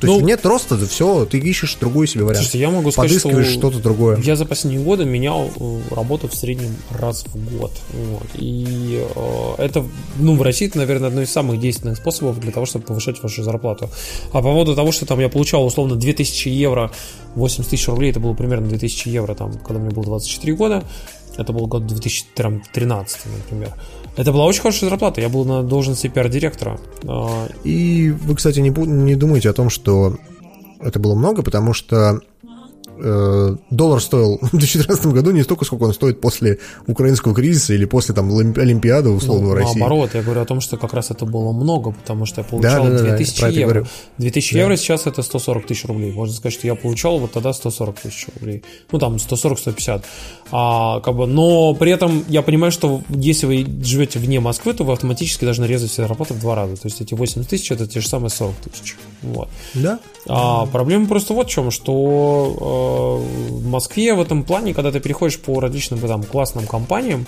То 0.00 0.06
ну, 0.06 0.14
есть 0.14 0.26
нет 0.26 0.44
роста, 0.44 0.76
все, 0.86 1.24
ты 1.24 1.38
ищешь 1.38 1.76
другой 1.80 2.06
себе 2.06 2.24
вариант. 2.24 2.44
Слушайте, 2.44 2.58
я 2.60 2.70
могу 2.70 2.90
сказать, 2.90 3.10
Подыскиваешь 3.10 3.46
что 3.46 3.58
что-то 3.58 3.78
другое. 3.78 4.20
Я 4.20 4.36
за 4.36 4.44
последние 4.44 4.84
годы 4.84 5.04
менял 5.04 5.50
э, 5.58 5.80
работу 5.90 6.28
в 6.28 6.34
среднем 6.34 6.76
раз 6.90 7.24
в 7.24 7.58
год. 7.58 7.72
Вот. 7.92 8.26
И 8.34 9.02
э, 9.14 9.54
это, 9.58 9.84
ну, 10.16 10.36
в 10.36 10.42
России 10.42 10.68
это, 10.68 10.78
наверное, 10.78 11.08
одно 11.08 11.22
из 11.22 11.30
самых 11.30 11.58
действенных 11.60 11.96
способов 11.96 12.38
для 12.40 12.52
того, 12.52 12.66
чтобы 12.66 12.84
повышать 12.84 13.22
вашу 13.22 13.42
зарплату. 13.42 13.90
А 14.32 14.36
по 14.36 14.42
поводу 14.42 14.74
того, 14.74 14.92
что 14.92 15.06
там 15.06 15.18
я 15.20 15.28
получал 15.28 15.64
условно 15.64 15.96
2000 15.96 16.48
евро, 16.48 16.90
80 17.34 17.70
тысяч 17.70 17.88
рублей, 17.88 18.10
это 18.10 18.20
было 18.20 18.34
примерно 18.34 18.68
2000 18.68 19.08
евро, 19.08 19.34
там, 19.34 19.54
когда 19.58 19.80
мне 19.80 19.90
было 19.90 20.04
24 20.04 20.54
года, 20.54 20.84
это 21.38 21.52
был 21.52 21.66
год 21.66 21.86
2013, 21.86 23.18
например. 23.26 23.74
Это 24.16 24.32
была 24.32 24.46
очень 24.46 24.62
хорошая 24.62 24.88
зарплата. 24.90 25.20
Я 25.20 25.28
был 25.28 25.44
на 25.44 25.62
должности 25.62 26.08
пиар-директора. 26.08 26.78
А, 27.06 27.48
И 27.64 28.10
вы, 28.10 28.34
кстати, 28.34 28.60
не, 28.60 28.70
не 28.70 29.14
думаете 29.14 29.50
о 29.50 29.52
том, 29.52 29.68
что 29.70 30.16
это 30.80 30.98
было 30.98 31.14
много, 31.14 31.42
потому 31.42 31.74
что 31.74 32.20
доллар 33.70 34.00
стоил 34.00 34.38
в 34.42 34.50
2014 34.50 35.06
году 35.06 35.30
не 35.30 35.42
столько, 35.42 35.64
сколько 35.64 35.84
он 35.84 35.94
стоит 35.94 36.20
после 36.20 36.58
украинского 36.86 37.34
кризиса 37.34 37.74
или 37.74 37.84
после 37.84 38.14
там 38.14 38.30
Олимпиады 38.36 39.10
условно 39.10 39.48
ну, 39.48 39.54
России. 39.54 39.78
Наоборот, 39.78 40.10
я 40.14 40.22
говорю 40.22 40.40
о 40.40 40.44
том, 40.44 40.60
что 40.60 40.76
как 40.76 40.94
раз 40.94 41.10
это 41.10 41.26
было 41.26 41.52
много, 41.52 41.92
потому 41.92 42.26
что 42.26 42.40
я 42.40 42.44
получал 42.46 42.84
да, 42.84 42.90
да, 42.90 43.16
2000 43.16 43.40
да, 43.40 43.48
евро. 43.48 43.86
2000 44.18 44.54
да. 44.54 44.60
евро 44.60 44.76
сейчас 44.76 45.06
это 45.06 45.22
140 45.22 45.66
тысяч 45.66 45.84
рублей. 45.84 46.12
Можно 46.12 46.34
сказать, 46.34 46.54
что 46.54 46.66
я 46.66 46.74
получал 46.74 47.18
вот 47.18 47.32
тогда 47.32 47.52
140 47.52 48.00
тысяч 48.00 48.26
рублей. 48.34 48.62
Ну 48.90 48.98
там 48.98 49.16
140-150. 49.16 50.02
А, 50.52 51.00
как 51.00 51.16
бы, 51.16 51.26
но 51.26 51.74
при 51.74 51.92
этом 51.92 52.24
я 52.28 52.42
понимаю, 52.42 52.72
что 52.72 53.02
если 53.08 53.46
вы 53.46 53.66
живете 53.82 54.18
вне 54.18 54.40
Москвы, 54.40 54.72
то 54.74 54.84
вы 54.84 54.92
автоматически 54.92 55.44
должны 55.44 55.64
резать 55.64 55.90
все 55.90 56.06
зарплаты 56.06 56.34
в 56.34 56.40
два 56.40 56.54
раза. 56.54 56.76
То 56.76 56.86
есть 56.86 57.00
эти 57.00 57.14
80 57.14 57.48
тысяч 57.48 57.70
это 57.70 57.86
те 57.86 58.00
же 58.00 58.08
самые 58.08 58.30
40 58.30 58.54
тысяч. 58.56 58.96
Вот. 59.32 59.48
Да. 59.74 59.98
А 60.28 60.66
проблема 60.66 61.06
просто 61.06 61.34
вот 61.34 61.48
в 61.48 61.50
чем, 61.50 61.70
что 61.70 63.20
э, 63.20 63.52
в 63.54 63.68
Москве 63.68 64.14
в 64.14 64.20
этом 64.20 64.44
плане, 64.44 64.74
когда 64.74 64.90
ты 64.90 65.00
переходишь 65.00 65.38
по 65.38 65.60
различным 65.60 66.00
там, 66.00 66.22
классным 66.24 66.66
компаниям, 66.66 67.26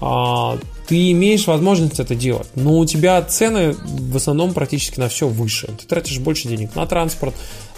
э, 0.00 0.58
ты 0.86 1.10
имеешь 1.12 1.46
возможность 1.46 2.00
это 2.00 2.14
делать, 2.14 2.48
но 2.54 2.78
у 2.78 2.86
тебя 2.86 3.20
цены 3.22 3.74
в 3.74 4.16
основном 4.16 4.54
практически 4.54 4.98
на 4.98 5.08
все 5.08 5.28
выше. 5.28 5.68
Ты 5.78 5.86
тратишь 5.86 6.18
больше 6.18 6.48
денег 6.48 6.74
на 6.74 6.86
транспорт, 6.86 7.34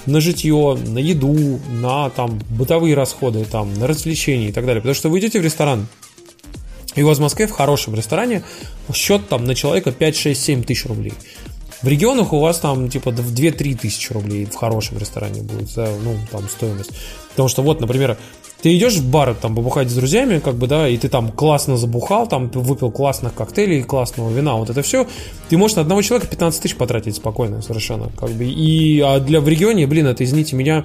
на 0.06 0.20
житье, 0.20 0.78
на 0.86 0.98
еду, 0.98 1.60
на 1.70 2.10
там 2.10 2.40
бытовые 2.50 2.94
расходы, 2.94 3.44
там, 3.44 3.74
на 3.74 3.86
развлечения 3.86 4.48
и 4.48 4.52
так 4.52 4.66
далее. 4.66 4.80
Потому 4.80 4.94
что 4.94 5.08
вы 5.08 5.18
идете 5.18 5.40
в 5.40 5.44
ресторан, 5.44 5.86
и 6.96 7.02
у 7.02 7.06
вас 7.06 7.18
в 7.18 7.20
Москве 7.20 7.46
в 7.46 7.52
хорошем 7.52 7.94
ресторане 7.94 8.42
счет 8.92 9.28
там 9.28 9.44
на 9.44 9.54
человека 9.54 9.92
5, 9.92 10.16
6, 10.16 10.42
7 10.42 10.64
тысяч 10.64 10.86
рублей. 10.86 11.12
В 11.82 11.88
регионах 11.88 12.32
у 12.32 12.40
вас 12.40 12.58
там 12.58 12.90
типа 12.90 13.10
в 13.10 13.32
2-3 13.32 13.78
тысячи 13.78 14.12
рублей 14.12 14.44
в 14.44 14.54
хорошем 14.54 14.98
ресторане 14.98 15.42
будет, 15.42 15.74
да, 15.74 15.88
ну, 16.04 16.14
там 16.30 16.48
стоимость. 16.48 16.92
Потому 17.30 17.48
что 17.48 17.62
вот, 17.62 17.80
например, 17.80 18.18
ты 18.62 18.76
идешь 18.76 18.96
в 18.96 19.10
бар 19.10 19.34
там 19.34 19.54
побухать 19.54 19.88
с 19.88 19.94
друзьями, 19.94 20.38
как 20.38 20.56
бы, 20.56 20.66
да, 20.66 20.88
и 20.88 20.96
ты 20.98 21.08
там 21.08 21.32
классно 21.32 21.76
забухал, 21.76 22.26
там 22.26 22.48
выпил 22.48 22.90
классных 22.90 23.34
коктейлей, 23.34 23.82
классного 23.82 24.30
вина, 24.30 24.56
вот 24.56 24.68
это 24.68 24.82
все, 24.82 25.06
ты 25.48 25.56
можешь 25.56 25.76
на 25.76 25.82
одного 25.82 26.02
человека 26.02 26.28
15 26.28 26.62
тысяч 26.62 26.76
потратить 26.76 27.16
спокойно 27.16 27.62
совершенно, 27.62 28.10
как 28.10 28.30
бы, 28.30 28.44
и 28.44 29.00
а 29.00 29.18
для 29.20 29.40
в 29.40 29.48
регионе, 29.48 29.86
блин, 29.86 30.06
это, 30.06 30.24
извините 30.24 30.56
меня, 30.56 30.84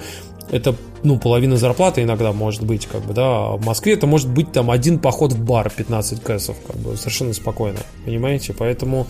это, 0.51 0.75
ну, 1.03 1.17
половина 1.17 1.57
зарплаты 1.57 2.03
иногда 2.03 2.32
может 2.32 2.64
быть, 2.64 2.85
как 2.85 3.01
бы, 3.03 3.14
да, 3.14 3.24
а 3.25 3.57
в 3.57 3.65
Москве 3.65 3.93
это 3.93 4.07
может 4.07 4.30
быть 4.30 4.51
там 4.51 4.72
один 4.72 4.99
поход 4.99 5.33
в 5.33 5.43
бар 5.43 5.69
15 5.69 6.22
кэсов, 6.22 6.56
как 6.65 6.77
бы, 6.77 6.95
совершенно 6.95 7.33
спокойно, 7.33 7.80
понимаете, 8.06 8.53
поэтому 8.53 9.07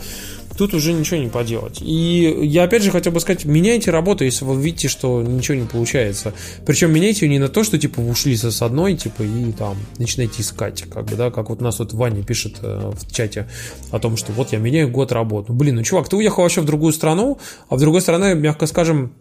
тут 0.57 0.73
уже 0.73 0.93
ничего 0.93 1.19
не 1.19 1.27
поделать. 1.27 1.81
И 1.81 2.37
я 2.43 2.63
опять 2.63 2.83
же 2.83 2.91
хотел 2.91 3.11
бы 3.11 3.19
сказать, 3.19 3.45
меняйте 3.45 3.91
работу, 3.91 4.23
если 4.23 4.45
вы 4.45 4.61
видите, 4.61 4.87
что 4.87 5.21
ничего 5.21 5.57
не 5.57 5.67
получается. 5.67 6.33
Причем 6.65 6.93
меняйте 6.93 7.25
ее 7.25 7.31
не 7.31 7.39
на 7.39 7.47
то, 7.47 7.63
что 7.63 7.77
типа 7.77 7.99
ушли 7.99 8.35
с 8.35 8.61
одной, 8.61 8.95
типа, 8.95 9.23
и 9.23 9.51
там 9.51 9.77
начинаете 9.97 10.41
искать, 10.41 10.83
как 10.89 11.05
бы, 11.05 11.15
да, 11.15 11.31
как 11.31 11.49
вот 11.49 11.61
нас 11.61 11.79
вот 11.79 11.93
Ваня 11.93 12.23
пишет 12.23 12.57
э, 12.61 12.91
в 12.93 13.11
чате 13.11 13.47
о 13.91 13.99
том, 13.99 14.17
что 14.17 14.31
вот 14.31 14.51
я 14.51 14.59
меняю 14.59 14.89
год 14.89 15.11
работы. 15.11 15.53
Блин, 15.53 15.75
ну 15.75 15.83
чувак, 15.83 16.09
ты 16.09 16.15
уехал 16.15 16.43
вообще 16.43 16.61
в 16.61 16.65
другую 16.65 16.93
страну, 16.93 17.37
а 17.69 17.75
в 17.75 17.79
другой 17.79 18.01
стране, 18.01 18.35
мягко 18.35 18.67
скажем, 18.67 19.13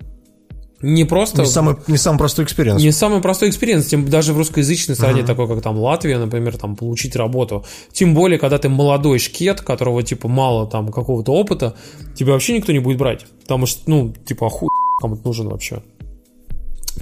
не 0.84 1.04
просто... 1.04 1.42
Не 1.42 1.48
самый, 1.48 1.76
не 1.86 1.96
самый 1.96 2.18
простой 2.18 2.44
experience. 2.44 2.82
Не 2.82 2.92
самый 2.92 3.20
простой 3.20 3.48
experience, 3.48 3.86
тем 3.86 4.08
даже 4.08 4.32
в 4.34 4.38
русскоязычной 4.38 4.94
стране, 4.94 5.22
uh-huh. 5.22 5.26
такой 5.26 5.48
как 5.48 5.62
там 5.62 5.78
Латвия, 5.78 6.18
например, 6.18 6.56
там 6.58 6.76
получить 6.76 7.16
работу. 7.16 7.64
Тем 7.92 8.14
более, 8.14 8.38
когда 8.38 8.58
ты 8.58 8.68
молодой 8.68 9.18
шкет, 9.18 9.62
которого 9.62 10.02
типа 10.02 10.28
мало 10.28 10.66
там 10.66 10.92
какого-то 10.92 11.32
опыта, 11.32 11.74
тебя 12.14 12.32
вообще 12.32 12.56
никто 12.56 12.72
не 12.72 12.80
будет 12.80 12.98
брать. 12.98 13.24
Потому 13.42 13.66
что, 13.66 13.80
ну, 13.86 14.12
типа, 14.26 14.46
охуй 14.46 14.68
кому-то 15.00 15.26
нужен 15.26 15.48
вообще. 15.48 15.82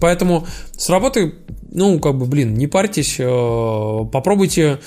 Поэтому 0.01 0.47
с 0.77 0.89
работы, 0.89 1.35
ну, 1.71 1.99
как 1.99 2.17
бы, 2.17 2.27
блин, 2.27 2.55
не 2.55 2.67
парьтесь, 2.67 3.17
э, 3.19 4.05
попробуйте 4.13 4.81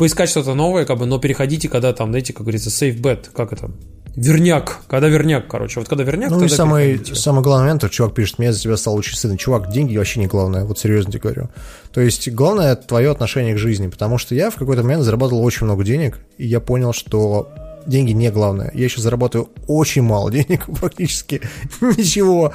поискать 0.00 0.30
что-то 0.30 0.54
новое, 0.54 0.86
как 0.86 0.96
бы, 0.96 1.04
но 1.04 1.18
переходите, 1.18 1.68
когда 1.68 1.92
там, 1.92 2.08
знаете, 2.08 2.32
как 2.32 2.44
говорится, 2.44 2.70
safe 2.70 2.98
bet, 2.98 3.26
как 3.34 3.52
это, 3.52 3.70
Верняк, 4.16 4.80
когда 4.88 5.08
верняк, 5.08 5.46
короче. 5.46 5.78
Вот 5.78 5.88
когда 5.88 6.02
верняк, 6.02 6.30
Ну 6.30 6.42
и 6.42 6.48
самый, 6.48 7.00
самый 7.14 7.42
главный 7.42 7.66
момент, 7.66 7.88
чувак 7.90 8.14
пишет, 8.14 8.38
меня 8.38 8.52
за 8.52 8.60
тебя 8.60 8.76
стал 8.76 8.96
очень 8.96 9.14
стыдно. 9.14 9.38
Чувак, 9.38 9.70
деньги 9.70 9.96
вообще 9.96 10.18
не 10.20 10.26
главное, 10.26 10.64
вот 10.64 10.78
серьезно 10.78 11.12
тебе 11.12 11.20
говорю. 11.20 11.50
То 11.92 12.00
есть 12.00 12.28
главное 12.30 12.74
твое 12.76 13.10
отношение 13.10 13.54
к 13.54 13.58
жизни, 13.58 13.88
потому 13.88 14.18
что 14.18 14.34
я 14.34 14.50
в 14.50 14.56
какой-то 14.56 14.82
момент 14.82 15.04
заработал 15.04 15.44
очень 15.44 15.66
много 15.66 15.84
денег, 15.84 16.18
и 16.38 16.46
я 16.46 16.60
понял, 16.60 16.92
что 16.92 17.50
деньги 17.86 18.12
не 18.12 18.30
главное. 18.30 18.72
Я 18.74 18.84
еще 18.84 19.02
зарабатываю 19.02 19.50
очень 19.68 20.02
мало 20.02 20.30
денег, 20.32 20.66
практически 20.80 21.42
ничего. 21.80 22.52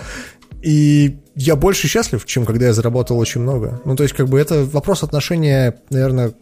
И 0.62 1.20
я 1.36 1.56
больше 1.56 1.88
счастлив, 1.88 2.26
чем 2.26 2.44
когда 2.44 2.66
я 2.66 2.74
заработал 2.74 3.20
очень 3.20 3.42
много. 3.42 3.82
Ну, 3.86 3.96
то 3.96 4.04
есть, 4.04 4.16
как 4.16 4.28
бы 4.28 4.40
это 4.40 4.66
вопрос 4.66 5.04
отношения, 5.04 5.76
наверное, 5.92 6.34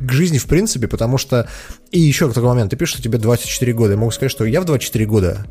к 0.00 0.12
жизни 0.12 0.38
в 0.38 0.46
принципе, 0.46 0.88
потому 0.88 1.18
что... 1.18 1.48
И 1.90 2.00
еще 2.00 2.28
такой 2.28 2.48
момент, 2.48 2.70
ты 2.70 2.76
пишешь, 2.76 2.94
что 2.94 3.02
тебе 3.02 3.18
24 3.18 3.72
года. 3.72 3.92
Я 3.92 3.98
могу 3.98 4.10
сказать, 4.10 4.30
что 4.30 4.44
я 4.44 4.60
в 4.60 4.64
24 4.64 5.06
года 5.06 5.46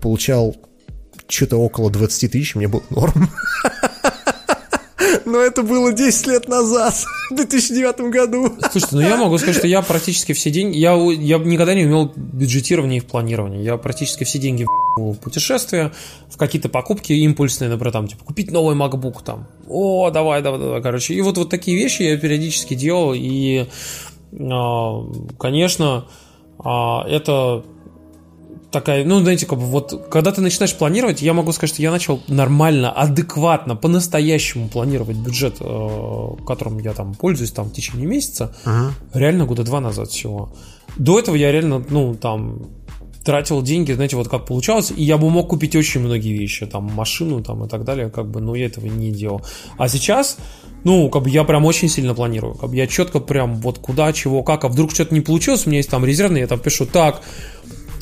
получал 0.00 0.56
что-то 1.28 1.56
около 1.56 1.90
20 1.90 2.32
тысяч, 2.32 2.54
мне 2.54 2.68
был 2.68 2.82
норм. 2.90 3.30
Но 5.24 5.38
это 5.38 5.62
было 5.62 5.92
10 5.92 6.26
лет 6.26 6.48
назад, 6.48 6.94
в 7.30 7.36
2009 7.36 8.00
году. 8.12 8.56
Слушайте, 8.70 8.96
ну 8.96 9.00
я 9.00 9.16
могу 9.16 9.38
сказать, 9.38 9.56
что 9.56 9.66
я 9.66 9.82
практически 9.82 10.32
все 10.32 10.50
деньги... 10.50 10.76
Я, 10.76 10.94
я 10.94 11.38
никогда 11.38 11.74
не 11.74 11.84
умел 11.84 12.12
бюджетирование 12.14 12.98
и 12.98 13.00
в 13.00 13.06
планировании. 13.06 13.62
Я 13.62 13.76
практически 13.76 14.24
все 14.24 14.38
деньги 14.38 14.66
в 14.96 15.14
путешествия, 15.14 15.92
в 16.28 16.36
какие-то 16.36 16.68
покупки 16.68 17.12
импульсные, 17.12 17.70
например, 17.70 17.92
там, 17.92 18.08
типа, 18.08 18.24
купить 18.24 18.50
новый 18.50 18.76
MacBook, 18.76 19.22
там, 19.24 19.46
о, 19.68 20.10
давай, 20.10 20.42
давай, 20.42 20.60
давай, 20.60 20.82
короче. 20.82 21.14
И 21.14 21.20
вот, 21.20 21.38
вот 21.38 21.48
такие 21.50 21.76
вещи 21.76 22.02
я 22.02 22.16
периодически 22.16 22.74
делал, 22.74 23.14
и, 23.14 23.66
а, 24.38 25.06
конечно, 25.38 26.06
а, 26.58 27.06
это 27.08 27.64
такая, 28.72 29.04
ну, 29.04 29.20
знаете, 29.20 29.46
как 29.46 29.58
бы 29.58 29.66
вот, 29.66 30.08
когда 30.10 30.32
ты 30.32 30.40
начинаешь 30.40 30.74
планировать, 30.74 31.22
я 31.22 31.34
могу 31.34 31.52
сказать, 31.52 31.74
что 31.74 31.82
я 31.82 31.90
начал 31.90 32.20
нормально, 32.26 32.90
адекватно, 32.90 33.76
по-настоящему 33.76 34.68
планировать 34.68 35.16
бюджет, 35.16 35.56
э, 35.60 36.28
которым 36.46 36.78
я 36.78 36.92
там 36.94 37.14
пользуюсь 37.14 37.52
там 37.52 37.66
в 37.66 37.72
течение 37.72 38.06
месяца, 38.06 38.54
uh-huh. 38.64 38.90
реально 39.14 39.44
года 39.44 39.62
два 39.62 39.80
назад 39.80 40.08
всего. 40.08 40.52
До 40.96 41.18
этого 41.18 41.36
я 41.36 41.52
реально, 41.52 41.84
ну, 41.88 42.14
там, 42.14 42.62
тратил 43.24 43.62
деньги, 43.62 43.92
знаете, 43.92 44.16
вот 44.16 44.28
как 44.28 44.46
получалось, 44.46 44.92
и 44.94 45.02
я 45.02 45.16
бы 45.16 45.30
мог 45.30 45.48
купить 45.48 45.76
очень 45.76 46.00
многие 46.00 46.32
вещи, 46.36 46.66
там, 46.66 46.84
машину, 46.84 47.42
там, 47.42 47.64
и 47.64 47.68
так 47.68 47.84
далее, 47.84 48.10
как 48.10 48.30
бы, 48.30 48.40
но 48.40 48.54
я 48.54 48.66
этого 48.66 48.86
не 48.86 49.10
делал. 49.10 49.42
А 49.78 49.88
сейчас, 49.88 50.38
ну, 50.84 51.08
как 51.08 51.22
бы 51.22 51.30
я 51.30 51.44
прям 51.44 51.64
очень 51.64 51.88
сильно 51.88 52.14
планирую, 52.14 52.54
как 52.54 52.70
бы 52.70 52.76
я 52.76 52.86
четко 52.86 53.20
прям 53.20 53.56
вот 53.56 53.78
куда, 53.78 54.12
чего, 54.12 54.42
как, 54.42 54.64
а 54.64 54.68
вдруг 54.68 54.92
что-то 54.92 55.14
не 55.14 55.20
получилось, 55.20 55.66
у 55.66 55.70
меня 55.70 55.78
есть 55.78 55.90
там 55.90 56.04
резервный, 56.04 56.40
я 56.40 56.46
там 56.46 56.58
пишу, 56.58 56.86
так, 56.86 57.22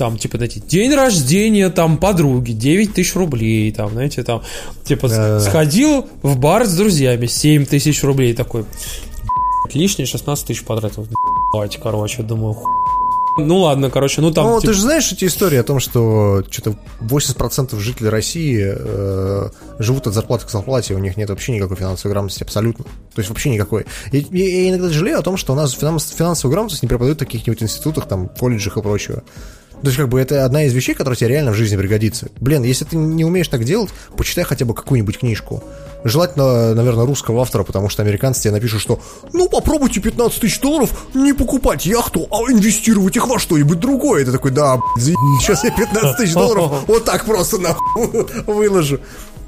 там, 0.00 0.16
типа, 0.16 0.38
знаете, 0.38 0.60
день 0.60 0.94
рождения, 0.94 1.68
там, 1.68 1.98
подруги, 1.98 2.52
9 2.52 2.94
тысяч 2.94 3.14
рублей, 3.14 3.70
там, 3.70 3.90
знаете, 3.90 4.22
там, 4.22 4.42
типа, 4.82 5.10
Да-да-да. 5.10 5.40
сходил 5.40 6.08
в 6.22 6.38
бар 6.38 6.64
с 6.64 6.74
друзьями, 6.74 7.26
7 7.26 7.66
тысяч 7.66 8.02
рублей, 8.02 8.32
такой, 8.32 8.64
лишние 9.74 10.06
16 10.06 10.46
тысяч 10.46 10.64
потратил, 10.64 11.06
короче, 11.82 12.22
думаю, 12.22 12.56
Ну 13.36 13.58
ладно, 13.58 13.90
короче, 13.90 14.22
ну 14.22 14.30
там... 14.30 14.46
Ну, 14.46 14.60
типа... 14.60 14.72
ты 14.72 14.72
же 14.72 14.80
знаешь 14.80 15.12
эти 15.12 15.26
истории 15.26 15.58
о 15.58 15.64
том, 15.64 15.80
что 15.80 16.42
что-то 16.50 16.74
80% 17.02 17.78
жителей 17.78 18.08
России 18.08 18.74
э, 18.74 19.50
живут 19.78 20.06
от 20.06 20.14
зарплаты 20.14 20.46
к 20.46 20.50
зарплате, 20.50 20.94
у 20.94 20.98
них 20.98 21.18
нет 21.18 21.28
вообще 21.28 21.52
никакой 21.52 21.76
финансовой 21.76 22.14
грамотности, 22.14 22.42
абсолютно. 22.42 22.86
То 22.86 23.18
есть 23.18 23.28
вообще 23.28 23.50
никакой. 23.50 23.84
Я, 24.12 24.20
я, 24.30 24.62
я 24.62 24.70
иногда 24.70 24.88
жалею 24.88 25.18
о 25.18 25.22
том, 25.22 25.36
что 25.36 25.52
у 25.52 25.56
нас 25.56 25.72
финансовую 25.72 26.52
грамотность 26.54 26.82
не 26.82 26.88
преподают 26.88 27.18
в 27.20 27.24
каких-нибудь 27.26 27.62
институтах, 27.62 28.08
там, 28.08 28.28
колледжах 28.28 28.78
и 28.78 28.80
прочего. 28.80 29.22
То 29.82 29.86
есть, 29.86 29.96
как 29.96 30.08
бы, 30.08 30.20
это 30.20 30.44
одна 30.44 30.64
из 30.64 30.72
вещей, 30.72 30.94
которая 30.94 31.16
тебе 31.16 31.30
реально 31.30 31.52
в 31.52 31.54
жизни 31.54 31.76
пригодится. 31.76 32.28
Блин, 32.38 32.62
если 32.62 32.84
ты 32.84 32.96
не 32.96 33.24
умеешь 33.24 33.48
так 33.48 33.64
делать, 33.64 33.90
почитай 34.16 34.44
хотя 34.44 34.64
бы 34.64 34.74
какую-нибудь 34.74 35.18
книжку. 35.18 35.62
Желательно, 36.04 36.74
наверное, 36.74 37.04
русского 37.04 37.42
автора, 37.42 37.62
потому 37.62 37.88
что 37.88 38.02
американцы 38.02 38.42
тебе 38.42 38.52
напишут, 38.52 38.80
что 38.80 39.00
«Ну, 39.32 39.48
попробуйте 39.48 40.00
15 40.00 40.40
тысяч 40.40 40.60
долларов 40.60 41.06
не 41.14 41.32
покупать 41.32 41.84
яхту, 41.84 42.26
а 42.30 42.50
инвестировать 42.50 43.16
их 43.16 43.26
во 43.26 43.38
что-нибудь 43.38 43.78
другое». 43.80 44.24
Ты 44.24 44.32
такой 44.32 44.50
«Да, 44.50 44.78
сейчас 44.98 45.64
я 45.64 45.70
15 45.70 46.16
тысяч 46.16 46.32
долларов 46.32 46.84
вот 46.86 47.04
так 47.04 47.24
просто 47.24 47.58
нахуй 47.58 48.26
выложу». 48.46 49.00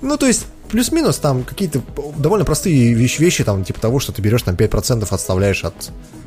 Ну, 0.02 0.16
то 0.16 0.26
есть, 0.26 0.46
плюс-минус 0.68 1.18
там 1.18 1.44
какие-то 1.44 1.80
довольно 2.16 2.44
простые 2.44 2.92
вещи, 2.94 3.20
вещи, 3.20 3.44
там, 3.44 3.64
типа 3.64 3.80
того, 3.80 4.00
что 4.00 4.12
ты 4.12 4.20
берешь 4.20 4.42
там 4.42 4.56
5% 4.56 5.06
отставляешь 5.08 5.64
от 5.64 5.74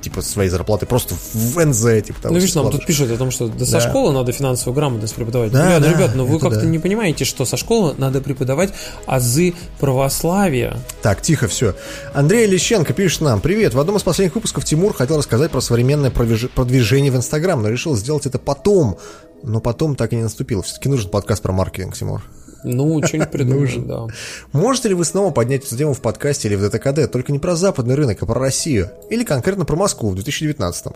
типа 0.01 0.21
своей 0.21 0.49
зарплаты 0.49 0.85
просто 0.85 1.15
в 1.33 1.65
НЗ, 1.65 2.05
типа 2.05 2.21
того. 2.21 2.33
Ну, 2.33 2.39
видишь, 2.39 2.53
нам 2.53 2.71
тут 2.71 2.85
пишут 2.85 3.09
о 3.11 3.17
том, 3.17 3.31
что 3.31 3.47
да, 3.47 3.65
со 3.65 3.81
школы 3.81 4.13
надо 4.13 4.31
финансовую 4.31 4.75
грамотность 4.75 5.15
преподавать. 5.15 5.51
Да, 5.51 5.65
ребят, 5.65 5.81
да, 5.81 5.91
ребят, 5.91 6.15
но 6.15 6.25
вы 6.25 6.39
как-то 6.39 6.61
да. 6.61 6.65
не 6.67 6.77
понимаете, 6.77 7.25
что 7.25 7.43
со 7.43 7.57
школы 7.57 7.95
надо 7.97 8.21
преподавать 8.21 8.71
азы 9.07 9.55
православия. 9.79 10.77
Так, 11.01 11.21
тихо, 11.21 11.47
все. 11.47 11.75
Андрей 12.13 12.45
Лещенко 12.45 12.93
пишет 12.93 13.21
нам. 13.21 13.41
Привет, 13.41 13.73
в 13.73 13.79
одном 13.79 13.97
из 13.97 14.03
последних 14.03 14.35
выпусков 14.35 14.63
Тимур 14.63 14.93
хотел 14.93 15.17
рассказать 15.17 15.51
про 15.51 15.59
современное 15.59 16.11
продвижение 16.11 17.11
в 17.11 17.15
Инстаграм, 17.15 17.61
но 17.61 17.69
решил 17.69 17.95
сделать 17.95 18.27
это 18.27 18.37
потом. 18.37 18.97
Но 19.41 19.59
потом 19.59 19.95
так 19.95 20.13
и 20.13 20.15
не 20.15 20.23
наступил. 20.23 20.61
Все-таки 20.61 20.87
нужен 20.87 21.09
подкаст 21.09 21.41
про 21.41 21.51
маркетинг, 21.51 21.95
Тимур. 21.95 22.23
Ну, 22.65 23.01
что-нибудь 23.05 23.31
придумаем, 23.31 23.87
да. 23.87 24.07
Можете 24.51 24.89
ли 24.89 24.95
вы 24.95 25.05
снова 25.05 25.31
поднять 25.31 25.65
эту 25.65 25.77
тему 25.77 25.93
в 25.93 26.01
подкасте 26.01 26.47
или 26.47 26.55
в 26.55 26.69
ДТКД, 26.69 27.11
только 27.11 27.31
не 27.31 27.39
про 27.39 27.55
западный 27.55 27.95
рынок, 27.95 28.17
а 28.21 28.25
про 28.25 28.39
Россию? 28.39 28.89
Или 29.09 29.23
конкретно 29.23 29.65
про 29.65 29.75
Москву 29.75 30.09
в 30.09 30.15
2019 30.15 30.87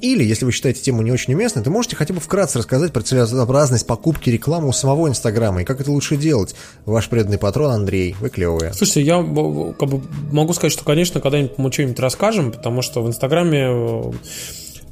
Или, 0.00 0.24
если 0.24 0.44
вы 0.44 0.52
считаете 0.52 0.82
тему 0.82 1.02
не 1.02 1.10
очень 1.10 1.34
уместной, 1.34 1.62
то 1.62 1.70
можете 1.70 1.96
хотя 1.96 2.12
бы 2.14 2.20
вкратце 2.20 2.58
рассказать 2.58 2.92
про 2.92 3.02
целесообразность 3.02 3.86
покупки 3.86 4.30
рекламы 4.30 4.68
у 4.68 4.72
самого 4.72 5.08
Инстаграма 5.08 5.62
и 5.62 5.64
как 5.64 5.80
это 5.80 5.90
лучше 5.90 6.16
делать. 6.16 6.54
Ваш 6.84 7.08
преданный 7.08 7.38
патрон 7.38 7.70
Андрей, 7.70 8.14
вы 8.20 8.28
клевые. 8.28 8.72
Слушайте, 8.74 9.02
я 9.02 9.16
как 9.16 9.88
бы, 9.88 10.02
могу 10.30 10.52
сказать, 10.52 10.72
что, 10.72 10.84
конечно, 10.84 11.20
когда-нибудь 11.20 11.58
мы 11.58 11.72
что-нибудь 11.72 11.98
расскажем, 11.98 12.52
потому 12.52 12.82
что 12.82 13.02
в 13.02 13.08
Инстаграме 13.08 13.66
э, 13.68 14.02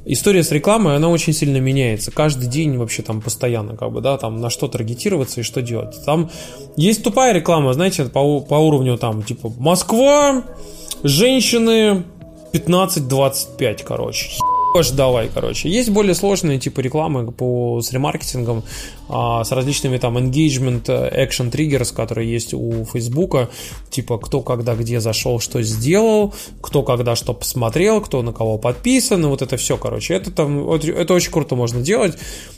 история 0.05 0.43
с 0.43 0.51
рекламой, 0.51 0.95
она 0.95 1.09
очень 1.09 1.33
сильно 1.33 1.57
меняется. 1.57 2.11
Каждый 2.11 2.47
день 2.47 2.77
вообще 2.77 3.01
там 3.01 3.21
постоянно, 3.21 3.75
как 3.75 3.91
бы, 3.91 4.01
да, 4.01 4.17
там 4.17 4.39
на 4.39 4.49
что 4.49 4.67
таргетироваться 4.67 5.41
и 5.41 5.43
что 5.43 5.61
делать. 5.61 5.97
Там 6.05 6.29
есть 6.77 7.03
тупая 7.03 7.33
реклама, 7.33 7.73
знаете, 7.73 8.05
по, 8.05 8.39
по 8.41 8.55
уровню 8.55 8.97
там, 8.97 9.23
типа, 9.23 9.51
Москва, 9.57 10.43
женщины 11.03 12.03
15-25, 12.53 13.83
короче. 13.83 14.29
Ешь 14.77 14.91
давай, 14.91 15.29
короче. 15.33 15.69
Есть 15.69 15.89
более 15.89 16.15
сложные 16.15 16.59
типы 16.59 16.81
рекламы 16.81 17.31
по, 17.31 17.81
с 17.81 17.91
ремаркетингом, 17.91 18.63
а, 19.07 19.43
с 19.43 19.51
различными 19.51 19.97
там 19.97 20.17
engagement, 20.17 20.83
э, 20.87 21.25
action 21.25 21.51
triggers, 21.51 21.93
которые 21.93 22.31
есть 22.31 22.53
у 22.53 22.85
Фейсбука, 22.85 23.49
типа 23.89 24.17
кто 24.17 24.41
когда 24.41 24.75
где 24.75 24.99
зашел, 24.99 25.39
что 25.39 25.61
сделал, 25.61 26.33
кто 26.61 26.83
когда 26.83 27.15
что 27.15 27.33
посмотрел, 27.33 28.01
кто 28.01 28.21
на 28.21 28.33
кого 28.33 28.57
подписан, 28.57 29.23
и 29.23 29.27
вот 29.27 29.41
это 29.41 29.57
все, 29.57 29.77
короче. 29.77 30.15
Это 30.15 30.31
там, 30.31 30.71
это 30.71 31.13
очень 31.13 31.31
круто 31.31 31.55
можно 31.55 31.81
делать. 31.81 32.17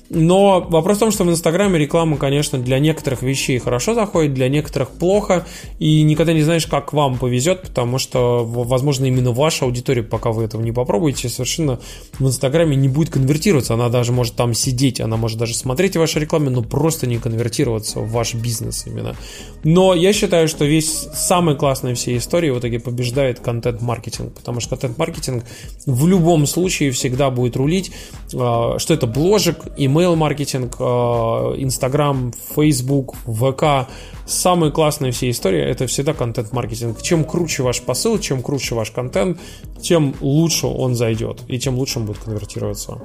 Но 0.09 0.61
вопрос 0.61 0.97
в 0.97 0.99
том, 1.01 1.11
что 1.11 1.25
в 1.25 1.29
Инстаграме 1.29 1.77
реклама, 1.77 2.17
конечно, 2.17 2.57
для 2.57 2.79
некоторых 2.79 3.21
вещей 3.23 3.59
хорошо 3.59 3.93
заходит, 3.93 4.33
для 4.33 4.47
некоторых 4.47 4.91
плохо, 4.91 5.45
и 5.79 6.01
никогда 6.03 6.31
не 6.31 6.43
знаешь, 6.43 6.65
как 6.65 6.93
вам 6.93 7.17
повезет, 7.17 7.63
потому 7.63 7.99
что, 7.99 8.45
возможно, 8.45 9.05
именно 9.05 9.33
ваша 9.33 9.65
аудитория, 9.65 10.03
пока 10.03 10.31
вы 10.31 10.45
этого 10.45 10.61
не 10.61 10.71
попробуете, 10.71 11.27
совершенно 11.27 11.79
в 12.19 12.27
Инстаграме 12.27 12.75
не 12.75 12.87
будет 12.87 13.09
конвертироваться. 13.09 13.73
Она 13.73 13.89
даже 13.89 14.11
может 14.11 14.35
там 14.35 14.53
сидеть, 14.53 14.99
она 14.99 15.17
может 15.17 15.37
даже 15.37 15.55
смотреть 15.55 15.95
ваши 15.97 16.19
рекламы, 16.19 16.49
но 16.49 16.61
просто 16.61 17.07
не 17.07 17.17
конвертироваться 17.17 17.99
в 17.99 18.11
ваш 18.11 18.33
бизнес 18.33 18.85
именно. 18.87 19.15
Но 19.63 19.93
я 19.93 20.13
считаю, 20.13 20.47
что 20.47 20.65
весь 20.65 21.07
самый 21.13 21.55
классный 21.55 21.93
всей 21.93 22.17
истории 22.17 22.49
в 22.49 22.59
итоге 22.59 22.79
побеждает 22.79 23.39
контент-маркетинг, 23.39 24.33
потому 24.33 24.59
что 24.59 24.71
контент-маркетинг 24.71 25.43
в 25.85 26.07
любом 26.07 26.47
случае 26.47 26.91
всегда 26.91 27.29
будет 27.29 27.55
рулить, 27.55 27.91
а, 28.33 28.79
что 28.79 28.93
это 28.93 29.07
бложек, 29.07 29.65
email-маркетинг, 29.77 30.75
Instagram, 30.79 32.33
Facebook, 32.55 33.15
ВК. 33.25 33.89
Самые 34.27 34.73
классные 34.73 35.13
все 35.13 35.29
истории— 35.29 35.61
это 35.65 35.87
всегда 35.87 36.13
контент-маркетинг. 36.13 37.01
Чем 37.01 37.23
круче 37.23 37.63
ваш 37.63 37.81
посыл, 37.81 38.19
чем 38.19 38.43
круче 38.43 38.75
ваш 38.75 38.91
контент, 38.91 39.39
тем 39.81 40.15
лучше 40.19 40.67
он 40.67 40.95
зайдет, 40.95 41.43
и 41.47 41.57
тем 41.57 41.75
лучше 41.75 41.99
он 41.99 42.05
будет 42.05 42.17
конвертироваться. 42.17 43.01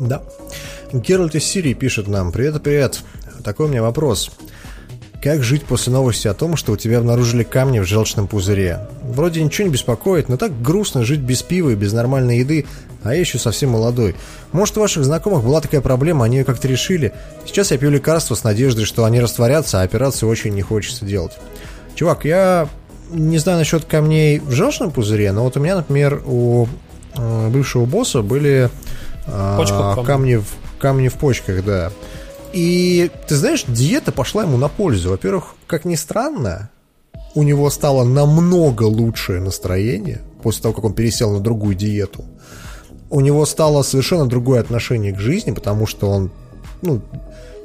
Да. 0.00 0.22
Геральт 0.92 1.36
из 1.36 1.44
Сирии 1.44 1.74
пишет 1.74 2.08
нам 2.08 2.32
«Привет, 2.32 2.60
привет. 2.60 3.02
Такой 3.44 3.66
у 3.66 3.68
меня 3.68 3.82
вопрос. 3.82 4.32
Как 5.22 5.42
жить 5.42 5.64
после 5.64 5.92
новости 5.92 6.26
о 6.26 6.34
том, 6.34 6.56
что 6.56 6.72
у 6.72 6.76
тебя 6.76 6.98
обнаружили 6.98 7.44
камни 7.44 7.78
в 7.78 7.84
желчном 7.84 8.26
пузыре? 8.26 8.88
Вроде 9.02 9.42
ничего 9.42 9.66
не 9.66 9.72
беспокоит, 9.72 10.28
но 10.28 10.36
так 10.36 10.60
грустно 10.62 11.04
жить 11.04 11.20
без 11.20 11.42
пива 11.42 11.70
и 11.70 11.76
без 11.76 11.92
нормальной 11.92 12.38
еды, 12.38 12.66
а 13.02 13.14
я 13.14 13.20
еще 13.20 13.38
совсем 13.38 13.70
молодой. 13.70 14.16
Может, 14.52 14.76
у 14.78 14.80
ваших 14.80 15.04
знакомых 15.04 15.44
была 15.44 15.60
такая 15.60 15.80
проблема, 15.80 16.24
они 16.24 16.38
ее 16.38 16.44
как-то 16.44 16.68
решили? 16.68 17.12
Сейчас 17.46 17.70
я 17.70 17.78
пью 17.78 17.90
лекарства 17.90 18.34
с 18.34 18.44
надеждой, 18.44 18.84
что 18.84 19.04
они 19.04 19.20
растворятся, 19.20 19.80
а 19.80 19.84
операцию 19.84 20.28
очень 20.28 20.54
не 20.54 20.62
хочется 20.62 21.04
делать. 21.04 21.32
Чувак, 21.94 22.24
я 22.24 22.68
не 23.10 23.38
знаю 23.38 23.58
насчет 23.58 23.84
камней 23.84 24.38
в 24.38 24.50
желчном 24.50 24.90
пузыре, 24.90 25.32
но 25.32 25.44
вот 25.44 25.56
у 25.56 25.60
меня, 25.60 25.76
например, 25.76 26.22
у 26.26 26.66
э, 27.16 27.48
бывшего 27.48 27.86
босса 27.86 28.22
были 28.22 28.70
э, 29.26 29.64
камни, 30.04 30.36
в, 30.36 30.46
камни 30.78 31.08
в 31.08 31.14
почках, 31.14 31.64
да. 31.64 31.92
И, 32.52 33.10
ты 33.26 33.36
знаешь, 33.36 33.64
диета 33.66 34.12
пошла 34.12 34.42
ему 34.42 34.56
на 34.56 34.68
пользу. 34.68 35.10
Во-первых, 35.10 35.54
как 35.66 35.84
ни 35.84 35.96
странно, 35.96 36.70
у 37.34 37.42
него 37.42 37.68
стало 37.70 38.04
намного 38.04 38.84
лучшее 38.84 39.40
настроение 39.40 40.22
после 40.42 40.62
того, 40.62 40.74
как 40.74 40.84
он 40.84 40.94
пересел 40.94 41.32
на 41.32 41.40
другую 41.40 41.74
диету. 41.74 42.24
У 43.10 43.20
него 43.20 43.46
стало 43.46 43.82
совершенно 43.82 44.26
другое 44.26 44.60
отношение 44.60 45.12
к 45.12 45.18
жизни, 45.18 45.52
потому 45.52 45.86
что 45.86 46.10
он, 46.10 46.30
ну, 46.82 47.00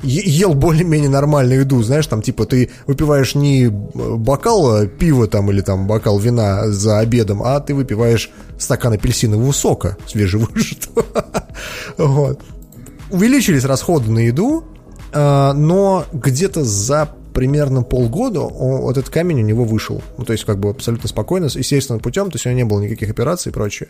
ел 0.03 0.53
более-менее 0.53 1.09
нормальную 1.09 1.61
еду, 1.61 1.81
знаешь, 1.81 2.07
там, 2.07 2.21
типа, 2.21 2.45
ты 2.45 2.69
выпиваешь 2.87 3.35
не 3.35 3.67
бокал 3.69 4.85
пива 4.87 5.27
там 5.27 5.49
или 5.49 5.61
там 5.61 5.87
бокал 5.87 6.19
вина 6.19 6.69
за 6.69 6.99
обедом, 6.99 7.41
а 7.43 7.59
ты 7.59 7.73
выпиваешь 7.73 8.29
стакан 8.57 8.93
апельсинового 8.93 9.51
сока 9.51 9.97
свежевыжатого. 10.05 11.05
Вот. 11.97 12.41
Увеличились 13.11 13.63
расходы 13.63 14.09
на 14.09 14.19
еду, 14.19 14.63
а, 15.13 15.53
но 15.53 16.05
где-то 16.11 16.63
за 16.63 17.09
примерно 17.33 17.83
полгода 17.83 18.41
он, 18.41 18.81
вот 18.81 18.97
этот 18.97 19.11
камень 19.11 19.41
у 19.41 19.45
него 19.45 19.63
вышел. 19.65 20.01
Ну, 20.17 20.25
то 20.25 20.33
есть, 20.33 20.45
как 20.45 20.59
бы 20.59 20.69
абсолютно 20.69 21.09
спокойно, 21.09 21.45
естественным 21.45 21.99
путем, 21.99 22.31
то 22.31 22.35
есть 22.35 22.45
у 22.45 22.49
него 22.49 22.57
не 22.57 22.63
было 22.63 22.81
никаких 22.81 23.09
операций 23.09 23.51
и 23.51 23.53
прочее. 23.53 23.89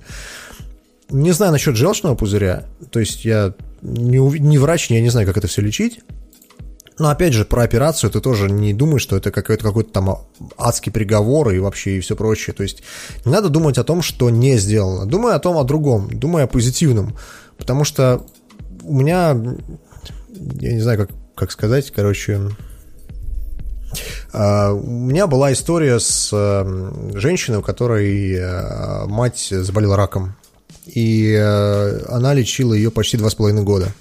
Не 1.09 1.31
знаю 1.31 1.51
насчет 1.51 1.75
желчного 1.75 2.15
пузыря, 2.15 2.65
то 2.91 2.99
есть 2.99 3.25
я 3.25 3.53
не, 3.81 4.17
не 4.39 4.57
врач, 4.57 4.89
я 4.89 5.01
не 5.01 5.09
знаю, 5.09 5.27
как 5.27 5.37
это 5.37 5.47
все 5.47 5.61
лечить. 5.61 5.99
Но 6.99 7.09
опять 7.09 7.33
же, 7.33 7.43
про 7.43 7.63
операцию 7.63 8.11
ты 8.11 8.21
тоже 8.21 8.51
не 8.51 8.73
думаешь, 8.73 9.01
что 9.01 9.17
это 9.17 9.31
какой-то 9.31 9.63
какой 9.63 9.83
там 9.83 10.27
адский 10.57 10.91
приговор 10.91 11.49
и 11.49 11.59
вообще 11.59 11.97
и 11.97 11.99
все 11.99 12.15
прочее. 12.15 12.53
То 12.53 12.61
есть 12.63 12.83
не 13.25 13.31
надо 13.31 13.49
думать 13.49 13.79
о 13.79 13.83
том, 13.83 14.03
что 14.03 14.29
не 14.29 14.57
сделано. 14.57 15.07
Думай 15.07 15.33
о 15.33 15.39
том, 15.39 15.57
о 15.57 15.63
другом. 15.63 16.07
Думай 16.11 16.43
о 16.43 16.47
позитивном. 16.47 17.17
Потому 17.57 17.83
что 17.83 18.23
у 18.83 18.93
меня 18.93 19.35
я 20.59 20.73
не 20.73 20.81
знаю, 20.81 20.99
как, 20.99 21.09
как 21.35 21.51
сказать, 21.51 21.91
короче, 21.91 22.39
а, 24.31 24.71
у 24.71 24.89
меня 24.89 25.27
была 25.27 25.53
история 25.53 25.99
с 25.99 26.29
э, 26.31 27.17
женщиной, 27.17 27.59
у 27.59 27.61
которой 27.61 28.33
э, 28.33 29.05
мать 29.05 29.47
заболела 29.51 29.95
раком. 29.95 30.35
И 30.85 31.31
э, 31.31 32.05
она 32.07 32.33
лечила 32.33 32.73
ее 32.73 32.91
почти 32.91 33.17
два 33.17 33.29
с 33.29 33.35
половиной 33.35 33.63
года. 33.63 33.93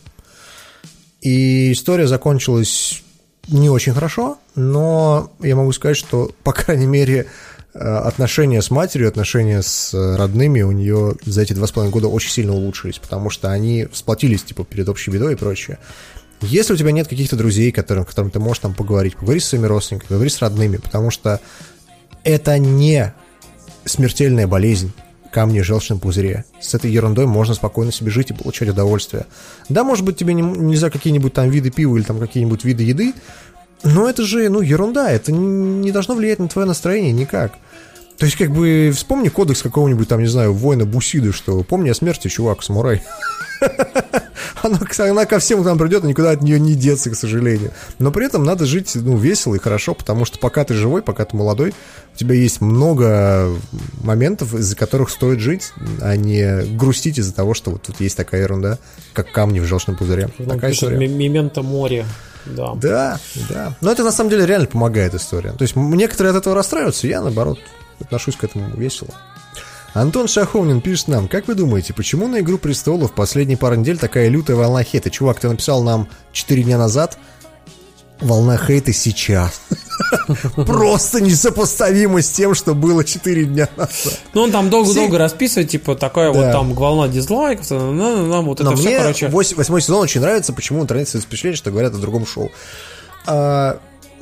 И 1.21 1.73
история 1.73 2.09
закончилась 2.09 3.03
не 3.49 3.71
очень 3.71 3.93
хорошо, 3.93 4.39
но 4.55 5.33
я 5.41 5.57
могу 5.57 5.73
сказать, 5.73 5.97
что, 5.97 6.33
по 6.43 6.53
крайней 6.53 6.87
мере, 6.87 7.27
отношения 7.75 8.61
с 8.61 8.71
матерью, 8.71 9.09
отношения 9.09 9.63
с 9.63 9.95
родными 9.95 10.63
у 10.63 10.73
нее 10.73 11.15
за 11.25 11.43
эти 11.43 11.53
два 11.53 11.67
с 11.67 11.73
половиной 11.73 11.93
года 11.93 12.09
очень 12.09 12.31
сильно 12.31 12.53
улучшились, 12.53 12.99
потому 12.99 13.31
что 13.31 13.51
они 13.51 13.89
сплотились, 13.93 14.43
типа, 14.43 14.65
перед 14.65 14.89
общей 14.89 15.11
бедой 15.11 15.33
и 15.33 15.37
прочее. 15.37 15.79
Если 16.43 16.75
у 16.75 16.77
тебя 16.77 16.93
нет 16.93 17.09
каких-то 17.09 17.37
друзей, 17.37 17.73
которым, 17.73 18.05
которым 18.05 18.31
ты 18.31 18.41
можешь 18.41 18.59
там 18.59 18.75
поговорить, 18.75 19.17
поговори 19.17 19.41
с 19.41 19.47
своими 19.47 19.67
родственниками, 19.67 20.09
поговори 20.09 20.29
с 20.29 20.41
родными, 20.41 20.77
потому 20.77 21.11
что 21.11 21.41
это 22.25 22.59
не 22.59 23.15
смертельная 23.85 24.47
болезнь. 24.47 24.93
Камни 25.33 25.61
в 25.61 25.65
желчном 25.65 25.99
пузыре. 25.99 26.45
С 26.61 26.75
этой 26.75 26.93
ерундой 26.93 27.27
можно 27.27 27.55
спокойно 27.55 27.91
себе 27.91 28.11
жить 28.11 28.31
и 28.31 28.35
получать 28.35 28.69
удовольствие. 28.69 29.27
Да, 29.69 29.83
может 29.83 30.05
быть, 30.05 30.17
тебе 30.17 30.35
не, 30.35 30.43
нельзя 30.43 30.91
какие-нибудь 30.91 31.33
там 31.33 31.51
виды 31.51 31.71
пива 31.71 31.97
или 31.97 32.05
там 32.05 32.21
какие-нибудь 32.21 32.65
виды 32.65 32.85
еды, 32.85 33.15
но 33.83 34.09
это 34.09 34.23
же, 34.23 34.49
ну, 34.49 34.61
ерунда, 34.61 35.11
это 35.11 35.33
не 35.33 35.91
должно 35.91 36.15
влиять 36.15 36.39
на 36.39 36.49
твое 36.49 36.69
настроение 36.69 37.13
никак. 37.13 37.55
То 38.19 38.27
есть, 38.27 38.37
как 38.37 38.51
бы, 38.51 38.93
вспомни 38.95 39.29
кодекс 39.29 39.63
какого-нибудь 39.63 40.09
там, 40.09 40.21
не 40.21 40.29
знаю, 40.29 40.53
воина 40.53 40.85
Бусиды, 40.85 41.33
что 41.33 41.63
помни 41.63 41.91
о 41.91 41.95
смерти, 41.95 42.29
чувак, 42.29 42.63
самурай. 42.63 43.03
она, 44.63 44.79
она 44.99 45.27
ко 45.27 45.39
всем 45.39 45.63
к 45.63 45.67
нам 45.67 45.79
придет, 45.79 46.05
и 46.05 46.07
никуда 46.09 46.31
от 46.31 46.43
нее 46.43 46.59
не 46.61 46.75
деться, 46.75 47.11
к 47.11 47.15
сожалению. 47.15 47.73
Но 47.99 48.11
при 48.11 48.27
этом 48.27 48.45
надо 48.45 48.67
жить, 48.67 48.93
ну, 48.95 49.17
весело 49.17 49.55
и 49.55 49.59
хорошо, 49.59 49.95
потому 49.95 50.25
что 50.25 50.39
пока 50.39 50.65
ты 50.65 50.75
живой, 50.75 51.03
пока 51.03 51.25
ты 51.25 51.37
молодой, 51.37 51.75
у 52.15 52.17
тебя 52.17 52.35
есть 52.35 52.61
много 52.61 53.51
моментов, 54.03 54.55
из-за 54.55 54.77
которых 54.77 55.11
стоит 55.11 55.41
жить, 55.41 55.73
а 56.01 56.17
не 56.17 56.65
грустить 56.77 57.19
из-за 57.19 57.35
того, 57.35 57.55
что 57.55 57.71
вот 57.71 57.83
тут 57.83 58.01
есть 58.01 58.17
такая 58.17 58.43
ерунда, 58.43 58.79
как 59.13 59.33
камни 59.33 59.61
в 59.61 59.65
желчном 59.65 59.97
пузыре. 59.97 60.31
Ну, 60.39 60.47
такая 60.47 60.71
пишет, 60.71 60.91
история. 60.91 61.09
Мементо 61.09 61.63
море. 61.63 62.07
Да. 62.45 62.75
Да, 62.75 63.21
да. 63.49 63.77
Но 63.81 63.93
это 63.93 64.03
на 64.03 64.11
самом 64.11 64.31
деле 64.31 64.47
реально 64.47 64.67
помогает 64.67 65.15
история. 65.15 65.53
То 65.53 65.63
есть 65.63 65.77
некоторые 65.77 66.33
от 66.33 66.37
этого 66.37 66.57
расстраиваются, 66.57 67.07
я 67.07 67.21
наоборот 67.21 67.59
отношусь 68.03 68.37
к 68.37 68.45
этому 68.45 68.69
весело. 68.77 69.11
Антон 69.95 70.27
Шаховнин 70.27 70.81
пишет 70.81 71.09
нам, 71.09 71.29
как 71.29 71.49
вы 71.49 71.55
думаете, 71.55 71.93
почему 71.93 72.27
на 72.27 72.41
«Игру 72.41 72.57
престолов» 72.57 73.13
последние 73.13 73.59
пару 73.59 73.77
недель 73.77 73.99
такая 73.99 74.29
лютая 74.29 74.57
волна 74.57 74.83
хейта? 74.83 75.11
Чувак, 75.11 75.39
ты 75.39 75.49
написал 75.49 75.83
нам 75.83 76.09
4 76.33 76.63
дня 76.63 76.79
назад, 76.79 77.19
волна 78.19 78.57
хейта 78.57 78.95
сейчас. 78.95 79.61
Просто 80.57 81.21
несопоставимо 81.21 82.23
с 82.23 82.31
тем, 82.31 82.55
что 82.55 82.75
было 82.75 83.05
4 83.05 83.45
дня 83.45 83.69
назад. 83.77 84.19
Ну, 84.33 84.43
он 84.43 84.51
там 84.51 84.71
долго-долго 84.71 85.19
расписывает, 85.19 85.69
типа, 85.69 85.95
такая 85.95 86.33
вот 86.33 86.53
там 86.53 86.73
волна 86.73 87.09
дизлайков, 87.09 87.71
нам 87.71 88.47
вот 88.47 88.63
это 88.63 88.75
все, 88.77 88.99
короче. 88.99 89.29
восьмой 89.29 89.83
сезон 89.83 90.01
очень 90.01 90.23
нравится, 90.23 90.55
почему 90.55 90.81
он 90.81 90.87
тратится 90.87 91.21
впечатление, 91.21 91.57
что 91.59 91.71
говорят 91.71 91.93
о 91.95 91.99
другом 91.99 92.27
шоу. 92.27 92.51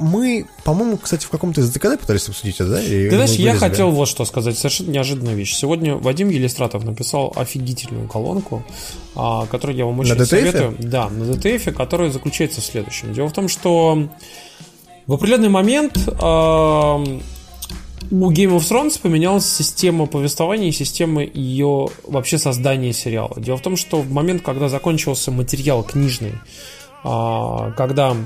Мы, 0.01 0.47
по-моему, 0.65 0.97
кстати, 0.97 1.27
в 1.27 1.31
каком-то 1.31 1.61
из 1.61 1.71
ДКД 1.71 2.01
пытались 2.01 2.29
обсудить 2.29 2.57
это, 2.57 2.71
да? 2.71 2.83
И 2.83 3.09
Ты 3.09 3.15
знаешь, 3.15 3.33
я 3.33 3.55
хотел 3.55 3.91
вот 3.91 4.09
что 4.09 4.25
сказать, 4.25 4.57
совершенно 4.57 4.91
неожиданная 4.91 5.35
вещь. 5.35 5.55
Сегодня 5.55 5.95
Вадим 5.95 6.31
Елистратов 6.31 6.85
написал 6.85 7.33
офигительную 7.37 8.09
колонку, 8.09 8.65
а, 9.15 9.47
которую 9.47 9.77
я 9.77 9.85
вам 9.85 9.99
очень 10.01 10.15
на 10.15 10.25
советую. 10.25 10.75
Да, 10.79 11.09
на 11.09 11.25
ДТФ, 11.35 11.75
которая 11.75 12.11
заключается 12.11 12.61
в 12.61 12.65
следующем. 12.65 13.13
Дело 13.13 13.29
в 13.29 13.33
том, 13.33 13.49
что 13.49 14.09
в 15.07 15.13
определенный 15.13 15.49
момент 15.49 15.99
а, 16.21 16.97
у 18.11 18.31
Game 18.33 18.57
of 18.57 18.61
Thrones 18.61 19.01
поменялась 19.01 19.47
система 19.47 20.07
повествования 20.07 20.69
и 20.69 20.73
система 20.73 21.23
ее 21.23 21.89
вообще 22.07 22.39
создания 22.39 22.93
сериала. 22.93 23.35
Дело 23.37 23.57
в 23.57 23.63
том, 23.63 23.77
что 23.77 24.01
в 24.01 24.11
момент, 24.11 24.43
когда 24.43 24.69
закончился 24.69 25.31
материал 25.31 25.83
книжный, 25.85 26.35
а, 27.05 27.73
когда 27.73 28.17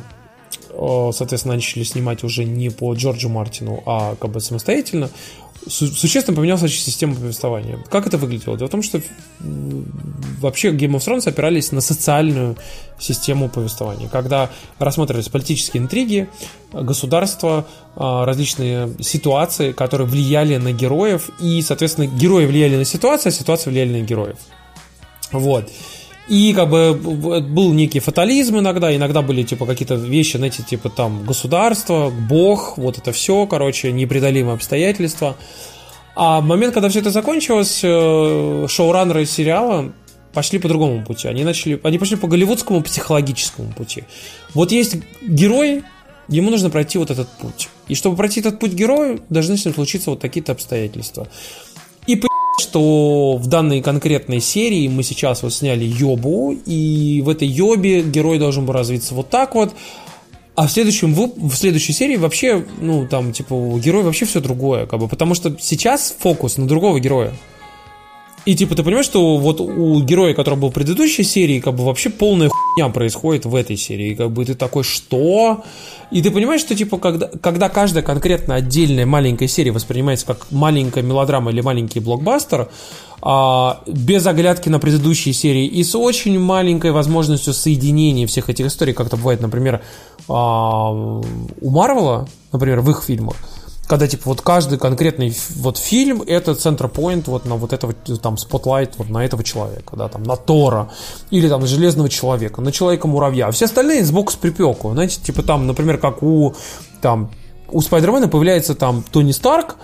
соответственно, 1.13 1.55
начали 1.55 1.83
снимать 1.85 2.25
уже 2.25 2.45
не 2.45 2.71
по 2.71 2.95
Джорджу 2.95 3.29
Мартину, 3.29 3.83
а 3.87 4.17
как 4.17 4.31
бы 4.31 4.41
самостоятельно, 4.41 5.11
существенно 5.67 6.37
поменялась 6.37 6.73
система 6.73 7.15
повествования. 7.15 7.79
Как 7.91 8.07
это 8.07 8.19
выглядело? 8.19 8.57
Дело 8.57 8.69
в 8.69 8.71
том, 8.71 8.83
что 8.83 9.01
вообще 10.41 10.71
Game 10.71 10.93
of 10.93 10.99
Thrones 10.99 11.29
опирались 11.29 11.73
на 11.73 11.81
социальную 11.81 12.57
систему 12.99 13.49
повествования, 13.49 14.09
когда 14.09 14.51
рассматривались 14.79 15.29
политические 15.29 15.83
интриги, 15.83 16.29
государства, 16.73 17.67
а, 17.97 18.25
различные 18.27 18.95
ситуации, 19.01 19.73
которые 19.73 20.07
влияли 20.07 20.57
на 20.57 20.73
героев, 20.73 21.31
и, 21.41 21.63
соответственно, 21.63 22.07
герои 22.07 22.47
влияли 22.47 22.77
на 22.77 22.85
ситуацию, 22.85 23.31
а 23.31 23.33
ситуация 23.33 23.71
влияли 23.71 24.01
на 24.01 24.05
героев. 24.05 24.37
Вот. 25.33 25.71
И 26.27 26.55
как 26.55 26.71
бы 26.71 26.95
был 26.95 27.73
некий 27.75 28.01
фатализм 28.01 28.59
иногда, 28.59 28.95
иногда 28.95 29.21
были 29.21 29.43
типа 29.43 29.67
какие-то 29.67 29.97
вещи, 29.97 30.39
знаете, 30.39 30.63
типа 30.63 30.89
там 30.89 31.25
государство, 31.25 32.11
бог, 32.11 32.79
вот 32.79 32.97
это 32.97 33.13
все, 33.13 33.47
короче, 33.47 33.93
непреодолимые 33.93 34.55
обстоятельства. 34.55 35.37
А 36.17 36.41
в 36.41 36.45
момент, 36.45 36.73
когда 36.73 36.89
все 36.89 37.01
это 37.01 37.11
закончилось, 37.11 37.81
э, 37.83 38.67
шоураннеры 38.69 39.27
сериала 39.27 39.93
пошли 40.33 40.59
по 40.59 40.69
другому 40.69 41.05
пути. 41.05 41.29
Они 41.29 41.45
начали, 41.45 41.79
они 41.83 41.99
пошли 41.99 42.17
по 42.17 42.27
голливудскому 42.27 42.83
психологическому 42.83 43.73
пути. 43.73 44.05
Вот 44.55 44.73
есть 44.73 44.97
герой, 45.23 45.83
ему 46.29 46.51
нужно 46.51 46.71
пройти 46.71 46.99
вот 46.99 47.11
этот 47.11 47.29
путь. 47.39 47.69
И 47.89 47.95
чтобы 47.95 48.17
пройти 48.17 48.41
этот 48.41 48.59
путь 48.59 48.73
герою, 48.73 49.21
должны 49.29 49.57
с 49.57 49.65
ним 49.65 49.75
случиться 49.75 50.11
вот 50.11 50.21
такие-то 50.21 50.53
обстоятельства. 50.53 51.29
Что 52.61 53.37
в 53.37 53.47
данной 53.47 53.83
конкретной 53.83 54.41
серии 54.41 54.87
мы 54.89 55.03
сейчас 55.03 55.43
вот 55.43 55.53
сняли 55.53 55.85
Йобу, 55.85 56.53
и 56.53 57.21
в 57.25 57.29
этой 57.29 57.49
Йобе 57.49 58.03
герой 58.03 58.39
должен 58.39 58.65
был 58.65 58.73
развиться 58.75 59.15
вот 59.15 59.29
так 59.29 59.55
вот, 59.55 59.75
а 60.57 60.69
в 60.69 60.71
следующем 60.71 61.15
в 61.15 61.55
следующей 61.55 61.93
серии 61.93 62.17
вообще, 62.17 62.65
ну, 62.81 63.09
там, 63.09 63.33
типа, 63.33 63.55
у 63.55 63.77
героя 63.79 64.05
вообще 64.05 64.25
все 64.25 64.41
другое, 64.41 64.87
как 64.87 65.01
бы, 65.01 65.09
потому 65.09 65.35
что 65.35 65.57
сейчас 65.59 66.15
фокус 66.17 66.57
на 66.57 66.69
другого 66.69 67.01
героя. 67.01 67.33
И 68.47 68.55
типа 68.55 68.75
ты 68.75 68.83
понимаешь, 68.83 69.07
что 69.07 69.39
вот 69.39 69.61
у 69.61 70.01
героя, 70.03 70.35
который 70.35 70.59
был 70.59 70.71
в 70.71 70.75
предыдущей 70.75 71.23
серии, 71.23 71.61
как 71.61 71.75
бы 71.75 71.85
вообще 71.85 72.11
полная 72.11 72.51
хуйня 72.51 72.91
происходит 72.93 73.47
в 73.47 73.55
этой 73.55 73.77
серии. 73.77 74.13
И 74.13 74.15
как 74.15 74.31
бы 74.33 74.45
ты 74.45 74.55
такой, 74.55 74.85
что? 74.85 75.65
И 76.11 76.21
ты 76.21 76.31
понимаешь, 76.31 76.61
что 76.61 76.75
типа 76.75 76.99
когда, 76.99 77.29
когда 77.29 77.69
каждая 77.71 78.05
конкретно 78.05 78.57
отдельная 78.57 79.07
маленькая 79.07 79.49
серия 79.49 79.73
воспринимается 79.73 80.27
как 80.27 80.47
маленькая 80.51 81.03
мелодрама 81.03 81.51
или 81.51 81.63
маленький 81.63 82.01
блокбастер, 82.01 82.69
а, 83.23 83.81
без 83.87 84.27
оглядки 84.27 84.69
на 84.69 84.79
предыдущие 84.79 85.33
серии 85.33 85.65
и 85.65 85.83
с 85.83 85.95
очень 85.95 86.39
маленькой 86.39 86.93
возможностью 86.93 87.55
соединения 87.55 88.27
всех 88.27 88.51
этих 88.51 88.67
историй, 88.67 88.93
как 88.93 89.07
это 89.07 89.17
бывает, 89.17 89.41
например, 89.41 89.81
а, 90.29 90.91
у 90.91 91.71
Марвела, 91.71 92.29
например, 92.53 92.83
в 92.83 92.91
их 92.91 93.03
фильмах, 93.03 93.37
когда 93.87 94.07
типа 94.07 94.23
вот 94.27 94.41
каждый 94.41 94.79
конкретный 94.79 95.37
вот 95.57 95.79
фильм 95.79 96.23
это 96.23 96.55
center 96.55 96.87
point 96.87 97.25
вот 97.27 97.45
на 97.45 97.57
вот 97.57 97.73
этого 97.73 97.93
там 97.93 98.39
spotlight 98.39 98.95
вот 98.97 99.09
на 99.09 99.25
этого 99.25 99.45
человека, 99.45 99.97
да, 99.97 100.09
там 100.09 100.23
на 100.23 100.37
Тора 100.37 100.91
или 101.31 101.49
там 101.49 101.61
на 101.61 101.67
Железного 101.67 102.09
Человека, 102.09 102.61
на 102.61 102.73
Человека-муравья, 102.73 103.49
а 103.49 103.51
все 103.51 103.67
остальные 103.67 104.05
сбоку 104.05 104.33
с 104.33 104.37
припеку, 104.37 104.93
знаете, 104.93 105.21
типа 105.21 105.43
там, 105.43 105.67
например, 105.67 105.99
как 105.99 106.23
у 106.23 106.55
там 107.01 107.31
у 107.69 107.81
Спайдермена 107.81 108.29
появляется 108.29 108.75
там 108.75 109.05
Тони 109.11 109.33
Старк, 109.33 109.77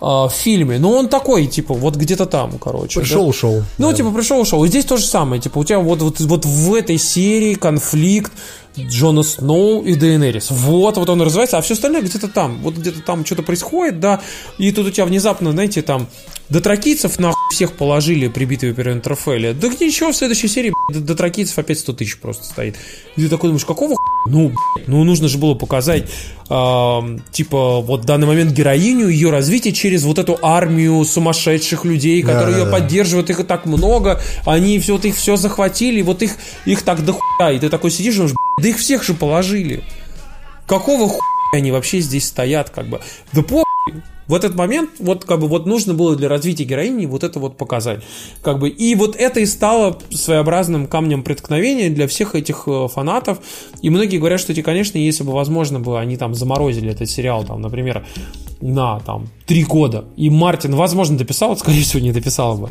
в 0.00 0.30
фильме. 0.30 0.78
Но 0.78 0.92
он 0.92 1.08
такой, 1.08 1.46
типа, 1.46 1.74
вот 1.74 1.96
где-то 1.96 2.26
там, 2.26 2.58
короче. 2.58 3.00
Пришел, 3.00 3.22
да? 3.22 3.28
ушел. 3.28 3.62
Ну, 3.78 3.90
да. 3.90 3.96
типа, 3.96 4.10
пришел, 4.10 4.40
ушел. 4.40 4.64
И 4.64 4.68
здесь 4.68 4.84
то 4.84 4.96
же 4.96 5.04
самое. 5.04 5.42
Типа, 5.42 5.58
у 5.58 5.64
тебя 5.64 5.80
вот, 5.80 6.00
вот, 6.02 6.20
вот 6.20 6.44
в 6.44 6.74
этой 6.74 6.98
серии 6.98 7.54
конфликт 7.54 8.32
Джона 8.86 9.22
Сноу 9.22 9.82
и 9.82 9.94
Дейенерис. 9.94 10.50
Вот, 10.50 10.96
вот 10.96 11.08
он 11.08 11.22
развивается, 11.22 11.58
а 11.58 11.62
все 11.62 11.74
остальное 11.74 12.02
где-то 12.02 12.28
там. 12.28 12.58
Вот 12.62 12.74
где-то 12.74 13.00
там 13.02 13.24
что-то 13.24 13.42
происходит, 13.42 14.00
да, 14.00 14.20
и 14.58 14.70
тут 14.72 14.86
у 14.86 14.90
тебя 14.90 15.06
внезапно, 15.06 15.52
знаете, 15.52 15.82
там 15.82 16.08
дотракийцев 16.48 17.18
нахуй 17.18 17.36
всех 17.52 17.72
положили, 17.72 18.28
прибитые 18.28 18.74
при 18.74 18.92
Интерфеле. 18.92 19.52
Да 19.52 19.68
ничего, 19.68 20.12
в 20.12 20.16
следующей 20.16 20.48
серии 20.48 20.72
дотракийцев 20.92 21.58
опять 21.58 21.78
100 21.78 21.92
тысяч 21.94 22.18
просто 22.18 22.44
стоит. 22.44 22.76
И 23.16 23.22
ты 23.22 23.28
такой 23.28 23.48
думаешь, 23.48 23.64
какого 23.64 23.96
ну, 24.26 24.52
ну, 24.86 25.04
нужно 25.04 25.28
же 25.28 25.38
было 25.38 25.54
показать, 25.54 26.04
э, 26.50 27.18
типа, 27.32 27.80
вот 27.80 28.02
в 28.02 28.04
данный 28.04 28.26
момент 28.26 28.52
героиню, 28.52 29.08
ее 29.08 29.30
развитие 29.30 29.72
через 29.72 30.04
вот 30.04 30.18
эту 30.18 30.38
армию 30.42 31.02
сумасшедших 31.04 31.84
людей, 31.84 32.22
которые 32.22 32.52
да, 32.52 32.58
ее 32.58 32.64
да, 32.66 32.72
поддерживают, 32.72 33.30
их 33.30 33.40
и 33.40 33.44
так 33.44 33.64
много, 33.64 34.20
они 34.44 34.78
все, 34.78 34.94
вот 34.94 35.04
их 35.04 35.16
все 35.16 35.36
захватили, 35.36 36.02
вот 36.02 36.22
их, 36.22 36.32
их 36.66 36.82
так 36.82 37.04
дохуя, 37.04 37.52
и 37.52 37.58
ты 37.58 37.68
такой 37.68 37.90
сидишь 37.90 38.14
и 38.14 38.16
думаешь, 38.18 38.34
да 38.60 38.68
их 38.68 38.78
всех 38.78 39.02
же 39.02 39.14
положили. 39.14 39.82
Какого 40.66 41.08
хуя 41.08 41.20
они 41.52 41.72
вообще 41.72 42.00
здесь 42.00 42.26
стоят, 42.26 42.70
как 42.70 42.88
бы? 42.88 43.00
Да 43.32 43.42
по 43.42 43.64
в 44.28 44.34
этот 44.34 44.54
момент 44.54 44.90
вот 44.98 45.24
как 45.24 45.40
бы 45.40 45.48
вот 45.48 45.66
нужно 45.66 45.94
было 45.94 46.14
для 46.14 46.28
развития 46.28 46.64
героини 46.64 47.06
вот 47.06 47.24
это 47.24 47.40
вот 47.40 47.56
показать. 47.56 48.02
Как 48.42 48.58
бы, 48.58 48.68
и 48.68 48.94
вот 48.94 49.16
это 49.16 49.40
и 49.40 49.46
стало 49.46 49.98
своеобразным 50.10 50.86
камнем 50.86 51.22
преткновения 51.22 51.88
для 51.88 52.06
всех 52.06 52.34
этих 52.34 52.64
э, 52.66 52.88
фанатов. 52.92 53.38
И 53.80 53.88
многие 53.88 54.18
говорят, 54.18 54.38
что, 54.38 54.52
эти, 54.52 54.60
конечно, 54.60 54.98
если 54.98 55.24
бы 55.24 55.32
возможно 55.32 55.80
бы 55.80 55.98
они 55.98 56.18
там 56.18 56.34
заморозили 56.34 56.90
этот 56.90 57.08
сериал, 57.08 57.44
там, 57.44 57.62
например, 57.62 58.06
на 58.60 58.98
там 59.00 59.28
три 59.46 59.64
года, 59.64 60.04
и 60.16 60.30
Мартин, 60.30 60.74
возможно, 60.74 61.16
дописал, 61.16 61.56
скорее 61.56 61.82
всего, 61.82 62.02
не 62.02 62.12
дописал 62.12 62.58
бы. 62.58 62.70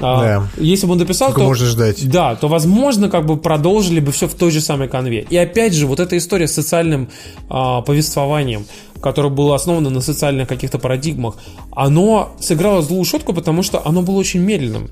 А, 0.00 0.20
да. 0.20 0.48
Если 0.62 0.86
бы 0.86 0.92
он 0.92 0.98
дописал, 0.98 1.28
Только 1.28 1.40
то... 1.40 1.46
можно 1.46 1.66
ждать. 1.66 2.08
Да, 2.10 2.34
то, 2.36 2.48
возможно, 2.48 3.08
как 3.08 3.26
бы 3.26 3.36
продолжили 3.36 4.00
бы 4.00 4.12
все 4.12 4.26
в 4.26 4.34
той 4.34 4.50
же 4.50 4.60
самой 4.60 4.88
конве. 4.88 5.26
И 5.28 5.36
опять 5.36 5.74
же, 5.74 5.86
вот 5.86 6.00
эта 6.00 6.16
история 6.16 6.48
с 6.48 6.52
социальным 6.52 7.08
а, 7.48 7.82
повествованием, 7.82 8.66
которое 9.00 9.30
было 9.30 9.54
основано 9.54 9.90
на 9.90 10.00
социальных 10.00 10.48
каких-то 10.48 10.78
парадигмах, 10.78 11.36
оно 11.72 12.32
сыграло 12.40 12.82
злую 12.82 13.04
шутку, 13.04 13.32
потому 13.32 13.62
что 13.62 13.84
оно 13.86 14.02
было 14.02 14.16
очень 14.16 14.40
медленным. 14.40 14.90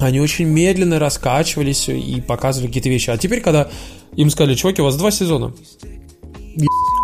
Они 0.00 0.20
очень 0.20 0.46
медленно 0.46 0.98
раскачивались 0.98 1.88
и 1.88 2.20
показывали 2.20 2.66
какие-то 2.66 2.88
вещи. 2.88 3.10
А 3.10 3.16
теперь, 3.16 3.40
когда 3.40 3.68
им 4.16 4.30
сказали, 4.30 4.54
чуваки, 4.56 4.82
у 4.82 4.84
вас 4.84 4.96
два 4.96 5.10
сезона. 5.12 5.52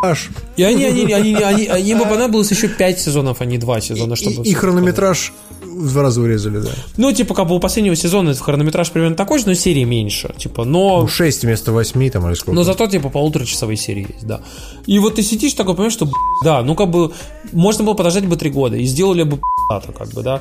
Аж. 0.03 0.31
И 0.57 0.63
они, 0.63 0.85
они, 0.85 1.13
они, 1.13 1.35
они, 1.35 1.67
они, 1.67 1.91
им 1.91 1.99
бы 1.99 2.05
понадобилось 2.05 2.51
еще 2.51 2.69
пять 2.69 3.01
сезонов, 3.01 3.41
а 3.41 3.45
не 3.45 3.59
два 3.59 3.81
сезона, 3.81 4.17
чтобы... 4.17 4.43
И, 4.43 4.51
и 4.51 4.55
хронометраж 4.55 5.33
в 5.79 5.93
два 5.93 6.03
раза 6.03 6.21
урезали, 6.21 6.61
да. 6.61 6.71
Ну, 6.97 7.13
типа, 7.13 7.35
как 7.35 7.49
бы 7.49 7.57
у 7.57 7.61
последнего 7.61 7.97
сезона 7.97 8.35
хронометраж 8.35 8.91
примерно 8.91 9.17
такой 9.17 9.39
же, 9.39 9.47
но 9.47 9.55
серии 9.55 9.85
меньше. 9.85 10.35
Типа, 10.37 10.65
но... 10.65 11.03
Ну, 11.03 11.09
6 11.09 11.45
вместо 11.45 11.73
8 11.73 12.11
там 12.11 12.27
или 12.27 12.35
сколько. 12.35 12.53
Но 12.53 12.65
зато, 12.65 12.87
типа, 12.87 13.09
полуторачасовые 13.09 13.77
серии 13.77 14.07
есть, 14.15 14.27
да. 14.27 14.41
И 14.87 14.99
вот 14.99 15.17
ты 15.17 15.23
сидишь 15.23 15.55
такой, 15.55 15.75
понимаешь, 15.75 15.93
что, 15.93 16.09
да, 16.45 16.63
ну, 16.63 16.75
как 16.75 16.91
бы, 16.91 17.13
можно 17.53 17.85
было 17.85 17.95
подождать 17.95 18.27
бы 18.27 18.37
три 18.37 18.51
года, 18.51 18.77
и 18.77 18.85
сделали 18.85 19.23
бы 19.23 19.41
как 19.69 20.09
бы, 20.15 20.23
да. 20.23 20.41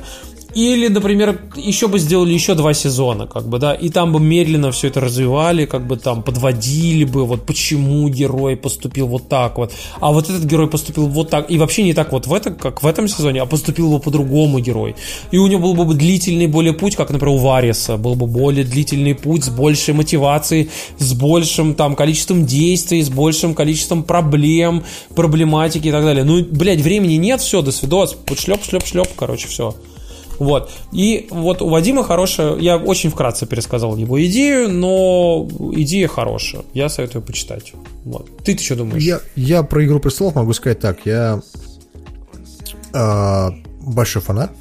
Или, 0.58 0.88
например, 0.88 1.40
еще 1.54 1.86
бы 1.86 2.00
сделали 2.00 2.32
еще 2.34 2.54
два 2.54 2.74
сезона, 2.74 3.28
как 3.28 3.48
бы, 3.48 3.60
да, 3.60 3.74
и 3.74 3.90
там 3.90 4.12
бы 4.12 4.18
медленно 4.18 4.72
все 4.72 4.88
это 4.88 4.98
развивали, 4.98 5.66
как 5.66 5.86
бы 5.86 5.96
там 5.96 6.24
подводили 6.24 7.04
бы, 7.04 7.24
вот 7.24 7.46
почему 7.46 8.08
герой 8.08 8.56
поступил 8.56 9.06
вот 9.06 9.28
так 9.28 9.56
вот, 9.56 9.72
а 10.00 10.10
вот 10.10 10.28
этот 10.28 10.42
герой 10.46 10.68
поступил 10.68 11.06
вот 11.06 11.30
так, 11.30 11.48
и 11.48 11.58
вообще 11.58 11.84
не 11.84 11.94
так 11.94 12.10
вот 12.10 12.26
в 12.26 12.34
это, 12.34 12.50
как 12.50 12.82
в 12.82 12.86
этом 12.88 13.06
сезоне, 13.06 13.42
а 13.42 13.46
поступил 13.46 13.88
бы 13.88 14.00
по-другому 14.00 14.58
герой. 14.58 14.96
И 15.30 15.38
у 15.38 15.46
него 15.46 15.74
был 15.74 15.84
бы 15.84 15.94
длительный 15.94 16.48
более 16.48 16.72
путь, 16.72 16.96
как, 16.96 17.10
например, 17.10 17.36
у 17.36 17.38
Вариса, 17.38 17.96
был 17.96 18.16
бы 18.16 18.26
более 18.26 18.64
длительный 18.64 19.14
путь 19.14 19.44
с 19.44 19.50
большей 19.50 19.94
мотивацией, 19.94 20.70
с 20.98 21.14
большим 21.14 21.74
там 21.74 21.94
количеством 21.94 22.46
действий, 22.46 23.00
с 23.00 23.10
большим 23.10 23.54
количеством 23.54 24.02
проблем, 24.02 24.82
проблематики 25.14 25.86
и 25.86 25.92
так 25.92 26.02
далее. 26.02 26.24
Ну, 26.24 26.44
блядь, 26.44 26.80
времени 26.80 27.14
нет, 27.14 27.40
все, 27.40 27.62
до 27.62 27.70
свидос, 27.70 28.16
шлеп, 28.36 28.64
шлеп, 28.64 28.84
шлеп, 28.84 29.06
короче, 29.16 29.46
все. 29.46 29.76
Вот. 30.38 30.70
И 30.92 31.26
вот 31.30 31.62
у 31.62 31.68
Вадима 31.68 32.04
хорошая, 32.04 32.56
я 32.56 32.76
очень 32.76 33.10
вкратце 33.10 33.46
пересказал 33.46 33.96
его 33.96 34.24
идею, 34.26 34.68
но 34.70 35.48
идея 35.72 36.08
хорошая. 36.08 36.62
Я 36.74 36.88
советую 36.88 37.22
почитать. 37.22 37.72
Вот. 38.04 38.28
Ты-то 38.44 38.62
что 38.62 38.76
думаешь? 38.76 39.02
Я, 39.02 39.20
я 39.36 39.62
про 39.62 39.84
«Игру 39.84 40.00
престолов» 40.00 40.34
могу 40.34 40.52
сказать 40.52 40.80
так. 40.80 40.98
Я 41.04 41.40
э, 42.92 43.50
большой 43.80 44.22
фанат. 44.22 44.52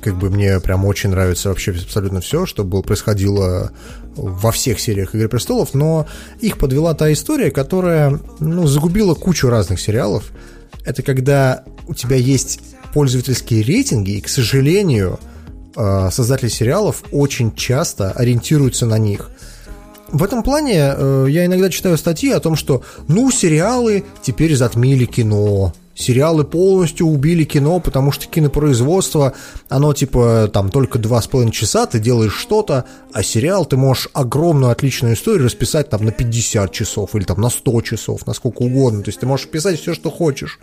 Как 0.00 0.16
бы 0.18 0.30
мне 0.30 0.60
прям 0.60 0.84
очень 0.84 1.10
нравится 1.10 1.48
вообще 1.48 1.72
абсолютно 1.72 2.20
все, 2.20 2.46
что 2.46 2.62
было, 2.64 2.82
происходило 2.82 3.72
во 4.14 4.52
всех 4.52 4.80
сериях 4.80 5.14
«Игры 5.14 5.28
престолов», 5.28 5.74
но 5.74 6.06
их 6.40 6.58
подвела 6.58 6.94
та 6.94 7.12
история, 7.12 7.50
которая 7.50 8.20
ну, 8.38 8.66
загубила 8.66 9.14
кучу 9.14 9.48
разных 9.48 9.80
сериалов. 9.80 10.30
Это 10.86 11.02
когда 11.02 11.64
у 11.88 11.94
тебя 11.94 12.16
есть 12.16 12.60
пользовательские 12.94 13.62
рейтинги, 13.62 14.12
и, 14.12 14.20
к 14.20 14.28
сожалению, 14.28 15.18
э, 15.76 16.08
создатели 16.10 16.48
сериалов 16.48 17.02
очень 17.12 17.54
часто 17.54 18.12
ориентируются 18.12 18.86
на 18.86 18.96
них. 18.96 19.30
В 20.08 20.22
этом 20.22 20.44
плане 20.44 20.94
э, 20.96 21.26
я 21.28 21.44
иногда 21.44 21.68
читаю 21.68 21.98
статьи 21.98 22.30
о 22.30 22.40
том, 22.40 22.54
что 22.54 22.82
ну 23.08 23.30
сериалы 23.32 24.04
теперь 24.22 24.54
затмили 24.54 25.04
кино, 25.04 25.74
Сериалы 25.96 26.44
полностью 26.44 27.06
убили 27.06 27.44
кино, 27.44 27.80
потому 27.80 28.12
что 28.12 28.26
кинопроизводство, 28.26 29.32
оно 29.70 29.94
типа 29.94 30.50
там 30.52 30.68
только 30.68 30.98
два 30.98 31.22
с 31.22 31.26
половиной 31.26 31.52
часа, 31.52 31.86
ты 31.86 31.98
делаешь 31.98 32.34
что-то, 32.34 32.84
а 33.14 33.22
сериал 33.22 33.64
ты 33.64 33.78
можешь 33.78 34.10
огромную 34.12 34.72
отличную 34.72 35.14
историю 35.14 35.46
расписать 35.46 35.88
там 35.88 36.04
на 36.04 36.12
50 36.12 36.70
часов 36.70 37.14
или 37.14 37.24
там 37.24 37.40
на 37.40 37.48
100 37.48 37.80
часов, 37.80 38.26
на 38.26 38.34
сколько 38.34 38.60
угодно. 38.60 39.02
То 39.02 39.08
есть 39.08 39.20
ты 39.20 39.26
можешь 39.26 39.48
писать 39.48 39.80
все, 39.80 39.94
что 39.94 40.10
хочешь. 40.10 40.60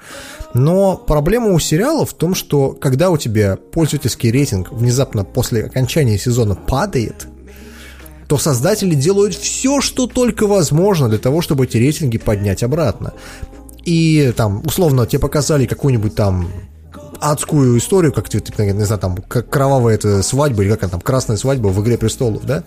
Но 0.53 0.97
проблема 0.97 1.47
у 1.47 1.57
сериалов 1.57 2.11
в 2.11 2.13
том, 2.13 2.35
что 2.35 2.69
когда 2.69 3.09
у 3.09 3.17
тебя 3.17 3.57
пользовательский 3.57 4.29
рейтинг 4.29 4.71
внезапно 4.71 5.23
после 5.23 5.65
окончания 5.65 6.19
сезона 6.19 6.53
падает, 6.53 7.25
то 8.27 8.37
создатели 8.37 8.93
делают 8.93 9.33
все, 9.33 9.81
что 9.81 10.05
только 10.05 10.45
возможно 10.45 11.09
для 11.09 11.17
того, 11.17 11.41
чтобы 11.41 11.65
эти 11.65 11.77
рейтинги 11.77 12.19
поднять 12.19 12.61
обратно 12.61 13.13
и 13.83 14.33
там, 14.35 14.61
условно, 14.65 15.05
тебе 15.05 15.19
показали 15.19 15.65
какую-нибудь 15.65 16.15
там 16.15 16.49
адскую 17.19 17.77
историю, 17.77 18.11
как, 18.11 18.33
не 18.33 18.85
знаю, 18.85 18.99
там, 18.99 19.17
как 19.17 19.49
кровавая 19.49 19.95
эта 19.95 20.21
свадьба, 20.23 20.63
или 20.63 20.69
как 20.71 20.83
она 20.83 20.91
там, 20.91 21.01
красная 21.01 21.37
свадьба 21.37 21.67
в 21.67 21.81
«Игре 21.81 21.97
престолов», 21.97 22.45
да? 22.45 22.63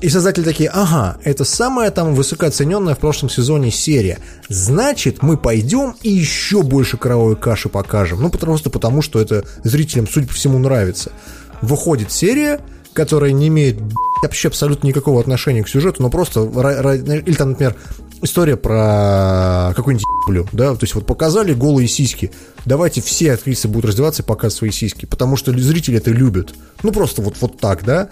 И 0.00 0.08
создатели 0.08 0.42
такие, 0.42 0.68
ага, 0.68 1.18
это 1.22 1.44
самая 1.44 1.90
там 1.92 2.14
высокооцененная 2.14 2.96
в 2.96 2.98
прошлом 2.98 3.30
сезоне 3.30 3.70
серия. 3.70 4.18
Значит, 4.48 5.22
мы 5.22 5.36
пойдем 5.36 5.94
и 6.02 6.10
еще 6.10 6.62
больше 6.62 6.96
кровавой 6.96 7.36
каши 7.36 7.68
покажем. 7.68 8.20
Ну, 8.20 8.28
просто 8.28 8.68
потому, 8.68 9.00
что 9.00 9.20
это 9.20 9.44
зрителям, 9.62 10.08
судя 10.08 10.26
по 10.26 10.34
всему, 10.34 10.58
нравится. 10.58 11.12
Выходит 11.60 12.10
серия, 12.10 12.60
которая 12.94 13.30
не 13.30 13.46
имеет 13.46 13.78
вообще 14.22 14.48
абсолютно 14.48 14.88
никакого 14.88 15.20
отношения 15.20 15.62
к 15.62 15.68
сюжету, 15.68 16.02
но 16.02 16.10
просто, 16.10 16.40
или 16.40 17.34
там, 17.34 17.50
например, 17.50 17.76
история 18.22 18.56
про 18.56 19.72
какую-нибудь 19.74 20.06
блю, 20.26 20.46
да, 20.52 20.74
то 20.74 20.82
есть 20.82 20.94
вот 20.94 21.06
показали 21.06 21.52
голые 21.52 21.88
сиськи, 21.88 22.30
давайте 22.64 23.00
все 23.00 23.32
актрисы 23.32 23.68
будут 23.68 23.86
раздеваться 23.86 24.22
и 24.22 24.24
показывать 24.24 24.54
свои 24.54 24.70
сиськи, 24.70 25.06
потому 25.06 25.36
что 25.36 25.52
зрители 25.58 25.98
это 25.98 26.10
любят, 26.10 26.54
ну 26.82 26.92
просто 26.92 27.20
вот, 27.22 27.36
вот 27.40 27.58
так, 27.58 27.84
да, 27.84 28.08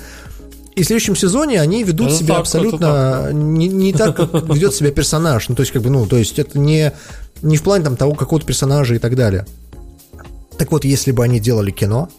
и 0.75 0.83
в 0.83 0.87
следующем 0.87 1.17
сезоне 1.17 1.61
они 1.61 1.85
ведут 1.85 2.09
это 2.09 2.17
себя 2.17 2.35
так, 2.35 2.41
абсолютно 2.41 2.79
так. 3.25 3.33
Не, 3.33 3.69
не 3.69 3.93
так, 3.93 4.17
как 4.17 4.33
ведет 4.49 4.75
себя 4.75 4.91
персонаж, 4.91 5.49
ну 5.49 5.55
то 5.55 5.63
есть 5.63 5.73
как 5.73 5.83
бы, 5.83 5.91
ну, 5.91 6.07
то 6.07 6.17
есть 6.17 6.39
это 6.39 6.59
не, 6.59 6.93
не 7.43 7.57
в 7.57 7.63
плане 7.63 7.85
там 7.85 7.97
того 7.97 8.15
какого-то 8.15 8.47
персонажа 8.47 8.95
и 8.95 8.99
так 8.99 9.17
далее. 9.17 9.47
Так 10.59 10.73
вот, 10.73 10.85
если 10.85 11.13
бы 11.13 11.25
они 11.25 11.41
делали 11.41 11.71
кино, 11.71 12.11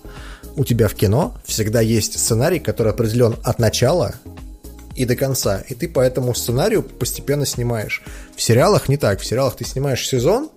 у 0.56 0.66
тебя 0.66 0.88
в 0.88 0.96
кино 0.96 1.36
всегда 1.46 1.82
есть 1.82 2.20
сценарий, 2.20 2.60
который 2.60 2.92
определен 2.92 3.36
от 3.44 3.60
начала 3.60 4.16
и 4.96 5.06
до 5.06 5.16
конца. 5.16 5.64
И 5.70 5.74
ты 5.74 5.88
по 5.88 6.00
этому 6.00 6.34
сценарию 6.36 6.84
постепенно 6.84 7.46
снимаешь. 7.46 8.02
В 8.36 8.42
сериалах 8.42 8.90
не 8.90 8.98
так. 8.98 9.20
В 9.20 9.26
сериалах 9.26 9.56
ты 9.56 9.66
снимаешь 9.66 10.08
сезон, 10.08 10.50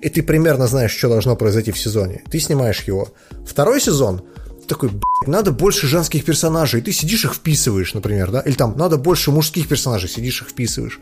и 0.00 0.08
ты 0.08 0.22
примерно 0.22 0.66
знаешь, 0.66 0.92
что 0.96 1.08
должно 1.08 1.36
произойти 1.36 1.72
в 1.72 1.78
сезоне. 1.78 2.22
Ты 2.30 2.40
снимаешь 2.40 2.82
его. 2.82 3.08
Второй 3.46 3.80
сезон 3.80 4.22
такой, 4.66 4.90
надо 5.26 5.50
больше 5.52 5.86
женских 5.86 6.24
персонажей, 6.24 6.80
ты 6.80 6.92
сидишь 6.92 7.24
их 7.24 7.34
вписываешь, 7.34 7.94
например, 7.94 8.30
да, 8.30 8.40
или 8.40 8.54
там 8.54 8.76
надо 8.76 8.96
больше 8.96 9.30
мужских 9.30 9.68
персонажей, 9.68 10.08
сидишь 10.08 10.42
их 10.42 10.48
вписываешь. 10.48 11.00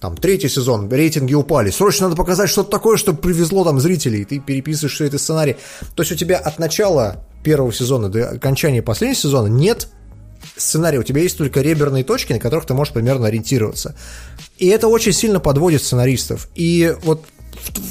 Там, 0.00 0.16
третий 0.16 0.48
сезон, 0.48 0.88
рейтинги 0.90 1.34
упали, 1.34 1.70
срочно 1.70 2.06
надо 2.06 2.16
показать 2.16 2.48
что-то 2.48 2.70
такое, 2.70 2.96
чтобы 2.96 3.18
привезло 3.18 3.64
там 3.64 3.80
зрителей, 3.80 4.24
ты 4.24 4.38
переписываешь 4.38 4.94
все 4.94 5.06
это 5.06 5.18
сценарий. 5.18 5.56
То 5.96 6.02
есть 6.02 6.12
у 6.12 6.14
тебя 6.14 6.36
от 6.36 6.58
начала 6.58 7.24
первого 7.42 7.72
сезона 7.72 8.08
до 8.08 8.30
окончания 8.30 8.82
последнего 8.82 9.18
сезона 9.18 9.48
нет 9.48 9.88
сценария, 10.56 10.98
у 10.98 11.02
тебя 11.02 11.22
есть 11.22 11.38
только 11.38 11.60
реберные 11.60 12.04
точки, 12.04 12.32
на 12.32 12.38
которых 12.38 12.66
ты 12.66 12.74
можешь 12.74 12.92
примерно 12.92 13.26
ориентироваться. 13.26 13.94
И 14.58 14.66
это 14.68 14.88
очень 14.88 15.12
сильно 15.12 15.40
подводит 15.40 15.82
сценаристов. 15.82 16.48
И 16.54 16.94
вот 17.02 17.24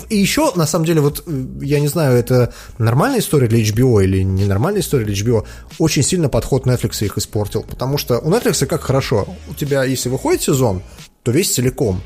и 0.09 0.17
еще, 0.17 0.51
на 0.55 0.65
самом 0.65 0.85
деле, 0.85 1.01
вот 1.01 1.23
я 1.61 1.79
не 1.79 1.87
знаю, 1.87 2.17
это 2.17 2.53
нормальная 2.77 3.19
история 3.19 3.47
для 3.47 3.59
HBO 3.59 4.03
или 4.03 4.23
ненормальная 4.23 4.81
история 4.81 5.05
для 5.05 5.13
HBO, 5.13 5.45
очень 5.77 6.03
сильно 6.03 6.29
подход 6.29 6.65
Netflix 6.65 7.03
их 7.03 7.17
испортил. 7.17 7.63
Потому 7.63 7.97
что 7.97 8.19
у 8.19 8.29
Netflix 8.29 8.65
как 8.65 8.81
хорошо, 8.81 9.27
у 9.49 9.53
тебя, 9.53 9.83
если 9.83 10.09
выходит 10.09 10.41
сезон, 10.41 10.81
то 11.23 11.31
весь 11.31 11.53
целиком. 11.53 12.01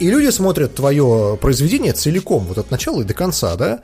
И 0.00 0.08
люди 0.08 0.30
смотрят 0.30 0.74
твое 0.74 1.38
произведение 1.40 1.92
целиком, 1.92 2.44
вот 2.44 2.58
от 2.58 2.70
начала 2.70 3.02
и 3.02 3.04
до 3.04 3.14
конца, 3.14 3.56
да? 3.56 3.80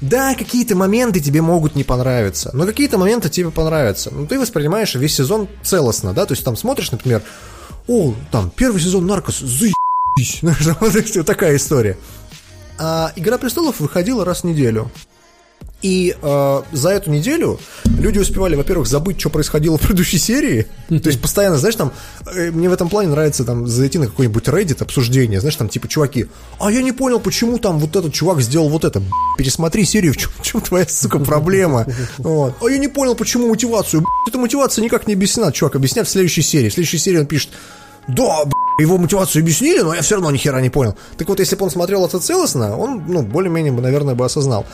Да, 0.00 0.34
какие-то 0.34 0.76
моменты 0.76 1.20
тебе 1.20 1.40
могут 1.40 1.76
не 1.76 1.84
понравиться, 1.84 2.50
но 2.52 2.66
какие-то 2.66 2.98
моменты 2.98 3.28
тебе 3.28 3.50
понравятся. 3.50 4.10
Ну, 4.12 4.26
ты 4.26 4.38
воспринимаешь 4.38 4.94
весь 4.94 5.14
сезон 5.14 5.48
целостно, 5.62 6.12
да, 6.12 6.26
то 6.26 6.32
есть 6.32 6.44
там 6.44 6.56
смотришь, 6.56 6.90
например, 6.90 7.22
о, 7.86 8.14
там, 8.30 8.50
первый 8.50 8.80
сезон 8.80 9.06
Наркос, 9.06 9.38
заебись, 9.38 10.40
вот 10.80 11.26
такая 11.26 11.56
история. 11.56 11.96
А 12.78 13.12
«Игра 13.14 13.38
престолов» 13.38 13.80
выходила 13.80 14.24
раз 14.24 14.40
в 14.40 14.44
неделю. 14.44 14.90
И 15.84 16.16
э, 16.18 16.62
за 16.72 16.88
эту 16.88 17.10
неделю 17.10 17.60
люди 17.84 18.18
успевали, 18.18 18.56
во-первых, 18.56 18.88
забыть, 18.88 19.20
что 19.20 19.28
происходило 19.28 19.76
в 19.76 19.82
предыдущей 19.82 20.16
серии. 20.16 20.66
То 20.88 21.10
есть 21.10 21.20
постоянно, 21.20 21.58
знаешь, 21.58 21.76
там, 21.76 21.92
э, 22.34 22.50
мне 22.50 22.70
в 22.70 22.72
этом 22.72 22.88
плане 22.88 23.10
нравится 23.10 23.44
там 23.44 23.66
зайти 23.66 23.98
на 23.98 24.06
какой-нибудь 24.06 24.48
Reddit 24.48 24.82
обсуждение, 24.82 25.40
знаешь, 25.40 25.56
там 25.56 25.68
типа 25.68 25.86
чуваки, 25.86 26.24
а 26.58 26.72
я 26.72 26.80
не 26.80 26.92
понял, 26.92 27.20
почему 27.20 27.58
там 27.58 27.78
вот 27.78 27.94
этот 27.96 28.14
чувак 28.14 28.40
сделал 28.40 28.70
вот 28.70 28.86
это. 28.86 29.02
Пересмотри 29.36 29.84
серию, 29.84 30.14
в 30.14 30.42
чем, 30.42 30.62
твоя, 30.62 30.86
сука, 30.88 31.18
проблема. 31.18 31.86
А 32.24 32.66
я 32.66 32.78
не 32.78 32.88
понял, 32.88 33.14
почему 33.14 33.48
мотивацию. 33.48 34.06
Эта 34.26 34.38
мотивация 34.38 34.82
никак 34.82 35.06
не 35.06 35.12
объяснена. 35.12 35.52
Чувак, 35.52 35.76
объяснят 35.76 36.08
в 36.08 36.10
следующей 36.10 36.40
серии. 36.40 36.70
В 36.70 36.72
следующей 36.72 36.96
серии 36.96 37.18
он 37.18 37.26
пишет, 37.26 37.50
да, 38.08 38.44
его 38.78 38.96
мотивацию 38.96 39.42
объяснили, 39.42 39.80
но 39.80 39.94
я 39.94 40.00
все 40.00 40.14
равно 40.14 40.30
ни 40.30 40.38
хера 40.38 40.62
не 40.62 40.70
понял. 40.70 40.96
Так 41.18 41.28
вот, 41.28 41.40
если 41.40 41.56
бы 41.56 41.64
он 41.64 41.70
смотрел 41.70 42.06
это 42.06 42.20
целостно, 42.20 42.74
он, 42.74 43.04
ну, 43.06 43.20
более-менее, 43.20 43.72
наверное, 43.72 44.14
бы 44.14 44.24
осознал. 44.24 44.64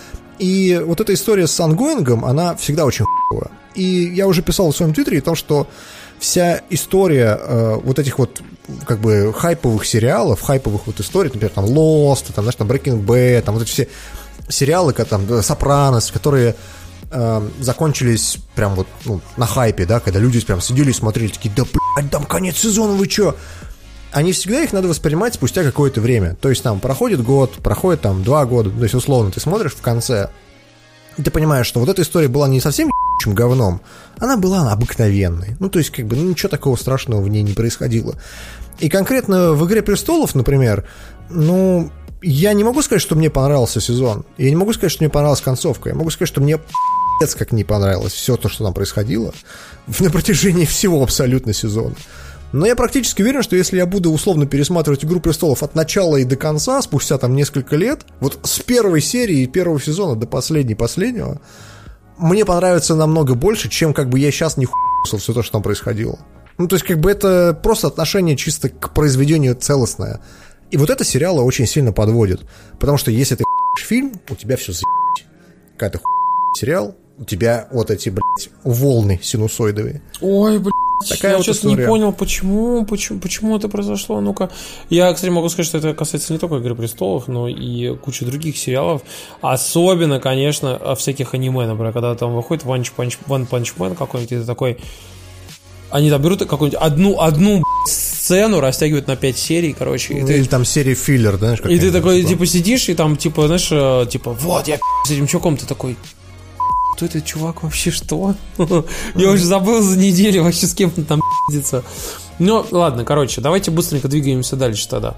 И 0.41 0.83
вот 0.85 1.01
эта 1.01 1.12
история 1.15 1.47
с 1.47 1.60
ongoing 1.61 2.05
ом, 2.05 2.25
она 2.25 2.57
всегда 2.57 2.86
очень 2.86 3.05
хуевая. 3.05 3.51
И 3.75 3.85
я 4.15 4.27
уже 4.27 4.43
писал 4.43 4.73
в 4.73 4.77
своем 4.77 4.94
твиттере 4.94 5.19
о 5.19 5.23
том, 5.23 5.36
что 5.36 5.69
вся 6.19 6.62
история 6.70 7.39
э, 7.39 7.78
вот 7.83 7.99
этих 7.99 8.19
вот 8.19 8.43
как 8.86 9.01
бы 9.01 9.33
хайповых 9.36 9.85
сериалов, 9.85 10.41
хайповых 10.41 10.86
вот 10.86 10.99
историй, 11.01 11.31
например, 11.31 11.52
там 11.55 11.67
Lost, 11.67 12.33
там, 12.35 12.44
знаешь, 12.44 12.57
там 12.57 12.69
Breaking 12.69 13.05
Bad, 13.05 13.43
там 13.43 13.55
вот 13.55 13.65
эти 13.65 13.70
все 13.70 13.89
сериалы, 14.49 14.93
как 14.93 15.09
там 15.09 15.43
Сопранос, 15.43 16.10
которые 16.10 16.57
э, 17.10 17.49
закончились 17.60 18.39
прям 18.55 18.75
вот 18.75 18.86
ну, 19.05 19.20
на 19.36 19.47
хайпе, 19.47 19.85
да, 19.85 20.01
когда 20.01 20.19
люди 20.19 20.41
прям 20.41 20.60
сидели 20.60 20.91
и 20.91 20.94
смотрели, 20.94 21.28
такие, 21.28 21.52
да, 21.55 21.65
блядь, 21.65 22.10
там 22.10 22.25
конец 22.25 22.57
сезона, 22.57 22.94
вы 22.94 23.07
чё? 23.09 23.36
Они 24.13 24.33
всегда 24.33 24.63
их 24.63 24.73
надо 24.73 24.89
воспринимать 24.89 25.35
спустя 25.35 25.63
какое-то 25.63 26.01
время. 26.01 26.37
То 26.41 26.49
есть 26.49 26.63
там 26.63 26.81
проходит 26.81 27.23
год, 27.23 27.55
проходит 27.63 28.01
там 28.01 28.23
два 28.23 28.45
года, 28.45 28.71
то 28.71 28.83
есть 28.83 28.95
условно 28.95 29.31
ты 29.31 29.41
смотришь 29.41 29.73
в 29.73 29.81
конце, 29.81 30.31
и 31.17 31.23
ты 31.23 31.31
понимаешь, 31.31 31.67
что 31.67 31.81
вот 31.81 31.89
эта 31.89 32.03
история 32.03 32.29
была 32.29 32.49
не 32.49 32.61
совсем 32.61 32.91
говном. 33.27 33.83
Она 34.19 34.39
была 34.39 34.73
обыкновенной. 34.73 35.57
Ну, 35.59 35.69
то 35.69 35.79
есть, 35.79 35.91
как 35.91 36.07
бы, 36.07 36.17
ну, 36.17 36.31
ничего 36.31 36.49
такого 36.49 36.77
страшного 36.77 37.21
в 37.21 37.29
ней 37.29 37.43
не 37.43 37.53
происходило. 37.53 38.15
И 38.79 38.89
конкретно 38.89 39.53
в 39.53 39.67
«Игре 39.67 39.83
престолов», 39.83 40.35
например, 40.35 40.89
ну, 41.29 41.91
я 42.23 42.55
не 42.55 42.65
могу 42.65 42.81
сказать, 42.81 43.03
что 43.03 43.17
мне 43.17 43.29
понравился 43.29 43.81
сезон. 43.81 44.25
Я 44.39 44.49
не 44.49 44.57
могу 44.57 44.73
сказать, 44.73 44.93
что 44.93 45.03
мне 45.03 45.11
понравилась 45.11 45.43
концовка. 45.43 45.91
Я 45.91 45.95
могу 45.95 46.11
сказать, 46.11 46.29
что 46.29 46.41
мне 46.41 46.59
как 47.37 47.53
не 47.53 47.65
понравилось 47.65 48.15
все 48.15 48.39
то, 48.39 48.49
что 48.49 48.65
там 48.65 48.73
происходило 48.73 49.35
на 49.99 50.11
протяжении 50.11 50.65
всего 50.65 51.03
абсолютно 51.03 51.53
сезона. 51.53 51.95
Но 52.53 52.67
я 52.67 52.75
практически 52.75 53.23
уверен, 53.23 53.43
что 53.43 53.55
если 53.57 53.77
я 53.77 53.87
буду 53.87 54.11
условно 54.11 54.47
пересматривать 54.47 55.05
«Игру 55.05 55.20
престолов» 55.20 55.62
от 55.62 55.75
начала 55.75 56.17
и 56.17 56.25
до 56.25 56.37
конца, 56.37 56.83
спустя 56.83 57.17
там 57.17 57.35
несколько 57.35 57.77
лет, 57.77 58.05
вот 58.19 58.41
с 58.43 58.59
первой 58.59 59.01
серии 59.01 59.47
первого 59.47 59.81
сезона 59.81 60.17
до 60.17 60.27
последней-последнего, 60.27 61.41
мне 62.19 62.45
понравится 62.45 62.97
намного 62.97 63.35
больше, 63.35 63.69
чем 63.69 63.95
как 63.95 64.09
бы 64.09 64.19
я 64.19 64.31
сейчас 64.31 64.57
не 64.57 64.67
хуй 64.67 64.77
все 65.05 65.33
то, 65.33 65.43
что 65.43 65.53
там 65.53 65.62
происходило. 65.62 66.19
Ну, 66.59 66.69
то 66.69 66.77
есть, 66.77 66.85
как 66.85 66.99
бы 66.99 67.11
это 67.11 67.59
просто 67.62 67.87
отношение 67.87 68.37
чисто 68.37 68.69
к 68.69 68.93
произведению 68.93 69.55
целостное. 69.55 70.20
И 70.70 70.77
вот 70.77 70.91
это 70.91 71.05
сериалы 71.05 71.43
очень 71.43 71.67
сильно 71.67 71.93
подводит. 71.93 72.43
Потому 72.79 72.99
что 72.99 73.11
если 73.11 73.37
ты 73.37 73.45
фильм, 73.79 74.12
у 74.29 74.35
тебя 74.35 74.57
все 74.57 74.73
за***ть. 74.73 75.25
Когда 75.79 75.99
ты 75.99 76.05
сериал, 76.59 76.95
у 77.21 77.25
тебя 77.25 77.69
вот 77.71 77.91
эти, 77.91 78.09
блядь, 78.09 78.51
волны 78.65 79.21
синусоидовые. 79.23 80.01
Ой, 80.21 80.59
блядь. 80.59 80.73
Такая 81.09 81.33
я 81.33 81.37
вот 81.39 81.47
сейчас 81.47 81.59
история. 81.59 81.77
не 81.77 81.87
понял, 81.87 82.13
почему, 82.13 82.85
почему, 82.85 83.21
почему 83.21 83.57
это 83.57 83.69
произошло. 83.69 84.21
Ну-ка, 84.21 84.51
я, 84.91 85.13
кстати, 85.15 85.31
могу 85.31 85.49
сказать, 85.49 85.67
что 85.67 85.79
это 85.79 85.95
касается 85.95 86.33
не 86.33 86.39
только 86.39 86.57
Игры 86.57 86.75
престолов, 86.75 87.27
но 87.27 87.49
и 87.49 87.97
кучи 87.97 88.27
других 88.27 88.59
сериалов. 88.59 89.03
Особенно, 89.41 90.21
конечно, 90.21 90.95
всяких 90.97 91.33
аниме, 91.33 91.67
например, 91.67 91.93
когда 91.93 92.15
там 92.15 92.35
выходит 92.35 92.65
One 92.65 92.87
Punch, 92.97 93.17
One 93.29 93.49
Punch 93.49 93.73
Man 93.79 93.95
какой-нибудь, 93.95 94.33
и 94.33 94.45
такой 94.45 94.79
они 95.91 96.11
там 96.11 96.23
берут 96.23 96.41
какую-нибудь 96.41 96.81
одну, 96.81 97.21
одну 97.21 97.63
сцену, 97.87 98.61
растягивают 98.61 99.07
на 99.09 99.17
5 99.17 99.39
серий, 99.39 99.73
короче. 99.73 100.15
Ну, 100.15 100.29
или 100.29 100.45
там 100.45 100.65
серии 100.65 100.95
филлер, 100.95 101.37
знаешь, 101.37 101.61
И 101.61 101.79
ты 101.79 101.91
такой, 101.91 102.23
типа, 102.23 102.47
сидишь, 102.47 102.89
и 102.89 102.95
там, 102.95 103.17
типа, 103.17 103.47
знаешь, 103.47 103.69
э, 103.71 104.07
типа, 104.09 104.33
вот, 104.33 104.69
я 104.69 104.79
с 105.05 105.11
этим 105.11 105.27
чуваком, 105.27 105.57
ты 105.57 105.67
такой, 105.67 105.97
кто 107.01 107.07
этот 107.07 107.25
чувак 107.25 107.62
вообще, 107.62 107.91
что? 107.91 108.35
Я 109.15 109.31
уже 109.31 109.45
забыл 109.45 109.81
за 109.81 109.99
неделю 109.99 110.43
вообще 110.43 110.67
с 110.67 110.75
кем-то 110.75 111.03
там 111.03 111.23
пиздится. 111.49 111.83
Ну, 112.39 112.62
ладно, 112.70 113.07
короче, 113.07 113.41
давайте 113.41 113.70
быстренько 113.70 114.07
двигаемся 114.07 114.55
дальше 114.55 114.87
тогда. 114.87 115.17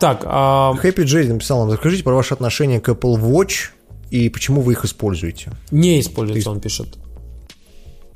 Так, 0.00 0.22
а... 0.24 0.72
Happy 0.82 1.04
J 1.04 1.32
написал 1.32 1.60
нам, 1.60 1.70
расскажите 1.70 2.02
про 2.02 2.16
ваше 2.16 2.34
отношение 2.34 2.80
к 2.80 2.88
Apple 2.88 3.14
Watch 3.20 3.68
и 4.10 4.28
почему 4.28 4.60
вы 4.60 4.72
их 4.72 4.84
используете. 4.84 5.52
Не 5.70 6.00
используется, 6.00 6.50
он 6.50 6.58
пишет. 6.58 6.98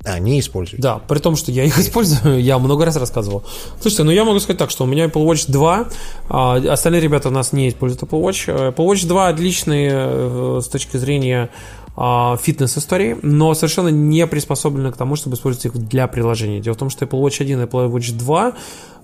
А, 0.03 0.19
не 0.19 0.41
используете? 0.41 0.81
Да, 0.81 0.97
при 0.97 1.19
том, 1.19 1.37
что 1.37 1.53
я 1.53 1.63
их 1.63 1.79
использую, 1.79 2.41
я 2.43 2.59
много 2.59 2.83
раз 2.83 2.97
рассказывал. 2.97 3.45
Слушайте, 3.79 4.03
ну 4.03 4.11
я 4.11 4.25
могу 4.25 4.39
сказать 4.41 4.57
так, 4.57 4.71
что 4.71 4.83
у 4.83 4.87
меня 4.87 5.05
Apple 5.05 5.25
Watch 5.25 5.49
2, 5.49 5.87
а 6.27 6.55
остальные 6.57 6.99
ребята 6.99 7.29
у 7.29 7.31
нас 7.31 7.53
не 7.53 7.69
используют 7.69 8.03
Apple 8.03 8.21
Watch. 8.21 8.73
Apple 8.73 8.85
Watch 8.85 9.07
2 9.07 9.27
отличный 9.29 9.87
э, 9.89 10.59
с 10.61 10.67
точки 10.67 10.97
зрения 10.97 11.49
фитнес-истории, 11.97 13.17
но 13.21 13.53
совершенно 13.53 13.87
не 13.87 14.27
приспособлены 14.27 14.91
к 14.91 14.97
тому, 14.97 15.15
чтобы 15.15 15.35
использовать 15.35 15.65
их 15.65 15.87
для 15.87 16.07
приложений. 16.07 16.59
Дело 16.59 16.73
в 16.73 16.77
том, 16.77 16.89
что 16.89 17.05
Apple 17.05 17.21
Watch 17.21 17.41
1 17.41 17.61
и 17.61 17.63
Apple 17.63 17.89
Watch 17.89 18.11
2 18.11 18.53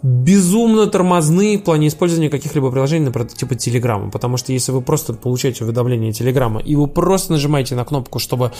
безумно 0.04 0.88
тормозные 0.88 1.58
в 1.58 1.64
плане 1.64 1.88
использования 1.88 2.30
каких-либо 2.30 2.72
приложений, 2.72 3.06
например, 3.06 3.30
типа 3.30 3.56
Телеграма, 3.56 4.10
потому 4.10 4.38
что 4.38 4.52
если 4.52 4.72
вы 4.72 4.82
просто 4.82 5.14
получаете 5.14 5.64
уведомление 5.64 6.12
Телеграма, 6.12 6.60
и 6.60 6.76
вы 6.76 6.88
просто 6.88 7.34
нажимаете 7.34 7.76
на 7.76 7.86
кнопку, 7.86 8.20
чтобы 8.20 8.52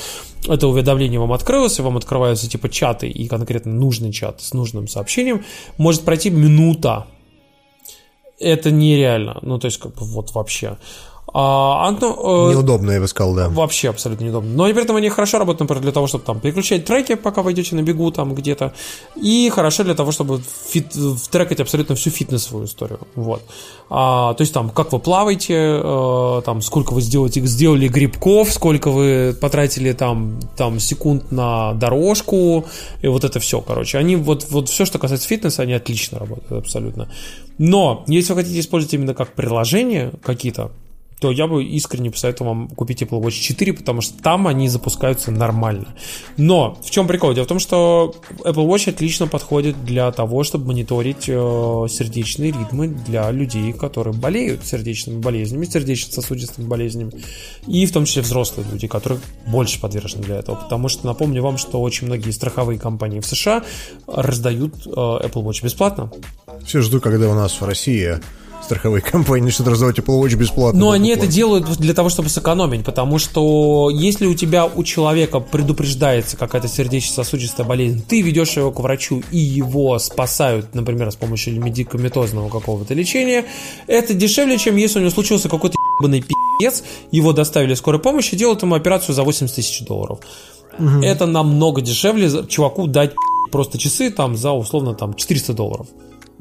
это 0.48 0.68
уведомление 0.68 1.20
вам 1.20 1.34
открылось, 1.34 1.80
и 1.80 1.82
вам 1.82 1.98
открываются 1.98 2.50
типа 2.50 2.70
чаты 2.70 3.10
и 3.10 3.28
конкретно 3.28 3.74
нужный 3.74 4.14
чат 4.14 4.42
с 4.42 4.54
нужным 4.54 4.88
сообщением, 4.88 5.44
может 5.78 6.04
пройти 6.04 6.30
минута. 6.30 7.08
Это 8.40 8.72
нереально. 8.72 9.38
Ну, 9.44 9.60
то 9.60 9.66
есть, 9.66 9.78
как 9.78 9.94
бы 9.94 10.06
вот 10.06 10.34
вообще. 10.34 10.78
А, 11.34 11.88
оно, 11.88 12.50
э, 12.50 12.54
неудобно, 12.54 12.92
я 12.92 13.00
бы 13.00 13.08
сказал, 13.08 13.34
да. 13.34 13.48
Вообще 13.50 13.90
абсолютно 13.90 14.26
неудобно. 14.26 14.52
Но 14.52 14.66
при 14.66 14.84
этом 14.84 14.98
они 14.98 15.10
хорошо 15.10 15.40
работают, 15.40 15.62
например, 15.62 15.82
для 15.82 15.92
того, 15.94 16.08
чтобы 16.08 16.26
там 16.26 16.40
переключать 16.42 16.84
треки, 16.84 17.16
пока 17.16 17.42
вы 17.42 17.54
идете 17.54 17.76
на 17.76 17.84
бегу 17.84 18.12
там 18.12 18.36
где-то. 18.36 18.74
И 19.16 19.50
хорошо 19.50 19.84
для 19.84 19.96
того, 19.96 20.12
чтобы 20.12 20.42
фит, 20.70 20.94
трекать 21.32 21.62
абсолютно 21.62 21.96
всю 21.96 22.10
фитнесовую 22.10 22.66
историю. 22.66 23.00
Вот. 23.16 23.42
А, 23.90 24.34
то 24.34 24.42
есть 24.42 24.54
там, 24.54 24.70
как 24.70 24.92
вы 24.92 25.00
плаваете, 25.00 25.80
э, 25.82 26.42
там, 26.46 26.62
сколько 26.62 26.94
вы 26.94 27.02
сделаете, 27.02 27.40
сделали 27.42 27.88
грибков, 27.88 28.52
сколько 28.52 28.92
вы 28.92 29.34
потратили 29.40 29.94
там, 29.94 30.38
там 30.58 30.82
секунд 30.82 31.32
на 31.32 31.74
дорожку, 31.74 32.66
и 33.02 33.08
вот 33.08 33.24
это 33.24 33.40
все, 33.40 33.62
короче. 33.62 33.98
Они 33.98 34.18
вот, 34.18 34.48
вот 34.50 34.68
все, 34.68 34.84
что 34.84 35.00
касается 35.00 35.30
фитнеса, 35.30 35.62
они 35.62 35.74
отлично 35.74 36.20
работают 36.20 36.64
абсолютно. 36.64 37.10
Но, 37.58 38.04
если 38.08 38.34
вы 38.34 38.42
хотите 38.42 38.60
использовать 38.60 38.94
именно 38.94 39.14
как 39.14 39.34
приложение 39.34 40.12
какие-то, 40.24 40.72
то 41.22 41.30
я 41.32 41.46
бы 41.46 41.64
искренне 41.64 42.10
посоветовал 42.10 42.56
вам 42.56 42.68
купить 42.70 43.04
Apple 43.04 43.22
Watch 43.22 43.40
4, 43.40 43.74
потому 43.74 44.02
что 44.02 44.20
там 44.24 44.48
они 44.48 44.68
запускаются 44.68 45.30
нормально. 45.30 45.88
Но 46.36 46.80
в 46.84 46.90
чем 46.90 47.06
прикол? 47.08 47.36
Дело 47.36 47.46
в 47.46 47.48
том, 47.48 47.60
что 47.60 48.16
Apple 48.40 48.68
Watch 48.68 48.90
отлично 48.90 49.28
подходит 49.28 49.86
для 49.86 50.12
того, 50.12 50.44
чтобы 50.44 50.66
мониторить 50.66 51.26
э, 51.28 51.86
сердечные 51.92 52.52
ритмы 52.52 52.88
для 52.88 53.30
людей, 53.30 53.72
которые 53.72 54.16
болеют 54.16 54.66
сердечными 54.66 55.20
болезнями, 55.20 55.66
сердечно-сосудистыми 55.66 56.66
болезнями, 56.66 57.12
и 57.68 57.86
в 57.86 57.92
том 57.92 58.06
числе 58.06 58.24
взрослые 58.24 58.68
люди, 58.72 58.88
которые 58.88 59.22
больше 59.46 59.80
подвержены 59.80 60.24
для 60.24 60.38
этого. 60.38 60.56
Потому 60.56 60.90
что 60.90 61.06
напомню 61.06 61.44
вам, 61.44 61.60
что 61.60 61.80
очень 61.84 62.08
многие 62.08 62.32
страховые 62.32 62.80
компании 62.80 63.20
в 63.20 63.28
США 63.28 63.64
раздают 64.08 64.88
э, 64.88 64.90
Apple 64.90 65.44
Watch 65.44 65.64
бесплатно. 65.64 66.12
Все 66.66 66.82
жду, 66.82 67.00
когда 67.00 67.30
у 67.30 67.36
нас 67.36 67.62
в 67.62 67.64
России 67.64 68.20
страховые 68.64 69.02
компании 69.02 69.46
начнут 69.46 69.68
раздавать 69.68 70.00
Apple 70.00 70.22
Watch 70.22 70.36
бесплатно. 70.36 70.80
Но 70.80 70.92
они 70.92 71.10
это 71.10 71.28
делают 71.28 71.66
для 71.78 71.94
того, 71.94 72.10
чтобы 72.10 72.30
сэкономить, 72.30 72.86
потому 72.86 73.20
что 73.20 73.90
если 73.90 74.26
у 74.26 74.34
тебя 74.34 74.66
у 74.66 74.84
человека 74.84 75.40
предупреждается 75.40 76.38
какая-то 76.38 76.68
сердечно-сосудистая 76.68 77.66
болезнь, 77.66 78.04
ты 78.08 78.22
ведешь 78.22 78.58
его 78.58 78.72
к 78.72 78.80
врачу 78.80 79.22
и 79.32 79.38
его 79.38 79.98
спасают, 80.00 80.74
например, 80.74 81.12
с 81.12 81.16
помощью 81.16 81.60
медикаментозного 81.62 82.50
какого-то 82.50 82.94
лечения, 82.94 83.46
это 83.88 84.14
дешевле, 84.14 84.58
чем 84.58 84.76
если 84.76 85.00
у 85.00 85.02
него 85.02 85.12
случился 85.12 85.50
какой-то 85.50 85.76
ебаный 86.00 86.22
пи***ц, 86.22 86.84
его 87.12 87.34
доставили 87.34 87.74
скорой 87.74 88.00
помощи 88.00 88.36
делают 88.36 88.62
ему 88.62 88.76
операцию 88.76 89.16
за 89.16 89.24
80 89.24 89.56
тысяч 89.56 89.86
долларов. 89.86 90.20
Угу. 90.78 91.04
Это 91.04 91.26
намного 91.26 91.82
дешевле 91.82 92.30
чуваку 92.48 92.88
дать 92.88 93.14
просто 93.52 93.78
часы 93.78 94.10
там 94.10 94.38
за 94.38 94.52
условно 94.52 94.94
там 94.94 95.14
400 95.14 95.54
долларов. 95.54 95.88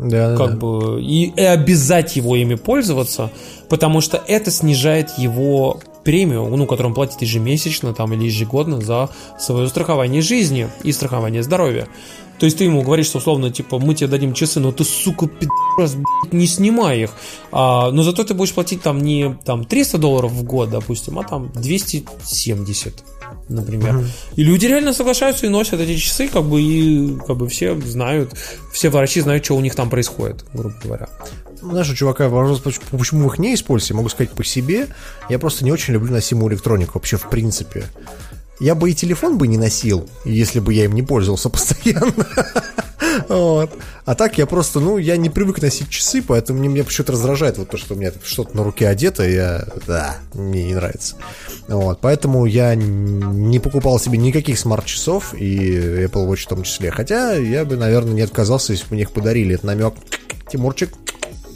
Да, 0.03 0.37
как 0.37 0.53
да. 0.53 0.57
бы 0.57 1.03
и, 1.03 1.33
и 1.37 1.43
обязать 1.43 2.17
его 2.17 2.37
ими 2.37 2.55
пользоваться, 2.55 3.31
потому 3.69 4.01
что 4.01 4.23
это 4.27 4.51
снижает 4.51 5.11
его 5.19 5.81
премию, 6.05 6.45
ну, 6.45 6.67
которую 6.67 6.91
он 6.91 6.95
платит 6.95 7.21
ежемесячно 7.21 7.93
там, 7.93 8.13
или 8.15 8.25
ежегодно 8.25 8.81
за 8.81 9.11
свое 9.39 9.69
страхование 9.69 10.23
жизни 10.23 10.69
и 10.83 10.93
страхование 10.93 11.43
здоровья. 11.43 11.87
То 12.39 12.47
есть 12.47 12.57
ты 12.57 12.65
ему 12.65 12.83
говоришь, 12.83 13.07
что 13.07 13.19
условно, 13.19 13.51
типа, 13.51 13.79
мы 13.79 13.95
тебе 13.95 14.09
дадим 14.09 14.33
часы, 14.33 14.61
но 14.61 14.73
ты, 14.73 14.83
сука, 14.83 15.27
пи***раз, 15.27 15.97
не 16.33 16.47
снимай 16.47 17.03
их. 17.03 17.11
А, 17.53 17.91
но 17.91 18.03
зато 18.03 18.25
ты 18.25 18.33
будешь 18.33 18.55
платить 18.55 18.81
там 18.81 18.99
не 18.99 19.37
там 19.45 19.67
300 19.67 19.99
долларов 19.99 20.33
в 20.33 20.43
год, 20.45 20.71
допустим, 20.71 21.19
а 21.19 21.25
там 21.25 21.53
270 21.55 23.05
например. 23.51 23.97
Mm-hmm. 23.97 24.35
И 24.37 24.45
люди 24.45 24.67
реально 24.67 24.93
соглашаются 24.93 25.47
и 25.47 25.49
носят 25.49 25.81
эти 25.81 25.97
часы, 25.97 26.29
как 26.29 26.45
бы 26.45 26.63
и 26.63 27.17
как 27.27 27.37
бы 27.37 27.49
все 27.49 27.79
знают, 27.81 28.35
все 28.73 28.91
врачи 28.91 29.21
знают, 29.21 29.45
что 29.45 29.57
у 29.57 29.61
них 29.61 29.75
там 29.75 29.91
происходит, 29.91 30.45
грубо 30.53 30.75
говоря. 30.83 31.09
Знаешь, 31.61 31.91
у 31.91 31.95
чувака 31.95 32.29
вопрос, 32.29 32.61
почему 32.61 33.29
вы 33.29 33.35
их 33.35 33.39
не 33.39 33.55
используете, 33.55 33.95
могу 33.95 34.09
сказать 34.09 34.33
по 34.33 34.45
себе. 34.45 34.87
Я 35.29 35.39
просто 35.39 35.65
не 35.65 35.73
очень 35.73 35.93
люблю 35.93 36.13
носимую 36.13 36.53
электронику 36.53 36.93
вообще 36.95 37.17
в 37.17 37.29
принципе. 37.29 37.85
Я 38.61 38.75
бы 38.75 38.91
и 38.91 38.95
телефон 38.95 39.39
бы 39.39 39.47
не 39.47 39.59
носил, 39.59 40.09
если 40.25 40.61
бы 40.61 40.73
я 40.73 40.85
им 40.85 40.93
не 40.93 41.03
пользовался 41.03 41.49
постоянно. 41.51 42.27
Вот. 43.29 43.71
А 44.05 44.15
так 44.15 44.39
я 44.39 44.47
просто, 44.47 44.81
ну, 44.81 44.99
я 44.99 45.17
не 45.17 45.31
привык 45.31 45.63
носить 45.63 45.89
часы, 45.89 46.23
поэтому 46.23 46.59
мне, 46.59 46.69
меня 46.69 46.85
почему-то 46.85 47.13
раздражает 47.13 47.59
вот 47.59 47.71
то, 47.71 47.77
что 47.77 47.95
у 47.95 47.97
меня 47.97 48.13
что-то 48.23 48.57
на 48.57 48.65
руке 48.65 48.89
одето, 48.89 49.27
я, 49.27 49.65
да, 49.87 50.17
мне 50.35 50.65
не 50.65 50.75
нравится. 50.75 51.17
Вот, 51.69 52.01
поэтому 52.01 52.45
я 52.47 52.75
не 52.75 53.59
покупал 53.59 53.99
себе 53.99 54.19
никаких 54.19 54.59
смарт-часов 54.59 55.35
и 55.35 56.05
Apple 56.05 56.29
Watch 56.29 56.45
в 56.45 56.49
том 56.49 56.63
числе. 56.63 56.91
Хотя 56.91 57.35
я 57.35 57.65
бы, 57.65 57.77
наверное, 57.77 58.15
не 58.15 58.23
отказался, 58.23 58.73
если 58.73 58.87
бы 58.87 58.95
мне 58.95 59.03
их 59.03 59.13
подарили. 59.13 59.55
Это 59.55 59.67
намек. 59.67 59.95
Тимурчик, 60.51 60.91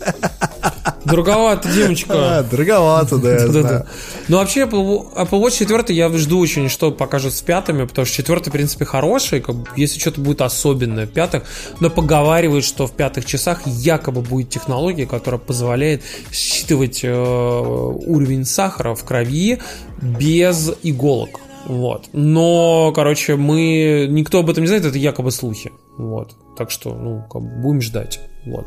Дороговато, 1.05 1.68
девочка. 1.68 2.15
А, 2.24 2.42
дороговато, 2.42 3.18
да, 3.18 3.33
я 3.33 3.39
знаю. 3.49 3.86
Ну, 4.28 4.39
вообще, 4.39 4.62
Apple, 4.62 5.31
Watch 5.31 5.58
4 5.58 5.94
я 5.94 6.08
жду 6.10 6.39
очень, 6.39 6.68
что 6.68 6.91
покажут 6.91 7.34
с 7.34 7.42
пятыми, 7.42 7.84
потому 7.84 8.07
что 8.07 8.16
четвертый, 8.16 8.50
в 8.50 8.52
принципе, 8.52 8.84
хороший, 8.84 9.41
как 9.41 9.57
если 9.76 9.99
что-то 10.00 10.20
будет 10.20 10.41
особенное 10.41 11.07
в 11.07 11.10
пятых, 11.10 11.44
но 11.81 11.91
поговаривают, 11.91 12.65
что 12.65 12.86
в 12.86 12.92
пятых 12.92 13.24
часах 13.26 13.66
якобы 13.66 14.23
будет 14.23 14.49
технология, 14.49 15.07
которая 15.07 15.39
позволяет 15.39 16.02
считывать 16.33 17.00
э, 17.02 17.12
уровень 17.12 18.44
сахара 18.44 18.94
в 18.94 19.05
крови 19.05 19.60
без 20.00 20.73
иголок. 20.83 21.41
Вот. 21.66 22.08
Но, 22.12 22.92
короче, 22.94 23.36
мы... 23.36 24.07
Никто 24.10 24.41
об 24.41 24.50
этом 24.50 24.65
не 24.65 24.68
знает, 24.68 24.84
это 24.84 24.99
якобы 24.99 25.31
слухи. 25.31 25.73
Вот. 25.97 26.34
Так 26.57 26.70
что, 26.70 26.94
ну, 26.94 27.24
как 27.31 27.42
бы 27.42 27.62
будем 27.62 27.81
ждать. 27.81 28.20
Вот. 28.44 28.66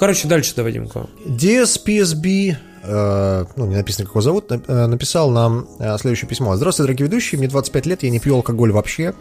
Короче, 0.00 0.28
дальше 0.28 0.54
давай, 0.56 0.72
Димка. 0.72 1.08
DSPSB 1.26 2.56
э, 2.82 3.44
ну, 3.54 3.66
не 3.66 3.76
написано, 3.76 4.06
как 4.06 4.14
его 4.14 4.22
зовут, 4.22 4.46
э, 4.50 4.86
написал 4.86 5.28
нам 5.28 5.68
э, 5.78 5.98
следующее 5.98 6.26
письмо. 6.26 6.56
Здравствуйте, 6.56 6.86
дорогие 6.86 7.06
ведущие, 7.06 7.38
мне 7.38 7.48
25 7.48 7.84
лет, 7.84 8.02
я 8.02 8.08
не 8.08 8.18
пью 8.18 8.36
алкоголь 8.36 8.72
вообще. 8.72 9.12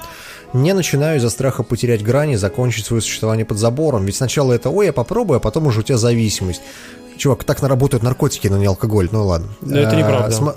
Не 0.53 0.71
начинаю 0.71 1.17
из-за 1.17 1.29
страха 1.31 1.63
потерять 1.63 2.01
грани 2.01 2.37
закончить 2.37 2.85
свое 2.85 3.01
существование 3.01 3.45
под 3.45 3.57
забором. 3.57 4.05
Ведь 4.05 4.15
сначала 4.15 4.53
это, 4.53 4.69
ой, 4.69 4.85
я 4.85 4.93
попробую, 4.93 5.35
а 5.35 5.39
потом 5.41 5.67
уже 5.67 5.81
у 5.81 5.83
тебя 5.83 5.97
зависимость. 5.97 6.61
Чувак, 7.17 7.43
так 7.43 7.61
наработают 7.61 8.01
наркотики, 8.01 8.47
но 8.47 8.57
не 8.57 8.65
алкоголь, 8.65 9.09
ну 9.11 9.25
ладно. 9.25 9.49
Да, 9.59 9.81
это 9.81 9.97
неправда. 9.97 10.55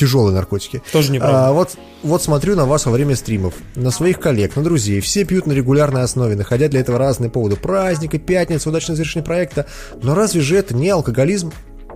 Тяжелые 0.00 0.34
наркотики. 0.34 0.82
Тоже 0.92 1.12
неправда. 1.12 1.48
А, 1.48 1.52
вот, 1.52 1.76
вот 2.02 2.22
смотрю 2.22 2.56
на 2.56 2.64
вас 2.64 2.86
во 2.86 2.92
время 2.92 3.14
стримов, 3.14 3.54
на 3.74 3.90
своих 3.90 4.18
коллег, 4.18 4.56
на 4.56 4.62
друзей. 4.62 5.00
Все 5.00 5.24
пьют 5.24 5.46
на 5.46 5.52
регулярной 5.52 6.02
основе, 6.02 6.36
находя 6.36 6.68
для 6.68 6.80
этого 6.80 6.98
разные 6.98 7.30
поводы. 7.30 7.56
Праздника, 7.56 8.18
пятница, 8.18 8.70
удачное 8.70 8.96
завершение 8.96 9.24
проекта. 9.24 9.66
Но 10.02 10.14
разве 10.14 10.40
же 10.40 10.56
это 10.56 10.74
не 10.74 10.88
алкоголизм? 10.88 11.52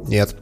Нет. 0.06 0.36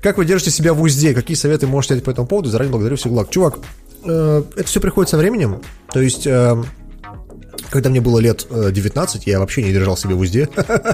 Как 0.00 0.16
вы 0.16 0.24
держите 0.24 0.50
себя 0.50 0.72
в 0.72 0.80
узде? 0.80 1.12
Какие 1.12 1.36
советы 1.36 1.66
можете 1.66 1.94
дать 1.94 2.04
по 2.04 2.10
этому 2.10 2.26
поводу? 2.26 2.48
Заранее 2.48 2.72
благодарю 2.72 2.96
всех 2.96 3.12
благ. 3.12 3.28
Чувак, 3.28 3.58
э, 4.04 4.42
это 4.56 4.64
все 4.64 4.80
приходит 4.80 5.10
со 5.10 5.18
временем. 5.18 5.60
То 5.92 6.00
есть... 6.00 6.26
Э, 6.26 6.62
когда 7.70 7.90
мне 7.90 8.00
было 8.00 8.18
лет 8.18 8.46
19, 8.50 9.26
э, 9.26 9.30
я 9.30 9.40
вообще 9.40 9.62
не 9.62 9.72
держал 9.72 9.96
себя 9.96 10.14
в 10.14 10.20
узде. 10.20 10.48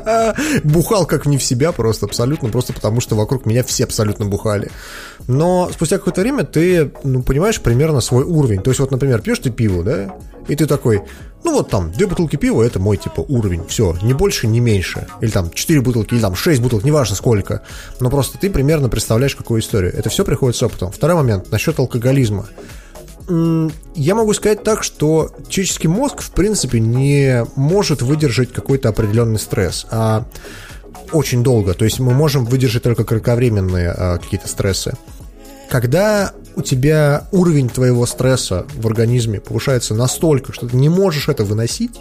Бухал 0.65 1.07
как 1.07 1.27
не 1.27 1.39
в 1.39 1.43
себя 1.43 1.73
просто, 1.73 2.07
абсолютно, 2.07 2.49
просто 2.49 2.73
потому 2.73 3.01
что 3.01 3.17
вокруг 3.17 3.47
меня 3.47 3.65
все 3.65 3.85
абсолютно 3.85 4.27
бухали. 4.27 4.71
Но 5.27 5.71
спустя 5.73 5.99
какое-то 5.99 6.21
время 6.21 6.45
ты, 6.45 6.91
ну, 7.03 7.23
понимаешь 7.23 7.61
примерно 7.61 8.01
свой 8.01 8.25
уровень. 8.25 8.63
То 8.63 8.71
есть 8.71 8.81
вот, 8.81 8.91
например, 8.91 9.21
пьешь 9.23 9.41
ты 9.41 9.51
пиво, 9.51 9.83
да, 9.83 10.17
и 10.49 10.57
ты 10.57 10.67
такой, 10.67 11.03
ну 11.45 11.53
вот 11.53 11.69
там, 11.69 11.93
две 11.93 12.07
бутылки 12.07 12.37
пива, 12.37 12.63
это 12.63 12.79
мой, 12.79 12.97
типа, 12.97 13.21
уровень, 13.21 13.67
все, 13.69 13.97
ни 14.03 14.13
больше, 14.13 14.47
ни 14.47 14.61
меньше. 14.61 15.07
Или 15.21 15.31
там 15.31 15.51
четыре 15.51 15.81
бутылки, 15.81 16.15
или 16.15 16.21
там 16.21 16.35
шесть 16.35 16.63
бутылок, 16.63 16.85
неважно 16.85 17.17
сколько. 17.17 17.63
Но 18.01 18.11
просто 18.11 18.39
ты 18.39 18.51
примерно 18.51 18.89
представляешь, 18.89 19.37
какую 19.37 19.61
историю. 19.61 19.93
Это 19.95 20.09
все 20.09 20.25
приходит 20.25 20.57
с 20.57 20.63
опытом. 20.63 20.91
Второй 20.91 21.17
момент, 21.17 21.51
насчет 21.51 21.79
алкоголизма 21.79 22.49
я 23.95 24.15
могу 24.15 24.33
сказать 24.33 24.63
так, 24.63 24.83
что 24.83 25.31
человеческий 25.49 25.89
мозг, 25.89 26.23
в 26.23 26.31
принципе, 26.31 26.81
не 26.81 27.45
может 27.57 28.01
выдержать 28.01 28.53
какой-то 28.53 28.89
определенный 28.89 29.39
стресс, 29.39 29.87
а 29.91 30.25
очень 31.13 31.43
долго. 31.43 31.75
То 31.75 31.85
есть 31.85 32.01
мы 32.01 32.15
можем 32.15 32.45
выдержать 32.45 32.83
только 32.83 33.05
кратковременные 33.05 33.91
а, 33.91 34.19
какие-то 34.19 34.49
стрессы. 34.49 34.95
Когда 35.69 36.33
у 36.57 36.63
тебя 36.63 37.29
уровень 37.31 37.69
твоего 37.69 38.07
стресса 38.07 38.67
в 38.75 38.87
организме 38.87 39.41
повышается 39.41 39.95
настолько, 39.95 40.53
что 40.53 40.67
ты 40.67 40.77
не 40.77 40.89
можешь 40.89 41.29
это 41.29 41.45
выносить, 41.45 42.01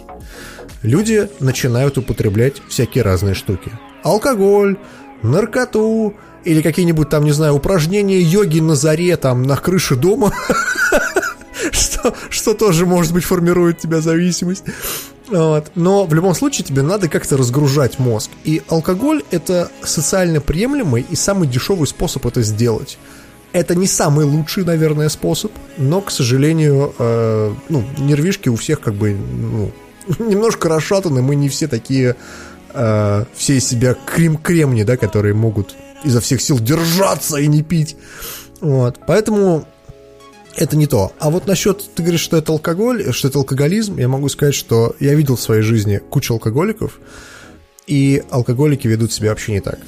люди 0.82 1.28
начинают 1.40 1.98
употреблять 1.98 2.62
всякие 2.68 3.04
разные 3.04 3.34
штуки. 3.34 3.70
Алкоголь, 4.02 4.78
наркоту, 5.22 6.14
или 6.44 6.62
какие-нибудь 6.62 7.08
там, 7.08 7.24
не 7.24 7.32
знаю, 7.32 7.54
упражнения 7.54 8.20
йоги 8.20 8.60
на 8.60 8.74
заре, 8.74 9.16
там, 9.16 9.42
на 9.42 9.56
крыше 9.56 9.96
дома, 9.96 10.32
что, 11.72 12.14
что 12.30 12.54
тоже, 12.54 12.86
может 12.86 13.12
быть, 13.12 13.24
формирует 13.24 13.78
тебя 13.78 14.00
зависимость. 14.00 14.64
Вот. 15.28 15.72
Но 15.74 16.06
в 16.06 16.14
любом 16.14 16.34
случае 16.34 16.64
тебе 16.64 16.82
надо 16.82 17.08
как-то 17.08 17.36
разгружать 17.36 17.98
мозг. 17.98 18.30
И 18.44 18.62
алкоголь 18.68 19.22
это 19.30 19.70
социально 19.82 20.40
приемлемый 20.40 21.04
и 21.08 21.16
самый 21.16 21.48
дешевый 21.48 21.86
способ 21.86 22.26
это 22.26 22.42
сделать. 22.42 22.98
Это 23.52 23.74
не 23.74 23.86
самый 23.86 24.24
лучший, 24.24 24.64
наверное, 24.64 25.08
способ, 25.08 25.50
но, 25.78 26.02
к 26.02 26.10
сожалению, 26.10 26.94
э, 26.98 27.54
ну, 27.70 27.82
нервишки 27.98 28.50
у 28.50 28.56
всех 28.56 28.80
как 28.80 28.94
бы 28.94 29.14
ну, 29.14 29.72
немножко 30.18 30.68
расшатаны, 30.68 31.22
мы 31.22 31.34
не 31.34 31.48
все 31.48 31.66
такие, 31.66 32.16
э, 32.74 33.24
все 33.34 33.56
из 33.56 33.66
себя 33.66 33.94
крем-кремни, 33.94 34.84
да, 34.84 34.98
которые 34.98 35.32
могут 35.32 35.74
изо 36.04 36.20
всех 36.20 36.40
сил 36.40 36.58
держаться 36.58 37.36
и 37.36 37.46
не 37.46 37.62
пить. 37.62 37.96
Вот. 38.60 38.98
Поэтому 39.06 39.66
это 40.56 40.76
не 40.76 40.86
то. 40.86 41.12
А 41.18 41.30
вот 41.30 41.46
насчет, 41.46 41.82
ты 41.94 42.02
говоришь, 42.02 42.20
что 42.20 42.36
это 42.36 42.52
алкоголь, 42.52 43.12
что 43.12 43.28
это 43.28 43.38
алкоголизм, 43.38 43.98
я 43.98 44.08
могу 44.08 44.28
сказать, 44.28 44.54
что 44.54 44.96
я 44.98 45.14
видел 45.14 45.36
в 45.36 45.40
своей 45.40 45.62
жизни 45.62 45.98
кучу 46.10 46.34
алкоголиков, 46.34 47.00
и 47.86 48.22
алкоголики 48.30 48.86
ведут 48.86 49.12
себя 49.12 49.30
вообще 49.30 49.52
не 49.52 49.60
так. 49.60 49.78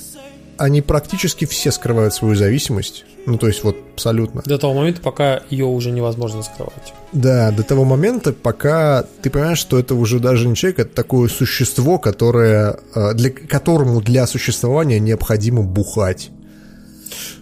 Они 0.60 0.82
практически 0.82 1.46
все 1.46 1.72
скрывают 1.72 2.12
свою 2.12 2.34
зависимость, 2.34 3.06
ну 3.24 3.38
то 3.38 3.46
есть 3.46 3.64
вот 3.64 3.78
абсолютно. 3.94 4.42
До 4.44 4.58
того 4.58 4.74
момента, 4.74 5.00
пока 5.00 5.40
ее 5.48 5.64
уже 5.64 5.90
невозможно 5.90 6.42
скрывать. 6.42 6.92
Да, 7.12 7.50
до 7.50 7.62
того 7.62 7.84
момента, 7.84 8.34
пока 8.34 9.06
ты 9.22 9.30
понимаешь, 9.30 9.56
что 9.56 9.78
это 9.78 9.94
уже 9.94 10.18
даже 10.18 10.46
не 10.46 10.54
человек, 10.54 10.80
это 10.80 10.94
такое 10.94 11.30
существо, 11.30 11.98
которое, 11.98 12.78
э, 12.94 13.14
для, 13.14 13.30
которому 13.30 14.02
для 14.02 14.26
существования 14.26 15.00
необходимо 15.00 15.62
бухать. 15.62 16.28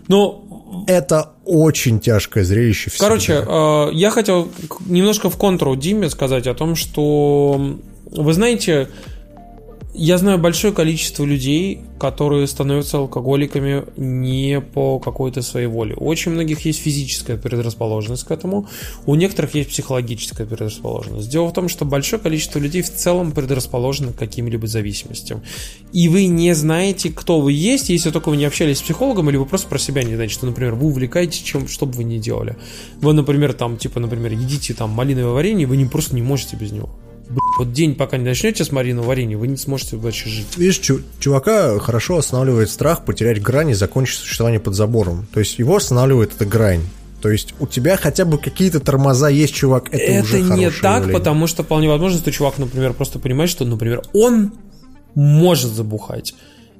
Ну, 0.07 0.85
это 0.87 1.33
очень 1.45 1.99
тяжкое 1.99 2.45
зрелище. 2.45 2.91
Всегда. 2.91 3.07
Короче, 3.07 3.45
э, 3.45 3.89
я 3.95 4.11
хотел 4.13 4.49
немножко 4.87 5.29
в 5.29 5.37
контру 5.37 5.75
Диме 5.75 6.09
сказать 6.09 6.47
о 6.47 6.55
том, 6.55 6.77
что 6.77 7.79
вы 8.13 8.33
знаете, 8.33 8.89
я 9.99 10.17
знаю 10.17 10.39
большое 10.39 10.73
количество 10.73 11.25
людей, 11.25 11.81
которые 11.99 12.47
становятся 12.47 12.99
алкоголиками 12.99 13.85
не 13.97 14.61
по 14.61 15.01
какой-то 15.01 15.43
своей 15.43 15.67
воле. 15.67 15.97
У 15.97 16.07
очень 16.07 16.31
многих 16.31 16.65
есть 16.65 16.81
физическая 16.81 17.37
предрасположенность 17.37 18.23
к 18.23 18.31
этому, 18.31 18.69
у 19.07 19.17
некоторых 19.17 19.57
есть 19.57 19.71
психологическая 19.71 20.47
предрасположенность. 20.47 21.29
Дело 21.29 21.49
в 21.49 21.53
том, 21.53 21.69
что 21.69 21.85
большое 21.85 22.23
количество 22.23 22.61
людей 22.61 22.83
в 22.83 22.95
целом 22.95 23.33
предрасположено 23.33 24.13
к 24.13 24.17
каким-либо 24.17 24.69
зависимостям. 24.69 25.43
И 25.93 26.09
вы 26.09 26.27
не 26.27 26.55
знаете, 26.55 27.11
кто 27.11 27.41
вы 27.41 27.53
есть, 27.53 27.89
если 27.89 28.11
только 28.11 28.29
вы 28.29 28.37
не 28.37 28.45
общались 28.45 28.79
с 28.79 28.83
психологом, 28.83 29.29
или 29.31 29.37
вы 29.37 29.47
просто 29.47 29.67
про 29.69 29.79
себя 29.79 30.05
не 30.05 30.15
знаете, 30.15 30.35
что, 30.35 30.47
например, 30.47 30.77
вы 30.77 30.87
увлекаетесь 30.87 31.41
чем, 31.41 31.67
что 31.67 31.87
бы 31.87 31.93
вы 31.93 32.05
ни 32.05 32.19
делали. 32.19 32.57
Вы, 33.01 33.15
например, 33.15 33.53
там, 33.53 33.77
типа, 33.77 33.99
например, 33.99 34.33
едите 34.33 34.75
там 34.75 34.91
малиновое 34.91 35.33
варенье, 35.33 35.67
вы 35.67 35.77
не 35.77 35.87
просто 35.87 36.15
не 36.15 36.23
можете 36.23 36.55
без 36.55 36.71
него 36.71 36.89
вот 37.59 37.73
день, 37.73 37.95
пока 37.95 38.17
не 38.17 38.25
начнете 38.25 38.65
с 38.65 38.73
Мариной 38.73 39.03
варенье, 39.03 39.37
вы 39.37 39.49
не 39.49 39.57
сможете 39.57 39.97
дальше 39.97 40.29
жить. 40.29 40.57
Видишь, 40.57 40.79
чу- 40.79 41.03
чувака 41.19 41.79
хорошо 41.79 42.19
останавливает 42.19 42.71
страх 42.71 43.05
потерять 43.05 43.43
грань 43.43 43.71
и 43.71 43.75
закончить 43.75 44.19
существование 44.19 44.61
под 44.61 44.75
забором. 44.75 45.27
То 45.33 45.41
есть 45.41 45.59
его 45.59 45.77
останавливает 45.77 46.35
эта 46.35 46.47
грань. 46.47 46.83
То 47.21 47.31
есть 47.31 47.55
у 47.59 47.67
тебя 47.67 47.97
хотя 47.97 48.25
бы 48.25 48.39
какие-то 48.39 48.79
тормоза 48.79 49.29
есть, 49.29 49.55
чувак, 49.55 49.89
это, 49.89 49.97
это 49.97 50.23
уже 50.23 50.41
не 50.41 50.71
так, 50.71 51.01
явление. 51.01 51.19
потому 51.19 51.47
что 51.49 51.65
вполне 51.65 51.89
возможно, 51.89 52.19
что 52.19 52.31
чувак, 52.31 52.59
например, 52.59 52.93
просто 52.93 53.19
понимает, 53.19 53.51
что, 53.51 53.65
например, 53.65 54.03
он 54.13 54.53
может 55.17 55.73
забухать. 55.73 56.35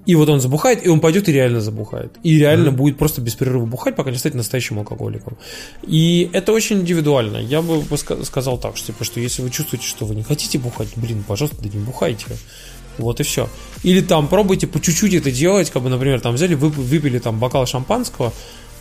И 0.09 0.15
вот 0.15 0.27
он 0.31 0.41
забухает, 0.41 0.87
и 0.87 0.89
он 0.89 1.01
пойдет 1.01 1.29
и 1.29 1.33
реально 1.33 1.61
забухает. 1.61 2.13
И 2.23 2.39
реально 2.39 2.71
mm-hmm. 2.71 2.77
будет 2.77 2.97
просто 2.97 3.21
без 3.21 3.35
перерыва 3.35 3.67
бухать, 3.67 3.95
пока 3.95 4.11
не 4.11 4.17
станет 4.17 4.37
настоящим 4.37 4.79
алкоголиком. 4.79 5.37
И 5.83 6.31
это 6.33 6.55
очень 6.55 6.81
индивидуально. 6.81 7.37
Я 7.37 7.61
бы 7.61 7.85
сказал 8.25 8.57
так, 8.57 8.79
что, 8.79 8.87
типа, 8.87 9.05
что 9.05 9.21
если 9.21 9.43
вы 9.43 9.51
чувствуете, 9.51 9.87
что 9.87 10.07
вы 10.07 10.15
не 10.15 10.23
хотите 10.23 10.59
бухать, 10.59 10.89
блин, 10.97 11.23
пожалуйста, 11.29 11.59
да 11.63 11.69
не 11.69 11.85
бухайте. 11.85 12.25
Вот 12.97 13.21
и 13.21 13.23
все. 13.23 13.51
Или 13.83 14.01
там 14.01 14.29
пробуйте 14.29 14.67
по 14.67 14.81
чуть-чуть 14.81 15.13
это 15.13 15.31
делать, 15.31 15.69
как 15.69 15.83
бы, 15.83 15.91
например, 15.91 16.23
там 16.23 16.37
взяли, 16.37 16.55
выпили 16.55 17.19
там 17.19 17.39
бокал 17.39 17.67
шампанского, 17.67 18.33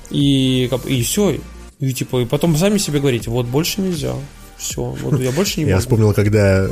и, 0.10 0.70
как, 0.70 0.86
и 0.86 1.04
все. 1.04 1.42
И 1.80 1.92
типа, 1.92 2.22
и 2.22 2.26
потом 2.26 2.56
сами 2.56 2.78
себе 2.78 3.02
говорите, 3.02 3.30
вот 3.32 3.48
больше 3.48 3.82
нельзя. 3.82 4.14
Все, 4.58 4.82
вот 4.82 5.20
я 5.20 5.32
больше 5.34 5.60
не 5.60 5.66
могу. 5.66 5.76
Я 5.76 5.82
вспомнил, 5.82 6.14
когда 6.14 6.70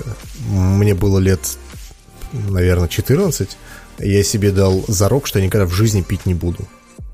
мне 0.50 0.96
было 0.96 1.20
лет, 1.20 1.42
наверное, 2.32 2.88
14, 2.88 3.58
я 4.00 4.24
себе 4.24 4.52
дал 4.52 4.84
зарок, 4.88 5.28
что 5.28 5.40
я 5.40 5.46
никогда 5.46 5.66
в 5.66 5.74
жизни 5.74 6.02
пить 6.02 6.26
не 6.26 6.34
буду. 6.34 6.60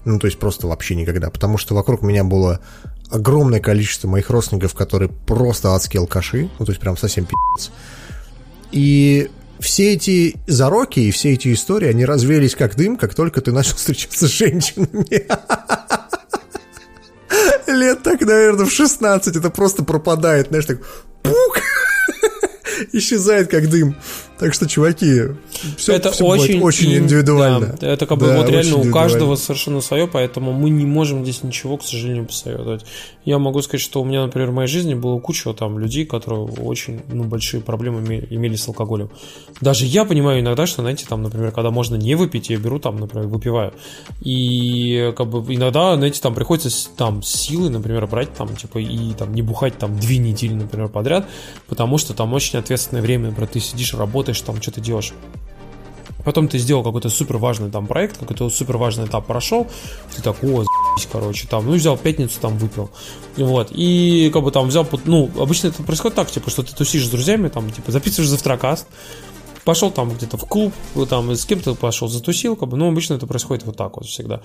Ну, 0.06 0.20
то 0.20 0.28
есть 0.28 0.40
просто 0.40 0.68
вообще 0.68 0.96
никогда. 0.96 1.30
Потому 1.30 1.58
что 1.58 1.76
вокруг 1.76 2.02
меня 2.02 2.24
было 2.24 2.60
огромное 3.10 3.60
количество 3.60 4.08
моих 4.08 4.30
родственников, 4.30 4.74
которые 4.74 5.10
просто 5.10 5.74
адские 5.74 6.00
алкаши. 6.00 6.50
Ну, 6.58 6.66
то 6.66 6.72
есть 6.72 6.82
прям 6.82 6.98
совсем 6.98 7.26
пи***ц. 7.26 7.70
И 8.72 9.30
все 9.60 9.94
эти 9.94 10.36
зароки 10.48 11.00
и 11.00 11.12
все 11.12 11.34
эти 11.34 11.54
истории, 11.54 11.90
они 11.90 12.06
развеялись 12.06 12.56
как 12.56 12.76
дым, 12.76 12.98
как 12.98 13.14
только 13.14 13.42
ты 13.42 13.52
начал 13.52 13.76
встречаться 13.78 14.28
с 14.28 14.32
женщинами. 14.32 15.28
Лет 17.68 18.04
так, 18.04 18.22
наверное, 18.22 18.66
в 18.66 18.72
16 18.72 19.36
это 19.36 19.50
просто 19.50 19.84
пропадает, 19.84 20.48
знаешь, 20.48 20.66
так 20.66 20.80
пук. 21.22 21.62
Исчезает 22.94 23.50
как 23.50 23.70
дым. 23.70 23.96
Так 24.42 24.56
что, 24.56 24.68
чуваки, 24.68 25.22
все, 25.78 25.94
это 25.94 26.12
все 26.12 26.26
очень, 26.26 26.60
очень 26.62 26.96
индивидуально. 26.96 27.78
Да, 27.80 27.90
это 27.90 28.08
как 28.08 28.18
бы 28.18 28.26
Да, 28.26 28.38
вот 28.38 28.50
реально 28.50 28.78
у 28.78 28.92
каждого 28.92 29.36
совершенно 29.36 29.82
свое, 29.82 30.08
поэтому 30.08 30.52
мы 30.52 30.72
не 30.72 30.84
можем 30.84 31.22
здесь 31.24 31.44
ничего, 31.44 31.78
к 31.78 31.84
сожалению, 31.84 32.26
посоветовать. 32.26 32.84
Я 33.24 33.38
могу 33.38 33.62
сказать, 33.62 33.82
что 33.82 34.02
у 34.02 34.06
меня, 34.06 34.24
например, 34.24 34.50
в 34.50 34.54
моей 34.54 34.68
жизни 34.68 34.96
было 34.96 35.20
куча 35.20 35.54
там 35.54 35.78
людей, 35.78 36.08
которые 36.08 36.42
очень 36.44 37.02
ну, 37.08 37.26
большие 37.26 37.62
проблемы 37.62 38.02
име- 38.02 38.26
имели 38.32 38.56
с 38.56 38.68
алкоголем. 38.68 39.12
Даже 39.62 39.86
я 39.86 40.06
понимаю 40.06 40.40
иногда, 40.40 40.66
что, 40.66 40.82
знаете, 40.82 41.06
там, 41.08 41.22
например, 41.22 41.52
когда 41.52 41.70
можно 41.70 41.96
не 41.96 42.16
выпить, 42.16 42.50
я 42.50 42.58
беру 42.58 42.80
там, 42.80 43.00
например, 43.00 43.28
выпиваю. 43.28 43.74
И 44.22 45.14
как 45.16 45.30
бы 45.30 45.54
иногда, 45.54 45.96
знаете, 45.96 46.20
там 46.20 46.34
приходится 46.34 46.90
там 46.98 47.22
силы, 47.22 47.70
например, 47.70 48.08
брать 48.08 48.34
там, 48.34 48.56
типа, 48.56 48.80
и 48.80 49.14
там 49.14 49.36
не 49.36 49.44
бухать 49.44 49.78
там 49.78 50.00
две 50.00 50.18
недели, 50.18 50.54
например, 50.54 50.88
подряд, 50.88 51.28
потому 51.68 52.00
что 52.00 52.16
там 52.16 52.34
очень 52.34 52.58
ответственное 52.82 53.02
время, 53.02 53.28
например, 53.28 53.50
ты 53.50 53.60
сидишь, 53.60 53.94
работаешь, 53.94 54.42
там 54.42 54.62
что-то 54.62 54.82
делаешь. 54.82 55.14
Потом 56.24 56.48
ты 56.48 56.60
сделал 56.60 56.84
какой-то 56.84 57.10
супер 57.10 57.38
важный 57.38 57.72
там 57.72 57.88
проект, 57.88 58.18
какой-то 58.18 58.50
супер 58.50 58.78
важный 58.78 59.06
этап 59.06 59.26
прошел, 59.26 59.68
ты 60.16 60.22
так, 60.22 60.44
о, 60.44 60.64
за***ь, 60.64 61.08
короче, 61.12 61.48
там, 61.48 61.66
ну, 61.66 61.74
взял 61.74 61.98
пятницу, 61.98 62.40
там, 62.40 62.58
выпил, 62.60 62.92
вот, 63.38 63.70
и 63.72 64.30
как 64.32 64.44
бы 64.44 64.52
там 64.52 64.68
взял, 64.68 64.88
ну, 65.06 65.32
обычно 65.40 65.70
это 65.70 65.82
происходит 65.82 66.16
так, 66.16 66.30
типа, 66.30 66.52
что 66.52 66.62
ты 66.62 66.76
тусишь 66.76 67.08
с 67.08 67.10
друзьями, 67.10 67.50
там, 67.50 67.72
типа, 67.72 67.92
записываешь 67.92 68.30
завтракаст, 68.30 68.86
пошел 69.64 69.90
там 69.90 70.12
где-то 70.12 70.38
в 70.38 70.46
клуб, 70.46 70.74
там 71.10 71.32
с 71.32 71.46
кем-то 71.46 71.74
пошел, 71.74 72.08
затусил, 72.08 72.56
как 72.56 72.70
бы, 72.70 72.78
ну, 72.78 72.88
обычно 72.88 73.16
это 73.16 73.26
происходит 73.26 73.66
вот 73.66 73.78
так 73.78 73.98
вот 73.98 74.06
всегда. 74.06 74.42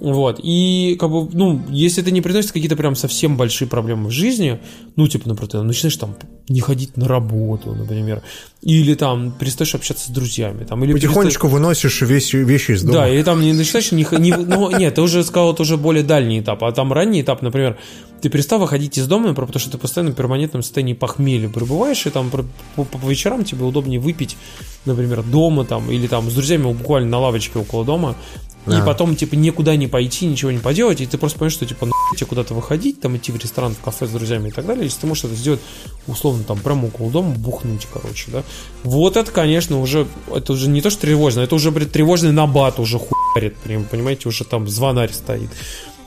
Вот, 0.00 0.40
и 0.42 0.96
как 0.98 1.10
бы, 1.10 1.28
ну, 1.32 1.62
если 1.68 2.02
это 2.02 2.10
не 2.10 2.20
приносит 2.22 2.50
какие-то 2.50 2.74
прям 2.76 2.96
совсем 2.96 3.36
большие 3.36 3.68
проблемы 3.68 4.08
в 4.08 4.10
жизни, 4.10 4.58
ну, 4.96 5.06
типа, 5.06 5.28
например, 5.28 5.64
начинаешь 5.64 5.96
там 5.96 6.16
не 6.48 6.60
ходить 6.60 6.96
на 6.96 7.06
работу, 7.06 7.72
например, 7.74 8.22
или 8.62 8.94
там 8.94 9.30
перестаешь 9.38 9.74
общаться 9.76 10.06
с 10.06 10.08
друзьями, 10.08 10.64
там, 10.64 10.82
или 10.82 10.92
перестаешь- 10.92 11.08
Потихонечку 11.14 11.46
выносишь 11.48 12.00
вещи, 12.02 12.36
вещи 12.36 12.72
из 12.72 12.82
дома. 12.82 12.94
да, 12.94 13.08
или 13.08 13.22
там 13.22 13.40
не 13.42 13.52
начинаешь 13.52 13.92
не, 13.92 14.06
не- 14.18 14.34
ну, 14.36 14.76
нет, 14.76 14.94
ты 14.96 15.02
уже 15.02 15.22
сказал, 15.22 15.52
это 15.52 15.62
уже 15.62 15.76
более 15.76 16.02
дальний 16.02 16.40
этап, 16.40 16.64
а 16.64 16.72
там 16.72 16.92
ранний 16.92 17.20
этап, 17.22 17.42
например, 17.42 17.76
ты 18.20 18.28
перестал 18.28 18.58
выходить 18.60 18.98
из 18.98 19.06
дома, 19.06 19.28
например, 19.28 19.46
потому 19.46 19.60
что 19.60 19.70
ты 19.70 19.78
постоянно 19.78 20.12
в 20.12 20.16
перманентном 20.16 20.62
состоянии 20.62 20.94
похмелья 20.94 21.48
пребываешь, 21.48 22.06
и 22.06 22.10
там 22.10 22.30
про- 22.30 22.44
по, 22.76 22.84
по 22.84 23.06
вечерам 23.08 23.44
тебе 23.44 23.64
удобнее 23.64 24.00
выпить, 24.00 24.36
например, 24.84 25.22
дома 25.22 25.64
там, 25.64 25.90
или 25.92 26.06
там 26.08 26.28
с 26.30 26.34
друзьями 26.34 26.72
буквально 26.72 27.08
на 27.10 27.18
лавочке 27.20 27.58
около 27.58 27.84
дома, 27.84 28.16
и 28.66 28.70
Да. 28.70 28.82
потом, 28.84 29.16
типа, 29.16 29.34
никуда 29.34 29.74
не 29.76 29.88
пойти, 29.88 30.26
ничего 30.26 30.50
не 30.52 30.58
поделать, 30.58 31.00
и 31.00 31.06
ты 31.06 31.18
просто 31.18 31.38
понимаешь, 31.38 31.54
что, 31.54 31.66
типа, 31.66 31.86
нахуй 31.86 32.16
тебе 32.16 32.26
куда-то 32.26 32.54
выходить, 32.54 33.00
там, 33.00 33.16
идти 33.16 33.32
в 33.32 33.36
ресторан, 33.36 33.74
в 33.74 33.80
кафе 33.80 34.06
с 34.06 34.10
друзьями 34.10 34.48
и 34.48 34.52
так 34.52 34.66
далее, 34.66 34.84
если 34.84 35.00
ты 35.00 35.06
можешь 35.08 35.24
это 35.24 35.34
сделать, 35.34 35.60
условно, 36.06 36.44
там, 36.44 36.58
прямо 36.60 36.86
около 36.86 37.10
дома, 37.10 37.34
бухнуть, 37.34 37.88
короче, 37.92 38.30
да. 38.30 38.44
Вот 38.84 39.16
это, 39.16 39.30
конечно, 39.32 39.80
уже, 39.80 40.06
это 40.32 40.52
уже 40.52 40.68
не 40.68 40.80
то, 40.80 40.90
что 40.90 41.00
тревожно, 41.02 41.40
это 41.40 41.54
уже, 41.54 41.70
блядь, 41.72 41.90
тревожный 41.92 42.32
набат 42.32 42.78
уже 42.78 42.98
хуярит, 43.00 43.56
понимаете, 43.90 44.28
уже 44.28 44.44
там 44.44 44.68
звонарь 44.68 45.12
стоит. 45.12 45.50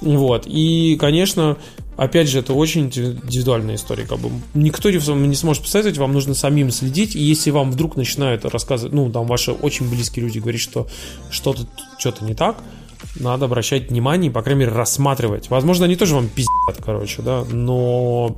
Вот, 0.02 0.44
и, 0.46 0.98
конечно, 1.00 1.58
опять 1.98 2.30
же, 2.30 2.40
это 2.40 2.54
очень 2.54 2.86
индивидуальная 2.86 3.76
история, 3.76 4.06
как 4.06 4.20
бы 4.20 4.30
никто 4.54 4.90
не, 4.90 4.98
не 5.28 5.36
сможет 5.36 5.64
посоветовать, 5.64 5.98
вам 5.98 6.14
нужно 6.14 6.34
самим 6.34 6.72
следить, 6.72 7.16
и 7.16 7.20
если 7.20 7.52
вам 7.52 7.72
вдруг 7.72 7.96
начинают 7.96 8.46
рассказывать, 8.46 8.94
ну, 8.94 9.12
там, 9.12 9.28
ваши 9.28 9.52
очень 9.52 9.90
близкие 9.90 10.26
люди 10.26 10.40
говорят, 10.40 10.62
что 10.62 10.88
что-то, 11.30 11.68
что-то 11.98 12.26
не 12.26 12.34
так, 12.34 12.58
надо 13.20 13.46
обращать 13.46 13.90
внимание 13.90 14.30
и, 14.30 14.34
по 14.34 14.42
крайней 14.42 14.62
мере, 14.62 14.72
рассматривать. 14.72 15.50
Возможно, 15.50 15.86
они 15.86 15.96
тоже 15.96 16.16
вам 16.16 16.28
пиздят, 16.28 16.84
короче, 16.84 17.22
да, 17.22 17.46
но 17.50 18.36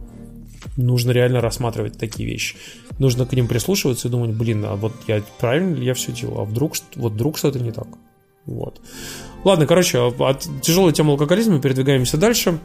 нужно 0.76 1.12
реально 1.12 1.42
рассматривать 1.42 1.98
такие 1.98 2.30
вещи. 2.30 2.56
Нужно 3.00 3.26
к 3.26 3.34
ним 3.34 3.48
прислушиваться 3.48 4.08
и 4.08 4.12
думать, 4.12 4.32
блин, 4.32 4.66
а 4.66 4.76
вот 4.76 4.94
я 5.08 5.22
правильно 5.40 5.76
ли 5.76 5.86
я 5.86 5.94
все 5.94 6.12
делал, 6.12 6.42
а 6.42 6.44
вдруг, 6.46 6.74
вот 6.96 7.14
вдруг 7.14 7.38
что-то 7.38 7.60
не 7.60 7.72
так. 7.72 7.88
Вот. 8.46 8.80
Ладно, 9.44 9.68
короче, 9.68 10.00
от 10.00 10.48
тяжелой 10.62 10.94
темы 10.94 11.12
алкоголизма 11.12 11.60
передвигаемся 11.60 12.18
дальше. 12.18 12.60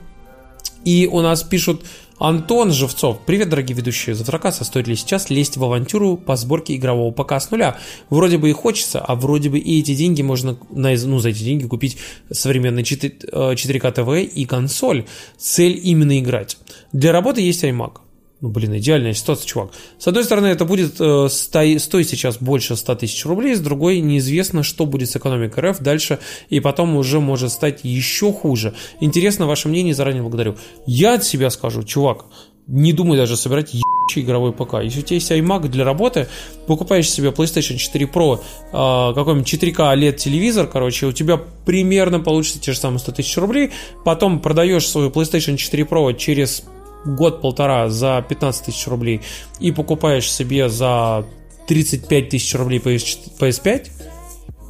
И 0.84 1.08
у 1.10 1.20
нас 1.20 1.42
пишут 1.42 1.84
Антон 2.18 2.72
Живцов. 2.72 3.18
Привет, 3.26 3.48
дорогие 3.48 3.76
ведущие 3.76 4.14
Завтрака. 4.14 4.52
Стоит 4.52 4.86
ли 4.86 4.94
сейчас 4.94 5.28
лезть 5.28 5.56
в 5.56 5.64
авантюру 5.64 6.16
по 6.16 6.36
сборке 6.36 6.76
игрового 6.76 7.10
ПК 7.12 7.32
с 7.32 7.50
нуля? 7.50 7.76
Вроде 8.10 8.38
бы 8.38 8.50
и 8.50 8.52
хочется, 8.52 9.00
а 9.00 9.14
вроде 9.16 9.50
бы 9.50 9.58
и 9.58 9.80
эти 9.80 9.94
деньги 9.94 10.22
можно 10.22 10.56
на, 10.70 10.94
ну, 10.94 11.18
за 11.18 11.30
эти 11.30 11.42
деньги 11.42 11.66
купить 11.66 11.98
современный 12.30 12.84
4, 12.84 13.14
э, 13.32 13.54
4К 13.54 13.90
ТВ 13.90 14.34
и 14.34 14.44
консоль. 14.44 15.04
Цель 15.36 15.80
именно 15.82 16.18
играть. 16.18 16.58
Для 16.92 17.10
работы 17.10 17.40
есть 17.40 17.64
iMac. 17.64 17.98
Ну, 18.42 18.48
блин, 18.48 18.76
идеальная 18.76 19.14
ситуация, 19.14 19.46
чувак. 19.46 19.70
С 19.98 20.08
одной 20.08 20.24
стороны, 20.24 20.48
это 20.48 20.64
будет 20.64 20.96
э, 20.98 21.28
сто- 21.30 21.78
стоить 21.78 22.08
сейчас 22.08 22.38
больше 22.38 22.74
100 22.74 22.96
тысяч 22.96 23.24
рублей, 23.24 23.54
с 23.54 23.60
другой, 23.60 24.00
неизвестно, 24.00 24.64
что 24.64 24.84
будет 24.84 25.08
с 25.10 25.16
экономикой 25.16 25.70
РФ 25.70 25.78
дальше, 25.78 26.18
и 26.50 26.58
потом 26.58 26.96
уже 26.96 27.20
может 27.20 27.52
стать 27.52 27.84
еще 27.84 28.32
хуже. 28.32 28.74
Интересно 29.00 29.46
ваше 29.46 29.68
мнение, 29.68 29.94
заранее 29.94 30.22
благодарю. 30.22 30.56
Я 30.86 31.14
от 31.14 31.24
себя 31.24 31.50
скажу, 31.50 31.84
чувак, 31.84 32.24
не 32.66 32.92
думай 32.92 33.16
даже 33.16 33.36
собирать 33.36 33.74
ебучий 33.74 34.22
игровой 34.22 34.52
ПК. 34.52 34.82
Если 34.82 34.98
у 34.98 35.02
тебя 35.02 35.14
есть 35.14 35.30
iMac 35.30 35.68
для 35.68 35.84
работы, 35.84 36.26
покупаешь 36.66 37.08
себе 37.08 37.28
PlayStation 37.28 37.76
4 37.76 38.06
Pro, 38.06 38.40
э, 38.40 39.14
какой-нибудь 39.14 39.46
4К 39.46 39.94
OLED 39.94 40.16
телевизор, 40.16 40.66
короче, 40.66 41.06
у 41.06 41.12
тебя 41.12 41.40
примерно 41.64 42.18
получится 42.18 42.60
те 42.60 42.72
же 42.72 42.78
самые 42.78 42.98
100 42.98 43.12
тысяч 43.12 43.36
рублей, 43.36 43.70
потом 44.04 44.40
продаешь 44.40 44.88
свою 44.88 45.10
PlayStation 45.10 45.56
4 45.56 45.84
Pro 45.84 46.12
через 46.18 46.64
год-полтора 47.04 47.88
за 47.88 48.24
15 48.28 48.66
тысяч 48.66 48.86
рублей 48.86 49.22
и 49.60 49.72
покупаешь 49.72 50.30
себе 50.30 50.68
за 50.68 51.24
35 51.68 52.28
тысяч 52.28 52.54
рублей 52.54 52.78
PS, 52.78 53.38
PS5, 53.38 53.90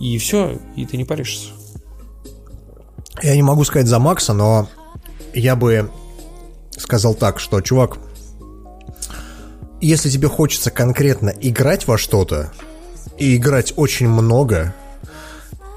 и 0.00 0.18
все, 0.18 0.58
и 0.76 0.86
ты 0.86 0.96
не 0.96 1.04
паришься. 1.04 1.48
Я 3.22 3.36
не 3.36 3.42
могу 3.42 3.64
сказать 3.64 3.86
за 3.86 3.98
Макса, 3.98 4.32
но 4.32 4.68
я 5.34 5.56
бы 5.56 5.90
сказал 6.76 7.14
так, 7.14 7.38
что, 7.38 7.60
чувак, 7.60 7.98
если 9.80 10.10
тебе 10.10 10.28
хочется 10.28 10.70
конкретно 10.70 11.30
играть 11.40 11.86
во 11.86 11.98
что-то, 11.98 12.52
и 13.18 13.36
играть 13.36 13.74
очень 13.76 14.08
много, 14.08 14.74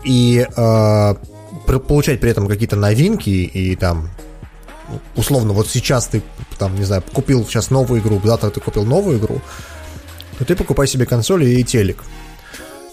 и 0.03 0.45
э, 0.47 1.15
получать 1.87 2.19
при 2.19 2.31
этом 2.31 2.47
какие-то 2.47 2.75
новинки, 2.75 3.29
и 3.29 3.75
там, 3.75 4.09
условно, 5.15 5.53
вот 5.53 5.67
сейчас 5.67 6.07
ты, 6.07 6.21
там, 6.57 6.75
не 6.75 6.83
знаю, 6.85 7.03
купил 7.13 7.45
сейчас 7.45 7.69
новую 7.69 8.01
игру, 8.01 8.21
завтра 8.23 8.49
ты 8.49 8.59
купил 8.59 8.83
новую 8.85 9.17
игру, 9.19 9.41
то 10.37 10.45
ты 10.45 10.55
покупай 10.55 10.87
себе 10.87 11.05
консоль 11.05 11.45
и 11.45 11.63
телек. 11.63 12.03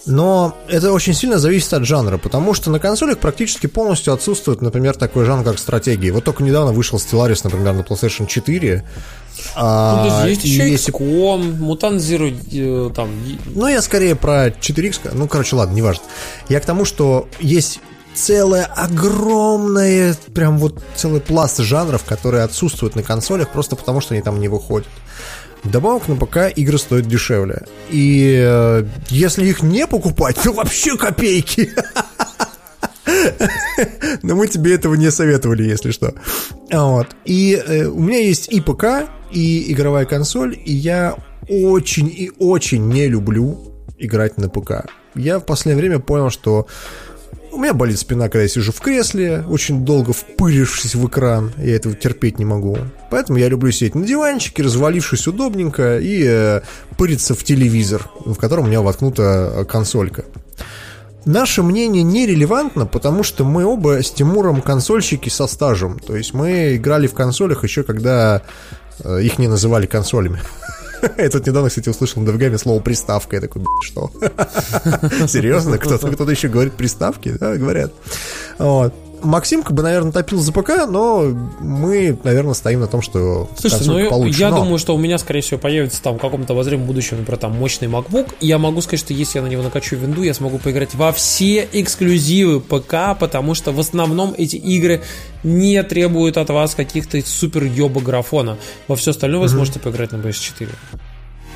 Но 0.05 0.57
это 0.67 0.91
очень 0.91 1.13
сильно 1.13 1.39
зависит 1.39 1.71
от 1.73 1.85
жанра, 1.85 2.17
потому 2.17 2.53
что 2.53 2.69
на 2.69 2.79
консолях 2.79 3.19
практически 3.19 3.67
полностью 3.67 4.13
отсутствует, 4.13 4.61
например, 4.61 4.95
такой 4.97 5.23
жанр, 5.23 5.45
как 5.45 5.57
стратегии. 5.57 6.09
Вот 6.09 6.25
только 6.25 6.43
недавно 6.43 6.73
вышел 6.73 6.97
Stellaris, 6.99 7.39
например, 7.45 7.73
на 7.73 7.81
PlayStation 7.81 8.27
4. 8.27 8.83
а, 9.55 10.21
Ну, 10.23 10.27
есть 10.27 10.43
еще 10.43 10.69
если- 10.69 10.93
XCOM, 10.93 11.57
Mutant 11.57 11.97
Zero, 11.97 12.29
э, 12.51 12.93
там, 12.93 13.09
Ну, 13.55 13.67
я 13.67 13.81
скорее 13.81 14.15
про 14.15 14.49
4X. 14.49 14.99
Ну, 15.13 15.27
короче, 15.27 15.55
ладно, 15.55 15.73
неважно. 15.73 16.03
Я 16.49 16.59
к 16.59 16.65
тому, 16.65 16.83
что 16.85 17.27
есть 17.39 17.79
целое 18.13 18.65
огромное, 18.65 20.15
прям 20.33 20.57
вот 20.57 20.81
целый 20.95 21.21
пласт 21.21 21.59
жанров, 21.59 22.03
которые 22.03 22.43
отсутствуют 22.43 22.95
на 22.95 23.03
консолях 23.03 23.49
просто 23.49 23.75
потому, 23.75 24.01
что 24.01 24.13
они 24.13 24.23
там 24.23 24.39
не 24.39 24.47
выходят. 24.47 24.87
Вдобавок 25.63 26.07
на 26.09 26.15
ПК 26.15 26.37
игры 26.55 26.77
стоят 26.77 27.07
дешевле. 27.07 27.63
И 27.89 28.35
э, 28.37 28.85
если 29.09 29.45
их 29.45 29.63
не 29.63 29.87
покупать, 29.87 30.35
то 30.43 30.51
вообще 30.51 30.97
копейки. 30.97 31.71
Но 34.23 34.35
мы 34.35 34.47
тебе 34.47 34.75
этого 34.75 34.95
не 34.95 35.09
советовали, 35.09 35.63
если 35.63 35.91
что. 35.91 36.13
Вот. 36.71 37.07
И 37.23 37.61
э, 37.65 37.85
у 37.85 37.99
меня 37.99 38.19
есть 38.19 38.51
и 38.51 38.59
ПК, 38.59 39.09
и 39.31 39.71
игровая 39.71 40.05
консоль, 40.05 40.57
и 40.65 40.73
я 40.73 41.15
очень 41.47 42.07
и 42.07 42.31
очень 42.39 42.87
не 42.87 43.07
люблю 43.07 43.73
играть 43.97 44.37
на 44.37 44.49
ПК. 44.49 44.85
Я 45.15 45.39
в 45.39 45.45
последнее 45.45 45.81
время 45.81 45.99
понял, 45.99 46.29
что 46.29 46.67
у 47.53 47.59
меня 47.59 47.73
болит 47.73 47.99
спина, 47.99 48.23
когда 48.25 48.41
я 48.41 48.47
сижу 48.47 48.71
в 48.71 48.79
кресле, 48.81 49.43
очень 49.47 49.85
долго 49.85 50.11
впырившись 50.11 50.95
в 50.95 51.07
экран, 51.07 51.53
я 51.57 51.75
этого 51.75 51.95
терпеть 51.95 52.39
не 52.39 52.45
могу. 52.45 52.77
Поэтому 53.11 53.37
я 53.37 53.47
люблю 53.47 53.71
сидеть 53.71 53.95
на 53.95 54.05
диванчике, 54.05 54.63
развалившись 54.63 55.27
удобненько 55.27 55.99
и 55.99 56.23
э, 56.25 56.61
пыриться 56.97 57.35
в 57.35 57.43
телевизор, 57.43 58.09
в 58.25 58.35
котором 58.35 58.65
у 58.65 58.67
меня 58.67 58.81
воткнута 58.81 59.51
э, 59.53 59.65
консолька. 59.65 60.25
Наше 61.25 61.63
мнение 61.63 62.03
нерелевантно, 62.03 62.85
потому 62.85 63.23
что 63.23 63.45
мы 63.45 63.65
оба 63.65 64.01
с 64.01 64.11
Тимуром 64.11 64.61
консольщики 64.61 65.29
со 65.29 65.47
стажем. 65.47 65.99
То 65.99 66.15
есть 66.15 66.33
мы 66.33 66.75
играли 66.75 67.07
в 67.07 67.13
консолях 67.13 67.63
еще 67.63 67.83
когда 67.83 68.41
э, 68.99 69.21
их 69.21 69.37
не 69.37 69.47
называли 69.47 69.85
консолями. 69.85 70.41
Я 71.17 71.29
тут 71.29 71.45
недавно, 71.45 71.69
кстати, 71.69 71.89
услышал 71.89 72.21
на 72.21 72.27
Девгаме 72.27 72.57
слово 72.57 72.79
приставка. 72.79 73.35
Я 73.35 73.41
такой, 73.41 73.61
«Б***ь, 73.61 73.87
что? 73.87 74.11
Серьезно? 75.27 75.77
Кто-то 75.77 76.11
кто 76.11 76.29
еще 76.29 76.47
говорит 76.47 76.73
приставки? 76.73 77.35
Да, 77.39 77.55
говорят. 77.55 77.93
Вот. 78.57 78.93
Максим, 79.23 79.63
как 79.63 79.73
бы, 79.73 79.83
наверное, 79.83 80.11
топил 80.11 80.39
за 80.39 80.51
ПК, 80.51 80.85
но 80.87 81.23
мы, 81.59 82.17
наверное, 82.23 82.53
стоим 82.53 82.81
на 82.81 82.87
том, 82.87 83.01
что 83.01 83.49
Слушайте, 83.57 83.89
ну 83.89 84.09
получше. 84.09 84.39
я 84.39 84.49
но... 84.49 84.57
думаю, 84.57 84.77
что 84.77 84.95
у 84.95 84.97
меня, 84.97 85.17
скорее 85.17 85.41
всего, 85.41 85.59
появится 85.59 86.01
там 86.01 86.17
в 86.17 86.21
каком-то 86.21 86.53
обозримом 86.53 86.85
будущем, 86.85 87.17
например, 87.17 87.39
там 87.39 87.53
мощный 87.53 87.87
MacBook. 87.87 88.33
И 88.39 88.47
я 88.47 88.57
могу 88.57 88.81
сказать, 88.81 88.99
что 88.99 89.13
если 89.13 89.39
я 89.39 89.43
на 89.43 89.47
него 89.47 89.63
накачу 89.63 89.95
винду, 89.95 90.23
я 90.23 90.33
смогу 90.33 90.57
поиграть 90.57 90.93
во 90.95 91.11
все 91.11 91.67
эксклюзивы 91.71 92.59
ПК, 92.59 93.17
потому 93.19 93.55
что 93.55 93.71
в 93.71 93.79
основном 93.79 94.33
эти 94.37 94.55
игры 94.55 95.01
не 95.43 95.81
требуют 95.83 96.37
от 96.37 96.49
вас 96.49 96.75
каких-то 96.75 97.19
супер 97.25 97.63
ёба 97.63 98.01
графона. 98.01 98.57
Во 98.87 98.95
все 98.95 99.11
остальное 99.11 99.41
вы 99.41 99.49
сможете 99.49 99.79
поиграть 99.79 100.11
на 100.11 100.17
PS4 100.17 100.69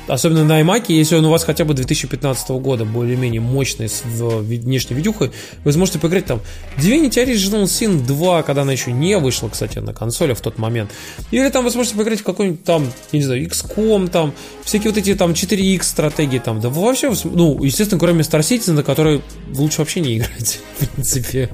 особенно 0.08 0.44
на 0.44 0.60
iMac, 0.60 0.86
если 0.88 1.16
он 1.16 1.24
у 1.24 1.30
вас 1.30 1.44
хотя 1.44 1.64
бы 1.64 1.74
2015 1.74 2.50
года 2.50 2.84
более-менее 2.84 3.40
мощный 3.40 3.88
с 3.88 4.02
внешней 4.04 4.96
видюхой, 4.96 5.30
вы 5.64 5.72
сможете 5.72 5.98
поиграть 5.98 6.26
там 6.26 6.40
Divinity 6.76 7.24
Original 7.24 7.64
Sin 7.64 8.04
2, 8.06 8.42
когда 8.42 8.62
она 8.62 8.72
еще 8.72 8.92
не 8.92 9.18
вышла, 9.18 9.48
кстати, 9.48 9.78
на 9.78 9.92
консоли 9.92 10.34
в 10.34 10.40
тот 10.40 10.58
момент. 10.58 10.90
Или 11.30 11.48
там 11.50 11.64
вы 11.64 11.70
сможете 11.70 11.96
поиграть 11.96 12.20
в 12.20 12.24
какой-нибудь 12.24 12.64
там, 12.64 12.84
я 13.12 13.18
не 13.18 13.24
знаю, 13.24 13.46
XCOM, 13.46 14.08
там, 14.08 14.34
всякие 14.64 14.90
вот 14.90 14.98
эти 14.98 15.14
там 15.14 15.32
4X 15.32 15.82
стратегии 15.82 16.38
там, 16.38 16.60
да 16.60 16.68
вообще, 16.68 17.12
ну, 17.24 17.62
естественно, 17.62 18.00
кроме 18.00 18.22
Star 18.22 18.40
Citizen, 18.40 18.72
на 18.72 18.82
который 18.82 19.22
лучше 19.54 19.78
вообще 19.78 20.00
не 20.00 20.18
играть, 20.18 20.60
в 20.78 20.88
принципе. 20.88 21.50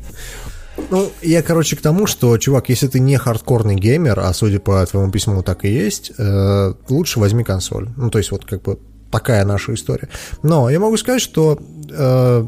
Ну, 0.91 1.11
я, 1.23 1.43
короче, 1.43 1.77
к 1.77 1.81
тому, 1.81 2.07
что, 2.07 2.37
чувак, 2.39 2.69
если 2.69 2.89
ты 2.89 3.01
не 3.01 3.17
хардкорный 3.17 3.77
геймер, 3.77 4.19
а 4.21 4.33
судя 4.33 4.59
по 4.59 4.85
твоему 4.87 5.11
письму 5.11 5.43
так 5.43 5.65
и 5.65 5.69
есть, 5.69 6.13
э, 6.19 6.75
лучше 6.89 7.21
возьми 7.21 7.45
консоль. 7.45 7.89
Ну, 7.97 8.11
то 8.11 8.19
есть 8.19 8.31
вот 8.31 8.45
как 8.45 8.63
бы 8.63 8.79
такая 9.11 9.45
наша 9.45 9.75
история. 9.75 10.09
Но 10.43 10.69
я 10.71 10.81
могу 10.81 10.97
сказать, 10.97 11.23
что 11.23 11.59
э, 11.91 12.47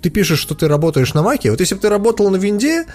ты 0.00 0.10
пишешь, 0.10 0.38
что 0.38 0.54
ты 0.54 0.68
работаешь 0.68 1.14
на 1.14 1.22
маке. 1.22 1.50
Вот 1.50 1.60
если 1.60 1.74
бы 1.74 1.80
ты 1.80 1.88
работал 1.88 2.30
на 2.30 2.36
винде, 2.36 2.86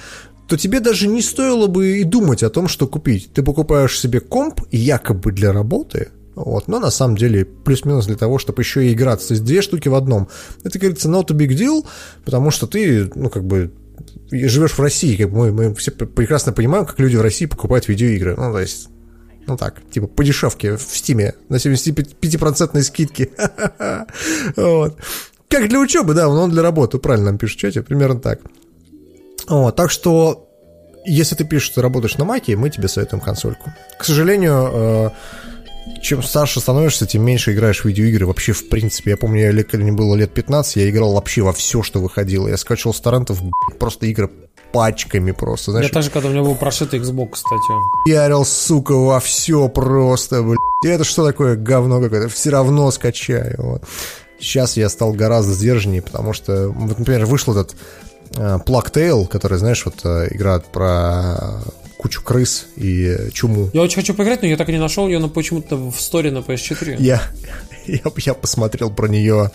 то 0.47 0.57
тебе 0.57 0.79
даже 0.79 1.07
не 1.07 1.21
стоило 1.21 1.67
бы 1.67 1.99
и 1.99 2.03
думать 2.03 2.43
о 2.43 2.49
том, 2.49 2.67
что 2.67 2.87
купить. 2.87 3.33
Ты 3.33 3.43
покупаешь 3.43 3.99
себе 3.99 4.19
комп 4.19 4.61
якобы 4.71 5.31
для 5.31 5.51
работы, 5.51 6.09
вот, 6.35 6.67
но 6.67 6.79
на 6.79 6.89
самом 6.89 7.15
деле 7.15 7.45
плюс-минус 7.45 8.07
для 8.07 8.15
того, 8.15 8.39
чтобы 8.39 8.61
еще 8.61 8.87
и 8.87 8.93
играться. 8.93 9.29
То 9.29 9.33
есть 9.35 9.43
две 9.43 9.61
штуки 9.61 9.87
в 9.87 9.95
одном. 9.95 10.27
Это, 10.63 10.79
говорится, 10.79 11.09
not 11.09 11.25
a 11.29 11.35
big 11.35 11.49
deal, 11.49 11.85
потому 12.25 12.51
что 12.51 12.67
ты, 12.67 13.11
ну, 13.15 13.29
как 13.29 13.43
бы, 13.43 13.71
живешь 14.31 14.73
в 14.73 14.79
России, 14.79 15.15
как 15.15 15.29
бы 15.31 15.51
мы, 15.51 15.51
мы 15.51 15.75
все 15.75 15.91
прекрасно 15.91 16.53
понимаем, 16.53 16.85
как 16.85 16.99
люди 16.99 17.15
в 17.15 17.21
России 17.21 17.45
покупают 17.45 17.87
видеоигры. 17.87 18.35
Ну, 18.35 18.51
то 18.51 18.59
есть, 18.59 18.89
ну 19.47 19.57
так, 19.57 19.81
типа 19.89 20.07
по 20.07 20.23
дешевке 20.23 20.77
в 20.77 20.81
Стиме 20.81 21.35
на 21.49 21.55
75% 21.55 22.81
скидки. 22.81 23.31
вот. 24.55 24.97
Как 25.49 25.69
для 25.69 25.79
учебы, 25.79 26.13
да, 26.13 26.25
но 26.25 26.43
он 26.43 26.49
для 26.49 26.63
работы, 26.63 26.97
правильно 26.97 27.27
нам 27.27 27.37
пишут 27.37 27.57
в 27.57 27.61
чате, 27.61 27.83
примерно 27.83 28.19
так. 28.19 28.39
Вот, 29.47 29.75
так 29.75 29.91
что, 29.91 30.49
если 31.05 31.35
ты 31.35 31.43
пишешь, 31.43 31.67
что 31.67 31.81
работаешь 31.81 32.17
на 32.17 32.25
Маке, 32.25 32.55
мы 32.55 32.69
тебе 32.69 32.87
советуем 32.87 33.21
консольку. 33.21 33.71
К 33.99 34.03
сожалению, 34.03 34.69
э, 34.73 35.09
чем 36.01 36.23
старше 36.23 36.59
становишься, 36.59 37.05
тем 37.05 37.23
меньше 37.23 37.53
играешь 37.53 37.81
в 37.81 37.85
видеоигры. 37.85 38.25
Вообще, 38.25 38.53
в 38.53 38.69
принципе, 38.69 39.11
я 39.11 39.17
помню, 39.17 39.51
я, 39.51 39.63
когда 39.63 39.83
мне 39.83 39.91
было 39.91 40.15
лет 40.15 40.33
15, 40.33 40.77
я 40.77 40.89
играл 40.89 41.13
вообще 41.13 41.41
во 41.41 41.53
все, 41.53 41.81
что 41.81 41.99
выходило. 41.99 42.47
Я 42.47 42.57
скачивал 42.57 42.93
с 42.93 43.01
торрентов 43.01 43.39
просто 43.79 44.05
игры 44.05 44.29
пачками 44.73 45.31
просто. 45.31 45.71
Знаешь, 45.71 45.87
я 45.87 45.93
тоже, 45.93 46.09
когда 46.09 46.29
у 46.29 46.31
меня 46.31 46.41
был 46.41 46.55
прошитый 46.55 46.99
Xbox, 46.99 47.29
кстати. 47.33 47.63
Я 48.07 48.23
орел, 48.23 48.43
сука, 48.43 48.93
во 48.93 49.19
все 49.19 49.69
просто, 49.69 50.41
блядь. 50.41 50.57
Это 50.83 51.03
что 51.03 51.25
такое 51.25 51.55
говно 51.55 52.01
какое-то? 52.01 52.27
Все 52.27 52.49
равно 52.49 52.89
скачаю. 52.91 53.55
Вот. 53.59 53.83
Сейчас 54.39 54.75
я 54.75 54.89
стал 54.89 55.13
гораздо 55.13 55.53
сдержаннее, 55.53 56.01
потому 56.01 56.33
что, 56.33 56.69
вот, 56.69 56.99
например, 56.99 57.25
вышел 57.25 57.53
этот 57.53 57.77
э, 58.35 58.57
Plague 58.65 58.91
Tale, 58.91 59.27
который, 59.27 59.57
знаешь, 59.57 59.85
вот 59.85 59.95
э, 60.03 60.27
игра 60.31 60.59
про 60.59 61.61
кучу 62.03 62.21
крыс 62.21 62.67
и 62.75 63.29
чуму. 63.31 63.69
Я 63.71 63.81
очень 63.81 63.95
хочу 63.95 64.13
поиграть, 64.13 64.41
но 64.41 64.47
я 64.49 64.57
так 64.57 64.67
и 64.67 64.73
не 64.73 64.77
нашел 64.77 65.07
ее, 65.07 65.19
но 65.19 65.29
почему-то 65.29 65.77
в 65.77 65.95
сторе 65.99 66.31
на 66.31 66.39
PS4. 66.39 66.97
Я, 66.99 67.21
я, 67.85 67.99
я 68.17 68.33
посмотрел 68.33 68.91
про 68.91 69.07
нее 69.07 69.51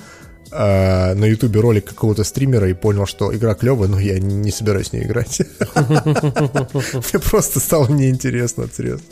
э, 0.51 1.15
на 1.15 1.27
ютубе 1.27 1.60
ролик 1.60 1.85
какого-то 1.85 2.25
стримера 2.25 2.67
и 2.70 2.73
понял, 2.73 3.05
что 3.05 3.36
игра 3.36 3.55
клевая, 3.55 3.91
но 3.91 4.01
я 4.01 4.18
не 4.18 4.51
собираюсь 4.51 4.86
с 4.89 4.93
ней 4.94 5.02
играть. 5.02 5.43
Мне 5.77 7.20
просто 7.23 7.60
стало 7.60 7.86
неинтересно, 7.89 8.67
серьезно. 8.75 9.05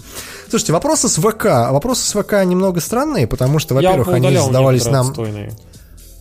Слушайте, 0.48 0.72
вопросы 0.72 1.10
с 1.10 1.16
ВК. 1.16 1.44
Вопросы 1.44 2.08
с 2.08 2.18
ВК 2.18 2.42
немного 2.46 2.80
странные, 2.80 3.26
потому 3.26 3.58
что, 3.58 3.74
во-первых, 3.74 4.08
они 4.08 4.34
задавались 4.34 4.86
нам... 4.86 5.14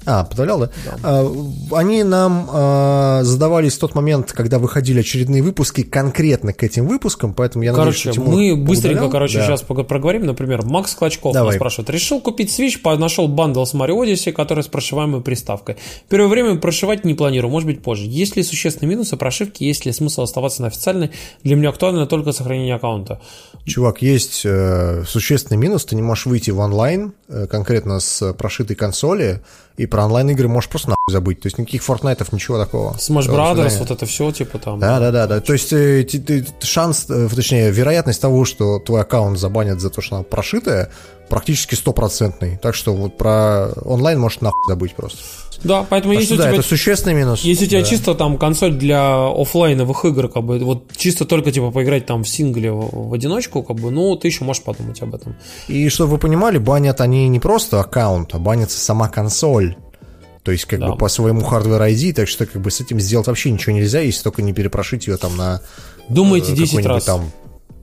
А, 0.06 0.24
подавлял, 0.24 0.60
да? 0.60 0.70
да. 0.86 0.98
А, 1.04 1.34
они 1.72 2.04
нам 2.04 2.48
а, 2.52 3.22
задавались 3.24 3.76
в 3.76 3.80
тот 3.80 3.96
момент, 3.96 4.32
когда 4.32 4.60
выходили 4.60 5.00
очередные 5.00 5.42
выпуски 5.42 5.84
конкретно 5.84 6.54
к 6.54 6.64
этим 6.64 6.88
выпускам, 6.88 7.34
поэтому 7.34 7.64
я 7.64 7.74
короче, 7.74 8.10
надеюсь, 8.10 8.16
что 8.16 8.24
Тимур 8.24 8.36
мы 8.36 8.56
быстренько, 8.56 8.98
удалял. 8.98 9.12
короче, 9.12 9.40
да. 9.40 9.46
сейчас 9.46 9.62
проговорим. 9.62 10.26
Например, 10.26 10.64
Макс 10.66 10.94
Клочков 10.94 11.34
Давай. 11.34 11.50
нас 11.50 11.56
спрашивает. 11.56 11.90
Решил 11.90 12.22
купить 12.22 12.58
Switch, 12.58 12.98
нашел 12.98 13.28
бандл 13.28 13.64
с 13.64 13.74
Mario 13.74 14.04
Odyssey, 14.04 14.32
который 14.32 14.64
с 14.64 14.68
прошиваемой 14.68 15.22
приставкой. 15.22 15.78
Первое 16.10 16.30
время 16.30 16.56
прошивать 16.58 17.06
не 17.06 17.14
планирую, 17.14 17.52
может 17.52 17.68
быть 17.68 17.82
позже. 17.82 18.06
Есть 18.06 18.36
ли 18.36 18.44
существенные 18.44 18.92
минусы 18.92 19.18
прошивки, 19.18 19.64
есть 19.64 19.86
ли 19.86 19.92
смысл 19.92 20.22
оставаться 20.22 20.62
на 20.62 20.68
официальной? 20.68 21.12
Для 21.44 21.56
меня 21.56 21.70
актуально 21.70 22.06
только 22.06 22.32
сохранение 22.32 22.76
аккаунта. 22.76 23.20
Чувак, 23.66 24.02
есть 24.02 24.42
э, 24.46 25.04
существенный 25.08 25.58
минус, 25.58 25.86
ты 25.86 25.96
не 25.96 26.02
можешь 26.02 26.28
выйти 26.28 26.52
в 26.52 26.60
онлайн, 26.60 27.14
э, 27.28 27.48
конкретно 27.48 28.00
с 28.00 28.34
прошитой 28.34 28.76
консоли, 28.76 29.42
и 29.78 29.88
про 29.96 30.04
онлайн-игры 30.04 30.50
можешь 30.50 30.70
просто 30.70 30.90
нахуй 30.90 31.10
забыть. 31.10 31.40
То 31.40 31.46
есть 31.46 31.58
никаких 31.58 31.82
Fortnite, 31.82 32.28
ничего 32.34 32.58
такого. 32.58 32.96
Smash 32.96 33.30
Brothers, 33.30 33.80
вот 33.80 33.92
это 33.92 34.06
все, 34.06 34.30
типа 34.30 34.60
там. 34.60 34.78
Да, 34.78 35.00
да, 35.00 35.10
да, 35.10 35.26
да. 35.26 35.40
То 35.40 35.54
есть 35.54 35.72
э, 35.72 36.06
шанс, 36.62 37.06
э, 37.08 37.30
точнее, 37.34 37.72
вероятность 37.72 38.20
того, 38.20 38.44
что 38.44 38.80
твой 38.80 39.00
аккаунт 39.00 39.40
забанят 39.40 39.80
за 39.80 39.90
то, 39.90 40.02
что 40.02 40.18
она 40.18 40.26
прошитая, 40.26 40.92
практически 41.30 41.76
стопроцентный. 41.76 42.58
Так 42.62 42.76
что 42.76 42.94
вот 42.94 43.18
про 43.18 43.70
онлайн 43.86 44.20
можешь 44.20 44.42
нахуй 44.42 44.60
забыть 44.68 44.96
просто. 44.96 45.20
Да, 45.64 45.86
поэтому 45.90 46.14
так 46.14 46.22
если 46.22 46.36
у 46.36 46.38
тебя... 46.38 46.52
это 46.52 46.62
существенный 46.62 47.16
минус. 47.16 47.42
Если 47.42 47.66
у 47.66 47.70
тебя 47.70 47.84
чисто 47.84 48.14
там 48.14 48.38
консоль 48.38 48.74
для 48.74 49.28
офлайновых 49.28 50.06
игр, 50.06 50.28
как 50.28 50.44
бы, 50.44 50.60
вот 50.60 50.84
чисто 50.96 51.26
только 51.26 51.52
типа 51.52 51.72
поиграть 51.72 52.06
там 52.06 52.24
в 52.24 52.30
сингле 52.30 52.72
в, 52.72 53.10
в 53.10 53.14
одиночку, 53.14 53.64
как 53.64 53.78
бы, 53.78 53.92
ну, 53.92 54.16
ты 54.16 54.28
еще 54.28 54.44
можешь 54.44 54.62
подумать 54.62 55.02
об 55.02 55.16
этом. 55.16 55.36
И 55.68 55.90
чтобы 55.90 56.12
вы 56.12 56.18
понимали, 56.18 56.58
банят 56.58 57.02
они 57.02 57.28
не 57.30 57.40
просто 57.40 57.80
аккаунт, 57.80 58.36
а 58.36 58.40
банится 58.40 58.78
сама 58.78 59.08
консоль. 59.08 59.76
То 60.46 60.52
есть, 60.52 60.66
как 60.66 60.80
да. 60.80 60.92
бы 60.92 60.98
по 60.98 61.10
своему 61.10 61.42
hardware 61.42 61.82
ID, 61.82 62.14
так 62.14 62.28
что 62.28 62.46
как 62.46 62.62
бы 62.62 62.70
с 62.70 62.80
этим 62.80 63.00
сделать 63.00 63.26
вообще 63.26 63.50
ничего 63.50 63.76
нельзя, 63.76 64.00
если 64.02 64.22
только 64.22 64.44
не 64.44 64.54
перепрошить 64.54 65.08
ее 65.08 65.18
там 65.18 65.36
на. 65.36 65.60
Думаете, 66.08 66.54
10 66.54 66.86
э, 66.86 66.88
раз. 66.88 67.04
Там 67.04 67.32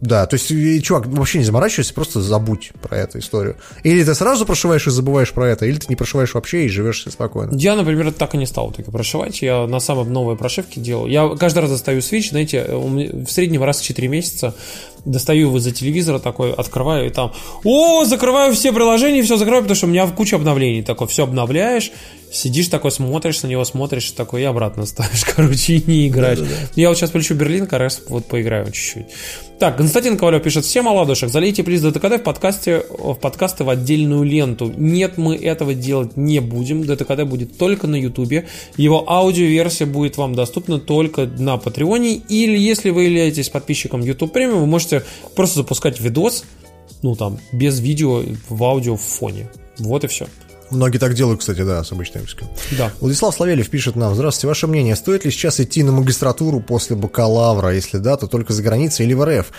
да, 0.03 0.27
то 0.27 0.35
есть, 0.35 0.85
чувак, 0.85 1.07
вообще 1.07 1.39
не 1.39 1.45
заморачивайся, 1.45 1.95
просто 1.95 2.21
забудь 2.21 2.73
про 2.83 2.97
эту 2.99 3.21
историю. 3.21 3.57
Или 3.85 4.03
ты 4.03 4.17
сразу 4.17 4.45
прошиваешь 4.45 4.85
и 4.89 4.91
забываешь 4.91 5.31
про 5.31 5.49
это, 5.49 5.65
или 5.65 5.77
ты 5.77 5.87
не 5.89 5.95
прошиваешь 5.95 6.35
вообще 6.35 6.67
и 6.67 6.69
живешь 6.69 7.07
спокойно. 7.09 7.57
Я, 7.57 7.77
например, 7.77 8.13
так 8.13 8.35
и 8.35 8.37
не 8.37 8.47
стал 8.47 8.73
только 8.73 8.91
прошивать. 8.91 9.43
Я 9.43 9.65
на 9.69 9.79
самом 9.79 10.13
новой 10.13 10.37
прошивке 10.37 10.81
делал. 10.81 11.07
Я 11.07 11.29
каждый 11.37 11.61
раз 11.61 11.71
достаю 11.71 12.01
Switch, 12.01 12.31
знаете, 12.31 12.67
в 12.69 13.29
среднем 13.29 13.63
раз 13.63 13.79
в 13.79 13.85
4 13.85 14.09
месяца 14.09 14.57
достаю 15.05 15.49
его 15.49 15.59
за 15.59 15.73
телевизора 15.73 16.19
такой, 16.19 16.53
открываю 16.53 17.07
и 17.07 17.11
там, 17.11 17.33
о, 17.65 18.05
закрываю 18.05 18.55
все 18.55 18.73
приложения, 18.73 19.23
все 19.23 19.37
закрываю, 19.37 19.63
потому 19.63 19.77
что 19.77 19.87
у 19.87 19.91
меня 19.91 20.07
куча 20.07 20.37
обновлений. 20.37 20.83
Такой, 20.83 21.09
все 21.09 21.25
обновляешь, 21.25 21.93
сидишь 22.31 22.69
такой, 22.69 22.91
смотришь 22.91 23.43
на 23.43 23.49
него, 23.49 23.65
смотришь 23.65 24.11
такой 24.13 24.43
и 24.43 24.45
обратно 24.45 24.87
ставишь, 24.87 25.25
короче, 25.37 25.75
и 25.75 25.91
не 25.91 26.09
играешь. 26.09 26.39
Да, 26.39 26.45
да, 26.45 26.51
да. 26.51 26.69
Я 26.77 26.89
вот 26.89 26.99
сейчас 26.99 27.11
полечу 27.11 27.35
в 27.35 27.39
Берлин, 27.39 27.67
как 27.67 27.81
раз 27.81 28.03
вот 28.09 28.27
поиграю 28.27 28.67
чуть-чуть. 28.67 29.07
Так, 29.59 29.77
Константин 29.77 30.17
Ковалев 30.17 30.43
пишет, 30.43 30.65
всем 30.65 30.89
оладушек, 30.89 31.31
залейте 31.31 31.63
плиз 31.63 31.83
ДТКД 31.83 32.15
в 32.15 32.19
подкасте, 32.19 32.85
в 32.91 33.15
подкасты 33.15 33.63
в 33.63 33.71
отдельную 33.71 34.25
ленту. 34.25 34.73
Нет, 34.77 35.19
мы 35.19 35.37
этого 35.37 35.75
делать 35.75 36.17
не 36.17 36.41
будем, 36.41 36.85
ДТКД 36.85 37.23
будет 37.25 37.59
только 37.59 37.87
на 37.87 37.95
Ютубе, 37.95 38.49
его 38.77 39.09
аудиоверсия 39.09 39.87
будет 39.87 40.17
вам 40.17 40.35
доступна 40.35 40.81
только 40.81 41.27
на 41.27 41.59
Патреоне, 41.59 42.15
или 42.15 42.59
если 42.59 42.91
вы 42.91 43.05
являетесь 43.05 43.51
подписчиком 43.51 44.01
YouTube 44.01 44.35
Premium, 44.35 44.61
вы 44.61 44.67
можете 44.67 44.92
просто 45.35 45.61
запускать 45.61 46.01
видос, 46.01 46.45
ну 47.03 47.17
там, 47.17 47.39
без 47.53 47.81
видео, 47.81 48.23
в 48.49 48.65
аудио 48.65 48.97
в 48.97 49.03
фоне. 49.03 49.51
Вот 49.79 50.05
и 50.05 50.07
все. 50.07 50.27
Многие 50.71 50.99
так 50.99 51.15
делают, 51.15 51.41
кстати, 51.41 51.63
да, 51.63 51.85
с 51.85 51.93
обычной 51.93 52.23
выпуской. 52.23 52.49
Да. 52.79 52.91
Владислав 53.01 53.35
Славелев 53.35 53.69
пишет 53.69 53.95
нам. 53.95 54.15
Здравствуйте, 54.15 54.47
ваше 54.47 54.67
мнение, 54.67 54.97
стоит 54.97 55.25
ли 55.25 55.31
сейчас 55.31 55.61
идти 55.61 55.83
на 55.83 55.93
магистратуру 55.93 56.61
после 56.61 56.97
бакалавра? 56.97 57.75
Если 57.75 57.99
да, 57.99 58.17
то 58.17 58.27
только 58.27 58.55
за 58.55 58.63
границей 58.63 59.05
или 59.05 59.13
в 59.13 59.25
РФ? 59.25 59.53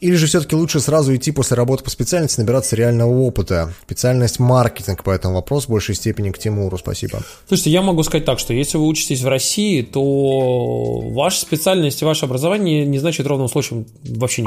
Или 0.00 0.16
же 0.16 0.26
все-таки 0.26 0.56
лучше 0.56 0.80
сразу 0.80 1.14
идти 1.14 1.30
после 1.30 1.56
работы 1.56 1.84
по 1.84 1.90
специальности, 1.90 2.40
набираться 2.40 2.74
реального 2.74 3.10
опыта? 3.10 3.72
Специальность 3.84 4.38
маркетинг 4.38 5.02
по 5.02 5.10
этому 5.10 5.34
вопросу 5.34 5.68
в 5.68 5.70
большей 5.70 5.94
степени 5.94 6.30
к 6.30 6.38
Тимуру. 6.38 6.78
Спасибо. 6.78 7.22
Слушайте, 7.48 7.70
я 7.70 7.82
могу 7.82 8.02
сказать 8.02 8.24
так, 8.24 8.38
что 8.38 8.54
если 8.54 8.78
вы 8.78 8.86
учитесь 8.86 9.20
в 9.20 9.28
России, 9.28 9.82
то 9.82 11.00
ваша 11.10 11.40
специальность 11.40 12.00
и 12.00 12.04
ваше 12.04 12.24
образование 12.24 12.86
не 12.86 12.98
значит 12.98 13.26
ровным 13.26 13.48
случаем 13.48 13.86
вообще 14.04 14.44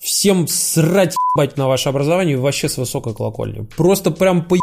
Всем 0.00 0.46
срать 0.48 1.16
ебать 1.34 1.56
на 1.56 1.66
ваше 1.66 1.88
образование 1.88 2.36
вообще 2.36 2.68
с 2.68 2.76
высокой 2.76 3.14
колокольни. 3.14 3.66
Просто 3.76 4.10
прям 4.10 4.44
по 4.44 4.56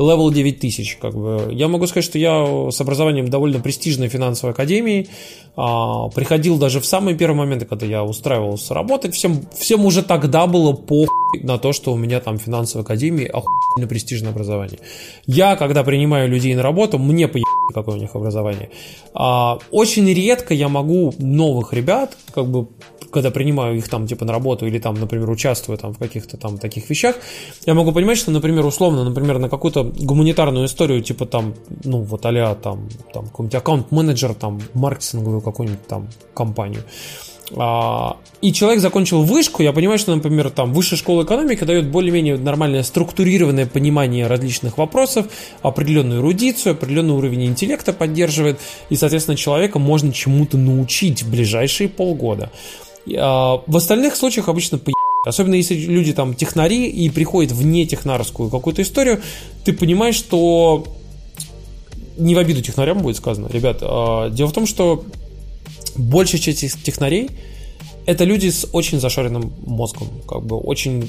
level 0.00 0.30
9000, 0.30 0.98
как 1.00 1.14
бы. 1.14 1.48
Я 1.52 1.68
могу 1.68 1.86
сказать, 1.86 2.04
что 2.04 2.18
я 2.18 2.70
с 2.70 2.80
образованием 2.80 3.28
довольно 3.28 3.60
престижной 3.60 4.08
финансовой 4.08 4.52
академии, 4.52 5.08
а, 5.56 6.08
приходил 6.08 6.58
даже 6.58 6.80
в 6.80 6.86
самые 6.86 7.16
первые 7.16 7.38
моменты, 7.38 7.66
когда 7.66 7.86
я 7.86 8.04
устраивался 8.04 8.74
работать, 8.74 9.14
всем, 9.14 9.42
всем 9.56 9.84
уже 9.84 10.02
тогда 10.02 10.46
было 10.46 10.72
по 10.72 11.06
на 11.42 11.58
то, 11.58 11.72
что 11.72 11.92
у 11.92 11.96
меня 11.96 12.20
там 12.20 12.38
финансовая 12.38 12.84
академия 12.84 13.26
охуенно 13.26 13.88
престижное 13.88 14.30
образование. 14.30 14.80
Я, 15.26 15.56
когда 15.56 15.84
принимаю 15.84 16.28
людей 16.28 16.54
на 16.54 16.62
работу, 16.62 16.98
мне 16.98 17.28
по 17.28 17.38
какое 17.72 17.96
у 17.96 17.98
них 17.98 18.14
образование. 18.14 18.70
А, 19.14 19.58
очень 19.70 20.12
редко 20.12 20.54
я 20.54 20.68
могу 20.68 21.14
новых 21.18 21.72
ребят, 21.72 22.16
как 22.32 22.48
бы 22.48 22.68
когда 23.10 23.30
принимаю 23.30 23.76
их 23.76 23.88
там 23.88 24.06
типа 24.06 24.24
на 24.24 24.32
работу 24.32 24.66
или 24.66 24.78
там, 24.78 24.94
например, 24.94 25.28
участвую 25.30 25.78
там 25.78 25.92
в 25.92 25.98
каких-то 25.98 26.36
там 26.36 26.58
таких 26.58 26.88
вещах, 26.88 27.16
я 27.66 27.74
могу 27.74 27.92
понимать, 27.92 28.18
что, 28.18 28.30
например, 28.30 28.64
условно, 28.64 29.04
например, 29.04 29.38
на 29.38 29.48
какую-то 29.48 29.89
гуманитарную 29.98 30.66
историю, 30.66 31.02
типа 31.02 31.26
там, 31.26 31.54
ну 31.84 32.02
вот 32.02 32.24
а 32.26 32.54
там, 32.54 32.88
там 33.12 33.26
какой-нибудь 33.26 33.54
аккаунт-менеджер, 33.54 34.34
там, 34.34 34.60
маркетинговую 34.74 35.40
какую-нибудь 35.40 35.86
там 35.86 36.08
компанию, 36.34 36.82
а, 37.56 38.16
и 38.40 38.52
человек 38.52 38.80
закончил 38.80 39.22
вышку, 39.22 39.62
я 39.62 39.72
понимаю, 39.72 39.98
что, 39.98 40.14
например, 40.14 40.50
там 40.50 40.72
высшая 40.72 40.96
школа 40.96 41.24
экономики 41.24 41.64
дает 41.64 41.90
более-менее 41.90 42.38
нормальное 42.38 42.82
структурированное 42.82 43.66
понимание 43.66 44.26
различных 44.26 44.78
вопросов, 44.78 45.26
определенную 45.62 46.20
эрудицию, 46.20 46.72
определенный 46.72 47.14
уровень 47.14 47.46
интеллекта 47.46 47.92
поддерживает, 47.92 48.60
и, 48.88 48.96
соответственно, 48.96 49.36
человека 49.36 49.78
можно 49.78 50.12
чему-то 50.12 50.56
научить 50.56 51.22
в 51.22 51.30
ближайшие 51.30 51.88
полгода. 51.88 52.50
А, 53.16 53.62
в 53.66 53.76
остальных 53.76 54.16
случаях 54.16 54.48
обычно 54.48 54.78
по 54.78 54.92
Особенно 55.26 55.54
если 55.54 55.74
люди 55.74 56.12
там 56.12 56.34
технари 56.34 56.88
и 56.88 57.10
приходят 57.10 57.52
в 57.52 57.64
нетехнарскую 57.64 58.48
какую-то 58.48 58.82
историю, 58.82 59.20
ты 59.64 59.72
понимаешь, 59.72 60.14
что 60.14 60.86
не 62.16 62.34
в 62.34 62.38
обиду 62.38 62.62
технарям 62.62 62.98
будет 62.98 63.16
сказано. 63.16 63.48
Ребят, 63.48 63.78
а, 63.82 64.30
дело 64.30 64.48
в 64.48 64.52
том, 64.52 64.66
что 64.66 65.04
большая 65.96 66.40
часть 66.40 66.82
технарей 66.82 67.30
это 68.06 68.24
люди 68.24 68.48
с 68.48 68.66
очень 68.72 68.98
зашоренным 68.98 69.52
мозгом, 69.64 70.08
как 70.26 70.44
бы 70.44 70.56
очень 70.56 71.08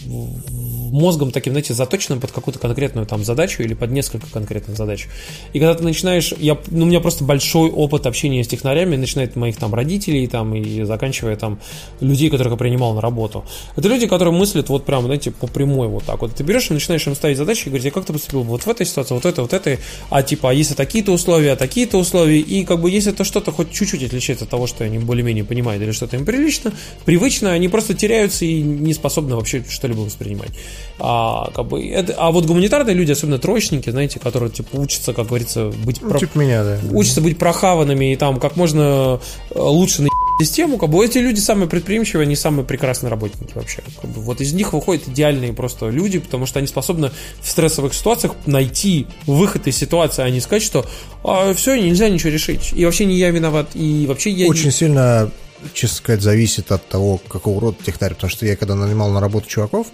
мозгом 0.93 1.31
таким, 1.31 1.53
знаете, 1.53 1.73
заточенным 1.73 2.19
под 2.19 2.31
какую-то 2.31 2.59
конкретную 2.59 3.05
там 3.05 3.23
задачу 3.23 3.63
или 3.63 3.73
под 3.73 3.91
несколько 3.91 4.27
конкретных 4.27 4.77
задач. 4.77 5.07
И 5.53 5.59
когда 5.59 5.75
ты 5.75 5.83
начинаешь, 5.83 6.33
я, 6.37 6.57
ну, 6.69 6.83
у 6.83 6.87
меня 6.87 6.99
просто 6.99 7.23
большой 7.23 7.69
опыт 7.69 8.05
общения 8.05 8.43
с 8.43 8.47
технарями, 8.47 8.95
начиная 8.95 9.27
от 9.27 9.35
моих 9.35 9.57
там 9.57 9.73
родителей 9.73 10.27
там 10.27 10.55
и 10.55 10.83
заканчивая 10.83 11.35
там 11.35 11.59
людей, 11.99 12.29
которых 12.29 12.53
я 12.53 12.57
принимал 12.57 12.93
на 12.93 13.01
работу. 13.01 13.45
Это 13.75 13.87
люди, 13.87 14.07
которые 14.07 14.33
мыслят 14.33 14.69
вот 14.69 14.85
прям, 14.85 15.05
знаете, 15.05 15.31
по 15.31 15.47
прямой 15.47 15.87
вот 15.87 16.03
так 16.03 16.21
вот. 16.21 16.35
Ты 16.35 16.43
берешь 16.43 16.69
и 16.69 16.73
начинаешь 16.73 17.05
им 17.07 17.15
ставить 17.15 17.37
задачи 17.37 17.63
и 17.65 17.69
говорить, 17.69 17.87
а 17.87 17.91
как 17.91 18.05
ты 18.05 18.13
поступил 18.13 18.43
вот 18.43 18.63
в 18.63 18.69
этой 18.69 18.85
ситуации, 18.85 19.13
вот 19.13 19.25
это, 19.25 19.41
вот 19.41 19.53
это, 19.53 19.77
а 20.09 20.23
типа, 20.23 20.51
а 20.51 20.53
если 20.53 20.73
такие-то 20.73 21.11
условия, 21.11 21.53
а 21.53 21.55
такие-то 21.55 21.97
условия, 21.97 22.39
и 22.39 22.63
как 22.65 22.81
бы 22.81 22.89
если 22.89 23.11
это 23.11 23.23
что-то 23.23 23.51
хоть 23.51 23.71
чуть-чуть 23.71 24.03
отличается 24.03 24.45
от 24.45 24.51
того, 24.51 24.67
что 24.67 24.83
они 24.83 24.99
более-менее 24.99 25.43
понимают 25.43 25.81
или 25.83 25.91
что-то 25.91 26.17
им 26.17 26.25
прилично, 26.25 26.73
привычно, 27.05 27.51
они 27.51 27.67
просто 27.67 27.93
теряются 27.93 28.45
и 28.45 28.61
не 28.61 28.93
способны 28.93 29.35
вообще 29.35 29.63
что-либо 29.67 30.01
воспринимать. 30.01 30.51
А, 30.99 31.49
как 31.53 31.67
бы, 31.67 31.83
это, 31.83 32.13
а 32.17 32.31
вот 32.31 32.45
гуманитарные 32.45 32.95
люди, 32.95 33.11
особенно 33.11 33.39
троечники, 33.39 33.89
знаете, 33.89 34.19
которые 34.19 34.51
типа 34.51 34.75
учатся, 34.75 35.13
как 35.13 35.27
говорится, 35.27 35.71
быть 35.83 36.01
ну, 36.01 36.09
про... 36.09 36.19
типа 36.19 36.37
меня, 36.37 36.63
да. 36.63 36.79
учатся 36.91 37.21
быть 37.21 37.37
прохаванными 37.37 38.13
и 38.13 38.15
там 38.15 38.39
как 38.39 38.55
можно 38.55 39.19
э, 39.49 39.59
лучше 39.59 40.03
на 40.03 40.09
систему, 40.39 40.77
как 40.77 40.89
бы 40.89 41.03
эти 41.03 41.17
люди 41.17 41.39
самые 41.39 41.67
предприимчивые, 41.67 42.25
они 42.25 42.35
самые 42.35 42.65
прекрасные 42.65 43.09
работники 43.09 43.51
вообще. 43.53 43.81
Как 44.01 44.09
бы, 44.09 44.21
вот 44.21 44.41
из 44.41 44.53
них 44.53 44.73
выходят 44.73 45.07
идеальные 45.07 45.53
просто 45.53 45.89
люди, 45.89 46.19
потому 46.19 46.45
что 46.45 46.59
они 46.59 46.67
способны 46.67 47.11
в 47.41 47.49
стрессовых 47.49 47.93
ситуациях 47.93 48.35
найти 48.45 49.07
выход 49.25 49.67
из 49.67 49.77
ситуации, 49.77 50.23
а 50.23 50.29
не 50.29 50.39
сказать, 50.39 50.63
что 50.63 50.85
а, 51.23 51.53
все, 51.53 51.75
нельзя 51.75 52.09
ничего 52.09 52.31
решить. 52.31 52.73
И 52.75 52.85
вообще 52.85 53.05
не 53.05 53.15
я 53.15 53.29
виноват, 53.31 53.69
и 53.75 54.05
вообще 54.07 54.31
я... 54.31 54.47
Очень 54.47 54.65
не... 54.65 54.71
сильно 54.71 55.31
честно 55.73 55.97
сказать, 55.97 56.21
зависит 56.21 56.71
от 56.71 56.87
того, 56.87 57.19
какого 57.27 57.61
рода 57.61 57.77
технарь. 57.83 58.15
Потому 58.15 58.31
что 58.31 58.45
я, 58.45 58.55
когда 58.55 58.75
нанимал 58.75 59.09
на 59.11 59.19
работу 59.19 59.47
чуваков, 59.47 59.87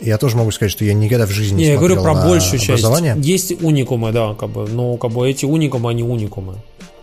я 0.00 0.18
тоже 0.18 0.36
могу 0.36 0.50
сказать, 0.50 0.72
что 0.72 0.84
я 0.84 0.94
никогда 0.94 1.26
в 1.26 1.30
жизни 1.30 1.56
не, 1.56 1.64
не 1.64 1.70
я 1.70 1.76
говорю 1.76 2.02
про 2.02 2.14
большую 2.14 2.58
часть. 2.60 2.84
Есть 3.16 3.62
уникумы, 3.62 4.12
да, 4.12 4.34
как 4.34 4.50
бы, 4.50 4.68
но 4.68 4.96
как 4.96 5.12
бы 5.12 5.28
эти 5.28 5.44
уникумы, 5.44 5.90
они 5.90 6.02
уникумы. 6.02 6.54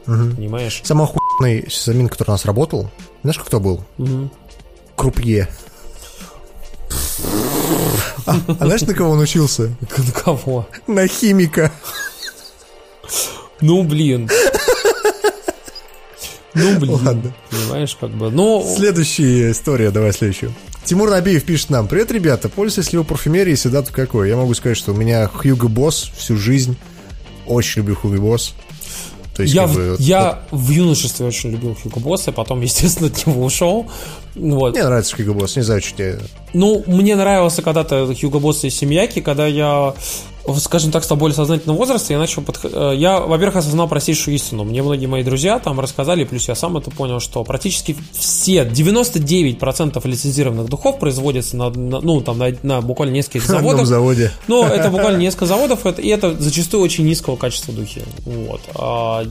Угу. 0.07 0.35
Понимаешь? 0.35 0.81
Самый 0.83 1.05
охуенный 1.05 1.69
сисадмин, 1.69 2.09
который 2.09 2.29
у 2.29 2.33
нас 2.33 2.45
работал, 2.45 2.89
знаешь, 3.23 3.39
кто 3.39 3.59
был? 3.59 3.83
Угу. 3.97 4.29
Крупье. 4.95 5.49
А, 8.25 8.37
а 8.59 8.65
знаешь, 8.65 8.81
на 8.81 8.93
кого 8.93 9.11
он 9.11 9.19
учился? 9.19 9.75
На 9.97 10.11
кого? 10.11 10.67
На 10.87 11.07
химика. 11.07 11.71
Ну, 13.61 13.83
блин. 13.83 14.29
Ну, 16.53 16.79
блин. 16.79 16.99
Ладно. 17.03 17.33
Понимаешь, 17.51 17.95
как 17.99 18.11
бы, 18.11 18.31
ну... 18.31 18.65
Следующая 18.77 19.51
история, 19.51 19.91
давай 19.91 20.13
следующую. 20.13 20.53
Тимур 20.85 21.09
Набиев 21.09 21.43
пишет 21.43 21.71
нам. 21.71 21.87
Привет, 21.87 22.11
ребята, 22.11 22.47
пользуясь 22.47 22.91
ли 22.91 22.99
вы 22.99 23.03
парфюмерией, 23.03 23.55
всегда 23.55 23.81
то 23.81 23.91
какой? 23.91 24.29
Я 24.29 24.37
могу 24.37 24.53
сказать, 24.53 24.77
что 24.77 24.91
у 24.91 24.95
меня 24.95 25.27
Хьюго 25.27 25.67
Босс 25.67 26.11
всю 26.15 26.37
жизнь. 26.37 26.77
Очень 27.47 27.81
люблю 27.81 27.95
Хьюго 27.95 28.19
Босс. 28.19 28.53
То 29.35 29.41
есть, 29.41 29.55
я, 29.55 29.63
как 29.63 29.75
бы, 29.75 29.95
я 29.97 30.43
вот... 30.51 30.61
в 30.61 30.69
юношестве 30.69 31.25
очень 31.25 31.49
любил 31.49 31.75
Хьюго 31.75 31.99
Босса, 31.99 32.31
потом, 32.31 32.61
естественно, 32.61 33.07
от 33.07 33.25
него 33.25 33.43
ушел. 33.43 33.89
Вот. 34.35 34.73
Мне 34.73 34.83
нравится 34.83 35.15
Хьюго 35.15 35.33
Босс, 35.33 35.55
не 35.55 35.63
знаю, 35.63 35.81
что 35.81 35.97
тебе... 35.97 36.19
Ну, 36.53 36.83
мне 36.85 37.15
нравился 37.15 37.63
когда-то 37.63 38.13
Хьюго 38.13 38.37
Босс 38.37 38.63
и 38.63 38.69
Семьяки, 38.69 39.21
когда 39.21 39.47
я 39.47 39.95
скажем 40.57 40.91
так, 40.91 41.03
стал 41.03 41.17
более 41.17 41.35
сознательного 41.35 41.77
возраста, 41.77 42.13
я 42.13 42.19
начал 42.19 42.41
подх... 42.41 42.65
Э, 42.65 42.93
я, 42.95 43.19
во-первых, 43.19 43.57
осознал 43.57 43.87
простейшую 43.87 44.35
истину. 44.35 44.63
Мне 44.63 44.83
многие 44.83 45.07
мои 45.07 45.23
друзья 45.23 45.59
там 45.59 45.79
рассказали, 45.79 46.23
плюс 46.23 46.47
я 46.47 46.55
сам 46.55 46.77
это 46.77 46.91
понял, 46.91 47.19
что 47.19 47.43
практически 47.43 47.95
все, 48.11 48.63
99% 48.63 50.07
лицензированных 50.07 50.69
духов 50.69 50.99
производятся 50.99 51.57
на, 51.57 51.69
на 51.69 52.01
ну, 52.01 52.21
там, 52.21 52.37
на, 52.37 52.53
на 52.63 52.81
буквально 52.81 53.13
нескольких 53.13 53.45
заводах. 53.47 53.81
На 53.81 53.85
заводе. 53.85 54.31
Но 54.47 54.65
это 54.73 54.89
буквально 54.89 55.17
несколько 55.17 55.45
заводов, 55.45 55.85
это, 55.85 56.01
и 56.01 56.09
это 56.09 56.35
зачастую 56.39 56.83
очень 56.83 57.05
низкого 57.05 57.35
качества 57.35 57.73
духи. 57.73 58.03
Вот. 58.25 58.61
А, 58.75 59.23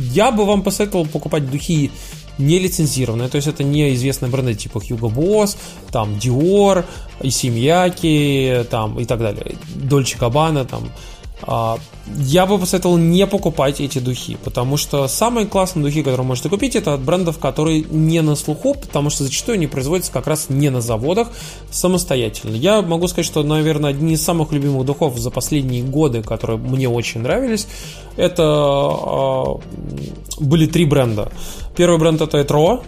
я 0.00 0.30
бы 0.30 0.44
вам 0.44 0.62
посоветовал 0.62 1.06
покупать 1.06 1.50
духи 1.50 1.90
не 2.38 2.58
лицензированные, 2.58 3.28
то 3.28 3.36
есть 3.36 3.48
это 3.48 3.64
неизвестные 3.64 4.30
бренды 4.30 4.54
типа 4.54 4.78
Hugo 4.78 5.12
Boss, 5.12 5.56
там 5.90 6.14
Dior, 6.14 6.84
и 7.22 7.30
Семьяки, 7.30 8.64
там 8.70 8.98
и 9.00 9.04
так 9.04 9.20
далее, 9.20 9.56
Дольче 9.74 10.18
Кабана, 10.18 10.64
там. 10.64 10.90
А, 11.42 11.78
я 12.18 12.46
бы 12.46 12.58
посоветовал 12.58 12.96
не 12.96 13.26
покупать 13.26 13.80
эти 13.80 13.98
духи, 13.98 14.38
потому 14.42 14.76
что 14.76 15.06
самые 15.06 15.46
классные 15.46 15.84
духи, 15.84 16.02
которые 16.02 16.26
можете 16.26 16.48
купить, 16.48 16.76
это 16.76 16.94
от 16.94 17.00
брендов, 17.00 17.38
которые 17.38 17.82
не 17.82 18.22
на 18.22 18.36
слуху, 18.36 18.74
потому 18.74 19.10
что 19.10 19.24
зачастую 19.24 19.56
они 19.56 19.66
производятся 19.66 20.12
как 20.12 20.26
раз 20.26 20.48
не 20.48 20.70
на 20.70 20.80
заводах 20.80 21.28
самостоятельно. 21.70 22.54
Я 22.54 22.80
могу 22.80 23.06
сказать, 23.08 23.26
что, 23.26 23.42
наверное, 23.42 23.90
одни 23.90 24.14
из 24.14 24.22
самых 24.22 24.52
любимых 24.52 24.86
духов 24.86 25.18
за 25.18 25.30
последние 25.30 25.82
годы, 25.82 26.22
которые 26.22 26.58
мне 26.58 26.88
очень 26.88 27.20
нравились, 27.20 27.66
это 28.16 28.42
э, 28.42 29.44
были 30.40 30.66
три 30.66 30.86
бренда. 30.86 31.30
Первый 31.76 31.98
бренд 31.98 32.22
это 32.22 32.38
Etro, 32.38 32.82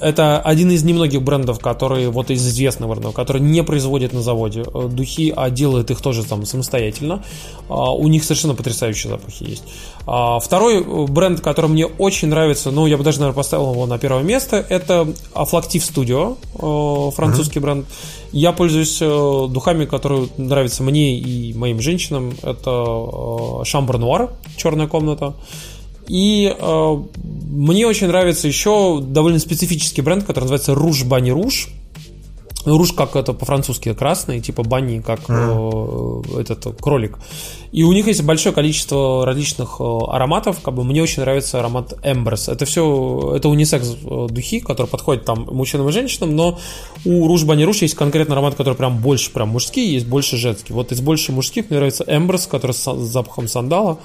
это 0.00 0.40
один 0.40 0.70
из 0.70 0.84
немногих 0.84 1.22
брендов, 1.22 1.58
которые, 1.58 2.10
вот 2.10 2.30
из 2.30 2.46
известных 2.46 2.88
брендов, 2.88 3.14
которые 3.14 3.42
не 3.42 3.62
производят 3.62 4.12
на 4.12 4.22
заводе 4.22 4.62
э, 4.62 4.88
духи, 4.88 5.32
а 5.34 5.50
делают 5.50 5.90
их 5.90 6.00
тоже 6.00 6.24
там 6.24 6.44
самостоятельно. 6.44 7.24
А, 7.68 7.92
у 7.92 8.08
них 8.08 8.24
совершенно 8.24 8.54
потрясающие 8.54 9.10
запахи 9.10 9.44
есть. 9.44 9.64
А, 10.06 10.38
второй 10.38 10.82
э, 10.82 11.06
бренд, 11.06 11.40
который 11.40 11.70
мне 11.70 11.86
очень 11.86 12.28
нравится, 12.28 12.70
ну, 12.70 12.86
я 12.86 12.96
бы 12.96 13.04
даже, 13.04 13.20
наверное, 13.20 13.36
поставил 13.36 13.72
его 13.72 13.86
на 13.86 13.98
первое 13.98 14.22
место, 14.22 14.64
это 14.68 15.08
Afflactive 15.34 15.82
Studio, 15.82 16.36
э, 16.54 17.14
французский 17.14 17.58
mm-hmm. 17.58 17.62
бренд. 17.62 17.86
Я 18.32 18.52
пользуюсь 18.52 18.98
духами, 18.98 19.86
которые 19.86 20.28
нравятся 20.36 20.82
мне 20.82 21.18
и 21.18 21.54
моим 21.54 21.80
женщинам. 21.80 22.34
Это 22.42 23.64
Шамбр 23.64 23.96
Нуар, 23.96 24.28
черная 24.58 24.86
комната. 24.86 25.32
И 26.08 26.54
э, 26.58 26.96
мне 27.22 27.86
очень 27.86 28.08
нравится 28.08 28.48
еще 28.48 29.00
довольно 29.00 29.38
специфический 29.38 30.02
бренд, 30.02 30.24
который 30.24 30.44
называется 30.44 30.72
Rouge 30.72 31.06
Bunny 31.06 31.30
Rouge. 31.30 31.68
Руж 32.64 32.92
как 32.92 33.16
это 33.16 33.32
по-французски 33.32 33.94
красный, 33.94 34.40
типа 34.40 34.62
бани, 34.62 35.00
как 35.00 35.20
mm. 35.20 36.24
э, 36.36 36.40
этот 36.40 36.80
кролик. 36.80 37.18
И 37.70 37.82
у 37.82 37.92
них 37.92 38.06
есть 38.06 38.22
большое 38.22 38.54
количество 38.54 39.24
различных 39.24 39.76
э, 39.78 39.98
ароматов. 40.08 40.60
Как 40.60 40.74
бы 40.74 40.84
мне 40.84 41.02
очень 41.02 41.22
нравится 41.22 41.60
аромат 41.60 41.94
Эмбрес. 42.02 42.48
Это 42.48 42.64
все, 42.64 43.34
это 43.36 43.48
унисекс 43.48 43.96
э, 44.04 44.26
духи, 44.30 44.60
которые 44.60 44.88
подходят 44.88 45.24
там 45.24 45.46
мужчинам 45.50 45.88
и 45.88 45.92
женщинам, 45.92 46.34
но 46.34 46.58
у 47.04 47.28
Руж 47.28 47.44
Бани 47.44 47.64
Руж 47.64 47.78
есть 47.82 47.94
конкретный 47.94 48.34
аромат, 48.34 48.54
который 48.54 48.74
прям 48.74 48.98
больше 48.98 49.30
прям 49.30 49.50
мужские, 49.50 49.92
есть 49.94 50.06
больше 50.06 50.36
женские. 50.36 50.74
Вот 50.74 50.92
из 50.92 51.00
больше 51.00 51.32
мужских 51.32 51.70
мне 51.70 51.78
нравится 51.78 52.04
Эмбрес, 52.06 52.46
который 52.46 52.72
с 52.72 52.84
запахом 52.84 53.48
сандала. 53.48 53.98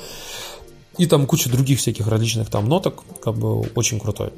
И 0.97 1.07
там 1.07 1.25
куча 1.25 1.49
других 1.49 1.79
всяких 1.79 2.07
различных 2.07 2.49
там 2.49 2.69
ноток, 2.69 3.03
как 3.21 3.35
бы 3.35 3.61
очень 3.75 3.99
крутой. 3.99 4.31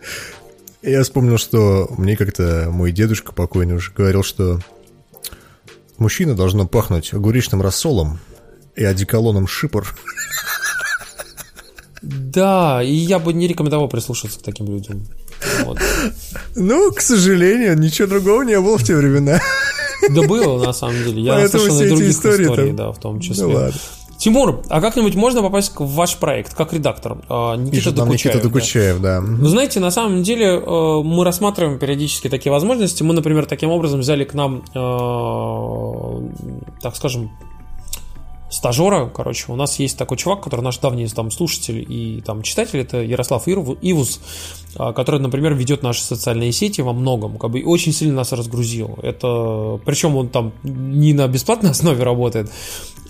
Я 0.81 1.03
вспомнил, 1.03 1.37
что 1.37 1.87
мне 1.97 2.15
как-то 2.15 2.69
мой 2.71 2.91
дедушка 2.91 3.33
покойный 3.33 3.75
уже 3.75 3.91
говорил, 3.91 4.23
что 4.23 4.59
мужчина 5.97 6.35
должно 6.35 6.67
пахнуть 6.67 7.13
огуречным 7.13 7.61
рассолом 7.61 8.19
и 8.75 8.83
одеколоном 8.83 9.47
шипор. 9.47 9.95
Да, 12.01 12.83
и 12.83 12.93
я 12.93 13.17
бы 13.19 13.33
не 13.33 13.47
рекомендовал 13.47 13.87
прислушиваться 13.87 14.39
к 14.39 14.43
таким 14.43 14.67
людям. 14.67 15.05
Вот. 15.63 15.79
Ну, 16.55 16.91
к 16.91 17.01
сожалению, 17.01 17.77
ничего 17.79 18.07
другого 18.07 18.43
не 18.43 18.59
было 18.59 18.77
в 18.77 18.83
те 18.83 18.95
времена. 18.95 19.39
Да 20.09 20.21
было, 20.27 20.63
на 20.63 20.71
самом 20.73 21.03
деле. 21.03 21.21
Я 21.23 21.33
Поэтому 21.33 21.63
слышал 21.63 21.77
все 21.77 21.85
эти 21.85 21.93
других 21.95 22.09
истории 22.11 22.43
историй, 22.45 22.67
там- 22.67 22.75
да, 22.75 22.91
в 22.91 22.99
том 22.99 23.19
числе. 23.21 23.43
Ну 23.43 23.53
ладно. 23.53 23.79
Тимур, 24.25 24.63
а 24.69 24.81
как-нибудь 24.81 25.13
можно 25.13 25.43
попасть 25.43 25.71
в 25.75 25.85
ваш 25.85 26.17
проект, 26.17 26.55
как 26.55 26.73
редактор? 26.73 27.19
А, 27.29 27.55
Никита 27.55 27.75
Пишет 27.75 27.93
Докучаев. 27.93 28.25
Никита 28.25 28.37
да. 28.37 28.43
Докучаев, 28.43 28.99
да. 28.99 29.21
Вы 29.21 29.47
знаете, 29.47 29.79
на 29.79 29.91
самом 29.91 30.23
деле 30.23 30.47
э, 30.47 31.01
мы 31.03 31.23
рассматриваем 31.23 31.77
периодически 31.77 32.27
такие 32.27 32.51
возможности. 32.51 33.03
Мы, 33.03 33.13
например, 33.13 33.45
таким 33.45 33.69
образом 33.69 33.99
взяли 33.99 34.23
к 34.23 34.33
нам, 34.33 34.63
э, 34.73 36.21
так 36.81 36.95
скажем, 36.95 37.29
стажера, 38.55 39.07
короче, 39.13 39.51
у 39.51 39.55
нас 39.55 39.79
есть 39.79 39.97
такой 39.97 40.17
чувак, 40.17 40.41
который 40.43 40.61
наш 40.61 40.77
давний 40.77 41.07
там 41.07 41.29
слушатель 41.31 41.85
и 41.87 42.21
там 42.25 42.41
читатель, 42.41 42.79
это 42.79 43.01
Ярослав 43.01 43.47
Ивус, 43.47 44.19
а, 44.75 44.93
который, 44.93 45.19
например, 45.19 45.53
ведет 45.53 45.83
наши 45.83 46.01
социальные 46.01 46.51
сети 46.51 46.81
во 46.81 46.93
многом, 46.93 47.37
как 47.37 47.51
бы 47.51 47.59
и 47.59 47.63
очень 47.63 47.93
сильно 47.93 48.15
нас 48.15 48.31
разгрузил. 48.31 48.97
Это, 49.03 49.79
причем 49.85 50.15
он 50.15 50.29
там 50.29 50.53
не 50.63 51.13
на 51.13 51.27
бесплатной 51.27 51.71
основе 51.75 52.03
работает, 52.03 52.49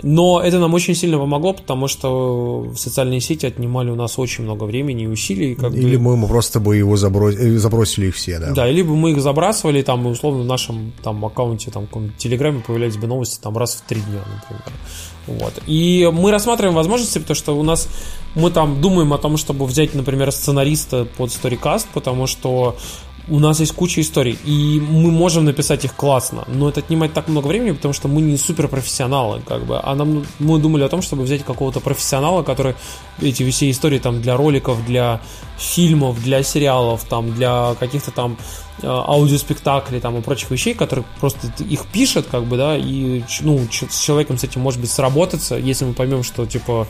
но 0.03 0.41
это 0.41 0.59
нам 0.59 0.73
очень 0.73 0.95
сильно 0.95 1.17
помогло, 1.17 1.53
потому 1.53 1.87
что 1.87 2.67
социальные 2.75 3.21
сети 3.21 3.45
отнимали 3.45 3.89
у 3.89 3.95
нас 3.95 4.19
очень 4.19 4.43
много 4.43 4.65
времени 4.65 5.03
и 5.03 5.07
усилий, 5.07 5.55
как 5.55 5.71
бы- 5.71 5.77
Или 5.77 5.95
мы 5.97 6.13
ему 6.13 6.27
просто 6.27 6.59
бы 6.59 6.75
его 6.75 6.95
забро- 6.95 7.33
э, 7.33 7.57
забросили 7.57 8.07
их 8.07 8.15
все, 8.15 8.39
да. 8.39 8.51
да, 8.51 8.67
либо 8.69 8.93
мы 8.93 9.11
их 9.11 9.21
забрасывали, 9.21 9.81
там, 9.81 10.05
условно, 10.07 10.43
в 10.43 10.45
нашем 10.45 10.91
там 11.03 11.23
аккаунте, 11.25 11.71
там, 11.71 11.87
в 11.91 12.17
телеграме 12.17 12.61
появлялись 12.65 12.97
бы 12.97 13.07
новости 13.07 13.39
там 13.41 13.57
раз 13.57 13.75
в 13.75 13.81
три 13.87 14.01
дня, 14.01 14.19
например. 14.19 14.63
Вот. 15.27 15.53
И 15.65 16.09
мы 16.13 16.31
рассматриваем 16.31 16.75
возможности, 16.75 17.19
потому 17.19 17.35
что 17.35 17.57
у 17.57 17.63
нас 17.63 17.87
мы 18.35 18.51
там 18.51 18.81
думаем 18.81 19.13
о 19.13 19.17
том, 19.17 19.37
чтобы 19.37 19.65
взять, 19.65 19.93
например, 19.95 20.31
сценариста 20.31 21.05
под 21.05 21.29
StoryCast, 21.29 21.87
потому 21.93 22.27
что 22.27 22.75
у 23.27 23.39
нас 23.39 23.59
есть 23.59 23.73
куча 23.73 24.01
историй, 24.01 24.37
и 24.45 24.79
мы 24.79 25.11
можем 25.11 25.45
написать 25.45 25.83
их 25.85 25.95
классно, 25.95 26.43
но 26.47 26.69
это 26.69 26.81
отнимает 26.81 27.13
так 27.13 27.27
много 27.27 27.47
времени, 27.47 27.71
потому 27.71 27.93
что 27.93 28.07
мы 28.07 28.21
не 28.21 28.37
суперпрофессионалы, 28.37 29.41
как 29.47 29.65
бы, 29.65 29.79
а 29.81 29.95
нам, 29.95 30.25
мы 30.39 30.59
думали 30.59 30.83
о 30.83 30.89
том, 30.89 31.01
чтобы 31.01 31.23
взять 31.23 31.43
какого-то 31.43 31.79
профессионала, 31.79 32.43
который 32.43 32.75
эти 33.21 33.49
все 33.49 33.69
истории 33.71 33.99
там 33.99 34.21
для 34.21 34.37
роликов, 34.37 34.85
для 34.85 35.21
фильмов, 35.57 36.21
для 36.23 36.43
сериалов, 36.43 37.03
там, 37.05 37.33
для 37.33 37.75
каких-то 37.79 38.11
там 38.11 38.37
э, 38.81 38.87
аудиоспектаклей 38.87 39.99
там 39.99 40.17
и 40.17 40.21
прочих 40.21 40.51
вещей, 40.51 40.73
которые 40.73 41.05
просто 41.19 41.51
их 41.63 41.85
пишет, 41.87 42.27
как 42.29 42.43
бы, 42.43 42.57
да, 42.57 42.77
и 42.77 43.23
ну, 43.41 43.59
с 43.71 43.99
человеком 43.99 44.37
с 44.37 44.43
этим 44.43 44.61
может 44.61 44.79
быть 44.79 44.91
сработаться, 44.91 45.55
если 45.55 45.85
мы 45.85 45.93
поймем, 45.93 46.23
что 46.23 46.45
типа 46.45 46.87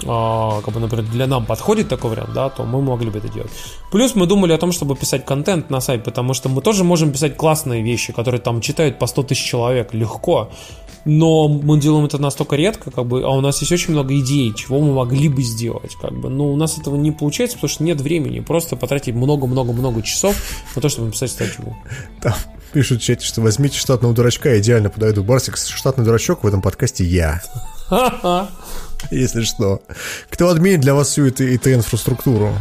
как 0.00 0.74
бы, 0.74 0.80
например, 0.80 1.04
для 1.06 1.26
нам 1.26 1.46
подходит 1.46 1.88
такой 1.88 2.10
вариант, 2.10 2.32
да, 2.34 2.50
то 2.50 2.64
мы 2.64 2.82
могли 2.82 3.10
бы 3.10 3.18
это 3.18 3.28
делать. 3.28 3.50
Плюс 3.90 4.14
мы 4.14 4.26
думали 4.26 4.52
о 4.52 4.58
том, 4.58 4.72
чтобы 4.72 4.96
писать 4.96 5.24
контент 5.24 5.70
на 5.70 5.80
сайт, 5.80 6.04
потому 6.04 6.34
что 6.34 6.48
мы 6.48 6.62
тоже 6.62 6.84
можем 6.84 7.12
писать 7.12 7.36
классные 7.36 7.82
вещи, 7.82 8.12
которые 8.12 8.40
там 8.40 8.60
читают 8.60 8.98
по 8.98 9.06
100 9.06 9.22
тысяч 9.22 9.44
человек 9.44 9.94
легко, 9.94 10.50
но 11.04 11.48
мы 11.48 11.78
делаем 11.78 12.06
это 12.06 12.18
настолько 12.18 12.56
редко, 12.56 12.90
как 12.90 13.06
бы, 13.06 13.22
а 13.24 13.28
у 13.28 13.40
нас 13.40 13.60
есть 13.60 13.72
очень 13.72 13.92
много 13.92 14.18
идей, 14.18 14.52
чего 14.54 14.80
мы 14.80 14.94
могли 14.94 15.28
бы 15.28 15.42
сделать, 15.42 15.94
как 16.00 16.12
бы, 16.12 16.28
но 16.28 16.50
у 16.50 16.56
нас 16.56 16.78
этого 16.78 16.96
не 16.96 17.12
получается, 17.12 17.56
потому 17.56 17.70
что 17.70 17.84
нет 17.84 18.00
времени, 18.00 18.40
просто 18.40 18.76
потратить 18.76 19.14
много-много-много 19.14 20.02
часов 20.02 20.36
на 20.74 20.82
то, 20.82 20.88
чтобы 20.88 21.08
написать 21.08 21.30
статью. 21.30 21.76
Там 22.22 22.34
пишут 22.72 23.00
в 23.00 23.04
чате, 23.04 23.26
что 23.26 23.40
возьмите 23.40 23.78
штатного 23.78 24.14
дурачка, 24.14 24.58
идеально 24.58 24.90
подойду. 24.90 25.22
Барсик, 25.22 25.56
штатный 25.56 26.04
дурачок 26.04 26.42
в 26.42 26.46
этом 26.46 26.62
подкасте 26.62 27.04
я. 27.04 27.42
Если 29.10 29.42
что. 29.42 29.82
Кто 30.30 30.48
админит 30.48 30.80
для 30.80 30.94
вас 30.94 31.08
всю 31.08 31.26
эту 31.26 31.44
ИТ-инфраструктуру? 31.44 32.54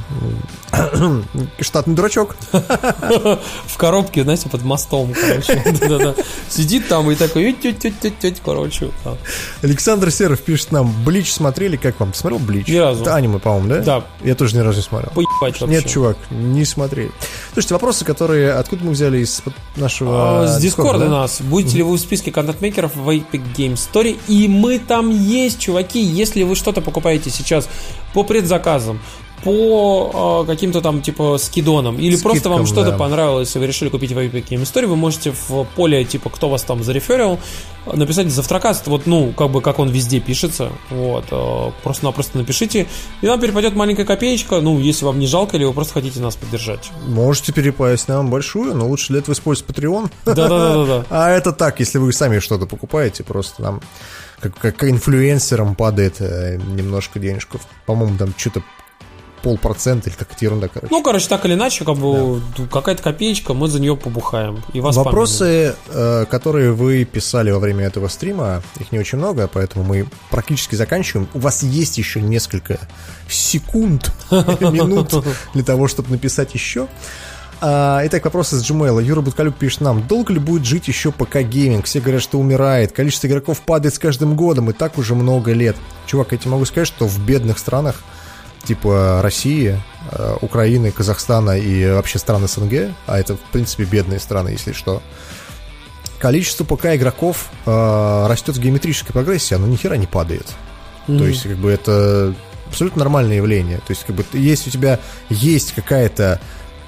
Штатный 1.59 1.95
дурачок. 1.95 2.35
В 2.51 3.77
коробке, 3.77 4.23
знаете, 4.23 4.49
под 4.49 4.63
мостом, 4.63 5.13
короче. 5.13 6.15
Сидит 6.49 6.87
там 6.87 7.09
и 7.11 7.15
такой, 7.15 7.55
короче. 8.43 8.91
Александр 9.61 10.11
Серов 10.11 10.41
пишет 10.41 10.71
нам, 10.71 10.93
Блич 11.03 11.31
смотрели, 11.31 11.77
как 11.77 11.99
вам? 11.99 12.13
Смотрел 12.13 12.39
Блич? 12.39 12.67
Ни 12.67 12.77
разу. 12.77 13.01
Это 13.01 13.15
аниме, 13.15 13.39
по-моему, 13.39 13.69
да? 13.69 13.79
Да. 13.79 14.05
Я 14.23 14.35
тоже 14.35 14.55
ни 14.55 14.59
разу 14.59 14.77
не 14.77 14.83
смотрел. 14.83 15.11
Поебать 15.11 15.61
вообще. 15.61 15.67
Нет, 15.67 15.87
чувак, 15.87 16.17
не 16.31 16.65
смотри. 16.65 17.11
Слушайте, 17.53 17.75
вопросы, 17.75 18.05
которые... 18.05 18.53
Откуда 18.53 18.83
мы 18.83 18.91
взяли 18.91 19.19
из 19.19 19.41
нашего... 19.75 20.43
А, 20.43 20.47
С 20.47 20.59
Дискорда 20.59 21.05
да? 21.05 21.11
нас. 21.11 21.41
Будете 21.41 21.77
ли 21.77 21.83
вы 21.83 21.97
в 21.97 21.99
списке 21.99 22.31
контент-мейкеров 22.31 22.95
в 22.95 23.09
Epic 23.09 23.43
Game 23.55 23.73
Story? 23.73 24.17
И 24.27 24.47
мы 24.47 24.79
там 24.79 25.09
есть, 25.09 25.59
чуваки. 25.59 26.01
Если 26.01 26.32
вы 26.41 26.55
что-то 26.55 26.81
покупаете 26.81 27.29
сейчас 27.29 27.69
по 28.13 28.23
предзаказам, 28.23 28.99
по 29.43 30.43
э, 30.43 30.47
каким-то 30.47 30.81
там 30.81 31.01
типа 31.01 31.37
скидонам, 31.37 31.97
или 31.97 32.15
Скидкам, 32.15 32.31
просто 32.31 32.49
вам 32.49 32.65
что-то 32.65 32.91
да. 32.91 32.97
понравилось, 32.97 33.55
и 33.55 33.59
вы 33.59 33.67
решили 33.67 33.89
купить 33.89 34.11
в 34.11 34.17
Epic 34.17 34.47
Game 34.47 34.63
Story, 34.63 34.87
вы 34.87 34.95
можете 34.95 35.31
в 35.31 35.65
поле 35.75 36.03
типа 36.05 36.29
кто 36.29 36.49
вас 36.49 36.63
там 36.63 36.83
зареферил 36.83 37.39
написать 37.85 38.31
завтракаст, 38.31 38.87
вот 38.87 39.05
ну 39.05 39.33
как 39.33 39.51
бы 39.51 39.61
как 39.61 39.79
он 39.79 39.89
везде 39.89 40.19
пишется, 40.19 40.69
вот 40.89 41.25
э, 41.31 41.71
просто-напросто 41.83 42.37
напишите, 42.37 42.87
и 43.21 43.25
нам 43.27 43.39
перепадет 43.39 43.75
маленькая 43.75 44.05
копеечка, 44.05 44.61
ну 44.61 44.79
если 44.79 45.05
вам 45.05 45.19
не 45.19 45.27
жалко, 45.27 45.57
или 45.57 45.65
вы 45.65 45.73
просто 45.73 45.93
хотите 45.93 46.19
нас 46.19 46.35
поддержать. 46.35 46.91
Можете 47.07 47.51
перепасть 47.51 48.07
нам 48.07 48.29
большую, 48.29 48.75
но 48.75 48.87
лучше 48.87 49.07
для 49.09 49.19
этого 49.19 49.33
использовать 49.33 49.75
Patreon. 49.75 50.09
Да-да-да-да. 50.25 51.05
А 51.09 51.29
это 51.29 51.51
так, 51.51 51.79
если 51.79 51.97
вы 51.97 52.13
сами 52.13 52.39
что-то 52.39 52.65
покупаете, 52.65 53.23
просто 53.23 53.61
там 53.63 53.81
как, 54.39 54.57
как 54.57 54.83
инфлюенсерам 54.83 55.75
падает 55.75 56.17
э, 56.19 56.57
немножко 56.57 57.19
денежку. 57.19 57.59
По-моему, 57.85 58.17
там 58.17 58.33
что-то 58.37 58.61
полпроцента 59.43 60.09
или 60.09 60.15
какая-то 60.15 60.45
ерунда, 60.45 60.67
короче. 60.69 60.91
Ну, 60.91 61.03
короче, 61.03 61.27
так 61.27 61.45
или 61.45 61.53
иначе, 61.53 61.83
как 61.83 61.97
бы 61.97 62.41
какая-то 62.71 63.03
копеечка, 63.03 63.53
мы 63.53 63.67
за 63.67 63.79
нее 63.79 63.95
побухаем. 63.95 64.63
И 64.73 64.79
вас. 64.79 64.95
Вопросы, 64.95 65.75
э, 65.89 66.25
которые 66.29 66.71
вы 66.71 67.03
писали 67.03 67.51
во 67.51 67.59
время 67.59 67.85
этого 67.85 68.07
стрима, 68.07 68.63
их 68.79 68.91
не 68.91 68.99
очень 68.99 69.17
много, 69.17 69.47
поэтому 69.47 69.83
мы 69.83 70.07
практически 70.31 70.75
заканчиваем. 70.75 71.27
У 71.33 71.39
вас 71.39 71.61
есть 71.61 71.97
еще 71.97 72.21
несколько 72.21 72.79
секунд, 73.27 74.11
минут 74.31 75.13
для 75.53 75.63
того, 75.63 75.87
чтобы 75.87 76.09
написать 76.09 76.53
еще. 76.53 76.87
А, 77.65 78.01
Итак, 78.05 78.25
вопросы 78.25 78.57
с 78.57 78.69
Gmail. 78.69 79.01
Юра 79.03 79.21
Буткалюк 79.21 79.55
пишет 79.55 79.81
нам, 79.81 80.05
долго 80.05 80.33
ли 80.33 80.39
будет 80.39 80.65
жить 80.65 80.87
еще 80.87 81.11
ПК 81.11 81.37
гейминг? 81.37 81.85
Все 81.85 82.01
говорят, 82.01 82.21
что 82.21 82.37
умирает. 82.37 82.91
Количество 82.91 83.27
игроков 83.27 83.61
падает 83.61 83.95
с 83.95 83.99
каждым 83.99 84.35
годом, 84.35 84.69
и 84.69 84.73
так 84.73 84.97
уже 84.97 85.15
много 85.15 85.53
лет. 85.53 85.75
Чувак, 86.05 86.33
я 86.33 86.37
тебе 86.37 86.51
могу 86.51 86.65
сказать, 86.65 86.87
что 86.87 87.07
в 87.07 87.19
бедных 87.25 87.57
странах, 87.57 88.03
типа 88.63 89.19
России, 89.21 89.79
э, 90.11 90.35
Украины, 90.41 90.91
Казахстана 90.91 91.57
и 91.57 91.89
вообще 91.91 92.19
стран 92.19 92.47
СНГ, 92.47 92.93
а 93.05 93.19
это, 93.19 93.35
в 93.35 93.51
принципе, 93.51 93.83
бедные 93.83 94.19
страны, 94.19 94.49
если 94.49 94.71
что, 94.71 95.01
количество 96.19 96.63
ПК 96.63 96.85
игроков 96.95 97.49
э, 97.65 98.25
растет 98.27 98.55
в 98.55 98.61
геометрической 98.61 99.13
прогрессии, 99.13 99.55
оно 99.55 99.67
ни 99.67 99.75
хера 99.75 99.97
не 99.97 100.07
падает. 100.07 100.47
То 101.05 101.25
есть, 101.25 101.43
как 101.43 101.57
бы, 101.57 101.69
это 101.69 102.33
абсолютно 102.67 102.99
нормальное 102.99 103.35
явление. 103.35 103.79
То 103.79 103.91
есть, 103.91 104.05
как 104.05 104.15
бы, 104.15 104.25
если 104.31 104.69
у 104.69 104.71
тебя 104.71 104.99
есть 105.29 105.73
какая-то 105.73 106.39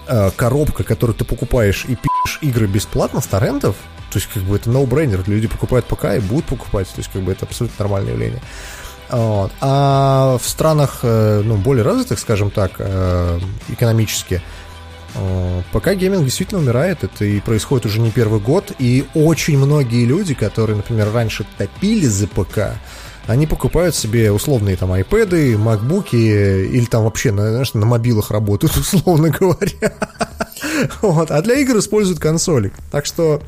э, 0.07 0.31
коробка, 0.35 0.83
которую 0.83 1.17
ты 1.17 1.25
покупаешь 1.25 1.83
и 1.85 1.97
пишешь 1.97 2.39
игры 2.41 2.67
бесплатно 2.67 3.19
с 3.19 3.27
торрентов, 3.27 3.75
то 4.09 4.19
есть, 4.19 4.29
как 4.33 4.43
бы, 4.43 4.55
это 4.55 4.69
no-brainer. 4.69 5.21
Люди 5.27 5.47
покупают 5.47 5.85
ПК 5.85 6.05
и 6.15 6.19
будут 6.19 6.45
покупать. 6.45 6.87
То 6.87 6.99
есть, 6.99 7.11
как 7.11 7.21
бы, 7.21 7.33
это 7.33 7.45
абсолютно 7.45 7.75
нормальное 7.83 8.13
явление. 8.13 8.41
Вот. 9.09 9.51
А 9.61 10.37
в 10.41 10.47
странах, 10.47 10.99
э, 11.03 11.41
ну, 11.43 11.57
более 11.57 11.83
развитых, 11.83 12.19
скажем 12.19 12.49
так, 12.49 12.71
э, 12.79 13.39
экономически, 13.69 14.41
э, 15.13 15.61
пока 15.71 15.93
гейминг 15.93 16.23
действительно 16.23 16.59
умирает, 16.59 17.03
это 17.03 17.23
и 17.25 17.39
происходит 17.39 17.85
уже 17.85 17.99
не 17.99 18.11
первый 18.11 18.39
год, 18.39 18.71
и 18.79 19.05
очень 19.13 19.57
многие 19.57 20.05
люди, 20.05 20.33
которые, 20.33 20.75
например, 20.77 21.11
раньше 21.13 21.45
топили 21.57 22.07
за 22.07 22.27
ПК, 22.27 22.73
они 23.27 23.47
покупают 23.47 23.95
себе 23.95 24.31
условные 24.31 24.75
там 24.75 24.91
iPad, 24.93 25.57
макбуки 25.57 26.15
или 26.15 26.85
там 26.85 27.03
вообще, 27.05 27.31
на- 27.31 27.51
знаешь, 27.51 27.73
на 27.73 27.85
мобилах 27.85 28.31
работают, 28.31 28.75
условно 28.77 29.29
говоря. 29.29 29.93
Вот. 31.01 31.31
А 31.31 31.41
для 31.41 31.55
игр 31.55 31.77
используют 31.77 32.19
консоли. 32.19 32.71
Так 32.91 33.05
что 33.05 33.41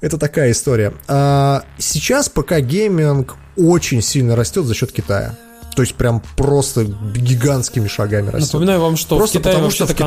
это 0.00 0.18
такая 0.18 0.50
история. 0.52 0.92
А 1.08 1.62
сейчас 1.78 2.28
ПК 2.28 2.58
гейминг 2.60 3.36
очень 3.56 4.02
сильно 4.02 4.36
растет 4.36 4.64
за 4.66 4.74
счет 4.74 4.92
Китая. 4.92 5.34
То 5.74 5.82
есть 5.82 5.94
прям 5.94 6.20
просто 6.36 6.84
гигантскими 6.84 7.86
шагами 7.86 8.30
растет. 8.30 8.52
Напоминаю 8.52 8.80
вам, 8.80 8.96
что 8.96 9.16
Просто 9.16 9.38
в 9.38 9.42
Китае 9.42 9.54
потому, 9.54 9.70
что 9.70 9.86
в 9.86 9.90
Китае- 9.90 9.98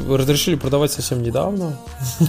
консоли 0.00 0.16
разрешили 0.16 0.54
продавать 0.56 0.90
совсем 0.90 1.22
недавно. 1.22 1.78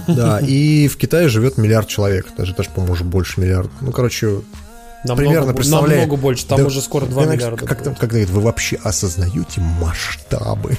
Да, 0.06 0.38
и 0.38 0.86
в 0.86 0.96
Китае 0.96 1.28
живет 1.28 1.58
миллиард 1.58 1.88
человек, 1.88 2.26
даже, 2.36 2.54
даже 2.54 2.70
по-моему, 2.70 2.92
уже 2.92 3.02
больше 3.02 3.40
миллиарда. 3.40 3.70
Ну, 3.80 3.90
короче, 3.90 4.42
Намного, 5.04 5.16
примерно 5.28 5.52
представляю. 5.54 6.00
намного 6.00 6.16
больше, 6.16 6.46
там 6.46 6.58
Да, 6.58 6.64
уже 6.66 6.80
скоро 6.80 7.04
2 7.06 7.22
знаешь, 7.24 7.38
миллиарда. 7.40 7.66
Как, 7.66 7.82
там, 7.82 7.94
говорит, 8.00 8.30
вы 8.30 8.40
вообще 8.40 8.78
осознаете 8.82 9.60
масштабы? 9.60 10.78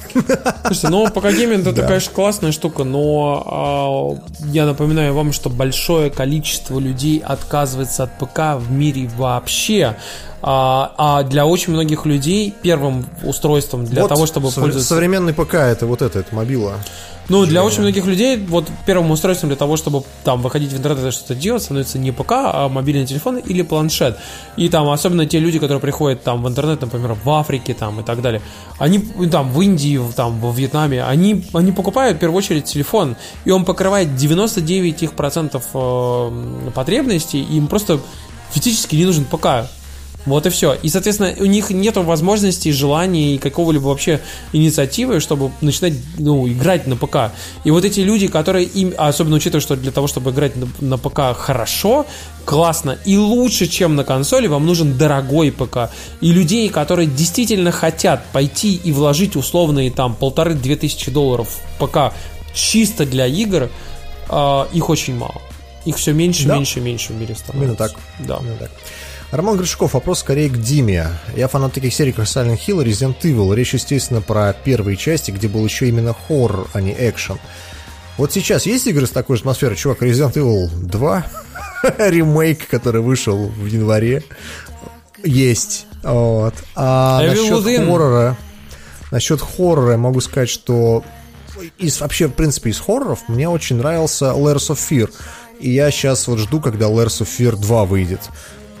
Слушайте, 0.64 0.88
ну 0.88 1.08
пока 1.10 1.32
гейминг 1.32 1.62
это, 1.66 1.72
Да. 1.82 1.86
конечно, 1.86 2.12
классная 2.12 2.52
штука, 2.52 2.84
но 2.84 4.20
а, 4.20 4.46
я 4.46 4.66
напоминаю 4.66 5.14
вам, 5.14 5.32
что 5.32 5.48
большое 5.48 6.10
количество 6.10 6.78
людей 6.78 7.22
отказывается 7.24 8.04
от 8.04 8.18
ПК 8.18 8.56
в 8.58 8.70
мире 8.70 9.08
вообще. 9.16 9.96
А, 10.42 10.92
а 10.98 11.22
для 11.22 11.46
очень 11.46 11.72
многих 11.72 12.04
людей 12.06 12.54
первым 12.62 13.06
устройством 13.24 13.84
для 13.84 14.02
Вот 14.02 14.08
того, 14.08 14.26
чтобы 14.26 14.48
сов- 14.48 14.62
пользоваться... 14.62 14.88
Современный 14.88 15.32
ПК 15.34 15.54
это 15.54 15.86
вот 15.86 16.02
это, 16.02 16.18
это 16.20 16.34
мобила. 16.34 16.74
Ну, 17.28 17.44
для 17.44 17.64
очень 17.64 17.80
многих 17.80 18.06
людей 18.06 18.36
вот 18.36 18.68
первым 18.86 19.10
устройством 19.10 19.48
для 19.50 19.56
того, 19.56 19.76
чтобы 19.76 20.04
там 20.22 20.40
выходить 20.42 20.72
в 20.72 20.76
интернет 20.76 21.06
и 21.06 21.10
что-то 21.10 21.34
делать, 21.34 21.62
становится 21.62 21.98
не 21.98 22.12
ПК, 22.12 22.32
а 22.32 22.68
мобильный 22.68 23.06
телефон 23.06 23.38
или 23.38 23.62
планшет. 23.62 24.18
И 24.56 24.68
там 24.68 24.88
особенно 24.88 25.26
те 25.26 25.40
люди, 25.40 25.58
которые 25.58 25.80
приходят 25.80 26.22
там 26.22 26.42
в 26.42 26.48
интернет, 26.48 26.80
например, 26.80 27.16
в 27.22 27.30
Африке 27.30 27.74
там 27.74 28.00
и 28.00 28.04
так 28.04 28.22
далее, 28.22 28.42
они 28.78 28.98
там 29.30 29.50
в 29.50 29.60
Индии, 29.60 30.00
там 30.14 30.40
во 30.40 30.52
Вьетнаме, 30.52 31.02
они, 31.02 31.44
они 31.52 31.72
покупают 31.72 32.18
в 32.18 32.20
первую 32.20 32.38
очередь 32.38 32.64
телефон, 32.64 33.16
и 33.44 33.50
он 33.50 33.64
покрывает 33.64 34.14
99 34.14 35.02
их 35.02 35.12
процентов 35.14 35.64
э, 35.74 36.70
потребностей, 36.74 37.42
и 37.42 37.56
им 37.56 37.66
просто 37.66 38.00
физически 38.52 38.94
не 38.94 39.04
нужен 39.04 39.24
ПК. 39.24 39.68
Вот 40.26 40.44
и 40.44 40.50
все. 40.50 40.74
И, 40.74 40.88
соответственно, 40.88 41.34
у 41.38 41.46
них 41.46 41.70
нет 41.70 41.96
возможности, 41.96 42.70
желания 42.70 43.36
и 43.36 43.38
какого-либо 43.38 43.86
вообще 43.86 44.20
инициативы, 44.52 45.20
чтобы 45.20 45.52
начинать 45.60 45.94
ну, 46.18 46.46
играть 46.48 46.86
на 46.86 46.96
ПК. 46.96 47.32
И 47.64 47.70
вот 47.70 47.84
эти 47.84 48.00
люди, 48.00 48.26
которые 48.26 48.66
им, 48.66 48.92
особенно 48.98 49.36
учитывая, 49.36 49.60
что 49.60 49.76
для 49.76 49.92
того, 49.92 50.08
чтобы 50.08 50.32
играть 50.32 50.56
на, 50.56 50.68
на 50.80 50.98
ПК 50.98 51.36
хорошо, 51.36 52.06
классно 52.44 52.98
и 53.04 53.16
лучше, 53.16 53.66
чем 53.66 53.94
на 53.94 54.04
консоли, 54.04 54.48
вам 54.48 54.66
нужен 54.66 54.98
дорогой 54.98 55.52
ПК. 55.52 55.90
И 56.20 56.32
людей, 56.32 56.68
которые 56.68 57.06
действительно 57.06 57.70
хотят 57.70 58.24
пойти 58.32 58.74
и 58.74 58.92
вложить 58.92 59.36
условные 59.36 59.90
там 59.90 60.14
полторы-две 60.14 60.76
тысячи 60.76 61.10
долларов 61.10 61.48
в 61.78 61.86
ПК 61.86 62.12
чисто 62.52 63.06
для 63.06 63.26
игр, 63.26 63.70
а, 64.28 64.68
их 64.72 64.88
очень 64.88 65.16
мало. 65.16 65.40
Их 65.84 65.96
все 65.96 66.12
меньше, 66.12 66.48
Да. 66.48 66.56
меньше, 66.56 66.80
меньше 66.80 67.12
в 67.12 67.16
мире 67.16 67.36
становится. 67.36 67.64
Именно 67.64 67.76
так. 67.76 67.92
Да. 68.18 68.38
Именно 68.40 68.56
так. 68.56 68.70
Роман 69.32 69.56
Гришков, 69.56 69.94
вопрос 69.94 70.20
скорее 70.20 70.48
к 70.48 70.56
Диме. 70.56 71.08
Я 71.34 71.48
фанат 71.48 71.72
таких 71.72 71.92
серий, 71.92 72.12
как 72.12 72.26
Silent 72.26 72.60
Hill 72.66 72.82
и 72.82 72.88
Resident 72.88 73.20
Evil. 73.22 73.54
Речь, 73.54 73.74
естественно, 73.74 74.20
про 74.20 74.52
первые 74.52 74.96
части, 74.96 75.32
где 75.32 75.48
был 75.48 75.64
еще 75.64 75.88
именно 75.88 76.14
хоррор, 76.14 76.68
а 76.72 76.80
не 76.80 76.92
экшен. 76.92 77.38
Вот 78.18 78.32
сейчас 78.32 78.66
есть 78.66 78.86
игры 78.86 79.06
с 79.06 79.10
такой 79.10 79.36
же 79.36 79.42
атмосферой? 79.42 79.76
Чувак, 79.76 80.02
Resident 80.02 80.34
Evil 80.34 80.68
2, 80.68 81.26
ремейк, 81.98 82.68
который 82.68 83.02
вышел 83.02 83.48
в 83.48 83.66
январе, 83.66 84.22
есть. 85.22 85.86
Вот. 86.02 86.54
А 86.76 87.20
насчет 87.20 87.64
хоррора, 87.64 88.36
насчет 89.10 89.40
хоррора 89.40 89.92
я 89.92 89.98
могу 89.98 90.20
сказать, 90.20 90.48
что 90.48 91.04
из, 91.78 92.00
вообще, 92.00 92.28
в 92.28 92.32
принципе, 92.32 92.70
из 92.70 92.78
хорроров 92.78 93.28
мне 93.28 93.48
очень 93.48 93.76
нравился 93.76 94.26
Layers 94.26 94.70
of 94.70 94.78
Fear. 94.78 95.12
И 95.58 95.70
я 95.70 95.90
сейчас 95.90 96.28
вот 96.28 96.38
жду, 96.38 96.60
когда 96.60 96.86
Layers 96.86 97.22
of 97.22 97.28
Fear 97.38 97.56
2 97.56 97.84
выйдет. 97.86 98.20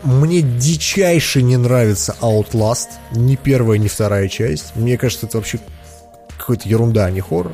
Мне 0.02 0.42
дичайше 0.42 1.42
не 1.42 1.56
нравится 1.56 2.16
Outlast. 2.20 2.88
Ни 3.12 3.36
первая, 3.36 3.78
ни 3.78 3.88
вторая 3.88 4.28
часть. 4.28 4.76
Мне 4.76 4.96
кажется, 4.96 5.26
это 5.26 5.38
вообще 5.38 5.58
какая-то 6.38 6.68
ерунда, 6.68 7.06
а 7.06 7.10
не 7.10 7.20
хоррор. 7.20 7.52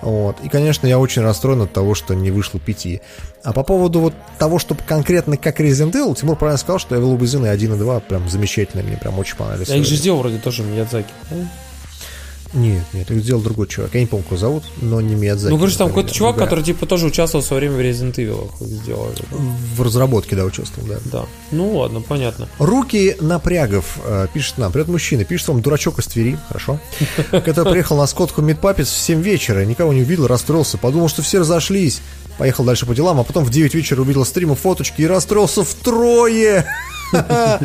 Вот. 0.00 0.36
И, 0.42 0.48
конечно, 0.48 0.86
я 0.86 0.98
очень 0.98 1.22
расстроен 1.22 1.62
от 1.62 1.72
того, 1.72 1.94
что 1.94 2.14
не 2.14 2.30
вышло 2.30 2.58
пяти. 2.58 3.02
А 3.42 3.52
по 3.52 3.62
поводу 3.62 4.00
вот 4.00 4.14
того, 4.38 4.58
чтобы 4.58 4.82
конкретно 4.86 5.36
как 5.36 5.60
Resident 5.60 5.92
Evil, 5.92 6.16
Тимур 6.18 6.36
правильно 6.36 6.58
сказал, 6.58 6.78
что 6.78 6.96
Evil 6.96 7.18
Within 7.18 7.44
и 7.46 7.48
1 7.48 7.74
и 7.74 7.78
2 7.78 8.00
прям 8.00 8.28
замечательные, 8.28 8.84
мне 8.84 8.96
прям 8.96 9.18
очень 9.18 9.36
понравились. 9.36 9.68
Я 9.68 9.76
их 9.76 9.86
же 9.86 9.96
сделал 9.96 10.20
вроде 10.20 10.38
тоже 10.38 10.62
Миядзаки. 10.62 11.12
да? 11.30 11.36
Нет, 12.52 12.82
нет, 12.92 13.10
их 13.10 13.22
сделал 13.22 13.40
другой 13.40 13.68
чувак. 13.68 13.94
Я 13.94 14.00
не 14.00 14.06
помню, 14.06 14.24
кого 14.24 14.36
зовут, 14.36 14.64
но 14.80 15.00
не 15.00 15.14
Миядзаки. 15.14 15.50
Ну, 15.50 15.56
говоришь, 15.56 15.76
там 15.76 15.88
какой-то 15.88 16.12
чувак, 16.12 16.34
Другая. 16.34 16.48
который 16.48 16.64
типа 16.64 16.86
тоже 16.86 17.06
участвовал 17.06 17.44
в 17.44 17.46
свое 17.46 17.60
время 17.60 17.76
в 17.76 17.80
Resident 17.80 18.14
Evil. 18.16 18.50
Сделали. 18.60 19.22
В 19.30 19.82
разработке, 19.82 20.34
да, 20.34 20.44
участвовал, 20.44 20.88
да. 20.88 20.98
Да. 21.04 21.24
Ну 21.52 21.76
ладно, 21.76 22.00
понятно. 22.00 22.48
Руки 22.58 23.16
напрягов, 23.20 23.98
э, 24.04 24.26
пишет 24.34 24.58
нам. 24.58 24.72
Привет, 24.72 24.88
мужчина. 24.88 25.24
Пишет 25.24 25.48
вам 25.48 25.62
дурачок 25.62 26.00
из 26.00 26.06
Твери, 26.06 26.38
хорошо. 26.48 26.80
Который 27.30 27.70
приехал 27.70 27.96
на 27.96 28.06
скотку 28.06 28.42
Мидпапец 28.42 28.88
в 28.88 28.98
7 28.98 29.22
вечера, 29.22 29.64
никого 29.64 29.92
не 29.92 30.02
увидел, 30.02 30.26
расстроился, 30.26 30.76
подумал, 30.76 31.08
что 31.08 31.22
все 31.22 31.38
разошлись. 31.38 32.00
Поехал 32.40 32.64
дальше 32.64 32.86
по 32.86 32.94
делам, 32.94 33.20
а 33.20 33.22
потом 33.22 33.44
в 33.44 33.50
9 33.50 33.74
вечера 33.74 34.00
увидел 34.00 34.24
стримы, 34.24 34.54
фоточки 34.54 35.02
и 35.02 35.06
расстроился 35.06 35.62
втрое. 35.62 36.66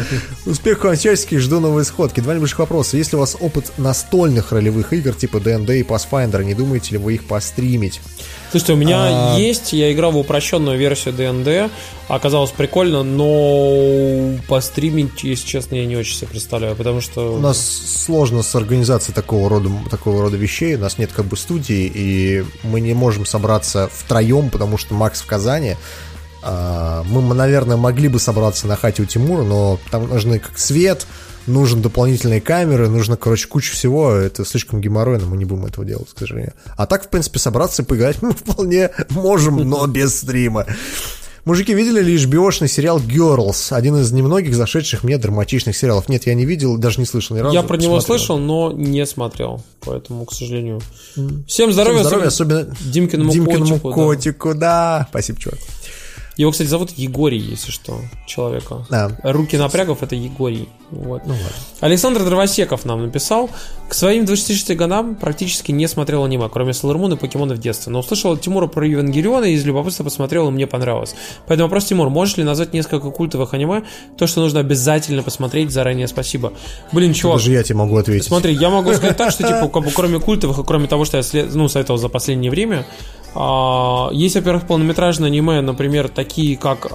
Успехов 0.46 0.84
вам 0.84 0.96
всяческих, 0.98 1.40
жду 1.40 1.62
новые 1.62 1.86
сходки. 1.86 2.20
Два 2.20 2.36
небольших 2.36 2.60
вопроса. 2.60 2.98
Есть 2.98 3.14
ли 3.14 3.16
у 3.16 3.22
вас 3.22 3.38
опыт 3.40 3.72
настольных 3.78 4.52
ролевых 4.52 4.92
игр 4.92 5.14
типа 5.14 5.40
D&D 5.40 5.80
и 5.80 5.84
Pathfinder? 5.84 6.44
Не 6.44 6.56
думаете 6.56 6.92
ли 6.92 6.98
вы 6.98 7.14
их 7.14 7.24
постримить? 7.24 8.02
Слушайте, 8.56 8.72
у 8.72 8.78
меня 8.78 9.34
А. 9.34 9.38
есть, 9.38 9.74
я 9.74 9.92
играл 9.92 10.14
в 10.14 10.18
упрощенную 10.18 10.78
версию 10.78 11.14
ДНД, 11.14 11.70
оказалось 12.08 12.52
прикольно, 12.52 13.04
но 13.04 14.38
постримить, 14.48 15.26
если 15.26 15.46
честно, 15.46 15.76
я 15.76 15.86
не 15.86 15.98
очень 15.98 16.16
себе 16.16 16.30
представляю, 16.30 16.74
потому 16.78 17.02
что... 17.02 17.36
У 17.36 17.40
нас 17.40 17.60
сложно 17.60 18.44
с 18.44 18.56
организацией 18.56 19.14
такого 19.14 19.50
рода, 19.50 19.70
такого 19.92 20.22
рода 20.22 20.38
вещей. 20.38 20.76
У 20.76 20.80
нас 20.80 20.98
нет 20.98 21.12
как 21.14 21.26
бы 21.26 21.36
студии, 21.36 21.92
и 21.94 22.46
мы 22.64 22.80
не 22.80 22.94
можем 22.94 23.26
собраться 23.26 23.90
втроем, 23.92 24.50
потому 24.50 24.78
что 24.78 24.94
Макс 24.94 25.20
в 25.20 25.26
Казани. 25.26 25.76
А, 26.42 27.04
Мы, 27.04 27.34
наверное, 27.34 27.76
могли 27.76 28.08
бы 28.08 28.20
собраться 28.22 28.68
на 28.68 28.78
хате 28.78 29.04
у 29.04 29.06
Тимура, 29.06 29.44
но 29.44 29.80
там 29.92 30.08
нужны 30.08 30.40
как 30.40 30.58
свет, 30.58 31.06
нужны 31.48 31.82
дополнительные 31.82 32.42
камеры, 32.42 32.90
нужно, 32.90 33.18
короче, 33.18 33.48
куча 33.48 33.74
всего. 33.74 34.12
Это 34.12 34.46
слишком 34.46 34.82
геморройно, 34.82 35.26
мы 35.26 35.38
не 35.38 35.46
будем 35.46 35.66
этого 35.66 35.86
делать, 35.86 36.10
к 36.14 36.20
сожалению. 36.20 36.54
А 36.78 36.86
так, 36.86 37.06
в 37.06 37.10
принципе, 37.10 37.40
собраться 37.40 37.82
и 37.82 37.86
поиграть 37.86 38.20
мы 38.22 38.32
вполне 38.32 38.92
можем, 39.10 39.58
но 39.58 39.86
без 39.88 40.18
стрима. 40.20 40.66
Мужики, 41.46 41.76
видели 41.76 42.02
ли 42.02 42.16
HBO-шный 42.16 42.68
сериал 42.68 43.00
Girls? 43.00 43.72
Один 43.72 43.98
из 43.98 44.12
немногих 44.12 44.56
зашедших 44.56 45.04
мне 45.04 45.20
драматичных 45.20 45.78
сериалов. 45.78 46.10
Нет, 46.10 46.26
я 46.26 46.34
не 46.34 46.44
видел, 46.44 46.76
даже 46.78 47.00
не 47.00 47.06
слышал 47.06 47.36
ни 47.36 47.40
разу. 47.40 47.54
Я 47.54 47.62
про 47.62 47.78
него 47.78 48.00
Смотрел. 48.02 48.18
слышал, 48.18 48.38
но 48.40 48.72
не 48.72 49.06
смотрел, 49.06 49.62
поэтому, 49.82 50.26
к 50.26 50.34
сожалению. 50.34 50.82
Всем 51.46 51.72
здоровья, 51.72 52.00
Всем 52.00 52.08
здоровья, 52.08 52.28
особенно 52.30 52.76
Димкиному, 52.92 53.32
Димкиному 53.32 53.80
котику, 53.80 53.90
да. 53.90 53.94
котику, 53.94 54.54
да. 54.56 55.08
Спасибо, 55.12 55.40
чувак. 55.40 55.60
Его, 56.38 56.52
кстати, 56.52 56.68
зовут 56.68 56.92
Егорий, 56.92 57.40
если 57.40 57.72
что, 57.72 58.00
человека. 58.26 58.86
Да. 58.90 59.12
Руки 59.24 59.58
напрягов 59.58 60.04
это 60.04 60.16
Егорий. 60.16 60.68
Вот. 60.92 61.24
Ну 61.26 61.34
ладно. 61.34 61.48
Александр 61.80 62.24
Дровосеков 62.24 62.86
нам 62.86 63.04
написал. 63.04 63.50
К 63.90 63.94
своим 63.94 64.26
26 64.26 64.76
годам 64.76 65.16
практически 65.16 65.72
не 65.72 65.88
смотрел 65.88 66.24
аниме, 66.24 66.50
кроме 66.50 66.72
Moon 66.72 67.14
и 67.14 67.18
покемона 67.18 67.56
в 67.56 67.60
детстве. 67.60 67.92
Но 67.92 68.00
услышал 68.00 68.34
от 68.34 68.42
Тимура 68.42 68.68
про 68.68 68.86
Евангелиона 68.86 69.46
и 69.46 69.54
из 69.54 69.66
любопытства 69.66 70.04
посмотрел, 70.04 70.48
и 70.48 70.52
мне 70.52 70.68
понравилось. 70.68 71.16
Поэтому 71.48 71.68
вопрос, 71.68 71.86
Тимур, 71.86 72.10
можешь 72.10 72.38
ли 72.38 72.44
назвать 72.44 72.74
несколько 72.74 73.12
культовых 73.12 73.54
аниме? 73.54 73.84
То, 74.18 74.28
что 74.28 74.42
нужно 74.42 74.60
обязательно 74.60 75.24
посмотреть, 75.24 75.72
заранее 75.72 76.08
спасибо. 76.08 76.54
Блин, 76.92 77.14
чувак, 77.14 77.38
Даже 77.38 77.52
я 77.52 77.64
тебе 77.64 77.78
могу 77.78 77.98
ответить. 77.98 78.28
Смотри, 78.28 78.54
я 78.54 78.70
могу 78.70 78.94
сказать 78.94 79.18
так, 79.18 79.32
что 79.32 79.44
типа, 79.44 79.70
кроме 79.94 80.20
культовых 80.20 80.60
и 80.60 80.64
кроме 80.64 80.88
того, 80.88 81.06
что 81.06 81.18
я 81.18 81.46
ну, 81.54 81.68
советовал 81.68 81.98
за 82.00 82.10
последнее 82.10 82.52
время, 82.52 82.86
есть, 84.14 84.36
во-первых, 84.36 84.68
полнометражные 84.68 85.28
аниме, 85.28 85.62
например, 85.62 86.10
такие 86.10 86.58
как 86.58 86.88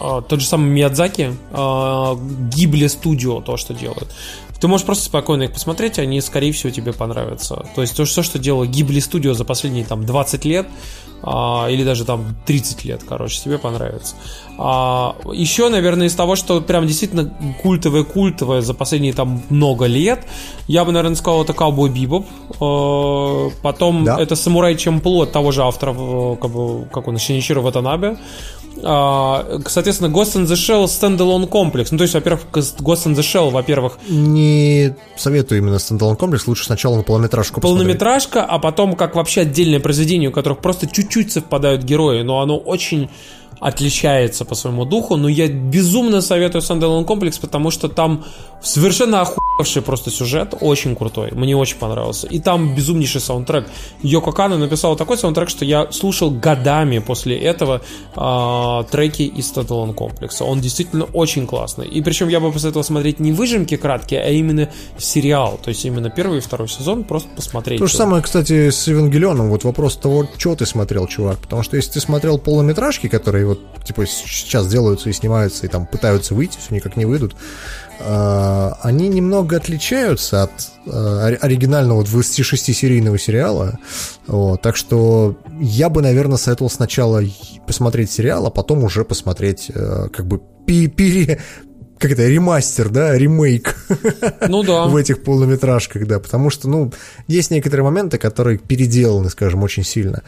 а, 0.00 0.22
тот 0.22 0.40
же 0.40 0.46
самый 0.46 0.70
Миядзаки, 0.70 1.34
а, 1.52 2.16
Гибли 2.54 2.86
Студио, 2.86 3.40
то, 3.42 3.56
что 3.56 3.74
делают. 3.74 4.08
Ты 4.60 4.68
можешь 4.68 4.86
просто 4.86 5.04
спокойно 5.04 5.44
их 5.44 5.52
посмотреть, 5.52 5.98
они, 5.98 6.20
скорее 6.20 6.52
всего, 6.52 6.70
тебе 6.70 6.92
понравятся. 6.92 7.66
То 7.74 7.82
есть 7.82 7.96
то, 7.96 8.04
что, 8.04 8.38
делало 8.38 8.66
Гибли 8.66 9.00
Студио 9.00 9.34
за 9.34 9.44
последние 9.44 9.84
там 9.84 10.04
20 10.04 10.44
лет, 10.44 10.68
а, 11.22 11.68
или 11.68 11.84
даже 11.84 12.04
там 12.04 12.36
30 12.46 12.84
лет, 12.84 13.02
короче, 13.08 13.40
тебе 13.40 13.58
понравится. 13.58 14.14
А, 14.58 15.16
еще, 15.32 15.68
наверное, 15.68 16.06
из 16.06 16.14
того, 16.14 16.36
что 16.36 16.60
прям 16.60 16.86
действительно 16.86 17.32
культовое-культовое 17.62 18.60
за 18.60 18.74
последние 18.74 19.12
там 19.12 19.42
много 19.50 19.86
лет, 19.86 20.26
я 20.66 20.84
бы, 20.84 20.92
наверное, 20.92 21.16
сказал, 21.16 21.42
это 21.44 21.52
Cowboy 21.52 21.92
Bebop. 21.92 22.24
Э, 22.60 23.50
Потом 23.62 24.04
Да. 24.04 24.20
это 24.20 24.36
Самурай 24.36 24.76
Чемплу 24.76 25.22
от 25.22 25.32
того 25.32 25.52
же 25.52 25.62
автора, 25.62 25.92
как, 26.36 26.50
бы, 26.50 26.84
как 26.92 27.08
он, 27.08 27.18
Шиничиро 27.18 27.60
Ватанабе. 27.60 28.16
А, 28.82 29.60
Соответственно, 29.66 30.08
Ghost 30.08 30.36
in 30.36 30.46
the 30.46 30.54
Shell 30.54 30.84
Stand 30.84 31.15
Alone 31.15 31.46
Complex. 31.46 31.90
Ну, 31.90 31.98
то 31.98 32.02
есть, 32.02 32.14
во-первых, 32.14 32.42
Ghost 32.52 33.06
in 33.06 33.14
the 33.14 33.20
Shell, 33.20 33.50
во-первых, 33.50 33.98
Не 34.08 34.94
советую 35.16 35.58
именно 35.58 35.78
Stand 35.78 35.97
Alone 35.97 36.16
Complex, 36.16 36.46
лучше 36.46 36.64
сначала 36.64 36.96
на 36.96 37.02
полнометражку 37.02 37.60
посмотреть. 37.60 37.78
полнометражка, 37.78 38.44
а 38.44 38.58
потом 38.58 38.94
как 38.96 39.14
вообще 39.14 39.42
отдельное 39.42 39.80
произведение, 39.80 40.28
у 40.28 40.32
которых 40.32 40.60
просто 40.60 40.86
чуть-чуть 40.86 41.32
совпадают 41.32 41.82
герои, 41.82 42.22
но 42.22 42.40
оно 42.40 42.58
очень 42.58 43.10
отличается 43.60 44.44
по 44.44 44.54
своему 44.54 44.84
духу, 44.84 45.16
но 45.16 45.28
я 45.28 45.46
безумно 45.48 46.22
советую 46.22 46.62
Standalone 46.62 47.04
комплекс, 47.04 47.38
потому 47.38 47.70
что 47.70 47.88
там 47.88 48.24
совершенно 48.62 49.20
охуевший 49.20 49.82
просто 49.82 50.10
сюжет, 50.10 50.54
очень 50.60 50.96
крутой, 50.96 51.30
мне 51.32 51.56
очень 51.56 51.76
понравился. 51.76 52.26
И 52.26 52.40
там 52.40 52.74
безумнейший 52.74 53.20
саундтрек. 53.20 53.68
Йоко 54.02 54.32
Кано 54.32 54.56
написал 54.56 54.96
такой 54.96 55.18
саундтрек, 55.18 55.50
что 55.50 55.64
я 55.64 55.92
слушал 55.92 56.30
годами 56.30 56.98
после 56.98 57.38
этого 57.38 57.82
а, 58.16 58.84
треки 58.84 59.22
из 59.22 59.52
Standalone 59.52 59.94
комплекса. 59.94 60.44
Он 60.44 60.60
действительно 60.60 61.04
очень 61.04 61.46
классный. 61.46 61.86
И 61.86 62.00
причем 62.02 62.28
я 62.28 62.40
бы 62.40 62.50
посоветовал 62.52 62.84
смотреть 62.84 63.20
не 63.20 63.32
выжимки 63.32 63.76
краткие, 63.76 64.22
а 64.22 64.30
именно 64.30 64.70
сериал. 64.98 65.58
То 65.62 65.68
есть 65.68 65.84
именно 65.84 66.08
первый 66.08 66.38
и 66.38 66.40
второй 66.40 66.68
сезон 66.68 67.04
просто 67.04 67.28
посмотреть. 67.36 67.78
То 67.78 67.86
же 67.86 67.96
самое, 67.96 68.22
кстати, 68.22 68.70
с 68.70 68.86
Евангелионом. 68.86 69.50
Вот 69.50 69.64
вопрос 69.64 69.96
того, 69.96 70.26
что 70.38 70.54
ты 70.54 70.64
смотрел, 70.64 71.06
чувак. 71.06 71.38
Потому 71.38 71.62
что 71.62 71.76
если 71.76 71.92
ты 71.92 72.00
смотрел 72.00 72.38
полнометражки, 72.38 73.08
которые 73.08 73.49
вот, 73.50 73.84
типа, 73.84 74.06
сейчас 74.06 74.68
делаются 74.68 75.10
и 75.10 75.12
снимаются, 75.12 75.66
и 75.66 75.68
там 75.68 75.86
пытаются 75.86 76.34
выйти, 76.34 76.58
все 76.58 76.74
никак 76.74 76.96
не 76.96 77.04
выйдут, 77.04 77.34
э, 77.98 78.70
они 78.82 79.08
немного 79.08 79.56
отличаются 79.56 80.44
от 80.44 80.52
э, 80.86 81.36
оригинального 81.40 82.02
26-серийного 82.02 83.18
сериала. 83.18 83.78
Вот, 84.26 84.62
так 84.62 84.76
что 84.76 85.36
я 85.60 85.88
бы, 85.88 86.02
наверное, 86.02 86.36
советовал 86.36 86.70
сначала 86.70 87.22
посмотреть 87.66 88.10
сериал, 88.10 88.46
а 88.46 88.50
потом 88.50 88.84
уже 88.84 89.04
посмотреть, 89.04 89.70
э, 89.74 90.08
как 90.12 90.26
бы, 90.26 90.40
пере, 90.66 91.40
как 92.00 92.12
это, 92.12 92.26
ремастер, 92.26 92.88
да, 92.88 93.16
ремейк. 93.16 93.76
Ну 94.48 94.62
да. 94.62 94.84
в 94.86 94.96
этих 94.96 95.22
полнометражках, 95.22 96.06
да, 96.06 96.18
потому 96.18 96.48
что, 96.48 96.66
ну, 96.68 96.92
есть 97.28 97.50
некоторые 97.50 97.84
моменты, 97.84 98.16
которые 98.16 98.56
переделаны, 98.56 99.28
скажем, 99.28 99.62
очень 99.62 99.84
сильно. 99.84 100.22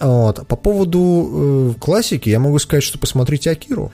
Вот. 0.00 0.44
По 0.48 0.56
поводу 0.56 1.74
э, 1.76 1.80
классики 1.80 2.28
я 2.28 2.40
могу 2.40 2.58
сказать, 2.58 2.82
что 2.82 2.98
посмотрите 2.98 3.52
Акиру. 3.52 3.92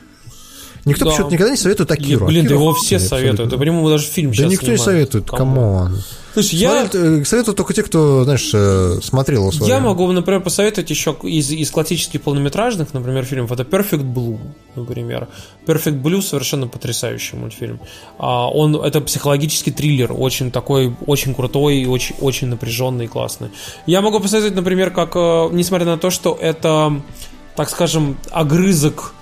Никто 0.85 1.05
да. 1.05 1.11
почему-то 1.11 1.33
никогда 1.33 1.51
не 1.51 1.57
советует 1.57 1.91
Акиру. 1.91 2.27
Блин, 2.27 2.47
Акиру 2.47 2.59
да 2.59 2.63
его 2.63 2.75
все 2.75 2.99
советуют. 2.99 3.51
Да 3.51 3.57
прямо 3.57 3.89
даже 3.89 4.07
фильм 4.07 4.31
да 4.31 4.37
сейчас 4.37 4.53
никто 4.53 4.71
не 4.71 4.79
советует, 4.79 5.31
come 5.31 5.72
on. 5.72 6.03
Слушай, 6.35 6.55
я... 6.57 6.89
Э, 6.93 7.25
советую 7.25 7.55
только 7.55 7.75
те, 7.75 7.83
кто, 7.83 8.23
знаешь, 8.25 8.51
э, 8.53 9.01
смотрел 9.03 9.51
его 9.51 9.67
Я 9.67 9.81
могу, 9.81 10.11
например, 10.13 10.41
посоветовать 10.41 10.89
еще 10.91 11.17
из, 11.23 11.51
из 11.51 11.71
классических 11.71 12.23
полнометражных, 12.23 12.95
например, 12.95 13.25
фильмов. 13.25 13.51
Это 13.51 13.65
Perfect 13.65 14.05
Blue, 14.05 14.39
например. 14.77 15.29
Perfect 15.67 16.01
Blue 16.01 16.23
совершенно 16.23 16.69
потрясающий 16.69 17.37
мультфильм. 17.37 17.81
А, 18.19 18.49
он, 18.49 18.77
это 18.77 19.01
психологический 19.01 19.73
триллер, 19.73 20.13
очень 20.13 20.51
такой, 20.51 20.95
очень 21.07 21.35
крутой, 21.35 21.87
очень, 21.87 22.15
очень 22.21 22.49
напряженный 22.49 23.07
и 23.07 23.09
классный. 23.09 23.49
Я 23.87 24.01
могу 24.01 24.21
посоветовать, 24.21 24.55
например, 24.55 24.91
как, 24.91 25.17
э, 25.17 25.49
несмотря 25.53 25.87
на 25.87 25.99
то, 25.99 26.11
что 26.11 26.39
это, 26.41 27.01
так 27.57 27.69
скажем, 27.71 28.17
огрызок 28.31 29.13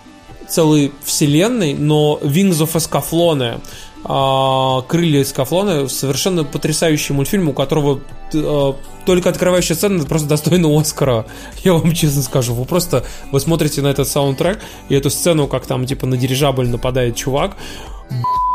целой 0.49 0.93
вселенной, 1.05 1.75
но 1.75 2.19
Wings 2.23 2.63
of 2.63 2.75
Escaflowne 2.75 3.61
а, 4.09 4.83
«Крылья 4.83 5.21
из 5.21 5.33
Кафлона» 5.33 5.89
совершенно 5.89 6.45
потрясающий 6.45 7.13
мультфильм, 7.13 7.49
у 7.49 7.53
которого 7.53 8.01
э, 8.33 8.73
только 9.05 9.31
открывающая 9.31 9.75
сцена 9.75 10.05
просто 10.05 10.29
достойна 10.29 10.69
Оскара. 10.79 11.27
Я 11.65 11.73
вам 11.73 11.93
честно 11.93 12.23
скажу. 12.23 12.55
Вы 12.55 12.67
просто 12.67 13.05
вы 13.33 13.41
смотрите 13.41 13.83
на 13.83 13.89
этот 13.89 14.07
саундтрек 14.07 14.61
и 14.89 14.95
эту 14.95 15.11
сцену, 15.11 15.49
как 15.49 15.67
там 15.67 15.87
типа 15.87 16.07
на 16.07 16.17
дирижабль 16.17 16.69
нападает 16.69 17.17
чувак. 17.17 17.57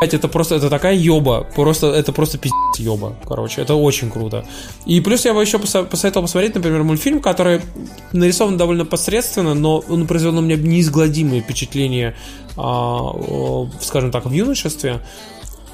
Блять, 0.00 0.14
это 0.14 0.26
просто, 0.28 0.56
это 0.56 0.68
такая 0.68 0.96
ёба, 0.96 1.46
просто, 1.54 1.88
это 1.88 2.12
просто 2.12 2.36
пиздец 2.36 2.78
ёба, 2.78 3.14
короче, 3.24 3.62
это 3.62 3.74
очень 3.74 4.10
круто. 4.10 4.44
И 4.84 5.00
плюс 5.00 5.24
я 5.24 5.32
бы 5.32 5.42
еще 5.42 5.58
посоветовал 5.60 6.26
посмотреть, 6.26 6.54
например, 6.54 6.82
мультфильм, 6.82 7.20
который 7.20 7.60
нарисован 8.12 8.56
довольно 8.56 8.84
посредственно, 8.84 9.54
но 9.54 9.84
он 9.88 10.06
произвел 10.08 10.32
на 10.32 10.40
меня 10.40 10.56
неизгладимые 10.56 11.42
впечатления, 11.42 12.16
а, 12.56 13.12
скажем 13.80 14.10
так, 14.10 14.26
в 14.26 14.32
юношестве 14.32 15.00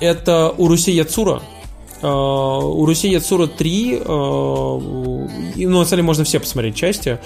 это 0.01 0.55
Уруси 0.57 0.91
Яцура. 0.91 1.43
Uh, 2.01 2.63
Уруси 2.63 3.09
Яцура 3.09 3.49
3, 3.49 3.95
uh, 4.05 5.31
ну, 5.57 5.79
на 5.79 5.85
самом 5.85 5.89
деле 5.89 6.03
можно 6.05 6.23
все 6.23 6.39
посмотреть 6.39 6.77
части. 6.77 7.19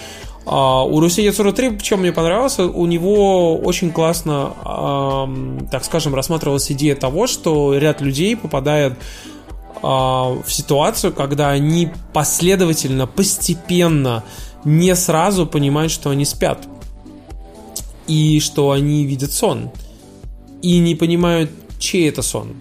Uh, 0.44 0.84
Уруси 0.90 1.20
Яцура 1.20 1.52
3, 1.52 1.78
чем 1.80 2.00
мне 2.00 2.12
понравился, 2.12 2.66
у 2.66 2.86
него 2.86 3.56
очень 3.56 3.92
классно, 3.92 4.52
uh, 4.64 5.68
так 5.70 5.84
скажем, 5.84 6.16
рассматривалась 6.16 6.70
идея 6.72 6.96
того, 6.96 7.28
что 7.28 7.76
ряд 7.78 8.00
людей 8.00 8.36
попадает 8.36 8.94
uh, 9.82 10.42
в 10.44 10.52
ситуацию, 10.52 11.12
когда 11.12 11.50
они 11.50 11.90
последовательно, 12.12 13.06
постепенно, 13.06 14.24
не 14.64 14.94
сразу 14.96 15.46
понимают, 15.46 15.92
что 15.92 16.10
они 16.10 16.24
спят. 16.24 16.66
И 18.08 18.40
что 18.40 18.72
они 18.72 19.04
видят 19.04 19.30
сон. 19.30 19.70
И 20.60 20.78
не 20.78 20.96
понимают, 20.96 21.50
чей 21.78 22.08
это 22.08 22.22
сон. 22.22 22.54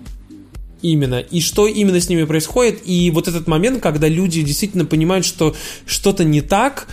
Именно. 0.83 1.19
И 1.19 1.41
что 1.41 1.67
именно 1.67 1.99
с 1.99 2.09
ними 2.09 2.25
происходит. 2.25 2.81
И 2.85 3.11
вот 3.11 3.27
этот 3.27 3.47
момент, 3.47 3.81
когда 3.81 4.07
люди 4.07 4.43
действительно 4.43 4.85
понимают, 4.85 5.25
что 5.25 5.55
что-то 5.85 6.23
не 6.23 6.41
так, 6.41 6.87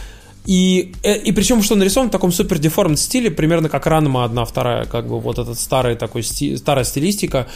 и, 0.49 0.95
э, 1.03 1.19
и 1.19 1.33
причем, 1.33 1.63
что 1.63 1.75
нарисован 1.75 2.09
в 2.09 2.11
таком 2.11 2.33
супер 2.33 2.59
деформ 2.59 2.97
стиле, 2.97 3.31
примерно 3.31 3.69
как 3.69 3.87
Ранма 3.87 4.25
одна, 4.25 4.47
вторая, 4.47 4.87
как 4.87 5.07
бы 5.07 5.21
вот 5.21 5.39
этот 5.39 5.59
старый 5.59 5.95
такой, 5.95 6.23
сти, 6.23 6.57
старая 6.57 6.85
стилистика. 6.85 7.47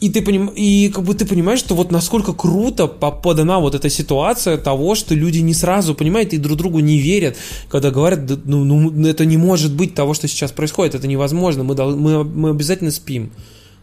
И 0.00 0.10
ты, 0.10 0.22
поним, 0.22 0.48
и 0.48 0.88
как 0.88 1.04
бы 1.04 1.14
ты 1.14 1.24
понимаешь, 1.24 1.60
что 1.60 1.76
вот 1.76 1.92
насколько 1.92 2.32
круто 2.32 2.88
подана 2.88 3.60
вот 3.60 3.76
эта 3.76 3.88
ситуация 3.88 4.56
того, 4.56 4.96
что 4.96 5.14
люди 5.14 5.38
не 5.38 5.54
сразу 5.54 5.94
понимают 5.94 6.32
и 6.32 6.38
друг 6.38 6.58
другу 6.58 6.80
не 6.80 6.98
верят, 6.98 7.36
когда 7.68 7.92
говорят, 7.92 8.28
ну, 8.44 8.64
ну 8.64 9.06
это 9.06 9.24
не 9.24 9.36
может 9.36 9.72
быть 9.72 9.94
того, 9.94 10.12
что 10.12 10.26
сейчас 10.26 10.50
происходит, 10.50 10.96
это 10.96 11.06
невозможно, 11.06 11.62
мы, 11.62 11.76
мы, 11.94 12.24
мы 12.24 12.50
обязательно 12.50 12.90
спим. 12.90 13.30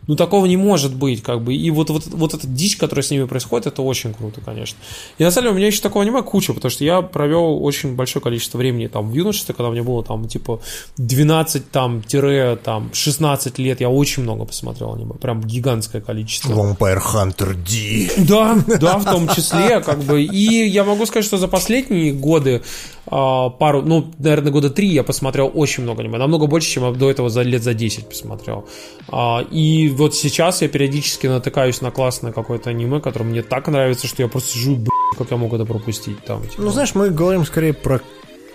Ну, 0.10 0.16
такого 0.16 0.48
не 0.48 0.58
может 0.58 0.96
быть, 0.96 1.22
как 1.22 1.44
бы. 1.44 1.54
И 1.54 1.70
вот, 1.70 1.92
вот, 1.92 2.08
вот 2.08 2.34
эта 2.34 2.48
дичь, 2.48 2.78
которая 2.78 3.04
с 3.04 3.12
ними 3.12 3.26
происходит, 3.26 3.68
это 3.68 3.84
очень 3.84 4.12
круто, 4.12 4.42
конечно. 4.44 4.76
И 5.20 5.24
на 5.24 5.30
самом 5.30 5.44
деле 5.44 5.54
у 5.54 5.58
меня 5.58 5.68
еще 5.68 5.82
такого 5.82 6.04
аниме 6.04 6.24
куча, 6.24 6.52
потому 6.52 6.72
что 6.72 6.84
я 6.84 7.04
провел 7.04 7.64
очень 7.64 7.96
большое 7.96 8.24
количество 8.24 8.58
времени 8.58 8.88
там 8.88 9.12
в 9.12 9.14
юношестве, 9.14 9.54
когда 9.54 9.70
мне 9.70 9.84
было 9.84 10.04
там 10.04 10.28
типа 10.28 10.62
12 10.98 11.70
там, 11.70 12.02
тире, 12.02 12.56
там 12.56 12.90
16 12.92 13.60
лет, 13.60 13.82
я 13.82 13.92
очень 13.92 14.24
много 14.24 14.46
посмотрел 14.46 14.96
аниме, 14.96 15.14
прям 15.14 15.44
гигантское 15.44 16.02
количество. 16.02 16.54
Vampire 16.54 17.04
Hunter 17.14 17.54
D. 17.54 18.26
Да, 18.28 18.58
да, 18.80 18.98
в 18.98 19.06
том 19.06 19.28
числе, 19.28 19.80
как 19.82 20.00
бы. 20.00 20.24
И 20.24 20.68
я 20.68 20.86
могу 20.86 21.06
сказать, 21.06 21.24
что 21.24 21.38
за 21.38 21.48
последние 21.48 22.14
годы 22.14 22.64
пару, 23.10 23.82
ну, 23.82 24.12
наверное, 24.20 24.52
года 24.52 24.70
три 24.70 24.88
я 24.90 25.04
посмотрел 25.04 25.52
очень 25.54 25.84
много 25.84 26.02
аниме, 26.02 26.18
намного 26.18 26.48
больше, 26.48 26.70
чем 26.70 26.98
до 26.98 27.10
этого 27.10 27.30
за 27.30 27.42
лет 27.42 27.64
за 27.64 27.74
10 27.74 28.08
посмотрел. 28.08 28.68
А, 29.08 29.42
и 29.52 29.90
вот 29.90 30.16
сейчас 30.16 30.62
я 30.62 30.68
периодически 30.68 31.28
натыкаюсь 31.28 31.82
на 31.82 31.92
классное 31.92 32.32
какое-то 32.32 32.70
аниме, 32.70 33.00
которое 33.00 33.26
мне 33.26 33.42
так 33.42 33.68
нравится, 33.68 34.08
что 34.08 34.22
я 34.22 34.30
просто 34.30 34.52
сижу, 34.52 34.80
как 35.18 35.32
я 35.32 35.38
мог 35.38 35.54
это 35.54 35.66
пропустить 35.66 36.24
там. 36.24 36.44
Типа. 36.44 36.62
Ну, 36.62 36.70
знаешь, 36.70 36.94
мы 36.96 37.10
говорим 37.10 37.46
скорее 37.46 37.74
про 37.74 38.02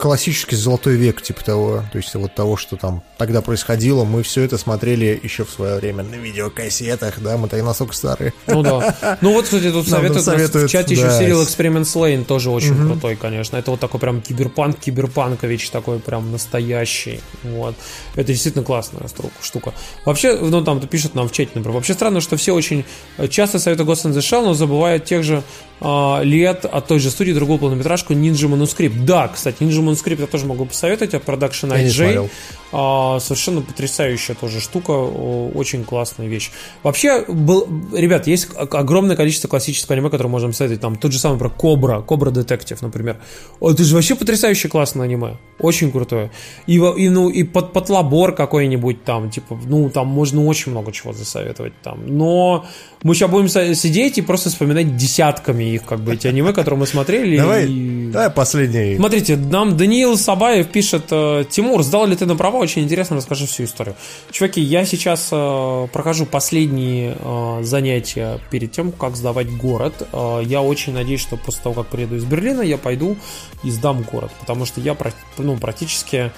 классический 0.04 0.54
золотой 0.56 0.96
век, 0.96 1.22
типа 1.22 1.42
того. 1.42 1.82
То 1.90 1.96
есть 1.96 2.14
вот 2.14 2.34
того, 2.34 2.58
что 2.58 2.76
там 2.76 3.02
тогда 3.16 3.40
происходило, 3.40 4.04
мы 4.04 4.22
все 4.22 4.42
это 4.42 4.58
смотрели 4.58 5.18
еще 5.22 5.46
в 5.46 5.50
свое 5.50 5.76
время 5.76 6.02
на 6.02 6.16
видеокассетах, 6.16 7.22
да, 7.22 7.38
мы 7.38 7.48
тогда 7.48 7.64
настолько 7.64 7.94
старые. 7.94 8.34
Ну 8.46 8.62
да. 8.62 9.18
Ну 9.22 9.32
вот, 9.32 9.46
кстати, 9.46 9.72
тут 9.72 9.88
советуют, 9.88 10.22
советуют 10.22 10.68
в 10.68 10.72
чате 10.72 10.94
да. 10.94 11.00
еще 11.00 11.06
Serial 11.06 11.42
Experiments 11.42 11.94
Lane 11.94 12.26
тоже 12.26 12.50
очень 12.50 12.72
угу. 12.72 12.90
крутой, 12.90 13.16
конечно. 13.16 13.56
Это 13.56 13.70
вот 13.70 13.80
такой 13.80 13.98
прям 13.98 14.20
киберпанк, 14.20 14.78
киберпанкович 14.78 15.70
такой 15.70 16.00
прям 16.00 16.30
настоящий. 16.30 17.22
Вот. 17.42 17.74
Это 18.14 18.26
действительно 18.30 18.62
классная 18.62 19.08
штука. 19.40 19.72
Вообще, 20.04 20.36
ну 20.36 20.62
там 20.62 20.86
пишут 20.86 21.14
нам 21.14 21.28
в 21.28 21.32
чате, 21.32 21.52
например, 21.54 21.76
вообще 21.76 21.94
странно, 21.94 22.20
что 22.20 22.36
все 22.36 22.52
очень 22.52 22.84
часто 23.30 23.58
советуют 23.58 23.88
Ghost 23.88 24.04
in 24.04 24.12
the 24.12 24.18
Shell, 24.18 24.44
но 24.44 24.52
забывают 24.52 25.06
тех 25.06 25.24
же 25.24 25.42
лет 25.80 26.64
от 26.64 26.86
той 26.86 26.98
же 26.98 27.10
студии 27.10 27.32
другую 27.32 27.58
полнометражку 27.58 28.12
Ninja 28.12 28.48
Manuscript. 28.48 29.04
Да, 29.04 29.28
кстати, 29.28 29.62
Ninja 29.62 29.82
Manuscript 29.84 30.20
я 30.20 30.26
тоже 30.26 30.46
могу 30.46 30.66
посоветовать 30.66 31.14
от 31.14 31.24
Production 31.24 31.70
IJ. 31.70 32.30
А, 32.76 33.20
совершенно 33.20 33.60
потрясающая 33.60 34.34
тоже 34.34 34.60
штука, 34.60 34.90
очень 34.90 35.84
классная 35.84 36.26
вещь. 36.26 36.50
Вообще, 36.82 37.24
был, 37.28 37.68
ребят, 37.92 38.26
есть 38.26 38.48
огромное 38.56 39.14
количество 39.14 39.46
классического 39.46 39.94
аниме, 39.94 40.10
которое 40.10 40.28
можем 40.28 40.52
советовать. 40.52 40.80
Там 40.80 40.96
тот 40.96 41.12
же 41.12 41.20
самый 41.20 41.38
про 41.38 41.50
Кобра, 41.50 42.00
Кобра 42.00 42.32
Детектив, 42.32 42.82
например. 42.82 43.18
Это 43.60 43.84
же 43.84 43.94
вообще 43.94 44.16
потрясающе 44.16 44.68
классное 44.68 45.04
аниме. 45.04 45.36
Очень 45.60 45.92
крутое. 45.92 46.32
И, 46.66 46.74
и, 46.74 47.08
ну, 47.10 47.28
и 47.28 47.44
под, 47.44 47.72
под 47.72 47.88
лабор 47.90 48.34
какой-нибудь 48.34 49.04
там, 49.04 49.30
типа, 49.30 49.56
ну, 49.66 49.88
там 49.88 50.08
можно 50.08 50.44
очень 50.44 50.72
много 50.72 50.90
чего 50.90 51.12
засоветовать 51.12 51.74
там. 51.80 52.00
Но 52.08 52.66
мы 53.04 53.14
сейчас 53.14 53.30
будем 53.30 53.48
сидеть 53.48 54.18
и 54.18 54.22
просто 54.22 54.50
вспоминать 54.50 54.96
десятками 54.96 55.62
их, 55.62 55.84
как 55.84 56.00
бы, 56.00 56.14
эти 56.14 56.26
аниме, 56.26 56.52
которые 56.52 56.80
мы 56.80 56.86
смотрели. 56.88 57.36
Давай, 57.36 57.68
и... 57.68 58.10
давай 58.10 58.30
последний. 58.30 58.96
Смотрите, 58.96 59.36
нам 59.36 59.76
Даниил 59.76 60.16
Сабаев 60.16 60.66
пишет, 60.66 61.04
э, 61.12 61.44
Тимур, 61.48 61.84
сдал 61.84 62.06
ли 62.06 62.16
ты 62.16 62.26
на 62.26 62.34
права? 62.34 62.63
Очень 62.64 62.84
интересно, 62.84 63.16
расскажи 63.16 63.46
всю 63.46 63.64
историю. 63.64 63.94
Чуваки, 64.30 64.58
я 64.58 64.86
сейчас 64.86 65.28
э, 65.30 65.88
прохожу 65.92 66.24
последние 66.24 67.14
э, 67.20 67.58
занятия 67.62 68.40
перед 68.50 68.72
тем, 68.72 68.90
как 68.90 69.16
сдавать 69.16 69.54
город. 69.54 70.08
Э, 70.14 70.40
я 70.42 70.62
очень 70.62 70.94
надеюсь, 70.94 71.20
что 71.20 71.36
после 71.36 71.62
того, 71.62 71.82
как 71.82 71.88
приеду 71.88 72.16
из 72.16 72.24
Берлина, 72.24 72.62
я 72.62 72.78
пойду 72.78 73.18
и 73.64 73.70
сдам 73.70 74.02
город, 74.02 74.32
потому 74.40 74.64
что 74.64 74.80
я 74.80 74.96
ну, 75.36 75.58
практически 75.58 76.32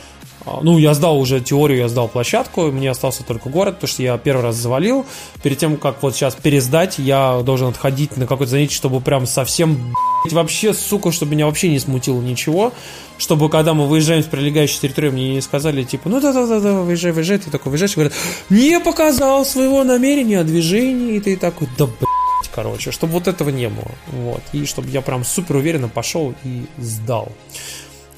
а, 0.46 0.60
ну, 0.62 0.78
я 0.78 0.94
сдал 0.94 1.18
уже 1.18 1.40
теорию, 1.40 1.78
я 1.78 1.88
сдал 1.88 2.08
площадку, 2.08 2.72
мне 2.72 2.90
остался 2.90 3.24
только 3.24 3.48
город, 3.48 3.76
потому 3.76 3.88
что 3.88 4.02
я 4.02 4.16
первый 4.18 4.42
раз 4.42 4.56
завалил. 4.56 5.04
Перед 5.42 5.58
тем, 5.58 5.76
как 5.76 6.02
вот 6.02 6.14
сейчас 6.14 6.34
пересдать, 6.34 6.98
я 6.98 7.42
должен 7.44 7.68
отходить 7.68 8.16
на 8.16 8.26
какое-то 8.26 8.52
занятие, 8.52 8.74
чтобы 8.74 9.00
прям 9.00 9.26
совсем 9.26 9.94
вообще, 10.30 10.72
сука, 10.72 11.12
чтобы 11.12 11.32
меня 11.32 11.46
вообще 11.46 11.68
не 11.68 11.78
смутило 11.78 12.20
ничего. 12.20 12.72
Чтобы 13.18 13.48
когда 13.48 13.72
мы 13.72 13.86
выезжаем 13.86 14.22
с 14.22 14.26
прилегающей 14.26 14.78
территории, 14.78 15.10
мне 15.10 15.34
не 15.34 15.40
сказали, 15.40 15.82
типа, 15.84 16.08
ну 16.08 16.20
да-да-да, 16.20 16.82
выезжай, 16.82 17.12
выезжай, 17.12 17.38
ты 17.38 17.50
такой 17.50 17.70
выезжаешь, 17.70 17.94
говорят, 17.94 18.12
не 18.50 18.78
показал 18.78 19.44
своего 19.46 19.84
намерения 19.84 20.40
о 20.40 20.44
движении, 20.44 21.16
и 21.16 21.20
ты 21.20 21.36
такой, 21.36 21.68
да 21.78 21.86
блядь, 21.86 22.50
короче, 22.54 22.90
чтобы 22.90 23.14
вот 23.14 23.26
этого 23.26 23.50
не 23.50 23.68
было. 23.68 23.90
Вот. 24.12 24.42
И 24.52 24.66
чтобы 24.66 24.88
я 24.90 25.00
прям 25.00 25.24
супер 25.24 25.56
уверенно 25.56 25.88
пошел 25.88 26.34
и 26.44 26.66
сдал. 26.78 27.32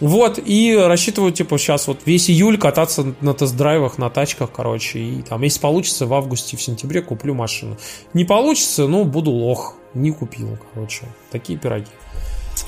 Вот, 0.01 0.39
и 0.45 0.77
рассчитываю, 0.77 1.33
типа, 1.33 1.59
сейчас 1.59 1.89
вот 1.89 2.03
весь 2.07 2.31
июль 2.31 2.57
кататься 2.57 3.15
на 3.21 3.35
тест-драйвах, 3.35 3.99
на 3.99 4.11
тачках, 4.11 4.53
короче. 4.53 5.01
И 5.01 5.23
там, 5.23 5.43
если 5.43 5.59
получится, 5.59 6.07
в 6.07 6.15
августе, 6.15 6.57
в 6.57 6.63
сентябре 6.63 7.03
куплю 7.03 7.35
машину. 7.35 7.77
Не 8.15 8.25
получится, 8.25 8.87
ну, 8.87 9.05
буду 9.05 9.33
лох. 9.33 9.75
Не 9.95 10.13
купил, 10.13 10.57
короче. 10.73 11.03
Такие 11.33 11.59
пироги. 11.59 11.91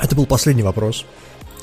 Это 0.00 0.16
был 0.16 0.26
последний 0.26 0.62
вопрос. 0.64 1.04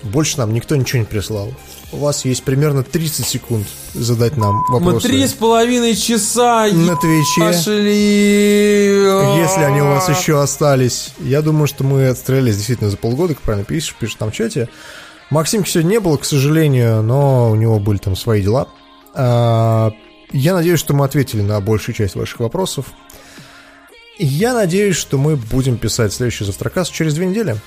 Больше 0.03 0.37
нам 0.37 0.53
никто 0.53 0.75
ничего 0.75 0.99
не 0.99 1.05
прислал. 1.05 1.53
У 1.91 1.97
вас 1.97 2.25
есть 2.25 2.43
примерно 2.43 2.83
30 2.83 3.25
секунд 3.25 3.67
задать 3.93 4.37
нам 4.37 4.63
вопросы. 4.69 5.07
Мы 5.07 5.13
три 5.13 5.27
с 5.27 5.33
половиной 5.33 5.95
часа 5.95 6.67
на 6.71 6.95
Твиче. 6.95 7.41
Пошли. 7.41 9.41
Если 9.41 9.61
они 9.61 9.81
у 9.81 9.85
вас 9.85 10.09
еще 10.09 10.41
остались. 10.41 11.13
Я 11.19 11.41
думаю, 11.41 11.67
что 11.67 11.83
мы 11.83 12.07
отстрелялись 12.07 12.57
действительно 12.57 12.89
за 12.89 12.97
полгода, 12.97 13.33
как 13.33 13.43
правильно 13.43 13.65
пишешь, 13.65 13.95
пишешь 13.99 14.15
там 14.15 14.31
в 14.31 14.33
чате. 14.33 14.69
Максимки 15.29 15.69
сегодня 15.69 15.89
не 15.89 15.99
было, 15.99 16.17
к 16.17 16.25
сожалению, 16.25 17.01
но 17.01 17.51
у 17.51 17.55
него 17.55 17.79
были 17.79 17.97
там 17.97 18.15
свои 18.15 18.41
дела. 18.41 18.69
А, 19.13 19.91
я 20.31 20.53
надеюсь, 20.53 20.79
что 20.79 20.93
мы 20.93 21.05
ответили 21.05 21.41
на 21.41 21.59
большую 21.59 21.95
часть 21.95 22.15
ваших 22.15 22.39
вопросов. 22.39 22.85
Я 24.19 24.53
надеюсь, 24.53 24.95
что 24.95 25.17
мы 25.17 25.35
будем 25.35 25.77
писать 25.77 26.13
следующий 26.13 26.45
завтракас 26.45 26.89
через 26.89 27.13
две 27.13 27.27
недели. 27.27 27.57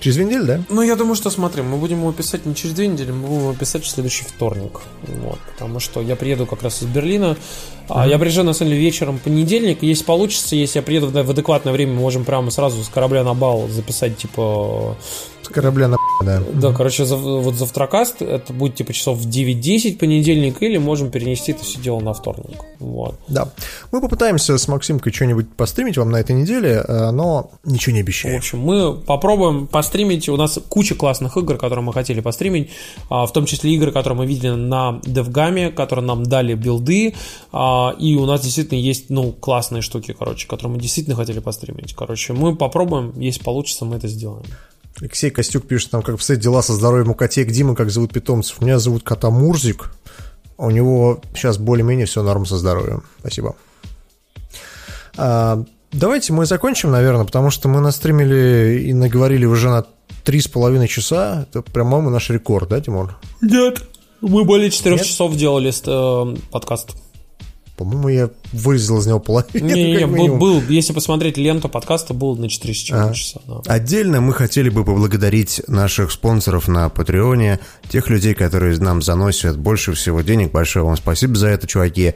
Через 0.00 0.16
две 0.16 0.24
недели, 0.26 0.44
да? 0.44 0.60
Ну, 0.68 0.82
я 0.82 0.96
думаю, 0.96 1.14
что 1.14 1.30
смотри, 1.30 1.62
мы 1.62 1.76
будем 1.78 2.00
его 2.00 2.12
писать 2.12 2.46
не 2.46 2.54
через 2.54 2.74
две 2.74 2.86
недели, 2.86 3.10
мы 3.10 3.26
будем 3.26 3.40
его 3.40 3.54
писать 3.54 3.84
в 3.84 3.88
следующий 3.88 4.24
вторник. 4.24 4.80
Вот, 5.06 5.38
потому 5.52 5.80
что 5.80 6.00
я 6.02 6.16
приеду 6.16 6.46
как 6.46 6.62
раз 6.62 6.82
из 6.82 6.86
Берлина. 6.86 7.36
Mm-hmm. 7.36 7.86
А 7.88 8.06
я 8.06 8.18
приезжаю, 8.18 8.46
на 8.46 8.52
самом 8.52 8.70
деле, 8.72 8.82
вечером 8.82 9.18
понедельник. 9.18 9.82
Если 9.82 10.04
получится, 10.04 10.56
если 10.56 10.78
я 10.78 10.82
приеду 10.82 11.08
в 11.08 11.30
адекватное 11.30 11.72
время, 11.72 11.94
мы 11.94 12.00
можем 12.00 12.24
прямо 12.24 12.50
сразу 12.50 12.82
с 12.82 12.88
корабля 12.88 13.24
на 13.24 13.34
бал 13.34 13.68
записать, 13.68 14.16
типа, 14.18 14.96
с 15.46 15.48
корабля 15.48 15.88
на 15.88 15.96
да. 16.24 16.42
Да, 16.54 16.72
короче, 16.72 17.04
за, 17.04 17.16
вот 17.16 17.54
завтракаст 17.54 18.22
это 18.22 18.52
будет 18.52 18.74
типа 18.74 18.92
часов 18.92 19.18
в 19.18 19.28
9-10 19.28 19.98
понедельник, 19.98 20.62
или 20.62 20.78
можем 20.78 21.10
перенести 21.10 21.52
это 21.52 21.62
все 21.62 21.78
дело 21.78 22.00
на 22.00 22.14
вторник. 22.14 22.58
Вот. 22.78 23.18
Да. 23.28 23.50
Мы 23.92 24.00
попытаемся 24.00 24.56
с 24.56 24.66
Максимкой 24.68 25.12
что-нибудь 25.12 25.48
постримить 25.56 25.98
вам 25.98 26.10
на 26.10 26.16
этой 26.16 26.34
неделе, 26.34 26.82
э, 26.86 27.10
но 27.10 27.50
ничего 27.64 27.94
не 27.94 28.00
обещаем. 28.00 28.34
В 28.34 28.38
общем, 28.38 28.60
мы 28.60 28.94
попробуем 28.94 29.66
постримить. 29.66 30.28
У 30.28 30.36
нас 30.36 30.58
куча 30.68 30.94
классных 30.94 31.36
игр, 31.36 31.56
которые 31.56 31.84
мы 31.84 31.92
хотели 31.92 32.20
постримить, 32.20 32.70
а, 33.10 33.26
в 33.26 33.32
том 33.32 33.44
числе 33.44 33.74
игры, 33.74 33.92
которые 33.92 34.18
мы 34.18 34.26
видели 34.26 34.50
на 34.50 35.00
DevGam, 35.04 35.70
которые 35.72 36.04
нам 36.04 36.24
дали 36.24 36.54
билды, 36.54 37.14
а, 37.52 37.94
и 37.98 38.16
у 38.16 38.24
нас 38.24 38.40
действительно 38.40 38.78
есть, 38.78 39.10
ну, 39.10 39.32
классные 39.32 39.82
штуки, 39.82 40.14
короче, 40.18 40.48
которые 40.48 40.76
мы 40.76 40.80
действительно 40.80 41.16
хотели 41.16 41.40
постримить. 41.40 41.94
Короче, 41.94 42.32
мы 42.32 42.56
попробуем, 42.56 43.12
если 43.20 43.42
получится, 43.42 43.84
мы 43.84 43.96
это 43.96 44.08
сделаем. 44.08 44.44
Алексей 45.00 45.30
Костюк 45.30 45.66
пишет 45.66 45.90
там, 45.90 46.02
как 46.02 46.14
обстоят 46.14 46.40
дела 46.40 46.62
со 46.62 46.72
здоровьем 46.72 47.10
у 47.10 47.14
котек 47.14 47.50
Дима, 47.50 47.74
как 47.74 47.90
зовут 47.90 48.12
питомцев. 48.12 48.60
Меня 48.60 48.78
зовут 48.78 49.02
кота 49.02 49.30
Мурзик. 49.30 49.90
У 50.56 50.70
него 50.70 51.20
сейчас 51.34 51.58
более-менее 51.58 52.06
все 52.06 52.22
норм 52.22 52.46
со 52.46 52.56
здоровьем. 52.56 53.02
Спасибо. 53.20 53.56
А, 55.18 55.62
давайте 55.92 56.32
мы 56.32 56.46
закончим, 56.46 56.90
наверное, 56.90 57.26
потому 57.26 57.50
что 57.50 57.68
мы 57.68 57.80
настримили 57.80 58.84
и 58.84 58.94
наговорили 58.94 59.44
уже 59.44 59.68
на 59.68 59.84
три 60.24 60.40
с 60.40 60.48
половиной 60.48 60.88
часа. 60.88 61.46
Это, 61.48 61.60
по-моему, 61.60 62.08
наш 62.08 62.30
рекорд, 62.30 62.70
да, 62.70 62.80
Тимур? 62.80 63.18
Нет. 63.42 63.82
Мы 64.22 64.44
более 64.44 64.70
четырех 64.70 65.02
часов 65.04 65.36
делали 65.36 65.70
э, 65.70 66.36
подкаст. 66.50 66.96
По-моему, 67.76 68.08
я 68.08 68.30
вырезал 68.52 68.98
из 68.98 69.06
него 69.06 69.20
половину. 69.20 69.66
Не, 69.66 69.96
не, 69.96 70.06
был, 70.06 70.36
был, 70.36 70.62
если 70.68 70.94
посмотреть 70.94 71.36
ленту 71.36 71.68
подкаста, 71.68 72.14
был 72.14 72.34
на 72.34 72.48
4 72.48 72.74
а. 72.92 73.12
часа. 73.12 73.40
Да. 73.46 73.60
Отдельно 73.66 74.22
мы 74.22 74.32
хотели 74.32 74.70
бы 74.70 74.82
поблагодарить 74.82 75.60
наших 75.68 76.10
спонсоров 76.10 76.68
на 76.68 76.88
Патреоне, 76.88 77.60
тех 77.90 78.08
людей, 78.08 78.34
которые 78.34 78.78
нам 78.78 79.02
заносят 79.02 79.58
больше 79.58 79.92
всего 79.92 80.22
денег. 80.22 80.52
Большое 80.52 80.86
вам 80.86 80.96
спасибо 80.96 81.34
за 81.34 81.48
это, 81.48 81.66
чуваки. 81.66 82.14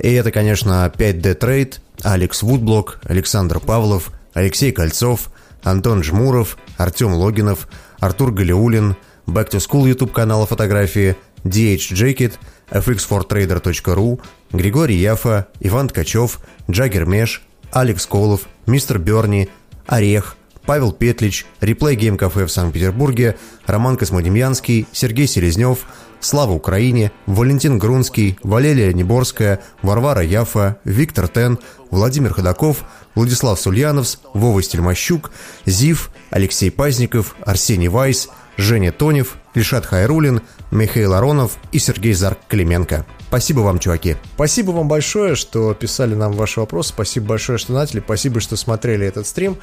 И 0.00 0.12
это, 0.12 0.30
конечно, 0.30 0.90
5D 0.96 1.38
Trade, 1.38 1.74
Алекс 2.02 2.42
Вудблок, 2.42 3.00
Александр 3.04 3.60
Павлов, 3.60 4.12
Алексей 4.32 4.72
Кольцов, 4.72 5.30
Антон 5.62 6.02
Жмуров, 6.02 6.56
Артем 6.78 7.12
Логинов, 7.12 7.68
Артур 8.00 8.32
Галиулин, 8.32 8.96
Back 9.26 9.50
to 9.50 9.58
School 9.58 9.88
YouTube 9.88 10.12
канала 10.12 10.46
фотографии, 10.46 11.16
DH 11.44 11.92
Jacket, 11.92 12.34
fx4trader.ru, 12.70 14.20
Григорий 14.52 14.96
Яфа, 14.96 15.48
Иван 15.60 15.88
Ткачев, 15.88 16.40
Джаггер 16.70 17.06
Меш, 17.06 17.42
Алекс 17.70 18.06
Колов, 18.06 18.42
Мистер 18.66 18.98
Берни, 18.98 19.48
Орех, 19.86 20.36
Павел 20.66 20.92
Петлич, 20.92 21.46
Реплей 21.60 21.96
Гейм 21.96 22.16
Кафе 22.16 22.46
в 22.46 22.52
Санкт-Петербурге, 22.52 23.36
Роман 23.66 23.96
Космодемьянский, 23.96 24.86
Сергей 24.92 25.26
Селезнев, 25.26 25.86
Слава 26.20 26.52
Украине, 26.52 27.10
Валентин 27.26 27.78
Грунский, 27.78 28.38
Валерия 28.44 28.92
Неборская, 28.92 29.60
Варвара 29.82 30.22
Яфа, 30.22 30.76
Виктор 30.84 31.26
Тен, 31.26 31.58
Владимир 31.90 32.32
Ходаков, 32.32 32.84
Владислав 33.16 33.60
Сульяновс, 33.60 34.20
Вова 34.32 34.62
Стельмощук, 34.62 35.32
Зив, 35.66 36.10
Алексей 36.30 36.70
Пазников, 36.70 37.34
Арсений 37.44 37.88
Вайс, 37.88 38.28
Женя 38.56 38.92
Тонев, 38.92 39.36
Лишат 39.54 39.84
Хайрулин, 39.84 40.42
Михаил 40.72 41.12
Аронов 41.12 41.58
и 41.70 41.78
Сергей 41.78 42.14
Зарк-Клименко. 42.14 43.04
Спасибо 43.28 43.60
вам, 43.60 43.78
чуваки. 43.78 44.16
Спасибо 44.34 44.70
вам 44.70 44.88
большое, 44.88 45.34
что 45.36 45.74
писали 45.74 46.14
нам 46.14 46.32
ваши 46.32 46.60
вопросы. 46.60 46.88
Спасибо 46.88 47.26
большое, 47.26 47.58
что 47.58 47.74
начали. 47.74 48.00
Спасибо, 48.00 48.40
что 48.40 48.56
смотрели 48.56 49.06
этот 49.06 49.26
стрим. 49.26 49.58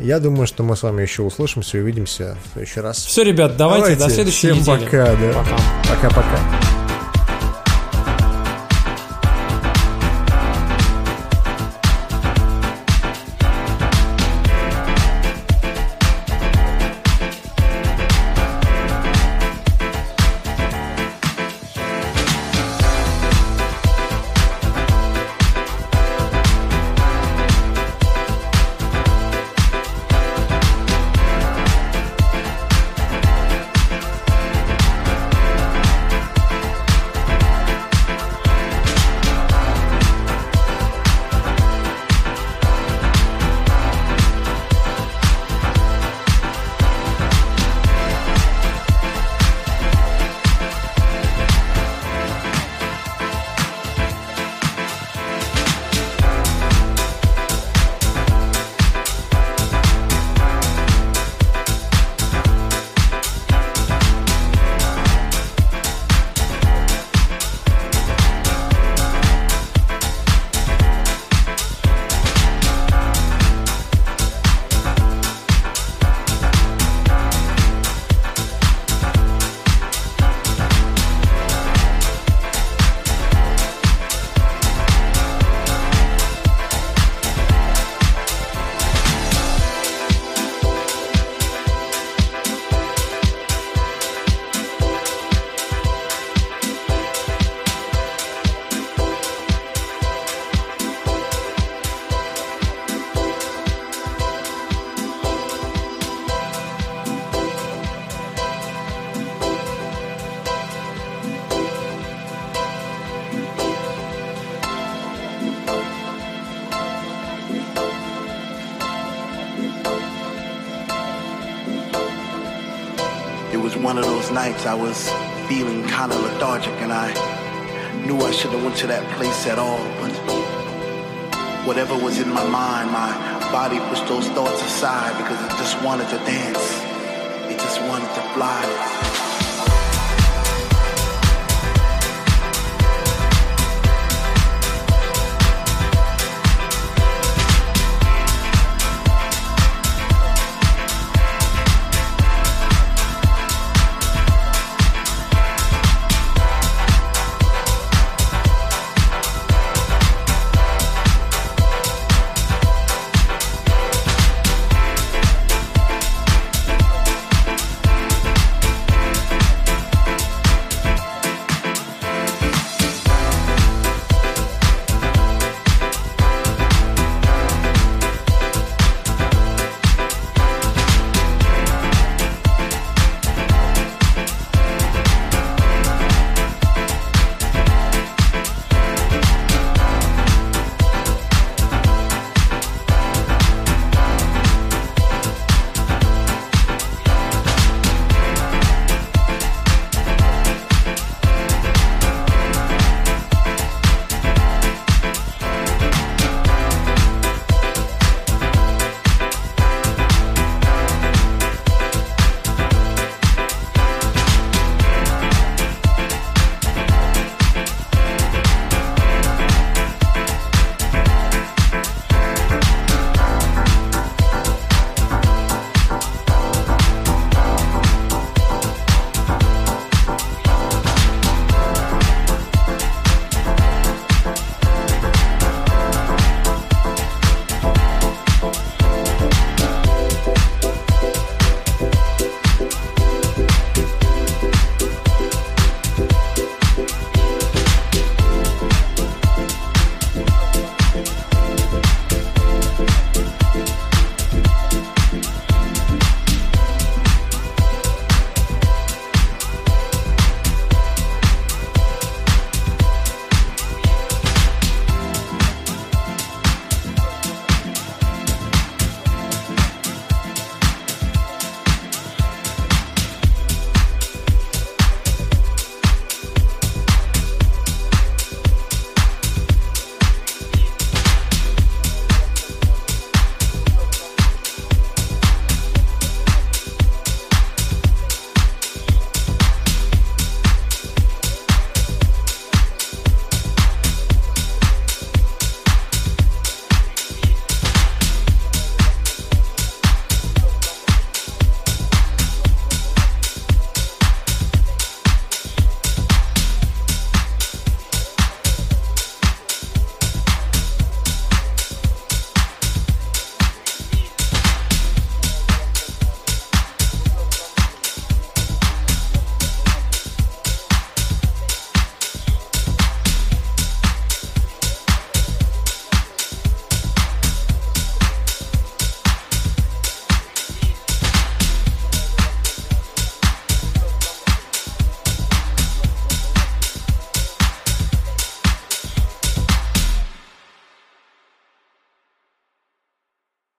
Я 0.00 0.18
думаю, 0.18 0.48
что 0.48 0.64
мы 0.64 0.76
с 0.76 0.82
вами 0.82 1.02
еще 1.02 1.22
услышимся 1.22 1.78
и 1.78 1.80
увидимся 1.80 2.36
в 2.44 2.52
следующий 2.52 2.80
раз. 2.80 2.98
Все, 2.98 3.22
ребят, 3.22 3.56
давайте, 3.56 3.96
давайте. 3.96 4.04
до 4.04 4.10
следующей 4.10 4.52
Всем 4.52 4.58
недели. 4.58 4.84
пока, 4.84 5.16
да. 5.16 5.44
Пока-пока. 5.88 6.87